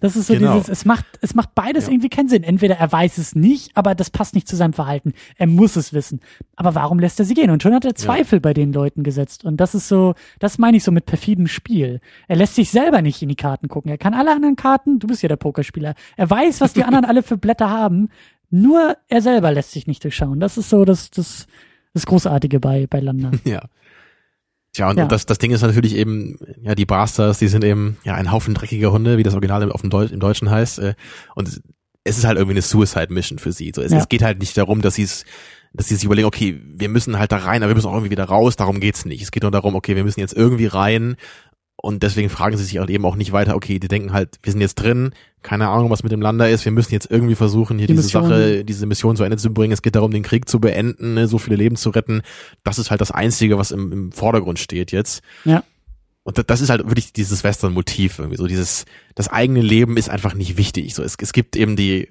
Das 0.00 0.16
ist 0.16 0.26
so 0.28 0.34
Genau. 0.34 0.54
dieses, 0.54 0.68
es 0.68 0.84
macht, 0.84 1.04
es 1.22 1.34
macht 1.34 1.54
beides 1.54 1.86
Ja. 1.86 1.92
irgendwie 1.92 2.08
keinen 2.08 2.28
Sinn. 2.28 2.42
Entweder 2.42 2.76
er 2.76 2.90
weiß 2.90 3.18
es 3.18 3.34
nicht, 3.34 3.76
aber 3.76 3.94
das 3.94 4.10
passt 4.10 4.34
nicht 4.34 4.48
zu 4.48 4.56
seinem 4.56 4.72
Verhalten. 4.72 5.12
Er 5.36 5.46
muss 5.46 5.76
es 5.76 5.92
wissen. 5.92 6.20
Aber 6.56 6.74
warum 6.74 6.98
lässt 6.98 7.18
er 7.18 7.24
sie 7.26 7.34
gehen? 7.34 7.50
Und 7.50 7.62
schon 7.62 7.74
hat 7.74 7.84
er 7.84 7.94
Zweifel 7.94 8.40
bei 8.40 8.54
den 8.54 8.72
Leuten 8.72 9.02
gesetzt. 9.02 9.44
Und 9.44 9.58
das 9.58 9.74
ist 9.74 9.88
so, 9.88 10.14
das 10.38 10.58
meine 10.58 10.76
ich 10.76 10.84
so 10.84 10.92
mit 10.92 11.06
perfidem 11.06 11.46
Spiel. 11.46 12.00
Er 12.28 12.36
lässt 12.36 12.54
sich 12.54 12.70
selber 12.70 13.02
nicht 13.02 13.22
in 13.22 13.28
die 13.28 13.36
Karten 13.36 13.68
gucken. 13.68 13.90
Er 13.90 13.98
kann 13.98 14.14
alle 14.14 14.32
anderen 14.32 14.56
Karten, 14.56 14.98
du 14.98 15.06
bist 15.06 15.22
ja 15.22 15.28
der 15.28 15.36
Pokerspieler. 15.36 15.94
Er 16.16 16.30
weiß, 16.30 16.60
was 16.60 16.72
die 16.72 16.84
anderen 16.84 17.04
alle 17.04 17.22
für 17.22 17.36
Blätter 17.36 17.70
haben. 17.70 18.08
Nur 18.50 18.96
er 19.08 19.22
selber 19.22 19.50
lässt 19.52 19.72
sich 19.72 19.86
nicht 19.86 20.04
durchschauen. 20.04 20.38
Das 20.40 20.56
ist 20.56 20.70
so 20.70 20.84
das, 20.84 21.10
das, 21.10 21.46
das 21.94 22.06
Großartige 22.06 22.60
bei, 22.60 22.86
bei 22.88 23.00
Landa. 23.00 23.32
Ja. 23.44 23.62
Tja, 24.76 24.90
und, 24.90 24.98
Ja. 24.98 25.04
und 25.04 25.12
das, 25.12 25.24
das 25.24 25.38
Ding 25.38 25.52
ist 25.52 25.62
natürlich 25.62 25.96
eben, 25.96 26.36
ja, 26.62 26.74
die 26.74 26.84
Basters, 26.84 27.38
die 27.38 27.48
sind 27.48 27.64
eben, 27.64 27.96
ja, 28.04 28.14
ein 28.14 28.30
Haufen 28.30 28.52
dreckiger 28.52 28.92
Hunde, 28.92 29.16
wie 29.16 29.22
das 29.22 29.32
Original 29.32 29.62
im- 29.62 29.72
auf 29.72 29.80
dem 29.80 29.88
Deu 29.90 30.04
im 30.04 30.20
Deutschen 30.20 30.50
heißt. 30.50 30.78
äh, 30.80 30.94
Und 31.34 31.48
es 32.04 32.18
ist 32.18 32.24
halt 32.24 32.36
irgendwie 32.36 32.52
eine 32.54 32.62
Suicide 32.62 33.12
Mission 33.12 33.38
für 33.38 33.52
sie. 33.52 33.72
So, 33.74 33.80
es, 33.82 33.90
Ja. 33.92 33.98
es 33.98 34.08
geht 34.08 34.22
halt 34.22 34.38
nicht 34.38 34.56
darum, 34.56 34.82
dass 34.82 34.94
sie 34.96 35.02
es, 35.04 35.24
dass 35.72 35.88
sie 35.88 35.94
sich 35.96 36.04
überlegen, 36.04 36.26
okay, 36.28 36.60
wir 36.76 36.88
müssen 36.90 37.18
halt 37.18 37.32
da 37.32 37.38
rein, 37.38 37.62
aber 37.62 37.70
wir 37.70 37.74
müssen 37.74 37.88
auch 37.88 37.94
irgendwie 37.94 38.10
wieder 38.10 38.24
raus, 38.24 38.56
darum 38.56 38.78
geht's 38.80 39.04
nicht. 39.06 39.22
Es 39.22 39.30
geht 39.30 39.42
nur 39.42 39.50
darum, 39.50 39.74
okay, 39.74 39.96
wir 39.96 40.04
müssen 40.04 40.20
jetzt 40.20 40.34
irgendwie 40.36 40.66
rein. 40.66 41.16
Und 41.86 42.02
deswegen 42.02 42.28
fragen 42.28 42.56
sie 42.56 42.64
sich 42.64 42.78
halt 42.78 42.90
eben 42.90 43.04
auch 43.04 43.16
nicht 43.16 43.32
weiter, 43.32 43.54
okay, 43.54 43.78
die 43.78 43.88
denken 43.88 44.12
halt, 44.12 44.36
wir 44.42 44.50
sind 44.52 44.60
jetzt 44.60 44.74
drin, 44.74 45.12
keine 45.42 45.68
Ahnung, 45.68 45.88
was 45.90 46.02
mit 46.02 46.10
dem 46.10 46.20
Lander 46.20 46.50
ist, 46.50 46.64
wir 46.64 46.72
müssen 46.72 46.92
jetzt 46.92 47.08
irgendwie 47.10 47.36
versuchen, 47.36 47.78
hier 47.78 47.86
Die 47.86 47.94
diese 47.94 48.06
Mission. 48.18 48.28
Sache, 48.28 48.64
diese 48.64 48.86
Mission 48.86 49.16
zu 49.16 49.22
Ende 49.24 49.36
zu 49.36 49.50
bringen. 49.54 49.72
Es 49.72 49.82
geht 49.82 49.94
darum, 49.94 50.10
den 50.10 50.24
Krieg 50.24 50.48
zu 50.48 50.58
beenden, 50.60 51.14
ne, 51.14 51.28
so 51.28 51.38
viele 51.38 51.56
Leben 51.56 51.76
zu 51.76 51.90
retten. 51.90 52.22
Das 52.64 52.78
ist 52.80 52.90
halt 52.90 53.00
das 53.00 53.12
Einzige, 53.12 53.56
was 53.56 53.70
im, 53.70 53.92
im 53.92 54.12
Vordergrund 54.12 54.58
steht 54.58 54.90
jetzt. 54.90 55.22
Ja. 55.44 55.62
Und 56.24 56.36
da- 56.38 56.42
das 56.42 56.60
ist 56.60 56.70
halt 56.70 56.84
wirklich 56.88 57.12
dieses 57.12 57.44
Western-Motiv 57.44 58.18
irgendwie, 58.18 58.36
so 58.36 58.48
dieses, 58.48 58.84
das 59.14 59.28
eigene 59.28 59.60
Leben 59.60 59.96
ist 59.96 60.10
einfach 60.10 60.34
nicht 60.34 60.56
wichtig. 60.58 60.92
So, 60.94 61.04
es, 61.04 61.14
es 61.20 61.32
gibt 61.32 61.54
eben 61.54 61.76
die, 61.76 62.08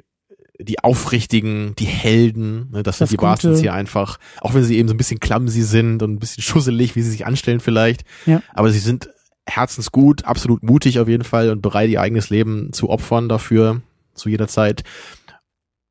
die 0.57 0.81
Aufrichtigen, 0.81 1.75
die 1.77 1.83
Helden, 1.83 2.69
ne, 2.71 2.81
das, 2.83 2.99
Das 2.99 3.09
sind 3.09 3.19
die 3.21 3.25
Gute. 3.25 3.57
Hier 3.59 3.73
einfach, 3.73 4.19
auch 4.39 4.53
wenn 4.53 4.63
sie 4.63 4.77
eben 4.77 4.87
so 4.87 4.93
ein 4.93 4.97
bisschen 4.97 5.19
clumsy 5.19 5.63
sind 5.63 6.01
und 6.01 6.13
ein 6.13 6.19
bisschen 6.19 6.43
schusselig, 6.43 6.95
wie 6.95 7.01
sie 7.01 7.11
sich 7.11 7.25
anstellen 7.25 7.59
vielleicht. 7.59 8.05
Ja. 8.25 8.41
Aber 8.53 8.71
sie 8.71 8.79
sind 8.79 9.09
herzensgut, 9.47 10.25
absolut 10.25 10.63
mutig 10.63 10.99
auf 10.99 11.07
jeden 11.07 11.23
Fall 11.23 11.49
und 11.49 11.61
bereit, 11.61 11.89
ihr 11.89 12.01
eigenes 12.01 12.29
Leben 12.29 12.73
zu 12.73 12.89
opfern 12.89 13.29
dafür, 13.29 13.81
zu 14.13 14.29
jeder 14.29 14.47
Zeit. 14.47 14.83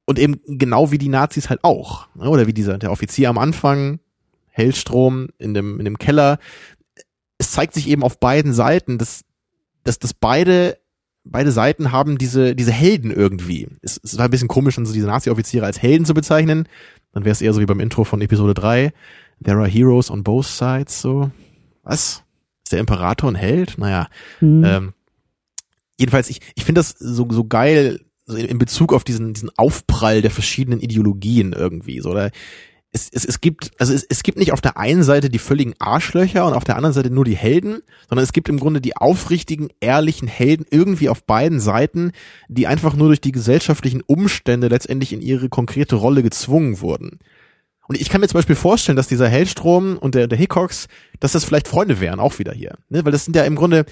Und 0.06 0.18
eben 0.18 0.40
genau 0.46 0.90
wie 0.90 0.98
die 0.98 1.08
Nazis 1.08 1.48
halt 1.48 1.62
auch. 1.62 2.08
ne, 2.14 2.28
Oder 2.28 2.46
wie 2.46 2.52
dieser, 2.52 2.78
der 2.78 2.90
Offizier 2.92 3.30
am 3.30 3.38
Anfang, 3.38 4.00
Hellstrom 4.50 5.28
in 5.38 5.54
dem, 5.54 5.78
in 5.78 5.84
dem 5.84 5.98
Keller. 5.98 6.38
Es 7.38 7.52
zeigt 7.52 7.74
sich 7.74 7.88
eben 7.88 8.02
auf 8.02 8.20
beiden 8.20 8.52
Seiten, 8.52 8.98
dass, 8.98 9.24
dass, 9.82 9.98
dass 9.98 10.14
beide, 10.14 10.78
beide 11.24 11.50
Seiten 11.50 11.90
haben 11.90 12.18
diese, 12.18 12.54
diese 12.54 12.72
Helden 12.72 13.10
irgendwie. 13.10 13.68
Es, 13.82 14.00
es 14.02 14.18
war 14.18 14.26
ein 14.26 14.30
bisschen 14.30 14.48
komisch, 14.48 14.76
dann 14.76 14.86
so 14.86 14.92
diese 14.92 15.06
Nazi-Offiziere 15.06 15.66
als 15.66 15.80
Helden 15.80 16.04
zu 16.04 16.14
bezeichnen. 16.14 16.68
Dann 17.12 17.24
wäre 17.24 17.32
es 17.32 17.40
eher 17.40 17.52
so 17.52 17.60
wie 17.60 17.66
beim 17.66 17.80
Intro 17.80 18.04
von 18.04 18.20
Episode 18.20 18.54
3. 18.54 18.92
There 19.42 19.58
are 19.58 19.68
heroes 19.68 20.10
on 20.10 20.22
both 20.22 20.46
sides, 20.46 21.00
so. 21.00 21.30
Was? 21.82 22.23
Ist 22.64 22.72
der 22.72 22.80
Imperator 22.80 23.30
ein 23.30 23.34
Held? 23.34 23.78
Naja. 23.78 24.08
Mhm. 24.40 24.64
Ähm, 24.64 24.94
jedenfalls, 25.98 26.30
ich, 26.30 26.40
ich 26.54 26.64
finde 26.64 26.80
das 26.80 26.90
so, 26.98 27.26
so 27.30 27.44
geil, 27.44 28.00
so 28.24 28.36
in, 28.36 28.46
in 28.46 28.58
Bezug 28.58 28.92
auf 28.92 29.04
diesen, 29.04 29.34
diesen 29.34 29.50
Aufprall 29.56 30.22
der 30.22 30.30
verschiedenen 30.30 30.80
Ideologien 30.80 31.52
irgendwie, 31.52 32.00
so, 32.00 32.10
oder? 32.10 32.30
Es, 32.90 33.10
es, 33.12 33.24
es 33.24 33.40
gibt, 33.40 33.72
also 33.80 33.92
es, 33.92 34.04
es 34.04 34.22
gibt 34.22 34.38
nicht 34.38 34.52
auf 34.52 34.60
der 34.60 34.76
einen 34.76 35.02
Seite 35.02 35.28
die 35.28 35.40
völligen 35.40 35.74
Arschlöcher 35.80 36.46
und 36.46 36.54
auf 36.54 36.62
der 36.62 36.76
anderen 36.76 36.92
Seite 36.92 37.10
nur 37.10 37.24
die 37.24 37.36
Helden, 37.36 37.82
sondern 38.08 38.22
es 38.22 38.32
gibt 38.32 38.48
im 38.48 38.60
Grunde 38.60 38.80
die 38.80 38.96
aufrichtigen, 38.96 39.68
ehrlichen 39.80 40.28
Helden 40.28 40.64
irgendwie 40.70 41.08
auf 41.08 41.24
beiden 41.24 41.58
Seiten, 41.58 42.12
die 42.48 42.68
einfach 42.68 42.94
nur 42.94 43.08
durch 43.08 43.20
die 43.20 43.32
gesellschaftlichen 43.32 44.00
Umstände 44.00 44.68
letztendlich 44.68 45.12
in 45.12 45.22
ihre 45.22 45.48
konkrete 45.48 45.96
Rolle 45.96 46.22
gezwungen 46.22 46.80
wurden. 46.80 47.18
Und 47.86 48.00
ich 48.00 48.08
kann 48.08 48.20
mir 48.20 48.28
zum 48.28 48.38
Beispiel 48.38 48.56
vorstellen, 48.56 48.96
dass 48.96 49.08
dieser 49.08 49.28
Hellstrom 49.28 49.98
und 49.98 50.14
der, 50.14 50.26
der 50.26 50.38
Hickox, 50.38 50.88
dass 51.20 51.32
das 51.32 51.44
vielleicht 51.44 51.68
Freunde 51.68 52.00
wären, 52.00 52.20
auch 52.20 52.38
wieder 52.38 52.52
hier. 52.52 52.76
Ne? 52.88 53.04
Weil 53.04 53.12
das 53.12 53.24
sind 53.24 53.36
ja 53.36 53.44
im 53.44 53.56
Grunde, 53.56 53.84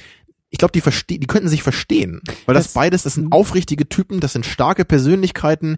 ich 0.50 0.58
glaube, 0.58 0.72
die 0.72 0.80
verstehen, 0.80 1.20
die 1.20 1.26
könnten 1.26 1.48
sich 1.48 1.62
verstehen. 1.62 2.22
Weil 2.46 2.54
das, 2.54 2.64
das, 2.64 2.72
beides, 2.72 3.02
das 3.02 3.14
sind 3.14 3.32
aufrichtige 3.32 3.88
Typen, 3.88 4.20
das 4.20 4.32
sind 4.32 4.46
starke 4.46 4.84
Persönlichkeiten. 4.84 5.76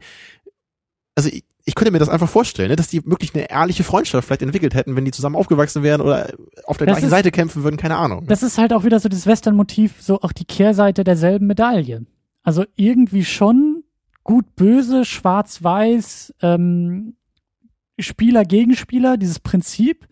Also 1.17 1.29
ich, 1.29 1.45
ich 1.65 1.75
könnte 1.75 1.91
mir 1.91 1.99
das 1.99 2.09
einfach 2.09 2.29
vorstellen, 2.29 2.69
ne? 2.69 2.77
dass 2.77 2.89
die 2.89 3.05
wirklich 3.05 3.35
eine 3.35 3.51
ehrliche 3.51 3.85
Freundschaft 3.85 4.27
vielleicht 4.27 4.43
entwickelt 4.43 4.75
hätten, 4.75 4.97
wenn 4.97 5.05
die 5.05 5.11
zusammen 5.11 5.37
aufgewachsen 5.37 5.83
wären 5.83 6.01
oder 6.01 6.33
auf 6.67 6.77
der 6.77 6.87
das 6.87 6.97
gleichen 6.97 7.07
ist, 7.07 7.11
Seite 7.11 7.31
kämpfen 7.31 7.65
würden, 7.65 7.79
keine 7.79 7.97
Ahnung. 7.97 8.27
Das 8.27 8.43
ist 8.43 8.59
halt 8.59 8.73
auch 8.73 8.85
wieder 8.85 9.01
so 9.01 9.09
das 9.09 9.27
Western-Motiv, 9.27 9.95
so 10.01 10.21
auch 10.21 10.33
die 10.33 10.45
Kehrseite 10.45 11.03
derselben 11.03 11.47
Medaille. 11.47 12.05
Also 12.43 12.65
irgendwie 12.77 13.25
schon 13.25 13.83
gut, 14.23 14.57
böse, 14.57 15.05
schwarz-weiß, 15.05 16.35
ähm, 16.43 17.15
Spieler 17.99 18.45
gegen 18.45 18.75
Spieler, 18.75 19.17
dieses 19.17 19.39
Prinzip, 19.39 20.07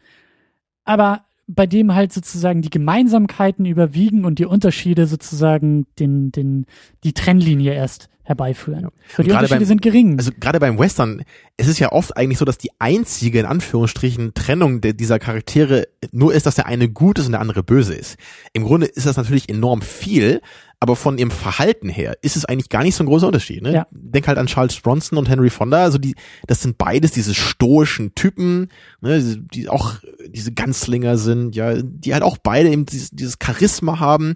aber 0.84 1.24
bei 1.46 1.66
dem 1.66 1.94
halt 1.94 2.12
sozusagen 2.12 2.62
die 2.62 2.70
Gemeinsamkeiten 2.70 3.66
überwiegen 3.66 4.24
und 4.24 4.38
die 4.38 4.46
Unterschiede 4.46 5.06
sozusagen 5.06 5.86
den, 5.98 6.32
den, 6.32 6.66
die 7.04 7.12
Trennlinie 7.12 7.74
erst 7.74 8.08
herbeiführen. 8.22 8.82
Ja. 8.82 8.90
So, 9.16 9.22
die 9.22 9.30
Unterschiede 9.30 9.60
beim, 9.60 9.66
sind 9.66 9.82
gering. 9.82 10.18
Also 10.18 10.30
gerade 10.38 10.60
beim 10.60 10.78
Western, 10.78 11.24
es 11.56 11.66
ist 11.66 11.80
ja 11.80 11.90
oft 11.90 12.16
eigentlich 12.16 12.38
so, 12.38 12.44
dass 12.44 12.58
die 12.58 12.70
einzige, 12.78 13.40
in 13.40 13.46
Anführungsstrichen, 13.46 14.34
Trennung 14.34 14.80
der, 14.80 14.92
dieser 14.92 15.18
Charaktere 15.18 15.88
nur 16.12 16.32
ist, 16.32 16.46
dass 16.46 16.54
der 16.54 16.66
eine 16.66 16.88
gut 16.88 17.18
ist 17.18 17.26
und 17.26 17.32
der 17.32 17.40
andere 17.40 17.64
böse 17.64 17.94
ist. 17.94 18.16
Im 18.52 18.64
Grunde 18.64 18.86
ist 18.86 19.06
das 19.06 19.16
natürlich 19.16 19.48
enorm 19.48 19.82
viel, 19.82 20.40
aber 20.82 20.96
von 20.96 21.16
ihrem 21.16 21.30
Verhalten 21.30 21.88
her 21.88 22.18
ist 22.22 22.34
es 22.34 22.44
eigentlich 22.44 22.68
gar 22.68 22.82
nicht 22.82 22.96
so 22.96 23.04
ein 23.04 23.06
großer 23.06 23.28
Unterschied. 23.28 23.62
Ne? 23.62 23.72
Ja. 23.72 23.86
Denk 23.92 24.26
halt 24.26 24.36
an 24.36 24.48
Charles 24.48 24.80
Bronson 24.80 25.16
und 25.16 25.28
Henry 25.28 25.48
Fonda, 25.48 25.84
also 25.84 25.96
die, 25.96 26.16
das 26.48 26.60
sind 26.60 26.76
beides 26.76 27.12
diese 27.12 27.36
stoischen 27.36 28.16
Typen, 28.16 28.68
ne, 29.00 29.22
die 29.22 29.68
auch 29.68 29.94
diese 30.26 30.50
Ganzlinger 30.50 31.18
sind, 31.18 31.54
ja, 31.54 31.80
die 31.80 32.14
halt 32.14 32.24
auch 32.24 32.36
beide 32.36 32.68
eben 32.68 32.84
dieses, 32.84 33.10
dieses 33.10 33.36
Charisma 33.40 34.00
haben. 34.00 34.34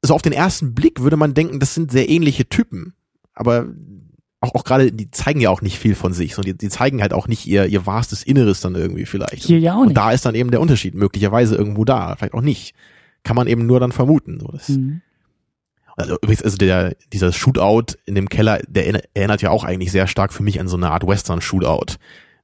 Also 0.00 0.14
auf 0.14 0.22
den 0.22 0.32
ersten 0.32 0.74
Blick 0.74 1.02
würde 1.02 1.18
man 1.18 1.34
denken, 1.34 1.60
das 1.60 1.74
sind 1.74 1.92
sehr 1.92 2.08
ähnliche 2.08 2.48
Typen, 2.48 2.94
aber 3.34 3.66
auch, 4.40 4.54
auch 4.54 4.64
gerade, 4.64 4.90
die 4.90 5.10
zeigen 5.10 5.42
ja 5.42 5.50
auch 5.50 5.60
nicht 5.60 5.78
viel 5.78 5.96
von 5.96 6.14
sich, 6.14 6.34
sondern 6.34 6.56
die, 6.56 6.66
die 6.66 6.70
zeigen 6.70 7.02
halt 7.02 7.12
auch 7.12 7.28
nicht 7.28 7.46
ihr, 7.46 7.66
ihr 7.66 7.84
wahrstes 7.84 8.22
Inneres 8.22 8.62
dann 8.62 8.74
irgendwie 8.74 9.04
vielleicht. 9.04 9.44
Hier 9.44 9.58
ja 9.58 9.74
auch 9.74 9.80
nicht. 9.80 9.88
Und 9.88 9.94
da 9.98 10.12
ist 10.12 10.24
dann 10.24 10.34
eben 10.34 10.50
der 10.50 10.62
Unterschied 10.62 10.94
möglicherweise 10.94 11.56
irgendwo 11.56 11.84
da, 11.84 12.16
vielleicht 12.16 12.32
auch 12.32 12.40
nicht 12.40 12.74
kann 13.24 13.36
man 13.36 13.48
eben 13.48 13.66
nur 13.66 13.80
dann 13.80 13.92
vermuten. 13.92 14.38
So, 14.40 14.48
das, 14.48 14.68
mhm. 14.68 15.00
Also 15.96 16.16
übrigens, 16.16 16.42
also 16.42 16.56
der, 16.56 16.96
dieser 17.12 17.32
Shootout 17.32 17.96
in 18.04 18.14
dem 18.14 18.28
Keller, 18.28 18.60
der 18.66 19.02
erinnert 19.14 19.42
ja 19.42 19.50
auch 19.50 19.64
eigentlich 19.64 19.92
sehr 19.92 20.06
stark 20.06 20.32
für 20.32 20.42
mich 20.42 20.60
an 20.60 20.68
so 20.68 20.76
eine 20.76 20.90
Art 20.90 21.06
Western-Shootout. 21.06 21.96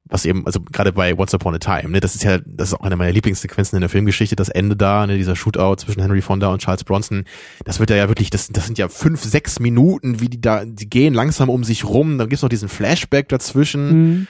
Was 0.05 0.25
eben, 0.25 0.45
also 0.45 0.59
gerade 0.59 0.91
bei 0.91 1.17
Once 1.17 1.33
Upon 1.33 1.55
a 1.55 1.59
Time, 1.59 1.89
ne, 1.89 1.99
das 1.99 2.15
ist 2.15 2.23
ja, 2.23 2.39
das 2.39 2.69
ist 2.69 2.73
auch 2.73 2.81
eine 2.81 2.95
meiner 2.95 3.11
Lieblingssequenzen 3.11 3.77
in 3.77 3.81
der 3.81 3.89
Filmgeschichte, 3.89 4.35
das 4.35 4.49
Ende 4.49 4.75
da, 4.75 5.05
ne, 5.05 5.15
dieser 5.15 5.35
Shootout 5.35 5.75
zwischen 5.77 6.01
Henry 6.01 6.21
Fonda 6.21 6.51
und 6.51 6.61
Charles 6.61 6.83
Bronson, 6.83 7.25
das 7.65 7.79
wird 7.79 7.91
ja, 7.91 7.97
ja 7.97 8.07
wirklich, 8.09 8.29
das, 8.29 8.47
das 8.47 8.65
sind 8.65 8.77
ja 8.77 8.89
fünf, 8.89 9.23
sechs 9.23 9.59
Minuten, 9.59 10.19
wie 10.19 10.27
die 10.27 10.41
da, 10.41 10.65
die 10.65 10.89
gehen 10.89 11.13
langsam 11.13 11.49
um 11.49 11.63
sich 11.63 11.85
rum, 11.85 12.17
dann 12.17 12.29
gibt's 12.29 12.41
noch 12.41 12.49
diesen 12.49 12.67
Flashback 12.67 13.29
dazwischen 13.29 13.91
mhm. 13.91 14.27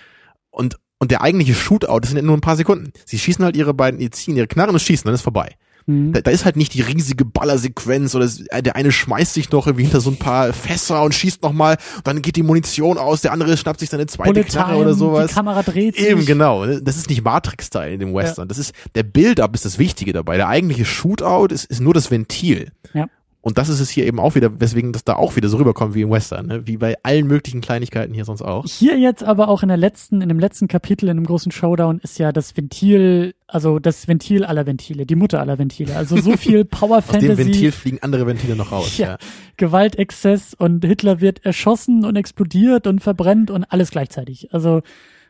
und, 0.52 0.78
und 1.00 1.10
der 1.10 1.22
eigentliche 1.22 1.56
Shootout, 1.56 2.02
das 2.02 2.10
sind 2.10 2.18
ja 2.18 2.24
nur 2.24 2.38
ein 2.38 2.42
paar 2.42 2.58
Sekunden. 2.58 2.92
Sie 3.06 3.18
schießen 3.18 3.44
halt 3.44 3.56
ihre 3.56 3.74
beiden, 3.74 4.00
die 4.00 4.10
ziehen 4.12 4.36
ihre 4.36 4.48
Knarren 4.48 4.76
und 4.76 4.82
schießen, 4.82 5.06
dann 5.06 5.16
ist 5.16 5.22
vorbei. 5.22 5.56
Mhm. 5.92 6.14
Da, 6.14 6.22
da, 6.22 6.32
ist 6.32 6.46
halt 6.46 6.56
nicht 6.56 6.74
die 6.74 6.82
riesige 6.82 7.26
Ballersequenz 7.26 8.16
oder 8.16 8.30
äh, 8.50 8.64
der 8.64 8.76
eine 8.76 8.92
schmeißt 8.92 9.34
sich 9.34 9.52
noch 9.52 9.68
irgendwie 9.68 9.84
hinter 9.84 10.02
so 10.02 10.10
ein 10.10 10.18
paar 10.18 10.54
Fässer 10.54 11.04
und 11.04 11.14
schießt 11.14 11.44
nochmal, 11.44 11.78
dann 12.04 12.22
geht 12.22 12.36
die 12.36 12.44
Munition 12.44 12.98
aus, 12.98 13.22
der 13.22 13.32
andere 13.32 13.58
schnappt 13.58 13.80
sich 13.80 13.90
seine 13.90 14.08
zweite 14.08 14.32
Bullet 14.34 14.44
Knarre 14.46 14.78
oder 14.78 14.94
sowas. 14.94 15.30
Die 15.30 15.36
Kamera 15.36 15.64
dreht 15.64 15.96
sich. 15.96 16.08
Eben, 16.08 16.26
genau. 16.26 16.66
Das 16.66 16.98
ist 16.98 17.10
nicht 17.10 17.24
Matrix-Style 17.24 17.94
in 17.94 18.00
dem 18.00 18.14
Western. 18.14 18.46
Ja. 18.46 18.48
Das 18.48 18.58
ist, 18.58 18.74
der 18.96 19.04
Build-up 19.04 19.54
ist 19.56 19.66
das 19.66 19.78
Wichtige 19.80 20.14
dabei. 20.14 20.38
Der 20.38 20.48
eigentliche 20.48 20.86
Shootout 20.86 21.54
ist, 21.54 21.66
ist 21.66 21.82
nur 21.82 21.94
das 21.94 22.12
Ventil. 22.12 22.72
Ja. 22.94 23.08
Und 23.44 23.58
das 23.58 23.70
ist 23.70 23.80
es 23.80 23.90
hier 23.90 24.06
eben 24.06 24.20
auch 24.20 24.36
wieder, 24.36 24.60
weswegen 24.60 24.94
das 24.94 25.04
da 25.04 25.16
auch 25.16 25.36
wieder 25.36 25.50
so 25.50 25.58
rüberkommt 25.58 25.96
wie 25.96 26.04
im 26.04 26.12
Western, 26.12 26.46
ne? 26.46 26.68
wie 26.68 26.78
bei 26.78 26.96
allen 27.02 27.26
möglichen 27.26 27.60
Kleinigkeiten 27.60 28.14
hier 28.14 28.24
sonst 28.24 28.44
auch. 28.44 28.66
Hier 28.68 29.00
jetzt 29.00 29.24
aber 29.24 29.48
auch 29.48 29.64
in 29.64 29.70
der 29.70 29.78
letzten, 29.78 30.22
in 30.22 30.30
dem 30.30 30.40
letzten 30.40 30.68
Kapitel, 30.68 31.10
in 31.10 31.18
dem 31.18 31.26
großen 31.26 31.52
Showdown 31.52 32.00
ist 32.04 32.20
ja 32.20 32.32
das 32.32 32.56
Ventil, 32.56 33.34
also 33.48 33.80
das 33.80 34.08
Ventil 34.08 34.46
aller 34.46 34.68
Ventile, 34.68 35.08
die 35.08 35.16
Mutter 35.16 35.40
aller 35.40 35.58
Ventile. 35.58 35.96
Also 35.96 36.22
so 36.22 36.38
viel 36.38 36.66
Power 36.66 37.02
Fantasy. 37.02 37.32
Aus 37.32 37.38
dem 37.38 37.48
Ventil 37.48 37.72
fliegen 37.72 37.98
andere 38.02 38.28
Ventile 38.28 38.56
noch 38.56 38.72
raus. 38.72 38.96
Ja, 39.00 39.08
ja. 39.08 39.18
Gewaltexzess 39.58 40.54
und 40.54 40.86
Hitler 40.86 41.20
wird 41.20 41.44
erschossen 41.44 42.06
und 42.06 42.16
explodiert 42.16 42.86
und 42.86 43.00
verbrennt 43.00 43.50
und 43.50 43.64
alles 43.64 43.90
gleichzeitig. 43.90 44.54
Also 44.54 44.82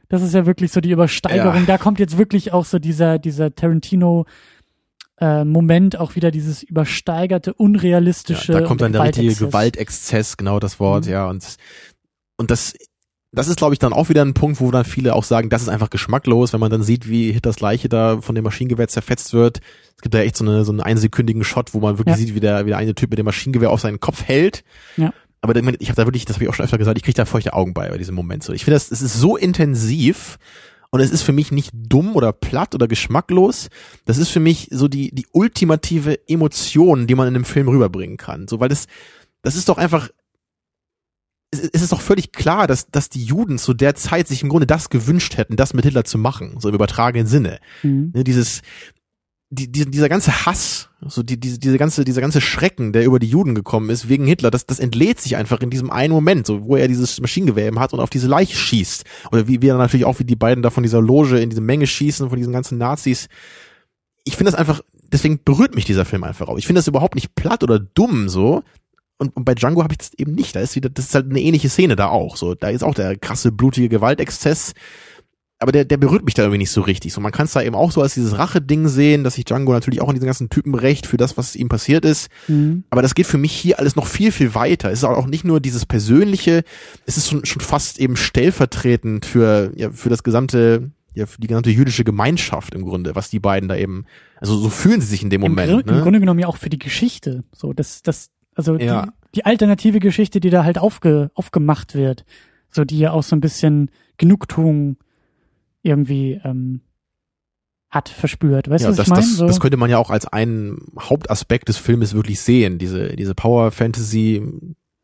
das 0.10 0.22
ist 0.22 0.34
ja 0.34 0.46
wirklich 0.46 0.74
so 0.74 0.82
die 0.82 0.92
Übersteigerung. 0.92 1.62
Ja. 1.62 1.66
Da 1.66 1.78
kommt 1.78 1.98
jetzt 1.98 2.18
wirklich 2.18 2.52
auch 2.52 2.66
so 2.66 2.78
dieser, 2.78 3.20
dieser 3.20 3.56
Tarantino 3.56 4.26
äh, 5.22 5.46
Moment 5.46 5.98
auch 5.98 6.16
wieder 6.16 6.32
dieses 6.32 6.64
übersteigerte, 6.64 7.54
unrealistische. 7.54 8.54
Ja, 8.54 8.60
da 8.60 8.66
kommt 8.66 8.82
dann 8.82 8.92
der 8.92 9.04
richtige 9.04 9.36
Gewaltexzess, 9.36 10.36
genau 10.36 10.60
das 10.60 10.80
Wort, 10.80 11.06
mhm. 11.06 11.12
ja. 11.12 11.30
Und, 11.30 11.58
und 12.38 12.52
das, 12.52 12.74
das 13.32 13.48
ist, 13.48 13.58
glaube 13.58 13.74
ich, 13.74 13.80
dann 13.80 13.94
auch 13.94 14.10
wieder 14.10 14.26
ein 14.26 14.34
Punkt, 14.34 14.60
wo 14.60 14.72
dann 14.72 14.84
viele 14.84 15.16
auch 15.16 15.24
sagen, 15.24 15.50
das 15.50 15.62
ist 15.62 15.70
einfach 15.70 15.92
geschmacklos, 15.92 16.54
wenn 16.54 16.60
man 16.60 16.72
dann 16.72 16.82
sieht, 16.82 17.08
wie 17.08 17.32
Hitlers 17.32 17.60
Leiche 17.60 17.88
da 17.88 18.20
von 18.20 18.34
dem 18.34 18.44
Maschinengewehr 18.44 18.88
zerfetzt 18.88 19.34
wird. 19.34 19.60
Es 19.96 20.02
gibt 20.02 20.16
da 20.16 20.20
echt 20.20 20.36
so, 20.36 20.44
eine, 20.44 20.66
so 20.66 20.72
einen 20.72 20.82
einsekündigen 20.82 21.44
Shot, 21.44 21.74
wo 21.76 21.80
man 21.80 22.00
wirklich 22.00 22.16
ja. 22.16 22.18
sieht, 22.18 22.36
wie 22.36 22.40
der, 22.40 22.66
wie 22.66 22.70
der 22.70 22.80
eine 22.80 22.96
Typ 22.96 23.12
mit 23.12 23.20
dem 23.20 23.26
Maschinengewehr 23.26 23.70
auf 23.70 23.80
seinen 23.80 24.00
Kopf 24.00 24.24
hält. 24.24 24.64
Ja. 24.98 25.14
Aber 25.42 25.56
ich 25.56 25.90
habe 25.90 25.96
da 25.96 26.06
wirklich, 26.06 26.26
das 26.26 26.36
habe 26.36 26.46
ich 26.46 26.50
auch 26.50 26.54
schon 26.54 26.66
öfter 26.66 26.78
gesagt, 26.78 26.98
ich 26.98 27.04
kriege 27.04 27.16
da 27.16 27.26
feuchte 27.26 27.54
Augen 27.54 27.74
bei 27.74 27.90
bei 27.90 27.98
diesem 27.98 28.16
Moment. 28.16 28.44
So, 28.44 28.54
ich 28.54 28.66
finde, 28.66 28.76
das, 28.76 28.92
es 28.92 29.02
ist 29.02 29.20
so 29.20 29.38
intensiv 29.38 30.38
und 30.92 31.00
es 31.00 31.10
ist 31.10 31.24
für 31.24 31.32
mich 31.32 31.52
nicht 31.52 31.72
dumm 31.74 32.16
oder 32.16 32.34
platt 32.34 32.76
oder 32.76 32.88
geschmacklos. 32.88 33.70
Das 34.06 34.18
ist 34.18 34.30
für 34.30 34.42
mich 34.42 34.68
so 34.72 34.90
die, 34.90 35.16
die 35.16 35.26
ultimative 35.32 36.20
Emotion, 36.28 37.08
die 37.08 37.16
man 37.16 37.30
in 37.30 37.36
einem 37.36 37.46
Film 37.46 37.70
rüberbringen 37.70 38.18
kann. 38.18 38.48
So, 38.50 38.60
weil 38.60 38.70
das, 38.70 38.88
das 39.42 39.56
ist 39.56 39.70
doch 39.70 39.78
einfach, 39.78 40.10
es 41.52 41.82
ist 41.82 41.94
doch 41.94 42.02
völlig 42.02 42.34
klar, 42.34 42.68
dass, 42.68 42.88
dass 42.88 43.10
die 43.10 43.24
Juden 43.24 43.58
zu 43.58 43.74
der 43.74 43.96
Zeit 43.96 44.28
sich 44.28 44.44
im 44.44 44.50
Grunde 44.50 44.68
das 44.68 44.90
gewünscht 44.90 45.38
hätten, 45.38 45.56
das 45.56 45.74
mit 45.74 45.86
Hitler 45.86 46.04
zu 46.04 46.18
machen, 46.18 46.60
so 46.60 46.68
im 46.68 46.76
übertragenen 46.76 47.28
Sinne. 47.28 47.60
Mhm. 47.84 48.12
Ne, 48.14 48.24
dieses, 48.26 48.62
die, 49.54 49.70
die, 49.70 49.86
dieser 49.86 50.08
ganze 50.08 50.46
Hass, 50.46 50.90
so 51.06 51.24
die, 51.24 51.38
diese, 51.38 51.60
diese 51.60 51.78
ganze, 51.78 52.06
dieser 52.06 52.22
ganze 52.22 52.40
Schrecken, 52.40 52.94
der 52.94 53.04
über 53.04 53.20
die 53.20 53.28
Juden 53.28 53.54
gekommen 53.54 53.90
ist 53.90 54.08
wegen 54.08 54.26
Hitler, 54.26 54.50
das, 54.50 54.66
das 54.66 54.80
entlädt 54.80 55.20
sich 55.20 55.36
einfach 55.36 55.60
in 55.60 55.70
diesem 55.70 55.92
einen 55.92 56.14
Moment, 56.14 56.48
so 56.48 56.64
wo 56.64 56.78
er 56.78 56.88
dieses 56.88 57.20
Maschinengewehr 57.20 57.70
hat 57.76 57.92
und 57.92 58.00
auf 58.00 58.10
diese 58.10 58.28
Leiche 58.28 58.56
schießt. 58.56 59.04
Oder 59.32 59.50
wie, 59.50 59.62
wie 59.62 59.68
er 59.68 59.78
natürlich 59.78 60.06
auch, 60.06 60.20
wie 60.20 60.24
die 60.24 60.38
beiden 60.38 60.64
da 60.64 60.70
von 60.70 60.84
dieser 60.84 61.02
Loge 61.02 61.40
in 61.40 61.50
diese 61.50 61.62
Menge 61.62 61.86
schießen, 61.86 62.30
von 62.30 62.38
diesen 62.38 62.54
ganzen 62.54 62.78
Nazis. 62.78 63.28
Ich 64.24 64.38
finde 64.38 64.52
das 64.52 64.60
einfach, 64.60 64.82
deswegen 65.12 65.44
berührt 65.44 65.76
mich 65.76 65.84
dieser 65.84 66.06
Film 66.06 66.24
einfach 66.24 66.48
auch. 66.48 66.58
Ich 66.58 66.66
finde 66.66 66.80
das 66.80 66.88
überhaupt 66.88 67.16
nicht 67.16 67.36
platt 67.36 67.62
oder 67.62 67.78
dumm 67.78 68.30
so. 68.30 68.64
Und, 69.18 69.36
und 69.36 69.44
bei 69.44 69.54
Django 69.54 69.84
habe 69.84 69.94
ich 69.94 69.98
das 69.98 70.14
eben 70.18 70.34
nicht. 70.34 70.56
Da 70.56 70.62
ist 70.62 70.78
wieder, 70.78 70.90
das 70.90 71.06
ist 71.06 71.16
halt 71.16 71.30
eine 71.30 71.42
ähnliche 71.42 71.70
Szene 71.70 71.98
da 71.98 72.08
auch. 72.08 72.38
So, 72.38 72.56
da 72.56 72.70
ist 72.70 72.84
auch 72.84 72.96
der 72.96 73.18
krasse 73.18 73.52
blutige 73.52 73.90
Gewaltexzess 73.90 74.74
aber 75.62 75.72
der, 75.72 75.86
der 75.86 75.98
berührt 75.98 76.26
mich 76.26 76.34
da 76.34 76.42
irgendwie 76.42 76.58
nicht 76.58 76.72
so 76.72 76.82
richtig. 76.82 77.14
So, 77.14 77.22
man 77.22 77.32
kann 77.32 77.46
es 77.46 77.54
da 77.54 77.62
eben 77.62 77.76
auch 77.76 77.92
so 77.92 78.02
als 78.02 78.16
dieses 78.16 78.36
Rache-Ding 78.36 78.88
sehen, 78.88 79.24
dass 79.24 79.36
sich 79.36 79.46
Django 79.46 79.72
natürlich 79.72 80.02
auch 80.02 80.10
in 80.10 80.16
diesen 80.16 80.26
ganzen 80.26 80.50
Typen 80.50 80.74
recht 80.74 81.06
für 81.06 81.18
das, 81.18 81.38
was 81.38 81.56
ihm 81.56 81.70
passiert 81.70 82.04
ist. 82.04 82.32
Mhm. 82.48 82.84
Aber 82.90 83.04
das 83.04 83.14
geht 83.14 83.28
für 83.28 83.38
mich 83.38 83.52
hier 83.52 83.78
alles 83.78 83.96
noch 83.96 84.08
viel, 84.08 84.32
viel 84.32 84.56
weiter. 84.56 84.90
Es 84.90 85.00
ist 85.00 85.04
auch 85.04 85.28
nicht 85.28 85.46
nur 85.46 85.60
dieses 85.60 85.86
Persönliche, 85.86 86.64
es 87.06 87.18
ist 87.18 87.30
schon, 87.30 87.46
schon 87.46 87.62
fast 87.62 88.00
eben 88.00 88.16
stellvertretend 88.16 89.28
für, 89.28 89.72
ja, 89.76 89.92
für 89.92 90.10
das 90.10 90.24
gesamte, 90.24 90.90
ja, 91.14 91.28
für 91.28 91.40
die 91.40 91.46
gesamte 91.46 91.70
jüdische 91.70 92.04
Gemeinschaft 92.04 92.74
im 92.74 92.84
Grunde, 92.84 93.14
was 93.14 93.30
die 93.30 93.40
beiden 93.40 93.70
da 93.70 93.76
eben, 93.76 94.06
also 94.38 94.58
so 94.58 94.70
fühlen 94.70 95.00
sie 95.00 95.08
sich 95.08 95.22
in 95.22 95.30
dem 95.30 95.42
Moment. 95.42 95.72
Im, 95.72 95.86
ne? 95.86 95.98
Im 95.98 96.02
Grunde 96.02 96.20
genommen 96.20 96.40
ja 96.40 96.48
auch 96.48 96.58
für 96.58 96.72
die 96.72 96.80
Geschichte. 96.80 97.44
So, 97.52 97.72
das, 97.72 98.02
das, 98.02 98.32
also 98.56 98.80
ja. 98.80 99.04
die, 99.06 99.12
die 99.36 99.46
alternative 99.46 100.00
Geschichte, 100.00 100.40
die 100.40 100.50
da 100.50 100.64
halt 100.64 100.80
aufge, 100.80 101.30
aufgemacht 101.36 101.94
wird. 101.94 102.26
So, 102.72 102.84
die 102.84 102.98
ja 102.98 103.12
auch 103.12 103.22
so 103.22 103.36
ein 103.36 103.42
bisschen 103.42 103.92
Genugtuung 104.18 104.98
irgendwie 105.84 106.40
ähm, 106.44 106.82
hat, 107.90 108.10
verspürt. 108.10 108.70
Weißt 108.70 108.84
du, 108.84 108.90
ja, 108.90 108.90
was 108.92 108.98
das, 108.98 109.08
ich 109.08 109.12
meine? 109.12 109.22
das, 109.22 109.36
So, 109.36 109.48
das 109.48 109.60
könnte 109.60 109.78
man 109.78 109.90
ja 109.90 109.98
auch 109.98 110.10
als 110.10 110.26
einen 110.26 110.86
Hauptaspekt 111.00 111.68
des 111.70 111.78
Filmes 111.78 112.14
wirklich 112.14 112.40
sehen. 112.42 112.78
Diese, 112.78 113.16
diese 113.16 113.36
Power 113.36 113.72
Fantasy, 113.72 114.42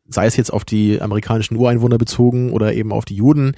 sei 0.06 0.26
es 0.26 0.36
jetzt 0.36 0.52
auf 0.52 0.64
die 0.64 1.00
amerikanischen 1.00 1.56
Ureinwohner 1.56 1.98
bezogen 1.98 2.52
oder 2.52 2.72
eben 2.74 2.92
auf 2.92 3.04
die 3.04 3.16
Juden, 3.16 3.54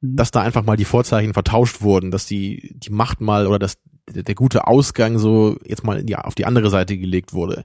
Mhm. 0.00 0.16
dass 0.16 0.30
da 0.30 0.40
einfach 0.40 0.64
mal 0.64 0.76
die 0.76 0.84
Vorzeichen 0.84 1.34
vertauscht 1.34 1.82
wurden, 1.82 2.10
dass 2.10 2.26
die, 2.26 2.74
die 2.78 2.90
Macht 2.90 3.20
mal 3.20 3.46
oder 3.46 3.58
dass 3.58 3.78
der, 4.08 4.22
der 4.22 4.34
gute 4.34 4.66
Ausgang 4.66 5.18
so 5.18 5.56
jetzt 5.64 5.84
mal 5.84 6.02
die, 6.02 6.16
auf 6.16 6.34
die 6.34 6.46
andere 6.46 6.70
Seite 6.70 6.96
gelegt 6.96 7.32
wurde. 7.32 7.64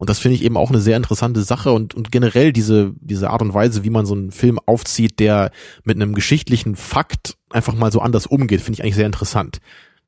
Und 0.00 0.08
das 0.08 0.18
finde 0.18 0.36
ich 0.36 0.44
eben 0.44 0.56
auch 0.56 0.70
eine 0.70 0.80
sehr 0.80 0.96
interessante 0.96 1.42
Sache 1.42 1.72
und, 1.72 1.92
und 1.92 2.10
generell 2.10 2.54
diese, 2.54 2.94
diese 3.02 3.28
Art 3.28 3.42
und 3.42 3.52
Weise, 3.52 3.84
wie 3.84 3.90
man 3.90 4.06
so 4.06 4.14
einen 4.14 4.30
Film 4.30 4.58
aufzieht, 4.64 5.20
der 5.20 5.50
mit 5.84 5.96
einem 5.96 6.14
geschichtlichen 6.14 6.74
Fakt 6.74 7.36
einfach 7.50 7.74
mal 7.74 7.92
so 7.92 8.00
anders 8.00 8.26
umgeht, 8.26 8.62
finde 8.62 8.78
ich 8.78 8.82
eigentlich 8.82 8.94
sehr 8.94 9.04
interessant. 9.04 9.58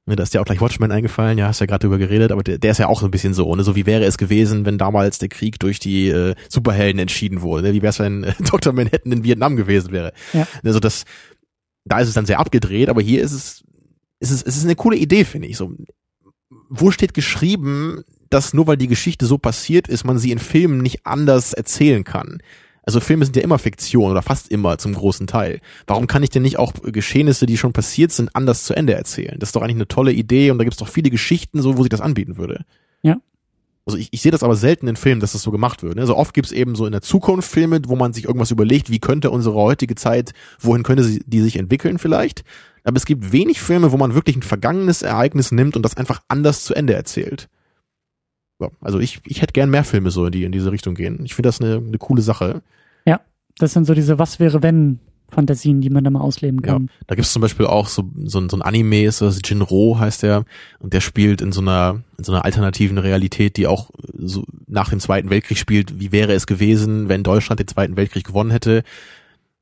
Ne, 0.06 0.16
da 0.16 0.22
ist 0.22 0.32
dir 0.32 0.40
auch 0.40 0.46
gleich 0.46 0.62
Watchmen 0.62 0.90
eingefallen, 0.90 1.36
ja, 1.36 1.46
hast 1.46 1.60
ja 1.60 1.66
gerade 1.66 1.82
drüber 1.86 1.98
geredet, 1.98 2.32
aber 2.32 2.42
der, 2.42 2.56
der 2.56 2.70
ist 2.70 2.78
ja 2.78 2.88
auch 2.88 3.00
so 3.00 3.06
ein 3.06 3.10
bisschen 3.10 3.34
so, 3.34 3.54
ne? 3.54 3.64
So 3.64 3.76
wie 3.76 3.84
wäre 3.84 4.02
es 4.04 4.16
gewesen, 4.16 4.64
wenn 4.64 4.78
damals 4.78 5.18
der 5.18 5.28
Krieg 5.28 5.60
durch 5.60 5.78
die 5.78 6.08
äh, 6.08 6.34
Superhelden 6.48 6.98
entschieden 6.98 7.42
wurde, 7.42 7.68
ne? 7.68 7.74
Wie 7.74 7.82
wäre 7.82 7.90
es, 7.90 7.98
wenn 7.98 8.24
äh, 8.24 8.32
Dr. 8.50 8.72
Manhattan 8.72 9.12
in 9.12 9.24
Vietnam 9.24 9.56
gewesen 9.56 9.92
wäre? 9.92 10.14
Ja. 10.32 10.48
Also 10.64 10.80
das, 10.80 11.04
da 11.84 12.00
ist 12.00 12.08
es 12.08 12.14
dann 12.14 12.24
sehr 12.24 12.40
abgedreht, 12.40 12.88
aber 12.88 13.02
hier 13.02 13.20
ist 13.20 13.32
es, 13.32 13.62
ist 14.20 14.30
es, 14.30 14.42
es 14.42 14.56
ist 14.56 14.64
eine 14.64 14.74
coole 14.74 14.96
Idee, 14.96 15.26
finde 15.26 15.48
ich. 15.48 15.58
So, 15.58 15.74
wo 16.70 16.90
steht 16.90 17.12
geschrieben, 17.12 18.04
dass 18.32 18.54
nur 18.54 18.66
weil 18.66 18.76
die 18.76 18.88
Geschichte 18.88 19.26
so 19.26 19.38
passiert 19.38 19.88
ist, 19.88 20.04
man 20.04 20.18
sie 20.18 20.30
in 20.30 20.38
Filmen 20.38 20.78
nicht 20.78 21.06
anders 21.06 21.52
erzählen 21.52 22.04
kann? 22.04 22.38
Also 22.84 22.98
Filme 22.98 23.24
sind 23.24 23.36
ja 23.36 23.42
immer 23.42 23.58
Fiktion 23.58 24.10
oder 24.10 24.22
fast 24.22 24.50
immer 24.50 24.76
zum 24.78 24.94
großen 24.94 25.28
Teil. 25.28 25.60
Warum 25.86 26.08
kann 26.08 26.22
ich 26.22 26.30
denn 26.30 26.42
nicht 26.42 26.58
auch 26.58 26.72
Geschehnisse, 26.82 27.46
die 27.46 27.56
schon 27.56 27.72
passiert 27.72 28.10
sind, 28.10 28.34
anders 28.34 28.64
zu 28.64 28.74
Ende 28.74 28.94
erzählen? 28.94 29.36
Das 29.38 29.50
ist 29.50 29.56
doch 29.56 29.62
eigentlich 29.62 29.76
eine 29.76 29.88
tolle 29.88 30.12
Idee 30.12 30.50
und 30.50 30.58
da 30.58 30.64
gibt 30.64 30.74
es 30.74 30.78
doch 30.78 30.88
viele 30.88 31.10
Geschichten, 31.10 31.62
so 31.62 31.76
wo 31.76 31.82
sich 31.82 31.90
das 31.90 32.00
anbieten 32.00 32.38
würde. 32.38 32.64
Ja. 33.02 33.18
Also 33.86 33.98
ich, 33.98 34.08
ich 34.10 34.22
sehe 34.22 34.32
das 34.32 34.42
aber 34.42 34.56
selten 34.56 34.88
in 34.88 34.96
Filmen, 34.96 35.20
dass 35.20 35.32
das 35.32 35.42
so 35.42 35.52
gemacht 35.52 35.82
wird. 35.82 35.94
Ne? 35.94 36.00
Also 36.00 36.16
oft 36.16 36.34
gibt 36.34 36.46
es 36.46 36.52
eben 36.52 36.74
so 36.74 36.86
in 36.86 36.92
der 36.92 37.02
Zukunft 37.02 37.50
Filme, 37.50 37.80
wo 37.86 37.94
man 37.94 38.12
sich 38.12 38.24
irgendwas 38.24 38.50
überlegt, 38.50 38.90
wie 38.90 38.98
könnte 38.98 39.30
unsere 39.30 39.54
heutige 39.54 39.94
Zeit, 39.94 40.32
wohin 40.58 40.82
könnte 40.82 41.04
sie, 41.04 41.22
die 41.24 41.40
sich 41.40 41.56
entwickeln 41.56 41.98
vielleicht. 41.98 42.44
Aber 42.84 42.96
es 42.96 43.06
gibt 43.06 43.32
wenig 43.32 43.60
Filme, 43.60 43.92
wo 43.92 43.96
man 43.96 44.14
wirklich 44.14 44.36
ein 44.36 44.42
vergangenes 44.42 45.02
Ereignis 45.02 45.52
nimmt 45.52 45.76
und 45.76 45.82
das 45.82 45.96
einfach 45.96 46.20
anders 46.26 46.64
zu 46.64 46.74
Ende 46.74 46.94
erzählt. 46.94 47.48
Ja, 48.62 48.68
also 48.80 48.98
ich, 48.98 49.20
ich 49.26 49.42
hätte 49.42 49.52
gern 49.52 49.70
mehr 49.70 49.84
Filme 49.84 50.10
so, 50.10 50.30
die 50.30 50.44
in 50.44 50.52
diese 50.52 50.72
Richtung 50.72 50.94
gehen. 50.94 51.20
Ich 51.24 51.34
finde 51.34 51.48
das 51.48 51.60
eine, 51.60 51.76
eine 51.76 51.98
coole 51.98 52.22
Sache. 52.22 52.62
das 53.58 53.74
sind 53.74 53.84
so 53.84 53.92
diese 53.92 54.18
Was 54.18 54.40
wäre 54.40 54.62
wenn 54.62 54.98
Fantasien, 55.28 55.80
die 55.82 55.90
man 55.90 56.04
da 56.04 56.10
mal 56.10 56.20
ausleben 56.20 56.62
kann. 56.62 56.90
Da 57.06 57.14
gibt's 57.14 57.32
zum 57.32 57.40
Beispiel 57.42 57.66
auch 57.66 57.86
so, 57.88 58.10
so, 58.24 58.38
ein- 58.40 58.48
so 58.50 58.56
ein 58.56 58.62
Anime, 58.62 59.04
ist 59.04 59.20
das 59.22 59.40
Jinro 59.44 59.98
heißt 59.98 60.22
der, 60.22 60.44
und 60.78 60.92
der 60.94 61.00
spielt 61.00 61.40
in 61.42 61.52
so 61.52 61.60
einer, 61.62 62.02
in 62.18 62.24
so 62.24 62.32
einer 62.32 62.44
alternativen 62.46 62.98
Realität, 62.98 63.56
die 63.58 63.66
auch 63.66 63.90
so 64.18 64.44
nach 64.66 64.88
dem 64.90 65.00
Zweiten 65.00 65.28
Weltkrieg 65.30 65.56
spielt. 65.58 66.00
Wie 66.00 66.12
wäre 66.12 66.32
es 66.32 66.46
gewesen, 66.46 67.08
wenn 67.08 67.22
Deutschland 67.22 67.60
den 67.60 67.68
Zweiten 67.68 67.96
Weltkrieg 67.96 68.24
gewonnen 68.24 68.50
hätte? 68.50 68.84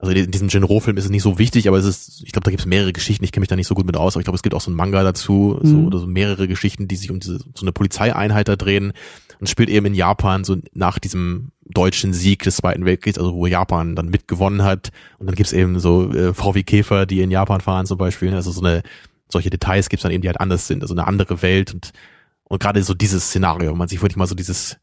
Also 0.00 0.12
in 0.12 0.30
diesem 0.30 0.48
Jinro-Film 0.48 0.96
ist 0.96 1.04
es 1.04 1.10
nicht 1.10 1.22
so 1.22 1.38
wichtig, 1.38 1.68
aber 1.68 1.76
es 1.76 1.84
ist, 1.84 2.22
ich 2.24 2.32
glaube, 2.32 2.44
da 2.44 2.50
gibt's 2.50 2.64
mehrere 2.64 2.92
Geschichten, 2.92 3.22
ich 3.22 3.32
kenne 3.32 3.42
mich 3.42 3.48
da 3.50 3.56
nicht 3.56 3.66
so 3.66 3.74
gut 3.74 3.84
mit 3.84 3.96
aus, 3.98 4.14
aber 4.14 4.20
ich 4.20 4.24
glaube, 4.24 4.36
es 4.36 4.42
gibt 4.42 4.54
auch 4.54 4.60
so 4.62 4.70
ein 4.70 4.74
Manga 4.74 5.02
dazu, 5.02 5.60
so, 5.62 5.76
Mhm. 5.76 5.86
oder 5.86 5.98
so 5.98 6.06
mehrere 6.06 6.48
Geschichten, 6.48 6.88
die 6.88 6.96
sich 6.96 7.10
um 7.10 7.20
diese, 7.20 7.38
so 7.38 7.62
eine 7.62 7.72
Polizeieinheit 7.72 8.48
da 8.48 8.56
drehen 8.56 8.92
und 9.40 9.48
spielt 9.50 9.68
eben 9.68 9.84
in 9.86 9.94
Japan 9.94 10.42
so 10.44 10.56
nach 10.72 10.98
diesem 10.98 11.52
deutschen 11.66 12.14
Sieg 12.14 12.42
des 12.44 12.56
Zweiten 12.56 12.84
Weltkriegs, 12.86 13.18
also 13.18 13.34
wo 13.34 13.46
Japan 13.46 13.94
dann 13.94 14.08
mitgewonnen 14.08 14.62
hat. 14.62 14.90
Und 15.18 15.26
dann 15.26 15.36
gibt's 15.36 15.52
eben 15.52 15.78
so 15.80 16.10
äh, 16.12 16.32
VW 16.32 16.62
Käfer, 16.62 17.04
die 17.04 17.20
in 17.20 17.30
Japan 17.30 17.60
fahren 17.60 17.84
zum 17.86 17.98
Beispiel. 17.98 18.34
Also 18.34 18.50
so 18.52 18.60
eine, 18.62 18.82
solche 19.28 19.50
Details 19.50 19.88
gibt's 19.90 20.02
dann 20.02 20.12
eben, 20.12 20.22
die 20.22 20.28
halt 20.28 20.40
anders 20.40 20.66
sind, 20.66 20.82
also 20.82 20.94
eine 20.94 21.06
andere 21.06 21.42
Welt 21.42 21.74
und, 21.74 21.92
und 22.44 22.58
gerade 22.60 22.82
so 22.82 22.94
dieses 22.94 23.26
Szenario, 23.28 23.70
wenn 23.70 23.78
man 23.78 23.88
sich 23.88 24.00
wirklich 24.02 24.16
mal 24.16 24.26
so 24.26 24.34
dieses, 24.34 24.78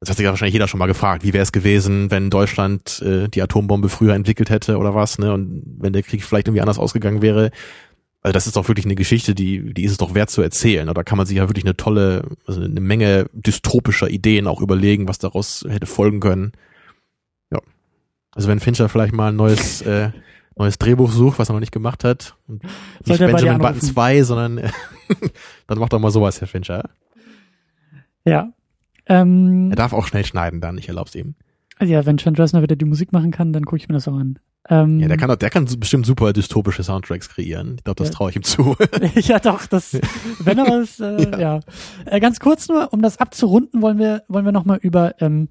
das 0.00 0.08
hat 0.08 0.16
sich 0.16 0.24
ja 0.24 0.30
wahrscheinlich 0.30 0.54
jeder 0.54 0.66
schon 0.66 0.78
mal 0.78 0.86
gefragt, 0.86 1.24
wie 1.24 1.34
wäre 1.34 1.42
es 1.42 1.52
gewesen, 1.52 2.10
wenn 2.10 2.30
Deutschland 2.30 3.02
äh, 3.02 3.28
die 3.28 3.42
Atombombe 3.42 3.90
früher 3.90 4.14
entwickelt 4.14 4.48
hätte 4.48 4.78
oder 4.78 4.94
was, 4.94 5.18
ne? 5.18 5.32
Und 5.34 5.62
wenn 5.78 5.92
der 5.92 6.02
Krieg 6.02 6.24
vielleicht 6.24 6.48
irgendwie 6.48 6.62
anders 6.62 6.78
ausgegangen 6.78 7.20
wäre. 7.20 7.50
Also 8.22 8.32
das 8.32 8.46
ist 8.46 8.56
doch 8.56 8.68
wirklich 8.68 8.86
eine 8.86 8.94
Geschichte, 8.94 9.34
die, 9.34 9.72
die 9.74 9.84
ist 9.84 9.92
es 9.92 9.98
doch 9.98 10.14
wert 10.14 10.30
zu 10.30 10.40
erzählen. 10.40 10.86
Da 10.86 11.02
kann 11.02 11.18
man 11.18 11.26
sich 11.26 11.36
ja 11.36 11.48
wirklich 11.48 11.64
eine 11.64 11.76
tolle, 11.76 12.24
also 12.46 12.62
eine 12.62 12.80
Menge 12.80 13.26
dystopischer 13.32 14.08
Ideen 14.08 14.46
auch 14.46 14.60
überlegen, 14.62 15.06
was 15.06 15.18
daraus 15.18 15.66
hätte 15.68 15.86
folgen 15.86 16.20
können. 16.20 16.52
Ja. 17.50 17.60
Also 18.32 18.48
wenn 18.48 18.60
Fincher 18.60 18.88
vielleicht 18.88 19.12
mal 19.14 19.28
ein 19.28 19.36
neues, 19.36 19.82
äh, 19.82 20.10
neues 20.56 20.78
Drehbuch 20.78 21.12
sucht, 21.12 21.38
was 21.38 21.50
er 21.50 21.54
noch 21.54 21.60
nicht 21.60 21.72
gemacht 21.72 22.04
hat, 22.04 22.36
und 22.46 22.62
nicht 22.62 22.72
Sollte 23.04 23.26
Benjamin 23.26 23.58
Button 23.58 23.74
anrufen. 23.74 23.92
2, 23.94 24.22
sondern 24.22 24.56
dann 25.66 25.78
macht 25.78 25.92
doch 25.92 25.98
mal 25.98 26.10
sowas, 26.10 26.40
Herr 26.40 26.48
Fincher. 26.48 26.88
Ja. 28.24 28.52
Ähm, 29.06 29.70
Er 29.70 29.76
darf 29.76 29.92
auch 29.92 30.06
schnell 30.06 30.24
schneiden 30.24 30.60
dann, 30.60 30.78
ich 30.78 30.88
erlaub's 30.88 31.14
ihm. 31.14 31.34
ja, 31.80 32.04
wenn 32.06 32.16
Trent 32.16 32.38
Reznor 32.38 32.62
wieder 32.62 32.76
die 32.76 32.84
Musik 32.84 33.12
machen 33.12 33.30
kann, 33.30 33.52
dann 33.52 33.64
gucke 33.64 33.78
ich 33.78 33.88
mir 33.88 33.94
das 33.94 34.06
auch 34.08 34.14
an. 34.16 34.38
Ähm, 34.68 35.00
Ja, 35.00 35.08
der 35.08 35.16
kann, 35.16 35.28
doch- 35.28 35.36
der 35.36 35.48
kann 35.50 35.64
bestimmt 35.78 36.04
super 36.04 36.32
dystopische 36.34 36.82
Soundtracks 36.82 37.28
kreieren. 37.30 37.76
Ich 37.78 37.84
glaube, 37.84 37.96
das 37.98 38.08
Ja. 38.08 38.14
traue 38.14 38.30
ich 38.30 38.36
ihm 38.36 38.42
zu. 38.42 38.76
ja, 39.14 39.38
doch, 39.38 39.64
das, 39.66 39.98
wenn 40.40 40.58
er 40.58 40.66
was, 40.66 41.00
äh, 41.00 41.30
ja. 41.40 41.60
Äh, 42.04 42.20
ganz 42.20 42.40
kurz 42.40 42.68
nur, 42.68 42.92
um 42.92 43.00
das 43.00 43.16
abzurunden, 43.18 43.80
wollen 43.80 43.98
wir, 43.98 44.22
wollen 44.28 44.44
wir 44.44 44.52
nochmal 44.52 44.78
über 44.82 45.14
ähm, 45.22 45.48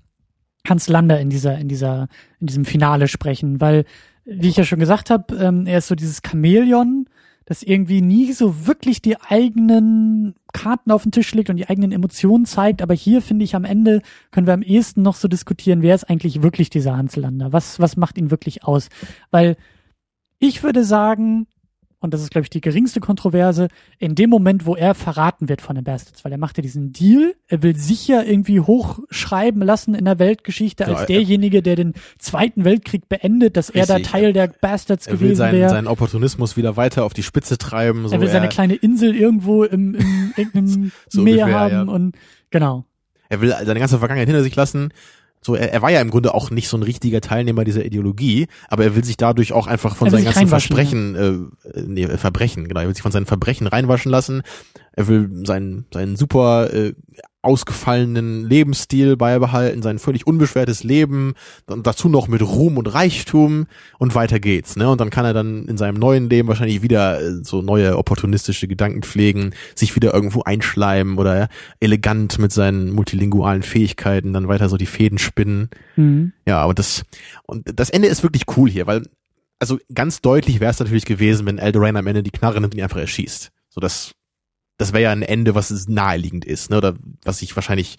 Hans 0.67 0.88
Lander 0.89 1.19
in 1.19 1.30
dieser, 1.31 1.57
in 1.57 1.67
dieser, 1.69 2.07
in 2.39 2.47
diesem 2.47 2.65
Finale 2.65 3.07
sprechen, 3.07 3.59
weil, 3.59 3.85
wie 4.26 4.49
ich 4.49 4.57
ja 4.57 4.63
schon 4.65 4.80
gesagt 4.80 5.09
habe, 5.09 5.35
ähm, 5.38 5.65
er 5.65 5.80
ist 5.80 5.88
so 5.88 5.95
dieses 5.95 6.21
Chamäleon, 6.26 7.05
das 7.49 7.63
irgendwie 7.63 8.01
nie 8.01 8.31
so 8.31 8.67
wirklich 8.67 9.01
die 9.01 9.19
eigenen 9.19 10.35
Karten 10.53 10.91
auf 10.91 11.01
den 11.01 11.11
Tisch 11.11 11.34
legt 11.34 11.49
und 11.49 11.57
die 11.57 11.67
eigenen 11.67 11.91
Emotionen 11.91 12.45
zeigt, 12.45 12.84
aber 12.84 12.93
hier 12.93 13.23
finde 13.23 13.43
ich 13.43 13.55
am 13.55 13.65
Ende 13.65 14.03
können 14.30 14.45
wir 14.45 14.53
am 14.53 14.61
ehesten 14.61 15.01
noch 15.01 15.15
so 15.15 15.27
diskutieren, 15.27 15.81
wer 15.81 15.95
ist 15.95 16.07
eigentlich 16.07 16.43
wirklich 16.43 16.69
dieser 16.69 16.95
Hans 16.95 17.15
Lander? 17.15 17.51
Was, 17.51 17.80
was 17.80 17.97
macht 17.97 18.19
ihn 18.19 18.30
wirklich 18.30 18.65
aus? 18.65 18.89
Weil 19.31 19.57
ich 20.38 20.61
würde 20.61 20.84
sagen, 20.84 21.47
und 22.01 22.13
das 22.13 22.21
ist, 22.21 22.31
glaube 22.31 22.43
ich, 22.45 22.49
die 22.49 22.61
geringste 22.61 22.99
Kontroverse, 23.01 23.67
in 23.97 24.15
dem 24.15 24.30
Moment, 24.30 24.65
wo 24.65 24.76
er 24.76 24.95
verraten 24.95 25.49
wird 25.49 25.61
von 25.61 25.76
den 25.76 25.84
Bastards, 25.84 26.23
weil 26.23 26.31
er 26.31 26.38
macht 26.38 26.57
ja 26.57 26.61
diesen 26.61 26.93
Deal, 26.93 27.34
er 27.47 27.61
will 27.61 27.76
sich 27.76 28.07
ja 28.07 28.21
irgendwie 28.21 28.61
hochschreiben 28.61 29.61
lassen 29.61 29.95
in 29.95 30.05
der 30.05 30.19
Weltgeschichte 30.19 30.84
Ja, 30.84 30.89
als 30.89 31.01
er- 31.01 31.05
derjenige, 31.07 31.61
der 31.61 31.76
den 31.76 31.93
Zweiten 32.17 32.63
Weltkrieg 32.65 33.09
beendet, 33.09 33.57
dass 33.57 33.69
er 33.69 33.85
da 33.85 33.95
Richtig. 33.95 34.11
Teil 34.11 34.34
der 34.34 34.47
Bastards 34.47 35.07
Er 35.07 35.13
will 35.13 35.19
gewesen 35.19 35.38
seinen, 35.38 35.53
wäre. 35.59 35.69
seinen 35.69 35.88
Opportunismus 35.88 36.57
wieder 36.57 36.77
weiter 36.77 37.03
auf 37.03 37.13
die 37.13 37.23
Spitze 37.23 37.57
treiben. 37.57 38.07
So 38.07 38.15
er 38.15 38.21
will 38.21 38.30
seine 38.30 38.49
kleine 38.49 38.76
Insel 38.76 39.15
irgendwo 39.15 39.63
im, 39.63 39.95
im 39.95 40.34
irgendeinem 40.38 40.91
So 41.09 41.21
Meer 41.21 41.45
ungefähr, 41.45 41.59
haben 41.59 41.71
ja. 41.89 41.93
und 41.93 42.15
genau. 42.49 42.85
er 43.30 43.41
will 43.41 43.49
seine 43.63 43.80
ganze 43.80 43.99
Vergangenheit 43.99 44.27
hinter 44.27 44.43
sich 44.43 44.55
lassen. 44.55 44.91
So, 45.41 45.55
er, 45.55 45.71
er 45.71 45.81
war 45.81 45.89
ja 45.89 46.01
im 46.01 46.09
Grunde 46.09 46.33
auch 46.33 46.51
nicht 46.51 46.67
so 46.67 46.77
ein 46.77 46.83
richtiger 46.83 47.21
Teilnehmer 47.21 47.63
dieser 47.63 47.85
Ideologie, 47.85 48.47
aber 48.67 48.83
er 48.83 48.95
will 48.95 49.03
sich 49.03 49.17
dadurch 49.17 49.53
auch 49.53 49.67
einfach 49.67 49.95
von 49.95 50.09
seinen 50.09 50.25
ganzen 50.25 50.47
Versprechen, 50.47 51.15
äh, 51.15 51.81
nee, 51.85 52.03
äh, 52.03 52.17
Verbrechen, 52.17 52.67
genau, 52.67 52.81
er 52.81 52.87
will 52.87 52.95
sich 52.95 53.03
von 53.03 53.11
seinen 53.11 53.25
Verbrechen 53.25 53.67
reinwaschen 53.67 54.11
lassen. 54.11 54.41
Er 54.91 55.07
will 55.07 55.29
seinen, 55.45 55.85
seinen 55.93 56.17
super 56.17 56.73
äh, 56.73 56.93
ausgefallenen 57.41 58.49
Lebensstil 58.49 59.15
beibehalten, 59.15 59.81
sein 59.81 59.97
völlig 59.97 60.27
unbeschwertes 60.27 60.83
Leben 60.83 61.35
und 61.67 61.87
dazu 61.87 62.09
noch 62.09 62.27
mit 62.27 62.41
Ruhm 62.41 62.77
und 62.77 62.87
Reichtum 62.87 63.67
und 63.97 64.13
weiter 64.13 64.41
geht's, 64.41 64.75
ne? 64.75 64.89
Und 64.89 64.99
dann 64.99 65.09
kann 65.09 65.23
er 65.23 65.33
dann 65.33 65.65
in 65.65 65.77
seinem 65.77 65.97
neuen 65.97 66.29
Leben 66.29 66.49
wahrscheinlich 66.49 66.81
wieder 66.81 67.21
äh, 67.21 67.43
so 67.43 67.61
neue 67.61 67.97
opportunistische 67.97 68.67
Gedanken 68.67 69.03
pflegen, 69.03 69.53
sich 69.73 69.95
wieder 69.95 70.13
irgendwo 70.13 70.41
einschleimen 70.41 71.17
oder 71.17 71.47
elegant 71.79 72.39
mit 72.39 72.51
seinen 72.51 72.91
multilingualen 72.91 73.63
Fähigkeiten 73.63 74.33
dann 74.33 74.49
weiter 74.49 74.67
so 74.67 74.75
die 74.75 74.85
Fäden 74.85 75.17
spinnen. 75.17 75.69
Mhm. 75.95 76.33
Ja, 76.45 76.59
aber 76.59 76.73
das 76.73 77.03
und 77.45 77.67
das 77.73 77.89
Ende 77.89 78.09
ist 78.09 78.21
wirklich 78.21 78.43
cool 78.57 78.69
hier, 78.69 78.85
weil 78.85 79.03
also 79.59 79.77
ganz 79.93 80.21
deutlich 80.21 80.59
wäre 80.59 80.71
es 80.71 80.79
natürlich 80.79 81.05
gewesen, 81.05 81.45
wenn 81.45 81.57
Eldorain 81.57 81.95
am 81.95 82.07
Ende 82.07 82.23
die 82.23 82.31
Knarre 82.31 82.59
nimmt 82.59 82.73
und 82.73 82.77
ihn 82.77 82.83
einfach 82.83 82.99
erschießt. 82.99 83.51
So 83.69 83.79
das 83.79 84.13
das 84.80 84.93
wäre 84.93 85.03
ja 85.03 85.11
ein 85.11 85.22
Ende, 85.22 85.53
was 85.53 85.88
naheliegend 85.88 86.45
ist, 86.45 86.72
ne? 86.72 86.77
Oder 86.77 86.95
was 87.23 87.41
ich 87.41 87.56
wahrscheinlich 87.56 87.97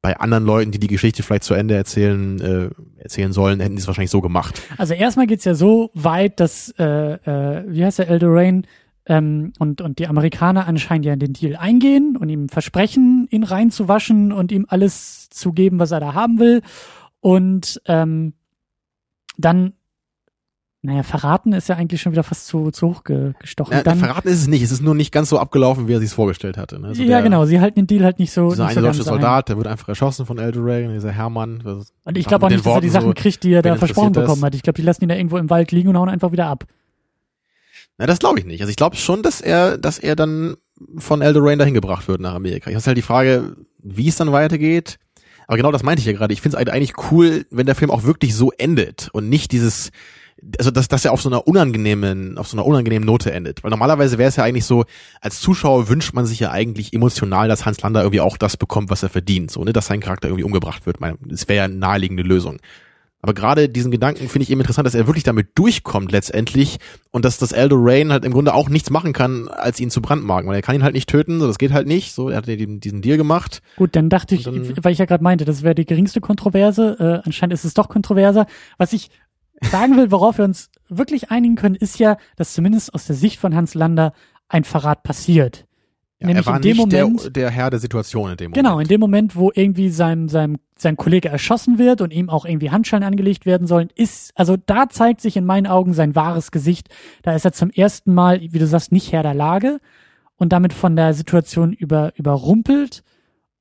bei 0.00 0.18
anderen 0.18 0.44
Leuten, 0.44 0.72
die 0.72 0.80
die 0.80 0.88
Geschichte 0.88 1.22
vielleicht 1.22 1.44
zu 1.44 1.54
Ende 1.54 1.76
erzählen 1.76 2.40
äh, 2.40 2.70
erzählen 2.98 3.32
sollen, 3.32 3.60
hätten 3.60 3.76
die 3.76 3.80
es 3.80 3.86
wahrscheinlich 3.86 4.10
so 4.10 4.20
gemacht. 4.20 4.60
Also 4.76 4.94
erstmal 4.94 5.28
geht's 5.28 5.44
ja 5.44 5.54
so 5.54 5.90
weit, 5.94 6.40
dass, 6.40 6.74
äh, 6.78 6.84
äh, 6.84 7.64
wie 7.68 7.84
heißt 7.84 8.00
der, 8.00 8.08
Eldorain 8.08 8.66
ähm, 9.06 9.52
und, 9.58 9.80
und 9.80 9.98
die 9.98 10.08
Amerikaner 10.08 10.66
anscheinend 10.66 11.06
ja 11.06 11.12
in 11.12 11.20
den 11.20 11.34
Deal 11.34 11.54
eingehen 11.54 12.16
und 12.16 12.28
ihm 12.30 12.48
versprechen, 12.48 13.28
ihn 13.30 13.44
reinzuwaschen 13.44 14.32
und 14.32 14.50
ihm 14.50 14.66
alles 14.68 15.28
zu 15.28 15.52
geben, 15.52 15.78
was 15.78 15.92
er 15.92 16.00
da 16.00 16.14
haben 16.14 16.40
will. 16.40 16.62
Und 17.20 17.80
ähm, 17.86 18.32
dann, 19.36 19.74
naja, 20.84 21.04
verraten 21.04 21.52
ist 21.52 21.68
ja 21.68 21.76
eigentlich 21.76 22.00
schon 22.02 22.10
wieder 22.10 22.24
fast 22.24 22.48
zu, 22.48 22.72
zu 22.72 22.88
hoch 22.88 23.04
ge- 23.04 23.34
gestochen. 23.38 23.72
Ja, 23.72 23.82
dann, 23.84 23.98
verraten 23.98 24.26
ist 24.28 24.40
es 24.40 24.48
nicht, 24.48 24.62
es 24.62 24.72
ist 24.72 24.82
nur 24.82 24.96
nicht 24.96 25.12
ganz 25.12 25.28
so 25.28 25.38
abgelaufen, 25.38 25.86
wie 25.86 25.92
er 25.94 26.00
sich 26.00 26.10
vorgestellt 26.10 26.56
hatte. 26.56 26.80
Ne? 26.80 26.88
Also 26.88 27.02
ja, 27.02 27.08
der- 27.08 27.22
genau, 27.22 27.44
sie 27.46 27.60
halten 27.60 27.76
den 27.80 27.86
Deal 27.86 28.02
halt 28.04 28.18
nicht 28.18 28.32
so. 28.32 28.50
Dieser 28.50 28.64
nicht 28.66 28.76
eine 28.76 28.80
so 28.80 28.86
deutsche 28.88 28.98
ganz 28.98 29.08
ein. 29.08 29.12
Soldat, 29.14 29.48
der 29.48 29.56
wird 29.58 29.66
einfach 29.68 29.88
erschossen 29.88 30.26
von 30.26 30.38
Eldorain, 30.38 30.92
dieser 30.92 31.12
Hermann. 31.12 31.62
Und 32.04 32.18
ich 32.18 32.26
glaube 32.26 32.46
auch 32.46 32.50
nicht, 32.50 32.66
dass 32.66 32.74
er 32.74 32.80
die 32.80 32.88
Sachen 32.88 33.08
so, 33.08 33.14
kriegt, 33.14 33.44
die 33.44 33.52
er 33.52 33.62
da 33.62 33.76
versprochen 33.76 34.12
bekommen 34.12 34.42
hat. 34.44 34.56
Ich 34.56 34.62
glaube, 34.62 34.76
die 34.76 34.82
lassen 34.82 35.04
ihn 35.04 35.08
da 35.08 35.14
irgendwo 35.14 35.36
im 35.38 35.50
Wald 35.50 35.70
liegen 35.70 35.88
und 35.88 35.96
hauen 35.96 36.08
einfach 36.08 36.32
wieder 36.32 36.46
ab. 36.46 36.64
Na, 37.98 38.06
das 38.06 38.18
glaube 38.18 38.38
ich 38.40 38.44
nicht. 38.44 38.60
Also 38.60 38.70
ich 38.70 38.76
glaube 38.76 38.96
schon, 38.96 39.22
dass 39.22 39.40
er, 39.40 39.78
dass 39.78 39.98
er 39.98 40.16
dann 40.16 40.56
von 40.98 41.22
Eldorain 41.22 41.58
dahin 41.58 41.74
gebracht 41.74 42.08
wird 42.08 42.20
nach 42.20 42.34
Amerika. 42.34 42.70
Ich 42.70 42.76
habe 42.76 42.84
halt 42.84 42.96
die 42.98 43.02
Frage, 43.02 43.54
wie 43.78 44.08
es 44.08 44.16
dann 44.16 44.32
weitergeht. 44.32 44.98
Aber 45.46 45.56
genau 45.56 45.70
das 45.70 45.82
meinte 45.82 46.00
ich 46.00 46.06
ja 46.06 46.12
gerade. 46.12 46.32
Ich 46.32 46.40
finde 46.40 46.58
es 46.58 46.68
eigentlich 46.68 46.94
cool, 47.12 47.44
wenn 47.50 47.66
der 47.66 47.74
Film 47.74 47.90
auch 47.90 48.02
wirklich 48.04 48.34
so 48.34 48.50
endet 48.52 49.10
und 49.12 49.28
nicht 49.28 49.52
dieses, 49.52 49.90
also 50.58 50.70
dass, 50.70 50.88
dass 50.88 51.04
er 51.04 51.12
auf 51.12 51.22
so 51.22 51.28
einer 51.28 51.46
unangenehmen, 51.46 52.36
auf 52.38 52.48
so 52.48 52.56
einer 52.56 52.66
unangenehmen 52.66 53.06
Note 53.06 53.32
endet. 53.32 53.62
Weil 53.62 53.70
normalerweise 53.70 54.18
wäre 54.18 54.28
es 54.28 54.36
ja 54.36 54.44
eigentlich 54.44 54.64
so, 54.64 54.84
als 55.20 55.40
Zuschauer 55.40 55.88
wünscht 55.88 56.14
man 56.14 56.26
sich 56.26 56.40
ja 56.40 56.50
eigentlich 56.50 56.92
emotional, 56.92 57.48
dass 57.48 57.64
Hans 57.64 57.80
Lander 57.80 58.02
irgendwie 58.02 58.20
auch 58.20 58.36
das 58.36 58.56
bekommt, 58.56 58.90
was 58.90 59.02
er 59.02 59.08
verdient. 59.08 59.50
So, 59.50 59.62
ne, 59.64 59.72
dass 59.72 59.86
sein 59.86 60.00
Charakter 60.00 60.28
irgendwie 60.28 60.44
umgebracht 60.44 60.86
wird. 60.86 60.98
Das 61.24 61.48
wäre 61.48 61.58
ja 61.58 61.64
eine 61.64 61.74
naheliegende 61.74 62.22
Lösung. 62.22 62.58
Aber 63.24 63.34
gerade 63.34 63.68
diesen 63.68 63.92
Gedanken 63.92 64.28
finde 64.28 64.42
ich 64.42 64.50
eben 64.50 64.60
interessant, 64.60 64.84
dass 64.84 64.96
er 64.96 65.06
wirklich 65.06 65.22
damit 65.22 65.50
durchkommt 65.54 66.10
letztendlich 66.10 66.78
und 67.12 67.24
dass 67.24 67.38
das 67.38 67.52
Eldo 67.52 67.76
Rain 67.78 68.10
halt 68.10 68.24
im 68.24 68.32
Grunde 68.32 68.52
auch 68.52 68.68
nichts 68.68 68.90
machen 68.90 69.12
kann, 69.12 69.46
als 69.46 69.78
ihn 69.78 69.90
zu 69.90 70.02
brandmarken, 70.02 70.48
weil 70.48 70.56
er 70.56 70.62
kann 70.62 70.74
ihn 70.74 70.82
halt 70.82 70.94
nicht 70.94 71.08
töten, 71.08 71.38
so 71.38 71.46
das 71.46 71.58
geht 71.58 71.70
halt 71.70 71.86
nicht. 71.86 72.14
So, 72.14 72.30
er 72.30 72.38
hat 72.38 72.48
diesen, 72.48 72.80
diesen 72.80 73.00
Deal 73.00 73.16
gemacht. 73.16 73.62
Gut, 73.76 73.94
dann 73.94 74.10
dachte 74.10 74.34
ich, 74.34 74.42
dann, 74.42 74.76
weil 74.82 74.92
ich 74.92 74.98
ja 74.98 75.04
gerade 75.04 75.22
meinte, 75.22 75.44
das 75.44 75.62
wäre 75.62 75.76
die 75.76 75.84
geringste 75.84 76.20
Kontroverse. 76.20 76.96
Äh, 76.98 77.26
anscheinend 77.26 77.54
ist 77.54 77.64
es 77.64 77.74
doch 77.74 77.88
kontroverser. 77.88 78.46
Was 78.76 78.92
ich 78.92 79.10
sagen 79.70 79.96
will, 79.96 80.10
worauf 80.10 80.38
wir 80.38 80.44
uns 80.44 80.70
wirklich 80.88 81.30
einigen 81.30 81.56
können, 81.56 81.74
ist 81.74 81.98
ja, 81.98 82.16
dass 82.36 82.54
zumindest 82.54 82.94
aus 82.94 83.06
der 83.06 83.16
Sicht 83.16 83.38
von 83.38 83.54
Hans 83.54 83.74
Lander 83.74 84.12
ein 84.48 84.64
Verrat 84.64 85.02
passiert. 85.02 85.66
Ja, 86.18 86.28
Nämlich 86.28 86.46
er 86.46 86.50
war 86.50 86.56
in 86.56 86.62
dem 86.62 86.76
nicht 86.76 86.92
Moment, 86.92 87.24
der, 87.24 87.30
der 87.30 87.50
Herr 87.50 87.70
der 87.70 87.80
Situation 87.80 88.30
in 88.30 88.36
dem 88.36 88.50
Moment. 88.50 88.54
Genau, 88.54 88.78
in 88.78 88.86
dem 88.86 89.00
Moment, 89.00 89.34
wo 89.34 89.50
irgendwie 89.54 89.88
sein, 89.88 90.28
sein, 90.28 90.58
sein 90.76 90.96
Kollege 90.96 91.28
erschossen 91.28 91.78
wird 91.78 92.00
und 92.00 92.12
ihm 92.12 92.30
auch 92.30 92.44
irgendwie 92.44 92.70
Handschellen 92.70 93.02
angelegt 93.02 93.44
werden 93.44 93.66
sollen, 93.66 93.88
ist, 93.96 94.30
also 94.36 94.56
da 94.56 94.88
zeigt 94.88 95.20
sich 95.20 95.36
in 95.36 95.44
meinen 95.44 95.66
Augen 95.66 95.94
sein 95.94 96.14
wahres 96.14 96.52
Gesicht. 96.52 96.88
Da 97.22 97.34
ist 97.34 97.44
er 97.44 97.52
zum 97.52 97.70
ersten 97.70 98.14
Mal, 98.14 98.40
wie 98.40 98.58
du 98.58 98.66
sagst, 98.66 98.92
nicht 98.92 99.12
Herr 99.12 99.22
der 99.22 99.34
Lage 99.34 99.80
und 100.36 100.52
damit 100.52 100.72
von 100.72 100.94
der 100.94 101.14
Situation 101.14 101.72
über, 101.72 102.12
überrumpelt 102.16 103.02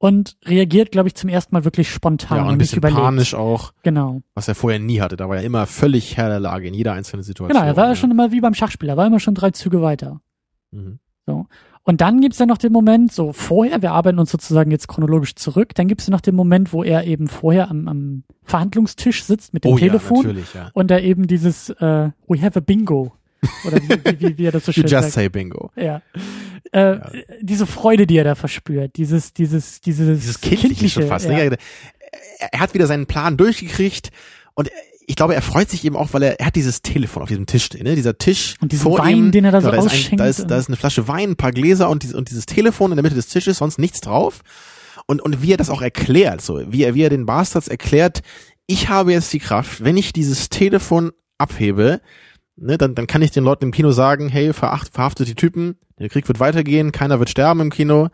und 0.01 0.35
reagiert, 0.45 0.91
glaube 0.91 1.09
ich, 1.09 1.15
zum 1.15 1.29
ersten 1.29 1.53
Mal 1.53 1.63
wirklich 1.63 1.91
spontan 1.91 2.39
ja, 2.39 2.43
und 2.45 2.49
ein 2.49 2.57
bisschen 2.57 2.79
überlegt. 2.79 2.99
panisch 2.99 3.35
auch. 3.35 3.71
Genau. 3.83 4.23
Was 4.33 4.47
er 4.47 4.55
vorher 4.55 4.79
nie 4.79 4.99
hatte. 4.99 5.15
Da 5.15 5.29
war 5.29 5.37
er 5.37 5.43
immer 5.43 5.67
völlig 5.67 6.17
Herr 6.17 6.27
der 6.27 6.39
Lage 6.39 6.67
in 6.67 6.73
jeder 6.73 6.93
einzelnen 6.93 7.21
Situation. 7.21 7.55
Genau, 7.55 7.63
er 7.63 7.77
war 7.77 7.89
ja 7.89 7.95
schon 7.95 8.09
immer 8.09 8.31
wie 8.31 8.41
beim 8.41 8.55
Schachspieler, 8.55 8.97
war 8.97 9.05
immer 9.05 9.19
schon 9.19 9.35
drei 9.35 9.51
Züge 9.51 9.83
weiter. 9.83 10.19
Mhm. 10.71 10.97
So. 11.27 11.45
Und 11.83 12.01
dann 12.01 12.19
gibt's 12.19 12.39
ja 12.39 12.47
noch 12.47 12.57
den 12.57 12.71
Moment, 12.71 13.11
so 13.11 13.31
vorher, 13.31 13.83
wir 13.83 13.91
arbeiten 13.91 14.17
uns 14.17 14.31
sozusagen 14.31 14.71
jetzt 14.71 14.87
chronologisch 14.87 15.35
zurück, 15.35 15.75
dann 15.75 15.87
gibt's 15.87 16.07
ja 16.07 16.11
noch 16.11 16.21
den 16.21 16.35
Moment, 16.35 16.73
wo 16.73 16.83
er 16.83 17.05
eben 17.05 17.27
vorher 17.27 17.69
am, 17.69 17.87
am 17.87 18.23
Verhandlungstisch 18.41 19.23
sitzt 19.23 19.53
mit 19.53 19.65
dem 19.65 19.73
oh, 19.73 19.77
Telefon 19.77 20.35
ja, 20.35 20.61
ja. 20.61 20.71
und 20.73 20.89
da 20.89 20.97
eben 20.97 21.27
dieses 21.27 21.69
äh, 21.69 22.09
We 22.27 22.41
have 22.41 22.57
a 22.57 22.61
bingo 22.61 23.13
oder 23.65 23.77
wie, 23.81 24.19
wie, 24.19 24.37
wie 24.37 24.45
er 24.45 24.51
das 24.51 24.65
so 24.65 24.71
schön 24.73 24.83
you 24.83 24.89
just 24.89 25.03
sagt. 25.03 25.13
say 25.13 25.29
bingo. 25.29 25.71
Ja. 25.75 26.01
Äh, 26.71 26.79
ja. 26.79 27.11
Diese 27.41 27.65
Freude, 27.65 28.07
die 28.07 28.17
er 28.17 28.23
da 28.23 28.35
verspürt, 28.35 28.95
dieses, 28.97 29.33
dieses, 29.33 29.81
dieses, 29.81 30.19
dieses 30.19 30.41
kindliche, 30.41 30.75
kindliche 30.75 31.03
fast. 31.03 31.27
Ne? 31.27 31.51
Ja. 31.51 31.57
Er 32.51 32.59
hat 32.59 32.73
wieder 32.73 32.87
seinen 32.87 33.05
Plan 33.05 33.37
durchgekriegt 33.37 34.11
und 34.53 34.69
ich 35.07 35.15
glaube, 35.15 35.35
er 35.35 35.41
freut 35.41 35.69
sich 35.69 35.83
eben 35.83 35.95
auch, 35.95 36.13
weil 36.13 36.23
er, 36.23 36.39
er 36.39 36.45
hat 36.45 36.55
dieses 36.55 36.81
Telefon 36.81 37.23
auf 37.23 37.29
diesem 37.29 37.45
Tisch 37.45 37.65
stehen, 37.65 37.83
ne? 37.83 37.95
Dieser 37.95 38.17
Tisch 38.17 38.55
und 38.61 38.71
diesen 38.71 38.83
vor 38.83 38.99
Wein, 38.99 39.17
ihm, 39.17 39.31
den 39.31 39.45
er 39.45 39.51
da 39.51 39.61
so 39.61 39.71
da 39.71 39.77
ausschenkt. 39.77 40.05
Ist 40.05 40.11
ein, 40.13 40.17
da, 40.17 40.25
ist, 40.27 40.45
da 40.45 40.57
ist 40.57 40.67
eine 40.69 40.77
Flasche 40.77 41.07
Wein, 41.07 41.31
ein 41.31 41.35
paar 41.35 41.51
Gläser 41.51 41.89
und, 41.89 42.03
dieses, 42.03 42.15
und 42.15 42.29
dieses 42.29 42.45
Telefon 42.45 42.91
in 42.91 42.95
der 42.95 43.03
Mitte 43.03 43.15
des 43.15 43.27
Tisches, 43.27 43.57
sonst 43.57 43.77
nichts 43.77 43.99
drauf. 43.99 44.41
Und, 45.07 45.21
und 45.21 45.41
wie 45.41 45.51
er 45.51 45.57
das 45.57 45.69
auch 45.69 45.81
erklärt, 45.81 46.41
so, 46.41 46.61
wie 46.71 46.83
er, 46.83 46.95
wie 46.95 47.01
er 47.01 47.09
den 47.09 47.25
Bastards 47.25 47.67
erklärt, 47.67 48.21
ich 48.67 48.87
habe 48.87 49.11
jetzt 49.11 49.33
die 49.33 49.39
Kraft, 49.39 49.83
wenn 49.83 49.97
ich 49.97 50.13
dieses 50.13 50.47
Telefon 50.49 51.11
abhebe, 51.37 51.99
ne, 52.61 52.77
dann, 52.77 52.95
dann 52.95 53.07
kann 53.07 53.21
ich 53.21 53.31
den 53.31 53.43
Leuten 53.43 53.65
im 53.65 53.71
Kino 53.71 53.91
sagen, 53.91 54.29
hey, 54.29 54.53
veracht, 54.53 54.93
verhaftet 54.93 55.27
die 55.27 55.35
Typen, 55.35 55.77
der 55.99 56.09
Krieg 56.09 56.27
wird 56.27 56.39
weitergehen, 56.39 56.91
keiner 56.91 57.19
wird 57.19 57.29
sterben 57.29 57.59
im 57.59 57.69
Kino, 57.69 58.09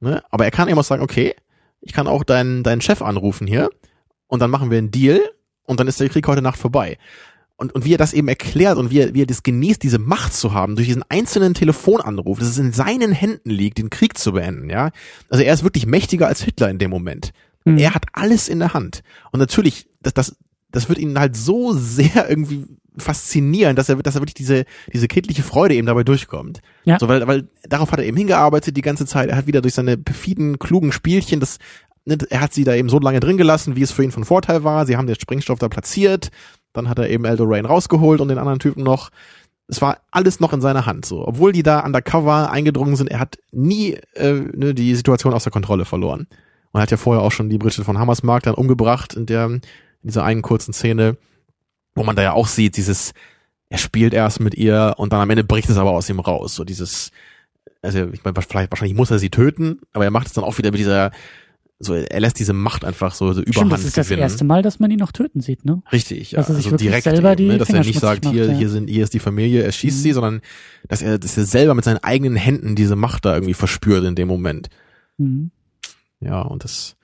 ne, 0.00 0.22
aber 0.30 0.44
er 0.44 0.50
kann 0.50 0.68
eben 0.68 0.78
auch 0.78 0.84
sagen, 0.84 1.02
okay, 1.02 1.34
ich 1.80 1.92
kann 1.92 2.06
auch 2.06 2.24
deinen, 2.24 2.62
deinen 2.62 2.80
Chef 2.80 3.02
anrufen 3.02 3.46
hier 3.46 3.70
und 4.26 4.40
dann 4.40 4.50
machen 4.50 4.70
wir 4.70 4.78
einen 4.78 4.90
Deal 4.90 5.20
und 5.64 5.80
dann 5.80 5.88
ist 5.88 6.00
der 6.00 6.08
Krieg 6.08 6.26
heute 6.26 6.42
Nacht 6.42 6.58
vorbei. 6.58 6.98
Und, 7.56 7.74
und 7.74 7.84
wie 7.84 7.92
er 7.92 7.98
das 7.98 8.14
eben 8.14 8.28
erklärt 8.28 8.78
und 8.78 8.90
wie 8.90 9.00
er, 9.00 9.12
wie 9.12 9.22
er 9.22 9.26
das 9.26 9.42
genießt, 9.42 9.82
diese 9.82 9.98
Macht 9.98 10.32
zu 10.32 10.54
haben, 10.54 10.76
durch 10.76 10.88
diesen 10.88 11.04
einzelnen 11.10 11.52
Telefonanruf, 11.52 12.38
dass 12.38 12.48
es 12.48 12.58
in 12.58 12.72
seinen 12.72 13.12
Händen 13.12 13.50
liegt, 13.50 13.76
den 13.76 13.90
Krieg 13.90 14.16
zu 14.16 14.32
beenden, 14.32 14.70
ja. 14.70 14.90
Also 15.28 15.44
er 15.44 15.52
ist 15.52 15.62
wirklich 15.62 15.84
mächtiger 15.84 16.26
als 16.26 16.42
Hitler 16.42 16.70
in 16.70 16.78
dem 16.78 16.90
Moment. 16.90 17.32
Mhm. 17.66 17.76
Er 17.76 17.94
hat 17.94 18.06
alles 18.14 18.48
in 18.48 18.60
der 18.60 18.72
Hand. 18.72 19.02
Und 19.30 19.40
natürlich, 19.40 19.88
das, 20.00 20.14
das, 20.14 20.36
das 20.72 20.88
wird 20.88 20.98
ihn 20.98 21.18
halt 21.18 21.36
so 21.36 21.72
sehr 21.72 22.28
irgendwie 22.28 22.66
faszinieren, 22.96 23.76
dass 23.76 23.88
er, 23.88 23.96
dass 23.96 24.16
er 24.16 24.20
wirklich 24.20 24.34
diese, 24.34 24.64
diese 24.92 25.08
kindliche 25.08 25.42
Freude 25.42 25.74
eben 25.74 25.86
dabei 25.86 26.04
durchkommt. 26.04 26.60
Ja. 26.84 26.98
So, 26.98 27.08
weil, 27.08 27.26
weil 27.26 27.48
darauf 27.68 27.92
hat 27.92 28.00
er 28.00 28.04
eben 28.04 28.16
hingearbeitet 28.16 28.76
die 28.76 28.82
ganze 28.82 29.06
Zeit. 29.06 29.30
Er 29.30 29.36
hat 29.36 29.46
wieder 29.46 29.62
durch 29.62 29.74
seine 29.74 29.96
perfiden, 29.96 30.58
klugen 30.58 30.92
Spielchen 30.92 31.40
das 31.40 31.58
Ne, 32.06 32.16
er 32.30 32.40
hat 32.40 32.54
sie 32.54 32.64
da 32.64 32.74
eben 32.74 32.88
so 32.88 32.98
lange 32.98 33.20
drin 33.20 33.36
gelassen, 33.36 33.76
wie 33.76 33.82
es 33.82 33.92
für 33.92 34.02
ihn 34.02 34.10
von 34.10 34.24
Vorteil 34.24 34.64
war. 34.64 34.86
Sie 34.86 34.96
haben 34.96 35.06
den 35.06 35.20
Sprengstoff 35.20 35.58
da 35.58 35.68
platziert. 35.68 36.30
Dann 36.72 36.88
hat 36.88 36.98
er 36.98 37.10
eben 37.10 37.24
Eldorain 37.24 37.66
rausgeholt 37.66 38.20
und 38.20 38.28
den 38.28 38.38
anderen 38.38 38.58
Typen 38.58 38.82
noch. 38.82 39.10
Es 39.68 39.82
war 39.82 39.98
alles 40.10 40.40
noch 40.40 40.52
in 40.52 40.60
seiner 40.60 40.86
Hand, 40.86 41.04
so. 41.04 41.26
Obwohl 41.26 41.52
die 41.52 41.62
da 41.62 41.80
undercover 41.80 42.50
eingedrungen 42.50 42.96
sind, 42.96 43.10
er 43.10 43.20
hat 43.20 43.38
nie 43.52 43.98
äh, 44.14 44.32
ne, 44.32 44.74
die 44.74 44.94
Situation 44.94 45.34
aus 45.34 45.44
der 45.44 45.52
Kontrolle 45.52 45.84
verloren. 45.84 46.26
Und 46.72 46.80
hat 46.80 46.90
ja 46.90 46.96
vorher 46.96 47.22
auch 47.22 47.32
schon 47.32 47.50
die 47.50 47.58
Bridget 47.58 47.84
von 47.84 47.98
Hammersmark 47.98 48.44
dann 48.44 48.54
umgebracht 48.54 49.14
in 49.14 49.26
der, 49.26 49.60
in 50.02 50.08
dieser 50.08 50.24
einen 50.24 50.42
kurzen 50.42 50.72
Szene, 50.72 51.16
wo 51.94 52.04
man 52.04 52.16
da 52.16 52.22
ja 52.22 52.32
auch 52.32 52.48
sieht, 52.48 52.76
dieses, 52.76 53.12
er 53.68 53.78
spielt 53.78 54.14
erst 54.14 54.40
mit 54.40 54.54
ihr 54.54 54.94
und 54.96 55.12
dann 55.12 55.20
am 55.20 55.30
Ende 55.30 55.44
bricht 55.44 55.68
es 55.68 55.76
aber 55.76 55.90
aus 55.90 56.08
ihm 56.08 56.20
raus. 56.20 56.54
So 56.54 56.64
dieses, 56.64 57.10
also 57.82 58.08
ich 58.12 58.24
meine, 58.24 58.40
vielleicht, 58.42 58.70
wahrscheinlich 58.70 58.96
muss 58.96 59.10
er 59.10 59.18
sie 59.18 59.30
töten, 59.30 59.80
aber 59.92 60.04
er 60.04 60.10
macht 60.10 60.26
es 60.26 60.32
dann 60.32 60.44
auch 60.44 60.58
wieder 60.58 60.70
mit 60.70 60.80
dieser 60.80 61.12
so 61.82 61.94
er 61.94 62.20
lässt 62.20 62.38
diese 62.38 62.52
Macht 62.52 62.84
einfach 62.84 63.14
so, 63.14 63.32
so 63.32 63.40
überhand 63.40 63.54
Stimmt, 63.54 63.72
das 63.72 63.84
ist 63.84 63.96
das 63.96 64.08
gewinnen. 64.08 64.22
erste 64.22 64.44
Mal, 64.44 64.60
dass 64.62 64.80
man 64.80 64.90
ihn 64.90 64.98
noch 64.98 65.12
töten 65.12 65.40
sieht, 65.40 65.64
ne? 65.64 65.82
Richtig, 65.90 66.32
ja. 66.32 66.38
Dass 66.38 66.50
er 66.50 66.56
sich 66.56 66.66
also 66.66 66.76
direkt 66.76 67.04
selber 67.04 67.34
die 67.34 67.44
eben, 67.44 67.52
ne? 67.52 67.58
dass 67.58 67.70
er 67.70 67.80
nicht 67.80 67.98
sagt, 67.98 68.24
macht, 68.24 68.34
hier, 68.34 68.48
ja. 68.48 68.52
hier 68.52 68.68
sind, 68.68 68.90
hier 68.90 69.02
ist 69.02 69.14
die 69.14 69.18
Familie, 69.18 69.62
er 69.62 69.72
schießt 69.72 69.96
mhm. 69.96 70.02
sie, 70.02 70.12
sondern 70.12 70.40
dass 70.88 71.00
er, 71.00 71.18
dass 71.18 71.38
er 71.38 71.46
selber 71.46 71.74
mit 71.74 71.84
seinen 71.84 71.96
eigenen 72.04 72.36
Händen 72.36 72.76
diese 72.76 72.96
Macht 72.96 73.24
da 73.24 73.32
irgendwie 73.34 73.54
verspürt 73.54 74.04
in 74.04 74.14
dem 74.14 74.28
Moment. 74.28 74.68
Mhm. 75.16 75.52
Ja, 76.20 76.42
und 76.42 76.64
das. 76.64 76.96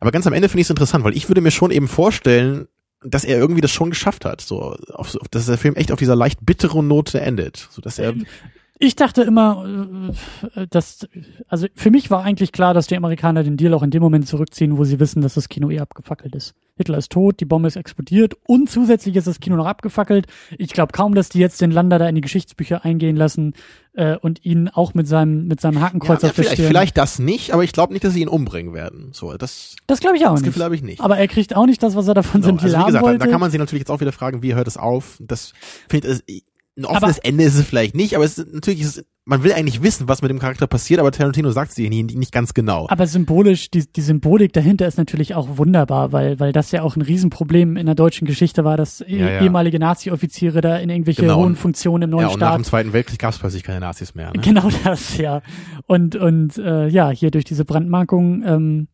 Aber 0.00 0.10
ganz 0.10 0.26
am 0.26 0.32
Ende 0.32 0.48
finde 0.48 0.62
ich 0.62 0.66
es 0.66 0.70
interessant, 0.70 1.04
weil 1.04 1.16
ich 1.16 1.28
würde 1.28 1.42
mir 1.42 1.50
schon 1.50 1.70
eben 1.70 1.88
vorstellen, 1.88 2.66
dass 3.02 3.24
er 3.24 3.38
irgendwie 3.38 3.60
das 3.60 3.70
schon 3.70 3.90
geschafft 3.90 4.24
hat, 4.24 4.40
so, 4.40 4.76
auf, 4.92 5.16
dass 5.30 5.46
der 5.46 5.58
Film 5.58 5.76
echt 5.76 5.92
auf 5.92 5.98
dieser 5.98 6.16
leicht 6.16 6.44
bitteren 6.44 6.88
Note 6.88 7.20
endet, 7.20 7.68
so 7.70 7.80
dass 7.80 7.98
er 7.98 8.14
ich 8.82 8.96
dachte 8.96 9.22
immer, 9.22 10.10
äh, 10.56 10.66
dass, 10.68 11.06
also 11.48 11.66
für 11.74 11.90
mich 11.90 12.10
war 12.10 12.24
eigentlich 12.24 12.50
klar, 12.50 12.72
dass 12.72 12.86
die 12.86 12.96
Amerikaner 12.96 13.44
den 13.44 13.58
Deal 13.58 13.74
auch 13.74 13.82
in 13.82 13.90
dem 13.90 14.02
Moment 14.02 14.26
zurückziehen, 14.26 14.78
wo 14.78 14.84
sie 14.84 14.98
wissen, 14.98 15.20
dass 15.20 15.34
das 15.34 15.50
Kino 15.50 15.70
eh 15.70 15.80
abgefackelt 15.80 16.34
ist. 16.34 16.54
Hitler 16.76 16.96
ist 16.96 17.12
tot, 17.12 17.40
die 17.40 17.44
Bombe 17.44 17.68
ist 17.68 17.76
explodiert 17.76 18.34
und 18.46 18.70
zusätzlich 18.70 19.14
ist 19.16 19.26
das 19.26 19.38
Kino 19.38 19.56
noch 19.56 19.66
abgefackelt. 19.66 20.26
Ich 20.56 20.72
glaube 20.72 20.92
kaum, 20.92 21.14
dass 21.14 21.28
die 21.28 21.38
jetzt 21.38 21.60
den 21.60 21.70
Lander 21.70 21.98
da 21.98 22.08
in 22.08 22.14
die 22.14 22.22
Geschichtsbücher 22.22 22.82
eingehen 22.82 23.16
lassen 23.16 23.52
äh, 23.92 24.16
und 24.16 24.46
ihn 24.46 24.70
auch 24.70 24.94
mit 24.94 25.06
seinem 25.06 25.46
mit 25.46 25.60
seinem 25.60 25.82
Hakenkreuz 25.82 26.22
ja, 26.22 26.30
auf 26.30 26.34
der 26.34 26.44
vielleicht, 26.44 26.62
vielleicht 26.62 26.96
das 26.96 27.18
nicht, 27.18 27.52
aber 27.52 27.64
ich 27.64 27.72
glaube 27.72 27.92
nicht, 27.92 28.02
dass 28.02 28.14
sie 28.14 28.22
ihn 28.22 28.28
umbringen 28.28 28.72
werden. 28.72 29.10
So, 29.12 29.36
das 29.36 29.76
das 29.88 30.00
glaube 30.00 30.16
ich 30.16 30.24
auch 30.24 30.32
das 30.32 30.42
nicht. 30.42 30.58
Habe 30.58 30.74
ich 30.74 30.82
nicht. 30.82 31.02
Aber 31.02 31.18
er 31.18 31.28
kriegt 31.28 31.54
auch 31.54 31.66
nicht 31.66 31.82
das, 31.82 31.96
was 31.96 32.08
er 32.08 32.14
davon 32.14 32.42
seinem 32.42 32.56
Deal 32.56 32.74
also 32.74 32.78
wie 32.78 32.86
gesagt, 32.86 33.04
wollte. 33.04 33.18
Da, 33.18 33.26
da 33.26 33.30
kann 33.30 33.40
man 33.40 33.50
sich 33.50 33.60
natürlich 33.60 33.82
jetzt 33.82 33.90
auch 33.90 34.00
wieder 34.00 34.12
fragen, 34.12 34.42
wie 34.42 34.54
hört 34.54 34.66
es 34.66 34.78
auf? 34.78 35.18
Das 35.20 35.52
finde 35.86 36.18
ich 36.24 36.44
ein 36.76 36.84
offenes 36.84 37.18
aber, 37.18 37.26
Ende 37.26 37.44
ist 37.44 37.56
es 37.56 37.66
vielleicht 37.66 37.94
nicht, 37.94 38.14
aber 38.14 38.24
es 38.24 38.38
ist, 38.38 38.54
natürlich 38.54 38.80
ist 38.80 38.98
es, 38.98 39.04
man 39.24 39.42
will 39.44 39.52
eigentlich 39.52 39.82
wissen, 39.82 40.08
was 40.08 40.22
mit 40.22 40.30
dem 40.30 40.38
Charakter 40.38 40.66
passiert, 40.66 40.98
aber 40.98 41.12
Tarantino 41.12 41.50
sagt 41.50 41.72
sie 41.72 41.88
nie, 41.88 42.02
nicht 42.02 42.32
ganz 42.32 42.54
genau. 42.54 42.86
Aber 42.88 43.06
symbolisch, 43.06 43.70
die, 43.70 43.90
die 43.90 44.00
Symbolik 44.00 44.52
dahinter 44.52 44.86
ist 44.86 44.98
natürlich 44.98 45.34
auch 45.34 45.58
wunderbar, 45.58 46.12
weil, 46.12 46.40
weil 46.40 46.52
das 46.52 46.72
ja 46.72 46.82
auch 46.82 46.96
ein 46.96 47.02
Riesenproblem 47.02 47.76
in 47.76 47.86
der 47.86 47.94
deutschen 47.94 48.26
Geschichte 48.26 48.64
war, 48.64 48.76
dass 48.76 49.04
ja, 49.06 49.16
ja. 49.16 49.42
ehemalige 49.42 49.78
Nazi-Offiziere 49.78 50.60
da 50.60 50.78
in 50.78 50.90
irgendwelche 50.90 51.22
genau. 51.22 51.36
hohen 51.36 51.54
Funktionen 51.54 52.04
im 52.04 52.10
neuen 52.10 52.22
ja, 52.22 52.28
und 52.28 52.36
Staat. 52.38 52.50
Nach 52.50 52.56
dem 52.56 52.64
Zweiten 52.64 52.92
Weltkrieg 52.92 53.18
gab 53.18 53.32
es 53.32 53.38
plötzlich 53.38 53.62
keine 53.62 53.80
Nazis 53.80 54.14
mehr. 54.14 54.32
Ne? 54.32 54.40
Genau 54.40 54.68
das, 54.84 55.16
ja. 55.16 55.42
Und, 55.86 56.16
und 56.16 56.56
äh, 56.58 56.88
ja, 56.88 57.10
hier 57.10 57.30
durch 57.30 57.44
diese 57.44 57.64
Brandmarkung, 57.64 58.42
ähm, 58.44 58.88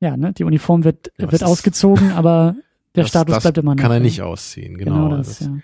ja, 0.00 0.16
ne, 0.16 0.32
die 0.32 0.44
Uniform 0.44 0.84
wird, 0.84 1.12
ja, 1.18 1.30
wird 1.30 1.44
ausgezogen, 1.44 2.12
aber 2.12 2.56
der 2.94 3.04
das, 3.04 3.10
Status 3.10 3.34
das 3.34 3.42
bleibt 3.44 3.58
immer 3.58 3.74
noch. 3.74 3.82
Kann 3.82 3.92
er 3.92 4.00
nicht 4.00 4.22
ausziehen, 4.22 4.76
genau. 4.76 5.04
genau 5.04 5.16
das, 5.16 5.38
das, 5.38 5.48
ja. 5.48 5.56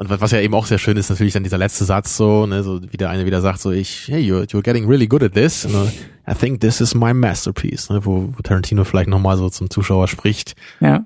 Und 0.00 0.08
was 0.08 0.30
ja 0.30 0.38
eben 0.38 0.54
auch 0.54 0.66
sehr 0.66 0.78
schön 0.78 0.96
ist, 0.96 1.10
natürlich 1.10 1.32
dann 1.32 1.42
dieser 1.42 1.58
letzte 1.58 1.84
Satz 1.84 2.16
so, 2.16 2.46
ne, 2.46 2.62
so 2.62 2.80
wie 2.80 2.96
der 2.96 3.10
eine 3.10 3.26
wieder 3.26 3.40
sagt, 3.40 3.58
so 3.58 3.72
ich, 3.72 4.06
hey, 4.06 4.22
you're, 4.22 4.48
you're 4.48 4.62
getting 4.62 4.86
really 4.86 5.08
good 5.08 5.24
at 5.24 5.32
this. 5.32 5.66
Uh, 5.66 5.88
I 6.30 6.34
think 6.34 6.60
this 6.60 6.80
is 6.80 6.94
my 6.94 7.12
masterpiece, 7.12 7.90
ne, 7.90 8.04
wo, 8.04 8.32
wo 8.32 8.42
Tarantino 8.42 8.84
vielleicht 8.84 9.08
nochmal 9.08 9.36
so 9.36 9.50
zum 9.50 9.70
Zuschauer 9.70 10.06
spricht. 10.06 10.54
Ja. 10.78 11.04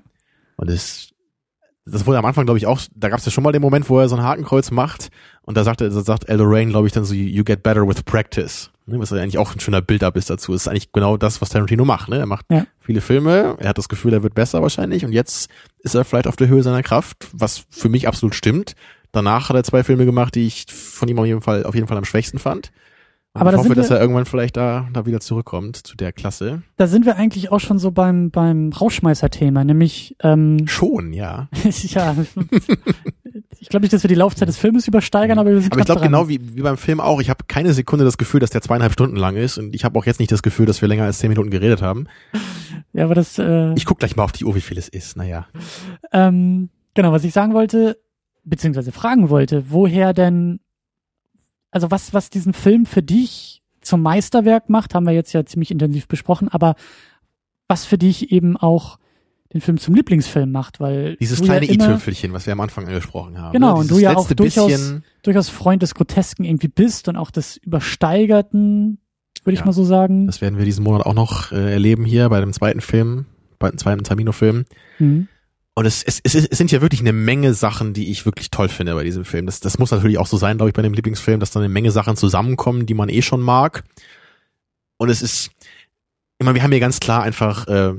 Und 0.57 0.69
das, 0.69 1.09
das 1.87 2.05
wurde 2.05 2.19
am 2.19 2.25
Anfang, 2.25 2.45
glaube 2.45 2.59
ich, 2.59 2.67
auch, 2.67 2.81
da 2.93 3.09
gab 3.09 3.17
es 3.17 3.25
ja 3.25 3.31
schon 3.31 3.43
mal 3.43 3.51
den 3.51 3.63
Moment, 3.63 3.89
wo 3.89 3.99
er 3.99 4.07
so 4.07 4.15
ein 4.15 4.21
Hakenkreuz 4.21 4.69
macht 4.69 5.09
und 5.41 5.57
da 5.57 5.63
sagt 5.63 5.81
er, 5.81 5.89
da 5.89 6.01
sagt 6.01 6.29
Eldorain, 6.29 6.69
glaube 6.69 6.85
ich, 6.85 6.93
dann 6.93 7.03
so, 7.03 7.15
you 7.15 7.43
get 7.43 7.63
better 7.63 7.87
with 7.87 8.03
practice. 8.03 8.69
Ne, 8.85 8.99
was 8.99 9.09
ja 9.09 9.17
eigentlich 9.17 9.39
auch 9.39 9.55
ein 9.55 9.59
schöner 9.59 9.81
Build-up 9.81 10.17
ist 10.17 10.29
dazu. 10.29 10.51
Das 10.51 10.63
ist 10.63 10.67
eigentlich 10.67 10.91
genau 10.91 11.17
das, 11.17 11.41
was 11.41 11.49
Tarantino 11.49 11.83
macht. 11.83 12.09
Ne? 12.09 12.19
Er 12.19 12.25
macht 12.27 12.45
ja. 12.51 12.67
Viele 12.83 13.01
Filme, 13.01 13.55
er 13.59 13.69
hat 13.69 13.77
das 13.77 13.89
Gefühl, 13.89 14.13
er 14.13 14.23
wird 14.23 14.35
besser 14.35 14.61
wahrscheinlich 14.61 15.05
und 15.05 15.11
jetzt 15.11 15.49
ist 15.79 15.95
er 15.95 16.03
vielleicht 16.03 16.27
auf 16.27 16.35
der 16.35 16.47
Höhe 16.47 16.63
seiner 16.63 16.83
Kraft, 16.83 17.27
was 17.33 17.65
für 17.69 17.89
mich 17.89 18.07
absolut 18.07 18.35
stimmt. 18.35 18.75
Danach 19.11 19.49
hat 19.49 19.55
er 19.55 19.63
zwei 19.63 19.83
Filme 19.83 20.05
gemacht, 20.05 20.35
die 20.35 20.47
ich 20.47 20.65
von 20.69 21.07
ihm 21.07 21.19
auf 21.19 21.25
jeden 21.25 21.41
Fall, 21.41 21.63
auf 21.65 21.75
jeden 21.75 21.87
Fall 21.87 21.97
am 21.97 22.05
schwächsten 22.05 22.39
fand. 22.39 22.71
Und 23.33 23.41
Aber 23.41 23.49
ich 23.49 23.55
da 23.55 23.63
hoffe, 23.63 23.75
dass 23.75 23.89
er 23.89 23.99
irgendwann 23.99 24.25
vielleicht 24.25 24.57
da, 24.57 24.87
da 24.93 25.07
wieder 25.07 25.19
zurückkommt 25.19 25.77
zu 25.77 25.97
der 25.97 26.11
Klasse. 26.11 26.61
Da 26.77 26.85
sind 26.85 27.05
wir 27.05 27.15
eigentlich 27.15 27.51
auch 27.51 27.59
schon 27.59 27.79
so 27.79 27.89
beim, 27.89 28.29
beim 28.29 28.71
Rauschmeißer-Thema, 28.71 29.63
nämlich, 29.63 30.15
ähm, 30.21 30.67
Schon, 30.67 31.13
ja. 31.13 31.49
ja, 31.63 32.15
ich 33.59 33.69
glaube 33.69 33.83
nicht, 33.83 33.93
dass 33.93 34.03
wir 34.03 34.07
die 34.07 34.15
Laufzeit 34.15 34.47
des 34.47 34.57
Filmes 34.57 34.87
übersteigern, 34.87 35.39
aber 35.39 35.51
wir 35.51 35.61
sind 35.61 35.71
Aber 35.71 35.79
ich 35.79 35.85
glaube 35.85 36.01
genau 36.01 36.29
wie, 36.29 36.55
wie 36.55 36.61
beim 36.61 36.77
Film 36.77 36.99
auch, 36.99 37.21
ich 37.21 37.29
habe 37.29 37.45
keine 37.47 37.73
Sekunde 37.73 38.05
das 38.05 38.17
Gefühl, 38.17 38.39
dass 38.39 38.49
der 38.49 38.61
zweieinhalb 38.61 38.93
Stunden 38.93 39.15
lang 39.15 39.35
ist 39.35 39.57
und 39.57 39.73
ich 39.73 39.83
habe 39.85 39.97
auch 39.97 40.05
jetzt 40.05 40.19
nicht 40.19 40.31
das 40.31 40.43
Gefühl, 40.43 40.65
dass 40.65 40.81
wir 40.81 40.87
länger 40.87 41.03
als 41.05 41.19
zehn 41.19 41.29
Minuten 41.29 41.49
geredet 41.49 41.81
haben. 41.81 42.07
Ja, 42.93 43.05
aber 43.05 43.15
das, 43.15 43.39
äh, 43.39 43.73
Ich 43.73 43.85
guck 43.85 43.99
gleich 43.99 44.15
mal 44.15 44.23
auf 44.23 44.31
die 44.31 44.45
Uhr, 44.45 44.55
wie 44.55 44.61
viel 44.61 44.77
es 44.77 44.87
ist. 44.87 45.17
Naja. 45.17 45.47
ähm, 46.11 46.69
genau, 46.93 47.11
was 47.11 47.23
ich 47.23 47.33
sagen 47.33 47.53
wollte, 47.53 47.97
beziehungsweise 48.43 48.91
fragen 48.91 49.29
wollte, 49.29 49.65
woher 49.69 50.13
denn, 50.13 50.59
also 51.71 51.89
was, 51.91 52.13
was 52.13 52.29
diesen 52.29 52.53
Film 52.53 52.85
für 52.85 53.01
dich 53.01 53.61
zum 53.81 54.01
Meisterwerk 54.01 54.69
macht, 54.69 54.95
haben 54.95 55.05
wir 55.05 55.13
jetzt 55.13 55.33
ja 55.33 55.45
ziemlich 55.45 55.71
intensiv 55.71 56.07
besprochen, 56.07 56.49
aber 56.49 56.75
was 57.67 57.85
für 57.85 57.97
dich 57.97 58.31
eben 58.31 58.57
auch 58.57 58.99
den 59.53 59.61
Film 59.61 59.77
zum 59.77 59.93
Lieblingsfilm 59.95 60.51
macht, 60.51 60.79
weil 60.79 61.15
Dieses 61.17 61.41
kleine 61.41 61.65
ja 61.67 61.73
i-Tüpfelchen, 61.73 62.33
was 62.33 62.45
wir 62.45 62.53
am 62.53 62.59
Anfang 62.59 62.87
angesprochen 62.87 63.39
haben. 63.39 63.53
Genau, 63.53 63.73
ne? 63.75 63.79
und 63.81 63.91
du 63.91 63.99
ja 63.99 64.15
auch 64.15 64.29
durchaus- 64.31 64.95
durchaus 65.21 65.49
Freund 65.49 65.81
des 65.83 65.93
Grotesken 65.95 66.43
irgendwie 66.43 66.67
bist 66.67 67.07
und 67.07 67.15
auch 67.17 67.31
des 67.31 67.57
Übersteigerten, 67.57 68.97
würde 69.43 69.53
ich 69.53 69.59
Ja, 69.59 69.65
mal 69.65 69.73
so 69.73 69.83
sagen. 69.83 70.25
das 70.27 70.41
werden 70.41 70.57
wir 70.57 70.65
diesen 70.65 70.83
Monat 70.83 71.05
auch 71.05 71.13
noch 71.13 71.51
äh, 71.51 71.73
erleben 71.73 72.05
hier 72.05 72.29
bei 72.29 72.39
dem 72.39 72.53
zweiten 72.53 72.81
Film, 72.81 73.25
bei 73.59 73.69
dem 73.69 73.77
zweiten 73.77 74.03
Tamino-Film. 74.03 74.65
Mhm. 74.99 75.27
Und 75.75 75.85
es, 75.85 76.03
es, 76.03 76.19
es, 76.23 76.35
es 76.35 76.57
sind 76.57 76.71
ja 76.71 76.81
wirklich 76.81 77.01
eine 77.01 77.13
Menge 77.13 77.53
Sachen, 77.55 77.93
die 77.93 78.11
ich 78.11 78.25
wirklich 78.25 78.51
toll 78.51 78.69
finde 78.69 78.93
bei 78.93 79.03
diesem 79.03 79.25
Film. 79.25 79.47
Das, 79.47 79.59
das 79.59 79.79
muss 79.79 79.89
natürlich 79.91 80.19
auch 80.19 80.27
so 80.27 80.37
sein, 80.37 80.57
glaube 80.57 80.69
ich, 80.69 80.75
bei 80.75 80.83
dem 80.83 80.93
Lieblingsfilm, 80.93 81.39
dass 81.39 81.49
da 81.51 81.59
eine 81.59 81.69
Menge 81.69 81.89
Sachen 81.91 82.15
zusammenkommen, 82.15 82.85
die 82.85 82.93
man 82.93 83.09
eh 83.09 83.23
schon 83.23 83.41
mag. 83.41 83.83
Und 84.97 85.09
es 85.09 85.23
ist, 85.23 85.49
ich 86.37 86.45
meine, 86.45 86.53
wir 86.55 86.61
haben 86.63 86.71
hier 86.71 86.79
ganz 86.79 86.99
klar 86.99 87.23
einfach 87.23 87.67
äh, 87.67 87.93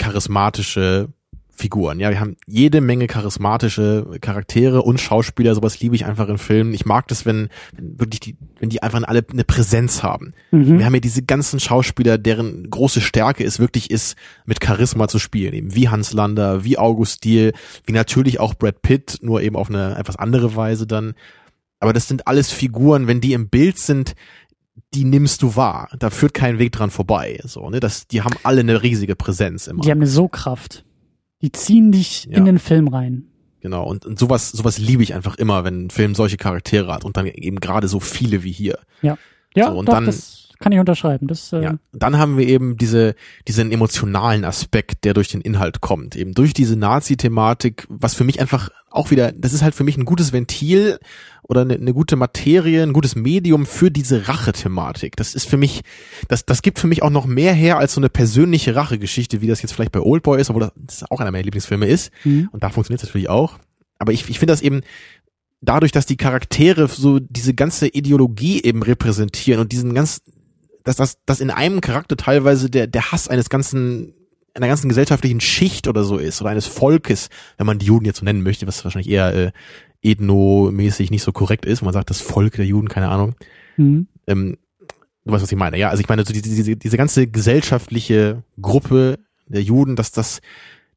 charismatische 0.00 1.08
Figuren. 1.50 2.00
Ja, 2.00 2.08
wir 2.08 2.20
haben 2.20 2.36
jede 2.46 2.80
Menge 2.80 3.06
charismatische 3.06 4.16
Charaktere 4.22 4.80
und 4.80 4.98
Schauspieler. 4.98 5.54
Sowas 5.54 5.78
liebe 5.78 5.94
ich 5.94 6.06
einfach 6.06 6.26
in 6.28 6.38
Filmen. 6.38 6.72
Ich 6.72 6.86
mag 6.86 7.06
das, 7.08 7.26
wenn, 7.26 7.50
wenn 7.76 8.00
wirklich 8.00 8.20
die, 8.20 8.36
wenn 8.58 8.70
die 8.70 8.82
einfach 8.82 9.02
alle 9.02 9.22
eine 9.30 9.44
Präsenz 9.44 10.02
haben. 10.02 10.32
Mhm. 10.52 10.78
Wir 10.78 10.86
haben 10.86 10.94
ja 10.94 11.00
diese 11.00 11.22
ganzen 11.22 11.60
Schauspieler, 11.60 12.16
deren 12.16 12.70
große 12.70 13.02
Stärke 13.02 13.44
es 13.44 13.58
wirklich 13.58 13.90
ist, 13.90 14.16
mit 14.46 14.64
Charisma 14.64 15.06
zu 15.06 15.18
spielen. 15.18 15.52
Eben 15.52 15.74
wie 15.74 15.90
Hans 15.90 16.14
Lander, 16.14 16.64
wie 16.64 16.78
August 16.78 17.24
Diel, 17.24 17.52
wie 17.84 17.92
natürlich 17.92 18.40
auch 18.40 18.54
Brad 18.54 18.80
Pitt, 18.80 19.18
nur 19.20 19.42
eben 19.42 19.56
auf 19.56 19.68
eine 19.68 19.98
etwas 19.98 20.16
andere 20.16 20.56
Weise 20.56 20.86
dann. 20.86 21.12
Aber 21.78 21.92
das 21.92 22.08
sind 22.08 22.26
alles 22.26 22.50
Figuren, 22.50 23.06
wenn 23.06 23.20
die 23.20 23.34
im 23.34 23.50
Bild 23.50 23.78
sind, 23.78 24.14
die 24.94 25.04
nimmst 25.04 25.42
du 25.42 25.56
wahr. 25.56 25.88
Da 25.98 26.10
führt 26.10 26.34
kein 26.34 26.58
Weg 26.58 26.72
dran 26.72 26.90
vorbei. 26.90 27.40
So, 27.44 27.68
ne? 27.70 27.80
das, 27.80 28.06
die 28.06 28.22
haben 28.22 28.34
alle 28.42 28.60
eine 28.60 28.82
riesige 28.82 29.16
Präsenz 29.16 29.66
immer. 29.66 29.82
Die 29.82 29.90
haben 29.90 29.98
eine 29.98 30.06
So-Kraft. 30.06 30.84
Die 31.42 31.52
ziehen 31.52 31.92
dich 31.92 32.24
Ja. 32.26 32.38
in 32.38 32.44
den 32.44 32.58
Film 32.58 32.88
rein. 32.88 33.24
Genau. 33.60 33.84
Und, 33.86 34.06
und 34.06 34.18
sowas, 34.18 34.50
sowas 34.50 34.78
liebe 34.78 35.02
ich 35.02 35.14
einfach 35.14 35.36
immer, 35.36 35.64
wenn 35.64 35.86
ein 35.86 35.90
Film 35.90 36.14
solche 36.14 36.36
Charaktere 36.38 36.92
hat 36.92 37.04
und 37.04 37.16
dann 37.16 37.26
eben 37.26 37.60
gerade 37.60 37.88
so 37.88 38.00
viele 38.00 38.42
wie 38.42 38.52
hier. 38.52 38.78
Ja, 39.02 39.16
So, 39.54 39.78
und 39.78 39.86
doch, 39.88 39.94
dann- 39.94 40.06
das 40.06 40.48
kann 40.60 40.72
ich 40.72 40.78
unterschreiben. 40.78 41.26
Das, 41.26 41.52
äh, 41.54 41.62
Ja. 41.62 41.74
Dann 41.92 42.18
haben 42.18 42.36
wir 42.36 42.46
eben 42.46 42.76
diese, 42.76 43.14
diesen 43.48 43.72
emotionalen 43.72 44.44
Aspekt, 44.44 45.04
der 45.04 45.14
durch 45.14 45.28
den 45.28 45.40
Inhalt 45.40 45.80
kommt. 45.80 46.16
Eben 46.16 46.34
durch 46.34 46.52
diese 46.52 46.76
Nazi-Thematik, 46.76 47.86
was 47.88 48.14
für 48.14 48.24
mich 48.24 48.40
einfach 48.40 48.68
auch 48.90 49.10
wieder, 49.10 49.32
das 49.32 49.52
ist 49.54 49.62
halt 49.62 49.74
für 49.74 49.84
mich 49.84 49.96
ein 49.96 50.04
gutes 50.04 50.32
Ventil 50.34 50.98
oder 51.50 51.62
eine, 51.62 51.74
eine 51.74 51.92
gute 51.92 52.14
Materie, 52.14 52.80
ein 52.80 52.92
gutes 52.92 53.16
Medium 53.16 53.66
für 53.66 53.90
diese 53.90 54.28
Rache-Thematik. 54.28 55.16
Das 55.16 55.34
ist 55.34 55.48
für 55.48 55.56
mich, 55.56 55.80
das, 56.28 56.46
das 56.46 56.62
gibt 56.62 56.78
für 56.78 56.86
mich 56.86 57.02
auch 57.02 57.10
noch 57.10 57.26
mehr 57.26 57.52
her 57.52 57.76
als 57.76 57.94
so 57.94 58.00
eine 58.00 58.08
persönliche 58.08 58.76
Rachegeschichte, 58.76 59.40
wie 59.40 59.48
das 59.48 59.60
jetzt 59.60 59.72
vielleicht 59.72 59.90
bei 59.90 60.00
Oldboy 60.00 60.40
ist, 60.40 60.50
obwohl 60.50 60.70
das 60.76 61.04
auch 61.10 61.18
einer 61.18 61.32
meiner 61.32 61.42
Lieblingsfilme 61.42 61.88
ist. 61.88 62.12
mhm. 62.22 62.48
Und 62.52 62.62
da 62.62 62.70
funktioniert 62.70 63.02
es 63.02 63.08
natürlich 63.08 63.28
auch. 63.28 63.58
Aber 63.98 64.12
ich, 64.12 64.30
ich 64.30 64.38
finde 64.38 64.52
das 64.52 64.62
eben 64.62 64.82
dadurch, 65.60 65.90
dass 65.90 66.06
die 66.06 66.16
Charaktere 66.16 66.86
so 66.86 67.18
diese 67.18 67.52
ganze 67.52 67.88
Ideologie 67.88 68.62
eben 68.62 68.84
repräsentieren 68.84 69.60
und 69.60 69.72
diesen 69.72 69.92
ganz, 69.92 70.22
dass 70.84 70.96
das, 70.96 71.18
dass 71.26 71.40
in 71.40 71.50
einem 71.50 71.80
Charakter 71.80 72.16
teilweise 72.16 72.70
der, 72.70 72.86
der 72.86 73.10
Hass 73.10 73.26
eines 73.26 73.50
ganzen, 73.50 74.14
einer 74.54 74.68
ganzen 74.68 74.88
gesellschaftlichen 74.88 75.40
Schicht 75.40 75.88
oder 75.88 76.04
so 76.04 76.16
ist 76.16 76.40
oder 76.40 76.50
eines 76.50 76.66
Volkes, 76.66 77.28
wenn 77.58 77.66
man 77.66 77.80
die 77.80 77.86
Juden 77.86 78.06
jetzt 78.06 78.20
so 78.20 78.24
nennen 78.24 78.44
möchte, 78.44 78.68
was 78.68 78.84
wahrscheinlich 78.84 79.10
eher 79.10 79.34
äh, 79.34 79.52
ethnomäßig 80.02 81.10
nicht 81.10 81.22
so 81.22 81.32
korrekt 81.32 81.66
ist. 81.66 81.82
Man 81.82 81.92
sagt 81.92 82.10
das 82.10 82.20
Volk 82.20 82.54
der 82.54 82.66
Juden, 82.66 82.88
keine 82.88 83.08
Ahnung. 83.08 83.34
Mhm. 83.76 84.08
Ähm, 84.26 84.56
du 85.24 85.32
weißt, 85.32 85.42
was 85.42 85.52
ich 85.52 85.58
meine. 85.58 85.78
Ja, 85.78 85.90
also 85.90 86.00
ich 86.00 86.08
meine, 86.08 86.24
so 86.24 86.32
diese, 86.32 86.48
diese, 86.48 86.76
diese 86.76 86.96
ganze 86.96 87.26
gesellschaftliche 87.26 88.42
Gruppe 88.60 89.18
der 89.46 89.62
Juden, 89.62 89.96
dass 89.96 90.12
das, 90.12 90.40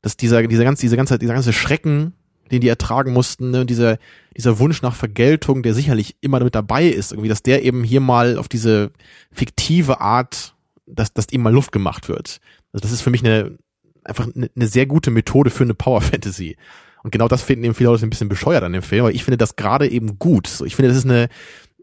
dass 0.02 0.18
dieser, 0.18 0.46
dieser 0.48 0.64
ganze, 0.64 0.82
dieser 0.82 0.98
ganze, 0.98 1.20
dieser 1.20 1.34
ganze 1.34 1.54
Schrecken, 1.54 2.14
den 2.52 2.62
die 2.62 2.68
ertragen 2.68 3.14
mussten, 3.14 3.52
ne, 3.52 3.62
und 3.62 3.70
dieser, 3.70 3.98
dieser 4.38 4.60
Wunsch 4.60 4.82
nach 4.82 4.96
Vergeltung, 4.96 5.64
der 5.64 5.74
sicherlich 5.74 6.18
immer 6.22 6.40
damit 6.40 6.56
dabei 6.56 6.88
ist, 6.88 7.12
irgendwie, 7.12 7.30
dass 7.30 7.44
der 7.44 7.64
eben 7.64 7.84
hier 7.84 8.00
mal 8.00 8.38
auf 8.38 8.48
diese 8.48 8.92
fiktive 9.32 10.02
Art, 10.02 10.56
dass, 10.86 11.14
dass 11.14 11.32
ihm 11.32 11.42
mal 11.42 11.54
Luft 11.54 11.72
gemacht 11.72 12.10
wird. 12.10 12.40
Also 12.72 12.82
das 12.82 12.92
ist 12.92 13.02
für 13.02 13.10
mich 13.10 13.24
eine, 13.24 13.58
einfach 14.04 14.28
eine, 14.34 14.50
eine 14.56 14.68
sehr 14.68 14.86
gute 14.86 15.12
Methode 15.12 15.50
für 15.50 15.64
eine 15.64 15.74
Power 15.74 16.02
Fantasy. 16.02 16.58
Und 17.04 17.12
genau 17.12 17.28
das 17.28 17.44
finden 17.44 17.66
eben 17.66 17.76
viele 17.76 17.90
Leute 17.90 18.06
ein 18.06 18.10
bisschen 18.10 18.30
bescheuert 18.30 18.64
an 18.64 18.74
dem 18.74 18.82
Film, 18.82 19.04
aber 19.04 19.14
ich 19.14 19.24
finde 19.24 19.38
das 19.38 19.56
gerade 19.56 19.88
eben 19.88 20.18
gut. 20.18 20.48
So, 20.48 20.66
ich 20.66 20.76
finde, 20.76 20.90
das 20.90 20.98
ist 20.98 21.06
eine, 21.06 21.28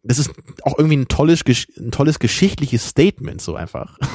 das 0.02 0.18
ist 0.18 0.30
auch 0.62 0.78
irgendwie 0.78 0.96
ein 0.96 1.08
tolles, 1.08 1.44
ein 1.78 1.90
tolles 1.90 2.18
geschichtliches 2.18 2.88
Statement, 2.88 3.40
so 3.40 3.54
einfach. 3.54 3.98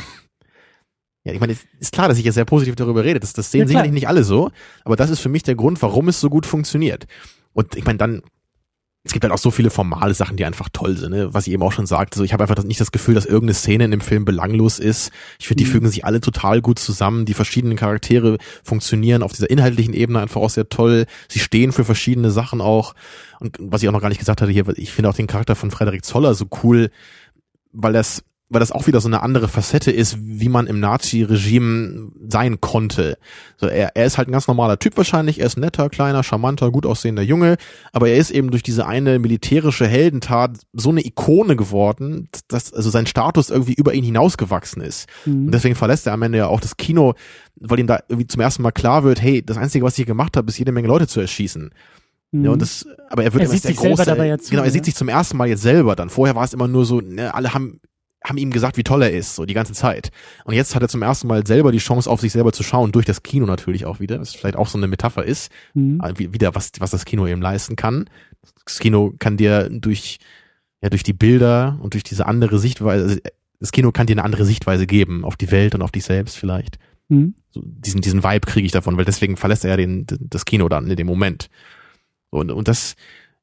Ja, 1.28 1.34
ich 1.34 1.40
meine, 1.40 1.54
es 1.54 1.66
ist 1.80 1.92
klar, 1.92 2.08
dass 2.08 2.20
ich 2.20 2.24
jetzt 2.24 2.36
sehr 2.36 2.46
positiv 2.46 2.76
darüber 2.76 3.04
rede. 3.04 3.20
Das, 3.20 3.34
das 3.34 3.50
sehen 3.50 3.62
Ja, 3.62 3.68
sicherlich 3.68 3.92
nicht 3.92 4.08
alle 4.08 4.24
so, 4.24 4.52
aber 4.84 4.96
das 4.96 5.10
ist 5.10 5.22
für 5.22 5.30
mich 5.30 5.42
der 5.42 5.56
Grund, 5.56 5.82
warum 5.82 6.08
es 6.08 6.22
so 6.22 6.30
gut 6.30 6.46
funktioniert. 6.46 7.08
Und 7.52 7.76
ich 7.76 7.84
meine, 7.84 7.98
dann, 7.98 8.22
es 9.06 9.14
gibt 9.14 9.24
halt 9.24 9.32
auch 9.32 9.38
so 9.38 9.52
viele 9.52 9.70
formale 9.70 10.16
Sachen, 10.16 10.36
die 10.36 10.46
einfach 10.46 10.68
toll 10.74 10.98
sind, 10.98 11.12
ne? 11.12 11.32
was 11.32 11.46
ich 11.46 11.54
eben 11.54 11.62
auch 11.62 11.72
schon 11.72 11.86
sagte. 11.86 12.18
So, 12.18 12.24
ich 12.24 12.34
habe 12.34 12.44
einfach 12.44 12.64
nicht 12.64 12.82
das 12.82 12.92
Gefühl, 12.92 13.14
dass 13.14 13.26
irgendeine 13.26 13.54
Szene 13.54 13.86
in 13.86 13.92
dem 13.92 14.02
Film 14.02 14.26
belanglos 14.26 14.80
ist. 14.80 15.12
Ich 15.40 15.48
finde, 15.48 15.64
die 15.64 15.70
Mhm. 15.70 15.74
fügen 15.74 15.90
sich 15.90 16.06
alle 16.06 16.22
total 16.22 16.60
gut 16.60 16.80
zusammen. 16.80 17.26
Die 17.26 17.36
verschiedenen 17.36 17.78
Charaktere 17.78 18.40
funktionieren 18.64 19.22
auf 19.22 19.32
dieser 19.32 19.50
inhaltlichen 19.50 19.94
Ebene 19.94 20.20
einfach 20.20 20.42
auch 20.42 20.50
sehr 20.50 20.70
toll. 20.70 21.06
Sie 21.30 21.38
stehen 21.40 21.72
für 21.72 21.86
verschiedene 21.86 22.32
Sachen 22.32 22.62
auch. 22.62 22.96
Und 23.40 23.58
was 23.60 23.84
ich 23.84 23.90
auch 23.90 23.94
noch 23.94 24.02
gar 24.02 24.10
nicht 24.10 24.18
gesagt 24.18 24.42
hatte 24.42 24.52
hier, 24.52 24.68
ich 24.76 24.92
finde 24.92 25.10
auch 25.10 25.16
den 25.16 25.28
Charakter 25.28 25.56
von 25.56 25.70
Frederik 25.70 26.04
Zoller 26.04 26.34
so 26.34 26.48
cool, 26.64 26.90
weil 27.74 27.94
das 27.94 28.24
weil 28.56 28.62
das 28.62 28.72
auch 28.72 28.88
wieder 28.88 29.02
so 29.02 29.10
eine 29.10 29.22
andere 29.22 29.50
Facette 29.50 29.92
ist, 29.92 30.18
wie 30.18 30.48
man 30.48 30.66
im 30.66 30.80
Nazi-Regime 30.80 32.10
sein 32.26 32.62
konnte. 32.62 33.18
So, 33.58 33.68
er, 33.68 33.98
er 33.98 34.06
ist 34.06 34.18
halt 34.18 34.30
ein 34.30 34.32
ganz 34.32 34.48
normaler 34.48 34.80
Typ 34.80 34.96
wahrscheinlich, 34.96 35.42
er 35.42 35.48
ist 35.48 35.58
netter, 35.58 35.90
kleiner, 35.90 36.24
charmanter, 36.24 36.72
gut 36.72 36.86
aussehender 36.86 37.22
Junge, 37.22 37.58
aber 37.92 38.08
er 38.08 38.16
ist 38.16 38.32
eben 38.32 38.52
durch 38.52 38.64
diese 38.64 38.88
eine 38.88 39.20
militärische 39.20 39.86
Heldentat 39.88 40.52
so 40.72 40.90
eine 40.90 41.06
Ikone 41.06 41.58
geworden, 41.58 42.30
dass 42.48 42.74
also 42.74 42.90
sein 42.90 43.08
Status 43.08 43.50
irgendwie 43.50 43.74
über 43.74 43.94
ihn 43.94 44.06
hinausgewachsen 44.06 44.82
ist. 44.82 45.10
Mhm. 45.26 45.48
Und 45.48 45.52
deswegen 45.52 45.76
verlässt 45.76 46.08
er 46.08 46.14
am 46.14 46.22
Ende 46.22 46.38
ja 46.38 46.48
auch 46.48 46.62
das 46.62 46.78
Kino, 46.78 47.14
weil 47.58 47.80
ihm 47.80 47.88
da 47.88 48.00
irgendwie 48.08 48.28
zum 48.28 48.40
ersten 48.40 48.64
Mal 48.64 48.72
klar 48.72 49.04
wird, 49.04 49.22
hey, 49.22 49.46
das 49.46 49.58
Einzige, 49.58 49.84
was 49.84 50.00
ich 50.00 50.06
gemacht 50.06 50.38
habe, 50.38 50.48
ist 50.48 50.58
jede 50.58 50.72
Menge 50.72 50.88
Leute 50.88 51.08
zu 51.08 51.20
erschießen. 51.20 51.72
Mhm. 52.32 52.46
Ja, 52.46 52.52
und 52.52 52.62
das, 52.62 52.86
aber 53.10 53.24
er 53.24 53.34
wird 53.34 53.44
Er 53.44 53.46
immer 53.46 53.54
sieht 53.54 53.64
der 53.64 53.72
sich 53.72 53.80
selber 53.80 53.96
große, 53.96 54.10
dabei 54.10 54.38
zu, 54.38 54.50
genau, 54.50 54.64
er 54.64 54.72
sieht 54.72 54.86
sich 54.86 54.96
zum 54.96 55.10
ersten 55.10 55.38
Mal 55.38 55.48
jetzt 55.48 55.62
selber 55.62 55.96
dann. 55.96 56.10
Vorher 56.10 56.36
war 56.36 56.44
es 56.44 56.54
immer 56.54 56.68
nur 56.68 56.86
so, 56.86 57.02
ne, 57.02 57.34
alle 57.34 57.54
haben, 57.54 57.80
haben 58.26 58.38
ihm 58.38 58.52
gesagt, 58.52 58.76
wie 58.78 58.84
toll 58.84 59.04
er 59.04 59.12
ist, 59.12 59.36
so 59.36 59.46
die 59.46 59.54
ganze 59.54 59.74
Zeit. 59.74 60.10
Und 60.44 60.54
jetzt 60.56 60.76
hat 60.76 60.82
er 60.82 60.90
zum 60.90 61.02
ersten 61.02 61.28
Mal 61.28 61.46
selber 61.46 61.72
die 61.72 61.78
Chance, 61.78 62.10
auf 62.10 62.20
sich 62.22 62.32
selber 62.32 62.52
zu 62.52 62.64
schauen, 62.64 62.92
durch 62.92 63.06
das 63.06 63.24
Kino 63.24 63.46
natürlich 63.46 63.86
auch 63.86 64.00
wieder, 64.00 64.20
was 64.20 64.34
vielleicht 64.36 64.56
auch 64.58 64.68
so 64.68 64.78
eine 64.78 64.88
Metapher 64.88 65.24
ist, 65.24 65.52
Mhm. 65.74 66.02
wie- 66.18 66.34
wieder, 66.34 66.56
was, 66.56 66.72
was 66.80 66.92
das 66.92 67.06
Kino 67.06 67.28
eben 67.28 67.42
leisten 67.42 67.76
kann. 67.76 68.10
Das 68.66 68.80
Kino 68.80 69.14
kann 69.20 69.38
dir 69.38 69.70
durch, 69.70 70.18
ja, 70.82 70.90
durch 70.90 71.04
die 71.04 71.14
Bilder 71.14 71.78
und 71.82 71.94
durch 71.94 72.04
diese 72.04 72.26
andere 72.26 72.60
Sichtweise, 72.60 73.04
also 73.06 73.20
das 73.60 73.72
Kino 73.72 73.92
kann 73.92 74.08
dir 74.08 74.14
eine 74.14 74.24
andere 74.24 74.44
Sichtweise 74.46 74.86
geben 74.88 75.24
auf 75.24 75.38
die 75.38 75.50
Welt 75.52 75.76
und 75.76 75.82
auf 75.82 75.92
dich 75.92 76.04
selbst 76.04 76.36
vielleicht 76.38 76.78
Mhm. 77.08 77.36
so 77.52 77.62
diesen, 77.64 78.02
diesen 78.02 78.24
Vibe 78.24 78.48
kriege 78.48 78.66
ich 78.66 78.72
davon, 78.72 78.98
weil 78.98 79.06
deswegen 79.06 79.38
verlässt 79.38 79.64
er 79.64 79.70
ja 79.72 79.78
den, 79.78 80.08
das 80.20 80.46
Kino 80.46 80.68
dann 80.68 80.88
in 80.90 80.96
dem 80.96 81.06
Moment. 81.08 81.50
Und, 82.32 82.52
und 82.52 82.68
das, 82.68 82.96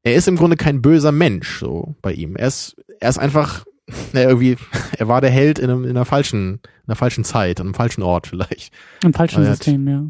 er 0.03 0.15
ist 0.17 0.27
im 0.29 0.37
Grunde 0.37 0.57
kein 0.57 0.83
böser 0.83 1.13
Mensch, 1.13 1.61
so 1.61 1.95
bei 2.03 2.13
ihm. 2.13 2.35
Er 2.37 2.49
ist, 2.49 2.75
er 3.01 3.09
ist 3.11 3.19
einfach, 3.19 3.65
na, 4.13 4.23
irgendwie, 4.23 4.57
er 4.99 5.09
war 5.09 5.21
der 5.21 5.31
Held 5.31 5.59
in, 5.59 5.71
einem, 5.71 5.85
in 5.85 5.91
einer 5.91 6.05
falschen, 6.05 6.55
in 6.55 6.89
einer 6.89 6.97
falschen 6.97 7.25
Zeit, 7.25 7.61
an 7.61 7.67
einem 7.69 7.75
falschen 7.75 8.03
Ort 8.03 8.27
vielleicht. 8.27 8.73
Im 9.03 9.13
falschen 9.13 9.47
hat- 9.47 9.57
System, 9.57 9.89
ja. 9.89 10.05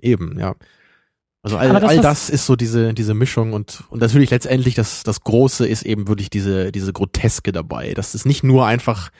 Eben, 0.00 0.38
ja. 0.38 0.54
Also 1.44 1.56
all, 1.58 1.70
das, 1.72 1.82
all 1.82 2.00
das 2.00 2.30
ist 2.30 2.46
so 2.46 2.54
diese, 2.54 2.94
diese 2.94 3.14
Mischung 3.14 3.52
und, 3.52 3.82
und 3.90 4.00
natürlich 4.00 4.30
letztendlich 4.30 4.74
das, 4.76 5.02
das 5.02 5.22
Große 5.22 5.66
ist 5.66 5.82
eben 5.82 6.06
wirklich 6.06 6.30
diese, 6.30 6.70
diese 6.70 6.92
Groteske 6.92 7.50
dabei. 7.50 7.94
Das 7.94 8.14
ist 8.14 8.24
nicht 8.24 8.44
nur 8.44 8.64
einfach, 8.64 9.10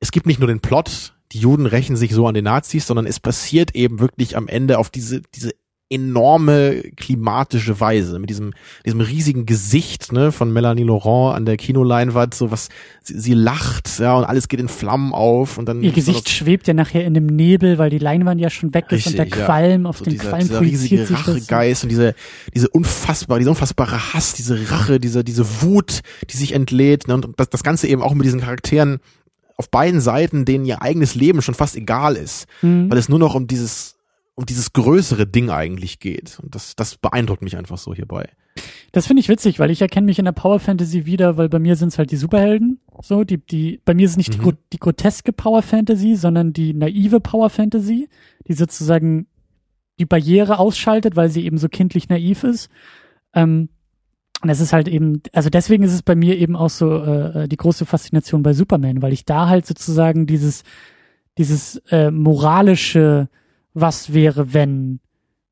es 0.00 0.10
gibt 0.10 0.26
nicht 0.26 0.40
nur 0.40 0.48
den 0.48 0.60
Plot, 0.60 1.14
die 1.32 1.38
Juden 1.40 1.66
rächen 1.66 1.96
sich 1.96 2.14
so 2.14 2.26
an 2.26 2.34
den 2.34 2.44
Nazis, 2.44 2.86
sondern 2.86 3.04
es 3.06 3.20
passiert 3.20 3.74
eben 3.74 4.00
wirklich 4.00 4.38
am 4.38 4.48
Ende 4.48 4.78
auf 4.78 4.88
diese, 4.88 5.20
diese 5.34 5.52
enorme 5.90 6.82
klimatische 6.96 7.80
Weise 7.80 8.18
mit 8.18 8.28
diesem 8.28 8.52
diesem 8.84 9.00
riesigen 9.00 9.46
Gesicht 9.46 10.12
ne 10.12 10.32
von 10.32 10.52
Melanie 10.52 10.82
Laurent 10.82 11.34
an 11.36 11.46
der 11.46 11.56
Kinoleinwand 11.56 12.34
so 12.34 12.50
was 12.50 12.68
sie, 13.02 13.18
sie 13.18 13.32
lacht 13.32 13.98
ja 13.98 14.14
und 14.16 14.24
alles 14.24 14.48
geht 14.48 14.60
in 14.60 14.68
Flammen 14.68 15.14
auf 15.14 15.56
und 15.56 15.66
dann 15.66 15.82
ihr 15.82 15.92
Gesicht 15.92 16.28
schwebt 16.28 16.68
ja 16.68 16.74
nachher 16.74 17.06
in 17.06 17.14
dem 17.14 17.26
Nebel 17.26 17.78
weil 17.78 17.88
die 17.88 17.98
Leinwand 17.98 18.38
ja 18.40 18.50
schon 18.50 18.74
weg 18.74 18.84
ist 18.90 19.06
Richtig, 19.06 19.12
und 19.12 19.16
der 19.18 19.26
Qualm 19.46 19.84
ja. 19.84 19.88
auf 19.88 19.98
so 19.98 20.04
den 20.04 20.12
dieser, 20.12 20.28
Qualm 20.28 20.40
dieser 20.42 20.60
riesige 20.60 21.06
sich. 21.06 21.16
Rachegeist 21.16 21.84
und 21.84 21.88
diese 21.88 22.14
diese 22.54 22.68
unfassbare 22.68 23.38
diese 23.38 23.50
unfassbare 23.50 24.12
Hass 24.12 24.34
diese 24.34 24.70
Rache 24.70 25.00
diese 25.00 25.24
diese 25.24 25.62
Wut 25.62 26.00
die 26.30 26.36
sich 26.36 26.52
entlädt 26.52 27.08
ne? 27.08 27.14
und 27.14 27.28
das, 27.38 27.48
das 27.48 27.62
ganze 27.62 27.88
eben 27.88 28.02
auch 28.02 28.12
mit 28.12 28.26
diesen 28.26 28.40
Charakteren 28.40 29.00
auf 29.56 29.70
beiden 29.70 30.02
Seiten 30.02 30.44
denen 30.44 30.66
ihr 30.66 30.82
eigenes 30.82 31.14
Leben 31.14 31.40
schon 31.40 31.54
fast 31.54 31.76
egal 31.76 32.14
ist 32.16 32.46
Mhm. 32.60 32.90
weil 32.90 32.98
es 32.98 33.08
nur 33.08 33.18
noch 33.18 33.34
um 33.34 33.46
dieses 33.46 33.94
um 34.38 34.46
dieses 34.46 34.72
größere 34.72 35.26
Ding 35.26 35.50
eigentlich 35.50 35.98
geht 35.98 36.38
und 36.40 36.54
das 36.54 36.76
das 36.76 36.96
beeindruckt 36.96 37.42
mich 37.42 37.56
einfach 37.56 37.76
so 37.76 37.92
hierbei 37.92 38.28
Das 38.92 39.06
finde 39.08 39.20
ich 39.20 39.28
witzig, 39.28 39.58
weil 39.58 39.70
ich 39.72 39.82
erkenne 39.82 40.06
mich 40.06 40.20
in 40.20 40.24
der 40.26 40.32
Power 40.32 40.60
Fantasy 40.60 41.06
wieder, 41.06 41.36
weil 41.36 41.48
bei 41.48 41.58
mir 41.58 41.74
sind 41.74 41.88
es 41.88 41.98
halt 41.98 42.10
die 42.12 42.16
Superhelden. 42.16 42.80
So, 43.02 43.24
die, 43.24 43.38
die, 43.38 43.80
bei 43.84 43.94
mir 43.94 44.04
ist 44.04 44.12
es 44.12 44.16
nicht 44.16 44.34
die, 44.34 44.38
Mhm. 44.38 44.42
gro 44.42 44.52
die 44.72 44.78
groteske 44.78 45.32
Power 45.32 45.62
Fantasy, 45.62 46.14
sondern 46.16 46.52
die 46.52 46.72
naive 46.72 47.20
Power 47.20 47.50
Fantasy, 47.50 48.08
die 48.46 48.52
sozusagen 48.54 49.26
die 49.98 50.06
Barriere 50.06 50.58
ausschaltet, 50.58 51.16
weil 51.16 51.28
sie 51.30 51.44
eben 51.44 51.58
so 51.58 51.68
kindlich 51.68 52.08
naiv 52.08 52.44
ist. 52.44 52.68
Ähm, 53.34 53.68
und 54.42 54.50
es 54.50 54.60
ist 54.60 54.72
halt 54.72 54.86
eben, 54.86 55.20
also 55.32 55.50
deswegen 55.50 55.82
ist 55.82 55.92
es 55.92 56.02
bei 56.02 56.14
mir 56.14 56.38
eben 56.38 56.54
auch 56.54 56.70
so 56.70 57.02
äh, 57.02 57.48
die 57.48 57.56
große 57.56 57.86
Faszination 57.86 58.44
bei 58.44 58.52
Superman, 58.52 59.02
weil 59.02 59.12
ich 59.12 59.24
da 59.24 59.48
halt 59.48 59.66
sozusagen 59.66 60.26
dieses, 60.26 60.62
dieses 61.38 61.76
äh, 61.90 62.10
moralische, 62.12 63.28
was 63.74 64.12
wäre, 64.14 64.52
wenn, 64.54 65.00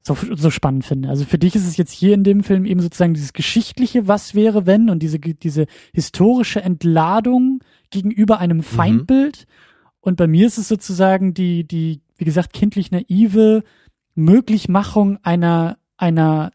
so, 0.02 0.16
so 0.34 0.50
spannend 0.50 0.84
finde. 0.84 1.08
Also 1.08 1.24
für 1.24 1.38
dich 1.38 1.56
ist 1.56 1.66
es 1.66 1.76
jetzt 1.76 1.92
hier 1.92 2.14
in 2.14 2.22
dem 2.24 2.42
Film 2.44 2.64
eben 2.64 2.80
sozusagen 2.80 3.14
dieses 3.14 3.32
geschichtliche 3.32 4.06
Was 4.06 4.34
wäre 4.34 4.64
wenn 4.66 4.88
und 4.88 5.00
diese, 5.02 5.18
diese 5.18 5.66
historische 5.92 6.62
Entladung 6.62 7.60
gegenüber 7.90 8.38
einem 8.38 8.62
Feindbild. 8.62 9.46
Und 10.00 10.16
bei 10.16 10.28
mir 10.28 10.46
ist 10.46 10.58
es 10.58 10.68
sozusagen 10.68 11.34
die, 11.34 11.64
die, 11.66 12.00
wie 12.16 12.24
gesagt, 12.24 12.52
kindlich 12.52 12.92
naive 12.92 13.64
Möglichmachung 14.14 15.18
einer, 15.22 15.78
einer, 15.96 16.52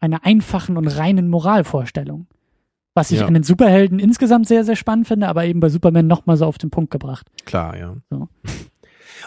einer 0.00 0.24
einfachen 0.24 0.76
und 0.76 0.86
reinen 0.86 1.28
Moralvorstellung. 1.28 2.26
Was 2.94 3.10
ich 3.10 3.20
Ja. 3.20 3.26
an 3.26 3.34
den 3.34 3.42
Superhelden 3.42 3.98
insgesamt 3.98 4.46
sehr, 4.48 4.64
sehr 4.64 4.76
spannend 4.76 5.06
finde, 5.08 5.28
aber 5.28 5.44
eben 5.44 5.60
bei 5.60 5.68
Superman 5.68 6.06
nochmal 6.06 6.36
so 6.36 6.46
auf 6.46 6.56
den 6.56 6.70
Punkt 6.70 6.90
gebracht. 6.90 7.26
Klar, 7.44 7.76
ja. 7.76 7.96
So. 8.10 8.28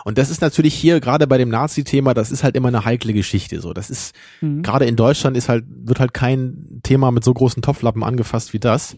Und 0.05 0.17
das 0.17 0.29
ist 0.29 0.41
natürlich 0.41 0.73
hier 0.73 0.99
gerade 0.99 1.27
bei 1.27 1.37
dem 1.37 1.49
Nazi-Thema, 1.49 2.13
das 2.13 2.31
ist 2.31 2.43
halt 2.43 2.55
immer 2.55 2.67
eine 2.69 2.85
heikle 2.85 3.13
Geschichte. 3.13 3.61
So, 3.61 3.73
das 3.73 3.89
ist 3.89 4.15
Mhm. 4.41 4.61
gerade 4.61 4.85
in 4.85 4.95
Deutschland 4.95 5.35
ist 5.37 5.49
halt 5.49 5.65
wird 5.67 5.99
halt 5.99 6.13
kein 6.13 6.79
Thema 6.83 7.11
mit 7.11 7.23
so 7.23 7.33
großen 7.33 7.61
Topflappen 7.61 8.03
angefasst 8.03 8.53
wie 8.53 8.59
das. 8.59 8.95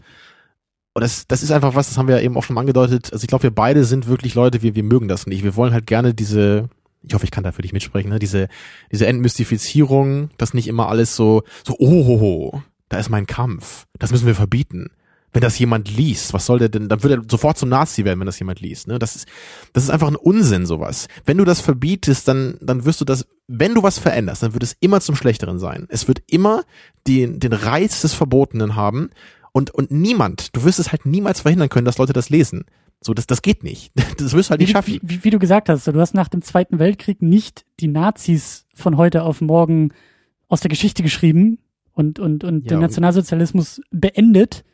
Und 0.94 1.02
das, 1.02 1.26
das 1.26 1.42
ist 1.42 1.50
einfach 1.50 1.74
was, 1.74 1.88
das 1.88 1.96
haben 1.96 2.08
wir 2.08 2.16
ja 2.16 2.22
eben 2.22 2.36
auch 2.36 2.42
schon 2.44 2.58
angedeutet. 2.58 3.12
Also 3.12 3.24
ich 3.24 3.28
glaube, 3.28 3.44
wir 3.44 3.50
beide 3.50 3.84
sind 3.84 4.06
wirklich 4.08 4.34
Leute, 4.34 4.62
wir, 4.62 4.74
wir 4.74 4.82
mögen 4.82 5.08
das 5.08 5.26
nicht. 5.26 5.42
Wir 5.42 5.56
wollen 5.56 5.72
halt 5.72 5.86
gerne 5.86 6.12
diese, 6.12 6.68
ich 7.02 7.14
hoffe, 7.14 7.24
ich 7.24 7.30
kann 7.30 7.44
da 7.44 7.52
für 7.52 7.62
dich 7.62 7.72
mitsprechen, 7.72 8.10
ne? 8.10 8.18
diese, 8.18 8.48
diese 8.92 9.06
Entmystifizierung, 9.06 10.30
dass 10.36 10.52
nicht 10.54 10.68
immer 10.68 10.88
alles 10.88 11.16
so, 11.16 11.44
so, 11.66 11.76
oh, 11.78 12.60
da 12.90 12.98
ist 12.98 13.08
mein 13.08 13.26
Kampf. 13.26 13.86
Das 13.98 14.10
müssen 14.12 14.26
wir 14.26 14.34
verbieten. 14.34 14.90
Wenn 15.32 15.42
das 15.42 15.58
jemand 15.58 15.90
liest, 15.90 16.34
was 16.34 16.44
soll 16.44 16.58
der 16.58 16.68
denn, 16.68 16.88
dann 16.88 17.02
würde 17.02 17.16
er 17.16 17.22
sofort 17.28 17.56
zum 17.56 17.70
Nazi 17.70 18.04
werden, 18.04 18.20
wenn 18.20 18.26
das 18.26 18.38
jemand 18.38 18.60
liest. 18.60 18.86
Ne? 18.86 18.98
Das 18.98 19.16
ist, 19.16 19.26
das 19.72 19.84
ist 19.84 19.90
einfach 19.90 20.08
ein 20.08 20.16
Unsinn, 20.16 20.66
sowas. 20.66 21.08
Wenn 21.24 21.38
du 21.38 21.44
das 21.44 21.60
verbietest, 21.60 22.28
dann, 22.28 22.58
dann 22.60 22.84
wirst 22.84 23.00
du 23.00 23.04
das, 23.04 23.26
wenn 23.48 23.74
du 23.74 23.82
was 23.82 23.98
veränderst, 23.98 24.42
dann 24.42 24.52
wird 24.52 24.62
es 24.62 24.76
immer 24.80 25.00
zum 25.00 25.16
Schlechteren 25.16 25.58
sein. 25.58 25.86
Es 25.88 26.06
wird 26.06 26.22
immer 26.26 26.64
den, 27.06 27.40
den 27.40 27.54
Reiz 27.54 28.02
des 28.02 28.12
Verbotenen 28.12 28.76
haben 28.76 29.10
und, 29.52 29.70
und 29.70 29.90
niemand, 29.90 30.54
du 30.56 30.64
wirst 30.64 30.78
es 30.78 30.92
halt 30.92 31.06
niemals 31.06 31.40
verhindern 31.40 31.68
können, 31.68 31.84
dass 31.84 31.98
Leute 31.98 32.12
das 32.12 32.30
lesen. 32.30 32.64
So, 33.00 33.14
das, 33.14 33.26
das 33.26 33.42
geht 33.42 33.64
nicht. 33.64 33.92
Das 34.18 34.32
wirst 34.34 34.48
du 34.48 34.50
halt 34.50 34.60
nicht 34.60 34.68
wie, 34.68 34.72
schaffen. 34.72 34.94
Wie, 34.94 35.00
wie, 35.02 35.24
wie 35.24 35.30
du 35.30 35.38
gesagt 35.38 35.68
hast, 35.68 35.86
du 35.86 35.98
hast 35.98 36.14
nach 36.14 36.28
dem 36.28 36.42
Zweiten 36.42 36.78
Weltkrieg 36.78 37.22
nicht 37.22 37.64
die 37.80 37.88
Nazis 37.88 38.66
von 38.74 38.96
heute 38.96 39.22
auf 39.24 39.40
morgen 39.40 39.92
aus 40.48 40.60
der 40.60 40.68
Geschichte 40.68 41.02
geschrieben 41.02 41.58
und, 41.92 42.18
und, 42.18 42.44
und 42.44 42.64
Ja, 42.64 42.76
den 42.76 42.80
Nationalsozialismus 42.80 43.80
beendet. 43.90 44.64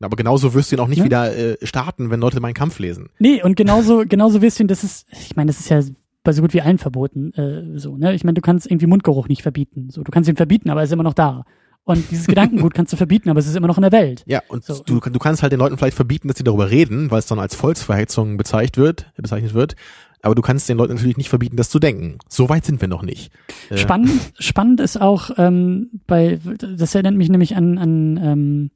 Aber 0.00 0.16
genauso 0.16 0.54
wirst 0.54 0.70
du 0.70 0.76
ihn 0.76 0.80
auch 0.80 0.88
nicht 0.88 0.98
Ne? 1.00 1.04
wieder 1.04 1.36
äh, 1.36 1.56
starten, 1.66 2.10
wenn 2.10 2.20
Leute 2.20 2.40
meinen 2.40 2.54
Kampf 2.54 2.78
lesen. 2.78 3.08
Nee, 3.18 3.42
und 3.42 3.56
genauso, 3.56 4.04
genauso 4.08 4.42
wirst 4.42 4.58
du 4.58 4.64
ihn, 4.64 4.68
das 4.68 4.84
ist, 4.84 5.06
ich 5.12 5.34
meine, 5.36 5.48
das 5.48 5.58
ist 5.60 5.68
ja 5.70 5.80
bei 6.24 6.32
so 6.32 6.42
gut 6.42 6.52
wie 6.54 6.60
allen 6.62 6.78
verboten, 6.78 7.32
äh, 7.34 7.78
so, 7.78 7.96
ne? 7.96 8.14
Ich 8.14 8.22
meine, 8.24 8.34
du 8.34 8.40
kannst 8.42 8.70
irgendwie 8.70 8.86
Mundgeruch 8.86 9.28
nicht 9.28 9.42
verbieten. 9.42 9.88
So, 9.90 10.02
du 10.02 10.10
kannst 10.10 10.28
ihn 10.28 10.36
verbieten, 10.36 10.70
aber 10.70 10.80
er 10.80 10.84
ist 10.84 10.92
immer 10.92 11.02
noch 11.02 11.14
da. 11.14 11.44
Und 11.84 12.10
dieses 12.10 12.26
Gedankengut 12.28 12.74
kannst 12.74 12.92
du 12.92 12.96
verbieten, 12.96 13.30
aber 13.30 13.40
es 13.40 13.46
ist 13.46 13.56
immer 13.56 13.66
noch 13.66 13.78
in 13.78 13.82
der 13.82 13.92
Welt. 13.92 14.22
Ja, 14.26 14.42
und 14.48 14.62
So. 14.64 14.82
du, 14.84 15.00
du 15.00 15.18
kannst 15.18 15.42
halt 15.42 15.52
den 15.52 15.58
Leuten 15.60 15.78
vielleicht 15.78 15.96
verbieten, 15.96 16.28
dass 16.28 16.36
sie 16.36 16.44
darüber 16.44 16.70
reden, 16.70 17.10
weil 17.10 17.20
es 17.20 17.26
dann 17.26 17.38
als 17.38 17.54
Volksverhetzung 17.54 18.36
bezeichnet 18.36 18.76
wird, 18.76 19.12
bezeichnet 19.16 19.54
wird. 19.54 19.74
Aber 20.20 20.34
du 20.34 20.42
kannst 20.42 20.68
den 20.68 20.76
Leuten 20.76 20.94
natürlich 20.94 21.16
nicht 21.16 21.28
verbieten, 21.28 21.56
das 21.56 21.70
zu 21.70 21.78
denken. 21.78 22.18
So 22.28 22.48
weit 22.48 22.64
sind 22.66 22.80
wir 22.80 22.88
noch 22.88 23.02
nicht. 23.02 23.30
Äh, 23.70 23.78
Spannend, 23.78 24.10
spannend 24.38 24.80
ist 24.80 25.00
auch 25.00 25.30
ähm, 25.38 25.90
bei, 26.06 26.38
das 26.58 26.94
erinnert 26.94 27.14
mich 27.14 27.28
nämlich 27.30 27.56
an, 27.56 27.78
an 27.78 28.20
ähm, 28.22 28.70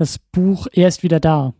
das 0.00 0.18
Buch 0.18 0.66
Er 0.72 0.88
ist 0.88 1.02
wieder 1.02 1.20
da. 1.20 1.52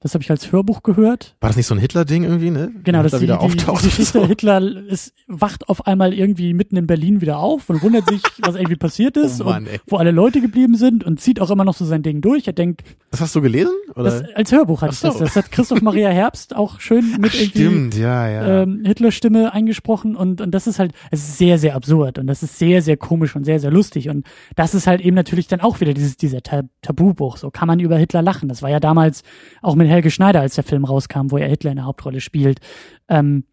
Das 0.00 0.14
habe 0.14 0.22
ich 0.22 0.30
als 0.30 0.52
Hörbuch 0.52 0.84
gehört. 0.84 1.34
War 1.40 1.50
das 1.50 1.56
nicht 1.56 1.66
so 1.66 1.74
ein 1.74 1.80
Hitler-Ding 1.80 2.22
irgendwie, 2.22 2.50
ne? 2.50 2.70
Genau, 2.84 3.02
dass 3.02 3.18
Hitler 3.18 3.38
die, 3.42 3.48
die, 3.48 3.56
die 3.56 3.64
Geschichte 3.64 4.04
so. 4.20 4.26
Hitler 4.26 4.60
ist, 4.86 5.12
wacht 5.26 5.68
auf 5.68 5.88
einmal 5.88 6.14
irgendwie 6.14 6.54
mitten 6.54 6.76
in 6.76 6.86
Berlin 6.86 7.20
wieder 7.20 7.38
auf 7.38 7.68
und 7.68 7.82
wundert 7.82 8.08
sich, 8.08 8.22
was 8.42 8.54
irgendwie 8.54 8.76
passiert 8.76 9.16
ist 9.16 9.40
Oh 9.40 9.46
Mann, 9.46 9.64
und 9.64 9.80
wo 9.88 9.96
alle 9.96 10.12
Leute 10.12 10.40
geblieben 10.40 10.76
sind 10.76 11.02
und 11.02 11.20
zieht 11.20 11.40
auch 11.40 11.50
immer 11.50 11.64
noch 11.64 11.74
so 11.74 11.84
sein 11.84 12.04
Ding 12.04 12.20
durch. 12.20 12.46
Er 12.46 12.52
denkt, 12.52 12.82
Das 13.10 13.20
hast 13.20 13.34
du 13.34 13.40
gelesen? 13.40 13.72
Oder? 13.96 14.04
das, 14.04 14.34
als 14.36 14.52
Hörbuch 14.52 14.82
hatte 14.82 14.94
ich 14.94 14.98
Ach 15.04 15.10
das. 15.10 15.18
Das 15.18 15.36
hat 15.36 15.50
Christoph 15.50 15.82
Maria 15.82 16.10
Herbst 16.10 16.54
auch 16.54 16.78
schön 16.78 17.16
mit 17.18 17.34
irgendwie 17.34 17.58
Stimmt, 17.58 17.96
ja, 17.96 18.28
ja. 18.28 18.62
ähm, 18.62 18.84
Hitler-Stimme 18.84 19.52
eingesprochen 19.52 20.14
und, 20.14 20.40
und 20.40 20.52
das 20.52 20.68
ist 20.68 20.78
halt, 20.78 20.92
es 21.10 21.20
ist 21.20 21.38
sehr, 21.38 21.58
sehr 21.58 21.74
absurd 21.74 22.20
und 22.20 22.28
das 22.28 22.44
ist 22.44 22.56
sehr, 22.56 22.82
sehr 22.82 22.96
komisch 22.96 23.34
und 23.34 23.42
sehr, 23.42 23.58
sehr 23.58 23.72
lustig 23.72 24.08
und 24.10 24.24
das 24.54 24.74
ist 24.74 24.86
halt 24.86 25.00
eben 25.00 25.16
natürlich 25.16 25.48
dann 25.48 25.60
auch 25.60 25.80
wieder 25.80 25.92
dieses, 25.92 26.16
dieser 26.16 26.40
Ta 26.42 26.62
Tabubuch, 26.82 27.36
so 27.36 27.50
kann 27.50 27.66
man 27.66 27.80
über 27.80 27.96
Hitler 27.96 28.22
lachen. 28.22 28.48
Das 28.48 28.62
war 28.62 28.70
ja 28.70 28.78
damals 28.78 29.22
auch 29.60 29.74
mit 29.74 29.87
Helge 29.88 30.10
Schneider, 30.10 30.40
als 30.40 30.54
der 30.54 30.64
Film 30.64 30.84
rauskam, 30.84 31.30
wo 31.30 31.38
er 31.38 31.48
Hitler 31.48 31.70
in 31.70 31.76
der 31.76 31.86
Hauptrolle 31.86 32.20
spielt. 32.20 32.60
Ähm, 33.08 33.44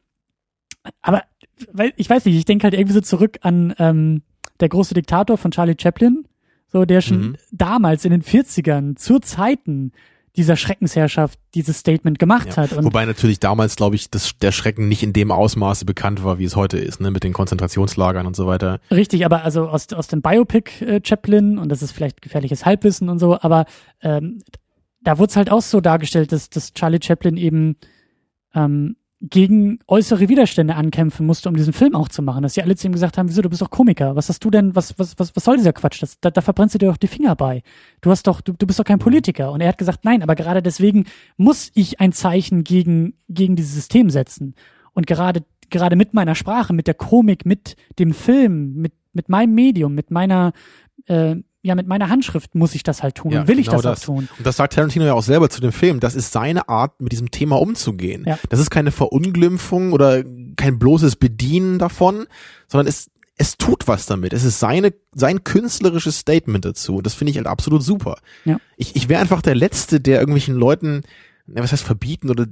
aber 1.01 1.23
weil, 1.71 1.93
ich 1.95 2.09
weiß 2.09 2.25
nicht, 2.25 2.35
ich 2.35 2.45
denke 2.45 2.63
halt 2.65 2.73
irgendwie 2.73 2.93
so 2.93 3.01
zurück 3.01 3.39
an 3.41 3.73
ähm, 3.79 4.21
der 4.59 4.69
große 4.69 4.93
Diktator 4.93 5.37
von 5.37 5.51
Charlie 5.51 5.75
Chaplin, 5.81 6.25
so 6.67 6.85
der 6.85 7.01
schon 7.01 7.17
Mhm. 7.19 7.35
damals 7.51 8.05
in 8.05 8.11
den 8.11 8.21
40ern 8.23 8.95
zu 8.95 9.19
Zeiten 9.19 9.91
dieser 10.35 10.57
Schreckensherrschaft 10.57 11.39
dieses 11.53 11.77
Statement 11.79 12.19
gemacht 12.19 12.47
Ja. 12.49 12.57
hat. 12.57 12.73
Und 12.73 12.83
Wobei 12.83 13.05
natürlich 13.05 13.39
damals, 13.39 13.77
glaube 13.77 13.95
ich, 13.95 14.11
das, 14.11 14.37
der 14.37 14.51
Schrecken 14.51 14.89
nicht 14.89 15.01
in 15.01 15.13
dem 15.13 15.31
Ausmaße 15.31 15.85
bekannt 15.85 16.25
war, 16.25 16.39
wie 16.39 16.43
es 16.43 16.57
heute 16.57 16.77
ist, 16.77 16.99
ne, 16.99 17.09
mit 17.09 17.23
den 17.23 17.31
Konzentrationslagern 17.31 18.27
und 18.27 18.35
so 18.35 18.45
weiter. 18.45 18.81
Richtig, 18.91 19.23
aber 19.25 19.43
also 19.45 19.69
aus, 19.69 19.93
aus 19.93 20.07
dem 20.07 20.21
Biopic 20.21 20.83
äh, 20.85 20.99
Chaplin, 21.01 21.57
und 21.57 21.69
das 21.69 21.81
ist 21.81 21.93
vielleicht 21.93 22.21
gefährliches 22.21 22.65
Halbwissen 22.65 23.07
und 23.07 23.19
so, 23.19 23.39
aber 23.39 23.63
ähm, 24.01 24.39
da 25.05 25.17
wurde 25.17 25.29
es 25.29 25.37
halt 25.37 25.51
auch 25.51 25.61
so 25.61 25.81
dargestellt, 25.81 26.31
dass, 26.31 26.49
dass 26.49 26.73
Charlie 26.73 26.99
Chaplin 27.01 27.37
eben 27.37 27.77
ähm, 28.53 28.95
gegen 29.21 29.79
äußere 29.87 30.27
Widerstände 30.29 30.75
ankämpfen 30.75 31.25
musste, 31.25 31.47
um 31.49 31.55
diesen 31.55 31.73
Film 31.73 31.95
auch 31.95 32.09
zu 32.09 32.21
machen. 32.21 32.43
Dass 32.43 32.55
sie 32.55 32.61
alle 32.61 32.75
zu 32.75 32.87
ihm 32.87 32.93
gesagt 32.93 33.17
haben, 33.17 33.29
wieso, 33.29 33.41
du 33.41 33.49
bist 33.49 33.61
doch 33.61 33.69
Komiker, 33.69 34.15
was 34.15 34.29
hast 34.29 34.43
du 34.43 34.49
denn, 34.49 34.75
was, 34.75 34.99
was, 34.99 35.17
was, 35.17 35.35
was 35.35 35.43
soll 35.43 35.57
dieser 35.57 35.73
Quatsch? 35.73 36.01
Das, 36.01 36.19
da, 36.19 36.31
da 36.31 36.41
verbrennst 36.41 36.75
du 36.75 36.79
dir 36.79 36.87
doch 36.87 36.97
die 36.97 37.07
Finger 37.07 37.35
bei. 37.35 37.63
Du 38.01 38.11
hast 38.11 38.27
doch, 38.27 38.41
du, 38.41 38.53
du 38.53 38.67
bist 38.67 38.79
doch 38.79 38.83
kein 38.83 38.99
Politiker. 38.99 39.51
Und 39.51 39.61
er 39.61 39.69
hat 39.69 39.77
gesagt, 39.77 40.03
nein, 40.03 40.21
aber 40.21 40.35
gerade 40.35 40.61
deswegen 40.61 41.05
muss 41.37 41.71
ich 41.75 41.99
ein 41.99 42.11
Zeichen 42.11 42.63
gegen, 42.63 43.13
gegen 43.29 43.55
dieses 43.55 43.73
System 43.73 44.09
setzen. 44.09 44.55
Und 44.93 45.07
gerade, 45.07 45.43
gerade 45.69 45.95
mit 45.95 46.13
meiner 46.13 46.35
Sprache, 46.35 46.73
mit 46.73 46.87
der 46.87 46.93
Komik, 46.93 47.45
mit 47.45 47.75
dem 47.99 48.13
Film, 48.13 48.73
mit, 48.73 48.93
mit 49.13 49.29
meinem 49.29 49.55
Medium, 49.55 49.93
mit 49.93 50.11
meiner, 50.11 50.51
äh, 51.05 51.35
ja, 51.65 51.73
mit 51.73 51.87
meiner 51.87 52.09
Handschrift 52.09 52.53
muss 52.53 52.75
ich 52.75 52.83
das 52.83 53.01
halt 53.01 53.15
tun. 53.15 53.31
Ja, 53.31 53.41
und 53.41 53.47
will 53.47 53.57
ich 53.57 53.65
genau 53.65 53.81
das, 53.81 53.99
das. 53.99 54.01
auch 54.03 54.05
tun. 54.05 54.29
Und 54.37 54.45
das 54.45 54.55
sagt 54.55 54.73
Tarantino 54.73 55.03
ja 55.03 55.15
auch 55.15 55.23
selber 55.23 55.49
zu 55.49 55.61
dem 55.61 55.71
Film. 55.71 55.99
Das 55.99 56.13
ist 56.13 56.31
seine 56.31 56.69
Art, 56.69 57.01
mit 57.01 57.11
diesem 57.11 57.31
Thema 57.31 57.59
umzugehen. 57.59 58.23
Ja. 58.27 58.37
Das 58.49 58.59
ist 58.59 58.69
keine 58.69 58.91
Verunglimpfung 58.91 59.91
oder 59.91 60.23
kein 60.57 60.77
bloßes 60.77 61.15
Bedienen 61.15 61.79
davon, 61.79 62.27
sondern 62.67 62.85
es, 62.85 63.09
es 63.37 63.57
tut 63.57 63.87
was 63.87 64.05
damit. 64.05 64.31
Es 64.33 64.43
ist 64.43 64.59
seine, 64.59 64.93
sein 65.15 65.43
künstlerisches 65.43 66.19
Statement 66.19 66.63
dazu. 66.63 66.97
Und 66.97 67.05
das 67.07 67.15
finde 67.15 67.31
ich 67.31 67.37
halt 67.37 67.47
absolut 67.47 67.81
super. 67.81 68.17
Ja. 68.45 68.59
Ich, 68.77 68.95
ich 68.95 69.09
wäre 69.09 69.19
einfach 69.19 69.41
der 69.41 69.55
Letzte, 69.55 69.99
der 69.99 70.19
irgendwelchen 70.19 70.53
Leuten, 70.53 71.01
was 71.47 71.71
heißt 71.71 71.83
verbieten 71.83 72.29
oder 72.29 72.45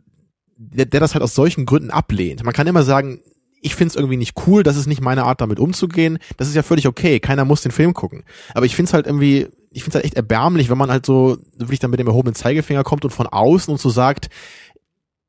der, 0.57 0.87
der 0.87 0.99
das 0.99 1.13
halt 1.13 1.23
aus 1.23 1.35
solchen 1.35 1.67
Gründen 1.67 1.91
ablehnt. 1.91 2.43
Man 2.43 2.53
kann 2.53 2.65
immer 2.65 2.81
sagen, 2.81 3.21
ich 3.63 3.75
find's 3.75 3.95
irgendwie 3.95 4.17
nicht 4.17 4.35
cool, 4.45 4.61
das 4.61 4.75
ist 4.75 4.87
nicht 4.87 5.01
meine 5.01 5.23
Art, 5.23 5.41
damit 5.41 5.59
umzugehen. 5.59 6.19
Das 6.37 6.47
ist 6.47 6.55
ja 6.55 6.63
völlig 6.63 6.87
okay. 6.87 7.19
Keiner 7.19 7.45
muss 7.45 7.61
den 7.61 7.71
Film 7.71 7.93
gucken. 7.93 8.23
Aber 8.53 8.65
ich 8.65 8.75
find's 8.75 8.93
halt 8.93 9.07
irgendwie, 9.07 9.47
ich 9.71 9.83
find's 9.83 9.95
halt 9.95 10.05
echt 10.05 10.15
erbärmlich, 10.15 10.69
wenn 10.69 10.77
man 10.77 10.91
halt 10.91 11.05
so 11.05 11.37
wirklich 11.57 11.79
dann 11.79 11.89
mit 11.91 11.99
dem 11.99 12.07
erhobenen 12.07 12.35
Zeigefinger 12.35 12.83
kommt 12.83 13.05
und 13.05 13.11
von 13.11 13.25
außen 13.27 13.71
und 13.71 13.79
so 13.79 13.89
sagt, 13.89 14.29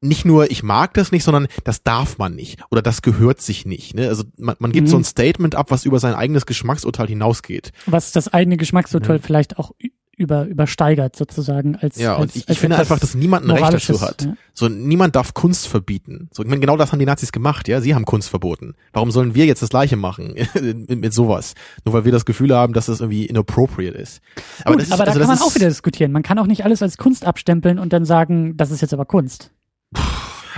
nicht 0.01 0.27
nur, 0.27 0.51
ich 0.51 0.63
mag 0.63 0.93
das 0.95 1.13
nicht, 1.13 1.25
sondern 1.25 1.47
das 1.65 1.83
darf 1.83 2.19
man 2.19 2.35
nicht 2.35 2.61
oder 2.71 2.83
das 2.83 3.01
gehört 3.01 3.41
sich 3.41 3.65
nicht. 3.65 3.95
Ne? 3.95 4.09
Also 4.09 4.25
man, 4.37 4.55
man 4.59 4.71
gibt 4.73 4.89
Mhm. 4.89 4.91
so 4.91 4.97
ein 4.99 5.05
Statement 5.05 5.55
ab, 5.55 5.71
was 5.71 5.87
über 5.87 5.99
sein 5.99 6.15
eigenes 6.15 6.45
Geschmacksurteil 6.45 7.07
hinausgeht. 7.07 7.73
Was 7.87 8.13
das 8.13 8.29
eigene 8.29 8.59
Geschmacksurteil 8.59 9.19
vielleicht 9.19 9.59
auch 9.59 9.73
über, 10.17 10.45
übersteigert 10.47 11.17
sozusagen 11.17 11.77
als 11.77 11.97
Ja, 11.99 12.15
als, 12.17 12.23
und 12.23 12.37
ich, 12.37 12.43
ich 12.43 12.49
als 12.49 12.59
finde 12.59 12.77
etwas 12.77 12.91
einfach, 12.91 13.01
dass 13.01 13.15
niemand 13.15 13.45
ein 13.47 13.51
Recht 13.51 13.73
dazu 13.73 14.01
hat. 14.01 14.23
ja. 14.23 14.37
So, 14.53 14.69
niemand 14.69 15.17
darf 15.17 15.35
Kunst 15.35 15.67
verbieten. 15.69 16.29
So, 16.33 16.43
ich 16.43 16.49
meine, 16.49 16.61
genau 16.61 16.77
das 16.77 16.93
haben 16.93 16.99
die 16.99 17.07
Nazis 17.07 17.33
gemacht, 17.33 17.67
ja. 17.69 17.81
Sie 17.81 17.95
haben 17.95 18.05
Kunst 18.05 18.29
verboten. 18.31 18.75
Warum 18.93 19.11
sollen 19.11 19.35
wir 19.35 19.47
jetzt 19.47 19.63
das 19.63 19.71
Gleiche 19.71 19.97
machen 19.97 20.35
mit, 20.55 21.01
mit 21.01 21.13
sowas? 21.13 21.55
Nur 21.85 21.93
weil 21.95 22.05
wir 22.05 22.13
das 22.13 22.25
Gefühl 22.25 22.55
haben, 22.55 22.73
dass 22.73 22.87
das 22.87 23.01
irgendwie 23.01 23.27
inappropriate 23.27 23.97
ist. 23.99 24.21
Gut, 24.65 24.77
das 24.77 24.85
ist, 24.85 24.93
aber 24.93 25.05
da 25.05 25.13
also 25.13 25.21
kann 25.21 25.29
man 25.29 25.39
auch 25.41 25.55
wieder 25.55 25.69
diskutieren. 25.69 26.13
Man 26.13 26.23
kann 26.23 26.39
auch 26.39 26.47
nicht 26.47 26.65
alles 26.65 26.83
als 26.83 26.97
Kunst 26.97 27.25
abstempeln 27.27 27.79
und 27.79 27.93
dann 27.93 28.05
sagen, 28.05 28.57
das 28.57 28.71
ist 28.71 28.81
jetzt 28.81 28.95
aber 28.95 29.05
Kunst. 29.05 29.51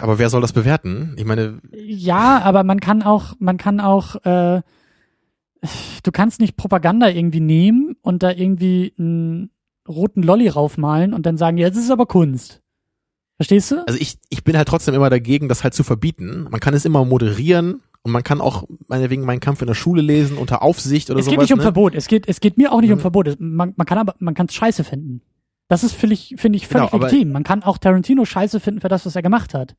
Aber 0.00 0.18
wer 0.18 0.28
soll 0.30 0.40
das 0.42 0.52
bewerten? 0.52 1.14
Ich 1.16 1.24
meine, 1.24 1.60
Ja, 1.72 2.40
aber 2.42 2.64
man 2.64 2.80
kann 2.80 3.02
auch, 3.02 3.34
man 3.38 3.56
kann 3.56 3.80
auch, 3.80 4.16
äh, 4.24 4.60
du 6.02 6.12
kannst 6.12 6.40
nicht 6.40 6.56
Propaganda 6.56 7.08
irgendwie 7.08 7.40
nehmen 7.40 7.96
und 8.02 8.22
da 8.22 8.30
irgendwie 8.30 8.92
einen 8.98 9.50
roten 9.88 10.22
Lolli 10.22 10.48
raufmalen 10.48 11.14
und 11.14 11.26
dann 11.26 11.36
sagen, 11.36 11.56
ja, 11.58 11.68
das 11.68 11.78
ist 11.78 11.90
aber 11.90 12.06
Kunst. 12.06 12.62
Verstehst 13.36 13.70
du? 13.70 13.86
also 13.86 13.98
ich, 14.00 14.16
ich 14.30 14.44
bin 14.44 14.56
halt 14.56 14.66
trotzdem 14.68 14.94
immer 14.94 15.10
dagegen, 15.10 15.48
das 15.48 15.62
halt 15.62 15.74
zu 15.74 15.84
verbieten. 15.84 16.46
Man 16.50 16.58
kann 16.60 16.72
es 16.74 16.84
immer 16.86 17.04
moderieren 17.04 17.82
und 18.02 18.10
man 18.12 18.22
kann 18.22 18.40
auch 18.40 18.64
meinetwegen 18.88 19.24
meinen 19.24 19.40
Kampf 19.40 19.60
in 19.60 19.66
der 19.66 19.74
Schule 19.74 20.00
lesen, 20.00 20.38
unter 20.38 20.62
Aufsicht 20.62 21.10
oder 21.10 21.20
es 21.20 21.26
geht 21.26 21.34
sowas. 21.34 21.44
nicht 21.44 21.52
um 21.52 21.58
ne? 21.58 21.62
Verbot. 21.64 21.94
Es 21.94 22.06
geht, 22.08 22.26
es 22.28 22.40
geht 22.40 22.56
mir 22.56 22.72
auch 22.72 22.80
nicht 22.80 22.90
um 22.92 22.96
Mhm. 22.98 23.02
Verbot. 23.02 23.28
Es- 23.28 23.36
Man, 23.38 23.74
man 23.76 23.86
kann 23.86 23.98
aber, 23.98 24.14
man 24.20 24.32
kann 24.34 24.46
es 24.46 24.54
scheiße 24.54 24.84
finden. 24.84 25.20
Das 25.68 25.84
ist 25.84 25.92
finde 25.94 26.14
ich, 26.14 26.34
finde 26.38 26.56
ich 26.56 26.66
völlig 26.66 26.90
Genau, 26.90 27.04
legitim. 27.04 27.32
Man 27.32 27.42
kann 27.42 27.62
auch 27.62 27.76
Tarantino 27.78 28.24
scheiße 28.24 28.58
finden 28.60 28.80
für 28.80 28.88
das, 28.88 29.04
was 29.04 29.16
er 29.16 29.22
gemacht 29.22 29.52
hat. 29.52 29.76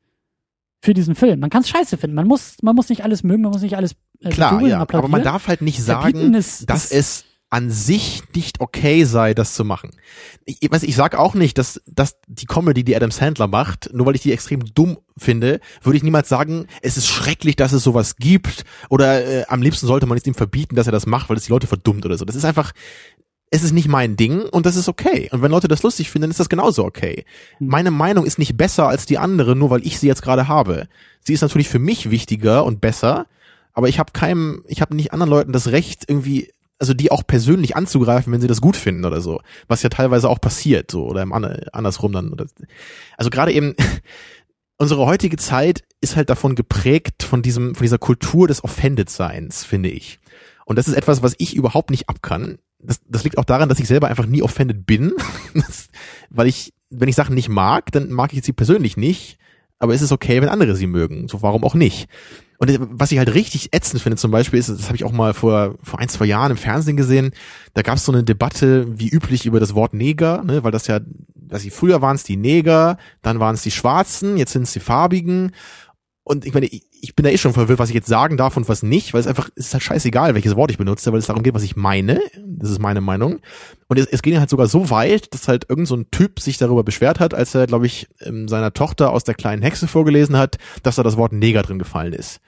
Für 0.80 0.94
diesen 0.94 1.14
Film. 1.14 1.40
Man 1.40 1.50
kann 1.50 1.62
es 1.62 1.68
scheiße 1.68 1.96
finden. 1.96 2.14
Man 2.14 2.26
muss, 2.28 2.56
man 2.62 2.74
muss 2.76 2.88
nicht 2.88 3.02
alles 3.04 3.22
mögen, 3.24 3.42
man 3.42 3.52
muss 3.52 3.62
nicht 3.62 3.76
alles 3.76 3.96
äh, 4.20 4.30
Klar, 4.30 4.60
ja. 4.62 4.80
Aber 4.80 5.08
man 5.08 5.22
darf 5.24 5.48
halt 5.48 5.60
nicht 5.60 5.82
sagen, 5.82 6.34
ist- 6.34 6.68
dass 6.70 6.86
ist- 6.86 6.92
es 6.92 7.24
an 7.50 7.70
sich 7.70 8.22
nicht 8.34 8.60
okay 8.60 9.04
sei, 9.04 9.32
das 9.32 9.54
zu 9.54 9.64
machen. 9.64 9.90
Ich, 10.44 10.58
ich 10.60 10.70
weiß, 10.70 10.82
ich 10.82 10.94
sag 10.94 11.16
auch 11.16 11.32
nicht, 11.32 11.56
dass, 11.56 11.80
dass 11.86 12.16
die 12.26 12.44
Comedy, 12.44 12.84
die 12.84 12.94
Adam 12.94 13.10
Sandler 13.10 13.46
macht, 13.46 13.88
nur 13.94 14.04
weil 14.04 14.14
ich 14.16 14.20
die 14.20 14.32
extrem 14.32 14.66
dumm 14.74 14.98
finde, 15.16 15.60
würde 15.82 15.96
ich 15.96 16.02
niemals 16.02 16.28
sagen, 16.28 16.66
es 16.82 16.98
ist 16.98 17.06
schrecklich, 17.06 17.56
dass 17.56 17.72
es 17.72 17.82
sowas 17.82 18.16
gibt 18.16 18.66
oder 18.90 19.24
äh, 19.24 19.44
am 19.48 19.62
liebsten 19.62 19.86
sollte 19.86 20.04
man 20.04 20.18
es 20.18 20.26
ihm 20.26 20.34
verbieten, 20.34 20.76
dass 20.76 20.86
er 20.88 20.92
das 20.92 21.06
macht, 21.06 21.30
weil 21.30 21.38
es 21.38 21.44
die 21.44 21.52
Leute 21.52 21.66
verdummt 21.66 22.04
oder 22.04 22.18
so. 22.18 22.26
Das 22.26 22.36
ist 22.36 22.44
einfach, 22.44 22.72
es 23.50 23.62
ist 23.62 23.72
nicht 23.72 23.88
mein 23.88 24.16
Ding 24.16 24.42
und 24.42 24.66
das 24.66 24.76
ist 24.76 24.88
okay. 24.88 25.28
Und 25.32 25.42
wenn 25.42 25.50
Leute 25.50 25.68
das 25.68 25.82
lustig 25.82 26.10
finden, 26.10 26.30
ist 26.30 26.40
das 26.40 26.48
genauso 26.48 26.84
okay. 26.84 27.24
Hm. 27.58 27.68
Meine 27.68 27.90
Meinung 27.90 28.26
ist 28.26 28.38
nicht 28.38 28.56
besser 28.56 28.88
als 28.88 29.06
die 29.06 29.18
andere, 29.18 29.56
nur 29.56 29.70
weil 29.70 29.86
ich 29.86 29.98
sie 29.98 30.06
jetzt 30.06 30.22
gerade 30.22 30.48
habe. 30.48 30.88
Sie 31.24 31.32
ist 31.32 31.42
natürlich 31.42 31.68
für 31.68 31.78
mich 31.78 32.10
wichtiger 32.10 32.64
und 32.64 32.80
besser, 32.80 33.26
aber 33.72 33.88
ich 33.88 33.98
habe 33.98 34.12
keinem, 34.12 34.64
ich 34.66 34.80
habe 34.80 34.94
nicht 34.96 35.12
anderen 35.12 35.30
Leuten 35.30 35.52
das 35.52 35.68
Recht 35.68 36.04
irgendwie, 36.08 36.52
also 36.78 36.94
die 36.94 37.10
auch 37.10 37.26
persönlich 37.26 37.76
anzugreifen, 37.76 38.32
wenn 38.32 38.40
sie 38.40 38.46
das 38.46 38.60
gut 38.60 38.76
finden 38.76 39.04
oder 39.04 39.20
so, 39.20 39.40
was 39.66 39.82
ja 39.82 39.88
teilweise 39.88 40.28
auch 40.28 40.40
passiert, 40.40 40.90
so 40.90 41.06
oder 41.06 41.22
im 41.22 41.32
Ander- 41.32 41.68
andersrum 41.72 42.12
dann. 42.12 42.32
Oder, 42.32 42.46
also 43.16 43.30
gerade 43.30 43.52
eben 43.52 43.74
unsere 44.78 45.06
heutige 45.06 45.36
Zeit 45.36 45.82
ist 46.00 46.16
halt 46.16 46.30
davon 46.30 46.54
geprägt 46.54 47.22
von 47.22 47.42
diesem, 47.42 47.74
von 47.74 47.84
dieser 47.84 47.98
Kultur 47.98 48.46
des 48.46 48.62
Offended-Seins, 48.62 49.64
finde 49.64 49.90
ich. 49.90 50.18
Und 50.64 50.76
das 50.76 50.86
ist 50.86 50.94
etwas, 50.94 51.22
was 51.22 51.34
ich 51.38 51.56
überhaupt 51.56 51.90
nicht 51.90 52.08
abkann. 52.08 52.58
Das, 52.80 53.00
das 53.08 53.24
liegt 53.24 53.38
auch 53.38 53.44
daran, 53.44 53.68
dass 53.68 53.80
ich 53.80 53.88
selber 53.88 54.08
einfach 54.08 54.26
nie 54.26 54.42
offended 54.42 54.86
bin, 54.86 55.12
das, 55.54 55.88
weil 56.30 56.46
ich, 56.46 56.72
wenn 56.90 57.08
ich 57.08 57.16
Sachen 57.16 57.34
nicht 57.34 57.48
mag, 57.48 57.90
dann 57.92 58.10
mag 58.10 58.32
ich 58.32 58.44
sie 58.44 58.52
persönlich 58.52 58.96
nicht, 58.96 59.38
aber 59.78 59.94
es 59.94 60.02
ist 60.02 60.12
okay, 60.12 60.40
wenn 60.40 60.48
andere 60.48 60.76
sie 60.76 60.86
mögen. 60.86 61.28
So 61.28 61.42
warum 61.42 61.64
auch 61.64 61.74
nicht? 61.74 62.08
Und 62.58 62.76
was 62.80 63.12
ich 63.12 63.18
halt 63.18 63.34
richtig 63.34 63.72
ätzend 63.72 64.02
finde 64.02 64.16
zum 64.16 64.32
Beispiel 64.32 64.58
ist, 64.58 64.68
das 64.68 64.86
habe 64.86 64.96
ich 64.96 65.04
auch 65.04 65.12
mal 65.12 65.32
vor, 65.32 65.76
vor 65.82 66.00
ein, 66.00 66.08
zwei 66.08 66.24
Jahren 66.24 66.50
im 66.50 66.56
Fernsehen 66.56 66.96
gesehen, 66.96 67.30
da 67.74 67.82
gab 67.82 67.96
es 67.96 68.04
so 68.04 68.10
eine 68.10 68.24
Debatte, 68.24 68.98
wie 68.98 69.08
üblich, 69.08 69.46
über 69.46 69.60
das 69.60 69.76
Wort 69.76 69.94
Neger, 69.94 70.42
ne, 70.42 70.64
weil 70.64 70.72
das 70.72 70.88
ja, 70.88 70.98
dass 71.36 71.62
sie 71.62 71.70
früher 71.70 72.02
waren 72.02 72.16
es 72.16 72.24
die 72.24 72.36
Neger, 72.36 72.98
dann 73.22 73.38
waren 73.38 73.54
es 73.54 73.62
die 73.62 73.70
Schwarzen, 73.70 74.36
jetzt 74.36 74.52
sind 74.52 74.62
es 74.62 74.72
die 74.72 74.80
Farbigen. 74.80 75.52
Und 76.28 76.44
ich 76.44 76.52
meine, 76.52 76.66
ich, 76.66 76.82
ich 77.00 77.16
bin 77.16 77.24
da 77.24 77.30
eh 77.30 77.38
schon 77.38 77.54
verwirrt, 77.54 77.78
was 77.78 77.88
ich 77.88 77.94
jetzt 77.94 78.06
sagen 78.06 78.36
darf 78.36 78.56
und 78.56 78.68
was 78.68 78.82
nicht, 78.82 79.14
weil 79.14 79.20
es 79.20 79.26
einfach, 79.26 79.48
es 79.56 79.68
ist 79.68 79.72
halt 79.72 79.82
scheißegal, 79.82 80.34
welches 80.34 80.56
Wort 80.56 80.70
ich 80.70 80.76
benutze, 80.76 81.10
weil 81.10 81.18
es 81.18 81.26
darum 81.26 81.42
geht, 81.42 81.54
was 81.54 81.62
ich 81.62 81.74
meine. 81.74 82.20
Das 82.46 82.70
ist 82.70 82.80
meine 82.80 83.00
Meinung. 83.00 83.38
Und 83.88 83.98
es, 83.98 84.06
es 84.06 84.20
ging 84.20 84.38
halt 84.38 84.50
sogar 84.50 84.66
so 84.66 84.90
weit, 84.90 85.32
dass 85.32 85.48
halt 85.48 85.66
irgend 85.68 85.88
so 85.88 85.96
ein 85.96 86.10
Typ 86.10 86.38
sich 86.40 86.58
darüber 86.58 86.84
beschwert 86.84 87.18
hat, 87.18 87.32
als 87.32 87.54
er, 87.54 87.66
glaube 87.66 87.86
ich, 87.86 88.08
ähm, 88.20 88.46
seiner 88.46 88.74
Tochter 88.74 89.10
aus 89.10 89.24
der 89.24 89.34
kleinen 89.34 89.62
Hexe 89.62 89.88
vorgelesen 89.88 90.36
hat, 90.36 90.58
dass 90.82 90.96
da 90.96 91.02
das 91.02 91.16
Wort 91.16 91.32
Neger 91.32 91.62
drin 91.62 91.78
gefallen 91.78 92.12
ist. 92.12 92.40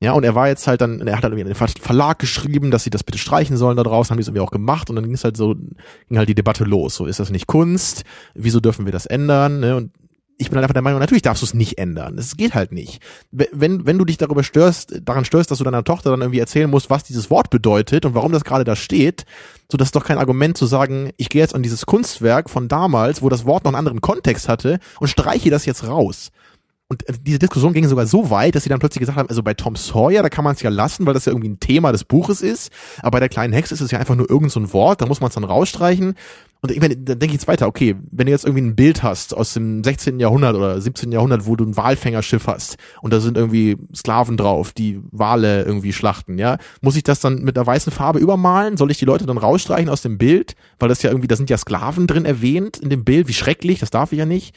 Ja, 0.00 0.12
und 0.12 0.24
er 0.24 0.34
war 0.34 0.48
jetzt 0.48 0.66
halt 0.66 0.80
dann, 0.80 1.00
er 1.00 1.16
hat 1.16 1.24
halt 1.24 1.32
irgendwie 1.32 1.42
an 1.42 1.48
den 1.48 1.56
Ver- 1.56 1.80
Verlag 1.80 2.18
geschrieben, 2.18 2.70
dass 2.70 2.84
sie 2.84 2.90
das 2.90 3.02
bitte 3.02 3.18
streichen 3.18 3.56
sollen 3.56 3.76
da 3.76 3.82
draußen, 3.82 4.10
haben 4.10 4.18
die 4.18 4.22
es 4.22 4.28
irgendwie 4.28 4.42
auch 4.42 4.52
gemacht 4.52 4.90
und 4.90 4.96
dann 4.96 5.04
ging 5.04 5.14
es 5.14 5.24
halt 5.24 5.36
so, 5.36 5.54
ging 5.54 6.18
halt 6.18 6.28
die 6.28 6.36
Debatte 6.36 6.64
los. 6.64 6.94
So, 6.94 7.06
ist 7.06 7.18
das 7.18 7.30
nicht 7.30 7.48
Kunst? 7.48 8.04
Wieso 8.34 8.60
dürfen 8.60 8.84
wir 8.84 8.92
das 8.92 9.06
ändern? 9.06 9.60
Ne? 9.60 9.74
Und 9.76 9.92
ich 10.40 10.50
bin 10.50 10.56
halt 10.56 10.64
einfach 10.64 10.74
der 10.74 10.82
Meinung, 10.82 11.00
natürlich 11.00 11.22
darfst 11.22 11.42
du 11.42 11.46
es 11.46 11.54
nicht 11.54 11.78
ändern. 11.78 12.16
Es 12.16 12.36
geht 12.36 12.54
halt 12.54 12.70
nicht. 12.70 13.02
Wenn, 13.32 13.86
wenn 13.86 13.98
du 13.98 14.04
dich 14.04 14.18
darüber 14.18 14.44
störst, 14.44 15.00
daran 15.02 15.24
störst, 15.24 15.50
dass 15.50 15.58
du 15.58 15.64
deiner 15.64 15.82
Tochter 15.82 16.10
dann 16.10 16.20
irgendwie 16.20 16.38
erzählen 16.38 16.70
musst, 16.70 16.90
was 16.90 17.02
dieses 17.02 17.28
Wort 17.28 17.50
bedeutet 17.50 18.04
und 18.04 18.14
warum 18.14 18.30
das 18.30 18.44
gerade 18.44 18.62
da 18.62 18.76
steht, 18.76 19.26
so 19.70 19.76
das 19.76 19.88
ist 19.88 19.96
doch 19.96 20.04
kein 20.04 20.18
Argument 20.18 20.56
zu 20.56 20.66
sagen, 20.66 21.10
ich 21.16 21.28
gehe 21.28 21.42
jetzt 21.42 21.56
an 21.56 21.64
dieses 21.64 21.86
Kunstwerk 21.86 22.50
von 22.50 22.68
damals, 22.68 23.20
wo 23.20 23.28
das 23.28 23.46
Wort 23.46 23.64
noch 23.64 23.70
einen 23.70 23.78
anderen 23.78 24.00
Kontext 24.00 24.48
hatte 24.48 24.78
und 25.00 25.08
streiche 25.08 25.50
das 25.50 25.66
jetzt 25.66 25.86
raus. 25.86 26.30
Und 26.90 27.06
äh, 27.06 27.12
diese 27.20 27.38
Diskussion 27.38 27.74
ging 27.74 27.86
sogar 27.86 28.06
so 28.06 28.30
weit, 28.30 28.54
dass 28.54 28.62
sie 28.62 28.70
dann 28.70 28.78
plötzlich 28.78 29.00
gesagt 29.00 29.18
haben, 29.18 29.28
also 29.28 29.42
bei 29.42 29.54
Tom 29.54 29.76
Sawyer, 29.76 30.22
da 30.22 30.30
kann 30.30 30.44
man 30.44 30.54
es 30.54 30.62
ja 30.62 30.70
lassen, 30.70 31.04
weil 31.06 31.14
das 31.14 31.26
ja 31.26 31.32
irgendwie 31.32 31.50
ein 31.50 31.60
Thema 31.60 31.92
des 31.92 32.04
Buches 32.04 32.40
ist, 32.40 32.72
aber 33.00 33.12
bei 33.12 33.20
der 33.20 33.28
kleinen 33.28 33.52
Hexe 33.52 33.74
ist 33.74 33.82
es 33.82 33.90
ja 33.90 33.98
einfach 33.98 34.14
nur 34.14 34.28
irgend 34.28 34.50
so 34.50 34.60
ein 34.60 34.72
Wort, 34.72 35.02
da 35.02 35.06
muss 35.06 35.20
man 35.20 35.28
es 35.28 35.34
dann 35.34 35.44
rausstreichen. 35.44 36.14
Und 36.60 36.72
ich 36.72 36.80
meine, 36.80 36.96
da 36.96 37.14
denke 37.14 37.26
ich 37.26 37.40
jetzt 37.40 37.46
weiter, 37.46 37.68
okay, 37.68 37.94
wenn 38.10 38.26
du 38.26 38.32
jetzt 38.32 38.44
irgendwie 38.44 38.64
ein 38.64 38.74
Bild 38.74 39.04
hast 39.04 39.32
aus 39.32 39.54
dem 39.54 39.84
16. 39.84 40.18
Jahrhundert 40.18 40.56
oder 40.56 40.80
17. 40.80 41.12
Jahrhundert, 41.12 41.46
wo 41.46 41.54
du 41.54 41.64
ein 41.64 41.76
Walfängerschiff 41.76 42.48
hast 42.48 42.78
und 43.00 43.12
da 43.12 43.20
sind 43.20 43.36
irgendwie 43.36 43.76
Sklaven 43.94 44.36
drauf, 44.36 44.72
die 44.72 45.00
Wale 45.12 45.62
irgendwie 45.62 45.92
schlachten, 45.92 46.36
ja, 46.36 46.56
muss 46.80 46.96
ich 46.96 47.04
das 47.04 47.20
dann 47.20 47.42
mit 47.42 47.56
einer 47.56 47.66
weißen 47.66 47.92
Farbe 47.92 48.18
übermalen? 48.18 48.76
Soll 48.76 48.90
ich 48.90 48.98
die 48.98 49.04
Leute 49.04 49.26
dann 49.26 49.38
rausstreichen 49.38 49.88
aus 49.88 50.02
dem 50.02 50.18
Bild? 50.18 50.56
Weil 50.80 50.88
das 50.88 51.02
ja 51.02 51.10
irgendwie, 51.10 51.28
da 51.28 51.36
sind 51.36 51.50
ja 51.50 51.58
Sklaven 51.58 52.08
drin 52.08 52.24
erwähnt 52.24 52.78
in 52.78 52.88
dem 52.88 53.04
Bild, 53.04 53.28
wie 53.28 53.34
schrecklich, 53.34 53.78
das 53.78 53.90
darf 53.90 54.10
ich 54.12 54.18
ja 54.18 54.26
nicht. 54.26 54.56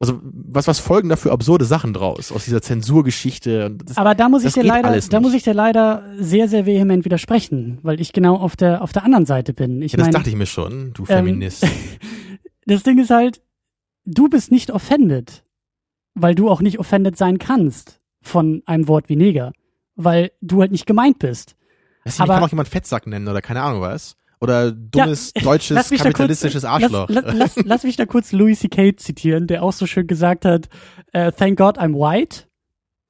Also 0.00 0.18
was 0.22 0.66
was 0.66 0.78
folgen 0.80 1.10
da 1.10 1.16
für 1.16 1.30
absurde 1.30 1.66
Sachen 1.66 1.92
draus 1.92 2.32
aus 2.32 2.44
dieser 2.46 2.62
Zensurgeschichte? 2.62 3.66
Und 3.66 3.90
das- 3.90 3.98
Aber 3.98 4.14
da 4.14 4.30
muss 4.30 4.42
ich 4.42 4.46
das 4.46 4.54
dir 4.54 4.64
leider, 4.64 4.98
da 4.98 5.20
muss 5.20 5.34
ich 5.34 5.42
dir 5.42 5.52
leider 5.52 6.02
sehr, 6.18 6.48
sehr 6.48 6.64
vehement 6.64 7.04
widersprechen, 7.04 7.78
weil 7.82 8.00
ich 8.00 8.14
genau 8.14 8.36
auf 8.36 8.56
der 8.56 8.80
auf 8.82 8.92
der 8.92 9.04
anderen 9.04 9.26
Seite 9.26 9.52
bin. 9.52 9.82
Ich 9.82 9.92
ja, 9.92 9.98
das 9.98 10.06
meine, 10.06 10.16
dachte 10.16 10.30
ich 10.30 10.36
mir 10.36 10.46
schon, 10.46 10.94
du 10.94 11.02
ähm, 11.02 11.26
Feminist. 11.26 11.66
das 12.66 12.82
Ding 12.82 12.98
ist 12.98 13.10
halt, 13.10 13.42
du 14.06 14.28
bist 14.30 14.50
nicht 14.50 14.70
offended, 14.70 15.44
weil 16.14 16.34
du 16.34 16.48
auch 16.48 16.62
nicht 16.62 16.78
offended 16.78 17.18
sein 17.18 17.38
kannst 17.38 18.00
von 18.22 18.62
einem 18.64 18.88
Wort 18.88 19.10
wie 19.10 19.16
Neger, 19.16 19.52
weil 19.96 20.32
du 20.40 20.62
halt 20.62 20.72
nicht 20.72 20.86
gemeint 20.86 21.18
bist. 21.18 21.56
Mich 22.06 22.18
aber- 22.18 22.34
kann 22.36 22.44
auch 22.44 22.50
jemand 22.50 22.68
Fettsack 22.68 23.06
nennen 23.06 23.28
oder 23.28 23.42
keine 23.42 23.60
Ahnung 23.60 23.82
was. 23.82 24.16
Oder 24.40 24.72
dummes 24.72 25.32
deutsches 25.42 25.74
Lass 25.74 25.90
mich 25.90 26.00
da 26.00 26.04
kurz- 26.06 26.14
kapitalistisches 26.14 26.64
Arschloch. 26.64 27.06
Lass, 27.08 27.24
lass, 27.26 27.34
lass, 27.56 27.64
lass 27.66 27.82
mich 27.84 27.96
da 27.96 28.06
kurz 28.06 28.32
Louis 28.32 28.58
C.K. 28.60 28.96
zitieren, 28.96 29.46
der 29.46 29.62
auch 29.62 29.72
so 29.72 29.86
schön 29.86 30.06
gesagt 30.06 30.44
hat, 30.44 30.68
äh, 31.12 31.30
thank 31.32 31.58
God 31.58 31.78
I'm 31.78 31.94
white. 31.94 32.44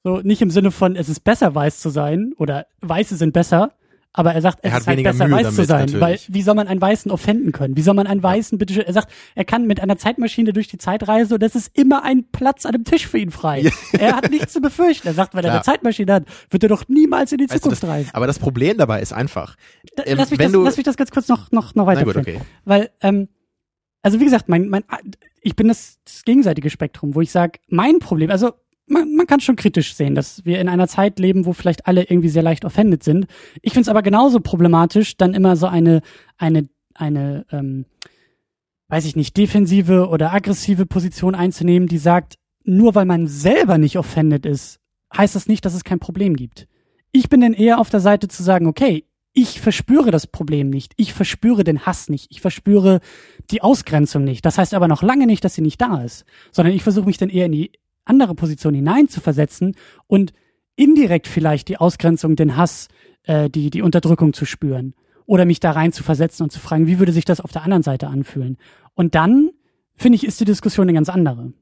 So, 0.03 0.19
nicht 0.19 0.41
im 0.41 0.49
Sinne 0.49 0.71
von, 0.71 0.95
es 0.95 1.09
ist 1.09 1.21
besser, 1.23 1.53
weiß 1.53 1.79
zu 1.79 1.89
sein, 1.89 2.33
oder 2.37 2.65
Weiße 2.81 3.15
sind 3.15 3.33
besser, 3.33 3.73
aber 4.13 4.33
er 4.33 4.41
sagt, 4.41 4.59
es 4.61 4.71
Er 4.71 4.77
ist 4.79 4.87
halt 4.87 5.03
besser, 5.03 5.27
Mühe 5.27 5.37
weiß 5.37 5.55
zu 5.55 5.65
damit, 5.65 5.67
sein. 5.67 5.79
natürlich. 5.99 6.01
Weil, 6.29 6.35
wie 6.35 6.41
soll 6.41 6.55
man 6.55 6.67
einen 6.67 6.81
Weißen 6.81 7.11
offenden 7.11 7.51
können? 7.53 7.77
Wie 7.77 7.81
soll 7.81 7.93
man 7.93 8.07
einen 8.07 8.21
Weißen, 8.21 8.57
bitte 8.57 8.73
schön, 8.73 8.83
er 8.83 8.91
sagt, 8.93 9.09
er 9.35 9.45
kann 9.45 9.67
mit 9.67 9.79
einer 9.79 9.97
Zeitmaschine 9.97 10.51
durch 10.53 10.67
die 10.67 10.77
Zeit 10.77 11.07
reisen 11.07 11.33
und 11.35 11.43
es 11.43 11.55
ist 11.55 11.77
immer 11.77 12.03
ein 12.03 12.25
Platz 12.31 12.65
an 12.65 12.73
dem 12.73 12.83
Tisch 12.83 13.07
für 13.07 13.17
ihn 13.19 13.31
frei. 13.31 13.71
Er 13.93 14.15
hat 14.17 14.29
nichts 14.29 14.51
zu 14.53 14.59
befürchten. 14.61 15.07
Er 15.07 15.13
sagt, 15.13 15.33
wenn 15.33 15.45
er 15.45 15.53
eine 15.53 15.61
Zeitmaschine 15.61 16.13
hat, 16.13 16.23
wird 16.49 16.63
er 16.63 16.69
doch 16.69 16.83
niemals 16.89 17.31
in 17.31 17.37
die 17.37 17.45
Weißt 17.49 17.63
Zukunft 17.63 17.83
das, 17.83 17.89
reisen. 17.89 18.09
aber 18.13 18.27
das 18.27 18.37
Problem 18.39 18.77
dabei 18.77 19.01
ist 19.01 19.13
einfach. 19.13 19.55
Da- 19.95 20.03
ähm, 20.05 20.17
lass, 20.17 20.29
mich 20.29 20.39
das, 20.39 20.51
lass 20.51 20.77
mich 20.77 20.85
das 20.85 20.97
ganz 20.97 21.11
kurz 21.11 21.27
noch, 21.29 21.51
noch, 21.51 21.73
noch 21.75 21.85
weiterführen. 21.85 22.23
gut, 22.25 22.35
okay. 22.35 22.41
Weil, 22.65 22.89
ähm, 23.01 23.29
also 24.01 24.19
wie 24.19 24.25
gesagt, 24.25 24.49
mein, 24.49 24.67
mein, 24.67 24.83
ich 25.41 25.55
bin 25.55 25.67
das, 25.69 25.99
das 26.03 26.23
gegenseitige 26.25 26.69
Spektrum, 26.69 27.15
wo 27.15 27.21
ich 27.21 27.31
sage, 27.31 27.59
mein 27.69 27.99
Problem, 27.99 28.29
also 28.31 28.51
man, 28.87 29.15
man 29.15 29.27
kann 29.27 29.39
schon 29.39 29.55
kritisch 29.55 29.95
sehen, 29.95 30.15
dass 30.15 30.45
wir 30.45 30.59
in 30.59 30.69
einer 30.69 30.87
Zeit 30.87 31.19
leben, 31.19 31.45
wo 31.45 31.53
vielleicht 31.53 31.87
alle 31.87 32.03
irgendwie 32.03 32.29
sehr 32.29 32.43
leicht 32.43 32.65
offended 32.65 33.03
sind. 33.03 33.27
Ich 33.61 33.73
finde 33.73 33.83
es 33.83 33.89
aber 33.89 34.01
genauso 34.01 34.39
problematisch, 34.39 35.17
dann 35.17 35.33
immer 35.33 35.55
so 35.55 35.67
eine, 35.67 36.01
eine, 36.37 36.67
eine, 36.93 37.45
ähm, 37.51 37.85
weiß 38.89 39.05
ich 39.05 39.15
nicht, 39.15 39.37
defensive 39.37 40.09
oder 40.09 40.33
aggressive 40.33 40.85
Position 40.85 41.35
einzunehmen, 41.35 41.87
die 41.87 41.97
sagt, 41.97 42.35
nur 42.63 42.93
weil 42.95 43.05
man 43.05 43.27
selber 43.27 43.77
nicht 43.77 43.97
offended 43.97 44.45
ist, 44.45 44.79
heißt 45.15 45.35
das 45.35 45.47
nicht, 45.47 45.65
dass 45.65 45.73
es 45.73 45.83
kein 45.83 45.99
Problem 45.99 46.35
gibt. 46.35 46.67
Ich 47.11 47.29
bin 47.29 47.41
dann 47.41 47.53
eher 47.53 47.79
auf 47.79 47.89
der 47.89 47.99
Seite 47.99 48.27
zu 48.27 48.43
sagen, 48.43 48.67
okay, 48.67 49.05
ich 49.33 49.61
verspüre 49.61 50.11
das 50.11 50.27
Problem 50.27 50.69
nicht, 50.69 50.93
ich 50.97 51.13
verspüre 51.13 51.63
den 51.63 51.85
Hass 51.85 52.09
nicht, 52.09 52.27
ich 52.29 52.41
verspüre 52.41 52.99
die 53.49 53.61
Ausgrenzung 53.61 54.23
nicht. 54.23 54.45
Das 54.45 54.57
heißt 54.57 54.73
aber 54.73 54.89
noch 54.89 55.03
lange 55.03 55.25
nicht, 55.25 55.43
dass 55.45 55.55
sie 55.55 55.61
nicht 55.61 55.79
da 55.79 56.03
ist, 56.03 56.25
sondern 56.51 56.75
ich 56.75 56.83
versuche 56.83 57.05
mich 57.05 57.17
dann 57.17 57.29
eher 57.29 57.45
in 57.45 57.53
die 57.53 57.71
andere 58.11 58.35
Position 58.35 58.73
hineinzuversetzen 58.73 59.75
und 60.07 60.33
indirekt 60.75 61.27
vielleicht 61.27 61.69
die 61.69 61.77
Ausgrenzung, 61.77 62.35
den 62.35 62.57
Hass, 62.57 62.89
äh, 63.23 63.49
die, 63.49 63.69
die 63.69 63.81
Unterdrückung 63.81 64.33
zu 64.33 64.45
spüren. 64.45 64.93
Oder 65.25 65.45
mich 65.45 65.61
da 65.61 65.71
rein 65.71 65.93
zu 65.93 66.03
versetzen 66.03 66.43
und 66.43 66.51
zu 66.51 66.59
fragen, 66.59 66.87
wie 66.87 66.99
würde 66.99 67.13
sich 67.13 67.23
das 67.23 67.39
auf 67.39 67.51
der 67.51 67.63
anderen 67.63 67.83
Seite 67.83 68.07
anfühlen? 68.07 68.57
Und 68.95 69.15
dann, 69.15 69.51
finde 69.95 70.17
ich, 70.17 70.25
ist 70.25 70.41
die 70.41 70.45
Diskussion 70.45 70.85
eine 70.85 70.93
ganz 70.93 71.07
andere. 71.07 71.53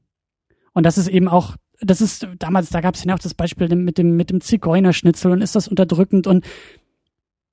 Und 0.72 0.86
das 0.86 0.98
ist 0.98 1.06
eben 1.06 1.28
auch, 1.28 1.56
das 1.80 2.00
ist 2.00 2.26
damals, 2.38 2.70
da 2.70 2.80
gab 2.80 2.96
es 2.96 3.04
ja 3.04 3.14
auch 3.14 3.18
das 3.20 3.34
Beispiel 3.34 3.74
mit 3.76 3.96
dem, 3.96 4.16
mit 4.16 4.30
dem 4.30 4.40
Zigeunerschnitzel 4.40 5.30
und 5.30 5.40
ist 5.40 5.54
das 5.54 5.68
unterdrückend 5.68 6.26
und 6.26 6.44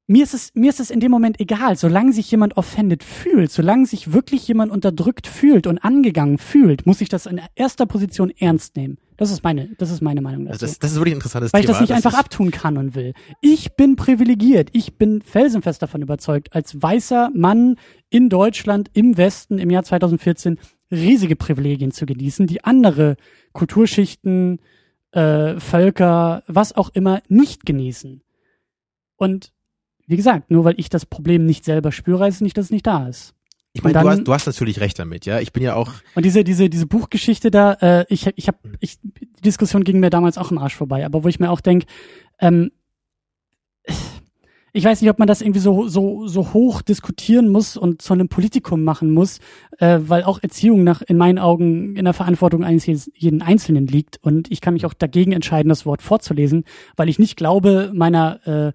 mir 0.07 0.23
ist 0.23 0.33
es, 0.33 0.55
mir 0.55 0.69
ist 0.69 0.79
es 0.79 0.89
in 0.89 1.01
dem 1.01 1.11
Moment 1.11 1.39
egal, 1.41 1.75
solange 1.75 2.13
sich 2.13 2.31
jemand 2.31 2.55
offended 2.55 3.03
fühlt, 3.03 3.51
solange 3.51 3.85
sich 3.85 4.13
wirklich 4.13 4.47
jemand 4.47 4.71
unterdrückt 4.71 5.27
fühlt 5.27 5.67
und 5.67 5.79
angegangen 5.79 6.37
fühlt, 6.37 6.85
muss 6.85 7.01
ich 7.01 7.09
das 7.09 7.25
in 7.25 7.41
erster 7.55 7.85
Position 7.85 8.31
ernst 8.31 8.77
nehmen. 8.77 8.97
Das 9.17 9.31
ist 9.31 9.43
meine, 9.43 9.69
das 9.77 9.91
ist 9.91 10.01
meine 10.01 10.21
Meinung 10.21 10.45
dazu. 10.45 10.59
Das, 10.59 10.79
das 10.79 10.91
ist 10.91 10.97
wirklich 10.97 11.13
ein 11.13 11.17
interessantes 11.17 11.51
Weil 11.51 11.61
Thema. 11.61 11.71
ich 11.71 11.73
das 11.73 11.81
nicht 11.81 11.91
das 11.91 12.05
einfach 12.05 12.17
abtun 12.17 12.51
kann 12.51 12.77
und 12.77 12.95
will. 12.95 13.13
Ich 13.41 13.75
bin 13.75 13.97
privilegiert. 13.97 14.69
Ich 14.71 14.97
bin 14.97 15.21
felsenfest 15.21 15.81
davon 15.81 16.01
überzeugt, 16.01 16.53
als 16.53 16.81
weißer 16.81 17.31
Mann 17.33 17.75
in 18.09 18.29
Deutschland 18.29 18.89
im 18.93 19.17
Westen 19.17 19.57
im 19.57 19.69
Jahr 19.69 19.83
2014 19.83 20.57
riesige 20.89 21.35
Privilegien 21.35 21.91
zu 21.91 22.05
genießen, 22.05 22.47
die 22.47 22.63
andere 22.63 23.17
Kulturschichten, 23.51 24.59
äh, 25.11 25.59
Völker, 25.59 26.43
was 26.47 26.73
auch 26.73 26.89
immer 26.93 27.21
nicht 27.27 27.65
genießen. 27.65 28.21
Und 29.17 29.51
wie 30.07 30.15
gesagt, 30.17 30.49
nur 30.49 30.63
weil 30.63 30.75
ich 30.77 30.89
das 30.89 31.05
Problem 31.05 31.45
nicht 31.45 31.65
selber 31.65 31.91
spüre, 31.91 32.23
heißt 32.23 32.37
es 32.37 32.41
nicht, 32.41 32.57
dass 32.57 32.65
es 32.65 32.71
nicht 32.71 32.87
da 32.87 33.07
ist. 33.07 33.33
Ich 33.73 33.83
meine, 33.83 33.99
du 33.99 34.09
hast, 34.09 34.23
du 34.23 34.33
hast 34.33 34.45
natürlich 34.47 34.79
recht 34.79 34.97
damit, 34.97 35.25
ja. 35.25 35.39
Ich 35.39 35.53
bin 35.53 35.61
ja 35.61 35.75
auch. 35.75 35.91
Und 36.15 36.25
diese, 36.25 36.43
diese, 36.43 36.69
diese 36.69 36.87
Buchgeschichte 36.87 37.51
da, 37.51 37.73
äh, 37.73 38.05
ich, 38.09 38.27
ich 38.35 38.47
habe, 38.47 38.57
ich, 38.79 38.97
die 39.01 39.41
Diskussion 39.43 39.83
ging 39.83 39.99
mir 39.99 40.09
damals 40.09 40.37
auch 40.37 40.49
im 40.49 40.57
Arsch 40.57 40.75
vorbei, 40.75 41.05
aber 41.05 41.23
wo 41.23 41.27
ich 41.27 41.39
mir 41.39 41.51
auch 41.51 41.61
denk, 41.61 41.83
ähm, 42.39 42.71
ich 44.73 44.83
weiß 44.83 45.01
nicht, 45.01 45.09
ob 45.09 45.19
man 45.19 45.27
das 45.27 45.41
irgendwie 45.41 45.59
so, 45.59 45.87
so, 45.87 46.27
so 46.27 46.53
hoch 46.53 46.81
diskutieren 46.81 47.49
muss 47.49 47.77
und 47.77 48.01
zu 48.01 48.13
einem 48.13 48.29
Politikum 48.29 48.83
machen 48.83 49.11
muss, 49.11 49.39
äh, 49.79 49.99
weil 50.01 50.23
auch 50.23 50.41
Erziehung 50.41 50.83
nach, 50.83 51.01
in 51.01 51.17
meinen 51.17 51.39
Augen, 51.39 51.95
in 51.95 52.05
der 52.05 52.13
Verantwortung 52.13 52.63
eines 52.63 52.85
jeden 52.85 53.41
Einzelnen 53.41 53.87
liegt. 53.87 54.17
Und 54.21 54.51
ich 54.51 54.61
kann 54.61 54.73
mich 54.73 54.85
auch 54.85 54.93
dagegen 54.93 55.31
entscheiden, 55.31 55.69
das 55.69 55.85
Wort 55.85 56.01
vorzulesen, 56.01 56.63
weil 56.95 57.09
ich 57.09 57.19
nicht 57.19 57.37
glaube, 57.37 57.91
meiner, 57.93 58.45
äh, 58.47 58.73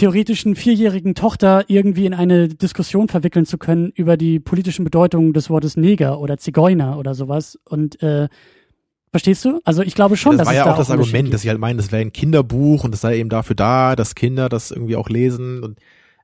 theoretischen 0.00 0.56
vierjährigen 0.56 1.14
Tochter 1.14 1.64
irgendwie 1.68 2.06
in 2.06 2.14
eine 2.14 2.48
Diskussion 2.48 3.08
verwickeln 3.08 3.44
zu 3.44 3.58
können 3.58 3.92
über 3.94 4.16
die 4.16 4.40
politischen 4.40 4.82
Bedeutungen 4.82 5.34
des 5.34 5.50
Wortes 5.50 5.76
Neger 5.76 6.20
oder 6.20 6.38
Zigeuner 6.38 6.98
oder 6.98 7.14
sowas. 7.14 7.58
Und 7.64 8.02
äh, 8.02 8.28
verstehst 9.10 9.44
du? 9.44 9.60
Also 9.64 9.82
ich 9.82 9.94
glaube 9.94 10.16
schon, 10.16 10.38
das 10.38 10.38
dass 10.38 10.46
war 10.46 10.52
es 10.54 10.58
ja 10.58 10.64
da 10.64 10.72
auch 10.72 10.78
das 10.78 10.90
Argument, 10.90 11.24
gibt. 11.24 11.34
dass 11.34 11.42
sie 11.42 11.50
halt 11.50 11.58
meinen, 11.58 11.76
das 11.76 11.92
wäre 11.92 12.00
ein 12.00 12.12
Kinderbuch 12.12 12.82
und 12.84 12.92
das 12.92 13.02
sei 13.02 13.18
eben 13.18 13.28
dafür 13.28 13.54
da, 13.54 13.94
dass 13.94 14.14
Kinder 14.14 14.48
das 14.48 14.70
irgendwie 14.70 14.96
auch 14.96 15.10
lesen 15.10 15.62
und 15.62 15.78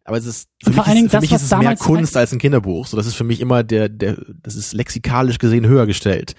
aber 0.05 0.17
es 0.17 0.25
ist 0.25 0.49
für 0.63 0.69
Und 0.69 0.75
vor 0.75 0.85
mich, 0.85 0.89
allen 0.89 0.95
Dingen 0.95 1.07
ist, 1.07 1.11
für 1.11 1.17
das, 1.17 1.23
mich 1.23 1.33
ist 1.33 1.43
es 1.43 1.59
mehr 1.59 1.77
Kunst 1.77 2.17
als 2.17 2.33
ein 2.33 2.39
Kinderbuch. 2.39 2.87
So, 2.87 2.97
das 2.97 3.07
ist 3.07 3.15
für 3.15 3.25
mich 3.25 3.41
immer 3.41 3.65
der, 3.65 3.89
der, 3.89 4.17
das 4.41 4.55
ist 4.55 4.73
lexikalisch 4.73 5.39
gesehen 5.39 5.67
höher 5.67 5.85
gestellt. 5.85 6.35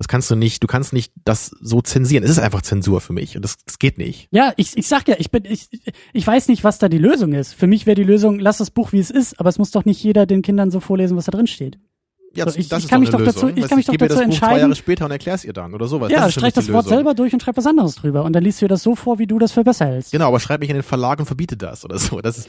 Das 0.00 0.08
kannst 0.08 0.30
du 0.30 0.34
nicht, 0.34 0.62
du 0.62 0.66
kannst 0.66 0.94
nicht 0.94 1.12
das 1.26 1.50
so 1.60 1.82
zensieren. 1.82 2.24
Es 2.24 2.30
ist 2.30 2.38
einfach 2.38 2.62
Zensur 2.62 3.02
für 3.02 3.12
mich 3.12 3.36
und 3.36 3.42
das, 3.44 3.58
das 3.66 3.78
geht 3.78 3.98
nicht. 3.98 4.28
Ja, 4.30 4.54
ich, 4.56 4.74
ich 4.78 4.88
sag 4.88 5.06
ja, 5.08 5.16
ich 5.18 5.30
bin, 5.30 5.44
ich, 5.44 5.68
ich 6.14 6.26
weiß 6.26 6.48
nicht, 6.48 6.64
was 6.64 6.78
da 6.78 6.88
die 6.88 6.96
Lösung 6.96 7.34
ist. 7.34 7.52
Für 7.52 7.66
mich 7.66 7.84
wäre 7.84 7.96
die 7.96 8.02
Lösung, 8.04 8.38
lass 8.38 8.56
das 8.56 8.70
Buch 8.70 8.92
wie 8.92 8.98
es 8.98 9.10
ist, 9.10 9.38
aber 9.38 9.50
es 9.50 9.58
muss 9.58 9.72
doch 9.72 9.84
nicht 9.84 10.02
jeder 10.02 10.24
den 10.24 10.40
Kindern 10.40 10.70
so 10.70 10.80
vorlesen, 10.80 11.18
was 11.18 11.26
da 11.26 11.32
drin 11.32 11.46
steht. 11.46 11.78
Ja, 12.34 12.48
So, 12.48 12.58
ich- 12.58 12.68
das 12.70 12.78
ich 12.78 12.84
ist 12.84 12.90
kann 12.90 13.00
mich 13.00 13.10
doch 13.10 13.22
dazu- 13.22 13.48
ich 13.48 13.56
Weißt 13.58 13.68
kann 13.68 13.76
mich 13.76 13.86
doch 13.86 13.92
dazu 13.94 14.14
Buch 14.14 14.16
zwei 14.16 14.24
entscheiden- 14.24 14.58
Jahre 14.60 14.74
später 14.74 15.04
und 15.04 15.10
erklär's 15.10 15.44
ihr 15.44 15.52
dann 15.52 15.74
oder 15.74 15.86
sowas. 15.86 16.10
ja, 16.10 16.20
das 16.20 16.32
streich 16.32 16.54
das 16.54 16.68
Wort 16.72 16.84
Lösung. 16.86 16.96
selber 16.96 17.12
durch 17.12 17.34
und 17.34 17.42
schreib 17.42 17.58
was 17.58 17.66
anderes 17.66 17.94
drüber. 17.96 18.24
Und 18.24 18.32
dann 18.32 18.42
liest 18.42 18.62
du 18.62 18.64
dir 18.64 18.68
das 18.70 18.82
so 18.82 18.94
vor, 18.96 19.18
wie 19.18 19.26
du 19.26 19.38
das 19.38 19.52
für 19.52 19.64
besser 19.64 19.84
hältst. 19.84 20.12
Genau, 20.12 20.28
aber 20.28 20.40
schreib 20.40 20.60
mich 20.60 20.70
in 20.70 20.76
den 20.76 20.82
Verlag 20.82 21.18
und 21.18 21.26
verbiete 21.26 21.58
das 21.58 21.84
oder 21.84 21.98
so. 21.98 22.20
Das 22.22 22.38
ist, 22.38 22.48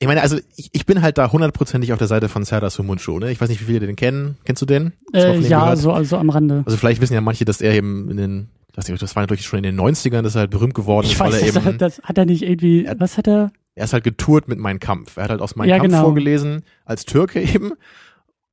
ich 0.00 0.06
meine, 0.08 0.22
also 0.22 0.38
ich, 0.56 0.70
ich 0.72 0.86
bin 0.86 1.02
halt 1.02 1.18
da 1.18 1.30
hundertprozentig 1.30 1.92
auf 1.92 1.98
der 1.98 2.08
Seite 2.08 2.28
von 2.28 2.42
Serdar 2.44 2.70
Sumuncu. 2.70 3.18
Ne? 3.18 3.30
Ich 3.30 3.40
weiß 3.40 3.48
nicht, 3.50 3.60
wie 3.60 3.66
viele 3.66 3.86
den 3.86 3.96
kennen. 3.96 4.38
Kennst 4.44 4.62
du 4.62 4.66
den? 4.66 4.94
Äh, 5.12 5.38
ja, 5.40 5.76
so 5.76 5.92
also 5.92 6.16
am 6.16 6.30
Rande. 6.30 6.62
Also 6.64 6.76
vielleicht 6.78 7.00
wissen 7.02 7.14
ja 7.14 7.20
manche, 7.20 7.44
dass 7.44 7.60
er 7.60 7.74
eben 7.74 8.10
in 8.10 8.16
den, 8.16 8.48
ich 8.72 8.78
weiß 8.78 8.88
nicht, 8.88 9.00
das 9.02 9.14
war 9.14 9.22
natürlich 9.22 9.44
schon 9.44 9.58
in 9.58 9.62
den 9.76 9.78
90ern, 9.80 10.22
dass 10.22 10.34
er 10.34 10.40
halt 10.40 10.50
berühmt 10.50 10.74
geworden 10.74 11.04
Ich 11.06 11.12
ist, 11.12 11.20
weil 11.20 11.32
weiß, 11.32 11.42
er 11.42 11.52
das, 11.52 11.66
eben, 11.66 11.78
das 11.78 12.00
hat 12.02 12.16
er 12.18 12.24
nicht 12.24 12.42
irgendwie, 12.42 12.84
Er- 12.86 12.98
was 12.98 13.18
hat 13.18 13.28
er? 13.28 13.52
er 13.74 13.84
ist 13.84 13.92
halt 13.92 14.04
getourt 14.04 14.48
mit 14.48 14.58
Mein 14.58 14.80
Kampf. 14.80 15.16
Er 15.18 15.24
hat 15.24 15.30
halt 15.30 15.40
aus 15.42 15.54
Mein 15.54 15.68
Ja, 15.68 15.76
Kampf 15.78 15.90
genau. 15.90 16.02
vorgelesen, 16.04 16.62
als 16.86 17.04
Türke 17.04 17.40
eben. 17.42 17.72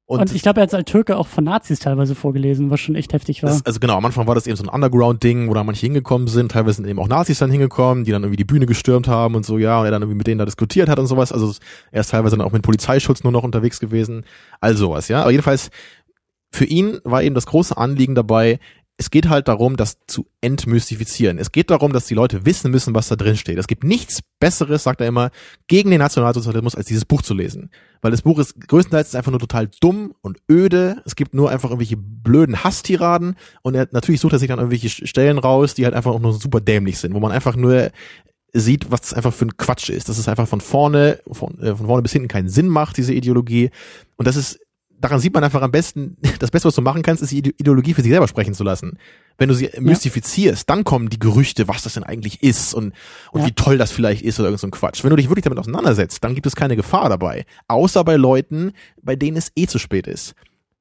Und, 0.10 0.22
Und, 0.22 0.34
ich 0.34 0.42
glaube, 0.42 0.62
er 0.62 0.64
hat 0.64 0.74
als 0.74 0.86
Türke 0.86 1.18
auch 1.18 1.28
von 1.28 1.44
Nazis 1.44 1.80
teilweise 1.80 2.16
vorgelesen, 2.16 2.70
was 2.70 2.80
schon 2.80 2.96
echt 2.96 3.12
heftig 3.12 3.44
war. 3.44 3.50
das, 3.50 3.66
also 3.66 3.82
genau, 3.82 3.98
am 3.98 4.06
Anfang 4.06 4.26
war 4.26 4.36
das 4.36 4.48
eben 4.48 4.56
so 4.56 4.64
ein 4.64 4.70
Underground-Ding, 4.70 5.50
wo 5.50 5.54
da 5.54 5.66
manche 5.66 5.82
hingekommen 5.86 6.30
sind. 6.30 6.54
Teilweise 6.54 6.78
sind 6.78 6.88
eben 6.88 6.98
auch 7.00 7.10
Nazis 7.10 7.40
dann 7.40 7.52
hingekommen, 7.52 8.06
die 8.06 8.12
dann 8.12 8.24
irgendwie 8.24 8.38
die 8.38 8.46
Bühne 8.46 8.66
gestürmt 8.68 9.10
haben 9.10 9.36
und 9.36 9.46
so, 9.46 9.58
ja, 9.58 9.80
und 9.80 9.86
er 9.86 9.92
dann 9.92 10.02
irgendwie 10.02 10.18
mit 10.18 10.28
denen 10.28 10.40
da 10.40 10.46
diskutiert 10.46 10.88
hat 10.88 10.98
und 10.98 11.08
sowas. 11.08 11.34
Also 11.34 11.54
er 11.92 12.00
ist 12.00 12.12
teilweise 12.12 12.38
dann 12.38 12.46
auch 12.46 12.54
mit 12.54 12.62
Polizeischutz 12.62 13.26
nur 13.26 13.34
noch 13.34 13.44
unterwegs 13.44 13.82
gewesen. 13.82 14.24
All 14.62 14.78
sowas, 14.78 15.10
ja. 15.10 15.24
Aber 15.24 15.32
jedenfalls, 15.32 15.72
für 16.52 16.64
ihn 16.64 17.00
war 17.04 17.22
eben 17.22 17.36
das 17.36 17.46
große 17.46 17.76
Anliegen 17.76 18.16
dabei, 18.16 18.60
es 19.00 19.12
geht 19.12 19.30
halt 19.30 19.48
darum, 19.48 19.78
das 19.78 20.00
zu 20.08 20.26
entmystifizieren. 20.42 21.38
Es 21.38 21.52
geht 21.52 21.70
darum, 21.70 21.94
dass 21.94 22.08
die 22.08 22.16
Leute 22.16 22.46
wissen 22.46 22.72
müssen, 22.72 22.96
was 22.96 23.08
da 23.08 23.16
drin 23.16 23.38
steht. 23.38 23.60
Es 23.60 23.68
gibt 23.68 23.84
nichts 23.84 24.22
Besseres, 24.40 24.84
sagt 24.84 25.02
er 25.02 25.08
immer, 25.08 25.30
gegen 25.68 25.92
den 25.92 26.00
Nationalsozialismus, 26.00 26.74
als 26.74 26.88
dieses 26.88 27.06
Buch 27.06 27.22
zu 27.22 27.36
lesen. 27.36 27.70
Weil 28.02 28.10
das 28.10 28.24
Buch 28.24 28.40
ist 28.40 28.60
größtenteils 28.60 29.14
einfach 29.14 29.32
nur 29.32 29.40
total 29.40 29.70
dumm 29.82 30.16
und 30.22 30.40
öde. 30.50 31.04
Es 31.06 31.16
gibt 31.16 31.36
nur 31.36 31.52
einfach 31.52 31.70
irgendwelche 31.70 31.98
blöden 31.98 32.64
Hasstiraden 32.64 33.36
und 33.62 33.76
er, 33.76 33.88
natürlich 33.92 34.20
sucht 34.20 34.34
er 34.34 34.40
sich 34.40 34.48
dann 34.48 34.60
irgendwelche 34.60 34.90
Stellen 34.90 35.38
raus, 35.38 35.76
die 35.76 35.86
halt 35.86 35.94
einfach 35.94 36.12
auch 36.12 36.20
nur 36.20 36.34
super 36.34 36.60
dämlich 36.60 36.98
sind, 36.98 37.14
wo 37.14 37.20
man 37.20 37.32
einfach 37.32 37.56
nur 37.56 37.92
sieht, 38.54 38.90
was 38.90 39.02
das 39.02 39.14
einfach 39.14 39.34
für 39.34 39.46
ein 39.46 39.58
Quatsch 39.58 39.90
ist. 39.90 40.10
Dass 40.10 40.18
es 40.18 40.28
einfach 40.28 40.48
von 40.48 40.62
vorne, 40.62 41.20
von, 41.32 41.60
äh, 41.60 41.76
von 41.76 41.86
vorne 41.86 42.02
bis 42.02 42.14
hinten 42.14 42.30
keinen 42.30 42.50
Sinn 42.50 42.68
macht, 42.68 42.98
diese 42.98 43.14
Ideologie. 43.14 43.70
Und 44.16 44.28
das 44.28 44.36
ist, 44.36 44.60
daran 45.00 45.20
sieht 45.20 45.34
man 45.34 45.44
einfach 45.44 45.62
am 45.62 45.72
besten, 45.72 46.18
das 46.40 46.52
Beste, 46.52 46.68
was 46.68 46.76
du 46.76 46.82
machen 46.82 47.02
kannst, 47.04 47.22
ist 47.24 47.32
die 47.32 47.38
Ide- 47.40 47.54
Ideologie 47.58 47.94
für 47.94 48.02
sich 48.02 48.12
selber 48.12 48.28
sprechen 48.28 48.54
zu 48.54 48.64
lassen. 48.64 48.98
Wenn 49.38 49.50
du 49.50 49.56
sie 49.56 49.70
mystifizierst, 49.80 50.70
dann 50.70 50.84
kommen 50.84 51.10
die 51.10 51.20
Gerüchte, 51.20 51.68
was 51.68 51.84
das 51.84 51.94
denn 51.94 52.04
eigentlich 52.04 52.42
ist 52.44 52.74
und, 52.74 52.94
und 53.32 53.42
Ja. 53.42 53.48
wie 53.48 53.52
toll 53.52 53.78
das 53.78 53.92
vielleicht 53.92 54.24
ist 54.24 54.40
oder 54.40 54.50
irgend 54.50 54.62
so 54.62 54.68
ein 54.68 54.72
Quatsch. 54.72 55.04
Wenn 55.04 55.10
du 55.12 55.16
dich 55.16 55.30
wirklich 55.30 55.44
damit 55.44 55.60
auseinandersetzt, 55.60 56.24
dann 56.24 56.34
gibt 56.36 56.48
es 56.48 56.56
keine 56.56 56.76
Gefahr 56.76 57.10
dabei. 57.10 57.46
Außer 57.68 58.04
bei 58.04 58.16
Leuten, 58.16 58.72
bei 59.02 59.16
denen 59.16 59.38
es 59.38 59.52
eh 59.56 59.68
zu 59.68 59.78
spät 59.80 60.08
ist. 60.08 60.34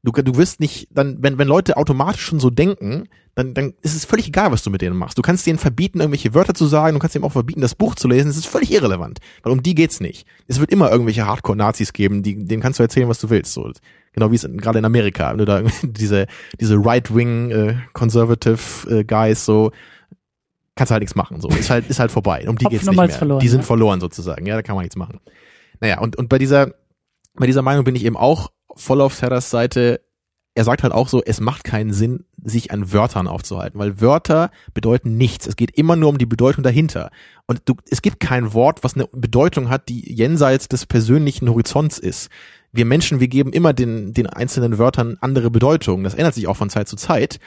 Du, 0.03 0.13
du 0.13 0.37
wirst 0.37 0.61
nicht, 0.61 0.89
dann, 0.93 1.19
wenn, 1.21 1.37
wenn 1.37 1.49
Leute 1.49 1.77
automatisch 1.77 2.23
schon 2.23 2.39
so 2.39 2.49
denken, 2.49 3.09
dann, 3.35 3.53
dann 3.55 3.75
ist 3.83 3.95
es 3.97 4.05
völlig 4.07 4.29
egal, 4.29 4.53
was 4.53 4.63
du 4.63 4.71
mit 4.71 4.81
denen 4.81 4.97
machst. 4.97 5.19
Du 5.19 5.23
kannst 5.23 5.45
denen 5.47 5.59
verbieten, 5.59 5.99
irgendwelche 6.01 6.33
Wörter 6.33 6.55
zu 6.55 6.67
sagen, 6.67 6.95
du 6.95 7.01
kannst 7.01 7.15
denen 7.17 7.25
auch 7.25 7.33
verbieten, 7.33 7.61
das 7.61 7.75
Buch 7.75 7.95
zu 7.97 8.09
lesen, 8.09 8.29
es 8.31 8.37
ist 8.37 8.47
völlig 8.47 8.73
irrelevant. 8.73 9.19
Weil 9.43 9.53
um 9.53 9.63
die 9.63 9.75
geht's 9.75 10.01
nicht. 10.01 10.25
Es 10.47 10.61
wird 10.61 10.71
immer 10.71 10.91
irgendwelche 10.93 11.27
Hardcore-Nazis 11.27 11.93
geben, 11.93 12.23
die, 12.23 12.45
denen 12.47 12.63
kannst 12.63 12.79
du 12.79 12.85
erzählen, 12.85 13.09
was 13.09 13.19
du 13.19 13.29
willst. 13.29 13.53
So. 13.53 13.71
Genau 14.17 14.31
wie 14.33 14.37
es 14.37 14.49
gerade 14.51 14.79
in 14.79 14.85
Amerika, 14.85 15.31
wenn 15.31 15.39
du 15.39 15.45
da 15.45 15.63
diese, 15.83 16.27
diese 16.59 16.77
Right-Wing, 16.77 17.51
äh, 17.51 17.77
Conservative 17.93 18.91
äh, 18.91 19.05
Guys, 19.05 19.45
so, 19.45 19.71
kannst 20.75 20.91
du 20.91 20.93
halt 20.95 21.03
nichts 21.03 21.17
machen. 21.17 21.41
So, 21.41 21.49
ist 21.49 21.71
halt, 21.71 21.89
ist 21.89 21.99
halt 21.99 22.11
vorbei. 22.11 22.47
Um 22.49 22.57
die 22.57 22.65
geht's 22.67 22.87
nicht 22.87 22.97
mehr. 22.97 23.09
verloren, 23.11 23.41
die 23.41 23.49
sind 23.49 23.61
ja. 23.61 23.67
verloren 23.67 24.01
sozusagen. 24.01 24.47
Ja, 24.47 24.55
da 24.55 24.63
kann 24.63 24.75
man 24.75 24.85
nichts 24.85 24.97
machen. 24.97 25.21
Naja, 25.81 25.99
und, 26.01 26.17
und 26.17 26.29
bei 26.29 26.39
dieser, 26.39 26.73
bei 27.35 27.47
dieser 27.47 27.63
Meinung 27.63 27.85
bin 27.85 27.95
ich 27.97 28.05
eben 28.05 28.17
auch 28.17 28.53
voll 28.75 29.01
auf 29.01 29.15
Serras 29.15 29.51
Seite. 29.51 30.01
Er 30.55 30.65
sagt 30.65 30.83
halt 30.83 30.93
auch 30.95 31.09
so, 31.09 31.23
es 31.23 31.41
macht 31.41 31.65
keinen 31.65 31.93
Sinn, 31.93 32.25
sich 32.43 32.71
an 32.71 32.93
Wörtern 32.93 33.27
aufzuhalten, 33.27 33.79
weil 33.79 34.01
Wörter 34.01 34.51
bedeuten 34.73 35.17
nichts. 35.17 35.47
Es 35.47 35.57
geht 35.57 35.77
immer 35.77 35.97
nur 35.97 36.09
um 36.09 36.17
die 36.17 36.27
Bedeutung 36.27 36.63
dahinter. 36.63 37.11
Und 37.47 37.63
du, 37.67 37.75
es 37.91 38.01
gibt 38.01 38.21
kein 38.21 38.55
Wort, 38.55 38.83
was 38.83 38.95
eine 38.95 39.07
Bedeutung 39.13 39.69
hat, 39.69 39.89
die 39.91 40.15
jenseits 40.15 40.69
des 40.69 40.87
persönlichen 40.87 41.51
Horizonts 41.51 41.99
ist. 41.99 42.31
Wir 42.73 42.85
Menschen, 42.85 43.21
wir 43.21 43.29
geben 43.29 43.53
immer 43.53 43.73
den, 43.73 44.13
den 44.13 44.27
einzelnen 44.27 44.79
Wörtern 44.79 45.17
andere 45.21 45.51
Bedeutungen. 45.51 46.05
Das 46.05 46.15
ändert 46.15 46.35
sich 46.35 46.47
auch 46.47 46.57
von 46.57 46.71
Zeit 46.71 46.89
zu 46.89 46.97
Zeit. 46.97 47.39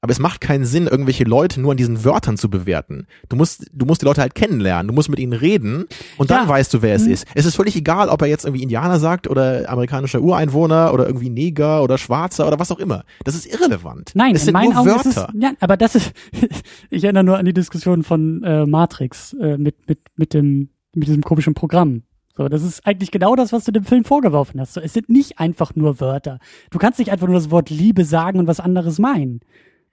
Aber 0.00 0.12
es 0.12 0.20
macht 0.20 0.40
keinen 0.40 0.64
Sinn, 0.64 0.86
irgendwelche 0.86 1.24
Leute 1.24 1.60
nur 1.60 1.72
an 1.72 1.76
diesen 1.76 2.04
Wörtern 2.04 2.36
zu 2.36 2.48
bewerten. 2.48 3.08
Du 3.28 3.34
musst, 3.34 3.66
du 3.72 3.84
musst 3.84 4.00
die 4.02 4.06
Leute 4.06 4.20
halt 4.20 4.36
kennenlernen. 4.36 4.86
Du 4.86 4.94
musst 4.94 5.08
mit 5.08 5.18
ihnen 5.18 5.32
reden 5.32 5.86
und 6.18 6.30
dann 6.30 6.44
Ja. 6.44 6.48
weißt 6.48 6.72
du, 6.72 6.82
wer 6.82 6.94
es 6.94 7.04
Mhm. 7.04 7.12
ist. 7.14 7.26
Es 7.34 7.46
ist 7.46 7.56
völlig 7.56 7.74
egal, 7.74 8.08
ob 8.08 8.22
er 8.22 8.28
jetzt 8.28 8.44
irgendwie 8.44 8.62
Indianer 8.62 9.00
sagt 9.00 9.26
oder 9.28 9.68
amerikanischer 9.68 10.20
Ureinwohner 10.20 10.94
oder 10.94 11.04
irgendwie 11.08 11.30
Neger 11.30 11.82
oder 11.82 11.98
Schwarzer 11.98 12.46
oder 12.46 12.60
was 12.60 12.70
auch 12.70 12.78
immer. 12.78 13.02
Das 13.24 13.34
ist 13.34 13.46
irrelevant. 13.52 14.12
Nein, 14.14 14.36
es 14.36 14.42
in 14.42 14.44
sind 14.44 14.52
meinen 14.52 14.70
nur 14.70 14.78
Augen 14.82 14.88
Wörter. 14.90 15.08
ist 15.08 15.16
es, 15.16 15.26
ja, 15.34 15.52
aber 15.58 15.76
das 15.76 15.96
ist, 15.96 16.12
ich 16.90 17.02
erinnere 17.02 17.24
nur 17.24 17.36
an 17.38 17.44
die 17.46 17.52
Diskussion 17.52 18.04
von 18.04 18.44
äh, 18.44 18.66
Matrix 18.66 19.32
äh, 19.40 19.58
mit, 19.58 19.88
mit, 19.88 19.98
mit 20.14 20.32
dem, 20.32 20.68
mit 20.94 21.08
diesem 21.08 21.22
komischen 21.22 21.54
Programm. 21.54 22.02
So, 22.38 22.48
das 22.48 22.62
ist 22.62 22.86
eigentlich 22.86 23.10
genau 23.10 23.34
das, 23.34 23.52
was 23.52 23.64
du 23.64 23.72
dem 23.72 23.84
Film 23.84 24.04
vorgeworfen 24.04 24.60
hast. 24.60 24.74
So, 24.74 24.80
es 24.80 24.92
sind 24.92 25.08
nicht 25.08 25.40
einfach 25.40 25.74
nur 25.74 25.98
Wörter. 25.98 26.38
Du 26.70 26.78
kannst 26.78 27.00
nicht 27.00 27.10
einfach 27.10 27.26
nur 27.26 27.34
das 27.34 27.50
Wort 27.50 27.68
Liebe 27.68 28.04
sagen 28.04 28.38
und 28.38 28.46
was 28.46 28.60
anderes 28.60 29.00
meinen. 29.00 29.40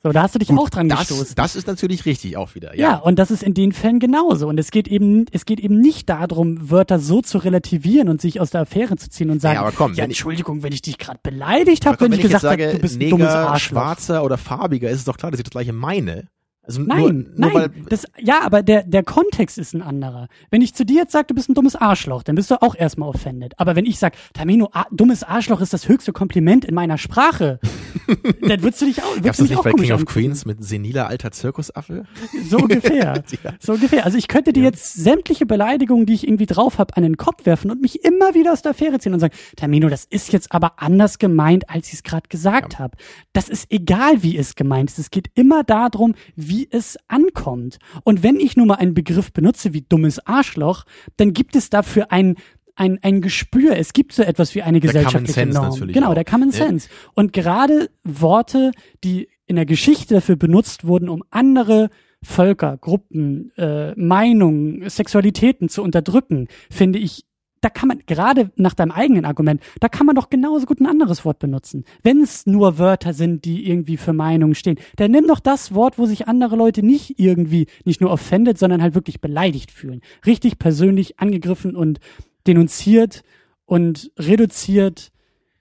So, 0.03 0.11
da 0.11 0.21
hast 0.21 0.35
du 0.35 0.39
dich 0.39 0.49
Gut, 0.49 0.59
auch 0.59 0.69
dran 0.69 0.87
das, 0.87 1.07
gestoßen. 1.07 1.33
Das 1.35 1.55
ist 1.55 1.65
natürlich 1.65 2.05
richtig 2.05 2.37
auch 2.37 2.53
wieder. 2.53 2.77
Ja. 2.77 2.91
Ja, 2.91 2.95
und 2.97 3.17
das 3.17 3.31
ist 3.31 3.41
in 3.41 3.55
den 3.55 3.71
Fällen 3.71 3.97
genauso. 3.97 4.47
Und 4.47 4.59
es 4.59 4.69
geht 4.69 4.87
eben, 4.87 5.25
es 5.31 5.45
geht 5.45 5.59
eben 5.59 5.81
nicht 5.81 6.07
darum, 6.07 6.69
Wörter 6.69 6.99
so 6.99 7.23
zu 7.23 7.39
relativieren 7.39 8.09
und 8.09 8.21
sich 8.21 8.39
aus 8.39 8.51
der 8.51 8.61
Affäre 8.61 8.95
zu 8.95 9.09
ziehen 9.09 9.31
und 9.31 9.41
sagen, 9.41 9.55
Ja, 9.55 9.61
aber 9.61 9.71
komm, 9.71 9.93
ja, 9.93 10.03
wenn 10.03 10.11
Entschuldigung, 10.11 10.61
wenn 10.61 10.71
ich 10.71 10.83
dich 10.83 10.99
gerade 10.99 11.19
beleidigt 11.23 11.87
habe, 11.87 11.97
komm, 11.97 12.11
wenn, 12.11 12.19
ich 12.19 12.21
gesagt 12.21 12.43
habe, 12.43 12.73
du 12.73 12.77
bist 12.77 13.01
ein 13.01 13.09
dummes 13.09 13.27
Neger, 13.27 13.49
Arschloch. 13.49 13.81
Schwarzer 13.81 14.23
oder 14.23 14.37
Farbiger, 14.37 14.91
ist 14.91 14.99
es 14.99 15.05
doch 15.05 15.17
klar, 15.17 15.31
dass 15.31 15.39
ich 15.39 15.45
das 15.45 15.49
gleiche 15.51 15.73
meine. 15.73 16.27
Also 16.67 16.81
Nein, 16.81 16.97
nur, 16.99 17.11
nur 17.13 17.23
nein, 17.35 17.53
weil, 17.53 17.69
das, 17.89 18.05
ja, 18.19 18.41
aber 18.43 18.63
der, 18.63 18.83
der 18.83 19.03
Kontext 19.03 19.57
ist 19.57 19.73
ein 19.73 19.81
anderer. 19.81 20.27
Wenn 20.51 20.61
ich 20.61 20.73
zu 20.73 20.85
dir 20.85 20.97
jetzt 21.01 21.11
sage, 21.11 21.27
du 21.27 21.35
bist 21.35 21.49
ein 21.49 21.53
dummes 21.53 21.75
Arschloch, 21.75 22.23
dann 22.23 22.35
bist 22.35 22.49
du 22.51 22.61
auch 22.61 22.75
erstmal 22.75 23.09
offended. 23.09 23.53
Aber 23.57 23.75
wenn 23.75 23.85
ich 23.85 23.99
sage, 23.99 24.15
Tamino, 24.33 24.69
a, 24.73 24.85
dummes 24.91 25.23
Arschloch 25.23 25.61
ist 25.61 25.73
das 25.73 25.87
höchste 25.87 26.11
Kompliment 26.13 26.65
in 26.65 26.73
meiner 26.75 26.97
Sprache, 26.97 27.59
dann 28.41 28.61
würdest 28.63 28.81
du 28.81 28.85
dich 28.85 29.01
auch, 29.03 29.15
Gab's 29.21 29.23
würdest 29.23 29.25
du 29.25 29.29
das 29.29 29.39
mich 29.41 29.49
nicht 29.51 29.59
auch 29.59 29.63
bei 29.63 29.71
King 29.71 29.91
of 29.91 29.99
angucken. 29.99 30.05
Queens 30.05 30.45
mit 30.45 30.63
seniler 30.63 31.07
alter 31.07 31.31
Zirkusaffe? 31.31 32.05
So 32.49 32.57
ungefähr. 32.57 33.23
Ja. 33.43 33.53
So 33.59 33.73
ungefähr. 33.73 34.05
Also 34.05 34.17
ich 34.17 34.27
könnte 34.27 34.53
dir 34.53 34.63
Ja. 34.63 34.69
jetzt 34.69 34.93
sämtliche 34.93 35.45
Beleidigungen, 35.45 36.05
die 36.05 36.13
ich 36.13 36.25
irgendwie 36.27 36.45
drauf 36.45 36.77
habe, 36.77 36.95
an 36.95 37.03
den 37.03 37.17
Kopf 37.17 37.45
werfen 37.45 37.69
und 37.71 37.81
mich 37.81 38.03
immer 38.05 38.33
wieder 38.33 38.53
aus 38.53 38.61
der 38.61 38.71
Affäre 38.71 38.99
ziehen 38.99 39.13
und 39.13 39.19
sagen, 39.19 39.33
Tamino, 39.55 39.89
das 39.89 40.05
ist 40.05 40.31
jetzt 40.31 40.51
aber 40.51 40.73
anders 40.81 41.19
gemeint, 41.19 41.69
als 41.69 41.87
ich 41.87 41.95
es 41.95 42.03
gerade 42.03 42.27
gesagt 42.29 42.79
habe. 42.79 42.97
Das 43.33 43.49
ist 43.49 43.71
egal, 43.71 44.23
wie 44.23 44.37
es 44.37 44.55
gemeint 44.55 44.89
ist. 44.89 44.99
Es 44.99 45.11
geht 45.11 45.29
immer 45.35 45.63
darum, 45.63 46.15
wie 46.35 46.54
es 46.63 46.97
ankommt. 47.07 47.77
Und 48.03 48.23
wenn 48.23 48.37
ich 48.37 48.55
nun 48.55 48.67
mal 48.67 48.75
einen 48.75 48.93
Begriff 48.93 49.31
benutze 49.33 49.73
wie 49.73 49.81
dummes 49.81 50.19
Arschloch, 50.25 50.85
dann 51.17 51.33
gibt 51.33 51.55
es 51.55 51.69
dafür 51.69 52.11
ein 52.11 52.35
ein, 52.77 52.99
ein 53.03 53.21
Gespür. 53.21 53.77
Es 53.77 53.93
gibt 53.93 54.11
so 54.11 54.21
etwas 54.21 54.53
wie 54.53 54.61
eine 54.61 54.81
Der 54.81 54.91
Common 54.91 55.03
gesellschaftliche 55.23 55.53
Sense 55.53 55.79
Norm. 55.81 55.93
Genau, 55.93 56.09
auch. 56.09 56.13
der 56.13 56.25
Common 56.25 56.49
Ja. 56.49 56.57
Sense. 56.57 56.89
Und 57.13 57.31
gerade 57.31 57.89
Worte, 58.03 58.71
die 59.03 59.29
in 59.47 59.55
der 59.55 59.65
Geschichte 59.65 60.15
dafür 60.15 60.35
benutzt 60.35 60.85
wurden, 60.85 61.07
um 61.07 61.23
andere 61.29 61.89
Völker, 62.21 62.77
Gruppen, 62.77 63.51
äh, 63.55 63.93
Meinungen, 63.95 64.89
Sexualitäten 64.89 65.69
zu 65.69 65.83
unterdrücken, 65.83 66.47
finde 66.69 66.99
ich, 66.99 67.23
da 67.65 67.69
kann 67.71 67.87
man, 67.87 67.99
gerade 68.05 68.51
nach 68.57 68.75
deinem 68.75 68.91
eigenen 68.91 69.25
Argument, 69.25 69.59
da 69.79 69.89
kann 69.89 70.05
man 70.05 70.15
doch 70.15 70.29
genauso 70.29 70.67
gut 70.67 70.79
ein 70.79 70.85
anderes 70.85 71.25
Wort 71.25 71.39
benutzen. 71.39 71.83
Wenn 72.03 72.21
es 72.21 72.45
nur 72.45 72.77
Wörter 72.77 73.13
sind, 73.13 73.43
die 73.43 73.67
irgendwie 73.67 73.97
für 73.97 74.13
Meinungen 74.13 74.53
stehen, 74.53 74.77
dann 74.97 75.09
nimm 75.09 75.25
doch 75.27 75.39
das 75.39 75.73
Wort, 75.73 75.97
wo 75.97 76.05
sich 76.05 76.27
andere 76.27 76.55
Leute 76.55 76.83
nicht 76.85 77.19
irgendwie, 77.19 77.65
nicht 77.83 78.01
nur 78.01 78.11
offended, 78.11 78.59
sondern 78.59 78.83
halt 78.83 78.93
wirklich 78.93 79.19
beleidigt 79.19 79.71
fühlen. 79.71 80.01
Richtig 80.27 80.59
persönlich 80.59 81.19
angegriffen 81.19 81.75
und 81.75 81.99
denunziert 82.45 83.23
und 83.65 84.11
reduziert 84.19 85.11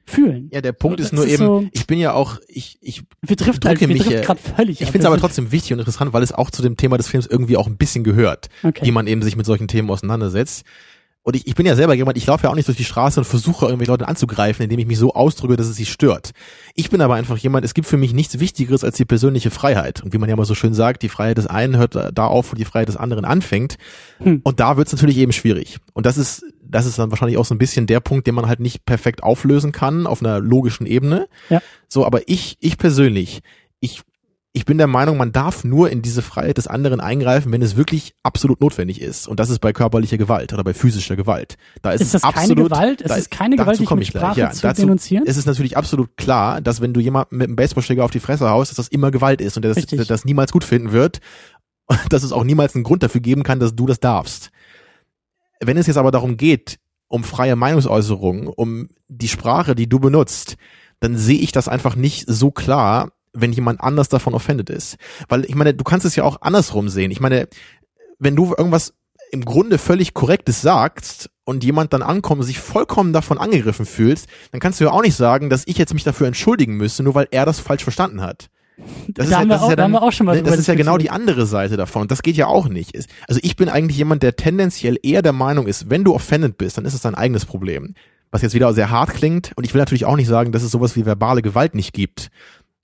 fühlen. 0.07 0.51
Ja, 0.53 0.61
der 0.61 0.73
Punkt 0.73 0.99
So, 1.01 1.05
ist 1.05 1.13
das 1.13 1.17
nur 1.17 1.27
ist 1.27 1.33
eben, 1.33 1.47
so- 1.47 1.67
ich 1.73 1.87
bin 1.87 1.99
ja 1.99 2.13
auch, 2.13 2.39
ich, 2.49 2.77
ich 2.83 3.03
Wir 3.23 3.37
drücke 3.37 3.59
halt, 3.67 3.81
wir 3.81 3.89
mich, 3.89 4.05
gerade 4.05 4.39
völlig 4.41 4.81
Ich 4.83 4.89
finde 4.89 4.99
es 4.99 5.07
aber 5.07 5.17
trotzdem 5.19 5.51
wichtig 5.51 5.73
und 5.73 5.79
interessant, 5.79 6.13
weil 6.13 6.23
es 6.23 6.33
auch 6.33 6.51
zu 6.51 6.61
dem 6.61 6.77
Thema 6.77 6.99
des 6.99 7.09
Films 7.09 7.27
irgendwie 7.27 7.57
auch 7.57 7.67
ein 7.67 7.79
bisschen 7.79 8.05
gehört, 8.05 8.51
Okay. 8.63 8.85
wie 8.85 8.91
man 8.91 9.07
eben 9.07 9.23
sich 9.23 9.37
mit 9.37 9.47
solchen 9.47 9.67
Themen 9.69 9.89
auseinandersetzt. 9.89 10.65
Und 11.25 11.37
ich, 11.37 11.47
ich 11.47 11.55
bin 11.55 11.65
ja 11.65 11.75
selber 11.75 11.95
jemand, 11.95 12.19
ich 12.19 12.27
laufe 12.27 12.45
ja 12.45 12.51
auch 12.51 12.55
nicht 12.55 12.69
durch 12.69 12.77
die 12.77 12.85
Straße 12.85 13.19
und 13.19 13.25
versuche 13.25 13.65
irgendwelche 13.65 13.91
Leute 13.91 14.07
anzugreifen, 14.07 14.63
indem 14.63 14.79
ich 14.79 14.87
mich 14.87 14.99
so 14.99 15.15
ausdrücke, 15.15 15.57
dass 15.57 15.67
es 15.67 15.75
sie 15.75 15.87
stört. 15.87 16.33
Ich 16.75 16.91
bin 16.91 17.01
aber 17.01 17.15
einfach 17.15 17.39
jemand, 17.39 17.65
es 17.65 17.73
gibt 17.73 17.89
für 17.89 17.97
mich 17.97 18.13
nichts 18.13 18.39
Wichtigeres 18.39 18.85
als 18.85 18.97
die 18.97 19.07
persönliche 19.07 19.51
Freiheit. 19.51 20.03
Und 20.03 20.13
wie 20.13 20.19
man 20.19 20.29
ja 20.29 20.37
mal 20.37 20.45
so 20.45 20.55
schön 20.55 20.75
sagt, 20.75 21.03
die 21.03 21.09
Freiheit 21.09 21.39
des 21.39 21.47
einen 21.47 21.79
hört 21.79 21.97
da 21.97 22.27
auf, 22.27 22.53
wo 22.53 22.57
die 22.57 22.67
Freiheit 22.67 22.89
des 22.89 22.99
anderen 22.99 23.25
anfängt. 23.25 23.79
Hm. 24.19 24.43
Und 24.45 24.61
da 24.61 24.77
wird 24.77 24.89
es 24.89 24.93
natürlich 24.93 25.17
eben 25.17 25.33
schwierig. 25.33 25.79
Und 25.95 26.05
das 26.05 26.19
ist, 26.19 26.45
das 26.63 26.85
ist 26.85 26.99
dann 26.99 27.11
wahrscheinlich 27.11 27.39
auch 27.39 27.47
so 27.47 27.55
ein 27.55 27.59
bisschen 27.59 27.87
der 27.87 28.01
Punkt, 28.01 28.27
den 28.27 28.35
man 28.35 28.47
halt 28.47 28.61
nicht 28.61 28.85
perfekt 28.85 29.23
auflösen 29.23 29.73
kann 29.73 30.07
auf 30.07 30.21
einer 30.21 30.41
logischen 30.41 30.87
Ebene. 30.87 31.29
Ja. 31.49 31.63
So, 31.89 32.05
aber 32.05 32.29
ich, 32.29 32.59
ich 32.61 32.77
persönlich, 32.77 33.41
ich, 33.81 34.03
ich 34.57 34.65
bin 34.67 34.79
der 34.79 34.87
Meinung, 34.87 35.17
man 35.17 35.33
darf 35.33 35.65
nur 35.65 35.91
in 35.91 36.01
diese 36.01 36.23
Freiheit 36.23 36.59
des 36.59 36.69
anderen 36.69 37.01
eingreifen, 37.01 37.51
wenn 37.51 37.61
es 37.61 37.75
wirklich 37.77 38.15
absolut 38.23 38.61
notwendig 38.61 39.01
ist. 39.01 39.27
Und 39.27 39.41
das 39.41 39.51
ist 39.51 39.59
bei 39.59 39.73
körperlicher 39.73 40.17
Gewalt 40.17 40.53
oder 40.53 40.63
bei 40.63 40.73
physischer 40.73 41.17
Gewalt. 41.17 41.57
Da 41.83 41.91
ist, 41.91 42.03
Ist 42.03 42.15
das 42.15 42.23
es 42.23 42.31
keine 42.33 42.53
absolut, 42.53 42.71
Gewalt? 42.71 43.01
Ist 43.01 43.11
da- 43.11 43.17
es 43.17 43.31
keine 43.31 43.57
dazu 43.57 43.65
Gewalt, 43.83 43.99
mit 43.99 44.03
ich 44.07 44.11
gleich. 44.13 44.23
Sprache 44.23 44.41
Ja, 44.41 44.51
zu 44.53 44.63
dazu 44.63 44.83
denunzieren? 44.83 45.27
ist 45.27 45.37
es 45.37 45.47
natürlich 45.47 45.77
absolut 45.77 46.17
klar, 46.17 46.61
dass 46.61 46.81
wenn 46.81 46.95
du 46.95 47.01
jemanden 47.01 47.37
mit 47.37 47.49
einem 47.49 47.57
Baseballschläger 47.57 48.05
auf 48.05 48.13
die 48.13 48.21
Fresse 48.21 48.49
haust, 48.49 48.71
dass 48.71 48.77
das 48.77 48.87
immer 48.89 49.11
Gewalt 49.11 49.41
ist 49.41 49.57
und 49.57 49.65
der 49.65 49.75
das, 49.75 49.85
der 49.87 50.05
das 50.05 50.25
niemals 50.25 50.53
gut 50.53 50.63
finden 50.63 50.93
wird. 50.93 51.19
Und 51.87 51.99
dass 52.13 52.23
es 52.23 52.31
auch 52.31 52.45
niemals 52.45 52.77
einen 52.77 52.85
Grund 52.85 53.03
dafür 53.03 53.21
geben 53.21 53.43
kann, 53.43 53.59
dass 53.59 53.75
du 53.75 53.87
das 53.87 53.99
darfst. 53.99 54.51
Wenn 55.61 55.77
es 55.77 55.89
jetzt 55.89 55.97
aber 55.97 56.13
darum 56.13 56.37
geht, 56.37 56.79
um 57.09 57.25
freie 57.25 57.57
Meinungsäußerung, 57.57 58.47
um 58.47 58.89
die 59.09 59.29
Sprache, 59.29 59.75
die 59.75 59.89
du 59.89 59.99
benutzt, 59.99 60.57
dann 61.01 61.17
sehe 61.17 61.39
ich 61.41 61.51
das 61.51 61.67
einfach 61.69 61.97
nicht 61.97 62.25
so 62.29 62.51
klar, 62.53 63.11
wenn 63.35 63.53
jemand 63.53 63.81
anders 63.81 64.09
davon 64.09 64.35
offended 64.35 64.71
ist. 64.71 64.97
Weil 65.29 65.45
ich 65.45 65.55
meine, 65.55 65.75
du 65.75 65.85
kannst 65.85 66.07
es 66.07 66.17
ja 66.17 66.25
auch 66.25 66.41
andersrum 66.43 66.89
sehen. 66.89 67.11
Ich 67.11 67.21
meine, 67.21 67.49
wenn 68.19 68.37
du 68.37 68.55
irgendwas 68.57 68.95
im 69.31 69.45
Grunde 69.45 69.79
völlig 69.79 70.15
Korrektes 70.15 70.63
sagst 70.63 71.29
und 71.45 71.65
jemand 71.65 71.93
dann 71.93 72.03
ankommt 72.03 72.41
und 72.41 72.47
sich 72.47 72.59
vollkommen 72.61 73.13
davon 73.13 73.39
angegriffen 73.39 73.85
fühlt, 73.87 74.25
dann 74.53 74.61
kannst 74.61 74.81
du 74.81 74.85
ja 74.85 74.93
auch 74.93 75.03
nicht 75.03 75.17
sagen, 75.17 75.51
dass 75.51 75.65
ich 75.67 75.77
jetzt 75.79 75.93
mich 75.95 76.05
dafür 76.05 76.27
entschuldigen 76.29 76.77
müsste, 76.77 77.03
nur 77.03 77.15
weil 77.15 77.29
er 77.33 77.45
das 77.45 77.59
falsch 77.59 77.83
verstanden 77.83 78.21
hat. 78.23 78.49
Das 79.09 79.27
Da 79.31 79.39
auch- 79.63 79.69
auch 80.03 80.03
ne, 80.35 80.43
das 80.51 80.59
ist 80.61 80.67
ja 80.69 80.75
genau 80.75 80.99
die 80.99 81.11
andere 81.11 81.47
Seite 81.47 81.77
davon. 81.77 82.03
Und 82.03 82.11
das 82.11 82.23
geht 82.23 82.37
ja 82.37 82.47
auch 82.47 82.69
nicht. 82.69 82.93
Also 83.29 83.41
ich 83.43 83.55
bin 83.57 83.69
eigentlich 83.69 83.99
jemand, 83.99 84.23
der 84.23 84.35
tendenziell 84.37 84.99
eher 85.03 85.23
der 85.23 85.33
Meinung 85.33 85.67
ist, 85.67 85.91
wenn 85.91 86.03
du 86.05 86.15
offended 86.15 86.59
bist, 86.59 86.77
dann 86.79 86.85
ist 86.85 86.95
es 86.95 87.01
dein 87.03 87.15
eigenes 87.15 87.45
Problem. 87.45 87.95
Was 88.33 88.43
jetzt 88.43 88.55
wieder 88.55 88.73
sehr 88.75 88.91
hart 88.91 89.15
klingt. 89.15 89.53
Und 89.55 89.65
ich 89.65 89.75
will 89.75 89.79
natürlich 89.81 90.07
auch 90.07 90.17
nicht 90.17 90.27
sagen, 90.27 90.51
dass 90.51 90.65
es 90.65 90.73
sowas 90.73 90.97
wie 90.97 91.07
verbale 91.07 91.41
Gewalt 91.43 91.75
nicht 91.77 91.93
gibt. 91.93 92.31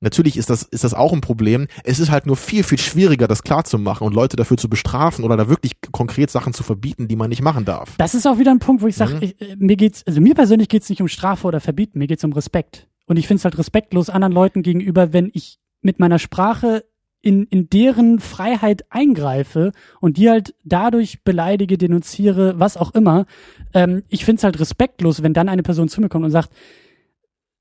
Natürlich 0.01 0.37
ist 0.39 0.49
das, 0.49 0.63
ist 0.63 0.83
das 0.83 0.95
auch 0.95 1.13
ein 1.13 1.21
Problem. 1.21 1.67
Es 1.85 1.99
ist 1.99 2.11
halt 2.11 2.27
nur 2.27 2.37
viel, 2.37 2.63
viel 2.63 2.79
schwieriger, 2.79 3.29
das 3.29 3.43
klarzumachen 3.43 4.07
und 4.07 4.15
Leute 4.15 4.37
dafür 4.37 4.57
zu 4.57 4.69
bestrafen 4.71 5.25
oder 5.25 5.37
da 5.37 5.49
wirklich 5.49 5.73
konkret 5.93 6.31
Sachen 6.31 6.55
zu 6.55 6.63
verbieten, 6.63 7.07
die 7.07 7.17
man 7.17 7.29
nicht 7.29 7.43
machen 7.43 7.67
darf. 7.67 7.97
Das 7.99 8.15
ist 8.15 8.27
auch 8.27 8.39
wieder 8.39 8.51
ein 8.51 8.61
Punkt, 8.61 8.83
wo 8.83 8.87
ich 8.87 8.97
sage, 8.97 9.17
Mhm. 9.17 9.23
äh, 9.23 9.57
mir 9.59 9.77
geht's, 9.77 10.03
also 10.07 10.21
mir 10.23 10.35
persönlich 10.35 10.69
geht's 10.69 10.89
nicht 10.89 11.03
um 11.03 11.09
Strafe 11.09 11.47
oder 11.47 11.61
Verbieten, 11.61 11.99
mir 11.99 12.07
geht's 12.07 12.25
um 12.25 12.33
Respekt. 12.33 12.89
Und 13.07 13.19
ich 13.19 13.27
finde 13.27 13.41
es 13.41 13.45
halt 13.45 13.59
respektlos 13.59 14.09
anderen 14.09 14.33
Leuten 14.33 14.63
gegenüber, 14.63 15.13
wenn 15.13 15.31
ich 15.35 15.59
mit 15.83 15.99
meiner 15.99 16.19
Sprache 16.19 16.85
in, 17.23 17.45
in 17.45 17.69
deren 17.69 18.21
Freiheit 18.21 18.85
eingreife 18.89 19.73
und 20.01 20.17
die 20.17 20.31
halt 20.31 20.55
dadurch 20.65 21.23
beleidige, 21.25 21.77
denunziere, 21.77 22.59
was 22.59 22.79
auch 22.79 22.95
immer. 22.95 23.27
Ähm, 23.75 24.05
ich 24.09 24.25
finde 24.25 24.39
es 24.39 24.45
halt 24.45 24.59
respektlos, 24.61 25.23
wenn 25.23 25.35
dann 25.35 25.51
eine 25.51 25.63
Person 25.63 25.89
zu 25.89 26.01
mir 26.01 26.09
kommt 26.09 26.25
und 26.25 26.31
sagt, 26.31 26.51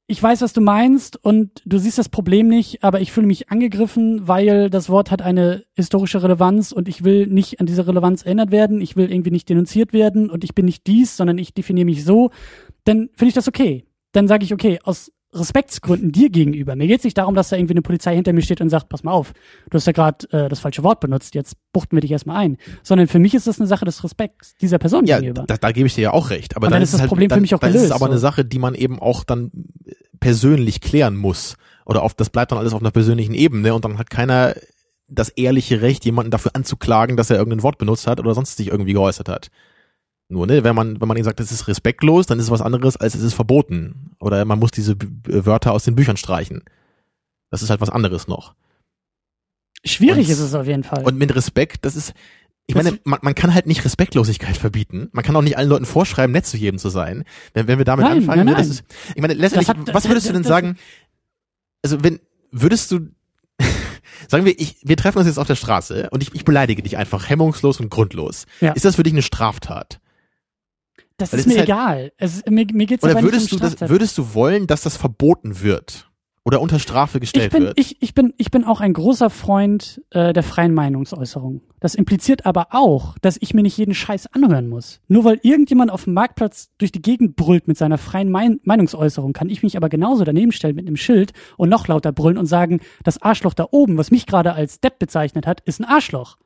ich 0.10 0.22
weiß, 0.22 0.42
was 0.42 0.54
du 0.54 0.62
meinst 0.62 1.24
und 1.24 1.62
du 1.66 1.78
siehst 1.78 2.00
das 2.00 2.10
Problem 2.10 2.48
nicht, 2.48 2.84
aber 2.84 3.00
ich 3.00 3.12
fühle 3.12 3.28
mich 3.28 3.50
angegriffen, 3.52 4.28
weil 4.28 4.72
das 4.72 4.90
Wort 4.90 5.12
hat 5.12 5.22
eine 5.22 5.64
historische 5.76 6.24
Relevanz 6.24 6.72
und 6.72 6.88
ich 6.88 7.04
will 7.04 7.28
nicht 7.28 7.60
an 7.60 7.68
diese 7.68 7.86
Relevanz 7.86 8.24
erinnert 8.24 8.50
werden, 8.50 8.82
ich 8.82 8.96
will 8.96 9.12
irgendwie 9.12 9.30
nicht 9.30 9.48
denunziert 9.50 9.94
werden 9.94 10.32
und 10.32 10.44
ich 10.44 10.56
bin 10.56 10.66
nicht 10.66 10.88
dies, 10.88 11.16
sondern 11.16 11.38
ich 11.38 11.54
definiere 11.54 11.86
mich 11.86 12.04
so, 12.04 12.32
dann 12.86 13.10
finde 13.14 13.30
ich 13.30 13.34
das 13.36 13.48
okay. 13.48 13.86
Dann 14.12 14.28
sage 14.28 14.44
ich, 14.44 14.52
okay, 14.52 14.80
aus 14.84 15.12
Respektsgründen 15.32 16.12
dir 16.12 16.32
gegenüber. 16.32 16.76
Mir 16.76 16.88
geht 16.88 17.00
es 17.00 17.04
nicht 17.04 17.18
darum, 17.20 17.36
dass 17.36 17.50
da 17.50 17.56
irgendwie 17.56 17.76
eine 17.76 17.84
Polizei 17.84 18.16
hinter 18.16 18.34
mir 18.34 18.42
steht 18.42 18.62
und 18.62 18.70
sagt, 18.70 18.90
pass 18.90 19.04
mal 19.04 19.12
auf, 19.12 19.34
du 19.70 19.76
hast 19.76 19.86
ja 19.86 19.94
gerade 19.94 20.28
äh, 20.32 20.50
das 20.50 20.60
falsche 20.60 20.84
Wort 20.84 21.02
benutzt, 21.02 21.36
jetzt 21.36 21.56
buchten 21.72 21.96
wir 21.96 22.02
dich 22.02 22.12
erstmal 22.12 22.38
ein. 22.38 22.58
Sondern 22.82 23.08
für 23.08 23.20
mich 23.20 23.36
ist 23.36 23.46
das 23.46 23.60
eine 23.60 23.68
Sache 23.68 23.86
des 23.86 24.04
Respekts 24.04 24.56
dieser 24.56 24.80
Person 24.80 25.06
Ja, 25.06 25.20
gegenüber. 25.20 25.44
da, 25.46 25.58
da 25.58 25.72
gebe 25.72 25.86
ich 25.86 25.94
dir 25.94 26.02
ja 26.02 26.14
auch 26.14 26.32
recht. 26.32 26.56
Aber 26.56 26.66
Und 26.66 26.74
dann 26.74 26.82
ist 26.82 26.94
das 26.94 27.02
halt, 27.02 27.10
Problem 27.10 27.30
für 27.30 27.36
dann, 27.36 27.42
mich 27.42 27.54
auch 27.54 27.60
dann 27.60 27.70
ist 27.70 27.76
es 27.76 27.82
gelöst, 27.84 27.94
aber 27.94 28.08
so. 28.08 28.12
eine 28.12 28.20
Sache, 28.20 28.44
die 28.44 28.58
man 28.58 28.74
eben 28.74 28.98
auch 29.00 29.24
dann 29.24 29.52
persönlich 30.20 30.82
klären 30.82 31.16
muss. 31.16 31.56
Oder 31.86 32.04
auf, 32.04 32.14
das 32.14 32.30
bleibt 32.30 32.52
dann 32.52 32.60
alles 32.60 32.74
auf 32.74 32.82
einer 32.82 32.92
persönlichen 32.92 33.34
Ebene 33.34 33.74
und 33.74 33.84
dann 33.86 33.98
hat 33.98 34.10
keiner 34.10 34.56
das 35.08 35.30
ehrliche 35.30 35.82
Recht, 35.82 36.06
jemanden 36.06 36.30
dafür 36.30 36.52
anzuklagen, 36.56 37.18
dass 37.18 37.30
er 37.32 37.38
irgendein 37.38 37.64
Wort 37.64 37.80
benutzt 37.80 38.06
hat 38.06 38.20
oder 38.20 38.36
sonst 38.36 38.58
sich 38.58 38.68
irgendwie 38.68 38.94
geäußert 38.94 39.28
hat. 39.28 39.50
Nur, 40.28 40.46
ne, 40.46 40.64
wenn 40.64 40.76
man, 40.76 41.02
wenn 41.02 41.08
man 41.08 41.18
ihnen 41.18 41.24
sagt, 41.24 41.40
das 41.40 41.52
ist 41.52 41.68
respektlos, 41.68 42.28
dann 42.28 42.38
ist 42.38 42.46
es 42.46 42.52
was 42.52 42.62
anderes, 42.62 42.96
als 42.96 43.16
es 43.16 43.24
ist 43.24 43.34
verboten. 43.34 44.12
Oder 44.20 44.46
man 44.46 44.60
muss 44.60 44.70
diese 44.70 44.96
B 44.96 45.08
Wörter 45.46 45.72
aus 45.74 45.86
den 45.86 45.96
Büchern 45.96 46.18
streichen. 46.18 46.64
Das 47.50 47.64
ist 47.64 47.72
halt 47.72 47.82
was 47.82 47.90
anderes 47.90 48.28
noch. 48.28 48.54
Schwierig 49.84 50.28
Und- 50.28 50.34
ist 50.34 50.40
es 50.40 50.54
auf 50.54 50.68
jeden 50.68 50.84
Fall. 50.84 51.04
Und 51.04 51.18
mit 51.18 51.34
Respekt, 51.34 51.86
das 51.86 51.96
ist, 51.96 52.14
ich 52.70 52.76
Das- 52.76 52.84
meine, 52.84 53.00
man, 53.04 53.20
man 53.24 53.34
kann 53.36 53.54
halt 53.54 53.66
nicht 53.66 53.84
Respektlosigkeit 53.84 54.56
verbieten. 54.56 55.10
Man 55.12 55.24
kann 55.24 55.36
auch 55.36 55.42
nicht 55.42 55.58
allen 55.58 55.70
Leuten 55.70 55.86
vorschreiben, 55.86 56.32
nett 56.32 56.46
zu 56.46 56.56
jedem 56.56 56.78
zu 56.78 56.90
sein. 56.90 57.24
Wenn, 57.54 57.68
wenn 57.68 57.80
wir 57.80 57.86
damit 57.86 58.06
Nein, 58.06 58.18
anfangen, 58.20 58.46
nein, 58.46 58.46
ne, 58.46 58.52
das 58.56 58.68
nein. 58.68 58.72
ist, 58.72 58.84
ich 59.16 59.22
meine, 59.22 59.34
letztendlich, 59.34 59.68
Das 59.68 59.88
hat- 59.88 59.94
was 59.96 60.08
würdest 60.08 60.30
du 60.30 60.34
denn 60.34 60.44
das- 60.44 60.50
sagen? 60.50 60.78
Also, 61.84 62.04
wenn, 62.04 62.20
würdest 62.52 62.92
du, 62.92 63.08
sagen 64.28 64.46
wir, 64.46 64.60
ich, 64.60 64.78
wir 64.84 64.98
treffen 64.98 65.18
uns 65.18 65.28
jetzt 65.28 65.40
auf 65.40 65.48
der 65.48 65.56
Straße 65.56 66.10
und 66.12 66.22
ich, 66.22 66.34
ich 66.36 66.46
beleidige 66.46 66.84
dich 66.84 66.96
einfach 66.98 67.28
hemmungslos 67.28 67.80
und 67.80 67.90
grundlos. 67.90 68.46
Ja. 68.62 68.74
Ist 68.74 68.86
das 68.86 68.96
für 68.98 69.04
dich 69.04 69.14
eine 69.14 69.22
Straftat? 69.24 70.00
das 71.18 71.34
weil 71.34 71.40
ist 71.40 71.46
das 71.48 71.48
mir 71.48 71.54
ist 71.54 71.60
halt- 71.60 71.70
egal. 71.70 72.12
Es, 72.18 72.46
mir 72.48 72.66
mir 72.72 72.86
geht's 72.86 73.04
Oder 73.04 73.22
würdest 73.22 73.52
nicht 73.52 73.62
du 73.62 73.66
um 73.68 73.76
das, 73.78 73.90
würdest 73.90 74.18
du 74.18 74.34
wollen, 74.34 74.68
dass 74.68 74.82
das 74.84 74.96
verboten 74.96 75.62
wird? 75.62 76.09
Oder 76.46 76.62
unter 76.62 76.80
Strafe 76.80 77.20
gestellt 77.20 77.48
ich 77.48 77.52
bin, 77.52 77.64
wird. 77.64 77.80
Ich, 77.80 78.02
ich, 78.02 78.14
bin, 78.14 78.34
ich 78.38 78.50
bin 78.50 78.64
auch 78.64 78.82
ein 78.82 78.94
großer 78.94 79.30
Freund 79.30 80.02
äh, 80.10 80.34
der 80.34 80.44
freien 80.44 80.74
Meinungsäußerung. 80.74 81.62
Das 81.80 81.96
impliziert 81.96 82.46
aber 82.46 82.68
auch, 82.72 83.18
dass 83.20 83.38
ich 83.40 83.54
mir 83.54 83.62
nicht 83.62 83.78
jeden 83.78 83.94
Scheiß 83.94 84.28
anhören 84.34 84.68
muss. 84.68 85.02
Nur 85.08 85.26
weil 85.26 85.40
irgendjemand 85.44 85.92
auf 85.92 86.06
dem 86.06 86.14
Marktplatz 86.14 86.72
durch 86.78 86.92
die 86.92 87.02
Gegend 87.02 87.36
brüllt 87.36 87.68
mit 87.68 87.78
seiner 87.78 87.98
freien 87.98 88.32
mein 88.32 88.60
Meinungsäußerung, 88.64 89.34
kann 89.34 89.50
ich 89.50 89.64
mich 89.64 89.78
aber 89.78 89.90
genauso 89.90 90.24
daneben 90.24 90.52
stellen 90.52 90.76
mit 90.76 90.88
einem 90.88 90.98
Schild 90.98 91.34
und 91.58 91.70
noch 91.70 91.88
lauter 91.88 92.12
brüllen 92.12 92.38
und 92.38 92.46
sagen, 92.46 92.80
das 93.04 93.22
Arschloch 93.22 93.54
da 93.54 93.68
oben, 93.72 93.98
was 93.98 94.12
mich 94.12 94.26
gerade 94.26 94.54
als 94.54 94.80
Depp 94.80 95.00
bezeichnet 95.00 95.46
hat, 95.46 95.62
ist 95.62 95.80
ein 95.80 95.86
Arschloch. 95.86 96.38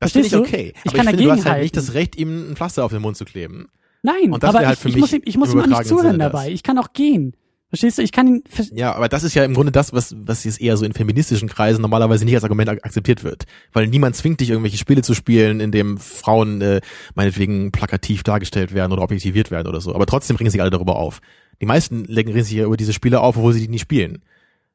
das 0.00 0.12
finde 0.12 0.28
ich 0.28 0.36
okay. 0.36 0.72
Ich 0.84 0.92
aber 0.92 0.96
kann 0.96 1.06
ich 1.06 1.10
finde, 1.10 1.24
du 1.24 1.30
hast 1.32 1.46
halt 1.46 1.62
nicht 1.62 1.76
das 1.76 1.94
Recht, 1.94 2.16
ihm 2.16 2.50
ein 2.50 2.56
Pflaster 2.56 2.84
auf 2.84 2.92
den 2.92 3.02
Mund 3.02 3.16
zu 3.16 3.24
kleben. 3.24 3.68
Nein, 4.02 4.32
aber 4.32 4.52
wäre 4.52 4.66
halt 4.68 4.78
ich, 4.84 4.94
ich 4.94 4.96
muss 4.96 5.12
ihm, 5.12 5.22
ich 5.24 5.36
muss 5.36 5.52
ihm 5.52 5.60
auch 5.60 5.66
nicht 5.66 5.84
zuhören 5.86 6.12
Sinne 6.12 6.18
dabei. 6.18 6.44
das. 6.44 6.54
Ich 6.54 6.62
kann 6.62 6.78
auch 6.78 6.92
gehen. 6.92 7.34
Verstehst 7.68 7.98
du? 7.98 8.02
Ich 8.02 8.12
kann 8.12 8.28
ihn. 8.28 8.44
Ja, 8.72 8.94
aber 8.94 9.08
das 9.08 9.24
ist 9.24 9.34
ja 9.34 9.44
im 9.44 9.54
Grunde 9.54 9.72
das, 9.72 9.92
was, 9.92 10.14
was 10.16 10.44
jetzt 10.44 10.60
eher 10.60 10.76
so 10.76 10.84
in 10.84 10.92
feministischen 10.92 11.48
Kreisen 11.48 11.82
normalerweise 11.82 12.24
nicht 12.24 12.34
als 12.34 12.44
Argument 12.44 12.68
ak 12.68 12.84
akzeptiert 12.84 13.24
wird. 13.24 13.44
Weil 13.72 13.88
niemand 13.88 14.14
zwingt 14.14 14.40
dich, 14.40 14.50
irgendwelche 14.50 14.78
Spiele 14.78 15.02
zu 15.02 15.14
spielen, 15.14 15.58
in 15.58 15.72
dem 15.72 15.98
Frauen 15.98 16.60
äh, 16.60 16.80
meinetwegen 17.16 17.72
plakativ 17.72 18.22
dargestellt 18.22 18.72
werden 18.72 18.92
oder 18.92 19.02
objektiviert 19.02 19.50
werden 19.50 19.66
oder 19.66 19.80
so. 19.80 19.94
Aber 19.94 20.06
trotzdem 20.06 20.36
regen 20.36 20.50
sich 20.50 20.60
alle 20.60 20.70
darüber 20.70 20.96
auf. 20.96 21.20
Die 21.60 21.66
meisten 21.66 22.04
legen 22.04 22.32
sich 22.32 22.52
ja 22.52 22.64
über 22.64 22.76
diese 22.76 22.92
Spiele 22.92 23.20
auf, 23.20 23.36
obwohl 23.36 23.52
sie 23.52 23.62
die 23.62 23.68
nie 23.68 23.78
spielen. 23.80 24.22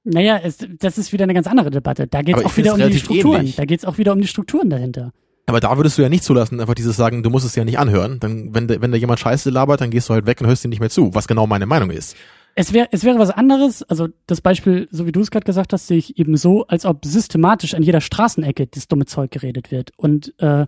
Naja, 0.03 0.39
es, 0.43 0.57
das 0.79 0.97
ist 0.97 1.13
wieder 1.13 1.23
eine 1.23 1.33
ganz 1.33 1.47
andere 1.47 1.69
Debatte. 1.69 2.07
Da 2.07 2.23
geht 2.23 2.37
es 2.37 2.43
auch 2.43 2.57
wieder 2.57 2.73
um 2.73 2.79
die 2.79 2.99
Strukturen. 2.99 3.39
ähnlich. 3.41 3.55
Da 3.55 3.65
geht 3.65 3.79
es 3.79 3.85
auch 3.85 3.99
wieder 3.99 4.13
um 4.13 4.19
die 4.21 4.27
Strukturen 4.27 4.69
dahinter. 4.69 5.13
Aber 5.45 5.59
da 5.59 5.75
würdest 5.77 5.97
du 5.97 6.01
ja 6.01 6.09
nicht 6.09 6.23
zulassen, 6.23 6.59
einfach 6.59 6.73
dieses 6.73 6.95
sagen, 6.95 7.23
du 7.23 7.29
musst 7.29 7.45
es 7.45 7.55
ja 7.55 7.63
nicht 7.63 7.77
anhören. 7.77 8.19
Dann, 8.19 8.53
wenn, 8.53 8.69
wenn 8.69 8.91
da 8.91 8.97
jemand 8.97 9.19
Scheiße 9.19 9.49
labert, 9.49 9.81
dann 9.81 9.91
gehst 9.91 10.09
du 10.09 10.13
halt 10.13 10.25
weg 10.25 10.41
und 10.41 10.47
hörst 10.47 10.63
ihm 10.65 10.69
nicht 10.69 10.79
mehr 10.79 10.89
zu, 10.89 11.13
was 11.13 11.27
genau 11.27 11.47
meine 11.47 11.65
Meinung 11.65 11.91
ist. 11.91 12.15
Es 12.55 12.73
wäre 12.73 12.87
es 12.91 13.03
wäre 13.03 13.17
was 13.17 13.29
anderes, 13.29 13.83
also 13.83 14.07
das 14.27 14.41
Beispiel, 14.41 14.87
so 14.91 15.05
wie 15.05 15.11
du 15.11 15.21
es 15.21 15.31
gerade 15.31 15.45
gesagt 15.45 15.73
hast, 15.73 15.87
sehe 15.87 15.97
ich 15.97 16.17
eben 16.19 16.35
so, 16.37 16.65
als 16.67 16.85
ob 16.85 17.05
systematisch 17.05 17.73
an 17.73 17.83
jeder 17.83 18.01
Straßenecke 18.01 18.67
das 18.67 18.87
dumme 18.87 19.05
Zeug 19.05 19.31
geredet 19.31 19.71
wird. 19.71 19.91
Und 19.97 20.33
äh, 20.39 20.65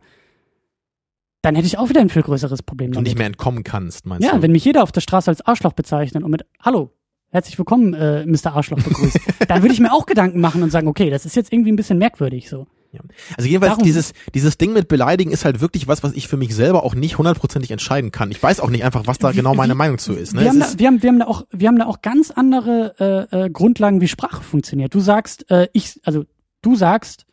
dann 1.41 1.55
hätte 1.55 1.67
ich 1.67 1.77
auch 1.77 1.89
wieder 1.89 1.99
ein 1.99 2.09
viel 2.09 2.21
größeres 2.21 2.63
Problem 2.63 2.91
Du 2.91 2.95
damit. 2.95 3.07
nicht 3.09 3.17
mehr 3.17 3.27
entkommen 3.27 3.63
kannst, 3.63 4.05
meinst 4.05 4.25
ja, 4.25 4.35
du? 4.37 4.41
wenn 4.41 4.51
mich 4.53 4.63
jeder 4.63 4.81
auf 4.81 4.93
der 4.93 5.01
Straße 5.01 5.29
als 5.29 5.41
Arschloch 5.45 5.73
bezeichnet 5.73 6.23
und 6.23 6.31
mit 6.31 6.45
Hallo, 6.61 6.91
herzlich 7.31 7.57
willkommen, 7.57 7.93
äh, 7.93 8.25
Mr. 8.25 8.53
Arschloch 8.55 8.81
begrüßt, 8.81 9.19
dann 9.49 9.61
würde 9.61 9.73
ich 9.73 9.81
mir 9.81 9.91
auch 9.91 10.05
Gedanken 10.05 10.39
machen 10.39 10.63
und 10.63 10.69
sagen, 10.71 10.87
okay, 10.87 11.09
das 11.09 11.25
ist 11.25 11.35
jetzt 11.35 11.51
irgendwie 11.51 11.73
ein 11.73 11.75
bisschen 11.75 11.97
merkwürdig 11.97 12.49
so. 12.49 12.67
Ja. 12.93 12.99
Also 13.37 13.49
jedenfalls 13.49 13.73
Darum- 13.73 13.83
dieses, 13.83 14.13
dieses 14.33 14.57
Ding 14.57 14.71
mit 14.71 14.87
Beleidigen 14.87 15.31
ist 15.31 15.45
halt 15.45 15.59
wirklich 15.61 15.87
was, 15.87 16.03
was 16.03 16.13
ich 16.13 16.27
für 16.27 16.37
mich 16.37 16.53
selber 16.55 16.83
auch 16.83 16.93
nicht 16.95 17.17
hundertprozentig 17.17 17.71
entscheiden 17.71 18.11
kann. 18.11 18.29
Ich 18.31 18.41
weiß 18.41 18.59
auch 18.59 18.69
nicht 18.69 18.85
einfach, 18.85 19.07
was 19.07 19.17
da 19.17 19.31
Wie- 19.31 19.37
genau 19.37 19.55
meine 19.55 19.73
wie- 19.73 19.77
Meinung 19.77 19.97
zu 19.97 20.13
ist. 20.13 20.33
Ne? 20.35 20.41
Wir, 20.41 20.47
Es 20.47 20.53
haben 20.53 20.59
da, 20.59 20.79
wir, 20.79 20.87
haben, 20.87 21.01
wir, 21.03 21.09
haben 21.09 21.19
da 21.19 21.25
auch, 21.25 21.43
wir 21.51 21.67
haben 21.67 21.79
da 21.79 21.85
auch 21.87 22.01
ganz 22.01 22.29
andere 22.31 23.27
äh, 23.31 23.45
äh, 23.45 23.49
Grundlagen, 23.49 23.99
wie 23.99 24.07
Sprache 24.07 24.43
funktioniert. 24.43 24.93
Du 24.93 24.99
sagst, 24.99 25.49
äh, 25.49 25.67
ich, 25.73 25.99
also 26.03 26.25
du 26.61 26.75
sagst, 26.75 27.25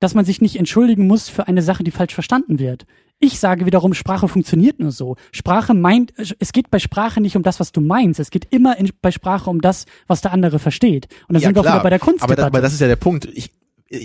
dass 0.00 0.14
man 0.14 0.26
sich 0.26 0.42
nicht 0.42 0.56
entschuldigen 0.56 1.06
muss 1.06 1.30
für 1.30 1.48
eine 1.48 1.62
Sache, 1.62 1.82
die 1.82 1.90
falsch 1.90 2.12
verstanden 2.14 2.58
wird. 2.58 2.84
Ich 3.18 3.40
sage 3.40 3.64
wiederum, 3.64 3.94
Sprache 3.94 4.28
funktioniert 4.28 4.78
nur 4.78 4.90
so. 4.92 5.16
Sprache 5.32 5.72
meint, 5.72 6.12
es 6.38 6.52
geht 6.52 6.70
bei 6.70 6.78
Sprache 6.78 7.22
nicht 7.22 7.34
um 7.34 7.42
das, 7.42 7.58
was 7.60 7.72
du 7.72 7.80
meinst. 7.80 8.20
Es 8.20 8.28
geht 8.30 8.48
immer 8.50 8.76
in, 8.78 8.90
bei 9.00 9.10
Sprache 9.10 9.48
um 9.48 9.62
das, 9.62 9.86
was 10.06 10.20
der 10.20 10.32
andere 10.34 10.58
versteht. 10.58 11.08
Und 11.26 11.32
da 11.34 11.40
ja, 11.40 11.46
sind 11.48 11.56
wir 11.56 11.60
auch 11.60 11.64
klar. 11.64 11.74
wieder 11.76 11.82
bei 11.84 11.88
der 11.88 12.02
aber, 12.02 12.10
Kunstdebatte. 12.10 12.36
das, 12.36 12.44
aber 12.44 12.60
das 12.60 12.74
ist 12.74 12.80
ja 12.82 12.88
der 12.88 12.96
Punkt. 12.96 13.24
Ich, 13.32 13.52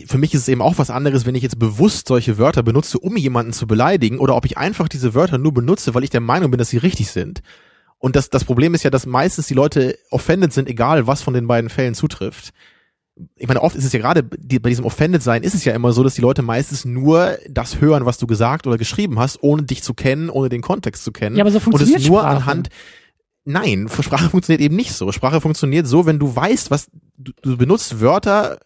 für 0.06 0.18
mich 0.18 0.34
ist 0.34 0.42
es 0.42 0.48
eben 0.48 0.62
auch 0.62 0.78
was 0.78 0.92
anderes, 0.92 1.26
wenn 1.26 1.36
ich 1.36 1.44
jetzt 1.44 1.58
bewusst 1.58 2.08
solche 2.08 2.38
Wörter 2.38 2.62
benutze, 2.62 3.00
um 3.00 3.18
jemanden 3.18 3.54
zu 3.54 3.66
beleidigen, 3.66 4.20
oder 4.20 4.36
ob 4.36 4.46
ich 4.46 4.58
einfach 4.58 4.88
diese 4.88 5.14
Wörter 5.16 5.38
nur 5.38 5.54
benutze, 5.54 5.94
weil 5.96 6.04
ich 6.04 6.10
der 6.10 6.22
Meinung 6.22 6.52
bin, 6.52 6.60
dass 6.60 6.70
sie 6.70 6.78
richtig 6.78 7.10
sind. 7.10 7.42
Und 7.98 8.16
das, 8.16 8.30
das 8.30 8.46
Problem 8.46 8.74
ist 8.74 8.84
ja, 8.84 8.90
dass 8.90 9.06
meistens 9.06 9.48
die 9.48 9.54
Leute 9.54 9.98
offended 10.10 10.54
sind, 10.54 10.68
egal 10.70 11.08
was 11.08 11.22
von 11.22 11.34
den 11.34 11.48
beiden 11.48 11.70
Fällen 11.70 11.96
zutrifft. 11.96 12.52
Ich 13.36 13.48
meine, 13.48 13.62
oft 13.62 13.76
ist 13.76 13.86
es 13.86 13.94
ja 13.94 14.00
gerade 14.00 14.24
die, 14.24 14.60
bei 14.60 14.70
diesem 14.70 14.86
offended 14.86 15.22
sein 15.22 15.44
ist 15.44 15.54
es 15.54 15.66
ja 15.66 15.74
immer 15.74 15.94
so, 15.94 16.04
dass 16.04 16.16
die 16.16 16.22
Leute 16.22 16.42
meistens 16.42 16.86
nur 16.86 17.38
das 17.50 17.82
hören, 17.82 18.06
was 18.06 18.18
du 18.18 18.26
gesagt 18.26 18.66
oder 18.66 18.78
geschrieben 18.78 19.20
hast, 19.20 19.44
ohne 19.44 19.64
dich 19.64 19.84
zu 19.84 19.94
kennen, 19.94 20.30
ohne 20.30 20.50
den 20.50 20.62
Kontext 20.62 21.04
zu 21.04 21.12
kennen. 21.12 21.36
Ja, 21.36 21.44
aber 21.44 21.52
so 21.52 21.58
und 21.58 21.64
funktioniert 21.64 22.02
es 22.02 22.08
nur 22.08 22.22
Sprache. 22.22 22.36
anhand 22.38 22.70
Nein, 23.44 23.90
Sprache 24.02 24.30
funktioniert 24.32 24.62
eben 24.62 24.76
nicht 24.76 24.94
so. 24.94 25.12
Sprache 25.12 25.42
funktioniert 25.42 25.88
so, 25.88 26.06
wenn 26.06 26.20
du 26.20 26.36
weißt, 26.36 26.72
was 26.72 26.88
du, 27.18 27.32
du 27.42 27.58
benutzt 27.58 28.00
Wörter, 28.00 28.60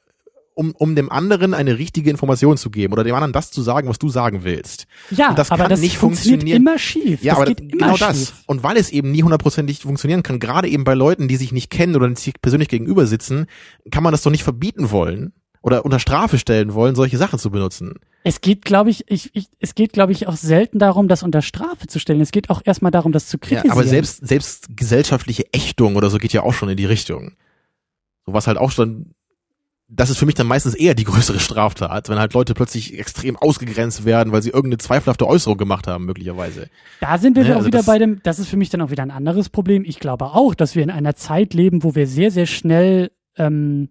um, 0.56 0.72
um 0.72 0.96
dem 0.96 1.12
anderen 1.12 1.54
eine 1.54 1.78
richtige 1.78 2.10
Information 2.10 2.58
zu 2.58 2.72
geben 2.72 2.94
oder 2.94 3.04
dem 3.04 3.14
anderen 3.14 3.34
das 3.34 3.52
zu 3.52 3.62
sagen, 3.62 3.88
was 3.88 4.00
du 4.00 4.10
sagen 4.10 4.44
willst. 4.44 4.88
ja, 5.12 5.30
und 5.30 5.38
das 5.38 5.52
aber 5.52 5.64
kann 5.64 5.70
das 5.70 5.82
nicht 5.82 5.98
funktioniert 5.98 6.40
funktionieren. 6.42 6.62
immer 6.64 6.80
schief. 6.80 7.22
Ja, 7.24 7.34
das 7.34 7.42
aber 7.44 7.54
geht 7.54 7.72
genau 7.72 7.96
schief. 7.98 8.08
das. 8.08 8.34
Und 8.48 8.64
weil 8.64 8.78
es 8.78 8.90
eben 8.90 9.12
nie 9.12 9.22
hundertprozentig 9.22 9.82
funktionieren 9.82 10.24
kann, 10.24 10.40
gerade 10.40 10.68
eben 10.68 10.84
bei 10.84 10.96
Leuten, 10.96 11.28
die 11.28 11.36
sich 11.36 11.52
nicht 11.52 11.70
kennen 11.70 11.96
oder 11.96 12.14
sich 12.16 12.42
persönlich 12.42 12.70
gegenüber 12.70 13.06
sitzen, 13.06 13.46
kann 13.92 14.02
man 14.02 14.12
das 14.12 14.24
doch 14.24 14.32
nicht 14.32 14.44
verbieten 14.44 14.90
wollen 14.92 15.34
oder 15.62 15.84
unter 15.84 16.00
Strafe 16.00 16.38
stellen 16.38 16.74
wollen, 16.74 16.96
solche 16.96 17.18
Sachen 17.18 17.38
zu 17.40 17.50
benutzen. 17.52 17.94
Es 18.24 18.40
geht, 18.42 18.64
glaube 18.66 18.90
ich, 18.90 19.04
ich, 19.08 19.32
ich, 19.36 19.48
es 19.60 19.76
geht, 19.76 19.94
glaube 19.94 20.12
ich, 20.12 20.28
auch 20.28 20.36
selten 20.36 20.80
darum, 20.80 21.08
das 21.08 21.22
unter 21.22 21.42
Strafe 21.42 21.88
zu 21.88 22.00
stellen. 22.00 22.22
Es 22.22 22.32
geht 22.32 22.50
auch 22.50 22.62
erstmal 22.66 22.92
darum, 22.92 23.12
das 23.12 23.28
zu 23.28 23.38
Ja, 23.38 23.42
kritisieren. 23.48 23.72
aber 23.72 23.84
selbst, 23.84 24.26
selbst 24.26 24.68
gesellschaftliche 24.78 25.46
Ächtung 25.54 25.96
oder 25.96 26.10
so 26.10 26.18
geht 26.18 26.34
ja 26.34 26.42
auch 26.44 26.54
schon 26.54 26.70
in 26.70 26.78
die 26.78 26.86
Richtung. 26.86 27.34
So 28.26 28.34
was 28.34 28.48
halt 28.48 28.58
auch 28.58 28.72
schon, 28.72 29.14
das 29.88 30.10
ist 30.10 30.18
für 30.18 30.26
mich 30.26 30.36
dann 30.36 30.48
meistens 30.48 30.74
eher 30.74 30.96
die 30.96 31.04
größere 31.04 31.40
Straftat, 31.40 32.10
wenn 32.10 32.18
halt 32.18 32.34
Leute 32.34 32.54
plötzlich 32.56 32.98
extrem 32.98 33.36
ausgegrenzt 33.38 34.04
werden, 34.04 34.34
weil 34.34 34.42
sie 34.42 34.50
irgendeine 34.50 34.80
zweifelhafte 34.80 35.28
Äußerung 35.28 35.58
gemacht 35.58 35.86
haben, 35.88 36.06
möglicherweise. 36.06 36.70
Da 37.02 37.18
sind 37.18 37.36
wir 37.36 37.44
Ne, 37.44 37.52
auch 37.52 37.58
also 37.58 37.68
wieder 37.68 37.84
bei 37.84 38.00
dem, 38.00 38.20
das 38.24 38.40
ist 38.40 38.48
für 38.48 38.58
mich 38.58 38.70
dann 38.70 38.82
auch 38.82 38.90
wieder 38.90 39.04
ein 39.04 39.12
anderes 39.12 39.50
Problem. 39.50 39.84
Ich 39.86 40.00
glaube 40.00 40.26
auch, 40.26 40.56
dass 40.56 40.76
wir 40.76 40.82
in 40.82 40.90
einer 40.90 41.16
Zeit 41.16 41.54
leben, 41.54 41.84
wo 41.84 41.94
wir 41.94 42.08
sehr, 42.08 42.32
sehr 42.32 42.48
schnell 42.48 43.12
ähm, 43.38 43.90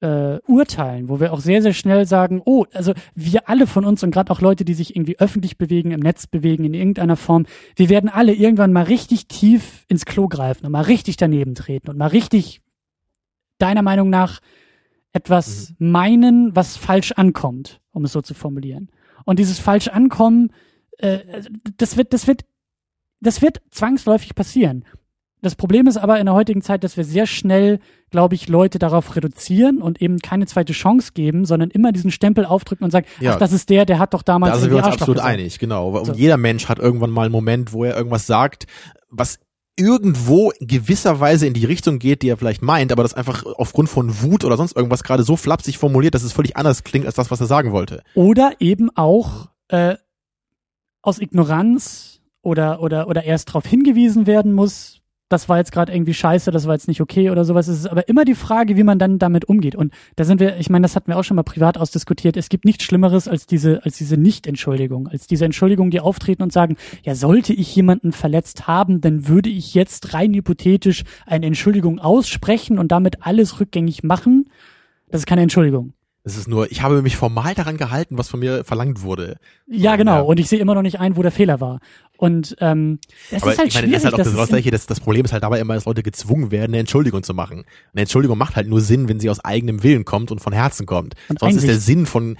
äh, 0.00 0.40
urteilen, 0.46 1.08
wo 1.08 1.20
wir 1.20 1.32
auch 1.32 1.40
sehr, 1.40 1.62
sehr 1.62 1.72
schnell 1.72 2.06
sagen, 2.06 2.42
oh, 2.44 2.66
also 2.74 2.92
wir 3.14 3.48
alle 3.48 3.66
von 3.66 3.86
uns 3.86 4.02
und 4.02 4.10
gerade 4.10 4.30
auch 4.30 4.42
Leute, 4.42 4.64
die 4.66 4.74
sich 4.74 4.94
irgendwie 4.94 5.18
öffentlich 5.18 5.56
bewegen, 5.56 5.92
im 5.92 6.00
Netz 6.00 6.26
bewegen, 6.26 6.64
in 6.64 6.74
irgendeiner 6.74 7.16
Form, 7.16 7.46
wir 7.76 7.88
werden 7.88 8.10
alle 8.10 8.34
irgendwann 8.34 8.72
mal 8.72 8.84
richtig 8.84 9.26
tief 9.28 9.86
ins 9.88 10.04
Klo 10.04 10.28
greifen 10.28 10.66
und 10.66 10.72
mal 10.72 10.82
richtig 10.82 11.16
daneben 11.16 11.54
treten 11.54 11.88
und 11.88 11.96
mal 11.96 12.08
richtig 12.08 12.60
deiner 13.58 13.82
Meinung 13.82 14.10
nach 14.10 14.40
etwas 15.12 15.74
meinen, 15.78 16.54
was 16.56 16.76
falsch 16.76 17.12
ankommt, 17.12 17.80
um 17.92 18.04
es 18.04 18.12
so 18.12 18.22
zu 18.22 18.34
formulieren. 18.34 18.90
Und 19.24 19.38
dieses 19.38 19.58
falsch 19.58 19.88
ankommen, 19.88 20.52
äh, 20.98 21.18
das 21.76 21.96
wird, 21.96 22.12
das 22.12 22.26
wird, 22.26 22.42
das 23.20 23.42
wird 23.42 23.60
zwangsläufig 23.70 24.34
passieren. 24.34 24.84
Das 25.44 25.56
Problem 25.56 25.88
ist 25.88 25.96
aber 25.96 26.20
in 26.20 26.26
der 26.26 26.34
heutigen 26.36 26.62
Zeit, 26.62 26.84
dass 26.84 26.96
wir 26.96 27.02
sehr 27.02 27.26
schnell, 27.26 27.80
glaube 28.10 28.36
ich, 28.36 28.48
Leute 28.48 28.78
darauf 28.78 29.16
reduzieren 29.16 29.82
und 29.82 30.00
eben 30.00 30.18
keine 30.20 30.46
zweite 30.46 30.72
Chance 30.72 31.10
geben, 31.14 31.44
sondern 31.46 31.70
immer 31.70 31.90
diesen 31.90 32.12
Stempel 32.12 32.44
aufdrücken 32.46 32.84
und 32.84 32.92
sagen, 32.92 33.06
Ja. 33.18 33.34
ach, 33.34 33.38
das 33.38 33.52
ist 33.52 33.68
der, 33.68 33.84
der 33.84 33.98
hat 33.98 34.14
doch 34.14 34.22
damals 34.22 34.54
Da 34.54 34.58
sind 34.60 34.70
wir 34.70 34.76
uns 34.78 34.86
absolut 34.86 35.16
gesagt. 35.16 35.28
einig, 35.34 35.58
genau. 35.58 35.98
Und 35.98 36.04
So. 36.06 36.12
jeder 36.12 36.36
Mensch 36.36 36.68
hat 36.68 36.78
irgendwann 36.78 37.10
mal 37.10 37.22
einen 37.24 37.32
Moment, 37.32 37.72
wo 37.72 37.82
er 37.84 37.96
irgendwas 37.96 38.26
sagt, 38.28 38.66
was 39.10 39.40
irgendwo 39.76 40.52
gewisserweise 40.60 41.46
in 41.46 41.54
die 41.54 41.64
Richtung 41.64 41.98
geht, 41.98 42.22
die 42.22 42.28
er 42.28 42.36
vielleicht 42.36 42.62
meint, 42.62 42.92
aber 42.92 43.02
das 43.02 43.14
einfach 43.14 43.44
aufgrund 43.44 43.88
von 43.88 44.22
Wut 44.22 44.44
oder 44.44 44.56
sonst 44.56 44.76
irgendwas 44.76 45.02
gerade 45.02 45.22
so 45.22 45.36
flapsig 45.36 45.78
formuliert, 45.78 46.14
dass 46.14 46.22
es 46.22 46.32
völlig 46.32 46.56
anders 46.56 46.84
klingt 46.84 47.06
als 47.06 47.14
das, 47.14 47.30
was 47.30 47.40
er 47.40 47.46
sagen 47.46 47.72
wollte. 47.72 48.02
Oder 48.14 48.52
eben 48.60 48.90
auch 48.94 49.48
äh, 49.68 49.96
aus 51.00 51.18
Ignoranz 51.18 52.20
oder, 52.42 52.80
oder, 52.80 53.08
oder 53.08 53.24
erst 53.24 53.48
darauf 53.48 53.66
hingewiesen 53.66 54.26
werden 54.26 54.52
muss, 54.52 55.01
das 55.32 55.48
war 55.48 55.58
jetzt 55.58 55.72
gerade 55.72 55.92
irgendwie 55.92 56.14
scheiße, 56.14 56.50
das 56.50 56.66
war 56.66 56.74
jetzt 56.74 56.88
nicht 56.88 57.00
okay 57.00 57.30
oder 57.30 57.44
sowas. 57.44 57.68
Es 57.68 57.80
ist 57.80 57.86
aber 57.86 58.08
immer 58.08 58.24
die 58.24 58.34
Frage, 58.34 58.76
wie 58.76 58.82
man 58.82 58.98
dann 58.98 59.18
damit 59.18 59.46
umgeht. 59.46 59.74
Und 59.74 59.92
da 60.16 60.24
sind 60.24 60.40
wir, 60.40 60.58
ich 60.58 60.70
meine, 60.70 60.82
das 60.82 60.94
hatten 60.94 61.08
wir 61.08 61.18
auch 61.18 61.24
schon 61.24 61.36
mal 61.36 61.42
privat 61.42 61.78
ausdiskutiert. 61.78 62.36
Es 62.36 62.48
gibt 62.48 62.64
nichts 62.64 62.84
Schlimmeres 62.84 63.28
als 63.28 63.46
diese, 63.46 63.84
als 63.84 63.96
diese 63.96 64.16
Nicht-Entschuldigung, 64.16 65.08
als 65.08 65.26
diese 65.26 65.44
Entschuldigung, 65.44 65.90
die 65.90 66.00
auftreten 66.00 66.42
und 66.42 66.52
sagen, 66.52 66.76
ja, 67.02 67.14
sollte 67.14 67.52
ich 67.52 67.74
jemanden 67.74 68.12
verletzt 68.12 68.66
haben, 68.66 69.00
dann 69.00 69.28
würde 69.28 69.48
ich 69.48 69.74
jetzt 69.74 70.14
rein 70.14 70.34
hypothetisch 70.34 71.04
eine 71.26 71.46
Entschuldigung 71.46 71.98
aussprechen 71.98 72.78
und 72.78 72.92
damit 72.92 73.24
alles 73.26 73.60
rückgängig 73.60 74.02
machen. 74.02 74.50
Das 75.10 75.22
ist 75.22 75.26
keine 75.26 75.42
Entschuldigung. 75.42 75.94
Es 76.24 76.36
ist 76.36 76.46
nur, 76.46 76.70
ich 76.70 76.82
habe 76.82 77.02
mich 77.02 77.16
formal 77.16 77.54
daran 77.54 77.76
gehalten, 77.76 78.16
was 78.16 78.28
von 78.28 78.38
mir 78.38 78.64
verlangt 78.64 79.02
wurde. 79.02 79.38
Ja, 79.66 79.96
genau. 79.96 80.16
Ja. 80.16 80.20
Und 80.20 80.38
ich 80.38 80.48
sehe 80.48 80.60
immer 80.60 80.74
noch 80.74 80.82
nicht 80.82 81.00
ein, 81.00 81.16
wo 81.16 81.22
der 81.22 81.32
Fehler 81.32 81.60
war. 81.60 81.80
Und 82.16 82.56
ähm, 82.60 83.00
das 83.32 83.42
Aber 83.42 83.52
ist 83.52 83.58
halt 83.58 83.68
ich 83.68 83.74
meine, 83.74 83.86
schwierig. 83.88 83.92
das 83.92 84.00
ist 84.00 84.04
halt 84.04 84.14
auch 84.14 84.18
das, 84.18 84.26
das 84.50 84.70
das, 84.70 84.86
das, 84.86 85.00
Problem 85.00 85.24
ist 85.24 85.32
halt 85.32 85.42
dabei 85.42 85.58
immer, 85.58 85.74
dass 85.74 85.86
Leute 85.86 86.04
gezwungen 86.04 86.52
werden, 86.52 86.70
eine 86.70 86.78
Entschuldigung 86.78 87.24
zu 87.24 87.34
machen. 87.34 87.64
Eine 87.92 88.02
Entschuldigung 88.02 88.38
macht 88.38 88.54
halt 88.54 88.68
nur 88.68 88.80
Sinn, 88.80 89.08
wenn 89.08 89.18
sie 89.18 89.28
aus 89.28 89.44
eigenem 89.44 89.82
Willen 89.82 90.04
kommt 90.04 90.30
und 90.30 90.38
von 90.38 90.52
Herzen 90.52 90.86
kommt. 90.86 91.14
Und 91.28 91.40
Sonst 91.40 91.56
ist 91.56 91.66
der. 91.66 91.78
Sinn 91.80 92.06
von, 92.06 92.36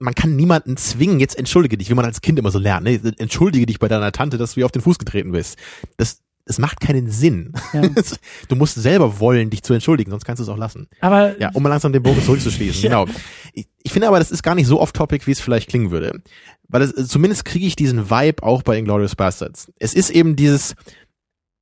man 0.00 0.16
kann 0.16 0.34
niemanden 0.34 0.76
zwingen, 0.76 1.20
jetzt 1.20 1.38
entschuldige 1.38 1.78
dich, 1.78 1.88
wie 1.88 1.94
man 1.94 2.04
als 2.04 2.20
Kind 2.20 2.40
immer 2.40 2.50
so 2.50 2.58
lernt. 2.58 2.84
Ne? 2.84 3.00
Entschuldige 3.18 3.66
dich 3.66 3.78
bei 3.78 3.86
deiner 3.86 4.10
Tante, 4.10 4.36
dass 4.36 4.54
du 4.54 4.60
ihr 4.60 4.66
auf 4.66 4.72
den 4.72 4.82
Fuß 4.82 4.98
getreten 4.98 5.30
bist. 5.30 5.56
Das, 5.96 6.23
das 6.46 6.58
macht 6.58 6.80
keinen 6.80 7.10
Sinn. 7.10 7.52
Ja. 7.72 7.82
Du 8.48 8.56
musst 8.56 8.74
selber 8.74 9.18
wollen, 9.20 9.50
dich 9.50 9.62
zu 9.62 9.72
entschuldigen, 9.72 10.10
sonst 10.10 10.24
kannst 10.24 10.40
du 10.40 10.44
es 10.44 10.48
auch 10.48 10.58
lassen. 10.58 10.88
aber 11.00 11.40
Ja, 11.40 11.50
um 11.54 11.62
mal 11.62 11.68
langsam 11.70 11.92
den 11.92 12.02
Bogen 12.02 12.22
zurückzuschließen. 12.22 12.82
Ja. 12.82 13.04
Genau. 13.04 13.06
Ich, 13.54 13.66
ich 13.82 13.92
finde 13.92 14.08
aber, 14.08 14.18
das 14.18 14.30
ist 14.30 14.42
gar 14.42 14.54
nicht 14.54 14.66
so 14.66 14.80
off-topic, 14.80 15.26
wie 15.26 15.32
es 15.32 15.40
vielleicht 15.40 15.68
klingen 15.68 15.90
würde. 15.90 16.22
Weil 16.68 16.82
es, 16.82 17.08
zumindest 17.08 17.44
kriege 17.44 17.66
ich 17.66 17.76
diesen 17.76 18.10
Vibe 18.10 18.42
auch 18.42 18.62
bei 18.62 18.78
Inglourious 18.78 19.16
Bastards. 19.16 19.72
Es 19.78 19.94
ist 19.94 20.10
eben 20.10 20.36
dieses, 20.36 20.74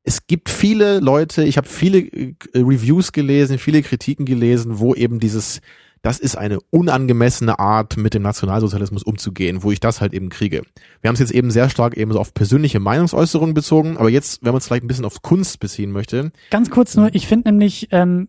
es 0.03 0.27
gibt 0.27 0.49
viele 0.49 1.01
Leute, 1.01 1.45
ich 1.45 1.57
habe 1.57 1.69
viele 1.69 1.99
äh, 1.99 2.35
Reviews 2.55 3.13
gelesen, 3.13 3.59
viele 3.59 3.83
Kritiken 3.83 4.27
gelesen, 4.27 4.79
wo 4.79 4.95
eben 4.95 5.21
dieses, 5.21 5.61
das 6.03 6.19
ist 6.19 6.37
eine 6.37 6.59
unangemessene 6.71 7.59
Art, 7.59 7.97
mit 7.97 8.15
dem 8.15 8.23
Nationalsozialismus 8.23 9.05
umzugehen, 9.05 9.63
wo 9.63 9.71
ich 9.71 9.81
das 9.81 10.01
halt 10.01 10.13
eben 10.13 10.29
kriege. 10.29 10.63
Wir 11.01 11.09
haben 11.09 11.15
es 11.15 11.21
jetzt 11.21 11.33
eben 11.33 11.51
sehr 11.51 11.71
stark 11.71 11.97
eben 11.97 12.13
so 12.13 12.19
auf 12.19 12.35
persönliche 12.35 12.81
Meinungsäußerungen 12.81 13.55
bezogen, 13.55 13.97
aber 13.97 14.11
jetzt, 14.11 14.43
wenn 14.43 14.53
man 14.53 14.59
es 14.59 14.67
vielleicht 14.67 14.85
ein 14.85 14.89
bisschen 14.89 15.05
auf 15.05 15.23
Kunst 15.23 15.61
beziehen 15.61 15.93
möchte. 15.93 16.33
Ganz 16.51 16.71
kurz 16.71 16.97
nur, 16.97 17.15
ich 17.15 17.27
finde 17.27 17.51
nämlich, 17.51 17.89
ähm, 17.93 18.29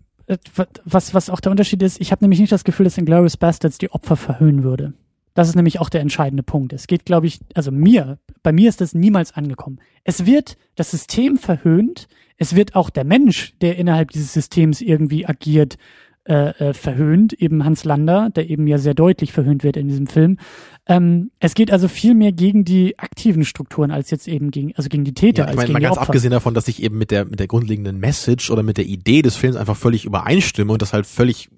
was, 0.85 1.13
was 1.13 1.29
auch 1.29 1.39
der 1.39 1.51
Unterschied 1.51 1.81
ist, 1.81 1.99
ich 1.99 2.11
habe 2.11 2.23
nämlich 2.23 2.39
nicht 2.39 2.51
das 2.51 2.63
Gefühl, 2.63 2.85
dass 2.85 2.97
Inglourious 2.97 3.37
Bastards 3.37 3.79
die 3.79 3.91
Opfer 3.91 4.15
verhöhnen 4.15 4.63
würde. 4.63 4.93
Das 5.33 5.49
ist 5.49 5.55
nämlich 5.55 5.79
auch 5.79 5.89
der 5.89 6.01
entscheidende 6.01 6.43
Punkt. 6.43 6.73
Es 6.73 6.85
geht, 6.85 7.05
glaube 7.05 7.25
ich, 7.25 7.39
also 7.55 7.71
mir, 7.71 8.19
bei 8.43 8.51
mir 8.51 8.69
ist 8.69 8.81
das 8.81 8.93
niemals 8.93 9.33
angekommen. 9.33 9.79
Es 10.03 10.27
wird 10.27 10.57
das 10.75 10.91
System 10.91 11.37
verhöhnt, 11.37 12.07
es 12.37 12.55
wird 12.55 12.75
auch 12.75 12.89
der 12.89 13.03
Mensch, 13.03 13.53
der 13.61 13.77
innerhalb 13.77 14.11
dieses 14.11 14.33
Systems 14.33 14.81
irgendwie 14.81 15.25
agiert, 15.25 15.77
äh, 16.25 16.69
äh, 16.69 16.73
verhöhnt, 16.73 17.33
eben 17.33 17.65
Hans 17.65 17.83
Lander, 17.83 18.29
der 18.29 18.49
eben 18.49 18.65
ja 18.67 18.77
sehr 18.77 18.93
deutlich 18.93 19.33
verhöhnt 19.33 19.63
wird 19.63 19.75
in 19.75 19.87
diesem 19.87 20.07
Film. 20.07 20.37
Ähm, 20.85 21.31
es 21.39 21.53
geht 21.53 21.71
also 21.71 21.87
viel 21.87 22.15
mehr 22.15 22.31
gegen 22.31 22.63
die 22.63 22.97
aktiven 22.97 23.43
Strukturen 23.43 23.91
als 23.91 24.09
jetzt 24.09 24.27
eben 24.27 24.51
gegen, 24.51 24.73
also 24.75 24.89
gegen 24.89 25.03
die 25.03 25.13
Täter. 25.13 25.45
Ja, 25.45 25.49
ich 25.49 25.55
meine, 25.55 25.73
mal 25.73 25.81
ganz 25.81 25.97
abgesehen 25.97 26.31
davon, 26.31 26.53
dass 26.53 26.67
ich 26.67 26.81
eben 26.81 26.97
mit 26.97 27.11
der 27.11 27.25
mit 27.25 27.39
der 27.39 27.47
grundlegenden 27.47 27.99
Message 27.99 28.49
oder 28.51 28.63
mit 28.63 28.77
der 28.77 28.85
Idee 28.85 29.21
des 29.21 29.35
Films 29.35 29.55
einfach 29.57 29.75
völlig 29.75 30.05
übereinstimme 30.05 30.71
und 30.71 30.81
das 30.81 30.93
halt 30.93 31.05
völlig 31.05 31.49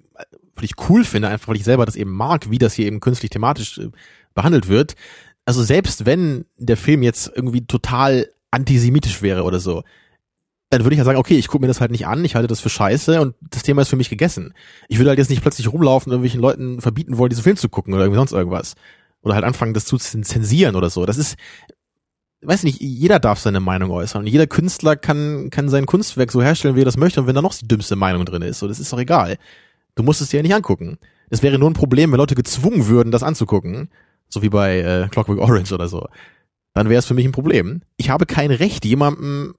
völlig 0.56 0.72
cool 0.88 1.04
finde, 1.04 1.28
einfach 1.28 1.48
weil 1.48 1.56
ich 1.56 1.64
selber 1.64 1.86
das 1.86 1.96
eben 1.96 2.12
mag, 2.12 2.50
wie 2.50 2.58
das 2.58 2.74
hier 2.74 2.86
eben 2.86 3.00
künstlich 3.00 3.30
thematisch 3.30 3.78
äh, 3.78 3.90
behandelt 4.34 4.68
wird. 4.68 4.94
Also 5.44 5.62
selbst 5.62 6.06
wenn 6.06 6.44
der 6.56 6.76
Film 6.76 7.02
jetzt 7.02 7.30
irgendwie 7.34 7.66
total 7.66 8.28
antisemitisch 8.50 9.22
wäre 9.22 9.44
oder 9.44 9.60
so, 9.60 9.84
dann 10.76 10.84
würde 10.84 10.94
ich 10.94 10.98
ja 10.98 11.04
sagen, 11.04 11.18
okay, 11.18 11.36
ich 11.36 11.48
gucke 11.48 11.62
mir 11.62 11.68
das 11.68 11.80
halt 11.80 11.90
nicht 11.90 12.06
an, 12.06 12.24
ich 12.24 12.34
halte 12.34 12.48
das 12.48 12.60
für 12.60 12.68
scheiße 12.68 13.20
und 13.20 13.34
das 13.40 13.62
Thema 13.62 13.82
ist 13.82 13.88
für 13.88 13.96
mich 13.96 14.10
gegessen. 14.10 14.54
Ich 14.88 14.98
würde 14.98 15.10
halt 15.10 15.18
jetzt 15.18 15.30
nicht 15.30 15.42
plötzlich 15.42 15.72
rumlaufen 15.72 16.10
und 16.10 16.16
irgendwelchen 16.16 16.40
Leuten 16.40 16.80
verbieten 16.80 17.18
wollen, 17.18 17.30
diesen 17.30 17.44
Film 17.44 17.56
zu 17.56 17.68
gucken 17.68 17.94
oder 17.94 18.04
irgendwie 18.04 18.18
sonst 18.18 18.32
irgendwas. 18.32 18.74
Oder 19.22 19.34
halt 19.34 19.44
anfangen, 19.44 19.74
das 19.74 19.86
zu 19.86 19.96
zensieren 19.96 20.76
oder 20.76 20.90
so. 20.90 21.06
Das 21.06 21.18
ist, 21.18 21.36
weiß 22.42 22.62
nicht, 22.62 22.80
jeder 22.80 23.18
darf 23.18 23.38
seine 23.38 23.60
Meinung 23.60 23.90
äußern. 23.90 24.22
Und 24.22 24.26
jeder 24.28 24.46
Künstler 24.46 24.96
kann, 24.96 25.50
kann 25.50 25.68
sein 25.68 25.86
Kunstwerk 25.86 26.30
so 26.30 26.42
herstellen, 26.42 26.76
wie 26.76 26.82
er 26.82 26.84
das 26.84 26.96
möchte. 26.96 27.20
Und 27.20 27.26
wenn 27.26 27.34
da 27.34 27.42
noch 27.42 27.54
die 27.54 27.66
dümmste 27.66 27.96
Meinung 27.96 28.24
drin 28.24 28.42
ist, 28.42 28.58
so, 28.58 28.68
das 28.68 28.78
ist 28.78 28.92
doch 28.92 28.98
egal. 28.98 29.36
Du 29.94 30.02
musst 30.02 30.20
es 30.20 30.28
dir 30.28 30.36
ja 30.36 30.42
nicht 30.42 30.54
angucken. 30.54 30.98
Es 31.30 31.42
wäre 31.42 31.58
nur 31.58 31.70
ein 31.70 31.74
Problem, 31.74 32.12
wenn 32.12 32.18
Leute 32.18 32.34
gezwungen 32.34 32.86
würden, 32.86 33.10
das 33.10 33.22
anzugucken. 33.22 33.88
So 34.28 34.42
wie 34.42 34.48
bei 34.48 34.78
äh, 34.80 35.08
Clockwork 35.08 35.40
Orange 35.40 35.72
oder 35.72 35.88
so. 35.88 36.06
Dann 36.74 36.88
wäre 36.88 36.98
es 36.98 37.06
für 37.06 37.14
mich 37.14 37.24
ein 37.24 37.32
Problem. 37.32 37.82
Ich 37.96 38.10
habe 38.10 38.26
kein 38.26 38.50
Recht, 38.50 38.84
jemandem 38.84 39.54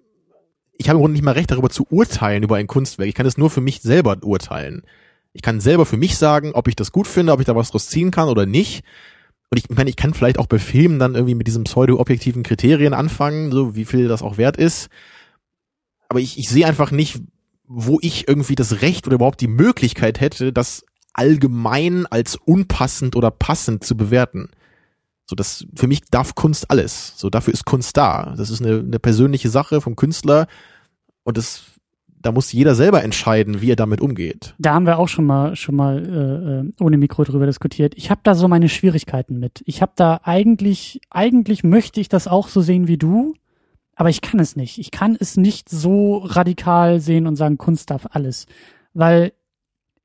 ich 0.77 0.89
habe 0.89 0.97
im 0.97 1.01
Grunde 1.01 1.13
nicht 1.13 1.23
mal 1.23 1.31
Recht 1.31 1.51
darüber 1.51 1.69
zu 1.69 1.87
urteilen 1.89 2.43
über 2.43 2.57
ein 2.57 2.67
Kunstwerk. 2.67 3.09
Ich 3.09 3.15
kann 3.15 3.25
es 3.25 3.37
nur 3.37 3.49
für 3.49 3.61
mich 3.61 3.81
selber 3.81 4.17
urteilen. 4.21 4.83
Ich 5.33 5.41
kann 5.41 5.59
selber 5.59 5.85
für 5.85 5.97
mich 5.97 6.17
sagen, 6.17 6.51
ob 6.53 6.67
ich 6.67 6.75
das 6.75 6.91
gut 6.91 7.07
finde, 7.07 7.31
ob 7.31 7.39
ich 7.39 7.45
da 7.45 7.55
was 7.55 7.71
draus 7.71 7.89
ziehen 7.89 8.11
kann 8.11 8.29
oder 8.29 8.45
nicht. 8.45 8.83
Und 9.49 9.57
ich 9.57 9.69
meine, 9.69 9.89
ich 9.89 9.95
kann 9.95 10.13
vielleicht 10.13 10.39
auch 10.39 10.47
bei 10.47 10.59
Filmen 10.59 10.99
dann 10.99 11.15
irgendwie 11.15 11.35
mit 11.35 11.47
diesen 11.47 11.63
pseudo-objektiven 11.63 12.43
Kriterien 12.43 12.93
anfangen, 12.93 13.51
so 13.51 13.75
wie 13.75 13.85
viel 13.85 14.07
das 14.07 14.21
auch 14.21 14.37
wert 14.37 14.57
ist. 14.57 14.89
Aber 16.09 16.19
ich, 16.19 16.37
ich 16.37 16.49
sehe 16.49 16.65
einfach 16.65 16.91
nicht, 16.91 17.21
wo 17.65 17.99
ich 18.01 18.27
irgendwie 18.27 18.55
das 18.55 18.81
Recht 18.81 19.07
oder 19.07 19.15
überhaupt 19.15 19.41
die 19.41 19.47
Möglichkeit 19.47 20.19
hätte, 20.19 20.53
das 20.53 20.85
allgemein 21.13 22.05
als 22.05 22.35
unpassend 22.35 23.15
oder 23.15 23.31
passend 23.31 23.83
zu 23.83 23.97
bewerten. 23.97 24.49
So, 25.29 25.35
das, 25.35 25.67
für 25.75 25.87
mich 25.87 26.01
darf 26.05 26.35
Kunst 26.35 26.71
alles. 26.71 27.13
So, 27.17 27.29
dafür 27.29 27.53
ist 27.53 27.65
Kunst 27.65 27.97
da. 27.97 28.33
Das 28.37 28.49
ist 28.49 28.61
eine, 28.61 28.79
eine 28.79 28.99
persönliche 28.99 29.49
Sache 29.49 29.81
vom 29.81 29.97
Künstler 29.97 30.47
und 31.23 31.37
das, 31.37 31.63
da 32.07 32.31
muss 32.31 32.53
jeder 32.53 32.75
selber 32.75 33.03
entscheiden, 33.03 33.61
wie 33.61 33.71
er 33.71 33.75
damit 33.75 33.99
umgeht. 33.99 34.55
Da 34.57 34.73
haben 34.73 34.85
wir 34.85 34.97
auch 34.97 35.09
schon 35.09 35.25
mal, 35.25 35.57
schon 35.57 35.75
mal 35.75 35.97
äh, 35.97 36.79
äh 36.79 36.83
ohne 36.83 36.97
Mikro 36.97 37.25
drüber 37.25 37.45
diskutiert. 37.45 37.93
Ich 37.97 38.09
habe 38.09 38.21
da 38.23 38.35
so 38.35 38.47
meine 38.47 38.69
Schwierigkeiten 38.69 39.37
mit. 39.37 39.63
Ich 39.65 39.81
habe 39.81 39.91
da 39.95 40.21
eigentlich, 40.23 41.01
eigentlich 41.09 41.61
möchte 41.61 41.99
ich 41.99 42.07
das 42.07 42.29
auch 42.29 42.47
so 42.47 42.61
sehen 42.61 42.87
wie 42.87 42.97
du, 42.97 43.33
aber 43.95 44.09
ich 44.09 44.21
kann 44.21 44.39
es 44.39 44.55
nicht. 44.55 44.77
Ich 44.77 44.91
kann 44.91 45.17
es 45.19 45.35
nicht 45.35 45.67
so 45.67 46.19
radikal 46.19 47.01
sehen 47.01 47.27
und 47.27 47.35
sagen, 47.35 47.57
Kunst 47.57 47.89
darf 47.89 48.07
alles, 48.11 48.45
weil 48.93 49.33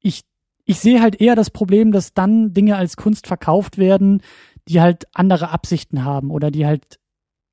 ich 0.00 0.22
ich 0.64 0.78
sehe 0.78 1.02
halt 1.02 1.20
eher 1.20 1.34
das 1.34 1.50
Problem, 1.50 1.92
dass 1.92 2.14
dann 2.14 2.54
Dinge 2.54 2.76
als 2.76 2.96
Kunst 2.96 3.26
verkauft 3.26 3.78
werden, 3.78 4.22
die 4.68 4.80
halt 4.80 5.06
andere 5.12 5.50
Absichten 5.50 6.04
haben 6.04 6.30
oder 6.30 6.50
die 6.50 6.66
halt 6.66 6.98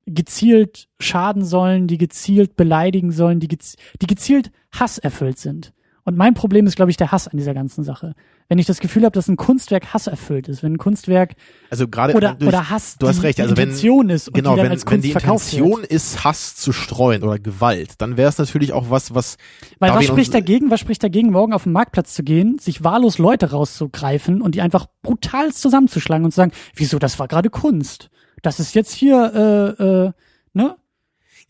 gezielt 0.06 0.88
schaden 0.98 1.44
sollen, 1.44 1.86
die 1.86 1.98
gezielt 1.98 2.56
beleidigen 2.56 3.12
sollen, 3.12 3.40
die, 3.40 3.48
gez 3.48 3.76
die 4.00 4.06
gezielt 4.06 4.50
hasserfüllt 4.72 5.38
sind. 5.38 5.72
Und 6.04 6.16
mein 6.16 6.34
Problem 6.34 6.66
ist, 6.66 6.76
glaube 6.76 6.90
ich, 6.90 6.96
der 6.96 7.12
Hass 7.12 7.28
an 7.28 7.36
dieser 7.36 7.54
ganzen 7.54 7.84
Sache. 7.84 8.14
Wenn 8.50 8.58
ich 8.58 8.66
das 8.66 8.80
Gefühl 8.80 9.04
habe, 9.04 9.12
dass 9.12 9.28
ein 9.28 9.36
Kunstwerk 9.36 9.94
hasserfüllt 9.94 10.48
ist, 10.48 10.64
wenn 10.64 10.72
ein 10.72 10.78
Kunstwerk 10.78 11.34
also 11.70 11.86
gerade 11.86 12.14
oder, 12.14 12.34
durch, 12.34 12.48
oder 12.48 12.68
Hass 12.68 12.96
du 12.98 13.06
hast 13.06 13.22
recht, 13.22 13.40
also 13.40 13.54
die 13.54 13.62
Intention 13.62 14.10
ist 14.10 14.26
und 14.26 14.34
genau, 14.34 14.56
wenn, 14.56 14.72
als 14.72 14.84
Kunst 14.84 15.04
wenn 15.04 15.10
die 15.12 15.12
Intention 15.12 15.82
wird. 15.82 15.92
ist, 15.92 16.24
Hass 16.24 16.56
zu 16.56 16.72
streuen 16.72 17.22
oder 17.22 17.38
Gewalt, 17.38 17.92
dann 17.98 18.16
wäre 18.16 18.28
es 18.28 18.38
natürlich 18.38 18.72
auch 18.72 18.90
was, 18.90 19.14
was 19.14 19.36
weil 19.78 19.94
was 19.94 20.04
spricht 20.04 20.34
dagegen? 20.34 20.68
Was 20.68 20.80
spricht 20.80 21.04
dagegen, 21.04 21.30
morgen 21.30 21.52
auf 21.52 21.62
den 21.62 21.72
Marktplatz 21.72 22.12
zu 22.12 22.24
gehen, 22.24 22.58
sich 22.58 22.82
wahllos 22.82 23.18
Leute 23.18 23.52
rauszugreifen 23.52 24.42
und 24.42 24.56
die 24.56 24.62
einfach 24.62 24.86
brutal 25.02 25.52
zusammenzuschlagen 25.52 26.24
und 26.24 26.32
zu 26.32 26.36
sagen, 26.36 26.52
wieso, 26.74 26.98
das 26.98 27.20
war 27.20 27.28
gerade 27.28 27.50
Kunst. 27.50 28.10
Das 28.42 28.58
ist 28.58 28.74
jetzt 28.74 28.92
hier, 28.92 29.76
äh, 29.78 29.82
äh, 29.84 30.12
ne? 30.54 30.76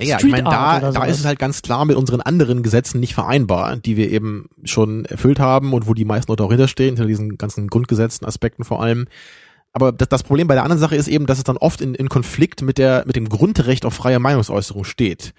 Ja, 0.00 0.18
ja 0.18 0.18
ich 0.18 0.30
meine, 0.30 0.48
da, 0.48 0.92
da 0.92 1.04
ist 1.04 1.20
es 1.20 1.24
halt 1.24 1.38
ganz 1.38 1.62
klar 1.62 1.84
mit 1.84 1.96
unseren 1.96 2.20
anderen 2.20 2.62
Gesetzen 2.62 3.00
nicht 3.00 3.14
vereinbar, 3.14 3.76
die 3.76 3.96
wir 3.96 4.10
eben 4.10 4.48
schon 4.64 5.04
erfüllt 5.04 5.40
haben 5.40 5.72
und 5.72 5.86
wo 5.86 5.94
die 5.94 6.04
meisten 6.04 6.30
Leute 6.30 6.44
auch 6.44 6.50
hinterstehen, 6.50 6.96
hinter 6.96 7.06
diesen 7.06 7.38
ganzen 7.38 7.68
Grundgesetzen, 7.68 8.26
Aspekten 8.26 8.64
vor 8.64 8.82
allem. 8.82 9.06
Aber 9.72 9.92
das, 9.92 10.08
das 10.08 10.22
Problem 10.22 10.48
bei 10.48 10.54
der 10.54 10.64
anderen 10.64 10.80
Sache 10.80 10.96
ist 10.96 11.08
eben, 11.08 11.26
dass 11.26 11.38
es 11.38 11.44
dann 11.44 11.56
oft 11.56 11.80
in, 11.80 11.94
in 11.94 12.08
Konflikt 12.08 12.62
mit 12.62 12.78
der, 12.78 13.04
mit 13.06 13.16
dem 13.16 13.28
Grundrecht 13.28 13.84
auf 13.84 13.94
freie 13.94 14.18
Meinungsäußerung 14.18 14.84
steht. 14.84 15.32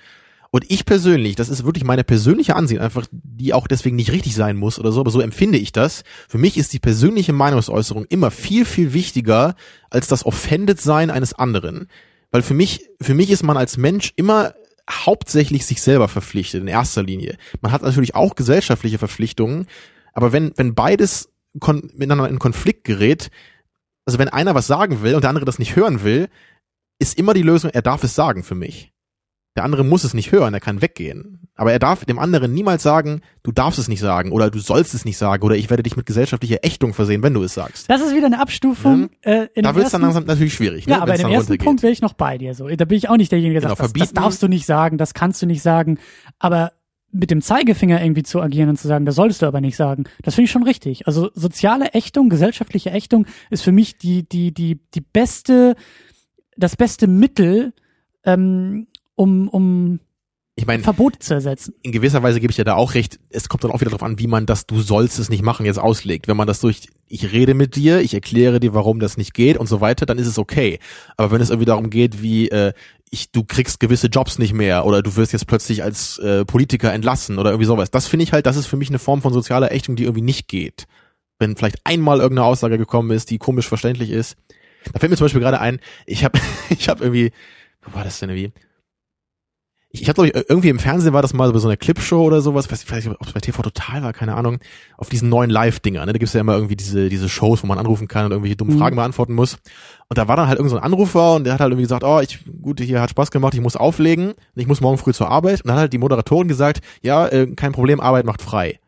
Und 0.54 0.70
ich 0.70 0.84
persönlich, 0.84 1.36
das 1.36 1.48
ist 1.48 1.64
wirklich 1.64 1.86
meine 1.86 2.04
persönliche 2.04 2.58
Ansicht, 2.58 2.82
einfach, 2.82 3.08
die 3.12 3.54
auch 3.54 3.68
deswegen 3.68 3.96
nicht 3.96 4.12
richtig 4.12 4.36
sein 4.36 4.58
muss 4.58 4.80
oder 4.80 4.92
so, 4.92 5.00
aber 5.00 5.10
so 5.10 5.22
empfinde 5.22 5.58
ich 5.58 5.72
das. 5.72 6.04
Für 6.28 6.38
mich 6.38 6.58
ist 6.58 6.74
die 6.74 6.80
persönliche 6.80 7.32
Meinungsäußerung 7.32 8.06
immer 8.10 8.32
viel, 8.32 8.66
viel 8.66 8.92
wichtiger 8.92 9.56
als 9.90 10.08
das 10.08 10.26
Offended-Sein 10.26 11.10
eines 11.10 11.34
anderen. 11.34 11.88
Weil 12.32 12.42
für 12.42 12.54
mich, 12.54 12.90
für 13.02 13.14
mich 13.14 13.30
ist 13.30 13.44
man 13.44 13.58
als 13.58 13.78
Mensch 13.78 14.14
immer 14.16 14.54
hauptsächlich 14.90 15.66
sich 15.66 15.82
selber 15.82 16.08
verpflichtet, 16.08 16.62
in 16.62 16.68
erster 16.68 17.04
Linie. 17.04 17.38
Man 17.62 17.72
hat 17.72 17.82
natürlich 17.82 18.16
auch 18.16 18.36
gesellschaftliche 18.36 18.98
Verpflichtungen, 18.98 19.68
aber 20.14 20.32
wenn, 20.32 20.52
wenn 20.56 20.76
beides 20.76 21.30
miteinander 21.54 22.30
in 22.30 22.40
Konflikt 22.40 22.84
gerät, 22.84 23.30
also 24.06 24.20
wenn 24.20 24.30
einer 24.30 24.56
was 24.56 24.68
sagen 24.68 25.04
will 25.04 25.16
und 25.16 25.22
der 25.22 25.30
andere 25.30 25.46
das 25.46 25.60
nicht 25.60 25.76
hören 25.76 26.04
will, 26.04 26.30
ist 27.00 27.18
immer 27.18 27.34
die 27.34 27.42
Lösung, 27.42 27.72
er 27.72 27.82
darf 27.82 28.04
es 28.04 28.16
sagen 28.16 28.44
für 28.44 28.56
mich. 28.56 28.91
Der 29.56 29.66
andere 29.66 29.84
muss 29.84 30.06
es 30.06 30.14
nicht 30.14 30.32
hören, 30.32 30.54
er 30.54 30.62
kann 30.62 30.82
weggehen. 30.82 31.50
Aber 31.56 31.74
er 31.74 31.80
darf 31.80 32.06
dem 32.06 32.20
anderen 32.20 32.54
niemals 32.54 32.84
sagen, 32.84 33.22
du 33.44 33.52
darfst 33.52 33.78
es 33.78 33.90
nicht 33.90 34.00
sagen 34.00 34.32
oder 34.32 34.50
du 34.50 34.60
sollst 34.60 34.94
es 34.94 35.04
nicht 35.04 35.18
sagen 35.18 35.44
oder 35.44 35.56
ich 35.56 35.70
werde 35.70 35.84
dich 35.84 35.98
mit 35.98 36.06
gesellschaftlicher 36.06 36.60
Ächtung 36.64 36.94
versehen, 36.94 37.22
wenn 37.22 37.34
du 37.34 37.44
es 37.44 37.54
sagst. 37.54 37.90
Das 37.90 38.02
ist 38.02 38.16
wieder 38.16 38.28
eine 38.28 38.40
Abstufung. 38.40 39.10
Ja. 39.26 39.32
Äh, 39.32 39.48
in 39.54 39.64
da 39.64 39.76
wird 39.76 39.88
es 39.88 39.92
dann 39.92 40.02
langsam 40.02 40.26
natürlich 40.26 40.54
schwierig. 40.54 40.88
Ne, 40.88 40.94
ja, 40.94 41.02
aber 41.02 41.16
in 41.16 41.22
dem 41.22 41.32
ersten 41.32 41.58
Punkt 41.58 41.84
wäre 41.84 41.92
ich 41.92 42.02
noch 42.02 42.14
bei 42.14 42.38
dir. 42.38 42.56
So, 42.56 42.68
da 42.68 42.86
bin 42.86 42.98
ich 42.98 43.10
auch 43.10 43.18
nicht 43.18 43.32
derjenige, 43.32 43.60
der 43.60 43.70
genau, 43.70 43.76
sagt, 43.76 44.00
das, 44.00 44.08
das 44.08 44.14
darfst 44.14 44.42
du 44.42 44.48
nicht 44.48 44.66
sagen, 44.66 44.98
das 44.98 45.14
kannst 45.14 45.42
du 45.42 45.46
nicht 45.46 45.62
sagen. 45.62 46.00
Aber 46.40 46.72
mit 47.12 47.30
dem 47.30 47.42
Zeigefinger 47.42 48.02
irgendwie 48.02 48.24
zu 48.24 48.42
agieren 48.42 48.70
und 48.70 48.78
zu 48.78 48.88
sagen, 48.88 49.06
das 49.06 49.16
solltest 49.16 49.42
du 49.42 49.46
aber 49.46 49.60
nicht 49.60 49.76
sagen, 49.76 50.06
das 50.24 50.36
finde 50.36 50.46
ich 50.46 50.52
schon 50.52 50.64
richtig. 50.64 51.08
Also 51.08 51.30
soziale 51.34 51.94
Ächtung, 51.94 52.30
gesellschaftliche 52.30 52.92
Ächtung 52.92 53.26
ist 53.50 53.64
für 53.64 53.74
mich 53.74 53.98
die 53.98 54.28
die 54.28 54.54
die 54.54 54.80
die 54.94 55.02
beste 55.02 55.76
das 56.58 56.76
beste 56.76 57.08
Mittel, 57.08 57.74
ähm, 58.24 58.88
um, 59.22 59.48
um 59.50 60.00
ich 60.56 60.66
meine, 60.66 60.84
Verbote 60.84 61.20
zu 61.20 61.34
ersetzen. 61.34 61.76
In 61.82 61.92
gewisser 61.92 62.24
Weise 62.24 62.40
gebe 62.40 62.52
ich 62.52 62.58
dir 62.58 62.66
da 62.66 62.74
auch 62.74 62.94
recht. 62.96 63.20
Es 63.30 63.50
kommt 63.50 63.64
dann 63.64 63.72
auch 63.72 63.80
wieder 63.80 63.92
darauf 63.92 64.04
an, 64.04 64.20
wie 64.20 64.28
man 64.28 64.46
das 64.46 64.66
du 64.66 64.82
sollst 64.82 65.18
es 65.20 65.30
nicht 65.30 65.44
machen 65.44 65.66
jetzt 65.66 65.80
auslegt. 65.80 66.28
Wenn 66.28 66.36
man 66.38 66.48
das 66.48 66.60
durch 66.60 66.90
ich 67.08 67.32
rede 67.32 67.54
mit 67.54 67.76
dir, 67.76 68.02
ich 68.02 68.14
erkläre 68.14 68.60
dir, 68.60 68.74
warum 68.74 69.00
das 69.00 69.18
nicht 69.18 69.34
geht 69.34 69.58
und 69.58 69.68
so 69.68 69.80
weiter, 69.80 70.06
dann 70.06 70.18
ist 70.18 70.28
es 70.28 70.38
okay. 70.38 70.80
Aber 71.18 71.32
wenn 71.32 71.42
es 71.42 71.50
irgendwie 71.50 71.66
darum 71.66 71.90
geht, 71.90 72.22
wie 72.22 72.50
äh, 72.50 72.74
ich 73.12 73.32
du 73.32 73.44
kriegst 73.44 73.80
gewisse 73.80 74.08
Jobs 74.08 74.40
nicht 74.40 74.54
mehr 74.54 74.86
oder 74.86 75.02
du 75.02 75.16
wirst 75.16 75.34
jetzt 75.34 75.48
plötzlich 75.48 75.84
als 75.84 76.18
äh, 76.20 76.44
Politiker 76.44 76.92
entlassen 76.92 77.38
oder 77.38 77.52
irgendwie 77.52 77.68
sowas, 77.68 77.92
das 77.92 78.08
finde 78.08 78.24
ich 78.24 78.34
halt, 78.34 78.46
das 78.46 78.58
ist 78.58 78.68
für 78.68 78.78
mich 78.78 78.90
eine 78.90 79.00
Form 79.00 79.22
von 79.22 79.34
sozialer 79.34 79.72
Ächtung, 79.72 79.96
die 79.96 80.04
irgendwie 80.04 80.22
nicht 80.22 80.48
geht. 80.48 80.86
Wenn 81.38 81.56
vielleicht 81.56 81.80
einmal 81.84 82.20
irgendeine 82.20 82.48
Aussage 82.48 82.78
gekommen 82.78 83.12
ist, 83.12 83.30
die 83.30 83.38
komisch 83.38 83.68
verständlich 83.68 84.10
ist. 84.10 84.36
Da 84.92 85.00
fällt 85.00 85.12
mir 85.12 85.18
zum 85.18 85.26
Beispiel 85.26 85.42
gerade 85.42 85.62
ein, 85.62 85.80
ich 86.06 86.24
habe 86.24 86.40
ich 86.70 86.90
habe 86.90 87.04
irgendwie, 87.04 87.32
wo 87.84 87.94
war 87.96 88.04
das 88.04 88.20
denn 88.20 88.30
irgendwie? 88.30 88.52
Ich, 89.92 90.02
ich 90.04 90.10
habe 90.10 90.16
glaube 90.16 90.28
ich 90.30 90.50
irgendwie 90.50 90.70
im 90.70 90.80
Fernsehen 90.80 91.14
war 91.14 91.22
das 91.22 91.34
mal 91.34 91.54
so 91.58 91.68
einer 91.68 91.78
Clipshow 91.78 92.24
oder 92.24 92.42
sowas, 92.42 92.72
weiß 92.72 92.84
ich 92.84 92.92
weiß 92.92 93.06
nicht, 93.06 93.16
ob 93.20 93.28
es 93.28 93.34
bei 93.34 93.40
TV 93.40 93.62
Total 93.62 94.04
war, 94.04 94.14
keine 94.14 94.36
Ahnung, 94.36 94.60
auf 94.98 95.10
diesen 95.10 95.30
neuen 95.30 95.50
Live-Dinger, 95.50 96.06
ne? 96.06 96.14
Da 96.14 96.18
gibt's 96.18 96.34
ja 96.34 96.42
immer 96.42 96.56
irgendwie 96.56 96.76
diese, 96.76 97.10
diese 97.10 97.30
Shows, 97.30 97.64
wo 97.64 97.68
man 97.68 97.78
anrufen 97.78 98.08
kann 98.08 98.26
und 98.26 98.32
irgendwelche 98.32 98.56
dummen 98.56 98.76
Mhm. 98.76 98.80
Fragen 98.80 98.96
beantworten 98.96 99.34
muss. 99.34 99.58
Und 100.08 100.18
da 100.18 100.28
war 100.28 100.36
dann 100.36 100.48
halt 100.48 100.58
irgend 100.58 100.72
so 100.72 100.78
ein 100.78 100.84
Anrufer 100.84 101.36
und 101.36 101.44
der 101.46 101.54
hat 101.54 101.60
halt 101.62 101.72
irgendwie 101.72 101.84
gesagt, 101.84 102.04
oh, 102.04 102.20
ich, 102.20 102.40
gut, 102.62 102.80
hier 102.82 103.02
hat 103.02 103.10
Spaß 103.10 103.32
gemacht, 103.32 103.54
ich 103.54 103.62
muss 103.62 103.76
auflegen 103.76 104.34
ich 104.56 104.68
muss 104.68 104.82
morgen 104.82 104.98
früh 104.98 105.14
zur 105.14 105.30
Arbeit. 105.30 105.62
Und 105.62 105.68
dann 105.68 105.76
hat 105.76 105.82
halt 105.82 105.94
die 105.94 105.98
Moderatorin 105.98 106.48
gesagt, 106.48 106.82
ja, 107.02 107.28
äh, 107.28 107.48
kein 107.56 107.72
Problem, 107.72 108.00
Arbeit 108.00 108.26
macht 108.26 108.42
frei. 108.42 108.80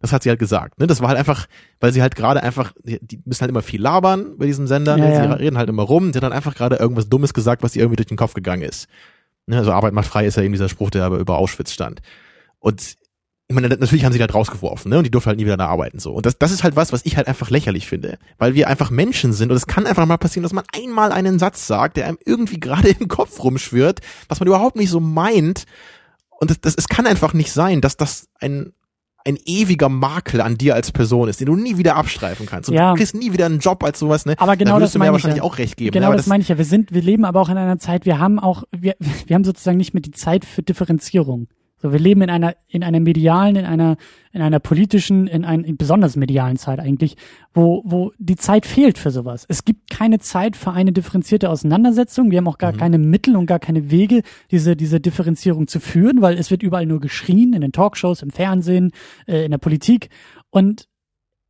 Das 0.00 0.12
hat 0.12 0.22
sie 0.22 0.28
halt 0.28 0.38
gesagt. 0.38 0.78
Ne? 0.78 0.86
Das 0.86 1.00
war 1.00 1.08
halt 1.08 1.18
einfach, 1.18 1.46
weil 1.80 1.92
sie 1.92 2.02
halt 2.02 2.14
gerade 2.14 2.42
einfach, 2.42 2.72
die, 2.84 3.20
müssen 3.24 3.40
halt 3.40 3.50
immer 3.50 3.62
viel 3.62 3.80
labern 3.80 4.36
bei 4.38 4.46
diesem 4.46 4.66
Sender, 4.66 4.96
ne? 4.96 5.12
Ja, 5.12 5.22
sie 5.22 5.28
ja. 5.28 5.32
reden 5.34 5.58
halt 5.58 5.68
immer 5.68 5.82
rum, 5.82 6.12
sie 6.12 6.18
hat 6.18 6.22
dann 6.22 6.32
einfach 6.32 6.54
gerade 6.54 6.76
irgendwas 6.76 7.08
Dummes 7.08 7.34
gesagt, 7.34 7.62
was 7.62 7.74
ihr 7.74 7.82
irgendwie 7.82 7.96
durch 7.96 8.06
den 8.06 8.16
Kopf 8.16 8.34
gegangen 8.34 8.62
ist. 8.62 8.86
Ne? 9.48 9.58
Also 9.58 9.72
Arbeit 9.72 9.92
macht 9.92 10.06
frei 10.06 10.26
ist 10.26 10.36
ja 10.36 10.42
eben 10.42 10.52
dieser 10.52 10.68
Spruch, 10.68 10.90
der 10.90 11.04
aber 11.04 11.18
über 11.18 11.38
Auschwitz 11.38 11.72
stand. 11.72 12.00
Und 12.58 12.96
ich 13.50 13.54
meine, 13.54 13.68
natürlich 13.68 14.04
haben 14.04 14.12
sie 14.12 14.18
die 14.18 14.22
halt 14.22 14.34
rausgeworfen, 14.34 14.90
ne? 14.90 14.98
Und 14.98 15.04
die 15.04 15.10
durften 15.10 15.28
halt 15.28 15.38
nie 15.38 15.46
wieder 15.46 15.56
da 15.56 15.68
arbeiten 15.68 15.98
so. 15.98 16.12
Und 16.12 16.26
das, 16.26 16.36
das 16.36 16.52
ist 16.52 16.64
halt 16.64 16.76
was, 16.76 16.92
was 16.92 17.06
ich 17.06 17.16
halt 17.16 17.28
einfach 17.28 17.48
lächerlich 17.48 17.86
finde, 17.86 18.18
weil 18.36 18.54
wir 18.54 18.68
einfach 18.68 18.90
Menschen 18.90 19.32
sind 19.32 19.50
und 19.50 19.56
es 19.56 19.66
kann 19.66 19.86
einfach 19.86 20.04
mal 20.04 20.18
passieren, 20.18 20.42
dass 20.42 20.52
man 20.52 20.64
einmal 20.74 21.12
einen 21.12 21.38
Satz 21.38 21.66
sagt, 21.66 21.96
der 21.96 22.06
einem 22.06 22.18
irgendwie 22.26 22.60
gerade 22.60 22.90
im 22.90 23.08
Kopf 23.08 23.42
rumschwirrt, 23.42 24.00
was 24.28 24.40
man 24.40 24.48
überhaupt 24.48 24.76
nicht 24.76 24.90
so 24.90 25.00
meint. 25.00 25.64
Und 26.38 26.50
das, 26.50 26.60
das, 26.60 26.74
es 26.76 26.88
kann 26.88 27.06
einfach 27.06 27.32
nicht 27.32 27.50
sein, 27.50 27.80
dass 27.80 27.96
das 27.96 28.28
ein 28.38 28.74
ein 29.28 29.38
ewiger 29.44 29.88
Makel 29.88 30.40
an 30.40 30.56
dir 30.56 30.74
als 30.74 30.90
Person 30.90 31.28
ist, 31.28 31.40
den 31.40 31.46
du 31.46 31.56
nie 31.56 31.76
wieder 31.76 31.96
abstreifen 31.96 32.46
kannst. 32.46 32.70
Und 32.70 32.76
Ja. 32.76 32.92
du 32.92 32.96
kriegst 32.96 33.14
nie 33.14 33.32
wieder 33.32 33.46
einen 33.46 33.58
Job 33.58 33.84
als 33.84 33.98
sowas, 33.98 34.24
ne? 34.26 34.34
Aber 34.38 34.56
genau 34.56 34.74
da 34.74 34.80
das 34.80 34.92
du 34.92 34.98
mir 34.98 35.04
meine 35.04 35.10
ich 35.10 35.22
wahrscheinlich 35.22 35.38
ja. 35.38 35.42
auch 35.44 35.58
recht 35.58 35.76
geben. 35.76 35.92
Genau 35.92 36.04
ne? 36.04 36.08
Aber 36.08 36.16
das, 36.16 36.26
meine 36.26 36.42
ich 36.42 36.48
ja. 36.48 36.56
Wir 36.56 36.64
sind, 36.64 36.92
wir 36.92 37.02
leben 37.02 37.24
aber 37.24 37.40
auch 37.40 37.50
in 37.50 37.58
einer 37.58 37.78
Zeit, 37.78 38.06
wir 38.06 38.18
haben 38.18 38.38
auch, 38.38 38.64
wir, 38.76 38.96
wir 39.26 39.34
haben 39.34 39.44
sozusagen 39.44 39.76
nicht 39.76 39.94
mehr 39.94 40.00
die 40.00 40.12
Zeit 40.12 40.44
für 40.44 40.62
Differenzierung. 40.62 41.48
So, 41.80 41.92
wir 41.92 42.00
leben 42.00 42.22
in 42.22 42.30
einer, 42.30 42.54
in 42.66 42.82
einer 42.82 43.00
medialen, 43.00 43.56
in 43.56 43.64
einer, 43.64 43.96
in 44.32 44.42
einer 44.42 44.58
politischen, 44.58 45.26
in 45.28 45.44
einer 45.44 45.72
besonders 45.74 46.16
medialen 46.16 46.56
Zeit 46.56 46.80
eigentlich, 46.80 47.16
wo, 47.54 47.82
wo 47.84 48.12
die 48.18 48.36
Zeit 48.36 48.66
fehlt 48.66 48.98
für 48.98 49.10
sowas. 49.10 49.46
Es 49.48 49.64
gibt 49.64 49.88
keine 49.90 50.18
Zeit 50.18 50.56
für 50.56 50.72
eine 50.72 50.92
differenzierte 50.92 51.48
Auseinandersetzung. 51.50 52.30
Wir 52.30 52.38
haben 52.38 52.48
auch 52.48 52.58
gar 52.58 52.72
Mhm. 52.72 52.76
keine 52.78 52.98
Mittel 52.98 53.36
und 53.36 53.46
gar 53.46 53.60
keine 53.60 53.90
Wege, 53.90 54.22
diese, 54.50 54.74
diese 54.74 55.00
Differenzierung 55.00 55.68
zu 55.68 55.78
führen, 55.80 56.20
weil 56.20 56.36
es 56.36 56.50
wird 56.50 56.62
überall 56.62 56.86
nur 56.86 57.00
geschrien, 57.00 57.52
in 57.52 57.60
den 57.60 57.72
Talkshows, 57.72 58.22
im 58.22 58.30
Fernsehen, 58.30 58.90
äh, 59.26 59.44
in 59.44 59.52
der 59.52 59.58
Politik. 59.58 60.08
Und 60.50 60.88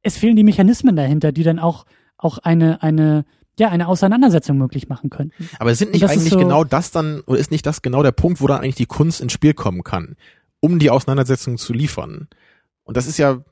es 0.03 0.19
fehlen 0.19 0.37
die 0.37 0.45
Mechanismen 0.45 0.95
dahinter, 0.95 1.33
die 1.33 1.43
dann 1.43 1.59
auch, 1.59 1.85
auch 2.17 2.39
eine, 2.39 2.83
eine, 2.83 3.25
ja, 3.59 3.69
eine 3.69 3.89
Auseinandersetzung 3.89 4.59
möglich 4.59 4.89
machen 4.89 5.11
könnten. 5.11 5.49
Aber 5.59 5.75
sind 5.75 5.93
nicht 5.93 6.05
eigentlich 6.05 6.33
so- 6.33 6.39
genau 6.39 6.65
das 6.65 6.91
dann, 6.91 7.21
oder 7.27 7.39
ist 7.39 7.51
nicht 7.51 7.67
das 7.67 7.83
genau 7.83 8.03
der 8.03 8.13
Punkt, 8.13 8.41
wo 8.41 8.47
dann 8.47 8.61
eigentlich 8.61 8.77
die 8.77 8.87
Kunst 8.87 9.21
ins 9.21 9.33
Spiel 9.33 9.55
kommen 9.55 9.83
kann, 9.85 10.17
um 10.61 10.79
die 10.79 10.91
Auseinandersetzung 10.91 11.59
zu 11.59 11.73
liefern? 11.73 12.29
Und 12.85 12.97
das 12.97 13.07
ist 13.07 13.19
ja, 13.19 13.43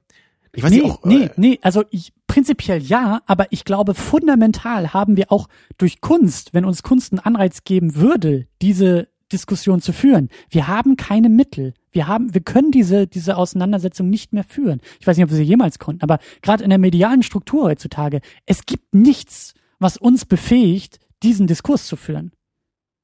ich 0.52 0.62
weiß 0.62 0.70
nee, 0.70 0.78
nicht 0.78 0.90
auch, 0.90 1.04
nee, 1.04 1.24
äh, 1.24 1.30
nee, 1.36 1.58
also 1.62 1.84
ich, 1.90 2.12
prinzipiell 2.26 2.82
ja, 2.82 3.20
aber 3.26 3.46
ich 3.50 3.64
glaube, 3.64 3.94
fundamental 3.94 4.94
haben 4.94 5.16
wir 5.16 5.30
auch 5.30 5.48
durch 5.76 6.00
Kunst, 6.00 6.54
wenn 6.54 6.64
uns 6.64 6.82
Kunst 6.82 7.12
einen 7.12 7.20
Anreiz 7.20 7.64
geben 7.64 7.96
würde, 7.96 8.46
diese 8.62 9.08
Diskussion 9.32 9.80
zu 9.80 9.92
führen. 9.92 10.28
Wir 10.50 10.68
haben 10.68 10.96
keine 10.96 11.28
Mittel. 11.28 11.74
Wir 11.90 12.06
haben, 12.06 12.32
wir 12.32 12.42
können 12.42 12.70
diese, 12.70 13.06
diese 13.06 13.36
Auseinandersetzung 13.36 14.08
nicht 14.08 14.32
mehr 14.32 14.44
führen. 14.44 14.80
Ich 15.00 15.06
weiß 15.06 15.16
nicht, 15.16 15.24
ob 15.24 15.30
wir 15.30 15.36
sie 15.36 15.42
jemals 15.42 15.78
konnten, 15.78 16.02
aber 16.02 16.20
gerade 16.42 16.62
in 16.62 16.70
der 16.70 16.78
medialen 16.78 17.22
Struktur 17.22 17.64
heutzutage, 17.64 18.20
es 18.46 18.66
gibt 18.66 18.94
nichts, 18.94 19.54
was 19.78 19.96
uns 19.96 20.24
befähigt, 20.24 20.98
diesen 21.22 21.46
Diskurs 21.46 21.86
zu 21.86 21.96
führen. 21.96 22.32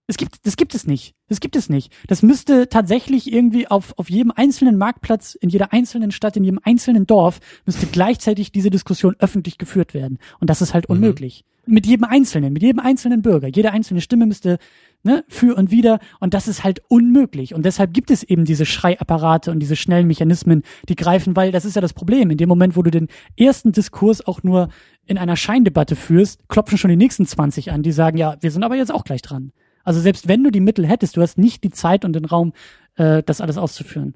Es 0.09 0.17
gibt, 0.17 0.47
das 0.47 0.57
gibt 0.57 0.75
es 0.75 0.86
nicht. 0.86 1.15
Das 1.28 1.41
gibt 1.41 1.57
es 1.57 1.68
nicht. 1.70 1.92
Das 2.09 2.23
müsste 2.23 2.68
tatsächlich 2.68 3.33
irgendwie 3.33 3.68
auf, 3.68 3.97
auf 3.99 4.10
jedem 4.10 4.33
einzelnen 4.33 4.76
Marktplatz, 4.76 5.34
in 5.36 5.49
jeder 5.49 5.73
einzelnen 5.73 6.10
Stadt, 6.10 6.36
in 6.36 6.44
jedem 6.44 6.59
einzelnen 6.62 7.07
Dorf, 7.07 7.41
müsste 7.65 7.86
gleichzeitig 7.86 8.52
diese 8.52 8.68
Diskussion 8.68 9.17
öffentlich 9.20 9.59
geführt 9.59 9.94
werden. 9.94 10.18
Und 10.41 10.51
das 10.51 10.60
ist 10.60 10.75
halt 10.75 10.89
Mhm. 10.89 10.97
unmöglich. 10.97 11.44
Mit 11.65 11.86
jedem 11.86 12.05
Einzelnen, 12.05 12.52
mit 12.52 12.62
jedem 12.62 12.81
einzelnen 12.81 13.23
Bürger. 13.23 13.47
Jede 13.47 13.70
einzelne 13.70 14.01
Stimme 14.01 14.26
müsste, 14.26 14.59
ne, 15.05 15.25
für 15.28 15.57
und 15.57 15.70
wieder. 15.70 16.01
Und 16.18 16.34
das 16.34 16.49
ist 16.49 16.65
halt 16.65 16.83
unmöglich. 16.89 17.55
Und 17.55 17.65
deshalb 17.65 17.94
gibt 17.94 18.10
es 18.10 18.25
eben 18.25 18.44
diese 18.44 18.67
Schreiapparate 18.67 19.52
und 19.52 19.60
diese 19.60 19.76
schnellen 19.76 20.09
Mechanismen, 20.09 20.65
die 20.89 20.97
greifen, 20.97 21.36
weil 21.36 21.52
das 21.52 21.65
ist 21.65 21.76
ja 21.76 21.81
das 21.81 21.92
Problem. 21.94 22.31
In 22.31 22.36
dem 22.36 22.49
Moment, 22.49 22.76
wo 22.76 22.83
du 22.83 22.91
den 22.91 23.07
ersten 23.36 23.70
Diskurs 23.70 24.26
auch 24.26 24.42
nur 24.42 24.70
in 25.07 25.19
einer 25.19 25.37
Scheindebatte 25.37 25.97
führst, 25.97 26.41
klopfen 26.49 26.79
schon 26.79 26.91
die 26.91 26.97
nächsten 26.97 27.27
20 27.27 27.73
an, 27.73 27.83
die 27.83 27.93
sagen, 27.93 28.17
ja, 28.17 28.37
wir 28.41 28.51
sind 28.51 28.63
aber 28.65 28.77
jetzt 28.77 28.93
auch 28.93 29.05
gleich 29.05 29.23
dran. 29.23 29.53
Also 29.85 30.01
selbst 30.01 30.29
wenn 30.29 30.45
du 30.45 30.51
die 30.51 30.61
Mittel 30.61 30.87
hättest, 30.87 31.17
du 31.17 31.23
hast 31.23 31.39
nicht 31.39 31.65
die 31.65 31.71
Zeit 31.71 32.05
und 32.05 32.13
den 32.13 32.25
Raum, 32.25 32.53
äh, 32.97 33.23
das 33.23 33.41
alles 33.41 33.59
auszuführen. 33.59 34.15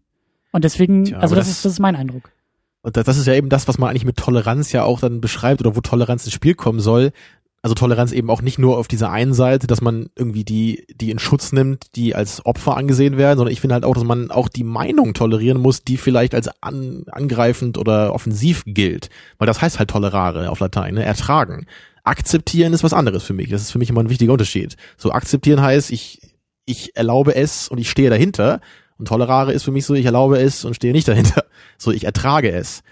Und 0.52 0.64
deswegen, 0.64 1.04
Tja, 1.04 1.18
also 1.18 1.34
das, 1.34 1.46
das- 1.48 1.56
ist, 1.56 1.64
das 1.64 1.72
ist 1.72 1.78
mein 1.80 1.96
Eindruck. 1.96 2.30
Und 2.82 2.96
das, 2.96 3.04
das 3.04 3.18
ist 3.18 3.26
ja 3.26 3.34
eben 3.34 3.48
das, 3.48 3.66
was 3.66 3.78
man 3.78 3.90
eigentlich 3.90 4.04
mit 4.04 4.16
Toleranz 4.16 4.70
ja 4.70 4.84
auch 4.84 5.00
dann 5.00 5.20
beschreibt 5.20 5.60
oder 5.60 5.74
wo 5.74 5.80
Toleranz 5.80 6.24
ins 6.24 6.32
Spiel 6.34 6.54
kommen 6.54 6.78
soll. 6.78 7.10
Also 7.66 7.74
Toleranz 7.74 8.12
eben 8.12 8.30
auch 8.30 8.42
nicht 8.42 8.60
nur 8.60 8.78
auf 8.78 8.86
dieser 8.86 9.10
einen 9.10 9.34
Seite, 9.34 9.66
dass 9.66 9.80
man 9.80 10.08
irgendwie 10.14 10.44
die, 10.44 10.86
die 10.94 11.10
in 11.10 11.18
Schutz 11.18 11.50
nimmt, 11.50 11.96
die 11.96 12.14
als 12.14 12.46
Opfer 12.46 12.76
angesehen 12.76 13.16
werden, 13.16 13.38
sondern 13.38 13.52
ich 13.52 13.60
finde 13.60 13.74
halt 13.74 13.84
auch, 13.84 13.94
dass 13.94 14.04
man 14.04 14.30
auch 14.30 14.48
die 14.48 14.62
Meinung 14.62 15.14
tolerieren 15.14 15.60
muss, 15.60 15.82
die 15.82 15.96
vielleicht 15.96 16.32
als 16.36 16.48
an, 16.62 17.06
angreifend 17.10 17.76
oder 17.76 18.14
offensiv 18.14 18.62
gilt. 18.68 19.10
Weil 19.38 19.48
das 19.48 19.60
heißt 19.60 19.80
halt 19.80 19.90
tolerare 19.90 20.48
auf 20.50 20.60
Latein, 20.60 20.94
ne? 20.94 21.04
ertragen. 21.04 21.66
Akzeptieren 22.04 22.72
ist 22.72 22.84
was 22.84 22.92
anderes 22.92 23.24
für 23.24 23.34
mich. 23.34 23.50
Das 23.50 23.62
ist 23.62 23.72
für 23.72 23.80
mich 23.80 23.90
immer 23.90 24.04
ein 24.04 24.10
wichtiger 24.10 24.34
Unterschied. 24.34 24.76
So 24.96 25.10
akzeptieren 25.10 25.60
heißt, 25.60 25.90
ich, 25.90 26.20
ich 26.66 26.94
erlaube 26.94 27.34
es 27.34 27.66
und 27.66 27.78
ich 27.78 27.90
stehe 27.90 28.10
dahinter. 28.10 28.60
Und 28.96 29.08
tolerare 29.08 29.52
ist 29.52 29.64
für 29.64 29.72
mich 29.72 29.86
so, 29.86 29.94
ich 29.94 30.06
erlaube 30.06 30.38
es 30.38 30.64
und 30.64 30.74
stehe 30.74 30.92
nicht 30.92 31.08
dahinter. 31.08 31.46
So, 31.78 31.90
ich 31.90 32.04
ertrage 32.04 32.52
es. 32.52 32.84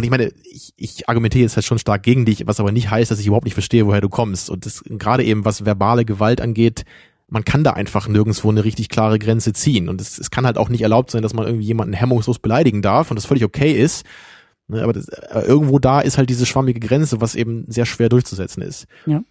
Und 0.00 0.04
ich 0.04 0.10
meine, 0.10 0.32
ich, 0.50 0.72
ich 0.78 1.10
argumentiere 1.10 1.42
jetzt 1.42 1.56
halt 1.56 1.66
schon 1.66 1.78
stark 1.78 2.02
gegen 2.02 2.24
dich, 2.24 2.46
was 2.46 2.58
aber 2.58 2.72
nicht 2.72 2.90
heißt, 2.90 3.10
dass 3.10 3.20
ich 3.20 3.26
überhaupt 3.26 3.44
nicht 3.44 3.52
verstehe, 3.52 3.84
woher 3.84 4.00
du 4.00 4.08
kommst. 4.08 4.48
Und 4.48 4.64
das 4.64 4.82
gerade 4.86 5.22
eben, 5.24 5.44
was 5.44 5.66
verbale 5.66 6.06
Gewalt 6.06 6.40
angeht, 6.40 6.84
man 7.28 7.44
kann 7.44 7.64
da 7.64 7.72
einfach 7.72 8.08
nirgendwo 8.08 8.48
eine 8.48 8.64
richtig 8.64 8.88
klare 8.88 9.18
Grenze 9.18 9.52
ziehen. 9.52 9.90
Und 9.90 10.00
es, 10.00 10.18
es 10.18 10.30
kann 10.30 10.46
halt 10.46 10.56
auch 10.56 10.70
nicht 10.70 10.80
erlaubt 10.80 11.10
sein, 11.10 11.20
dass 11.20 11.34
man 11.34 11.44
irgendwie 11.44 11.66
jemanden 11.66 11.92
hemmungslos 11.92 12.38
beleidigen 12.38 12.80
darf 12.80 13.10
und 13.10 13.16
das 13.16 13.26
völlig 13.26 13.44
okay 13.44 13.72
ist. 13.72 14.06
Ne, 14.68 14.82
Aber, 14.82 14.94
das, 14.94 15.10
aber 15.10 15.44
irgendwo 15.44 15.78
da 15.78 16.00
ist 16.00 16.16
halt 16.16 16.30
diese 16.30 16.46
schwammige 16.46 16.80
Grenze, 16.80 17.20
was 17.20 17.34
eben 17.34 17.66
sehr 17.68 17.84
schwer 17.84 18.08
durchzusetzen 18.08 18.62
ist. 18.62 18.86
Ja. 19.04 19.22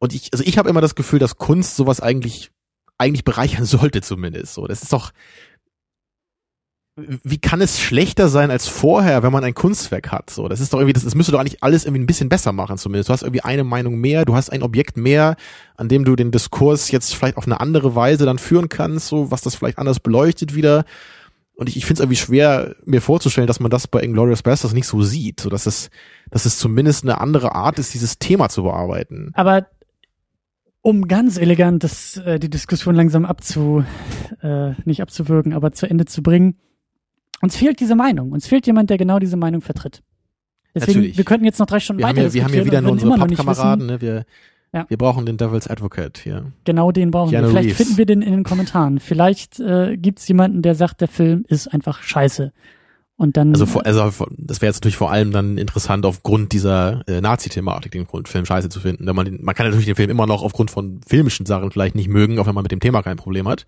Und 0.00 0.12
ich, 0.12 0.30
also 0.32 0.42
ich 0.44 0.58
habe 0.58 0.68
immer 0.68 0.80
das 0.80 0.96
Gefühl, 0.96 1.20
dass 1.20 1.36
Kunst 1.36 1.76
sowas 1.76 2.00
eigentlich, 2.00 2.50
eigentlich 2.98 3.22
bereichern 3.22 3.64
sollte 3.64 4.00
zumindest. 4.00 4.54
So, 4.54 4.66
das 4.66 4.82
ist 4.82 4.92
doch, 4.92 5.12
wie 6.96 7.38
kann 7.38 7.60
es 7.60 7.78
schlechter 7.78 8.28
sein 8.28 8.50
als 8.50 8.68
vorher, 8.68 9.22
wenn 9.22 9.32
man 9.32 9.44
ein 9.44 9.52
Kunstwerk 9.52 10.10
hat? 10.10 10.30
So, 10.30 10.48
das 10.48 10.60
ist 10.60 10.72
doch 10.72 10.78
irgendwie, 10.78 10.94
das, 10.94 11.04
das 11.04 11.14
müsste 11.14 11.32
doch 11.32 11.40
eigentlich 11.40 11.62
alles 11.62 11.84
irgendwie 11.84 12.02
ein 12.02 12.06
bisschen 12.06 12.30
besser 12.30 12.52
machen, 12.52 12.78
zumindest. 12.78 13.10
Du 13.10 13.12
hast 13.12 13.22
irgendwie 13.22 13.42
eine 13.42 13.64
Meinung 13.64 13.98
mehr, 13.98 14.24
du 14.24 14.34
hast 14.34 14.50
ein 14.50 14.62
Objekt 14.62 14.96
mehr, 14.96 15.36
an 15.76 15.88
dem 15.88 16.06
du 16.06 16.16
den 16.16 16.30
Diskurs 16.30 16.90
jetzt 16.90 17.14
vielleicht 17.14 17.36
auf 17.36 17.46
eine 17.46 17.60
andere 17.60 17.94
Weise 17.94 18.24
dann 18.24 18.38
führen 18.38 18.70
kannst, 18.70 19.08
so, 19.08 19.30
was 19.30 19.42
das 19.42 19.54
vielleicht 19.54 19.78
anders 19.78 20.00
beleuchtet 20.00 20.54
wieder. 20.54 20.84
Und 21.54 21.68
ich, 21.68 21.76
ich 21.76 21.84
finde 21.84 22.00
es 22.00 22.04
irgendwie 22.04 22.16
schwer, 22.16 22.76
mir 22.86 23.02
vorzustellen, 23.02 23.46
dass 23.46 23.60
man 23.60 23.70
das 23.70 23.86
bei 23.88 24.00
Inglourious 24.02 24.42
Basterds 24.42 24.72
nicht 24.72 24.86
so 24.86 25.02
sieht, 25.02 25.40
so 25.40 25.50
dass 25.50 25.66
es, 25.66 25.90
dass 26.30 26.46
es 26.46 26.58
zumindest 26.58 27.04
eine 27.04 27.20
andere 27.20 27.54
Art 27.54 27.78
ist, 27.78 27.92
dieses 27.92 28.18
Thema 28.18 28.48
zu 28.48 28.62
bearbeiten. 28.62 29.32
Aber 29.34 29.66
um 30.80 31.08
ganz 31.08 31.36
elegant 31.36 31.84
das, 31.84 32.16
äh, 32.18 32.38
die 32.38 32.48
Diskussion 32.48 32.94
langsam 32.94 33.26
abzu, 33.26 33.84
äh, 34.40 34.70
nicht 34.84 35.02
abzuwürgen, 35.02 35.52
aber 35.52 35.72
zu 35.72 35.86
Ende 35.86 36.06
zu 36.06 36.22
bringen, 36.22 36.56
uns 37.42 37.56
fehlt 37.56 37.80
diese 37.80 37.94
Meinung. 37.94 38.32
Uns 38.32 38.46
fehlt 38.46 38.66
jemand, 38.66 38.90
der 38.90 38.98
genau 38.98 39.18
diese 39.18 39.36
Meinung 39.36 39.60
vertritt. 39.60 40.02
Deswegen, 40.74 40.98
Natürlich. 41.00 41.16
wir 41.16 41.24
könnten 41.24 41.44
jetzt 41.46 41.58
noch 41.58 41.66
drei 41.66 41.80
Stunden 41.80 42.00
Wir 42.00 42.08
haben, 42.08 42.16
weiter 42.16 42.28
ja, 42.28 42.34
wir 42.34 42.44
haben 42.44 42.54
ja 42.54 42.64
wieder 42.64 42.80
nur 42.82 42.92
unsere 42.92 43.16
Pappkameraden, 43.16 43.86
ne? 43.86 44.00
Wir, 44.00 44.24
Ja. 44.74 44.84
wir 44.88 44.98
brauchen 44.98 45.24
den 45.24 45.38
Devil's 45.38 45.68
Advocate 45.68 46.18
hier. 46.18 46.52
Genau 46.64 46.92
den 46.92 47.10
brauchen 47.10 47.30
Keanu 47.30 47.46
wir. 47.46 47.50
Vielleicht 47.50 47.68
Reeves. 47.70 47.76
finden 47.78 47.96
wir 47.98 48.06
den 48.06 48.20
in 48.22 48.32
den 48.32 48.44
Kommentaren. 48.44 49.00
Vielleicht 49.00 49.58
äh, 49.58 49.96
gibt's 49.96 50.28
jemanden, 50.28 50.60
der 50.60 50.74
sagt, 50.74 51.00
der 51.00 51.08
Film 51.08 51.44
ist 51.48 51.68
einfach 51.68 52.02
scheiße. 52.02 52.52
Und 53.18 53.38
dann. 53.38 53.52
Also, 53.52 53.64
vor, 53.64 53.86
also 53.86 54.26
das 54.36 54.60
wäre 54.60 54.68
jetzt 54.68 54.76
natürlich 54.76 54.98
vor 54.98 55.10
allem 55.10 55.32
dann 55.32 55.56
interessant 55.56 56.04
aufgrund 56.04 56.52
dieser 56.52 57.02
äh, 57.08 57.22
Nazi-Thematik, 57.22 57.92
den 57.92 58.04
Grund- 58.06 58.28
Film 58.28 58.44
scheiße 58.44 58.68
zu 58.68 58.78
finden. 58.80 59.06
Denn 59.06 59.16
man, 59.16 59.38
man 59.40 59.54
kann 59.54 59.64
natürlich 59.66 59.86
den 59.86 59.94
Film 59.96 60.10
immer 60.10 60.26
noch 60.26 60.42
aufgrund 60.42 60.70
von 60.70 61.00
filmischen 61.06 61.46
Sachen 61.46 61.70
vielleicht 61.70 61.94
nicht 61.94 62.08
mögen, 62.08 62.38
auch 62.38 62.46
wenn 62.46 62.54
man 62.54 62.64
mit 62.64 62.72
dem 62.72 62.80
Thema 62.80 63.00
kein 63.02 63.16
Problem 63.16 63.48
hat. 63.48 63.64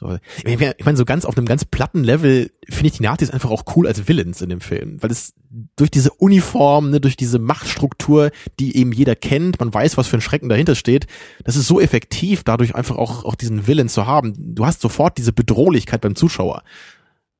Ja. 0.00 0.08
So, 0.08 0.18
ich 0.36 0.44
meine, 0.44 0.74
ich 0.78 0.84
mein, 0.84 0.96
so 0.96 1.04
ganz 1.04 1.24
auf 1.24 1.36
einem 1.36 1.46
ganz 1.46 1.64
platten 1.64 2.04
Level 2.04 2.50
finde 2.68 2.86
ich 2.86 2.96
die 2.98 3.02
Nazis 3.02 3.30
einfach 3.30 3.50
auch 3.50 3.64
cool 3.74 3.86
als 3.86 4.06
Villains 4.06 4.40
in 4.40 4.48
dem 4.48 4.60
Film, 4.60 5.02
weil 5.02 5.10
es 5.10 5.34
durch 5.76 5.90
diese 5.90 6.10
Uniform, 6.12 6.90
ne, 6.90 7.00
durch 7.00 7.16
diese 7.16 7.38
Machtstruktur, 7.38 8.30
die 8.60 8.76
eben 8.76 8.92
jeder 8.92 9.16
kennt, 9.16 9.58
man 9.58 9.74
weiß, 9.74 9.96
was 9.96 10.06
für 10.06 10.16
ein 10.16 10.20
Schrecken 10.20 10.48
dahinter 10.48 10.76
steht, 10.76 11.06
das 11.44 11.56
ist 11.56 11.66
so 11.66 11.80
effektiv, 11.80 12.44
dadurch 12.44 12.74
einfach 12.74 12.96
auch, 12.96 13.24
auch 13.24 13.34
diesen 13.34 13.66
Villain 13.66 13.88
zu 13.88 14.06
haben. 14.06 14.34
Du 14.36 14.64
hast 14.64 14.80
sofort 14.80 15.18
diese 15.18 15.32
Bedrohlichkeit 15.32 16.00
beim 16.00 16.14
Zuschauer. 16.14 16.62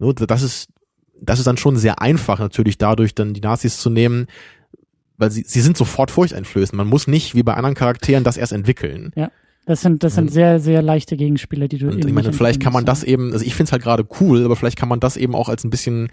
So, 0.00 0.12
das 0.12 0.42
ist, 0.42 0.70
das 1.20 1.38
ist 1.38 1.46
dann 1.46 1.56
schon 1.56 1.76
sehr 1.76 2.00
einfach 2.00 2.38
natürlich 2.38 2.78
dadurch 2.78 3.14
dann 3.14 3.34
die 3.34 3.40
Nazis 3.40 3.78
zu 3.78 3.90
nehmen, 3.90 4.26
weil 5.16 5.30
sie, 5.30 5.44
sie 5.46 5.60
sind 5.60 5.76
sofort 5.76 6.10
furchteinflößend. 6.10 6.76
Man 6.76 6.88
muss 6.88 7.06
nicht 7.06 7.34
wie 7.34 7.42
bei 7.42 7.54
anderen 7.54 7.74
Charakteren 7.74 8.24
das 8.24 8.36
erst 8.36 8.52
entwickeln. 8.52 9.12
Das 9.68 9.82
sind, 9.82 10.02
das 10.02 10.14
sind 10.16 10.24
Mhm. 10.24 10.28
sehr, 10.30 10.60
sehr 10.60 10.82
leichte 10.82 11.16
Gegenspieler, 11.16 11.68
die 11.68 11.78
du 11.78 11.86
Und 11.86 11.98
eben 11.98 12.08
ich 12.08 12.14
meine, 12.14 12.32
vielleicht 12.32 12.60
kann 12.60 12.72
man 12.72 12.84
das 12.84 13.04
eben, 13.04 13.32
also 13.32 13.44
ich 13.44 13.54
finde 13.54 13.68
es 13.68 13.72
halt 13.72 13.82
gerade 13.82 14.04
cool, 14.20 14.44
aber 14.44 14.56
vielleicht 14.56 14.78
kann 14.78 14.88
man 14.88 14.98
das 14.98 15.16
eben 15.16 15.34
auch 15.36 15.48
als 15.48 15.62
ein 15.62 15.70
bisschen, 15.70 16.04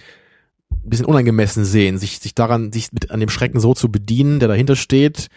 ein 0.71 0.89
bisschen 0.89 1.05
unangemessen 1.05 1.65
sehen, 1.65 1.97
sich, 1.97 2.19
sich 2.19 2.35
daran, 2.35 2.71
sich 2.71 2.91
mit 2.91 3.11
an 3.11 3.19
dem 3.19 3.29
Schrecken 3.29 3.59
so 3.59 3.73
zu 3.73 3.89
bedienen, 3.89 4.39
der 4.39 4.47
dahinter 4.49 4.75
steht, 4.75 5.29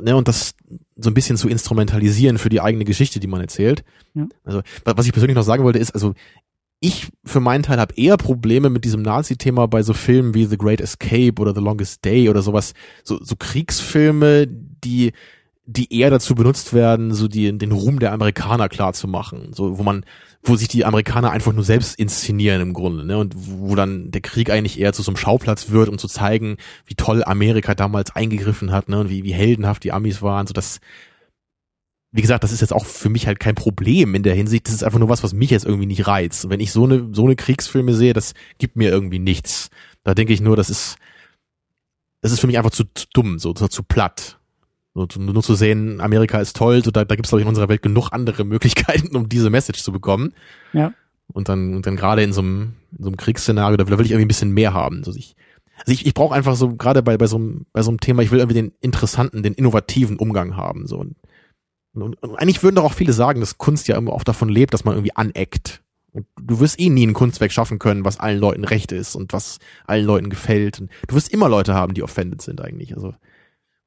ne, 0.00 0.16
und 0.16 0.26
das 0.26 0.54
so 0.96 1.10
ein 1.10 1.14
bisschen 1.14 1.36
zu 1.36 1.48
instrumentalisieren 1.48 2.38
für 2.38 2.48
die 2.48 2.60
eigene 2.60 2.84
Geschichte, 2.84 3.20
die 3.20 3.26
man 3.26 3.40
erzählt. 3.40 3.84
Ja. 4.14 4.26
Also, 4.44 4.62
wa- 4.84 4.94
was 4.96 5.06
ich 5.06 5.12
persönlich 5.12 5.36
noch 5.36 5.42
sagen 5.44 5.64
wollte, 5.64 5.78
ist, 5.78 5.90
also 5.92 6.14
ich 6.80 7.08
für 7.24 7.40
meinen 7.40 7.64
Teil 7.64 7.78
habe 7.80 7.94
eher 7.96 8.16
Probleme 8.16 8.70
mit 8.70 8.84
diesem 8.84 9.02
Nazi-Thema 9.02 9.66
bei 9.66 9.82
so 9.82 9.92
Filmen 9.92 10.34
wie 10.34 10.44
The 10.46 10.56
Great 10.56 10.80
Escape 10.80 11.34
oder 11.40 11.52
The 11.54 11.60
Longest 11.60 12.04
Day 12.04 12.28
oder 12.30 12.40
sowas, 12.40 12.72
so, 13.02 13.18
so 13.22 13.34
Kriegsfilme, 13.36 14.46
die 14.46 15.12
die 15.70 15.92
eher 15.92 16.08
dazu 16.08 16.34
benutzt 16.34 16.72
werden, 16.72 17.12
so 17.12 17.28
die, 17.28 17.56
den 17.58 17.72
Ruhm 17.72 17.98
der 17.98 18.14
Amerikaner 18.14 18.70
klar 18.70 18.94
zu 18.94 19.06
machen, 19.06 19.52
so 19.52 19.78
wo 19.78 19.82
man, 19.82 20.02
wo 20.42 20.56
sich 20.56 20.68
die 20.68 20.86
Amerikaner 20.86 21.30
einfach 21.30 21.52
nur 21.52 21.62
selbst 21.62 21.98
inszenieren 21.98 22.62
im 22.62 22.72
Grunde, 22.72 23.04
ne, 23.04 23.18
und 23.18 23.34
wo 23.36 23.74
dann 23.74 24.10
der 24.10 24.22
Krieg 24.22 24.48
eigentlich 24.48 24.80
eher 24.80 24.94
zu 24.94 25.02
so 25.02 25.10
einem 25.10 25.18
Schauplatz 25.18 25.68
wird, 25.68 25.90
um 25.90 25.98
zu 25.98 26.08
zeigen, 26.08 26.56
wie 26.86 26.94
toll 26.94 27.22
Amerika 27.22 27.74
damals 27.74 28.16
eingegriffen 28.16 28.72
hat, 28.72 28.88
ne, 28.88 28.98
und 28.98 29.10
wie, 29.10 29.24
wie 29.24 29.34
heldenhaft 29.34 29.84
die 29.84 29.92
Amis 29.92 30.22
waren, 30.22 30.46
so 30.46 30.54
das, 30.54 30.80
wie 32.12 32.22
gesagt, 32.22 32.44
das 32.44 32.52
ist 32.52 32.62
jetzt 32.62 32.72
auch 32.72 32.86
für 32.86 33.10
mich 33.10 33.26
halt 33.26 33.38
kein 33.38 33.54
Problem 33.54 34.14
in 34.14 34.22
der 34.22 34.34
Hinsicht, 34.34 34.68
das 34.68 34.74
ist 34.74 34.84
einfach 34.84 34.98
nur 34.98 35.10
was, 35.10 35.22
was 35.22 35.34
mich 35.34 35.50
jetzt 35.50 35.66
irgendwie 35.66 35.84
nicht 35.84 36.06
reizt. 36.06 36.46
Und 36.46 36.50
wenn 36.50 36.60
ich 36.60 36.72
so 36.72 36.84
eine, 36.84 37.10
so 37.12 37.26
eine 37.26 37.36
Kriegsfilme 37.36 37.92
sehe, 37.92 38.14
das 38.14 38.32
gibt 38.56 38.76
mir 38.76 38.90
irgendwie 38.90 39.18
nichts. 39.18 39.68
Da 40.02 40.14
denke 40.14 40.32
ich 40.32 40.40
nur, 40.40 40.56
das 40.56 40.70
ist, 40.70 40.96
das 42.22 42.32
ist 42.32 42.40
für 42.40 42.46
mich 42.46 42.56
einfach 42.56 42.70
zu, 42.70 42.84
zu 42.94 43.04
dumm, 43.12 43.38
so, 43.38 43.54
so 43.54 43.68
zu 43.68 43.82
platt. 43.82 44.37
Zu- 44.94 45.20
nur 45.20 45.42
zu 45.42 45.54
sehen, 45.54 46.00
Amerika 46.00 46.40
ist 46.40 46.56
toll, 46.56 46.82
so, 46.82 46.90
da, 46.90 47.04
da 47.04 47.14
gibt 47.14 47.26
es, 47.26 47.30
glaube 47.30 47.40
ich, 47.40 47.44
in 47.44 47.48
unserer 47.48 47.68
Welt 47.68 47.82
genug 47.82 48.08
andere 48.10 48.44
Möglichkeiten, 48.44 49.16
um 49.16 49.28
diese 49.28 49.50
Message 49.50 49.82
zu 49.82 49.92
bekommen. 49.92 50.32
Ja. 50.72 50.92
Und 51.32 51.48
dann, 51.48 51.74
und 51.74 51.86
dann 51.86 51.96
gerade 51.96 52.22
in 52.22 52.32
so 52.32 52.40
einem, 52.40 52.74
in 52.96 53.04
so 53.04 53.10
einem 53.10 53.16
Kriegsszenario, 53.16 53.76
da 53.76 53.86
will, 53.86 53.92
da 53.92 53.98
will 53.98 54.06
ich 54.06 54.12
irgendwie 54.12 54.24
ein 54.24 54.28
bisschen 54.28 54.52
mehr 54.52 54.72
haben. 54.72 55.04
So, 55.04 55.14
ich, 55.14 55.36
also 55.78 55.92
ich, 55.92 56.06
ich 56.06 56.14
brauche 56.14 56.34
einfach 56.34 56.56
so, 56.56 56.74
gerade 56.74 57.02
bei, 57.02 57.16
bei 57.16 57.26
so 57.26 57.36
einem, 57.36 57.66
bei 57.72 57.82
so 57.82 57.90
einem 57.90 58.00
Thema, 58.00 58.22
ich 58.22 58.30
will 58.30 58.38
irgendwie 58.38 58.60
den 58.60 58.72
interessanten, 58.80 59.42
den 59.42 59.54
innovativen 59.54 60.16
Umgang 60.16 60.56
haben. 60.56 60.86
So. 60.86 60.98
Und, 60.98 61.16
und, 61.94 62.20
und 62.22 62.36
eigentlich 62.36 62.62
würden 62.62 62.76
doch 62.76 62.84
auch 62.84 62.94
viele 62.94 63.12
sagen, 63.12 63.40
dass 63.40 63.58
Kunst 63.58 63.88
ja 63.88 63.96
immer 63.96 64.12
auch 64.12 64.24
davon 64.24 64.48
lebt, 64.48 64.74
dass 64.74 64.84
man 64.84 64.94
irgendwie 64.94 65.16
aneckt. 65.16 65.82
Und 66.12 66.26
du 66.40 66.58
wirst 66.60 66.80
eh 66.80 66.88
nie 66.88 67.06
ein 67.06 67.12
Kunstwerk 67.12 67.52
schaffen 67.52 67.78
können, 67.78 68.04
was 68.04 68.18
allen 68.18 68.40
Leuten 68.40 68.64
recht 68.64 68.92
ist 68.92 69.14
und 69.14 69.32
was 69.32 69.58
allen 69.86 70.06
Leuten 70.06 70.30
gefällt. 70.30 70.80
Und 70.80 70.90
du 71.06 71.14
wirst 71.14 71.32
immer 71.32 71.48
Leute 71.48 71.74
haben, 71.74 71.94
die 71.94 72.02
offended 72.02 72.40
sind 72.40 72.60
eigentlich. 72.62 72.94
Also 72.96 73.14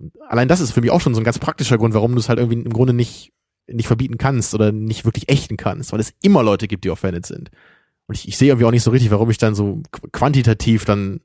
und 0.02 0.12
allein 0.28 0.48
das 0.48 0.60
ist 0.62 0.72
für 0.72 0.82
mich 0.82 0.92
auch 0.92 1.02
schon 1.02 1.14
so 1.14 1.22
ein 1.22 1.24
ganz 1.26 1.40
praktischer 1.40 1.78
Grund, 1.78 1.94
warum 1.94 2.14
du 2.14 2.20
es 2.20 2.30
halt 2.30 2.40
irgendwie 2.40 2.60
im 2.62 2.74
Grunde 2.74 2.94
nicht 2.94 3.32
nicht 3.68 3.88
verbieten 3.88 4.18
kannst 4.18 4.54
oder 4.54 4.72
nicht 4.72 5.06
wirklich 5.06 5.30
ächten 5.30 5.56
kannst, 5.56 5.94
weil 5.94 6.00
es 6.00 6.14
immer 6.22 6.44
Leute 6.44 6.68
gibt, 6.68 6.84
die 6.84 6.90
offended 6.90 7.26
sind. 7.26 7.52
Und 8.08 8.16
ich, 8.18 8.28
ich 8.28 8.38
sehe 8.38 8.50
irgendwie 8.50 8.66
auch 8.66 8.72
nicht 8.72 8.84
so 8.84 8.92
richtig, 8.92 9.12
warum 9.12 9.30
ich 9.30 9.38
dann 9.38 9.56
so 9.56 9.82
qu- 9.94 10.10
quantitativ 10.12 10.84
dann 10.84 11.22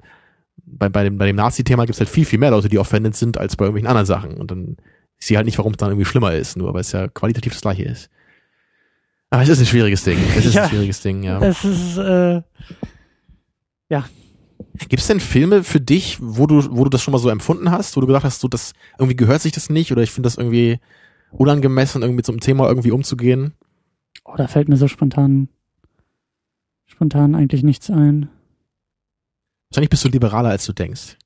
bei, 0.64 0.88
bei 0.88 1.02
dem, 1.04 1.18
bei 1.18 1.26
dem 1.26 1.34
Nazi-Thema 1.36 1.86
gibt 1.86 1.94
es 1.94 2.00
halt 2.00 2.08
viel, 2.10 2.24
viel 2.24 2.38
mehr 2.38 2.50
Leute, 2.52 2.68
die 2.68 2.78
offended 2.78 3.16
sind, 3.16 3.36
als 3.38 3.56
bei 3.56 3.64
irgendwelchen 3.64 3.88
anderen 3.88 4.06
Sachen. 4.06 4.34
Und 4.36 4.50
dann 4.52 4.76
ich 5.18 5.26
sehe 5.26 5.36
halt 5.38 5.46
nicht, 5.46 5.58
warum 5.58 5.72
es 5.72 5.78
dann 5.78 5.88
irgendwie 5.90 6.04
schlimmer 6.04 6.34
ist, 6.34 6.56
nur 6.56 6.72
weil 6.74 6.82
es 6.82 6.92
ja 6.92 7.08
qualitativ 7.08 7.52
das 7.54 7.62
gleiche 7.62 7.84
ist. 7.84 8.10
Aber 9.30 9.42
es 9.42 9.48
ist 9.48 9.58
ein 9.58 9.66
schwieriges 9.66 10.04
Ding. 10.04 10.18
Es 10.36 10.44
ist 10.46 10.54
Ja. 10.54 10.64
ein 10.64 10.68
schwieriges 10.68 11.00
Ding, 11.00 11.22
ja. 11.24 11.40
Es 11.42 11.64
ist, 11.64 11.96
äh, 11.96 12.42
Gibt 14.88 15.00
es 15.00 15.06
denn 15.06 15.20
Filme 15.20 15.64
für 15.64 15.80
dich, 15.80 16.18
wo 16.20 16.46
du, 16.46 16.76
wo 16.76 16.84
du 16.84 16.90
das 16.90 17.02
schon 17.02 17.12
mal 17.12 17.18
so 17.18 17.28
empfunden 17.28 17.70
hast, 17.70 17.96
wo 17.96 18.00
du 18.00 18.06
gedacht 18.06 18.24
hast, 18.24 18.40
so 18.40 18.48
das 18.48 18.72
irgendwie 18.98 19.16
gehört 19.16 19.42
sich 19.42 19.52
das 19.52 19.70
nicht 19.70 19.92
oder 19.92 20.02
ich 20.02 20.10
finde 20.10 20.26
das 20.26 20.36
irgendwie 20.36 20.78
unangemessen, 21.30 22.02
irgendwie 22.02 22.16
mit 22.16 22.26
so 22.26 22.32
einem 22.32 22.40
Thema 22.40 22.68
irgendwie 22.68 22.90
umzugehen? 22.90 23.54
oh, 24.26 24.36
da 24.36 24.46
fällt 24.46 24.68
mir 24.68 24.76
so 24.76 24.88
spontan, 24.88 25.48
spontan 26.86 27.34
eigentlich 27.34 27.62
nichts 27.62 27.90
ein. 27.90 28.28
Wahrscheinlich 29.70 29.90
bist 29.90 30.04
du 30.04 30.08
liberaler, 30.08 30.50
als 30.50 30.66
du 30.66 30.72
denkst. 30.72 31.16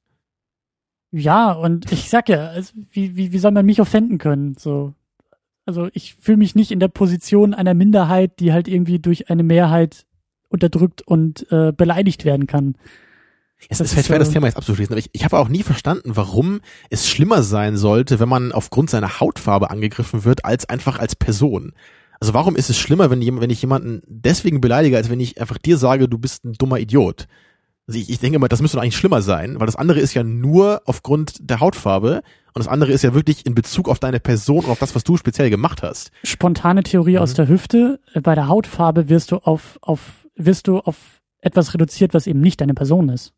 Ja, 1.12 1.52
und 1.52 1.90
ich 1.90 2.08
sag 2.08 2.28
ja, 2.28 2.48
also, 2.48 2.72
wie, 2.92 3.16
wie, 3.16 3.32
wie 3.32 3.38
soll 3.38 3.50
man 3.50 3.66
mich 3.66 3.80
offenden 3.80 4.18
können? 4.18 4.54
So. 4.58 4.94
Also 5.66 5.88
ich 5.92 6.14
fühle 6.14 6.38
mich 6.38 6.54
nicht 6.54 6.70
in 6.70 6.80
der 6.80 6.88
Position 6.88 7.52
einer 7.52 7.74
Minderheit, 7.74 8.40
die 8.40 8.52
halt 8.52 8.68
irgendwie 8.68 8.98
durch 8.98 9.28
eine 9.28 9.42
Mehrheit 9.42 10.06
unterdrückt 10.48 11.02
und 11.02 11.50
äh, 11.50 11.72
beleidigt 11.72 12.24
werden 12.24 12.46
kann. 12.46 12.76
Es 13.68 13.80
ist 13.80 13.90
halt 13.90 14.00
ist 14.00 14.06
schwer, 14.06 14.18
das 14.18 14.30
Thema 14.30 14.46
jetzt 14.46 14.56
abzuschließen, 14.56 14.92
aber 14.92 14.98
ich, 14.98 15.10
ich 15.12 15.24
habe 15.24 15.38
auch 15.38 15.48
nie 15.48 15.62
verstanden, 15.62 16.16
warum 16.16 16.60
es 16.88 17.08
schlimmer 17.08 17.42
sein 17.42 17.76
sollte, 17.76 18.18
wenn 18.20 18.28
man 18.28 18.52
aufgrund 18.52 18.90
seiner 18.90 19.20
Hautfarbe 19.20 19.70
angegriffen 19.70 20.24
wird, 20.24 20.44
als 20.44 20.68
einfach 20.68 20.98
als 20.98 21.14
Person. 21.14 21.72
Also 22.20 22.34
warum 22.34 22.56
ist 22.56 22.68
es 22.70 22.78
schlimmer, 22.78 23.10
wenn, 23.10 23.22
jemand, 23.22 23.42
wenn 23.42 23.50
ich 23.50 23.62
jemanden 23.62 24.02
deswegen 24.06 24.60
beleidige, 24.60 24.96
als 24.96 25.08
wenn 25.10 25.20
ich 25.20 25.40
einfach 25.40 25.58
dir 25.58 25.78
sage, 25.78 26.08
du 26.08 26.18
bist 26.18 26.44
ein 26.44 26.52
dummer 26.54 26.78
Idiot? 26.78 27.26
Also 27.86 27.98
ich, 27.98 28.10
ich 28.10 28.18
denke 28.20 28.38
mal, 28.38 28.48
das 28.48 28.60
müsste 28.60 28.76
doch 28.76 28.82
eigentlich 28.82 28.96
schlimmer 28.96 29.22
sein, 29.22 29.58
weil 29.58 29.66
das 29.66 29.76
andere 29.76 30.00
ist 30.00 30.14
ja 30.14 30.22
nur 30.22 30.82
aufgrund 30.84 31.36
der 31.40 31.60
Hautfarbe 31.60 32.22
und 32.54 32.58
das 32.58 32.68
andere 32.68 32.92
ist 32.92 33.02
ja 33.02 33.14
wirklich 33.14 33.46
in 33.46 33.54
Bezug 33.54 33.88
auf 33.88 33.98
deine 33.98 34.20
Person 34.20 34.64
und 34.64 34.70
auf 34.70 34.78
das, 34.78 34.94
was 34.94 35.02
du 35.04 35.16
speziell 35.16 35.50
gemacht 35.50 35.82
hast. 35.82 36.10
Spontane 36.24 36.82
Theorie 36.82 37.18
aus 37.18 37.32
Mhm. 37.32 37.36
der 37.36 37.48
Hüfte. 37.48 38.00
Bei 38.22 38.34
der 38.34 38.48
Hautfarbe 38.48 39.08
wirst 39.08 39.32
du 39.32 39.36
auf, 39.36 39.78
auf, 39.82 40.26
wirst 40.36 40.68
du 40.68 40.78
auf 40.78 40.96
etwas 41.40 41.72
reduziert, 41.74 42.12
was 42.14 42.26
eben 42.26 42.40
nicht 42.40 42.60
deine 42.60 42.74
Person 42.74 43.08
ist. 43.08 43.32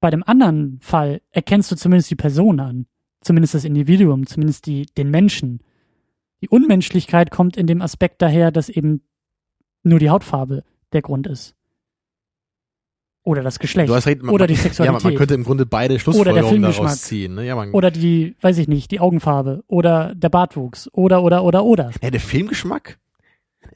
Bei 0.00 0.10
dem 0.10 0.22
anderen 0.24 0.78
Fall 0.80 1.20
erkennst 1.30 1.70
du 1.70 1.76
zumindest 1.76 2.10
die 2.10 2.16
Person 2.16 2.60
an. 2.60 2.86
Zumindest 3.20 3.54
das 3.54 3.64
Individuum, 3.64 4.26
zumindest 4.26 4.66
die, 4.66 4.86
den 4.86 5.10
Menschen. 5.10 5.60
Die 6.40 6.48
Unmenschlichkeit 6.48 7.30
kommt 7.30 7.56
in 7.56 7.66
dem 7.66 7.82
Aspekt 7.82 8.22
daher, 8.22 8.50
dass 8.50 8.70
eben 8.70 9.02
nur 9.82 9.98
die 9.98 10.08
Hautfarbe 10.08 10.64
der 10.92 11.02
Grund 11.02 11.26
ist. 11.26 11.54
Oder 13.22 13.42
das 13.42 13.58
Geschlecht. 13.58 13.92
Recht, 13.92 14.22
man, 14.22 14.34
Oder 14.34 14.46
die 14.46 14.54
Ja, 14.54 14.60
man, 14.60 14.72
Sexualität. 14.72 15.18
könnte 15.18 15.34
im 15.34 15.44
Grunde 15.44 15.66
beide 15.66 15.98
Schlussfolgerungen 15.98 16.62
daraus 16.62 17.02
ziehen. 17.02 17.34
Ne? 17.34 17.46
Ja, 17.46 17.54
man, 17.54 17.72
Oder 17.72 17.90
die, 17.90 18.34
weiß 18.40 18.56
ich 18.56 18.68
nicht, 18.68 18.90
die 18.90 19.00
Augenfarbe. 19.00 19.62
Oder 19.66 20.14
der 20.14 20.30
Bartwuchs. 20.30 20.88
Oder, 20.92 21.22
oder, 21.22 21.44
oder, 21.44 21.64
oder. 21.64 21.90
Ja, 22.02 22.10
der 22.10 22.20
Filmgeschmack? 22.20 22.98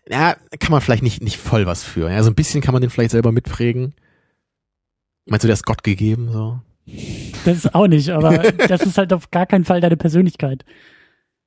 Ja, 0.09 0.37
kann 0.59 0.71
man 0.71 0.81
vielleicht 0.81 1.03
nicht, 1.03 1.23
nicht 1.23 1.37
voll 1.37 1.67
was 1.67 1.85
für. 1.85 2.11
Ja, 2.11 2.23
so 2.23 2.31
ein 2.31 2.35
bisschen 2.35 2.63
kann 2.63 2.73
man 2.73 2.81
den 2.81 2.91
vielleicht 2.91 3.11
selber 3.11 3.33
mitprägen. 3.33 3.95
Meinst 5.27 5.45
du, 5.45 5.49
der 5.49 5.55
ist 5.55 5.65
Gott 5.67 5.83
gegeben, 5.83 6.31
so? 6.31 6.61
Das 7.45 7.57
ist 7.59 7.75
auch 7.75 7.87
nicht, 7.87 8.11
aber 8.11 8.39
das 8.69 8.83
ist 8.83 8.99
halt 8.99 9.13
auf 9.13 9.31
gar 9.31 9.47
keinen 9.47 9.65
Fall 9.65 9.81
deine 9.81 9.97
Persönlichkeit. 9.97 10.65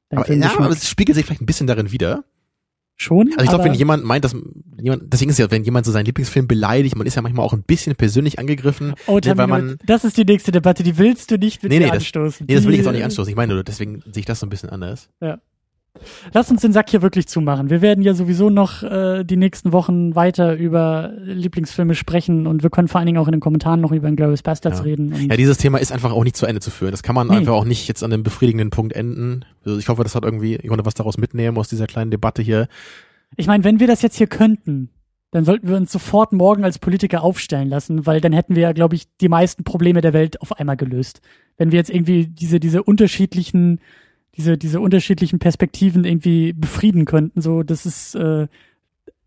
Dein 0.09 0.19
Aber, 0.19 0.33
ja, 0.33 0.51
aber 0.57 0.69
es 0.69 0.89
spiegelt 0.89 1.15
sich 1.15 1.25
vielleicht 1.25 1.41
ein 1.41 1.45
bisschen 1.45 1.67
darin 1.67 1.91
wieder. 1.91 2.23
schon. 2.95 3.27
Also 3.33 3.43
ich 3.43 3.49
glaube, 3.49 3.65
wenn 3.65 3.73
jemand 3.75 4.03
meint, 4.03 4.25
dass 4.25 4.35
jemand, 4.81 5.13
deswegen 5.13 5.29
ist 5.29 5.37
ja, 5.37 5.51
wenn 5.51 5.63
jemand 5.63 5.85
so 5.85 5.91
seinen 5.91 6.05
Lieblingsfilm 6.05 6.47
beleidigt, 6.47 6.95
man 6.95 7.05
ist 7.05 7.15
ja 7.15 7.21
manchmal 7.21 7.45
auch 7.45 7.53
ein 7.53 7.61
bisschen 7.63 7.95
persönlich 7.95 8.39
angegriffen. 8.39 8.95
oh, 9.05 9.15
ne, 9.15 9.21
Tamino, 9.21 9.37
weil 9.37 9.47
man- 9.47 9.77
das 9.85 10.03
ist 10.05 10.17
die 10.17 10.25
nächste 10.25 10.51
Debatte, 10.51 10.81
die 10.81 10.97
willst 10.97 11.29
du 11.29 11.37
nicht 11.37 11.61
mit 11.61 11.71
Nee, 11.71 11.79
mir 11.79 11.85
nee, 11.85 11.91
das- 11.91 11.97
anstoßen. 12.03 12.47
Nee, 12.49 12.55
das 12.55 12.63
will 12.63 12.71
ich 12.71 12.77
jetzt 12.79 12.87
auch 12.87 12.93
nicht 12.93 13.03
anstoßen. 13.03 13.29
Ich 13.29 13.35
meine 13.35 13.53
nur, 13.53 13.63
deswegen 13.63 14.01
sehe 14.05 14.21
ich 14.21 14.25
das 14.25 14.39
so 14.39 14.47
ein 14.47 14.49
bisschen 14.49 14.69
anders. 14.69 15.09
Lass 16.33 16.49
uns 16.51 16.61
den 16.61 16.71
Sack 16.73 16.89
hier 16.89 17.01
wirklich 17.01 17.27
zumachen. 17.27 17.69
Wir 17.69 17.81
werden 17.81 18.03
ja 18.03 18.13
sowieso 18.13 18.49
noch 18.49 18.83
äh, 18.83 19.23
die 19.23 19.37
nächsten 19.37 19.71
Wochen 19.71 20.15
weiter 20.15 20.55
über 20.55 21.11
Lieblingsfilme 21.23 21.95
sprechen 21.95 22.47
und 22.47 22.63
wir 22.63 22.69
können 22.69 22.87
vor 22.87 22.99
allen 22.99 23.05
Dingen 23.05 23.17
auch 23.17 23.27
in 23.27 23.33
den 23.33 23.41
Kommentaren 23.41 23.81
noch 23.81 23.91
über 23.91 24.07
Inglourious 24.07 24.41
Bastards 24.43 24.79
Ja. 24.79 24.83
reden. 24.83 25.13
Ja, 25.29 25.35
dieses 25.37 25.57
Thema 25.57 25.77
ist 25.79 25.91
einfach 25.91 26.11
auch 26.11 26.23
nicht 26.23 26.35
zu 26.37 26.45
Ende 26.45 26.61
zu 26.61 26.71
führen. 26.71 26.91
Das 26.91 27.03
kann 27.03 27.15
man 27.15 27.27
Nee. 27.27 27.37
einfach 27.37 27.53
auch 27.53 27.65
nicht 27.65 27.87
jetzt 27.87 28.03
an 28.03 28.11
einem 28.13 28.23
befriedigenden 28.23 28.69
Punkt 28.69 28.93
enden. 28.93 29.45
Also 29.65 29.77
ich 29.79 29.89
hoffe, 29.89 30.03
das 30.03 30.15
hat 30.15 30.23
irgendwie, 30.23 30.55
ich 30.55 30.67
konnte 30.67 30.85
was 30.85 30.93
daraus 30.93 31.17
mitnehmen 31.17 31.57
aus 31.57 31.67
dieser 31.69 31.87
kleinen 31.87 32.11
Debatte 32.11 32.41
hier. 32.41 32.67
ich 33.35 33.47
meine, 33.47 33.63
wenn 33.63 33.79
wir 33.79 33.87
das 33.87 34.01
jetzt 34.01 34.17
hier 34.17 34.27
könnten, 34.27 34.89
dann 35.31 35.43
sollten 35.43 35.67
wir 35.67 35.75
uns 35.75 35.91
sofort 35.91 36.31
morgen 36.31 36.63
als 36.63 36.79
Politiker 36.79 37.21
aufstellen 37.21 37.67
lassen, 37.67 38.05
weil 38.05 38.21
dann 38.21 38.31
hätten 38.31 38.55
wir 38.55 38.63
ja, 38.63 38.71
glaube 38.71 38.95
ich, 38.95 39.07
die 39.19 39.27
meisten 39.27 39.65
Probleme 39.65 39.99
der 39.99 40.13
Welt 40.13 40.41
auf 40.41 40.53
einmal 40.57 40.77
gelöst. 40.77 41.19
Wenn 41.57 41.71
wir 41.73 41.77
jetzt 41.77 41.89
irgendwie 41.89 42.27
diese, 42.27 42.61
diese 42.61 42.81
unterschiedlichen, 42.83 43.81
diese, 44.37 44.57
diese 44.57 44.79
unterschiedlichen 44.79 45.39
Perspektiven 45.39 46.05
irgendwie 46.05 46.53
befrieden 46.53 47.05
könnten, 47.05 47.41
so, 47.41 47.63
das 47.63 47.85
ist, 47.85 48.15
äh, 48.15 48.47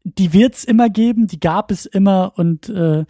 die 0.05 0.33
wird's 0.33 0.65
immer 0.65 0.89
geben, 0.89 1.27
die 1.27 1.41
gab 1.41 1.71
es 1.71 1.85
immer 1.85 2.33
und 2.37 2.69
äh, 2.69 3.05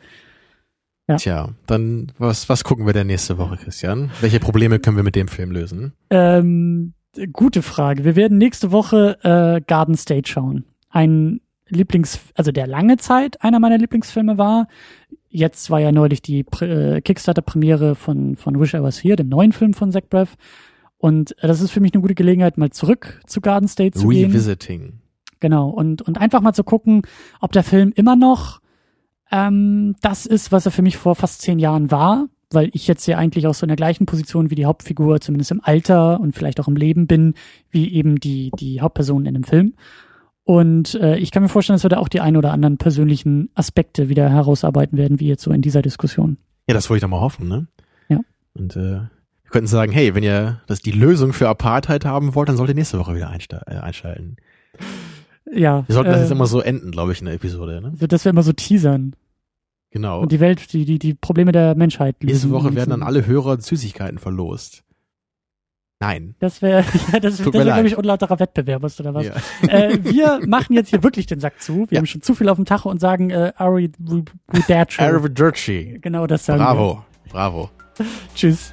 Ja. 1.09 1.17
Tja, 1.17 1.49
dann 1.67 2.13
was, 2.19 2.49
was 2.49 2.63
gucken 2.63 2.87
wir 2.87 2.93
denn 2.93 3.09
nächste 3.09 3.37
Woche, 3.37 3.57
Christian? 3.57 4.11
Welche 4.21 4.39
Probleme 4.39 4.79
können 4.79 4.97
wir 4.97 5.03
mit 5.03 5.17
dem 5.17 5.27
Film 5.29 5.51
lösen? 5.51 5.93
Ähm, 6.11 6.93
gute 7.33 7.63
Frage. 7.63 8.05
Wir 8.05 8.15
werden 8.15 8.39
nächste 8.39 8.71
Woche 8.71 9.19
äh, 9.23 9.61
Garden 9.67 9.97
State 9.97 10.31
schauen. 10.31 10.65
Ein 10.89 11.41
Lieblings, 11.69 12.21
also 12.35 12.53
der 12.53 12.67
lange 12.69 12.97
Zeit 12.97 13.43
einer 13.43 13.59
meiner 13.59 13.79
Lieblingsfilme 13.79 14.39
war. 14.39 14.69
Jetzt 15.29 15.71
war 15.71 15.81
ja 15.81 15.91
neulich 15.91 16.23
die 16.23 16.45
äh, 16.61 17.01
Kickstarter-Premiere 17.01 17.95
von, 17.97 18.37
von 18.37 18.61
Wish 18.61 18.75
I 18.75 18.83
Was 18.83 19.03
Here, 19.03 19.17
dem 19.17 19.29
neuen 19.29 19.53
Film 19.53 19.75
von 19.75 19.91
Zach 19.93 20.03
Braff. 20.09 20.37
Und 21.01 21.35
das 21.41 21.63
ist 21.63 21.71
für 21.71 21.81
mich 21.81 21.95
eine 21.95 22.03
gute 22.03 22.15
Gelegenheit, 22.15 22.59
mal 22.59 22.71
zurück 22.71 23.23
zu 23.27 23.41
Garden 23.41 23.69
State 23.69 23.99
zu 23.99 24.09
gehen. 24.09 24.31
Revisiting. 24.31 25.01
Genau. 25.41 25.71
Und, 25.71 26.03
und 26.03 26.19
einfach 26.19 26.43
mal 26.43 26.53
zu 26.53 26.63
gucken, 26.63 27.03
ob 27.41 27.53
der 27.53 27.65
Film 27.65 27.93
immer 27.97 28.17
noch 28.17 28.61
ähm, 29.33 29.97
das 30.03 30.27
ist, 30.27 30.53
was 30.53 30.67
er 30.67 30.73
für 30.73 30.83
mich 30.83 30.99
vor 30.99 31.15
fast 31.15 31.41
zehn 31.41 31.59
Jahren 31.59 31.91
war. 31.91 32.29
weil 32.53 32.71
ich 32.73 32.87
jetzt 32.87 33.07
ja 33.07 33.17
eigentlich 33.17 33.47
auch 33.47 33.55
so 33.55 33.65
in 33.65 33.69
der 33.69 33.77
gleichen 33.77 34.07
Position 34.07 34.51
wie 34.51 34.57
die 34.57 34.67
Hauptfigur, 34.67 35.21
zumindest 35.21 35.53
im 35.53 35.61
Alter 35.63 36.21
und 36.21 36.35
vielleicht 36.35 36.61
auch 36.61 36.69
im 36.69 36.77
Leben 36.77 37.07
bin, 37.07 37.35
wie 37.71 37.93
eben 37.95 38.19
die, 38.19 38.51
die 38.59 38.81
Hauptperson 38.81 39.27
in 39.27 39.35
dem 39.35 39.45
Film. 39.45 39.75
Und 40.45 40.95
äh, 40.97 41.17
ich 41.19 41.31
kann 41.31 41.43
mir 41.43 41.49
vorstellen, 41.49 41.77
dass 41.77 41.85
wir 41.85 41.91
da 41.91 41.99
auch 41.99 42.09
die 42.09 42.21
ein 42.21 42.37
oder 42.37 42.53
anderen 42.53 42.77
persönlichen 42.77 43.51
Aspekte 43.55 44.09
wieder 44.09 44.29
herausarbeiten 44.29 44.99
werden, 44.99 45.21
wie 45.21 45.29
jetzt 45.29 45.43
so 45.43 45.53
in 45.53 45.63
dieser 45.63 45.81
Diskussion. 45.83 46.39
Ja, 46.67 46.75
das 46.75 46.91
wollte 46.91 46.99
ich 46.99 47.03
doch 47.03 47.09
mal 47.09 47.21
hoffen, 47.21 47.47
ne? 47.47 47.69
Ja. 48.09 48.19
Und 48.55 48.75
äh, 48.75 49.03
wir 49.51 49.53
könnten 49.55 49.67
sagen, 49.67 49.91
hey, 49.91 50.15
wenn 50.15 50.23
ihr 50.23 50.61
das 50.69 50.81
die 50.81 50.93
Lösung 50.93 51.33
für 51.33 51.49
Apartheid 51.49 52.05
haben 52.05 52.37
wollt, 52.37 52.49
dann 52.49 52.57
sollt 52.57 52.69
ihr 52.69 52.77
nächste 52.77 53.01
Woche 53.01 53.17
wieder 53.17 53.33
äh, 53.67 53.75
einschalten. 53.79 54.37
Ja. 55.53 55.83
Wir 55.89 55.95
sollten 55.95 56.11
äh, 56.11 56.13
das 56.13 56.21
jetzt 56.23 56.31
immer 56.31 56.47
so 56.47 56.61
enden, 56.61 56.93
glaube 56.93 57.11
ich, 57.11 57.19
in 57.19 57.25
der 57.25 57.35
Episode, 57.35 57.81
ne? 57.81 57.93
Dass 58.07 58.25
wir 58.25 58.31
immer 58.31 58.45
so 58.45 58.53
teasern 58.53 59.17
Genau. 59.91 60.21
und 60.21 60.31
die 60.31 60.39
Welt, 60.39 60.73
die, 60.73 60.85
die, 60.85 61.01
die 61.01 61.15
Probleme 61.15 61.51
der 61.51 61.75
Menschheit 61.75 62.23
lösen. 62.23 62.33
Nächste 62.33 62.51
Woche 62.53 62.77
werden 62.77 62.91
dann 62.91 63.03
alle 63.03 63.27
Hörer 63.27 63.61
Süßigkeiten 63.61 64.19
verlost. 64.19 64.85
Nein. 65.99 66.37
Das 66.39 66.63
wäre, 66.63 66.83
ja, 67.13 67.19
das, 67.19 67.39
das 67.39 67.45
Tut 67.45 67.55
wäre, 67.55 67.65
mir 67.65 67.73
glaube 67.73 67.89
ich, 67.89 67.99
unlauterer 67.99 68.39
Wettbewerb, 68.39 68.83
was 68.83 69.01
oder 69.01 69.15
was. 69.15 69.27
Ja. 69.27 69.35
äh, 69.67 69.99
wir 70.05 70.47
machen 70.47 70.75
jetzt 70.75 70.91
hier 70.91 71.03
wirklich 71.03 71.27
den 71.27 71.41
Sack 71.41 71.61
zu. 71.61 71.87
Wir 71.91 71.97
Ja. 71.97 71.99
haben 71.99 72.07
schon 72.07 72.23
zu 72.23 72.37
viel 72.37 72.49
auf 72.49 72.55
dem 72.57 72.67
Tacho 72.67 72.89
und 72.89 73.01
sagen 73.01 73.31
äh, 73.31 73.53
Ari 73.57 73.91
Rudacho. 74.09 75.03
Arrivederci. 75.03 75.99
Genau 76.01 76.29
das 76.29 76.47
sagen 76.47 76.61
wir. 76.61 76.67
Bravo. 76.67 77.05
Bravo. 77.29 77.71
Tschüss. 78.37 78.73